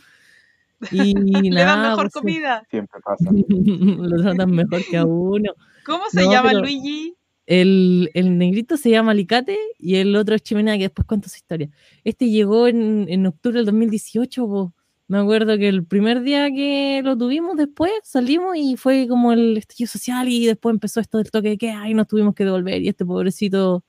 Y 0.92 1.14
Le 1.52 1.62
dan 1.64 1.82
mejor 1.82 2.04
pues, 2.04 2.14
comida. 2.14 2.64
Siempre 2.70 3.00
pasa. 3.06 3.30
lo 3.32 4.22
tratan 4.22 4.52
mejor 4.52 4.82
que 4.90 4.98
a 4.98 5.06
uno. 5.06 5.54
¿Cómo 5.86 6.04
se 6.10 6.24
No, 6.24 6.32
llama 6.32 6.50
pero- 6.50 6.62
Luigi? 6.62 7.16
El, 7.52 8.12
el 8.14 8.38
negrito 8.38 8.78
se 8.78 8.92
llama 8.92 9.10
Alicate 9.12 9.58
y 9.80 9.96
el 9.96 10.16
otro 10.16 10.36
es 10.36 10.44
Chimenea, 10.44 10.76
que 10.78 10.84
después 10.84 11.08
cuento 11.08 11.30
su 11.30 11.38
historia. 11.38 11.68
Este 12.04 12.30
llegó 12.30 12.68
en, 12.68 13.08
en 13.10 13.26
octubre 13.26 13.58
del 13.58 13.66
2018, 13.66 14.46
po. 14.48 14.74
Me 15.10 15.18
acuerdo 15.18 15.58
que 15.58 15.68
el 15.68 15.84
primer 15.86 16.22
día 16.22 16.50
que 16.52 17.02
lo 17.04 17.18
tuvimos, 17.18 17.58
después 17.58 17.92
salimos 18.04 18.56
y 18.56 18.78
fue 18.78 19.08
como 19.10 19.34
el 19.34 19.58
estallido 19.58 19.88
social 19.90 20.30
y 20.30 20.46
después 20.46 20.72
empezó 20.74 21.00
esto 21.00 21.18
del 21.18 21.32
toque 21.32 21.50
de 21.50 21.58
queda 21.58 21.90
y 21.90 21.96
nos 21.96 22.08
tuvimos 22.08 22.36
que 22.36 22.46
devolver 22.46 22.82
y 22.84 22.90
este 22.90 23.06
pobrecito 23.08 23.84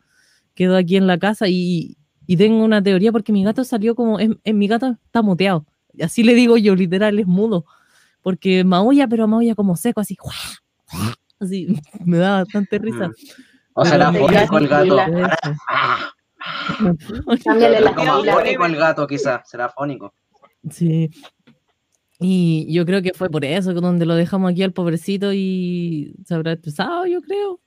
quedó 0.55 0.79
aquí 0.79 0.97
en 0.97 1.07
la 1.07 1.19
casa 1.19 1.47
y, 1.47 1.99
y 2.27 2.39
tengo 2.39 2.65
una 2.65 2.83
teoría 2.83 3.13
porque 3.13 3.33
mi 3.33 3.45
gato 3.45 3.65
salió 3.65 3.95
como, 3.95 4.19
en, 4.19 4.41
en 4.45 4.57
mi 4.59 4.67
gato 4.67 4.97
está 5.05 5.21
muteado, 5.21 5.67
así 6.03 6.23
le 6.23 6.33
digo 6.35 6.57
yo, 6.57 6.75
literal, 6.75 7.19
es 7.19 7.27
mudo, 7.27 7.67
porque 8.23 8.65
maulla, 8.65 9.07
pero 9.07 9.29
maulla 9.29 9.55
como 9.55 9.77
seco, 9.77 10.01
así, 10.01 10.17
así, 11.39 11.67
me 12.07 12.17
da 12.17 12.45
bastante 12.45 12.79
risa. 12.79 13.09
Mm. 13.09 13.15
O 13.75 13.85
será 13.85 14.11
Pero- 14.11 14.27
fónico 14.27 14.59
el 14.59 14.69
gato. 14.69 14.97
Cámbiale 17.45 17.83
como 17.95 18.21
pilas. 18.23 18.35
fónico 18.37 18.65
el 18.67 18.77
gato, 18.77 19.07
quizás. 19.07 19.43
Será 19.49 19.69
fónico. 19.69 20.15
Sí. 20.69 21.11
Y 22.19 22.71
yo 22.73 22.85
creo 22.85 23.01
que 23.03 23.13
fue 23.15 23.31
por 23.31 23.45
eso 23.45 23.73
que 23.75 23.81
donde 23.81 24.05
lo 24.05 24.15
dejamos 24.15 24.53
aquí 24.53 24.63
al 24.63 24.73
pobrecito 24.75 25.33
y 25.33 26.15
se 26.27 26.35
habrá 26.35 26.53
estresado, 26.53 27.07
yo 27.07 27.23
creo. 27.23 27.61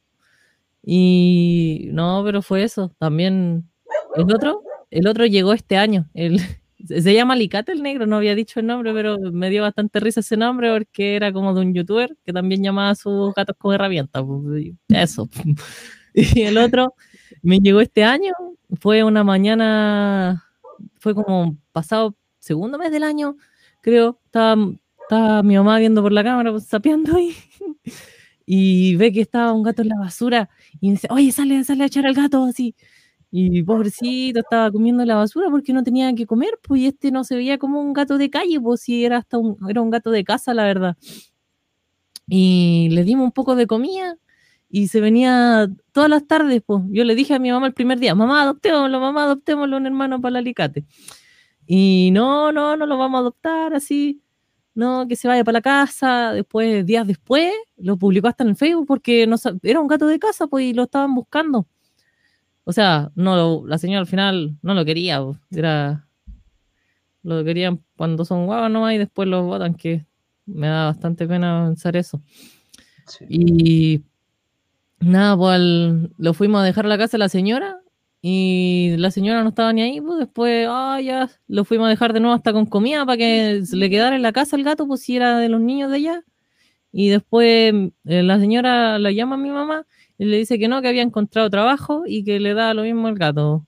Y 0.84 1.90
no, 1.92 2.22
pero 2.24 2.42
fue 2.42 2.64
eso. 2.64 2.94
También 3.00 3.68
el 4.16 4.24
otro, 4.34 4.62
el 4.92 5.08
otro 5.08 5.26
llegó 5.26 5.54
este 5.54 5.78
año. 5.78 6.08
El, 6.14 6.40
se 6.88 7.14
llama 7.14 7.34
Alicate 7.34 7.72
el 7.72 7.82
negro, 7.82 8.06
no 8.06 8.18
había 8.18 8.36
dicho 8.36 8.60
el 8.60 8.68
nombre, 8.68 8.94
pero 8.94 9.18
me 9.20 9.50
dio 9.50 9.64
bastante 9.64 10.00
risa 10.00 10.20
ese 10.20 10.38
nombre 10.38 10.72
porque 10.72 11.16
era 11.16 11.34
como 11.34 11.54
de 11.56 11.62
un 11.62 11.74
youtuber 11.74 12.16
que 12.26 12.34
también 12.34 12.62
llamaba 12.64 12.92
a 12.92 12.96
sus 12.96 13.34
gatos 13.34 13.56
con 13.58 13.74
herramientas. 13.74 14.24
pues, 14.24 14.72
Eso. 14.90 15.30
Y 16.16 16.44
el 16.44 16.60
otro 16.60 16.94
me 17.42 17.58
llegó 17.58 17.82
este 17.82 18.04
año, 18.04 18.34
fue 18.80 19.04
una 19.04 19.24
mañana, 19.24 20.46
fue 21.00 21.16
como 21.16 21.58
pasado 21.72 22.16
segundo 22.44 22.78
mes 22.78 22.92
del 22.92 23.04
año, 23.04 23.38
creo, 23.82 24.20
estaba, 24.26 24.56
estaba 25.02 25.44
mi 25.44 25.56
mamá 25.56 25.80
viendo 25.80 26.02
por 26.02 26.12
la 26.12 26.24
cámara, 26.24 26.52
pues, 26.52 26.66
sapeando 26.66 27.16
ahí, 27.16 27.34
y 28.46 28.96
ve 28.98 29.14
que 29.14 29.22
estaba 29.22 29.54
un 29.54 29.64
gato 29.64 29.82
en 29.82 29.90
la 29.90 29.98
basura, 29.98 30.50
y 30.82 30.92
dice, 30.92 31.08
oye, 31.10 31.32
sale, 31.32 31.64
sale 31.64 31.84
a 31.84 31.88
echar 31.88 32.06
al 32.06 32.14
gato, 32.14 32.44
así. 32.44 32.76
Y 33.32 33.64
pobrecito, 33.64 34.42
estaba 34.42 34.72
comiendo 34.72 35.06
la 35.06 35.16
basura 35.16 35.50
porque 35.50 35.74
no 35.74 35.84
tenía 35.84 36.14
que 36.14 36.28
comer, 36.28 36.60
pues, 36.62 36.82
y 36.82 36.88
este 36.88 37.12
no 37.12 37.24
se 37.24 37.36
veía 37.36 37.58
como 37.58 37.82
un 37.82 37.94
gato 37.94 38.18
de 38.18 38.30
calle, 38.30 38.60
pues, 38.60 38.82
si 38.82 39.06
era 39.06 39.18
hasta 39.18 39.38
un, 39.38 39.58
era 39.70 39.82
un 39.82 39.90
gato 39.90 40.12
de 40.12 40.24
casa, 40.26 40.54
la 40.54 40.66
verdad. 40.66 40.98
Y 42.28 42.90
le 42.92 43.04
dimos 43.04 43.26
un 43.26 43.32
poco 43.32 43.56
de 43.56 43.68
comida, 43.68 44.18
y 44.70 44.88
se 44.88 45.02
venía 45.02 45.70
todas 45.94 46.10
las 46.10 46.28
tardes, 46.28 46.62
pues. 46.66 46.84
Yo 46.90 47.04
le 47.06 47.16
dije 47.16 47.36
a 47.36 47.40
mi 47.40 47.52
mamá 47.52 47.68
el 47.68 47.74
primer 47.74 48.00
día, 48.00 48.16
mamá, 48.16 48.42
adoptémoslo, 48.44 49.00
mamá, 49.00 49.24
adoptémoslo 49.26 49.78
un 49.78 49.86
hermano 49.86 50.20
para 50.20 50.32
el 50.32 50.36
alicate. 50.38 50.86
Y 51.66 52.10
no, 52.14 52.52
no, 52.52 52.76
no 52.78 52.86
lo 52.86 52.98
vamos 52.98 53.18
a 53.20 53.22
adoptar 53.22 53.74
así. 53.74 54.22
No, 54.76 55.08
que 55.08 55.16
se 55.16 55.28
vaya 55.28 55.44
para 55.44 55.58
la 55.58 55.62
casa. 55.62 56.34
Después, 56.34 56.86
días 56.86 57.06
después, 57.08 57.52
lo 57.78 57.98
publicó 57.98 58.28
hasta 58.28 58.44
en 58.44 58.52
el 58.52 58.56
Facebook 58.56 58.88
porque 58.88 59.28
no, 59.28 59.36
era 59.62 59.80
un 59.80 59.88
gato 59.88 60.08
de 60.08 60.20
casa, 60.20 60.48
pues, 60.48 60.66
y 60.66 60.74
lo 60.74 60.84
estaban 60.84 61.14
buscando. 61.16 61.68
O 62.66 62.72
sea, 62.74 63.12
no 63.16 63.64
la 63.68 63.78
señora 63.78 64.00
al 64.00 64.08
final 64.08 64.58
no 64.62 64.74
lo 64.74 64.86
quería, 64.86 65.22
pues, 65.22 65.38
era 65.52 66.08
lo 67.24 67.44
querían 67.44 67.82
cuando 67.96 68.26
son 68.26 68.46
guavas 68.46 68.70
nomás 68.72 68.94
y 68.96 68.98
después 68.98 69.28
los 69.30 69.44
botan, 69.46 69.76
que 69.76 70.06
me 70.46 70.68
da 70.68 70.86
bastante 70.86 71.28
pena 71.28 71.66
pensar 71.68 71.96
eso. 71.96 72.22
Sí. 73.08 73.26
Y 73.30 74.04
nada, 75.00 75.38
pues 75.38 75.56
al- 75.56 76.12
lo 76.18 76.34
fuimos 76.34 76.62
a 76.62 76.66
dejar 76.66 76.86
a 76.86 76.90
la 76.90 76.98
casa 76.98 77.14
de 77.14 77.20
la 77.20 77.30
señora 77.30 77.80
y 78.26 78.96
la 78.98 79.12
señora 79.12 79.44
no 79.44 79.50
estaba 79.50 79.74
ni 79.74 79.82
ahí, 79.82 80.00
pues 80.02 80.18
después, 80.18 80.66
ah, 80.70 81.02
ya, 81.02 81.30
lo 81.50 81.66
fuimos 81.66 81.88
a 81.88 81.90
dejar 81.90 82.14
de 82.14 82.22
nuevo 82.22 82.34
hasta 82.34 82.54
con 82.54 82.66
comida 82.66 83.06
para 83.06 83.18
que 83.18 83.62
le 83.74 83.90
quedara 83.90 84.16
en 84.16 84.22
la 84.22 84.32
casa 84.32 84.56
el 84.56 84.64
gato, 84.64 84.88
pues 84.88 85.02
si 85.02 85.18
era 85.18 85.38
de 85.40 85.50
los 85.50 85.60
niños 85.62 85.92
de 85.92 85.98
allá. 85.98 86.24
Y 86.94 87.10
después 87.10 87.74
eh, 88.06 88.24
la 88.24 88.40
señora 88.40 88.98
la 89.00 89.12
llama 89.12 89.36
a 89.36 89.40
mi 89.40 89.50
mamá 89.50 89.86
y 90.18 90.26
le 90.26 90.38
dice 90.38 90.58
que 90.58 90.70
no, 90.70 90.82
que 90.82 90.88
había 90.88 91.02
encontrado 91.02 91.50
trabajo 91.50 92.04
y 92.08 92.24
que 92.24 92.40
le 92.40 92.54
da 92.54 92.74
lo 92.74 92.84
mismo 92.84 93.08
al 93.08 93.16
gato. 93.16 93.68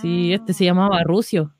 Sí, 0.00 0.32
este 0.34 0.52
se 0.54 0.64
Mm. 0.64 0.66
llamaba 0.66 1.02
Rucio. 1.02 1.54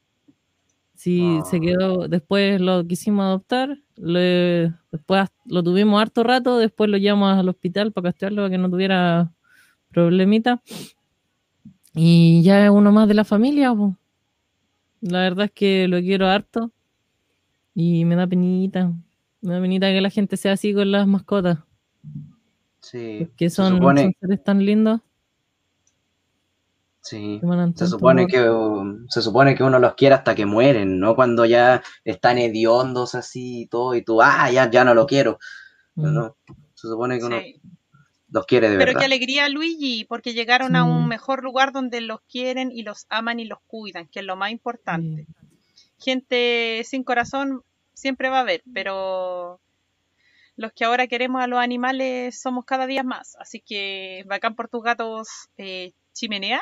Sí, 0.95 1.41
se 1.51 1.57
Ah. 1.57 1.61
quedó, 1.61 2.09
después 2.09 2.61
lo 2.61 2.87
quisimos 2.87 3.25
adoptar, 3.25 3.79
le- 3.97 4.73
después 4.93 5.29
lo 5.47 5.63
tuvimos 5.63 6.01
harto 6.03 6.23
rato, 6.25 6.59
después 6.59 6.91
lo 6.91 6.97
llevamos 6.99 7.39
al 7.39 7.49
hospital 7.49 7.93
para 7.93 8.11
castrarlo 8.11 8.43
para 8.43 8.51
que 8.51 8.59
no 8.59 8.69
tuviera 8.71 9.33
problemita. 9.91 10.63
Y 12.01 12.43
ya 12.43 12.65
es 12.65 12.71
uno 12.71 12.93
más 12.93 13.09
de 13.09 13.15
la 13.15 13.25
familia, 13.25 13.75
po. 13.75 13.97
La 15.01 15.21
verdad 15.21 15.47
es 15.47 15.51
que 15.53 15.89
lo 15.89 15.99
quiero 15.99 16.29
harto 16.29 16.71
y 17.75 18.05
me 18.05 18.15
da 18.15 18.27
penita, 18.27 18.93
me 19.41 19.55
da 19.55 19.61
penita 19.61 19.89
que 19.89 20.01
la 20.01 20.11
gente 20.11 20.37
sea 20.37 20.53
así 20.53 20.73
con 20.73 20.93
las 20.93 21.07
mascotas, 21.07 21.59
Sí. 22.81 23.29
Se 23.37 23.51
son, 23.51 23.75
supone, 23.77 24.03
son 24.03 24.15
seres 24.21 24.45
tan 24.45 24.65
lindos. 24.65 25.01
sí. 27.01 27.41
que 27.41 27.73
Se 27.75 27.87
supone 27.89 28.27
que 28.27 28.49
um, 28.49 29.07
se 29.09 29.21
supone 29.21 29.55
que 29.55 29.65
uno 29.65 29.79
los 29.79 29.95
quiere 29.95 30.15
hasta 30.15 30.35
que 30.35 30.47
mueren, 30.47 31.01
no 31.01 31.15
cuando 31.17 31.45
ya 31.45 31.83
están 32.05 32.39
hediondos 32.39 33.15
así 33.15 33.63
y 33.63 33.67
todo, 33.67 33.95
y 33.95 34.03
tú, 34.03 34.23
ah, 34.23 34.51
ya, 34.51 34.71
ya 34.71 34.85
no 34.85 34.95
lo 34.95 35.07
quiero. 35.07 35.39
Mm. 35.97 36.15
No, 36.15 36.37
se 36.75 36.89
supone 36.89 37.19
que 37.19 37.25
uno 37.25 37.39
Sí. 37.41 37.61
Los 38.31 38.47
quiere 38.47 38.69
de 38.69 38.77
Pero 38.77 38.89
verdad. 38.91 39.01
qué 39.01 39.07
alegría, 39.07 39.49
Luigi, 39.49 40.05
porque 40.05 40.35
llegaron 40.35 40.77
a 40.77 40.85
un 40.85 41.09
mejor 41.09 41.43
lugar 41.43 41.73
donde 41.73 42.01
los 42.01 42.21
quieren 42.23 42.71
y 42.71 42.83
los 42.83 43.07
aman 43.09 43.41
y 43.41 43.45
los 43.47 43.59
cuidan, 43.67 44.07
que 44.09 44.21
es 44.21 44.27
lo 44.27 44.37
más 44.37 44.51
importante. 44.51 45.27
Gente 45.99 46.83
sin 46.85 47.03
corazón 47.05 47.63
siempre 47.95 48.29
va 48.29 48.39
a 48.39 48.43
haber, 48.43 48.63
pero 48.73 49.61
los 50.57 50.73
que 50.73 50.85
ahora 50.85 51.07
queremos 51.07 51.43
a 51.43 51.47
los 51.47 51.59
animales 51.59 52.39
somos 52.41 52.65
cada 52.65 52.87
día 52.87 53.03
más. 53.03 53.37
Así 53.41 53.61
que 53.61 54.25
bacán 54.27 54.55
por 54.55 54.69
tus 54.69 54.83
gatos 54.83 55.29
eh, 55.57 55.93
chimenea 56.13 56.61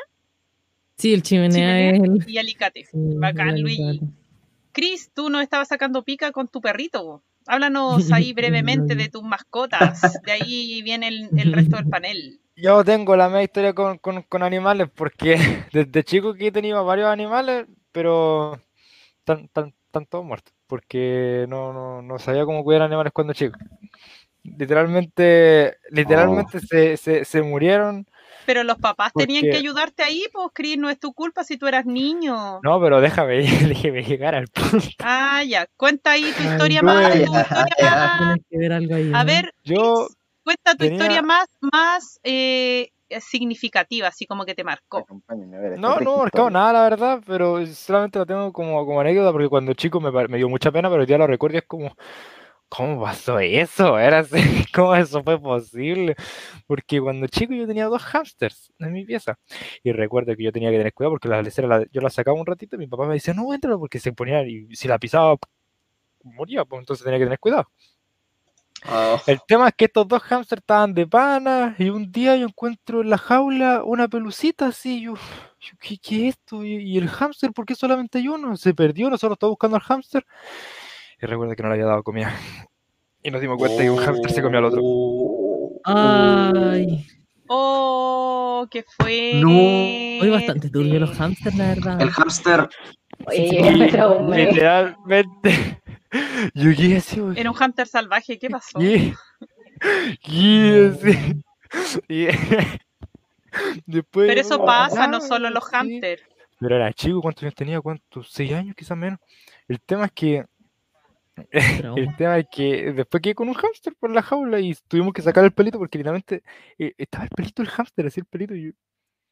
Sí, 0.99 1.13
el 1.13 1.23
chimenea, 1.23 1.51
Chimenea 1.51 1.91
es 1.91 2.03
el... 2.27 2.31
y 2.31 2.39
alicate. 2.39 2.85
sí, 2.85 2.97
Bacán, 3.19 3.51
el 3.51 3.61
Luigi. 3.61 4.01
Chris, 4.73 5.11
tú 5.15 5.29
nos 5.29 5.43
estabas 5.43 5.69
sacando 5.69 6.03
pica 6.03 6.33
con 6.33 6.49
tu 6.49 6.61
perrito. 6.63 7.23
Háblanos 7.47 8.13
ahí 8.13 8.33
brevemente 8.35 8.95
de 8.97 9.09
tus 9.09 9.23
mascotas. 9.23 10.21
De 10.23 10.33
ahí 10.33 10.83
viene 10.83 11.09
el, 11.09 11.33
el 11.37 11.53
resto 11.53 11.77
del 11.77 11.87
panel. 11.89 12.41
Yo 12.57 12.83
tengo 12.85 13.17
la 13.17 13.27
misma 13.29 13.43
historia 13.43 13.75
con, 13.75 13.99
con- 13.99 14.23
con 14.23 14.43
animales 14.43 14.89
porque 14.95 15.37
desde 15.73 16.05
chico 16.05 16.35
que 16.35 16.49
he 16.49 16.53
tenido 16.53 16.85
varios 16.85 17.09
animales, 17.09 17.67
pero 17.93 18.55
están, 19.21 19.47
están- 19.47 19.75
están 19.87 20.07
todos 20.07 20.25
muertos 20.25 20.55
porque 20.67 21.47
no, 21.49 21.73
no, 21.73 22.03
no 22.03 22.19
sabía 22.19 22.45
cómo 22.47 22.65
cuidar 22.65 22.83
animales 22.83 23.13
cuando 23.15 23.35
chico. 23.35 23.59
Literalmente, 24.45 25.77
literalmente 25.91 26.61
se, 26.61 26.97
se, 26.97 27.25
se 27.25 27.43
murieron. 27.43 28.07
Pero 28.47 28.65
los 28.65 28.79
papás 28.79 29.13
tenían 29.15 29.43
que 29.43 29.57
ayudarte 29.57 30.03
ahí, 30.03 30.25
pues 30.33 30.49
Chris, 30.55 30.79
no 30.79 30.89
es 30.89 30.99
tu 30.99 31.13
culpa 31.13 31.45
si 31.45 31.57
tú 31.59 31.67
eras 31.67 31.85
niño. 31.85 32.61
No, 32.63 32.81
pero 32.81 33.01
déjame, 33.01 33.37
déjame 33.69 34.03
llegar 34.03 34.35
al 34.35 34.49
punto. 34.49 34.87
Ah, 35.01 35.43
ya. 35.45 35.67
Cuenta 35.77 36.13
ahí 36.13 36.33
tu 36.37 36.43
historia 36.43 36.83
más. 36.83 37.13
tu 37.13 37.19
historia 37.19 38.37
que 38.49 38.59
ver 38.59 38.73
algo 38.73 38.95
ahí. 38.95 39.13
A 39.13 39.21
¿no? 39.21 39.25
ver, 39.25 39.53
Yo, 39.65 40.07
Chris, 40.07 40.17
cuenta 40.45 40.71
tu 40.73 40.79
tenía- 40.79 40.95
historia 40.95 41.23
más, 41.23 41.49
más 41.61 42.21
eh, 42.23 42.91
significativa, 43.21 44.09
así 44.09 44.27
como 44.27 44.45
que 44.45 44.55
te 44.55 44.65
marcó. 44.65 45.07
Ver 45.29 45.79
no, 45.79 46.01
no 46.01 46.19
marcado 46.19 46.51
nada, 46.51 46.73
la 46.73 46.83
verdad, 46.83 47.21
pero 47.27 47.65
solamente 47.67 48.19
lo 48.19 48.27
tengo 48.27 48.53
como, 48.53 48.85
como 48.85 49.01
anécdota 49.01 49.33
porque 49.33 49.49
cuando 49.49 49.75
chico 49.75 50.01
me, 50.01 50.39
dio 50.39 50.49
mucha 50.49 50.71
pena, 50.71 50.91
pero 50.91 51.05
ya 51.05 51.19
lo 51.19 51.27
recuerdo 51.27 51.57
y 51.57 51.59
es 51.59 51.65
como, 51.67 51.95
¿cómo 52.69 53.03
pasó 53.03 53.39
eso? 53.39 53.99
Era 53.99 54.21
así, 54.21 54.37
¿cómo 54.75 54.95
eso 54.95 55.23
fue 55.23 55.41
posible? 55.41 56.17
Porque 56.67 57.01
cuando 57.01 57.27
chico 57.29 57.55
yo 57.55 57.67
tenía 57.67 57.87
dos 57.87 58.03
hamsters 58.03 58.73
en 58.79 58.93
mi 58.93 59.05
pieza 59.05 59.39
y 59.83 59.93
recuerdo 59.93 60.37
que 60.37 60.45
yo 60.45 60.53
tenía 60.53 60.71
que 60.71 60.79
tener 60.79 60.93
cuidado 60.95 61.13
porque 61.13 61.29
la 61.29 61.43
lecera 61.43 61.85
yo 61.93 62.01
la 62.01 62.11
sacaba 62.11 62.39
un 62.39 62.47
ratito 62.47 62.77
y 62.77 62.79
mi 62.81 62.87
papá 62.87 63.07
me 63.07 63.15
decía, 63.15 63.35
no, 63.35 63.53
entralo 63.55 63.79
porque 63.79 63.99
se 64.01 64.13
ponía 64.13 64.47
y 64.47 64.75
si 64.75 64.89
la 64.89 64.99
pisaba 64.99 65.37
moría, 66.25 66.65
pues 66.65 66.81
entonces 66.81 67.05
tenía 67.05 67.19
que 67.19 67.27
tener 67.27 67.39
cuidado. 67.41 67.71
Oh, 68.89 69.21
El 69.27 69.41
tema 69.49 69.69
es 69.69 69.75
que 69.75 69.87
estos 69.87 70.07
dos 70.07 70.23
hamsters 70.23 70.61
estaban 70.61 70.95
de 70.95 71.07
pana 71.07 71.75
y 71.79 71.89
un 71.89 72.13
día 72.13 72.37
yo 72.37 72.47
encuentro 72.47 73.01
en 73.01 73.11
la 73.11 73.19
jaula 73.19 73.83
una 73.85 74.07
pelucita 74.07 74.67
así. 74.67 75.01
Yo, 75.03 75.15
yo, 75.61 75.73
¿qué, 75.81 75.99
qué 75.99 76.29
es 76.29 76.37
esto? 76.37 76.65
Y, 76.65 76.75
y 76.77 76.99
el 76.99 77.09
hámster, 77.09 77.53
¿por 77.53 77.65
qué 77.67 77.75
solamente 77.75 78.19
hay 78.19 78.29
uno? 78.29 78.57
Se 78.57 78.75
perdió, 78.75 79.09
nosotros 79.11 79.37
estamos 79.37 79.53
buscando 79.53 79.77
al 79.77 79.83
hámster. 79.83 80.25
Y 81.21 81.27
recuerda 81.27 81.55
que 81.57 81.63
no 81.63 81.69
le 81.69 81.75
había 81.75 81.87
dado 81.87 82.03
comida. 82.03 82.35
Y 83.23 83.31
nos 83.33 83.41
dimos 83.41 83.59
cuenta 83.59 83.83
que 83.83 83.91
un 83.91 83.97
hámster 83.97 84.31
se 84.31 84.41
comió 84.41 84.59
al 84.61 84.67
otro. 84.67 84.81
Oh. 84.85 85.81
Ay, 85.85 87.05
Oh, 87.49 88.69
qué 88.71 88.85
fue. 88.85 89.33
No. 89.43 89.49
hoy 89.51 90.31
bastante 90.31 90.71
turbio 90.71 91.01
los 91.01 91.11
hamsters, 91.19 91.57
la 91.57 91.69
verdad. 91.69 92.01
El 92.01 92.11
pero 93.91 94.21
me- 94.23 94.47
Literalmente. 94.47 95.81
Yo 96.55 96.71
qué 96.77 96.97
así, 96.99 97.19
güey. 97.19 97.41
Era 97.41 97.51
un 97.51 97.57
hámster 97.57 97.89
salvaje, 97.89 98.39
¿qué 98.39 98.49
pasó? 98.49 98.79
¿Qué? 98.79 99.13
¿Qué? 100.23 100.93
así. 100.95 101.99
Y 102.09 102.27
después. 103.87 104.29
Pero 104.29 104.41
eso 104.41 104.65
pasa, 104.65 105.09
no 105.09 105.17
Ah, 105.17 105.21
solo 105.21 105.51
los 105.51 105.65
sí. 105.65 105.71
hámsters. 105.73 106.23
Pero 106.61 106.77
era 106.77 106.93
chico, 106.93 107.21
¿cuántos 107.21 107.43
años 107.43 107.55
tenía? 107.57 107.81
¿Cuántos? 107.81 108.31
¿Seis 108.31 108.53
años 108.53 108.75
quizás 108.77 108.97
menos? 108.97 109.19
El 109.67 109.81
tema 109.81 110.05
es 110.07 110.13
que. 110.13 110.45
El 111.51 112.17
tema 112.17 112.39
es 112.39 112.47
que 112.51 112.93
después 112.93 113.23
quedé 113.23 113.35
con 113.35 113.49
un 113.49 113.55
hámster 113.55 113.95
por 113.99 114.11
la 114.11 114.23
jaula 114.23 114.61
y 114.61 114.75
tuvimos 114.89 115.13
que 115.13 115.23
sacar 115.23 115.45
el 115.45 115.53
pelito 115.53 115.79
porque 115.79 115.99
literalmente 115.99 116.43
eh, 116.79 116.95
estaba 116.97 117.25
el 117.25 117.31
pelito 117.31 117.63
del 117.63 117.71
hámster, 117.71 118.07
así 118.07 118.21
el 118.21 118.27
pelito. 118.27 118.55
Y 118.55 118.67
yo, 118.67 118.73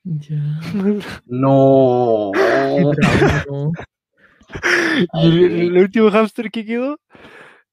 Ya. 0.05 0.61
No. 1.27 2.31
Y 5.15 5.27
el, 5.27 5.53
el 5.77 5.79
último 5.79 6.11
hámster 6.11 6.51
que 6.51 6.65
quedó, 6.65 7.01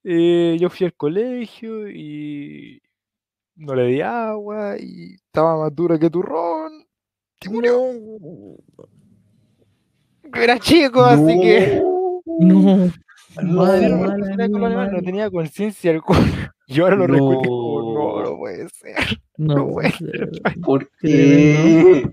eh, 0.04 0.58
yo 0.60 0.70
fui 0.70 0.86
al 0.86 0.94
colegio 0.96 1.88
y 1.90 2.82
no 3.56 3.76
le 3.76 3.86
di 3.88 4.02
agua 4.02 4.78
y 4.80 5.14
estaba 5.16 5.60
más 5.60 5.76
dura 5.76 6.00
que 6.00 6.10
turrón. 6.10 6.86
Y 7.44 7.50
murió. 7.50 7.78
Era 10.34 10.58
chico, 10.60 11.04
así 11.04 11.40
que 11.40 11.82
No. 12.40 12.90
No. 13.42 13.64
Madre 13.66 13.90
no, 13.90 15.02
tenía 15.02 15.26
no 15.26 15.32
conciencia 15.32 15.92
alguna. 15.92 16.54
Y 16.68 16.80
ahora 16.82 16.96
lo 16.96 17.08
recuerdo 17.08 17.42
no, 17.44 18.24
No. 18.24 18.38
puede 18.38 18.70
ser. 18.70 18.96
No, 19.38 19.56
No 19.56 19.68
puede 19.70 19.94
de 20.00 20.18
verdad. 20.20 20.54
¿Por 20.64 20.90
Qué 21.02 22.04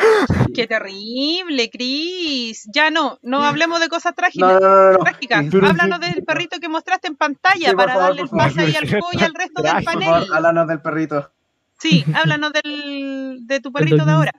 qué? 0.54 0.66
Terrible, 0.66 1.70
Cris. 1.70 2.68
Ya 2.72 2.90
no, 2.90 3.18
no 3.22 3.42
hablemos 3.42 3.80
de 3.80 3.88
cosas 3.88 4.14
trágicas. 4.14 4.60
no, 4.60 4.60
no, 4.60 4.92
no. 4.92 4.98
trágicas. 4.98 5.46
Pero 5.50 5.66
Háblanos 5.66 5.98
sí. 6.02 6.14
del 6.14 6.24
perrito 6.24 6.58
que 6.60 6.68
mostraste 6.68 7.08
en 7.08 7.16
pantalla 7.16 7.72
para 7.74 7.92
favor, 7.94 8.08
darle 8.08 8.22
el 8.22 8.28
pase 8.28 8.60
ahí 8.62 8.74
al 8.76 8.84
y 9.12 9.22
al 9.22 9.34
resto 9.34 9.62
del 9.62 9.84
panel. 9.84 10.08
favor, 10.08 10.26
háblanos 10.34 10.68
del 10.68 10.80
perrito. 10.82 11.30
Sí, 11.78 12.04
háblanos 12.14 12.52
del, 12.52 13.46
de 13.46 13.60
tu 13.60 13.72
perrito 13.72 14.04
de 14.04 14.12
ahora. 14.12 14.32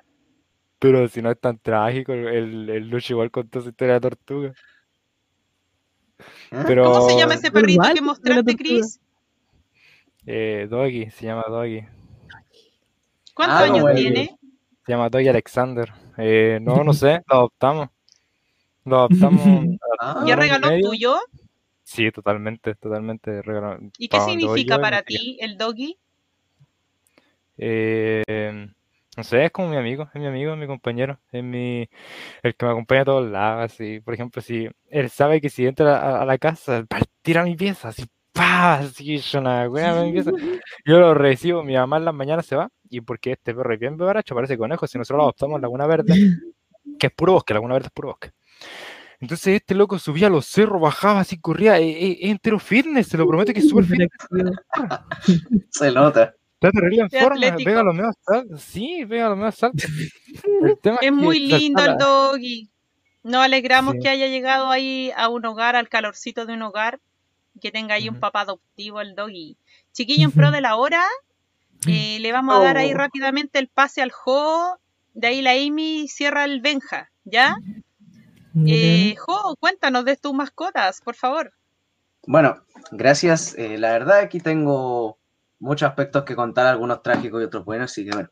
Pero 0.80 1.08
si 1.08 1.22
no 1.22 1.30
es 1.32 1.40
tan 1.40 1.60
trágico, 1.60 2.14
el, 2.14 2.70
el 2.70 2.90
Lucho 2.90 3.14
igual 3.14 3.32
contó 3.32 3.62
su 3.62 3.70
historia 3.70 3.96
de 3.96 4.02
tortuga. 4.02 4.54
¿Eh? 6.52 6.64
Pero, 6.68 6.84
¿Cómo 6.92 7.10
se 7.10 7.18
llama 7.18 7.34
ese 7.36 7.52
perrito 7.52 7.72
igual, 7.74 7.94
que 7.94 8.02
mostraste. 8.02 8.56
Cris? 8.56 9.00
Eh, 10.26 10.68
Doggy, 10.70 11.10
se 11.12 11.26
llama 11.26 11.44
Doggy. 11.48 11.84
¿Cuántos 13.34 13.58
Ah, 13.60 13.64
años 13.64 13.86
tiene? 13.96 14.38
Se 14.86 14.92
llama 14.92 15.10
Doggy 15.10 15.30
Alexander. 15.30 15.92
Eh, 16.18 16.60
no, 16.62 16.84
no 16.84 16.94
sé, 16.94 17.24
lo 17.28 17.36
adoptamos. 17.36 17.90
Lo 18.86 18.98
adoptamos. 19.00 19.42
Ah, 20.04 20.24
¿Ya 20.26 20.36
regaló 20.36 20.68
medio. 20.70 20.90
tuyo? 20.90 21.16
Sí, 21.84 22.10
totalmente, 22.12 22.74
totalmente. 22.74 23.44
regaló- 23.44 23.78
¿Y 24.00 24.08
qué 24.08 24.20
significa 24.22 24.80
para 24.80 25.04
ti 25.04 25.38
el 25.40 25.60
doggy? 25.60 25.96
Eh, 27.58 28.24
no 29.22 29.24
sé, 29.24 29.46
es 29.46 29.52
como 29.52 29.70
mi 29.70 29.78
amigo, 29.78 30.10
es 30.14 30.20
mi 30.20 30.26
amigo, 30.28 30.54
es 30.54 30.58
mi 30.60 30.66
compañero, 30.66 31.20
es 31.32 31.44
mi, 31.44 31.88
el 32.42 32.56
que 32.56 32.66
me 32.66 32.72
acompaña 32.72 33.02
a 33.02 33.06
todos 33.06 33.30
lados, 33.30 33.72
así, 33.72 34.00
por 34.00 34.16
ejemplo, 34.16 34.42
si 34.42 34.68
él 34.90 35.10
sabe 35.12 35.40
que 35.40 35.50
si 35.50 35.68
entra 35.68 35.98
a, 36.00 36.22
a 36.24 36.26
la 36.26 36.38
casa, 36.40 36.80
va 36.92 36.98
a 36.98 37.02
tirar 37.22 37.46
mi 37.46 37.56
pieza, 37.56 37.90
así, 37.90 38.04
pa, 38.34 38.80
así, 38.80 39.18
yo 39.20 39.42
wea, 39.70 40.02
mi 40.04 40.12
pieza, 40.12 40.32
yo 40.86 41.00
lo 41.00 41.14
recibo, 41.14 41.64
mi 41.64 41.76
mamá 41.76 41.98
en 41.98 42.06
las 42.06 42.14
mañanas 42.16 42.46
se 42.48 42.56
va, 42.56 42.70
y 42.90 43.02
porque 43.02 43.34
este 43.34 43.54
perro 43.54 43.72
es 43.74 43.80
bien 43.80 43.96
bebaracho, 43.96 44.34
parece 44.34 44.58
conejo, 44.58 44.88
si 44.88 44.98
nosotros 44.98 45.18
lo 45.18 45.24
adoptamos 45.24 45.58
en 45.58 45.62
Laguna 45.62 45.86
Verde, 45.86 46.14
que 46.98 47.08
es 47.08 47.14
puro 47.14 47.34
bosque, 47.34 47.54
Laguna 47.54 47.76
Verde 47.76 47.88
es 47.88 47.94
puro 47.94 48.08
bosque. 48.10 48.32
Entonces 49.20 49.56
este 49.58 49.76
loco 49.76 50.00
subía 50.00 50.28
a 50.28 50.30
los 50.32 50.48
cerros, 50.48 50.82
bajaba 50.82 51.20
así, 51.20 51.40
corría, 51.40 51.78
es, 51.78 51.96
es- 51.96 52.18
es 52.22 52.32
entero 52.32 52.58
fitness, 52.58 53.06
se 53.08 53.18
lo 53.20 53.28
prometo 53.28 53.54
que 53.54 53.60
es 53.60 53.70
súper 53.70 53.86
fitness. 53.86 54.10
Se 55.70 55.92
nota. 55.92 56.34
Está 56.62 56.72
terrible 56.80 57.02
en 57.02 57.10
forma, 57.10 57.36
atlético. 57.48 57.70
pega 57.70 57.84
los 57.84 57.96
medios 57.96 58.16
saltos. 58.24 58.62
Sí, 58.62 59.04
pega 59.10 59.30
los 59.30 59.38
medios 59.38 59.56
saltos. 59.56 59.84
Es 60.86 61.00
que 61.00 61.12
muy 61.12 61.40
lindo 61.40 61.84
el 61.84 61.98
doggy. 61.98 62.70
Nos 63.24 63.44
alegramos 63.44 63.96
Sí. 63.96 64.00
que 64.02 64.10
haya 64.10 64.28
llegado 64.28 64.70
ahí 64.70 65.12
a 65.18 65.28
un 65.30 65.44
hogar, 65.46 65.76
al 65.76 65.90
calorcito 65.90 66.46
de 66.46 66.54
un 66.54 66.62
hogar, 66.62 67.00
y 67.56 67.60
que 67.60 67.72
tenga 67.72 67.96
ahí 67.96 68.10
un 68.10 68.20
papá 68.20 68.42
adoptivo 68.42 69.02
el 69.02 69.16
doggy. 69.16 69.58
Chiquillo, 69.92 70.26
en 70.26 70.32
pro 70.32 70.52
de 70.52 70.62
la 70.62 70.76
hora, 70.76 71.04
eh, 71.88 72.20
le 72.20 72.32
vamos 72.32 72.56
a 72.56 72.60
dar 72.64 72.78
ahí 72.78 72.92
Oh. 72.94 72.98
rápidamente 72.98 73.58
el 73.58 73.68
pase 73.68 74.02
al 74.04 74.12
Jo. 74.12 74.78
De 75.16 75.28
ahí 75.28 75.42
la 75.42 75.52
Amy 75.54 76.08
cierra 76.08 76.46
el 76.46 76.62
Benja, 76.62 77.12
¿ya? 77.26 77.56
Eh, 78.68 79.16
jo, 79.18 79.56
cuéntanos 79.60 80.06
de 80.06 80.16
tus 80.16 80.34
mascotas, 80.34 81.02
por 81.02 81.16
favor. 81.16 81.54
Bueno, 82.28 82.64
gracias. 82.92 83.56
Eh, 83.58 83.78
la 83.78 83.92
verdad, 83.94 84.20
aquí 84.20 84.40
tengo 84.40 85.18
muchos 85.62 85.88
aspectos 85.88 86.24
que 86.24 86.36
contar, 86.36 86.68
algunos 86.68 87.02
trágicos 87.02 87.42
y 87.42 87.46
otros 87.46 87.64
buenos, 87.64 87.92
así 87.92 88.04
que 88.04 88.12
bueno. 88.12 88.30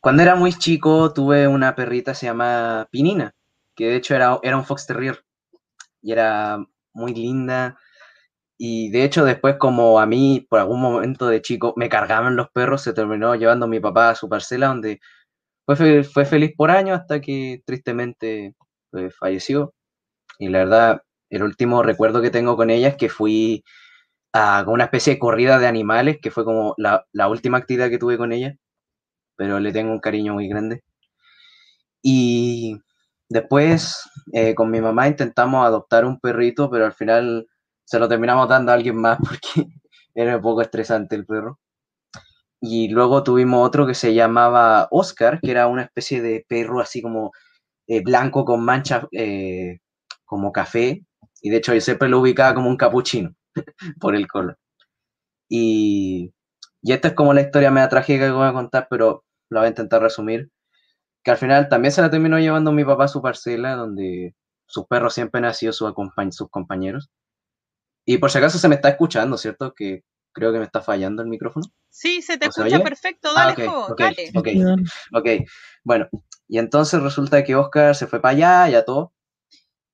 Cuando 0.00 0.22
era 0.22 0.34
muy 0.34 0.52
chico, 0.52 1.14
tuve 1.14 1.48
una 1.48 1.74
perrita, 1.74 2.14
se 2.14 2.26
llama 2.26 2.88
Pinina, 2.90 3.34
que 3.74 3.86
de 3.86 3.96
hecho 3.96 4.14
era, 4.14 4.38
era 4.42 4.56
un 4.56 4.64
Fox 4.64 4.86
Terrier 4.86 5.24
y 6.02 6.12
era 6.12 6.58
muy 6.92 7.14
linda. 7.14 7.78
Y 8.58 8.90
de 8.90 9.04
hecho, 9.04 9.24
después, 9.24 9.56
como 9.58 9.98
a 10.00 10.06
mí, 10.06 10.46
por 10.50 10.60
algún 10.60 10.80
momento 10.80 11.28
de 11.28 11.42
chico, 11.42 11.72
me 11.76 11.88
cargaban 11.88 12.36
los 12.36 12.50
perros, 12.50 12.82
se 12.82 12.92
terminó 12.92 13.34
llevando 13.34 13.66
mi 13.66 13.80
papá 13.80 14.10
a 14.10 14.14
su 14.14 14.28
parcela, 14.28 14.68
donde 14.68 15.00
fue, 15.66 16.04
fue 16.04 16.24
feliz 16.26 16.52
por 16.56 16.70
años 16.70 17.00
hasta 17.00 17.20
que 17.20 17.62
tristemente 17.66 18.54
pues, 18.90 19.16
falleció. 19.16 19.74
Y 20.38 20.48
la 20.48 20.58
verdad, 20.60 21.02
el 21.30 21.42
último 21.42 21.82
recuerdo 21.82 22.22
que 22.22 22.30
tengo 22.30 22.56
con 22.56 22.70
ella 22.70 22.88
es 22.88 22.96
que 22.96 23.08
fui 23.08 23.64
a 24.34 24.64
una 24.66 24.84
especie 24.84 25.14
de 25.14 25.18
corrida 25.20 25.58
de 25.60 25.68
animales, 25.68 26.18
que 26.20 26.30
fue 26.32 26.44
como 26.44 26.74
la, 26.76 27.06
la 27.12 27.28
última 27.28 27.58
actividad 27.58 27.88
que 27.88 27.98
tuve 27.98 28.18
con 28.18 28.32
ella, 28.32 28.56
pero 29.36 29.60
le 29.60 29.72
tengo 29.72 29.92
un 29.92 30.00
cariño 30.00 30.34
muy 30.34 30.48
grande. 30.48 30.82
Y 32.02 32.76
después 33.28 34.02
eh, 34.32 34.54
con 34.54 34.70
mi 34.70 34.80
mamá 34.80 35.08
intentamos 35.08 35.64
adoptar 35.64 36.04
un 36.04 36.20
perrito, 36.20 36.70
pero 36.70 36.86
al 36.86 36.92
final 36.92 37.46
se 37.84 37.98
lo 37.98 38.08
terminamos 38.08 38.48
dando 38.48 38.72
a 38.72 38.74
alguien 38.74 38.96
más 38.96 39.18
porque 39.22 39.68
era 40.14 40.36
un 40.36 40.42
poco 40.42 40.62
estresante 40.62 41.16
el 41.16 41.26
perro. 41.26 41.60
Y 42.60 42.88
luego 42.88 43.22
tuvimos 43.22 43.66
otro 43.66 43.86
que 43.86 43.94
se 43.94 44.14
llamaba 44.14 44.88
Oscar, 44.90 45.40
que 45.40 45.50
era 45.52 45.68
una 45.68 45.82
especie 45.82 46.22
de 46.22 46.44
perro 46.48 46.80
así 46.80 47.02
como 47.02 47.32
eh, 47.86 48.02
blanco 48.02 48.44
con 48.44 48.64
manchas 48.64 49.06
eh, 49.12 49.78
como 50.24 50.52
café, 50.52 51.04
y 51.42 51.50
de 51.50 51.58
hecho 51.58 51.74
yo 51.74 51.80
siempre 51.80 52.08
lo 52.08 52.20
ubicaba 52.20 52.54
como 52.54 52.68
un 52.70 52.76
capuchino 52.76 53.34
por 54.00 54.14
el 54.16 54.26
color. 54.28 54.58
Y, 55.48 56.32
y 56.82 56.92
esta 56.92 57.08
es 57.08 57.14
como 57.14 57.34
la 57.34 57.42
historia 57.42 57.70
media 57.70 57.88
trágica 57.88 58.26
que 58.26 58.30
voy 58.32 58.46
a 58.48 58.52
contar, 58.52 58.86
pero 58.90 59.24
la 59.50 59.60
voy 59.60 59.66
a 59.66 59.70
intentar 59.70 60.02
resumir. 60.02 60.50
Que 61.22 61.30
al 61.32 61.38
final 61.38 61.68
también 61.68 61.92
se 61.92 62.02
la 62.02 62.10
terminó 62.10 62.38
llevando 62.38 62.72
mi 62.72 62.84
papá 62.84 63.04
a 63.04 63.08
su 63.08 63.22
parcela, 63.22 63.76
donde 63.76 64.34
sus 64.66 64.86
perros 64.86 65.14
siempre 65.14 65.46
han 65.46 65.54
sido 65.54 65.72
sus, 65.72 65.92
sus 66.30 66.50
compañeros. 66.50 67.10
Y 68.06 68.18
por 68.18 68.30
si 68.30 68.38
acaso 68.38 68.58
se 68.58 68.68
me 68.68 68.74
está 68.74 68.90
escuchando, 68.90 69.38
¿cierto? 69.38 69.72
Que 69.74 70.02
creo 70.32 70.52
que 70.52 70.58
me 70.58 70.64
está 70.64 70.82
fallando 70.82 71.22
el 71.22 71.28
micrófono. 71.28 71.64
Sí, 71.88 72.20
se 72.22 72.36
te 72.36 72.48
¿O 72.48 72.52
se 72.52 72.60
escucha 72.60 72.76
oye? 72.76 72.84
perfecto, 72.84 73.30
Ah, 73.36 73.54
dale, 73.54 73.68
ok, 73.68 73.74
Jo, 73.74 73.92
ok, 73.92 74.00
dale. 74.00 74.30
ok. 74.34 74.48
Ok, 75.14 75.28
bueno, 75.84 76.08
y 76.48 76.58
entonces 76.58 77.02
resulta 77.02 77.44
que 77.44 77.54
Oscar 77.56 77.94
se 77.94 78.06
fue 78.06 78.20
para 78.20 78.32
allá, 78.34 78.68
ya 78.68 78.84
todo, 78.84 79.12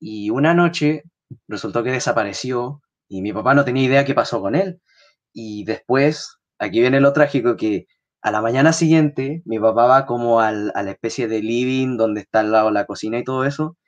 y 0.01 0.31
una 0.31 0.55
noche 0.55 1.05
resultó 1.47 1.83
que 1.85 1.91
desapareció 1.93 2.83
y 3.11 3.23
mi 3.23 3.35
papá 3.35 3.55
no 3.55 3.67
tenía 3.67 3.85
idea 3.85 4.07
qué 4.07 4.15
pasó 4.15 4.43
con 4.43 4.57
él. 4.57 4.83
Y 5.35 5.65
después, 5.67 6.39
aquí 6.61 6.81
viene 6.83 7.01
lo 7.01 7.13
trágico, 7.15 7.57
que 7.57 7.87
a 8.23 8.33
la 8.33 8.43
mañana 8.43 8.73
siguiente 8.75 9.43
mi 9.47 9.61
papá 9.61 9.87
va 9.87 10.07
como 10.07 10.41
al- 10.41 10.73
a 10.77 10.83
la 10.85 10.93
especie 10.93 11.29
de 11.29 11.43
living 11.43 11.99
donde 11.99 12.23
está 12.23 12.41
al 12.43 12.53
lado 12.53 12.71
la 12.73 12.87
cocina 12.87 13.19
y 13.21 13.25
todo 13.25 13.45
eso, 13.47 13.79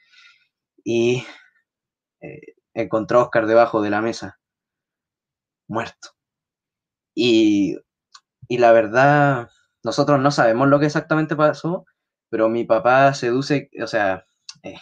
y 0.84 1.24
eh, 2.22 2.40
encontró 2.74 3.20
a 3.20 3.24
Oscar 3.24 3.46
debajo 3.46 3.82
de 3.82 3.90
la 3.90 4.02
mesa, 4.02 4.40
muerto. 5.68 6.10
Y, 7.14 7.76
y 8.48 8.58
la 8.58 8.72
verdad, 8.72 9.48
nosotros 9.84 10.20
no 10.20 10.30
sabemos 10.32 10.68
lo 10.68 10.80
que 10.80 10.86
exactamente 10.86 11.36
pasó, 11.36 11.86
pero 12.30 12.48
mi 12.48 12.64
papá 12.64 13.14
seduce, 13.14 13.70
o 13.82 13.88
sea, 13.88 14.26
eh, 14.64 14.76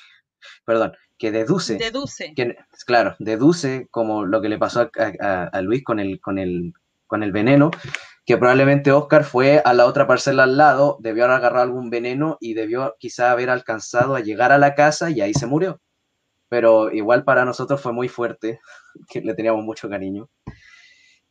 perdón, 0.66 0.94
que 1.20 1.30
deduce, 1.30 1.76
Deduce. 1.76 2.32
que, 2.34 2.56
claro, 2.86 3.14
deduce 3.18 3.86
como 3.90 4.24
lo 4.24 4.40
que 4.40 4.48
le 4.48 4.58
pasó 4.58 4.80
a, 4.80 4.90
a- 5.20 5.44
a 5.44 5.60
Luis 5.60 5.84
con 5.84 6.00
el, 6.00 6.18
con, 6.20 6.38
el, 6.38 6.72
con 7.06 7.22
el 7.22 7.30
veneno, 7.30 7.70
que 8.24 8.38
probablemente 8.38 8.90
Oscar 8.90 9.22
fue 9.24 9.60
a 9.64 9.74
la 9.74 9.84
otra 9.86 10.06
parcela 10.06 10.44
al 10.44 10.56
lado, 10.56 10.96
debió 11.00 11.24
haber 11.26 11.36
agarrado 11.36 11.62
algún 11.64 11.90
veneno 11.90 12.38
y 12.40 12.54
debió 12.54 12.96
quizá 12.98 13.30
haber 13.32 13.50
alcanzado 13.50 14.14
a 14.16 14.20
llegar 14.20 14.50
a 14.50 14.58
la 14.58 14.74
casa 14.74 15.10
y 15.10 15.20
ahí 15.20 15.34
se 15.34 15.46
murió. 15.46 15.80
Pero 16.48 16.90
igual 16.90 17.22
para 17.22 17.44
nosotros 17.44 17.80
fue 17.82 17.92
muy 17.92 18.08
fuerte, 18.08 18.58
que 19.10 19.20
le 19.20 19.34
teníamos 19.34 19.62
mucho 19.64 19.88
cariño. 19.90 20.28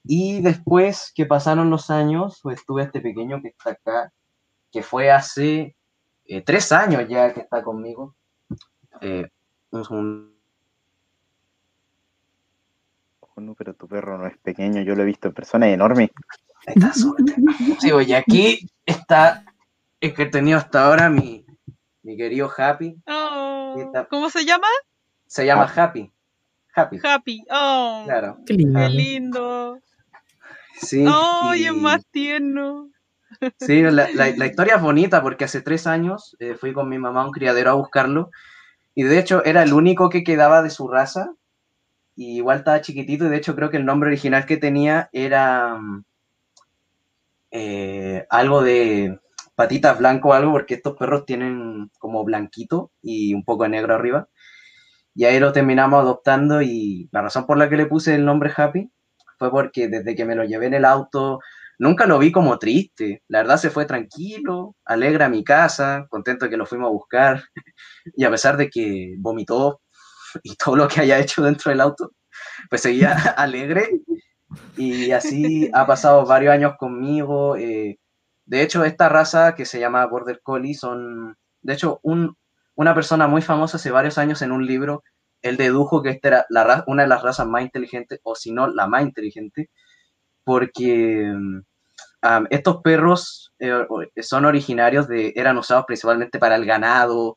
Y 0.03 0.41
después 0.41 1.11
que 1.15 1.25
pasaron 1.25 1.69
los 1.71 1.89
años, 1.89 2.39
pues 2.43 2.63
tuve 2.65 2.83
este 2.83 3.01
pequeño 3.01 3.41
que 3.41 3.49
está 3.49 3.71
acá, 3.71 4.13
que 4.71 4.81
fue 4.83 5.11
hace 5.11 5.75
eh, 6.25 6.41
tres 6.41 6.71
años 6.71 7.05
ya 7.09 7.33
que 7.33 7.41
está 7.41 7.63
conmigo. 7.63 8.15
Eh, 9.01 9.27
un- 9.71 10.33
Oh, 13.21 13.41
no, 13.41 13.53
pero 13.55 13.73
tu 13.73 13.87
perro 13.87 14.17
no 14.17 14.27
es 14.27 14.37
pequeño, 14.37 14.81
yo 14.81 14.95
lo 14.95 15.03
he 15.03 15.05
visto 15.05 15.27
en 15.29 15.33
persona 15.33 15.67
es 15.67 15.73
enorme. 15.73 16.11
Está. 16.65 16.91
Sí, 16.93 17.89
y 18.07 18.13
aquí 18.13 18.69
está 18.85 19.45
el 20.01 20.13
que 20.13 20.23
he 20.23 20.25
tenido 20.25 20.57
hasta 20.57 20.85
ahora 20.85 21.09
mi, 21.09 21.45
mi 22.03 22.17
querido 22.17 22.51
Happy. 22.55 22.97
Oh, 23.07 23.75
Está- 23.79 24.05
¿Cómo 24.05 24.29
se 24.29 24.45
llama? 24.45 24.67
Se 25.25 25.45
llama 25.45 25.71
Happy. 25.73 26.11
Happy, 26.75 26.99
Happy. 27.03 27.45
Oh, 27.49 28.03
claro. 28.05 28.37
Qué 28.45 28.53
lindo. 28.53 28.79
qué 28.79 28.89
lindo. 28.89 29.79
Sí, 30.81 31.05
Ay, 31.07 31.63
y- 31.63 31.65
es 31.67 31.73
más 31.73 32.05
tierno. 32.11 32.89
sí 33.59 33.81
la, 33.81 33.91
la- 33.91 34.31
la 34.35 34.45
historia 34.45 34.75
es 34.75 34.81
bonita 34.81 35.21
porque 35.21 35.45
hace 35.45 35.61
tres 35.61 35.87
años 35.87 36.35
eh, 36.39 36.55
fui 36.55 36.73
con 36.73 36.89
mi 36.89 36.97
mamá 36.97 37.21
a 37.21 37.25
un 37.25 37.31
criadero 37.31 37.69
a 37.71 37.73
buscarlo 37.75 38.31
y 38.95 39.03
de 39.03 39.19
hecho 39.19 39.43
era 39.45 39.63
el 39.63 39.73
único 39.73 40.09
que 40.09 40.23
quedaba 40.23 40.61
de 40.61 40.69
su 40.69 40.87
raza. 40.87 41.33
Y 42.15 42.37
igual 42.37 42.59
estaba 42.59 42.81
chiquitito 42.81 43.25
y 43.25 43.29
de 43.29 43.37
hecho 43.37 43.55
creo 43.55 43.69
que 43.69 43.77
el 43.77 43.85
nombre 43.85 44.09
original 44.09 44.45
que 44.45 44.57
tenía 44.57 45.09
era 45.13 45.75
mm, 45.75 46.03
eh, 47.51 48.25
algo 48.29 48.61
de 48.61 49.19
patitas 49.55 49.97
blanco 49.99 50.29
o 50.29 50.33
algo 50.33 50.51
porque 50.51 50.75
estos 50.75 50.97
perros 50.97 51.25
tienen 51.25 51.91
como 51.97 52.23
blanquito 52.23 52.91
y 53.01 53.33
un 53.33 53.43
poco 53.43 53.63
de 53.63 53.69
negro 53.69 53.95
arriba. 53.95 54.27
Y 55.15 55.25
ahí 55.25 55.39
lo 55.39 55.51
terminamos 55.51 56.01
adoptando 56.01 56.61
y 56.61 57.09
la 57.11 57.21
razón 57.21 57.45
por 57.45 57.57
la 57.57 57.69
que 57.69 57.77
le 57.77 57.85
puse 57.85 58.15
el 58.15 58.25
nombre 58.25 58.51
Happy 58.55 58.91
fue 59.37 59.51
porque 59.51 59.87
desde 59.87 60.15
que 60.15 60.25
me 60.25 60.35
lo 60.35 60.43
llevé 60.43 60.67
en 60.67 60.75
el 60.75 60.85
auto 60.85 61.39
nunca 61.79 62.05
lo 62.05 62.19
vi 62.19 62.31
como 62.31 62.59
triste. 62.59 63.23
La 63.27 63.39
verdad 63.39 63.57
se 63.57 63.71
fue 63.71 63.85
tranquilo, 63.85 64.75
alegre 64.85 65.23
a 65.23 65.29
mi 65.29 65.43
casa, 65.43 66.05
contento 66.09 66.45
de 66.45 66.51
que 66.51 66.57
lo 66.57 66.65
fuimos 66.65 66.87
a 66.89 66.91
buscar. 66.91 67.43
Y 68.15 68.25
a 68.25 68.31
pesar 68.31 68.57
de 68.57 68.69
que 68.69 69.15
vomitó 69.19 69.81
y 70.43 70.55
todo 70.55 70.75
lo 70.75 70.87
que 70.87 71.01
haya 71.01 71.19
hecho 71.19 71.43
dentro 71.43 71.71
del 71.71 71.81
auto, 71.81 72.11
pues 72.69 72.81
seguía 72.81 73.13
alegre. 73.37 73.89
Y 74.77 75.11
así 75.11 75.69
ha 75.73 75.85
pasado 75.87 76.25
varios 76.25 76.53
años 76.53 76.73
conmigo. 76.77 77.55
eh, 77.57 77.97
de 78.45 78.63
hecho, 78.63 78.83
esta 78.83 79.09
raza 79.09 79.55
que 79.55 79.65
se 79.65 79.79
llama 79.79 80.05
Border 80.07 80.41
Collie 80.43 80.73
son, 80.73 81.37
de 81.61 81.73
hecho, 81.73 81.99
un, 82.03 82.35
una 82.75 82.95
persona 82.95 83.27
muy 83.27 83.41
famosa 83.43 83.77
hace 83.77 83.91
varios 83.91 84.17
años 84.17 84.41
en 84.41 84.51
un 84.51 84.65
libro, 84.65 85.03
él 85.43 85.57
dedujo 85.57 86.01
que 86.01 86.09
esta 86.09 86.27
era 86.29 86.45
la 86.49 86.83
una 86.87 87.03
de 87.03 87.09
las 87.09 87.21
razas 87.23 87.47
más 87.47 87.61
inteligentes, 87.63 88.19
o 88.23 88.35
si 88.35 88.51
no, 88.51 88.67
la 88.67 88.87
más 88.87 89.03
inteligente, 89.03 89.69
porque 90.43 91.33
am, 92.21 92.47
estos 92.49 92.81
perros 92.83 93.53
eh, 93.59 93.71
o- 93.89 94.03
son 94.21 94.45
originarios 94.45 95.07
de, 95.07 95.33
eran 95.35 95.57
usados 95.57 95.85
principalmente 95.85 96.39
para 96.39 96.55
el 96.55 96.65
ganado 96.65 97.35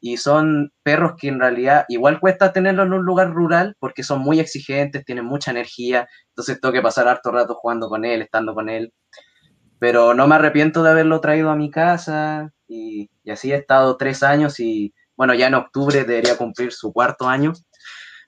y 0.00 0.18
son 0.18 0.72
perros 0.82 1.12
que 1.18 1.28
en 1.28 1.40
realidad 1.40 1.84
igual 1.88 2.20
cuesta 2.20 2.52
tenerlos 2.52 2.86
en 2.86 2.92
un 2.94 3.04
lugar 3.04 3.32
rural 3.32 3.76
porque 3.78 4.02
son 4.02 4.20
muy 4.20 4.40
exigentes, 4.40 5.04
tienen 5.04 5.24
mucha 5.24 5.50
energía, 5.50 6.08
entonces 6.28 6.60
tengo 6.60 6.72
que 6.72 6.82
pasar 6.82 7.08
harto 7.08 7.32
rato 7.32 7.54
jugando 7.54 7.88
con 7.88 8.04
él, 8.04 8.22
estando 8.22 8.54
con 8.54 8.68
él, 8.68 8.92
pero 9.78 10.14
no 10.14 10.26
me 10.26 10.36
arrepiento 10.36 10.82
de 10.82 10.90
haberlo 10.90 11.20
traído 11.20 11.50
a 11.50 11.56
mi 11.56 11.70
casa 11.70 12.50
y, 12.68 13.10
así 13.30 13.52
he 13.52 13.56
estado 13.56 13.96
tres 13.96 14.22
años 14.22 14.60
y 14.60 14.94
bueno, 15.16 15.34
ya 15.34 15.48
en 15.48 15.54
octubre 15.54 16.04
debería 16.04 16.36
cumplir 16.36 16.72
su 16.72 16.92
cuarto 16.92 17.28
año, 17.28 17.52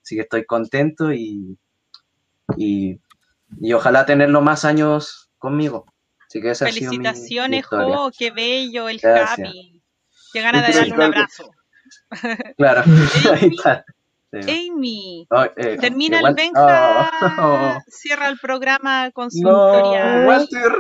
así 0.03 0.17
que 0.17 0.23
estoy 0.23 0.45
contento 0.47 1.13
y, 1.13 1.59
y 2.57 3.73
ojalá 3.73 4.07
tenerlo 4.07 4.41
más 4.41 4.65
años 4.65 5.28
conmigo. 5.39 5.87
Así 6.29 6.41
que 6.41 6.51
esa 6.51 6.67
ha 6.67 6.73
sido 6.73 6.91
mi- 6.93 6.99
mi 6.99 7.05
Felicitaciones, 7.05 7.61
historia. 7.61 7.97
Jo, 7.97 8.11
qué 8.17 8.31
bello 8.31 8.89
el 8.89 8.99
Gracias. 8.99 9.49
Happy. 9.49 9.83
Qué 10.33 10.43
gana 10.43 10.63
de 10.67 10.73
darle 10.75 10.95
un 10.95 11.03
abrazo. 11.03 11.51
Claro, 12.59 12.83
ahí 13.33 13.45
Amy. 13.47 13.57
está. 13.57 13.85
Sí. 14.31 14.69
Amy, 14.71 15.27
Oh, 15.31 15.45
eh, 15.57 15.79
termina 15.81 16.19
igual- 16.19 16.33
el 16.33 16.37
Benja, 16.37 17.11
Oh, 17.39 17.79
cierra 17.89 18.29
el 18.29 18.39
programa 18.39 19.11
con 19.13 19.31
su 19.31 19.41
no, 19.43 19.73
historia. 19.75 20.25
Walter, 20.27 20.73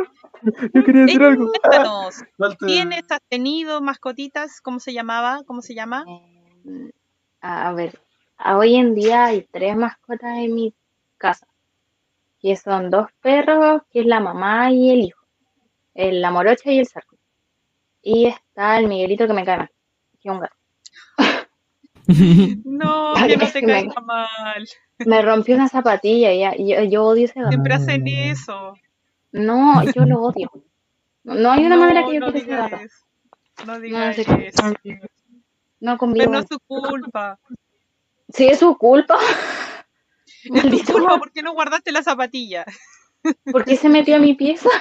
Yo 0.75 0.85
quería 0.85 1.03
decir 1.07 1.23
Amy, 1.23 1.31
algo. 1.33 1.51
cuéntanos, 1.53 2.17
Walter. 2.37 2.69
¿tienes, 2.69 3.03
has 3.11 3.20
tenido 3.31 3.81
mascotitas? 3.81 4.61
¿Cómo 4.61 4.81
se 4.81 4.93
llamaba? 4.93 5.41
¿Cómo 5.47 5.62
se 5.62 5.75
llama? 5.75 6.05
Eh, 6.67 6.91
a 7.41 7.73
ver, 7.73 7.99
a 8.37 8.59
hoy 8.59 8.77
en 8.77 8.95
día 8.95 9.25
hay 9.27 9.49
tres 9.51 9.75
mascotas 9.77 10.37
en 10.37 10.55
mi 10.55 10.75
casa, 11.17 11.47
que 12.41 12.57
son 12.57 12.91
dos 12.91 13.08
perros, 13.20 13.83
que 13.91 14.00
es 14.00 14.07
la 14.07 14.20
mamá 14.20 14.70
y 14.73 14.91
el 14.91 15.00
hijo, 15.00 15.20
el, 15.94 16.20
la 16.20 16.31
morocha 16.31 16.70
y 16.70 16.78
el 16.78 16.86
zarco. 16.86 17.17
Y 18.02 18.26
está 18.26 18.78
el 18.78 18.86
Miguelito 18.89 19.26
que 19.26 19.33
me 19.33 19.44
cae 19.44 19.58
mal, 19.58 19.70
que 20.20 20.28
es 20.28 20.34
un 20.34 20.41
gato. 20.41 20.55
No, 22.65 23.12
que 23.26 23.36
no 23.36 23.47
te 23.52 23.60
me- 23.62 23.73
caiga 23.73 24.00
mal. 24.00 24.67
Me 25.05 25.23
rompió 25.23 25.55
una 25.55 25.68
zapatilla 25.68 26.33
y 26.33 26.39
ya- 26.41 26.57
yo, 26.57 26.83
yo 26.84 27.05
odio 27.05 27.26
ese 27.26 27.39
gato. 27.39 27.50
Siempre 27.50 27.75
hacen 27.75 28.07
eso. 28.08 28.75
No, 29.33 29.84
yo 29.92 30.07
lo 30.07 30.23
odio. 30.23 30.50
No 31.25 31.50
hay 31.52 31.67
una 31.67 31.76
no, 31.76 31.83
manera 31.83 32.07
que 32.07 32.15
yo 32.15 32.20
no 32.20 32.33
quiera 32.33 32.67
ese 32.67 32.70
gato. 32.70 32.76
eso. 32.76 33.05
No 33.67 33.81
digas 33.81 34.17
sé 34.17 34.23
eso. 34.23 34.62
No 35.81 35.99
Pero 35.99 36.31
no 36.31 36.39
es 36.39 36.47
su 36.49 36.58
culpa. 36.60 37.39
Sí, 38.31 38.47
es 38.49 38.58
su 38.58 38.76
culpa. 38.78 39.17
Es 40.52 40.68
tu 40.68 40.70
Maldito 40.70 40.92
culpa, 40.92 41.15
gato. 41.15 41.18
¿por 41.18 41.33
qué 41.33 41.42
no 41.42 41.52
guardaste 41.55 41.92
la 41.92 42.02
zapatilla? 42.02 42.65
¿Por 43.50 43.65
qué 43.65 43.76
se 43.76 43.89
metió 43.89 44.17
a 44.17 44.20
mi 44.20 44.34
pieza? 44.34 44.70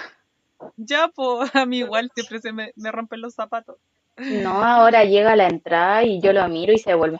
Ya, 0.77 1.09
pues, 1.15 1.55
a 1.55 1.65
mí 1.65 1.79
igual 1.79 2.11
siempre 2.13 2.39
se 2.41 2.51
me, 2.53 2.71
me 2.75 2.91
rompen 2.91 3.21
los 3.21 3.35
zapatos. 3.35 3.77
No, 4.17 4.63
ahora 4.63 5.03
llega 5.05 5.33
a 5.33 5.35
la 5.35 5.47
entrada 5.47 6.03
y 6.03 6.21
yo 6.21 6.33
lo 6.33 6.47
miro 6.49 6.73
y 6.73 6.77
se 6.79 6.93
vuelve. 6.95 7.19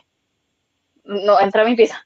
No, 1.04 1.40
entra 1.40 1.62
a 1.62 1.64
mi 1.64 1.74
pieza. 1.76 2.04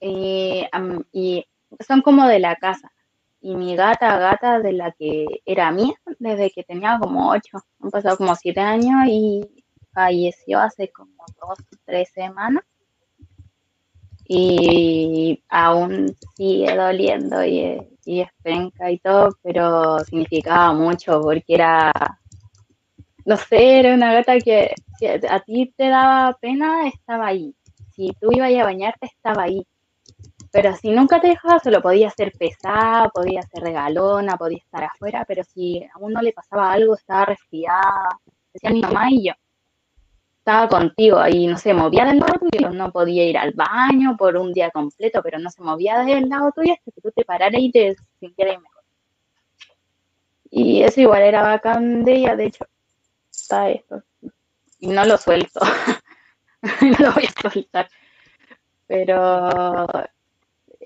Eh, 0.00 0.68
y 1.12 1.46
son 1.86 2.02
como 2.02 2.26
de 2.26 2.40
la 2.40 2.56
casa. 2.56 2.92
Y 3.40 3.54
mi 3.56 3.76
gata, 3.76 4.18
gata 4.18 4.60
de 4.60 4.72
la 4.72 4.92
que 4.92 5.26
era 5.44 5.70
mía 5.72 5.94
desde 6.18 6.50
que 6.50 6.64
tenía 6.64 6.98
como 7.00 7.30
ocho. 7.30 7.58
Han 7.80 7.90
pasado 7.90 8.16
como 8.16 8.34
siete 8.36 8.60
años 8.60 9.06
y 9.08 9.64
falleció 9.92 10.60
hace 10.60 10.90
como 10.92 11.24
dos, 11.40 11.58
tres 11.84 12.10
semanas. 12.12 12.64
Y 14.26 15.42
aún 15.48 16.16
sigue 16.36 16.74
doliendo 16.74 17.44
y, 17.44 17.80
y 18.04 18.20
es 18.20 18.28
penca 18.42 18.90
y 18.90 18.98
todo, 18.98 19.30
pero 19.42 19.98
significaba 20.00 20.72
mucho 20.72 21.20
porque 21.20 21.54
era, 21.54 21.92
no 23.24 23.36
sé, 23.36 23.80
era 23.80 23.94
una 23.94 24.12
gata 24.14 24.38
que 24.38 24.74
si 24.98 25.06
a 25.06 25.40
ti 25.40 25.72
te 25.76 25.88
daba 25.88 26.36
pena, 26.40 26.86
estaba 26.88 27.26
ahí. 27.26 27.54
Si 27.94 28.12
tú 28.20 28.30
ibas 28.32 28.52
a 28.54 28.64
bañarte, 28.64 29.06
estaba 29.06 29.44
ahí. 29.44 29.66
Pero 30.52 30.74
si 30.76 30.90
nunca 30.90 31.20
te 31.20 31.28
dejaba 31.28 31.58
solo, 31.60 31.80
podía 31.80 32.10
ser 32.10 32.32
pesada, 32.32 33.08
podía 33.08 33.42
ser 33.42 33.62
regalona, 33.62 34.36
podía 34.36 34.58
estar 34.58 34.84
afuera, 34.84 35.24
pero 35.26 35.42
si 35.44 35.82
a 35.82 35.98
uno 35.98 36.20
le 36.20 36.32
pasaba 36.32 36.72
algo, 36.72 36.94
estaba 36.94 37.24
resfriada, 37.24 38.08
decía 38.52 38.70
mi 38.70 38.82
mamá 38.82 39.10
y 39.10 39.28
yo. 39.28 39.32
Estaba 40.42 40.68
contigo 40.68 41.20
ahí, 41.20 41.46
no 41.46 41.56
se 41.56 41.72
movía 41.72 42.04
del 42.04 42.18
lado 42.18 42.34
tuyo, 42.40 42.70
no 42.70 42.90
podía 42.90 43.24
ir 43.24 43.38
al 43.38 43.52
baño 43.52 44.16
por 44.16 44.36
un 44.36 44.52
día 44.52 44.72
completo, 44.72 45.22
pero 45.22 45.38
no 45.38 45.48
se 45.50 45.62
movía 45.62 46.00
del 46.00 46.28
lado 46.28 46.50
tuyo 46.50 46.72
hasta 46.72 46.90
que 46.90 47.00
tú 47.00 47.12
te 47.12 47.24
pararas 47.24 47.60
y 47.60 47.70
te 47.70 47.94
sintieras 48.18 48.60
mejor. 48.60 48.82
Y 50.50 50.82
eso 50.82 51.00
igual 51.00 51.22
era 51.22 51.42
bacán 51.42 52.02
de 52.04 52.14
ella, 52.14 52.34
de 52.34 52.46
hecho, 52.46 52.66
está 53.30 53.70
esto. 53.70 54.02
Y 54.80 54.88
no 54.88 55.04
lo 55.04 55.16
suelto, 55.16 55.60
no 56.80 56.98
lo 56.98 57.12
voy 57.12 57.24
a 57.24 57.48
soltar, 57.48 57.88
pero 58.88 59.86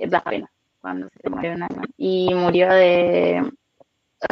da 0.06 0.20
pena 0.22 0.50
cuando 0.82 1.08
se 1.18 1.30
muere 1.30 1.54
un 1.54 1.62
animal. 1.62 1.88
Y 1.96 2.34
murió 2.34 2.68
de 2.68 3.42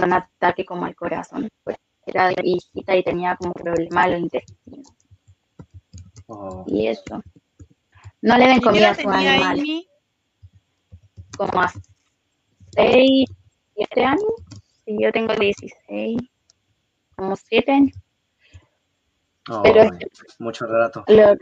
un 0.02 0.12
ataque 0.12 0.66
como 0.66 0.84
al 0.84 0.94
corazón, 0.94 1.48
pues 1.62 1.78
era 2.04 2.28
de 2.28 2.42
hijita 2.44 2.94
y 2.94 3.02
tenía 3.02 3.36
como 3.36 3.54
problema 3.54 4.04
el 4.04 4.24
intestino. 4.24 4.82
Oh, 6.26 6.64
Y 6.66 6.86
eso. 6.88 7.22
No 8.22 8.38
le 8.38 8.46
den 8.46 8.56
¿Y 8.56 8.60
qué 8.60 8.66
comida 8.66 8.90
a 8.90 8.94
sus 8.94 9.04
animales. 9.06 9.60
Amy? 9.60 9.88
Como 11.36 11.60
a 11.60 11.72
6, 12.74 13.28
7 13.74 14.04
años. 14.04 14.24
Y 14.86 15.02
yo 15.02 15.12
tengo 15.12 15.34
16. 15.34 16.18
Como 17.16 17.36
7 17.36 17.72
años. 17.72 17.96
Pero 19.62 19.82
Ay, 19.82 19.88
es 19.88 19.98
que 19.98 20.06
mucho 20.38 20.66
rato. 20.66 21.04
lo- 21.06 21.36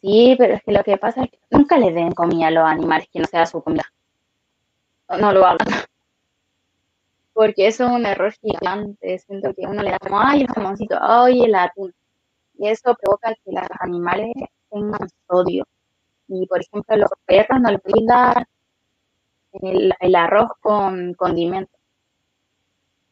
sí, 0.00 0.36
pero 0.38 0.54
es 0.54 0.62
que 0.62 0.72
lo 0.72 0.84
que 0.84 0.96
pasa 0.96 1.24
es 1.24 1.30
que 1.30 1.38
nunca 1.50 1.76
le 1.78 1.92
den 1.92 2.12
comida 2.12 2.46
a 2.46 2.50
los 2.52 2.64
animales 2.64 3.08
que 3.12 3.18
no 3.18 3.26
sea 3.26 3.44
su 3.46 3.60
comida. 3.62 3.84
No 5.18 5.32
lo 5.32 5.44
hagan. 5.44 5.66
Porque 7.32 7.66
eso 7.66 7.86
es 7.86 7.90
un 7.90 8.06
error 8.06 8.32
gigante. 8.40 9.18
Siento 9.18 9.52
que 9.54 9.62
uno 9.66 9.82
le 9.82 9.90
da 9.90 9.98
como, 9.98 10.20
ay, 10.20 10.42
el 10.42 10.46
jamoncito, 10.48 10.96
ay, 11.00 11.42
el 11.44 11.54
atún. 11.56 11.92
Y 12.60 12.68
eso 12.68 12.94
provoca 12.94 13.34
que 13.42 13.52
los 13.52 13.64
animales 13.80 14.32
tengan 14.70 15.08
sodio. 15.26 15.66
Y 16.28 16.46
por 16.46 16.60
ejemplo, 16.60 16.94
los 16.98 17.10
perros 17.24 17.58
no 17.58 17.70
les 17.70 17.80
el, 19.62 19.94
el 19.98 20.14
arroz 20.14 20.50
con 20.60 21.14
condimento. 21.14 21.72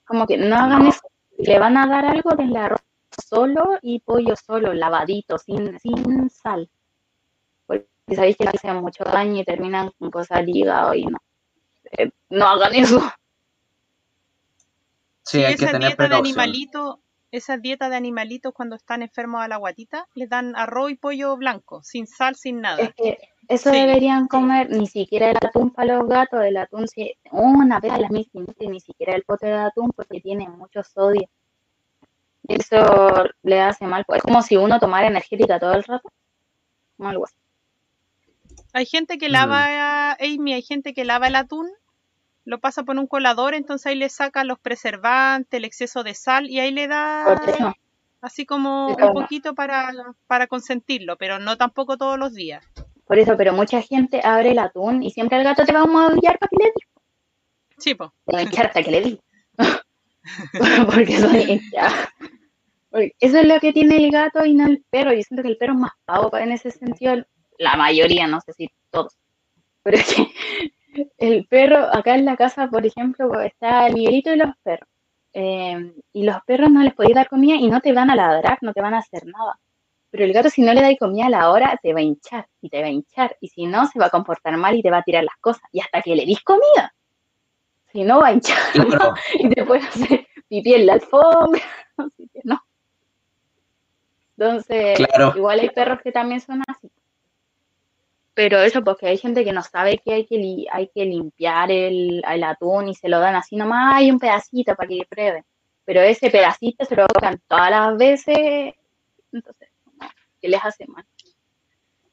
Como 0.05 0.27
que 0.27 0.37
no 0.37 0.55
hagan 0.55 0.87
eso. 0.89 1.01
Le 1.39 1.59
van 1.59 1.79
a 1.79 1.87
dar 1.87 2.05
algo, 2.05 2.33
denle 2.37 2.59
arroz 2.59 2.81
solo 3.27 3.79
y 3.81 4.01
pollo 4.01 4.35
solo, 4.37 4.75
lavadito, 4.75 5.39
sin, 5.39 5.79
sin 5.81 6.29
sal. 6.29 6.69
Porque 7.67 7.89
sabéis 8.15 8.37
que 8.37 8.45
le 8.45 8.51
hacen 8.51 8.77
mucho 8.83 9.03
daño 9.05 9.41
y 9.41 9.45
terminan 9.45 9.93
con 9.99 10.11
cosas 10.11 10.41
al 10.41 10.49
hígado 10.51 10.93
y 10.93 11.07
no. 11.07 11.17
Eh, 11.93 12.11
no 12.29 12.47
hagan 12.47 12.75
eso. 12.75 13.01
Sí, 15.23 15.43
Y 15.43 15.45
hay 15.45 15.57
que 15.57 15.65
esa 15.65 15.73
tener 15.73 15.97
dieta 15.97 16.09
de 16.09 16.19
precaución. 16.19 16.19
animalitos, 16.19 16.99
esa 17.31 17.57
dieta 17.59 17.89
de 17.89 17.97
animalitos 17.97 18.53
cuando 18.55 18.77
están 18.77 19.03
enfermos 19.03 19.43
a 19.43 19.49
la 19.49 19.57
guatita, 19.57 20.07
les 20.15 20.29
dan 20.29 20.57
arroz 20.57 20.91
y 20.91 20.95
pollo 20.97 21.37
blanco, 21.37 21.83
sin 21.83 22.07
sal, 22.07 22.37
sin 22.37 22.61
nada. 22.61 22.83
Es 22.83 22.95
que 22.95 23.19
eso 23.49 23.71
Sí. 23.71 23.77
deberían 23.77 24.27
comer 24.29 24.71
ni 24.71 24.87
siquiera 24.87 25.31
el 25.31 25.37
atún 25.37 25.71
para 25.71 25.97
los 25.97 26.09
gatos, 26.09 26.43
el 26.43 26.57
atún 26.57 26.89
si 26.89 27.15
una 27.31 27.81
vez 27.81 27.93
a 27.93 27.99
las 27.99 28.11
mil 28.11 28.31
ni 28.61 28.81
siquiera 28.81 29.15
el 29.15 29.25
pote 29.25 29.47
de 29.47 29.55
atún 29.55 29.91
porque 29.93 30.21
tiene 30.21 30.49
mucho 30.49 30.83
sodio. 30.83 31.29
Eso 32.47 33.25
le 33.43 33.61
hace 33.61 33.87
mal. 33.87 34.05
Es 34.15 34.23
como 34.23 34.43
si 34.43 34.57
uno 34.57 34.79
tomara 34.81 35.07
energética 35.07 35.59
todo 35.59 35.75
el 35.75 35.85
rato. 35.85 36.09
Como 36.97 37.09
algo 37.11 37.25
así. 37.25 37.35
Hay 38.73 38.87
gente 38.87 39.19
que 39.19 39.29
Mm. 39.29 39.33
lava, 39.33 40.13
Amy, 40.21 40.55
hay 40.55 40.63
gente 40.63 40.95
que 40.95 41.05
lava 41.05 41.27
el 41.29 41.37
atún, 41.37 41.69
lo 42.49 42.59
pasa 42.59 42.83
por 42.83 42.97
un 42.97 43.07
colador, 43.07 43.53
entonces 43.53 43.89
ahí 43.89 43.95
le 43.95 44.09
saca 44.09 44.43
los 44.43 44.59
preservantes, 44.59 45.59
el 45.59 45.67
exceso 45.67 46.03
de 46.03 46.15
sal 46.15 46.49
y 46.49 46.59
ahí 46.61 46.71
le 46.71 46.89
da 46.89 47.39
así 48.23 48.47
como 48.47 48.87
un 48.87 49.13
poquito 49.13 49.55
para, 49.55 49.93
para 50.27 50.47
consentirlo, 50.47 51.19
pero 51.19 51.39
no 51.39 51.59
tampoco 51.59 51.99
todos 51.99 52.19
los 52.19 52.33
días. 52.33 52.65
por 53.07 53.19
eso, 53.19 53.37
pero 53.37 53.53
mucha 53.53 53.83
gente 53.83 54.23
abre 54.25 54.53
el 54.53 54.61
atún 54.61 55.03
y 55.03 55.11
siempre 55.11 55.37
al 55.37 55.45
gato 55.45 55.67
te 55.67 55.75
va 55.75 55.83
a 55.83 55.87
maullar 55.87 56.39
para 56.39 56.49
que 56.49 56.57
le 56.57 56.65
di. 56.65 56.87
Sí, 57.77 57.97
hasta 58.59 58.83
que 58.83 58.91
le 58.91 59.01
di. 59.03 59.21
Porque 60.87 61.19
son 61.19 61.37
hinchas. 61.37 61.93
Porque 62.89 63.15
Eso 63.21 63.41
es 63.41 63.47
lo 63.47 63.61
que 63.61 63.75
tiene 63.75 63.99
el 63.99 64.11
gato 64.11 64.47
y 64.47 64.55
no 64.55 64.67
el 64.67 64.83
perro. 64.89 65.13
Yo 65.13 65.21
siento 65.23 65.43
que 65.43 65.51
el 65.51 65.59
perro 65.59 65.75
es 65.75 65.81
más 65.81 65.93
pavo 66.07 66.35
en 66.39 66.53
ese 66.53 66.71
sentido. 66.71 67.27
La 67.59 67.77
mayoría, 67.77 68.27
no 68.27 68.41
sé 68.41 68.55
si 68.55 68.71
todos. 68.91 69.19
Pero 69.83 69.99
es 69.99 70.15
que 70.15 70.33
el 71.19 71.47
perro, 71.47 71.79
acá 71.95 72.15
en 72.15 72.25
la 72.25 72.37
casa, 72.37 72.69
por 72.69 72.85
ejemplo, 72.87 73.41
está 73.41 73.87
el 73.87 73.95
Miguelito 73.95 74.33
y 74.33 74.37
los 74.37 74.51
perros. 74.63 74.89
Eh, 75.33 75.93
y 76.13 76.23
los 76.25 76.37
perros 76.47 76.71
no 76.71 76.83
les 76.83 76.95
podéis 76.95 77.15
dar 77.15 77.29
comida 77.29 77.55
y 77.55 77.69
no 77.69 77.81
te 77.81 77.93
van 77.93 78.11
a 78.11 78.17
ladrar, 78.17 78.59
no 78.63 78.73
te 78.73 78.81
van 78.81 78.95
a 78.95 78.99
hacer 78.99 79.25
nada. 79.27 79.59
Pero 80.11 80.25
el 80.25 80.33
gato, 80.33 80.49
si 80.49 80.63
no 80.63 80.73
le 80.73 80.81
dais 80.81 80.99
comida 80.99 81.27
a 81.27 81.31
la 81.31 81.51
hora, 81.51 81.79
te 81.83 81.93
va 81.93 82.01
a 82.01 82.03
hinchar 82.03 82.47
y 82.63 82.71
te 82.71 82.81
va 82.81 82.87
a 82.87 82.91
hinchar. 82.91 83.37
Y 83.41 83.49
si 83.49 83.67
no, 83.67 83.87
se 83.87 83.99
va 83.99 84.07
a 84.07 84.11
comportar 84.11 84.57
mal 84.57 84.75
y 84.75 84.83
te 84.83 84.91
va 84.91 84.99
a 84.99 85.03
tirar 85.03 85.23
las 85.25 85.37
cosas. 85.41 85.63
Y 85.71 85.81
hasta 85.81 86.01
que 86.03 86.17
le 86.17 86.25
dis 86.25 86.43
comida. 86.43 86.95
Si 87.93 88.03
no, 88.05 88.21
va 88.21 88.29
a 88.29 88.33
hinchar 88.33 88.57
Claro. 88.73 89.15
y 89.35 89.49
te 89.51 89.65
puede 89.65 89.83
hacer 89.87 90.27
pipí 90.49 90.75
en 90.75 90.87
la 90.87 90.95
alfombra. 90.95 91.61
Así 91.99 92.29
que 92.33 92.41
no. 92.45 92.59
Entonces, 94.39 94.97
Claro. 94.97 95.33
igual 95.37 95.61
hay 95.61 95.71
perros 95.71 96.01
que 96.03 96.13
también 96.13 96.41
son 96.41 96.63
así. 96.69 96.91
Pero 98.39 98.61
eso 98.61 98.85
porque 98.85 99.09
hay 99.09 99.19
gente 99.19 99.45
que 99.45 99.53
no 99.53 99.65
sabe 99.65 99.99
que 99.99 100.13
hay 100.15 100.25
que, 100.25 100.37
li- 100.39 100.69
hay 100.71 100.87
que 100.95 101.05
limpiar 101.05 101.73
el, 101.73 102.23
el 102.25 102.45
atún 102.45 102.89
y 102.89 102.95
se 102.95 103.09
lo 103.09 103.19
dan 103.19 103.35
así 103.35 103.57
nomás, 103.57 103.95
hay 103.97 104.13
un 104.13 104.21
pedacito 104.21 104.77
para 104.77 104.89
que 104.89 105.01
prueben. 105.09 105.45
Pero 105.85 106.03
ese 106.03 106.31
pedacito 106.31 106.85
se 106.85 106.95
lo 106.95 107.09
tocan 107.09 107.43
todas 107.49 107.69
las 107.69 107.97
veces, 107.99 108.75
entonces, 109.33 109.69
no, 110.01 110.09
que 110.41 110.49
les 110.49 110.65
hace 110.65 110.87
mal. 110.87 111.05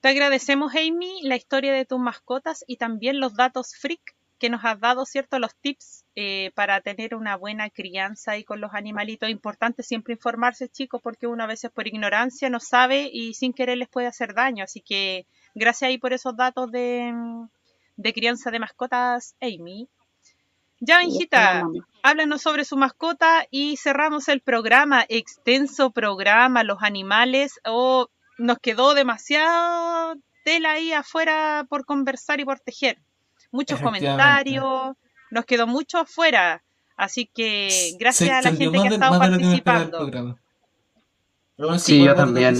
Te 0.02 0.10
agradecemos, 0.10 0.74
Amy, 0.76 1.22
la 1.22 1.36
historia 1.36 1.72
de 1.74 1.86
tus 1.86 2.00
mascotas 2.00 2.64
y 2.66 2.78
también 2.78 3.20
los 3.20 3.36
datos 3.36 3.76
freak 3.76 4.16
que 4.40 4.50
nos 4.50 4.66
has 4.66 4.80
dado, 4.80 5.06
¿cierto? 5.06 5.38
Los 5.38 5.56
tips 5.56 6.06
eh, 6.16 6.50
para 6.56 6.82
tener 6.82 7.14
una 7.14 7.38
buena 7.38 7.70
crianza 7.70 8.32
ahí 8.32 8.44
con 8.44 8.62
los 8.62 8.74
animalitos. 8.74 9.30
Importante 9.30 9.84
siempre 9.84 10.16
informarse, 10.16 10.70
chicos, 10.70 11.02
porque 11.04 11.28
uno 11.28 11.44
a 11.44 11.48
veces 11.48 11.70
por 11.70 11.88
ignorancia 11.88 12.50
no 12.50 12.60
sabe 12.60 13.12
y 13.14 13.36
sin 13.36 13.54
querer 13.54 13.78
les 13.78 13.90
puede 13.90 14.08
hacer 14.08 14.34
daño. 14.34 14.64
Así 14.64 14.82
que 14.82 15.28
gracias 15.56 15.90
ahí 15.90 15.98
por 15.98 16.14
esos 16.14 16.36
datos 16.36 16.72
de, 16.72 17.14
de 17.96 18.14
crianza 18.14 18.52
de 18.52 18.60
mascotas, 18.60 19.36
Amy. 19.42 19.88
Ya, 20.82 21.00
después, 21.00 21.64
háblanos 22.04 22.42
sobre 22.42 22.66
su 22.66 22.78
mascota 22.78 23.48
y 23.50 23.78
cerramos 23.78 24.28
el 24.28 24.42
programa, 24.42 25.06
extenso 25.08 25.90
programa, 25.90 26.64
los 26.64 26.84
animales, 26.84 27.60
o 27.66 28.10
nos 28.38 28.60
quedó 28.60 28.94
demasiado 28.94 30.16
tela 30.44 30.74
ahí 30.74 30.92
afuera 30.92 31.66
por 31.70 31.86
conversar 31.86 32.40
y 32.40 32.46
por 32.46 32.60
tejer. 32.60 33.00
Muchos 33.52 33.80
comentarios, 33.80 34.96
nos 35.32 35.46
quedó 35.46 35.66
mucho 35.66 36.00
afuera, 36.00 36.62
así 36.98 37.26
que 37.26 37.96
gracias 37.98 38.30
Se 38.30 38.34
a 38.34 38.42
la 38.42 38.50
gente 38.56 38.70
que 38.72 38.88
ha 38.88 38.92
estado 38.92 39.18
participando. 39.18 39.98
programa. 39.98 40.36
Pero 41.56 41.68
bueno, 41.70 41.80
Sí, 41.80 42.04
yo 42.04 42.14
también. 42.16 42.54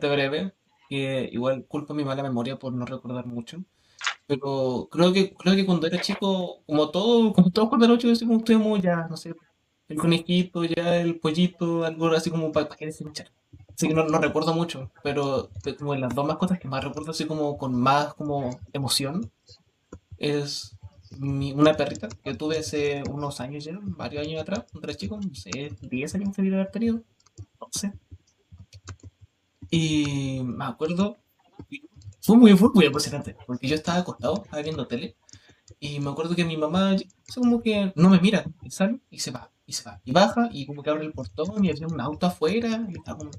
breve, 0.00 0.52
que 0.88 1.28
igual 1.32 1.66
culpa 1.66 1.94
mi 1.94 2.04
mala 2.04 2.22
memoria 2.22 2.58
por 2.58 2.72
no 2.72 2.86
recordar 2.86 3.26
mucho. 3.26 3.62
Pero 4.26 4.88
creo 4.90 5.12
que, 5.12 5.34
creo 5.34 5.56
que 5.56 5.66
cuando 5.66 5.86
era 5.86 6.00
chico, 6.00 6.62
como 6.66 6.90
todo, 6.90 7.32
como 7.32 7.50
todos 7.50 7.68
cuando 7.68 7.86
era 7.86 7.98
chico, 7.98 8.10
decimos, 8.10 8.44
tuvimos 8.44 8.80
ya, 8.82 9.06
no 9.08 9.16
sé, 9.16 9.34
el 9.88 9.98
conejito, 9.98 10.64
ya 10.64 10.96
el 10.98 11.18
pollito, 11.18 11.84
algo 11.84 12.08
así 12.08 12.30
como 12.30 12.52
para, 12.52 12.68
que 12.68 12.92
se 12.92 13.04
hinchar. 13.04 13.30
Así 13.74 13.88
que 13.88 13.94
no, 13.94 14.04
no 14.04 14.18
recuerdo 14.18 14.54
mucho, 14.54 14.90
pero 15.02 15.50
de- 15.64 15.76
como 15.76 15.94
las 15.94 16.14
dos 16.14 16.26
mascotas 16.26 16.58
que 16.58 16.68
más 16.68 16.84
recuerdo 16.84 17.12
así 17.12 17.26
como 17.26 17.56
con 17.58 17.74
más 17.74 18.14
como 18.14 18.58
emoción 18.72 19.30
es 20.18 20.76
mi- 21.18 21.52
una 21.52 21.74
perrita 21.74 22.08
que 22.22 22.34
tuve 22.34 22.58
hace 22.58 23.02
unos 23.10 23.40
años 23.40 23.64
ya, 23.64 23.78
varios 23.82 24.26
años 24.26 24.42
atrás, 24.42 24.64
cuando 24.70 24.88
era 24.88 24.96
chico, 24.96 25.18
no 25.20 25.34
sé, 25.34 25.72
10 25.82 26.14
años 26.14 26.34
se 26.34 26.42
haber 26.42 26.70
tenido, 26.70 26.96
no 27.60 27.68
sé. 27.70 27.92
Y 29.70 30.40
me 30.44 30.64
acuerdo, 30.64 31.18
fue 32.20 32.36
muy, 32.36 32.56
fue 32.56 32.70
muy 32.74 32.86
emocionante, 32.86 33.36
porque 33.46 33.68
yo 33.68 33.74
estaba 33.74 33.98
acostado, 34.00 34.42
estaba 34.44 34.62
viendo 34.62 34.86
tele, 34.86 35.16
y 35.80 36.00
me 36.00 36.10
acuerdo 36.10 36.34
que 36.36 36.44
mi 36.44 36.56
mamá, 36.56 36.96
como 37.34 37.62
que 37.62 37.92
no 37.96 38.10
me 38.10 38.20
mira, 38.20 38.46
sale, 38.70 39.00
y 39.10 39.20
se 39.20 39.30
va, 39.30 39.50
y 39.66 39.72
se 39.74 39.84
va, 39.84 40.00
y 40.04 40.12
baja, 40.12 40.48
y 40.52 40.66
como 40.66 40.82
que 40.82 40.90
abre 40.90 41.04
el 41.06 41.12
portón, 41.12 41.64
y 41.64 41.70
había 41.70 41.86
un 41.88 42.00
auto 42.00 42.26
afuera, 42.26 42.86
y 42.90 42.96
estaba 42.98 43.18
como, 43.18 43.30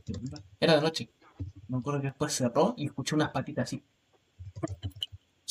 era 0.59 0.75
de 0.75 0.81
noche. 0.81 1.09
Me 1.67 1.77
acuerdo 1.77 2.01
que 2.01 2.07
después 2.07 2.33
cerró 2.33 2.73
y 2.77 2.85
escuché 2.87 3.15
unas 3.15 3.31
patitas 3.31 3.63
así. 3.65 3.83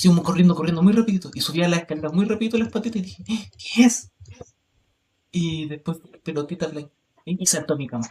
Como 0.06 0.22
corriendo, 0.22 0.54
corriendo 0.54 0.82
muy 0.82 0.92
rapidito. 0.94 1.30
Y 1.34 1.40
subía 1.40 1.68
la 1.68 1.76
escalera 1.76 2.08
muy 2.10 2.24
rapidito 2.24 2.56
las 2.56 2.70
patitas 2.70 3.00
y 3.00 3.04
dije, 3.04 3.24
"¿Eh? 3.28 3.50
¿qué 3.58 3.84
es? 3.84 4.10
Y 5.32 5.66
después 5.68 5.98
pelotita 6.22 6.66
blanca. 6.68 6.90
Y 7.24 7.46
saltó 7.46 7.74
a 7.74 7.76
mi 7.76 7.86
cama. 7.86 8.08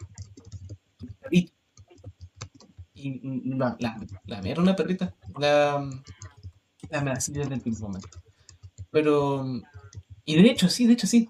Y, 2.97 3.21
la, 3.55 3.77
la, 3.79 3.99
la 4.25 4.41
mía 4.41 4.53
era 4.53 4.61
una 4.61 4.75
perrita. 4.75 5.13
La, 5.37 5.87
la 6.89 7.01
me 7.01 7.11
así 7.11 7.31
desde 7.31 7.53
el 7.53 7.61
primer 7.61 7.79
momento. 7.79 8.09
Pero, 8.91 9.45
y 10.25 10.41
de 10.41 10.49
hecho, 10.49 10.69
sí, 10.69 10.87
de 10.87 10.93
hecho, 10.93 11.07
sí. 11.07 11.29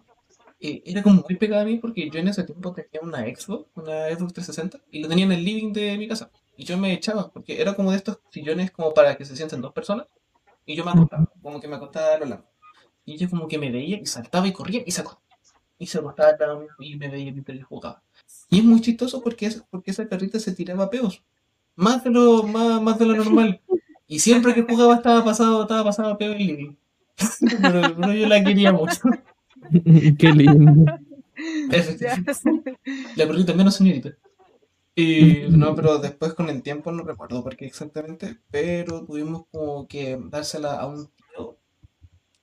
Eh, 0.60 0.82
era 0.86 1.04
como 1.04 1.24
muy 1.28 1.36
pegada 1.36 1.62
a 1.62 1.66
mí 1.66 1.78
porque 1.78 2.10
yo 2.10 2.20
en 2.20 2.30
ese 2.30 2.44
tiempo 2.44 2.74
tenía 2.74 3.02
una 3.02 3.20
Xbox, 3.20 3.70
una 3.76 4.08
Xbox 4.10 4.34
360, 4.34 4.80
y 4.90 5.02
lo 5.02 5.10
tenía 5.10 5.26
en 5.26 5.34
el 5.34 5.44
living 5.44 5.74
de 5.74 5.98
mi 5.98 6.08
casa. 6.08 6.32
Y 6.56 6.64
yo 6.64 6.78
me 6.78 6.94
echaba, 6.94 7.30
porque 7.30 7.62
era 7.62 7.76
como 7.76 7.92
de 7.92 7.98
estos 7.98 8.20
sillones 8.32 8.72
como 8.72 8.94
para 8.94 9.16
que 9.18 9.26
se 9.26 9.36
sienten 9.36 9.62
dos 9.62 9.74
personas. 9.74 10.08
Y 10.66 10.76
yo 10.76 10.84
me 10.84 10.92
acostaba, 10.92 11.30
como 11.42 11.60
que 11.60 11.68
me 11.68 11.76
acostaba 11.76 12.16
a 12.16 12.18
lo 12.18 12.26
largo. 12.26 12.50
Y 13.06 13.14
ella 13.14 13.30
como 13.30 13.48
que 13.48 13.58
me 13.58 13.72
veía 13.72 14.00
y 14.00 14.06
saltaba 14.06 14.48
y 14.48 14.54
corría 14.54 14.82
y 14.86 14.92
se 14.92 15.02
acostaba. 15.02 15.26
Y 15.78 15.86
se 15.86 16.00
acostaba 16.00 16.66
y 16.80 16.96
me 16.96 17.08
veía 17.08 17.32
mientras 17.32 17.64
jugaba. 17.64 18.02
Y 18.50 18.60
es 18.60 18.66
muy 18.66 18.82
chistoso 18.82 19.22
porque, 19.22 19.46
es, 19.46 19.64
porque 19.70 19.92
esa 19.92 20.06
perrita 20.06 20.40
se 20.40 20.54
tiraba 20.54 20.90
peos. 20.90 21.24
Más 21.78 22.04
de 22.04 22.10
lo, 22.10 22.44
más, 22.44 22.82
más 22.82 23.00
de 23.00 23.06
lo 23.06 23.16
normal. 23.16 23.62
Y 24.08 24.20
siempre 24.20 24.54
que 24.54 24.64
jugaba 24.64 24.96
estaba 24.96 25.24
pasado, 25.24 25.62
estaba 25.62 25.86
pasado 25.86 26.10
a 26.10 26.18
peo 26.18 26.34
en 26.34 26.40
living. 26.40 26.76
pero, 27.62 27.96
pero 27.96 28.14
yo 28.14 28.28
la 28.28 28.44
quería 28.44 28.74
mucho. 28.74 29.00
Qué 30.20 30.32
lindo. 30.34 30.92
Efectivamente. 31.72 32.78
La 33.16 33.28
perrita 33.28 33.54
menos 33.54 33.76
señorita. 33.76 34.12
Y 34.96 35.46
no, 35.52 35.76
pero 35.76 36.00
después 36.00 36.34
con 36.34 36.50
el 36.50 36.64
tiempo 36.64 36.92
no 36.92 37.04
recuerdo 37.04 37.44
por 37.44 37.56
qué 37.56 37.68
exactamente, 37.68 38.40
pero 38.50 39.06
tuvimos 39.06 39.46
como 39.52 39.88
que 39.88 40.20
dársela 40.20 40.80
a 40.80 40.88
un 40.88 41.08
tío. 41.08 41.56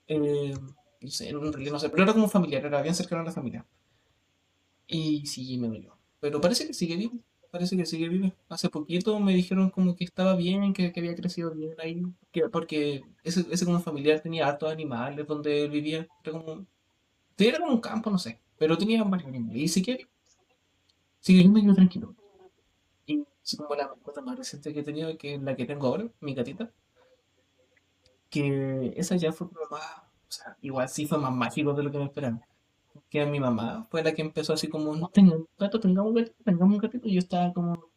eh, 0.06 0.54
no 1.00 1.10
sé, 1.10 1.30
en 1.30 1.52
realidad 1.52 1.72
no 1.72 1.80
sé, 1.80 1.90
pero 1.90 2.04
era 2.04 2.12
como 2.12 2.28
familiar, 2.28 2.64
era 2.64 2.80
bien 2.80 2.94
cercano 2.94 3.22
a 3.22 3.24
la 3.24 3.32
familia. 3.32 3.66
Y 4.86 5.26
sí, 5.26 5.58
me 5.58 5.68
dolió. 5.68 5.96
Pero 6.20 6.40
parece 6.40 6.66
que 6.66 6.74
sigue 6.74 6.96
vivo. 6.96 7.18
Parece 7.54 7.76
que 7.78 7.86
sigue 7.86 8.08
vive. 8.08 8.34
Hace 8.48 8.68
poquito 8.70 9.18
me 9.20 9.34
dijeron 9.34 9.70
como 9.70 9.96
que 9.96 10.04
estaba 10.04 10.36
bien, 10.36 10.72
que, 10.74 10.92
que 10.92 11.00
había 11.00 11.14
crecido 11.16 11.52
bien 11.52 11.74
ahí, 11.80 12.02
que- 12.32 12.48
porque 12.50 13.04
ese, 13.24 13.46
ese 13.50 13.64
como 13.66 13.80
familiar 13.80 14.20
tenía 14.20 14.48
hartos 14.48 14.70
animales 14.72 15.26
donde 15.26 15.64
él 15.64 15.70
vivía. 15.70 16.08
Era 16.24 16.32
como, 16.32 16.66
sí, 17.38 17.48
era 17.48 17.58
como 17.60 17.72
un 17.74 17.80
campo, 17.82 18.10
no 18.10 18.18
sé, 18.18 18.40
pero 18.58 18.78
tenía 18.78 19.04
varios 19.04 19.28
animales 19.28 19.76
y 19.78 19.82
vivo. 19.82 20.10
Sigue 21.18 21.42
vivo 21.42 21.58
y 21.58 21.66
yo 21.66 21.74
tranquilo. 21.74 22.14
Y 23.06 23.24
así 23.42 23.56
como 23.58 23.74
la 23.76 23.88
mascota 23.88 24.22
más 24.22 24.38
reciente 24.38 24.74
que 24.74 24.80
he 24.80 24.84
tenido, 24.84 25.16
que 25.18 25.34
es 25.36 25.42
la 25.42 25.56
que 25.56 25.66
tengo 25.66 25.88
ahora, 25.88 26.08
mi 26.20 26.34
gatita, 26.34 26.72
que 28.30 28.92
esa 28.96 29.16
ya 29.16 29.32
fue 29.32 29.48
como 29.48 29.66
más, 29.70 29.82
o 30.28 30.32
sea, 30.32 30.56
igual 30.60 30.88
sí 30.88 31.06
fue 31.06 31.18
más 31.18 31.32
mágico 31.32 31.72
de 31.74 31.82
lo 31.82 31.90
que 31.92 31.98
me 31.98 32.04
esperaba. 32.04 32.40
Que 33.10 33.24
mi 33.26 33.40
mamá 33.40 33.86
fue 33.90 34.02
la 34.02 34.14
que 34.14 34.22
empezó 34.22 34.52
así 34.52 34.68
como, 34.68 34.94
no 34.96 35.08
tengamos 35.08 35.40
un 35.42 35.48
gato, 35.58 35.80
tengamos 35.80 36.10
un 36.10 36.14
gatito, 36.16 36.36
tengamos 36.44 36.74
un 36.74 36.80
gatito, 36.80 37.08
y 37.08 37.14
yo 37.14 37.18
estaba 37.20 37.52
como, 37.52 37.90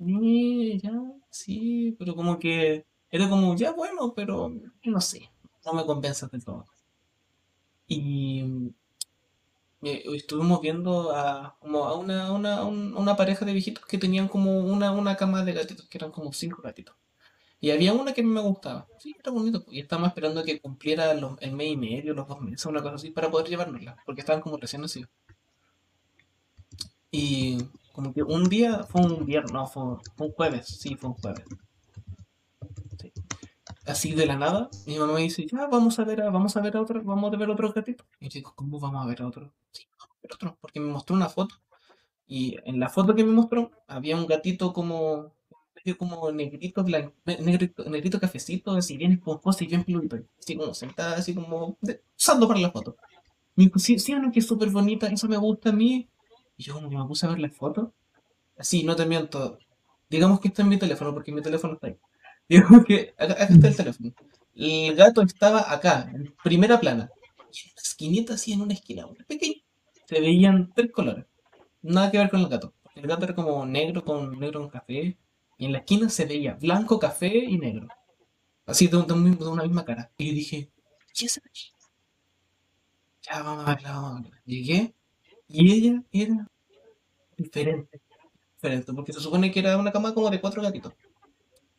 "Eh, 0.00 0.78
ya, 0.82 0.92
sí, 1.30 1.96
pero 1.98 2.14
como 2.16 2.38
que 2.38 2.86
era 3.10 3.28
como, 3.30 3.56
ya 3.56 3.72
bueno, 3.72 4.14
pero 4.14 4.52
no 4.84 5.00
sé, 5.00 5.30
no 5.66 5.72
me 5.74 5.86
convence 5.86 6.26
del 6.28 6.44
todo. 6.44 6.66
Y 7.88 8.42
eh, 9.82 10.02
estuvimos 10.14 10.60
viendo 10.60 11.14
a, 11.14 11.56
como 11.60 11.84
a 11.84 11.96
una, 11.98 12.32
una, 12.32 12.64
un- 12.64 12.94
una 12.96 13.16
pareja 13.16 13.44
de 13.44 13.52
viejitos 13.52 13.84
que 13.86 13.98
tenían 13.98 14.28
como 14.28 14.58
una, 14.60 14.92
una 14.92 15.16
cama 15.16 15.44
de 15.44 15.52
gatitos, 15.52 15.86
que 15.88 15.98
eran 15.98 16.10
como 16.12 16.32
cinco 16.32 16.62
gatitos. 16.62 16.94
Y 17.66 17.72
había 17.72 17.92
una 17.92 18.12
que 18.12 18.20
a 18.20 18.24
mí 18.24 18.30
me 18.30 18.40
gustaba. 18.42 18.86
Sí, 18.96 19.16
era 19.18 19.32
bonito. 19.32 19.64
Y 19.68 19.80
estábamos 19.80 20.10
esperando 20.10 20.44
que 20.44 20.60
cumpliera 20.60 21.12
los, 21.14 21.36
el 21.40 21.50
mes 21.50 21.72
y 21.72 21.76
medio, 21.76 22.14
los 22.14 22.28
dos 22.28 22.40
meses, 22.40 22.64
una 22.66 22.80
cosa 22.80 22.94
así, 22.94 23.10
para 23.10 23.28
poder 23.28 23.48
llevárnosla, 23.48 23.96
porque 24.06 24.20
estaban 24.20 24.40
como 24.40 24.56
recién 24.56 24.82
nacidos. 24.82 25.10
Y 27.10 27.58
como 27.92 28.14
que 28.14 28.22
un 28.22 28.44
día, 28.44 28.84
fue 28.84 29.00
un 29.00 29.26
viernes, 29.26 29.50
no, 29.50 29.66
fue, 29.66 29.96
fue 30.16 30.28
un 30.28 30.32
jueves, 30.34 30.78
sí, 30.78 30.94
fue 30.94 31.10
un 31.10 31.16
jueves. 31.16 31.44
Sí. 33.00 33.12
Así 33.84 34.14
de 34.14 34.26
la 34.26 34.36
nada, 34.36 34.70
mi 34.86 34.96
mamá 35.00 35.14
me 35.14 35.22
dice, 35.22 35.44
ya, 35.44 35.66
vamos 35.66 35.98
a 35.98 36.04
ver 36.04 36.22
a, 36.22 36.30
vamos 36.30 36.56
a 36.56 36.60
ver 36.60 36.76
a 36.76 36.80
otro, 36.80 37.02
vamos 37.02 37.34
a 37.34 37.36
ver 37.36 37.50
otro 37.50 37.72
gatito. 37.72 38.04
Y 38.20 38.28
yo 38.28 38.34
digo, 38.34 38.52
¿cómo 38.54 38.78
vamos 38.78 39.04
a 39.04 39.08
ver 39.08 39.22
a 39.22 39.26
otro? 39.26 39.52
Sí, 39.72 39.88
vamos 39.98 40.16
a 40.16 40.22
ver 40.22 40.34
otro, 40.34 40.58
porque 40.60 40.78
me 40.78 40.92
mostró 40.92 41.16
una 41.16 41.28
foto. 41.28 41.56
Y 42.28 42.58
en 42.64 42.78
la 42.78 42.88
foto 42.90 43.16
que 43.16 43.24
me 43.24 43.32
mostró, 43.32 43.72
había 43.88 44.14
un 44.14 44.28
gatito 44.28 44.72
como, 44.72 45.32
como 45.94 46.30
negrito, 46.32 46.84
blan- 46.84 47.12
ne- 47.24 47.38
negrito, 47.40 47.84
negrito 47.88 48.20
cafecito, 48.20 48.72
así 48.72 48.96
bien 48.96 49.12
esponjoso 49.12 49.64
y 49.64 49.66
bien 49.68 49.84
peludito. 49.84 50.18
Así 50.38 50.56
como 50.56 50.74
sentada, 50.74 51.16
así 51.16 51.34
como 51.34 51.76
de- 51.80 52.02
usando 52.18 52.48
para 52.48 52.60
la 52.60 52.70
foto. 52.70 52.96
Me 53.56 53.64
dijo, 53.66 53.78
sí, 53.78 53.98
sí, 53.98 54.14
no, 54.14 54.32
que 54.32 54.40
es 54.40 54.46
súper 54.46 54.70
bonita, 54.70 55.08
eso 55.08 55.28
me 55.28 55.36
gusta 55.38 55.70
a 55.70 55.72
mí. 55.72 56.08
Y 56.58 56.64
yo 56.64 56.74
como 56.74 56.90
que 56.90 56.96
me 56.98 57.06
puse 57.06 57.26
a 57.26 57.30
ver 57.30 57.40
la 57.40 57.50
foto. 57.50 57.94
Así, 58.58 58.84
no 58.84 58.96
te 58.96 59.06
miento. 59.06 59.58
Digamos 60.10 60.40
que 60.40 60.48
está 60.48 60.62
en 60.62 60.68
mi 60.70 60.78
teléfono, 60.78 61.12
porque 61.14 61.32
mi 61.32 61.42
teléfono 61.42 61.74
está 61.74 61.88
ahí. 61.88 61.98
Digamos 62.48 62.84
que 62.84 63.14
acá, 63.18 63.34
acá 63.34 63.44
está 63.54 63.68
el 63.68 63.76
teléfono. 63.76 64.12
El 64.54 64.94
gato 64.96 65.22
estaba 65.22 65.70
acá, 65.72 66.10
en 66.14 66.34
primera 66.42 66.80
plana. 66.80 67.10
Y 67.52 67.58
en 67.66 67.72
una 67.72 67.82
esquinita, 67.82 68.34
así 68.34 68.52
en 68.52 68.60
una 68.62 68.74
esquina, 68.74 69.06
muy 69.06 69.16
pequeña, 69.24 69.60
se 70.06 70.20
veían 70.20 70.72
tres 70.74 70.90
colores. 70.92 71.26
Nada 71.82 72.10
que 72.10 72.18
ver 72.18 72.30
con 72.30 72.40
el 72.40 72.48
gato. 72.48 72.74
El 72.94 73.06
gato 73.06 73.24
era 73.24 73.34
como 73.34 73.64
negro 73.66 74.04
con 74.04 74.38
negro 74.38 74.60
con 74.60 74.70
café. 74.70 75.18
Y 75.58 75.66
en 75.66 75.72
la 75.72 75.78
esquina 75.78 76.08
se 76.08 76.26
veía 76.26 76.54
blanco, 76.54 76.98
café 76.98 77.28
y 77.28 77.58
negro. 77.58 77.88
Así 78.66 78.88
de, 78.88 78.96
una 78.96 79.62
misma 79.62 79.84
cara. 79.84 80.10
Y 80.16 80.28
yo 80.28 80.34
dije. 80.34 80.70
Ya 83.22 83.42
vamos 83.42 83.66
a 83.66 83.74
verla, 83.74 83.92
vamos 83.92 84.10
a 84.10 84.22
verla. 84.22 84.42
Llegué 84.44 84.94
y 85.48 85.72
ella 85.72 86.02
era 86.12 86.48
diferente. 87.36 88.00
Diferente, 88.54 88.92
porque 88.92 89.12
se 89.12 89.20
supone 89.20 89.50
que 89.50 89.60
era 89.60 89.76
una 89.76 89.92
cama 89.92 90.14
como 90.14 90.30
de 90.30 90.40
cuatro 90.40 90.62
gatitos. 90.62 90.92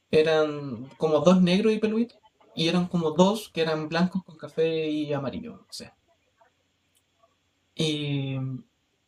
Eran 0.09 0.89
como 0.97 1.19
dos 1.19 1.41
negros 1.41 1.73
y 1.73 1.79
peluditos. 1.79 2.19
Y 2.55 2.67
eran 2.67 2.87
como 2.87 3.11
dos 3.11 3.49
que 3.49 3.61
eran 3.61 3.87
blancos 3.87 4.23
con 4.23 4.37
café 4.37 4.89
y 4.89 5.13
amarillo, 5.13 5.57
no 5.57 5.67
sé. 5.69 5.91
Y 7.75 8.37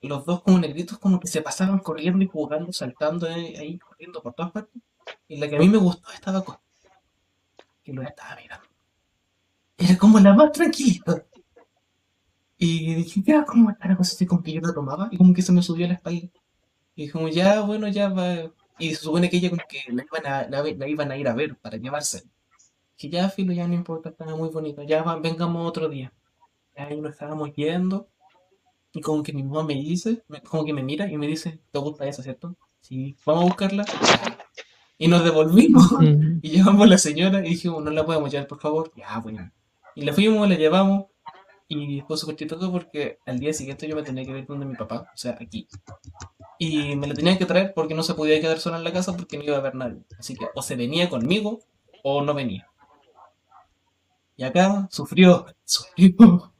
los 0.01 0.25
dos 0.25 0.41
como 0.43 0.59
negritos 0.59 0.97
como 0.97 1.19
que 1.19 1.27
se 1.27 1.41
pasaban 1.41 1.79
corriendo 1.79 2.23
y 2.23 2.27
jugando, 2.27 2.71
saltando 2.71 3.27
ahí, 3.27 3.55
ahí, 3.55 3.79
corriendo 3.79 4.21
por 4.21 4.33
todas 4.33 4.51
partes. 4.51 4.81
Y 5.27 5.37
la 5.37 5.49
que 5.49 5.55
a 5.55 5.59
mí 5.59 5.67
me 5.67 5.77
gustó 5.77 6.11
estaba 6.11 6.43
con 6.43 6.57
que 7.83 7.93
lo 7.93 8.01
estaba 8.01 8.35
mirando. 8.35 8.67
Era 9.77 9.97
como 9.97 10.19
la 10.19 10.33
más 10.33 10.51
tranquilita. 10.51 11.25
Y 12.57 12.93
dije, 12.95 13.21
ya, 13.25 13.45
¿cómo 13.45 13.69
está 13.71 13.87
la 13.87 13.95
cosa 13.95 14.13
así 14.13 14.25
con 14.25 14.43
que 14.43 14.51
yo 14.51 14.61
la 14.61 14.73
tomaba? 14.73 15.07
Y 15.11 15.17
como 15.17 15.33
que 15.33 15.41
se 15.41 15.53
me 15.53 15.61
subió 15.61 15.85
a 15.85 15.89
la 15.89 15.95
espalda. 15.95 16.27
Y 16.95 17.09
como, 17.09 17.29
ya, 17.29 17.61
bueno, 17.61 17.87
ya 17.87 18.09
va. 18.09 18.51
Y 18.77 18.95
se 18.95 19.03
supone 19.03 19.29
que 19.29 19.37
ella 19.37 19.49
como 19.49 19.63
que 19.67 19.83
la 19.93 20.03
iban 20.03 20.25
a, 20.27 20.49
la, 20.49 20.63
la 20.63 20.87
iban 20.87 21.11
a 21.11 21.17
ir 21.17 21.27
a 21.27 21.33
ver 21.33 21.57
para 21.57 21.77
llevarse. 21.77 22.23
Que 22.97 23.09
ya, 23.09 23.29
filo, 23.29 23.53
ya 23.53 23.67
no 23.67 23.73
importa, 23.73 24.09
estaba 24.09 24.35
muy 24.35 24.49
bonito. 24.49 24.83
Ya 24.83 25.03
vengamos 25.15 25.67
otro 25.67 25.87
día. 25.87 26.13
Ahí 26.75 26.99
nos 26.99 27.13
estábamos 27.13 27.53
yendo. 27.55 28.09
Y 28.92 29.01
como 29.01 29.22
que 29.22 29.34
mi 29.34 29.43
mamá 29.43 29.64
me 29.64 29.76
dice, 29.76 30.24
como 30.50 30.66
que 30.66 30.74
me 30.74 30.84
mira 30.84 31.09
y 31.09 31.18
me 31.18 31.27
dice, 31.27 31.59
¿te 31.72 31.80
gusta 31.80 32.08
esa, 32.08 32.24
cierto? 32.24 32.56
Sí, 32.82 33.16
vamos 33.26 33.43
a 33.43 33.48
buscarla. 33.48 33.85
Y 34.98 35.08
nos 35.08 35.24
devolvimos. 35.24 35.92
Mm. 36.00 36.40
Y 36.42 36.51
llevamos 36.51 36.84
a 36.84 36.90
la 36.90 36.98
señora 36.98 37.40
y 37.40 37.50
dijimos, 37.50 37.84
no 37.84 37.92
la 37.92 38.06
podemos 38.06 38.32
llevar, 38.32 38.48
por 38.48 38.59
favor. 38.59 38.92
Ya, 38.95 39.19
bueno. 39.19 39.51
Y 39.95 40.03
la 40.03 40.14
fuimos, 40.14 40.48
la 40.48 40.56
llevamos. 40.56 41.08
Y 41.68 42.01
fue 42.01 42.18
súper 42.18 42.35
chistoso 42.35 42.72
porque 42.72 43.19
al 43.26 43.40
día 43.40 43.53
siguiente 43.53 43.88
yo 43.88 43.95
me 43.95 44.01
tenía 44.01 44.26
que 44.26 44.32
ir 44.32 44.48
donde 44.48 44.66
mi 44.66 44.76
papá, 44.76 45.11
o 45.14 45.18
sea, 45.18 45.38
aquí. 45.40 45.68
Y 46.58 46.95
me 46.95 47.08
la 47.08 47.14
tenía 47.14 47.38
que 47.38 47.45
traer 47.45 47.74
porque 47.76 47.93
no 47.93 48.01
se 48.01 48.16
podía 48.16 48.42
quedar 48.42 48.59
sola 48.59 48.77
en 48.77 48.84
la 48.84 48.93
casa 48.93 49.16
porque 49.16 49.38
no 49.38 49.43
iba 49.43 49.56
a 49.56 49.59
haber 49.59 49.76
nadie. 49.76 50.01
Así 50.18 50.35
que 50.35 50.48
o 50.56 50.61
se 50.61 50.76
venía 50.76 51.09
conmigo 51.09 51.59
o 52.03 52.24
no 52.24 52.34
venía. 52.34 52.68
Y 54.35 54.43
acá 54.43 54.88
sufrió, 54.90 55.45
sufrió. 55.66 56.53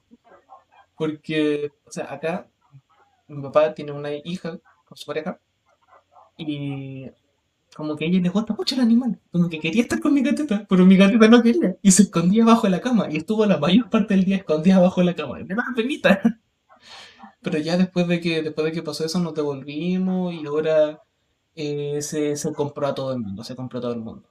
Porque, 0.98 1.72
o 1.90 1.92
sea, 1.92 2.14
acá 2.14 2.48
mi 3.28 3.42
papá 3.42 3.74
tiene 3.74 3.92
una 3.92 4.12
hija 4.14 4.60
con 4.86 4.98
su 4.98 5.06
pareja 5.06 5.40
y 6.38 7.10
como 7.76 7.96
que 7.96 8.06
a 8.06 8.08
ella 8.08 8.20
le 8.20 8.30
gusta 8.30 8.54
mucho 8.54 8.76
el 8.76 8.82
animal. 8.82 9.20
Como 9.32 9.50
que 9.50 9.60
quería 9.60 9.84
estar 9.84 10.00
con 10.00 10.14
mi 10.14 10.22
gatita, 10.22 10.66
pero 10.68 10.86
mi 10.86 10.98
gatita 10.98 11.28
no 11.28 11.42
quería. 11.42 11.78
Y 11.82 11.92
se 11.92 12.04
escondía 12.04 12.46
bajo 12.46 12.68
la 12.68 12.82
cama. 12.82 13.08
Y 13.12 13.18
estuvo 13.18 13.46
la 13.46 13.58
mayor 13.58 13.90
parte 13.90 14.16
del 14.16 14.26
día 14.26 14.38
escondida 14.38 14.80
bajo 14.80 15.04
la 15.04 15.16
cama. 15.16 15.40
Me 15.40 15.56
daba 15.56 15.74
penita. 15.76 16.22
Pero 17.42 17.58
ya 17.58 17.78
después 17.78 18.08
de 18.08 18.20
que, 18.20 18.42
después 18.42 18.66
de 18.66 18.72
que 18.74 18.84
pasó 18.84 19.06
eso 19.06 19.20
nos 19.20 19.34
devolvimos 19.34 20.34
y 20.34 20.46
ahora 20.46 21.02
eh, 21.56 22.02
se, 22.02 22.36
se 22.36 22.54
compró 22.54 22.88
a 22.88 22.96
todo 22.96 23.14
el 23.14 23.20
mundo. 23.20 23.44
Se 23.44 23.56
compró 23.56 23.80
a 23.80 23.82
todo 23.82 23.94
el 23.94 24.02
mundo. 24.02 24.28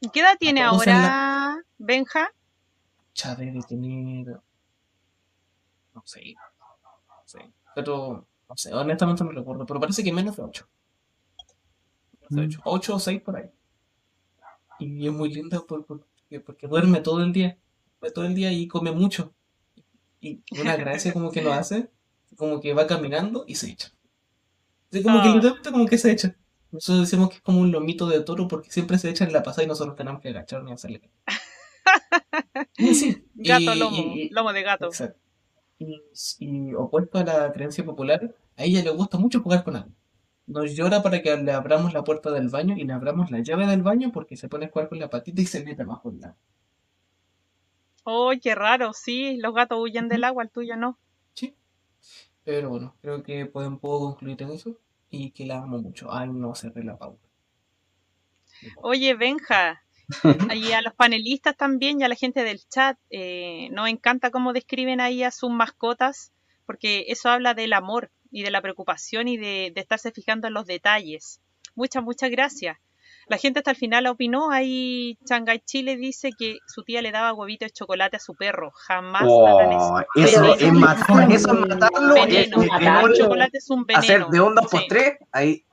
¿Y 0.00 0.10
qué 0.10 0.20
edad 0.20 0.36
tiene 0.38 0.62
ahora 0.62 1.62
Benja? 1.78 2.30
Ya 3.14 3.34
debe 3.34 3.60
tener. 3.62 4.40
No 5.94 6.02
sé. 6.04 6.34
No 6.34 7.22
sé. 7.26 7.52
Pero, 7.74 8.26
no 8.48 8.56
sé, 8.56 8.72
honestamente 8.74 9.24
no 9.24 9.30
recuerdo. 9.32 9.66
Pero 9.66 9.80
parece 9.80 10.02
que 10.04 10.12
menos 10.12 10.36
de 10.36 10.42
8. 10.42 10.68
Mm. 12.30 12.48
8 12.64 12.94
o 12.94 12.98
6 12.98 13.20
por 13.22 13.36
ahí. 13.36 13.50
Y 14.78 15.06
es 15.06 15.12
muy 15.12 15.32
linda 15.32 15.60
por- 15.60 15.84
porque, 15.84 16.40
porque 16.40 16.66
duerme 16.66 17.00
todo 17.00 17.22
el 17.22 17.32
día. 17.32 17.58
Duerme 18.00 18.14
todo 18.14 18.24
el 18.24 18.34
día 18.34 18.52
y 18.52 18.66
come 18.68 18.92
mucho. 18.92 19.34
Y 20.20 20.42
una 20.60 20.76
gracia 20.76 21.12
como 21.12 21.30
que 21.30 21.42
lo 21.42 21.52
hace. 21.52 21.90
Como 22.36 22.60
que 22.60 22.72
va 22.72 22.86
caminando 22.86 23.44
y 23.46 23.56
se 23.56 23.70
echa. 23.70 23.92
Así 24.92 25.02
como 25.02 25.22
que 25.22 25.28
Ah. 25.28 25.34
literalmente 25.34 25.70
como 25.72 25.86
que 25.86 25.98
se 25.98 26.10
echa. 26.12 26.36
Nosotros 26.70 27.00
decimos 27.00 27.30
que 27.30 27.36
es 27.36 27.42
como 27.42 27.60
un 27.60 27.72
lomito 27.72 28.06
de 28.06 28.20
toro 28.22 28.46
porque 28.46 28.70
siempre 28.70 28.96
se 28.98 29.10
echa 29.10 29.24
en 29.24 29.32
la 29.32 29.42
pasada 29.42 29.64
y 29.64 29.66
nosotros 29.66 29.96
tenemos 29.96 30.20
que 30.20 30.28
agacharnos 30.28 30.70
y 30.70 30.74
hacerle. 30.74 31.10
Y 32.76 32.94
sí, 32.94 33.26
Gato 33.34 33.74
y- 33.74 33.78
lomo, 33.78 33.96
y- 34.16 34.28
lomo 34.30 34.52
de 34.52 34.62
gato. 34.62 34.86
Exacto. 34.86 35.18
Y, 35.80 36.00
y 36.38 36.74
opuesto 36.74 37.18
a 37.18 37.24
la 37.24 37.52
creencia 37.52 37.84
popular, 37.84 38.32
a 38.56 38.64
ella 38.64 38.84
le 38.84 38.90
gusta 38.90 39.18
mucho 39.18 39.40
jugar 39.40 39.64
con 39.64 39.74
algo. 39.74 39.90
Nos 40.46 40.76
llora 40.76 41.02
para 41.02 41.22
que 41.22 41.36
le 41.36 41.52
abramos 41.52 41.92
la 41.94 42.04
puerta 42.04 42.30
del 42.30 42.48
baño 42.48 42.76
y 42.76 42.84
le 42.84 42.92
abramos 42.92 43.30
la 43.32 43.40
llave 43.40 43.66
del 43.66 43.82
baño 43.82 44.12
porque 44.12 44.36
se 44.36 44.48
pone 44.48 44.66
a 44.66 44.70
jugar 44.70 44.88
con 44.88 45.00
la 45.00 45.10
patita 45.10 45.40
y 45.42 45.46
se 45.46 45.64
mete 45.64 45.84
bajo 45.84 46.10
el 46.10 46.22
agua. 46.22 46.36
Oh, 48.04 48.32
qué 48.42 48.54
raro, 48.54 48.92
sí, 48.92 49.36
los 49.38 49.54
gatos 49.54 49.78
huyen 49.80 50.08
del 50.08 50.24
agua, 50.24 50.42
el 50.42 50.50
tuyo 50.50 50.76
no. 50.76 50.98
Sí. 51.34 51.54
Pero 52.44 52.70
bueno, 52.70 52.96
creo 53.00 53.22
que 53.22 53.46
pueden, 53.46 53.78
puedo 53.78 54.00
concluir 54.00 54.42
en 54.42 54.50
eso 54.50 54.76
y 55.08 55.30
que 55.30 55.46
la 55.46 55.58
amo 55.58 55.78
mucho. 55.78 56.12
Ay, 56.12 56.28
no 56.30 56.54
cerré 56.54 56.84
la 56.84 56.98
pauta. 56.98 57.28
Oye, 58.82 59.14
Benja, 59.14 59.82
y 60.54 60.72
a 60.72 60.82
los 60.82 60.94
panelistas 60.94 61.56
también 61.56 62.00
y 62.00 62.04
a 62.04 62.08
la 62.08 62.14
gente 62.14 62.44
del 62.44 62.60
chat, 62.68 62.98
eh, 63.10 63.68
nos 63.72 63.88
encanta 63.88 64.30
cómo 64.30 64.52
describen 64.52 65.00
ahí 65.00 65.22
a 65.22 65.30
sus 65.30 65.50
mascotas, 65.50 66.32
porque 66.66 67.06
eso 67.08 67.28
habla 67.30 67.54
del 67.54 67.72
amor 67.72 68.10
y 68.30 68.42
de 68.42 68.50
la 68.50 68.60
preocupación 68.62 69.28
y 69.28 69.36
de, 69.36 69.72
de 69.74 69.80
estarse 69.80 70.12
fijando 70.12 70.48
en 70.48 70.54
los 70.54 70.66
detalles. 70.66 71.40
Muchas, 71.74 72.02
muchas 72.02 72.30
gracias. 72.30 72.78
La 73.26 73.38
gente 73.38 73.60
hasta 73.60 73.70
el 73.70 73.76
final 73.76 74.06
opinó, 74.08 74.50
ahí 74.50 75.16
Shanghai 75.28 75.60
Chile 75.64 75.96
dice 75.96 76.30
que 76.36 76.58
su 76.66 76.82
tía 76.82 77.00
le 77.00 77.12
daba 77.12 77.32
huevitos 77.32 77.68
de 77.68 77.72
chocolate 77.72 78.16
a 78.16 78.20
su 78.20 78.34
perro, 78.34 78.72
jamás. 78.74 79.22
Oh, 79.24 80.00
eso 80.00 80.02
Pero 80.14 80.26
es 80.26 80.32
eso 80.32 80.44
es 80.44 80.62
eso 81.36 81.52
es 81.52 81.68
matarlo. 81.68 82.14
Veneno, 82.14 82.62
es- 82.62 82.68
matar. 82.68 83.04
un- 83.04 83.14
chocolate 83.14 83.58
es 83.58 83.70
un 83.70 83.84
veneno. 83.84 84.00
hacer 84.02 84.26
de 84.26 84.40
un 84.40 84.54
2 84.56 84.66
por 84.68 84.80
Sí. 84.80 84.86
3 84.88 85.18
ahí 85.30 85.64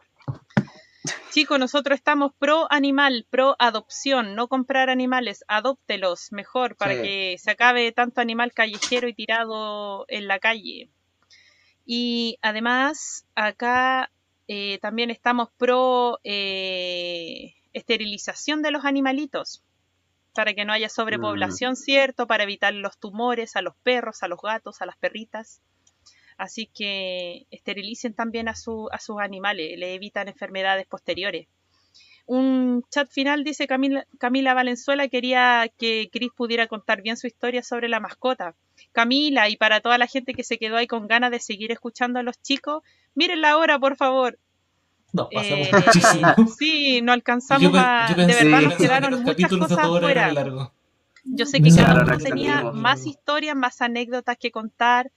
Chicos, 1.31 1.59
nosotros 1.59 1.97
estamos 1.97 2.31
pro 2.37 2.67
animal, 2.71 3.27
pro 3.29 3.55
adopción, 3.59 4.35
no 4.35 4.47
comprar 4.47 4.89
animales, 4.89 5.43
adóptelos 5.47 6.31
mejor 6.31 6.75
para 6.75 6.95
Sí. 6.95 7.01
que 7.01 7.35
se 7.37 7.51
acabe 7.51 7.91
tanto 7.91 8.21
animal 8.21 8.53
callejero 8.53 9.07
y 9.07 9.13
tirado 9.13 10.05
en 10.07 10.27
la 10.27 10.39
calle. 10.39 10.89
Y 11.85 12.37
además, 12.41 13.25
acá 13.35 14.11
eh, 14.47 14.79
también 14.81 15.11
estamos 15.11 15.49
pro 15.57 16.19
eh, 16.23 17.53
esterilización 17.73 18.61
de 18.61 18.71
los 18.71 18.85
animalitos, 18.85 19.63
para 20.33 20.53
que 20.53 20.65
no 20.65 20.73
haya 20.73 20.89
sobrepoblación, 20.89 21.75
¿cierto? 21.75 22.27
Para 22.27 22.43
evitar 22.43 22.73
los 22.73 22.97
tumores 22.97 23.55
a 23.55 23.61
los 23.61 23.75
perros, 23.83 24.23
a 24.23 24.27
los 24.27 24.39
gatos, 24.41 24.81
a 24.81 24.85
las 24.85 24.97
perritas. 24.97 25.61
Así 26.37 26.67
que 26.67 27.47
esterilicen 27.49 28.13
también 28.13 28.47
a, 28.47 28.55
su, 28.55 28.89
a 28.91 28.99
sus 28.99 29.19
animales, 29.19 29.77
le 29.77 29.95
evitan 29.95 30.27
enfermedades 30.27 30.85
posteriores. 30.85 31.47
Un 32.27 32.83
chat 32.91 33.09
final 33.09 33.43
dice 33.43 33.67
Camila, 33.67 34.05
Camila 34.19 34.53
Valenzuela 34.53 35.07
quería 35.07 35.71
que 35.77 36.09
Chris 36.11 36.29
pudiera 36.35 36.67
contar 36.67 37.01
bien 37.01 37.15
su 37.17 37.25
historia 37.25 37.63
sobre 37.63 37.87
la 37.87 37.99
mascota. 38.01 38.53
Camila, 38.91 39.49
y 39.49 39.55
para 39.55 39.79
toda 39.79 39.97
la 39.97 40.07
gente 40.07 40.33
que 40.33 40.43
se 40.43 40.57
quedó 40.57 40.75
ahí 40.75 40.87
con 40.87 41.07
ganas 41.07 41.31
de 41.31 41.39
seguir 41.39 41.71
escuchando 41.71 42.19
a 42.19 42.23
los 42.23 42.39
chicos, 42.41 42.83
mírenla 43.15 43.51
ahora, 43.51 43.79
por 43.79 43.95
favor. 43.95 44.37
Nos 45.13 45.29
pasamos 45.33 45.67
Eh, 45.67 45.71
muchísimo. 45.73 46.27
Sí, 46.59 47.01
no 47.01 47.13
alcanzamos 47.13 47.71
Yo, 47.71 47.79
a... 47.79 48.07
yo 48.09 48.15
de 48.15 48.25
pensé, 48.27 48.43
verdad 48.43 48.59
yo 48.61 48.67
nos 48.67 48.77
que 48.77 48.83
quedaron 48.83 49.11
los 49.11 49.21
muchas 49.21 49.49
de 49.49 49.59
cosas 49.59 50.35
largos. 50.35 50.71
Yo 51.23 51.45
sé 51.45 51.61
que 51.61 51.69
cada 51.71 51.93
uno 51.93 52.03
no 52.03 52.17
tenía 52.17 52.61
más 52.73 53.05
historias, 53.05 53.55
más 53.55 53.81
anécdotas 53.81 54.37
que 54.37 54.51
contar, 54.51 55.11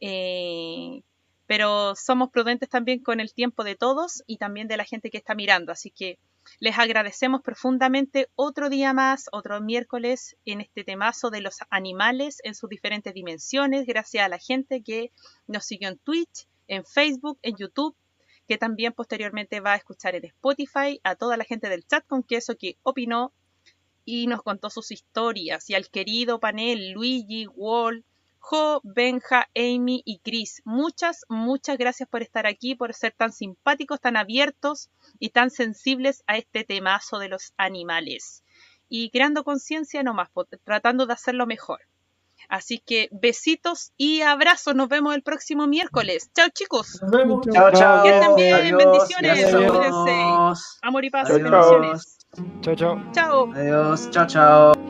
eh, 0.00 1.02
pero 1.46 1.94
somos 1.96 2.30
prudentes 2.30 2.68
también 2.68 3.02
con 3.02 3.20
el 3.20 3.34
tiempo 3.34 3.64
de 3.64 3.74
todos 3.74 4.22
y 4.26 4.36
también 4.36 4.68
de 4.68 4.76
la 4.76 4.84
gente 4.84 5.10
que 5.10 5.18
está 5.18 5.34
mirando. 5.34 5.72
Así 5.72 5.90
que 5.90 6.18
les 6.58 6.78
agradecemos 6.78 7.42
profundamente 7.42 8.28
otro 8.36 8.70
día 8.70 8.92
más, 8.92 9.28
otro 9.32 9.60
miércoles 9.60 10.36
en 10.44 10.60
este 10.60 10.84
temazo 10.84 11.30
de 11.30 11.40
los 11.40 11.58
animales 11.70 12.38
en 12.44 12.54
sus 12.54 12.70
diferentes 12.70 13.14
dimensiones. 13.14 13.86
Gracias 13.86 14.24
a 14.24 14.28
la 14.28 14.38
gente 14.38 14.82
que 14.82 15.10
nos 15.46 15.64
siguió 15.64 15.88
en 15.88 15.98
Twitch, 15.98 16.46
en 16.68 16.84
Facebook, 16.84 17.38
en 17.42 17.56
YouTube 17.56 17.96
que 18.50 18.58
también 18.58 18.92
posteriormente 18.92 19.60
va 19.60 19.74
a 19.74 19.76
escuchar 19.76 20.16
en 20.16 20.24
Spotify, 20.24 21.00
a 21.04 21.14
toda 21.14 21.36
la 21.36 21.44
gente 21.44 21.68
del 21.68 21.86
chat 21.86 22.04
con 22.04 22.24
queso 22.24 22.56
que 22.58 22.78
opinó 22.82 23.32
y 24.04 24.26
nos 24.26 24.42
contó 24.42 24.70
sus 24.70 24.90
historias, 24.90 25.70
y 25.70 25.74
al 25.74 25.88
querido 25.88 26.40
panel 26.40 26.90
Luigi, 26.90 27.46
Wall, 27.46 28.04
Jo, 28.40 28.80
Benja, 28.82 29.48
Amy 29.54 30.02
y 30.04 30.18
Chris. 30.18 30.62
Muchas, 30.64 31.24
muchas 31.28 31.78
gracias 31.78 32.08
por 32.08 32.22
estar 32.22 32.46
aquí, 32.46 32.74
por 32.74 32.94
ser 32.94 33.12
tan 33.16 33.32
simpáticos, 33.32 34.00
tan 34.00 34.16
abiertos 34.16 34.90
y 35.18 35.30
tan 35.30 35.50
sensibles 35.50 36.24
a 36.26 36.36
este 36.36 36.64
temazo 36.64 37.18
de 37.18 37.28
los 37.28 37.52
animales. 37.58 38.42
Y 38.88 39.10
creando 39.10 39.44
conciencia 39.44 40.02
nomás, 40.02 40.30
tratando 40.64 41.06
de 41.06 41.12
hacerlo 41.12 41.46
mejor. 41.46 41.80
Así 42.48 42.78
que 42.78 43.08
besitos 43.12 43.92
y 43.96 44.22
abrazos. 44.22 44.74
Nos 44.74 44.88
vemos 44.88 45.14
el 45.14 45.22
próximo 45.22 45.68
miércoles. 45.68 46.30
Chao 46.34 46.48
chicos. 46.52 46.98
Nos 47.02 47.10
vemos. 47.10 47.46
Chao, 47.52 47.70
chao. 47.72 48.02
Que 48.02 48.08
estén 48.08 48.34
bien, 48.34 48.54
Adiós, 48.54 48.78
bendiciones, 48.78 49.54
cuídense. 49.54 50.62
Amor 50.82 51.04
y 51.04 51.10
paz, 51.10 51.28
bendiciones. 51.28 52.18
Chao, 52.62 52.74
chao. 52.74 53.12
Chao. 53.12 53.52
Adiós, 53.54 54.10
chao, 54.10 54.26
chao. 54.26 54.89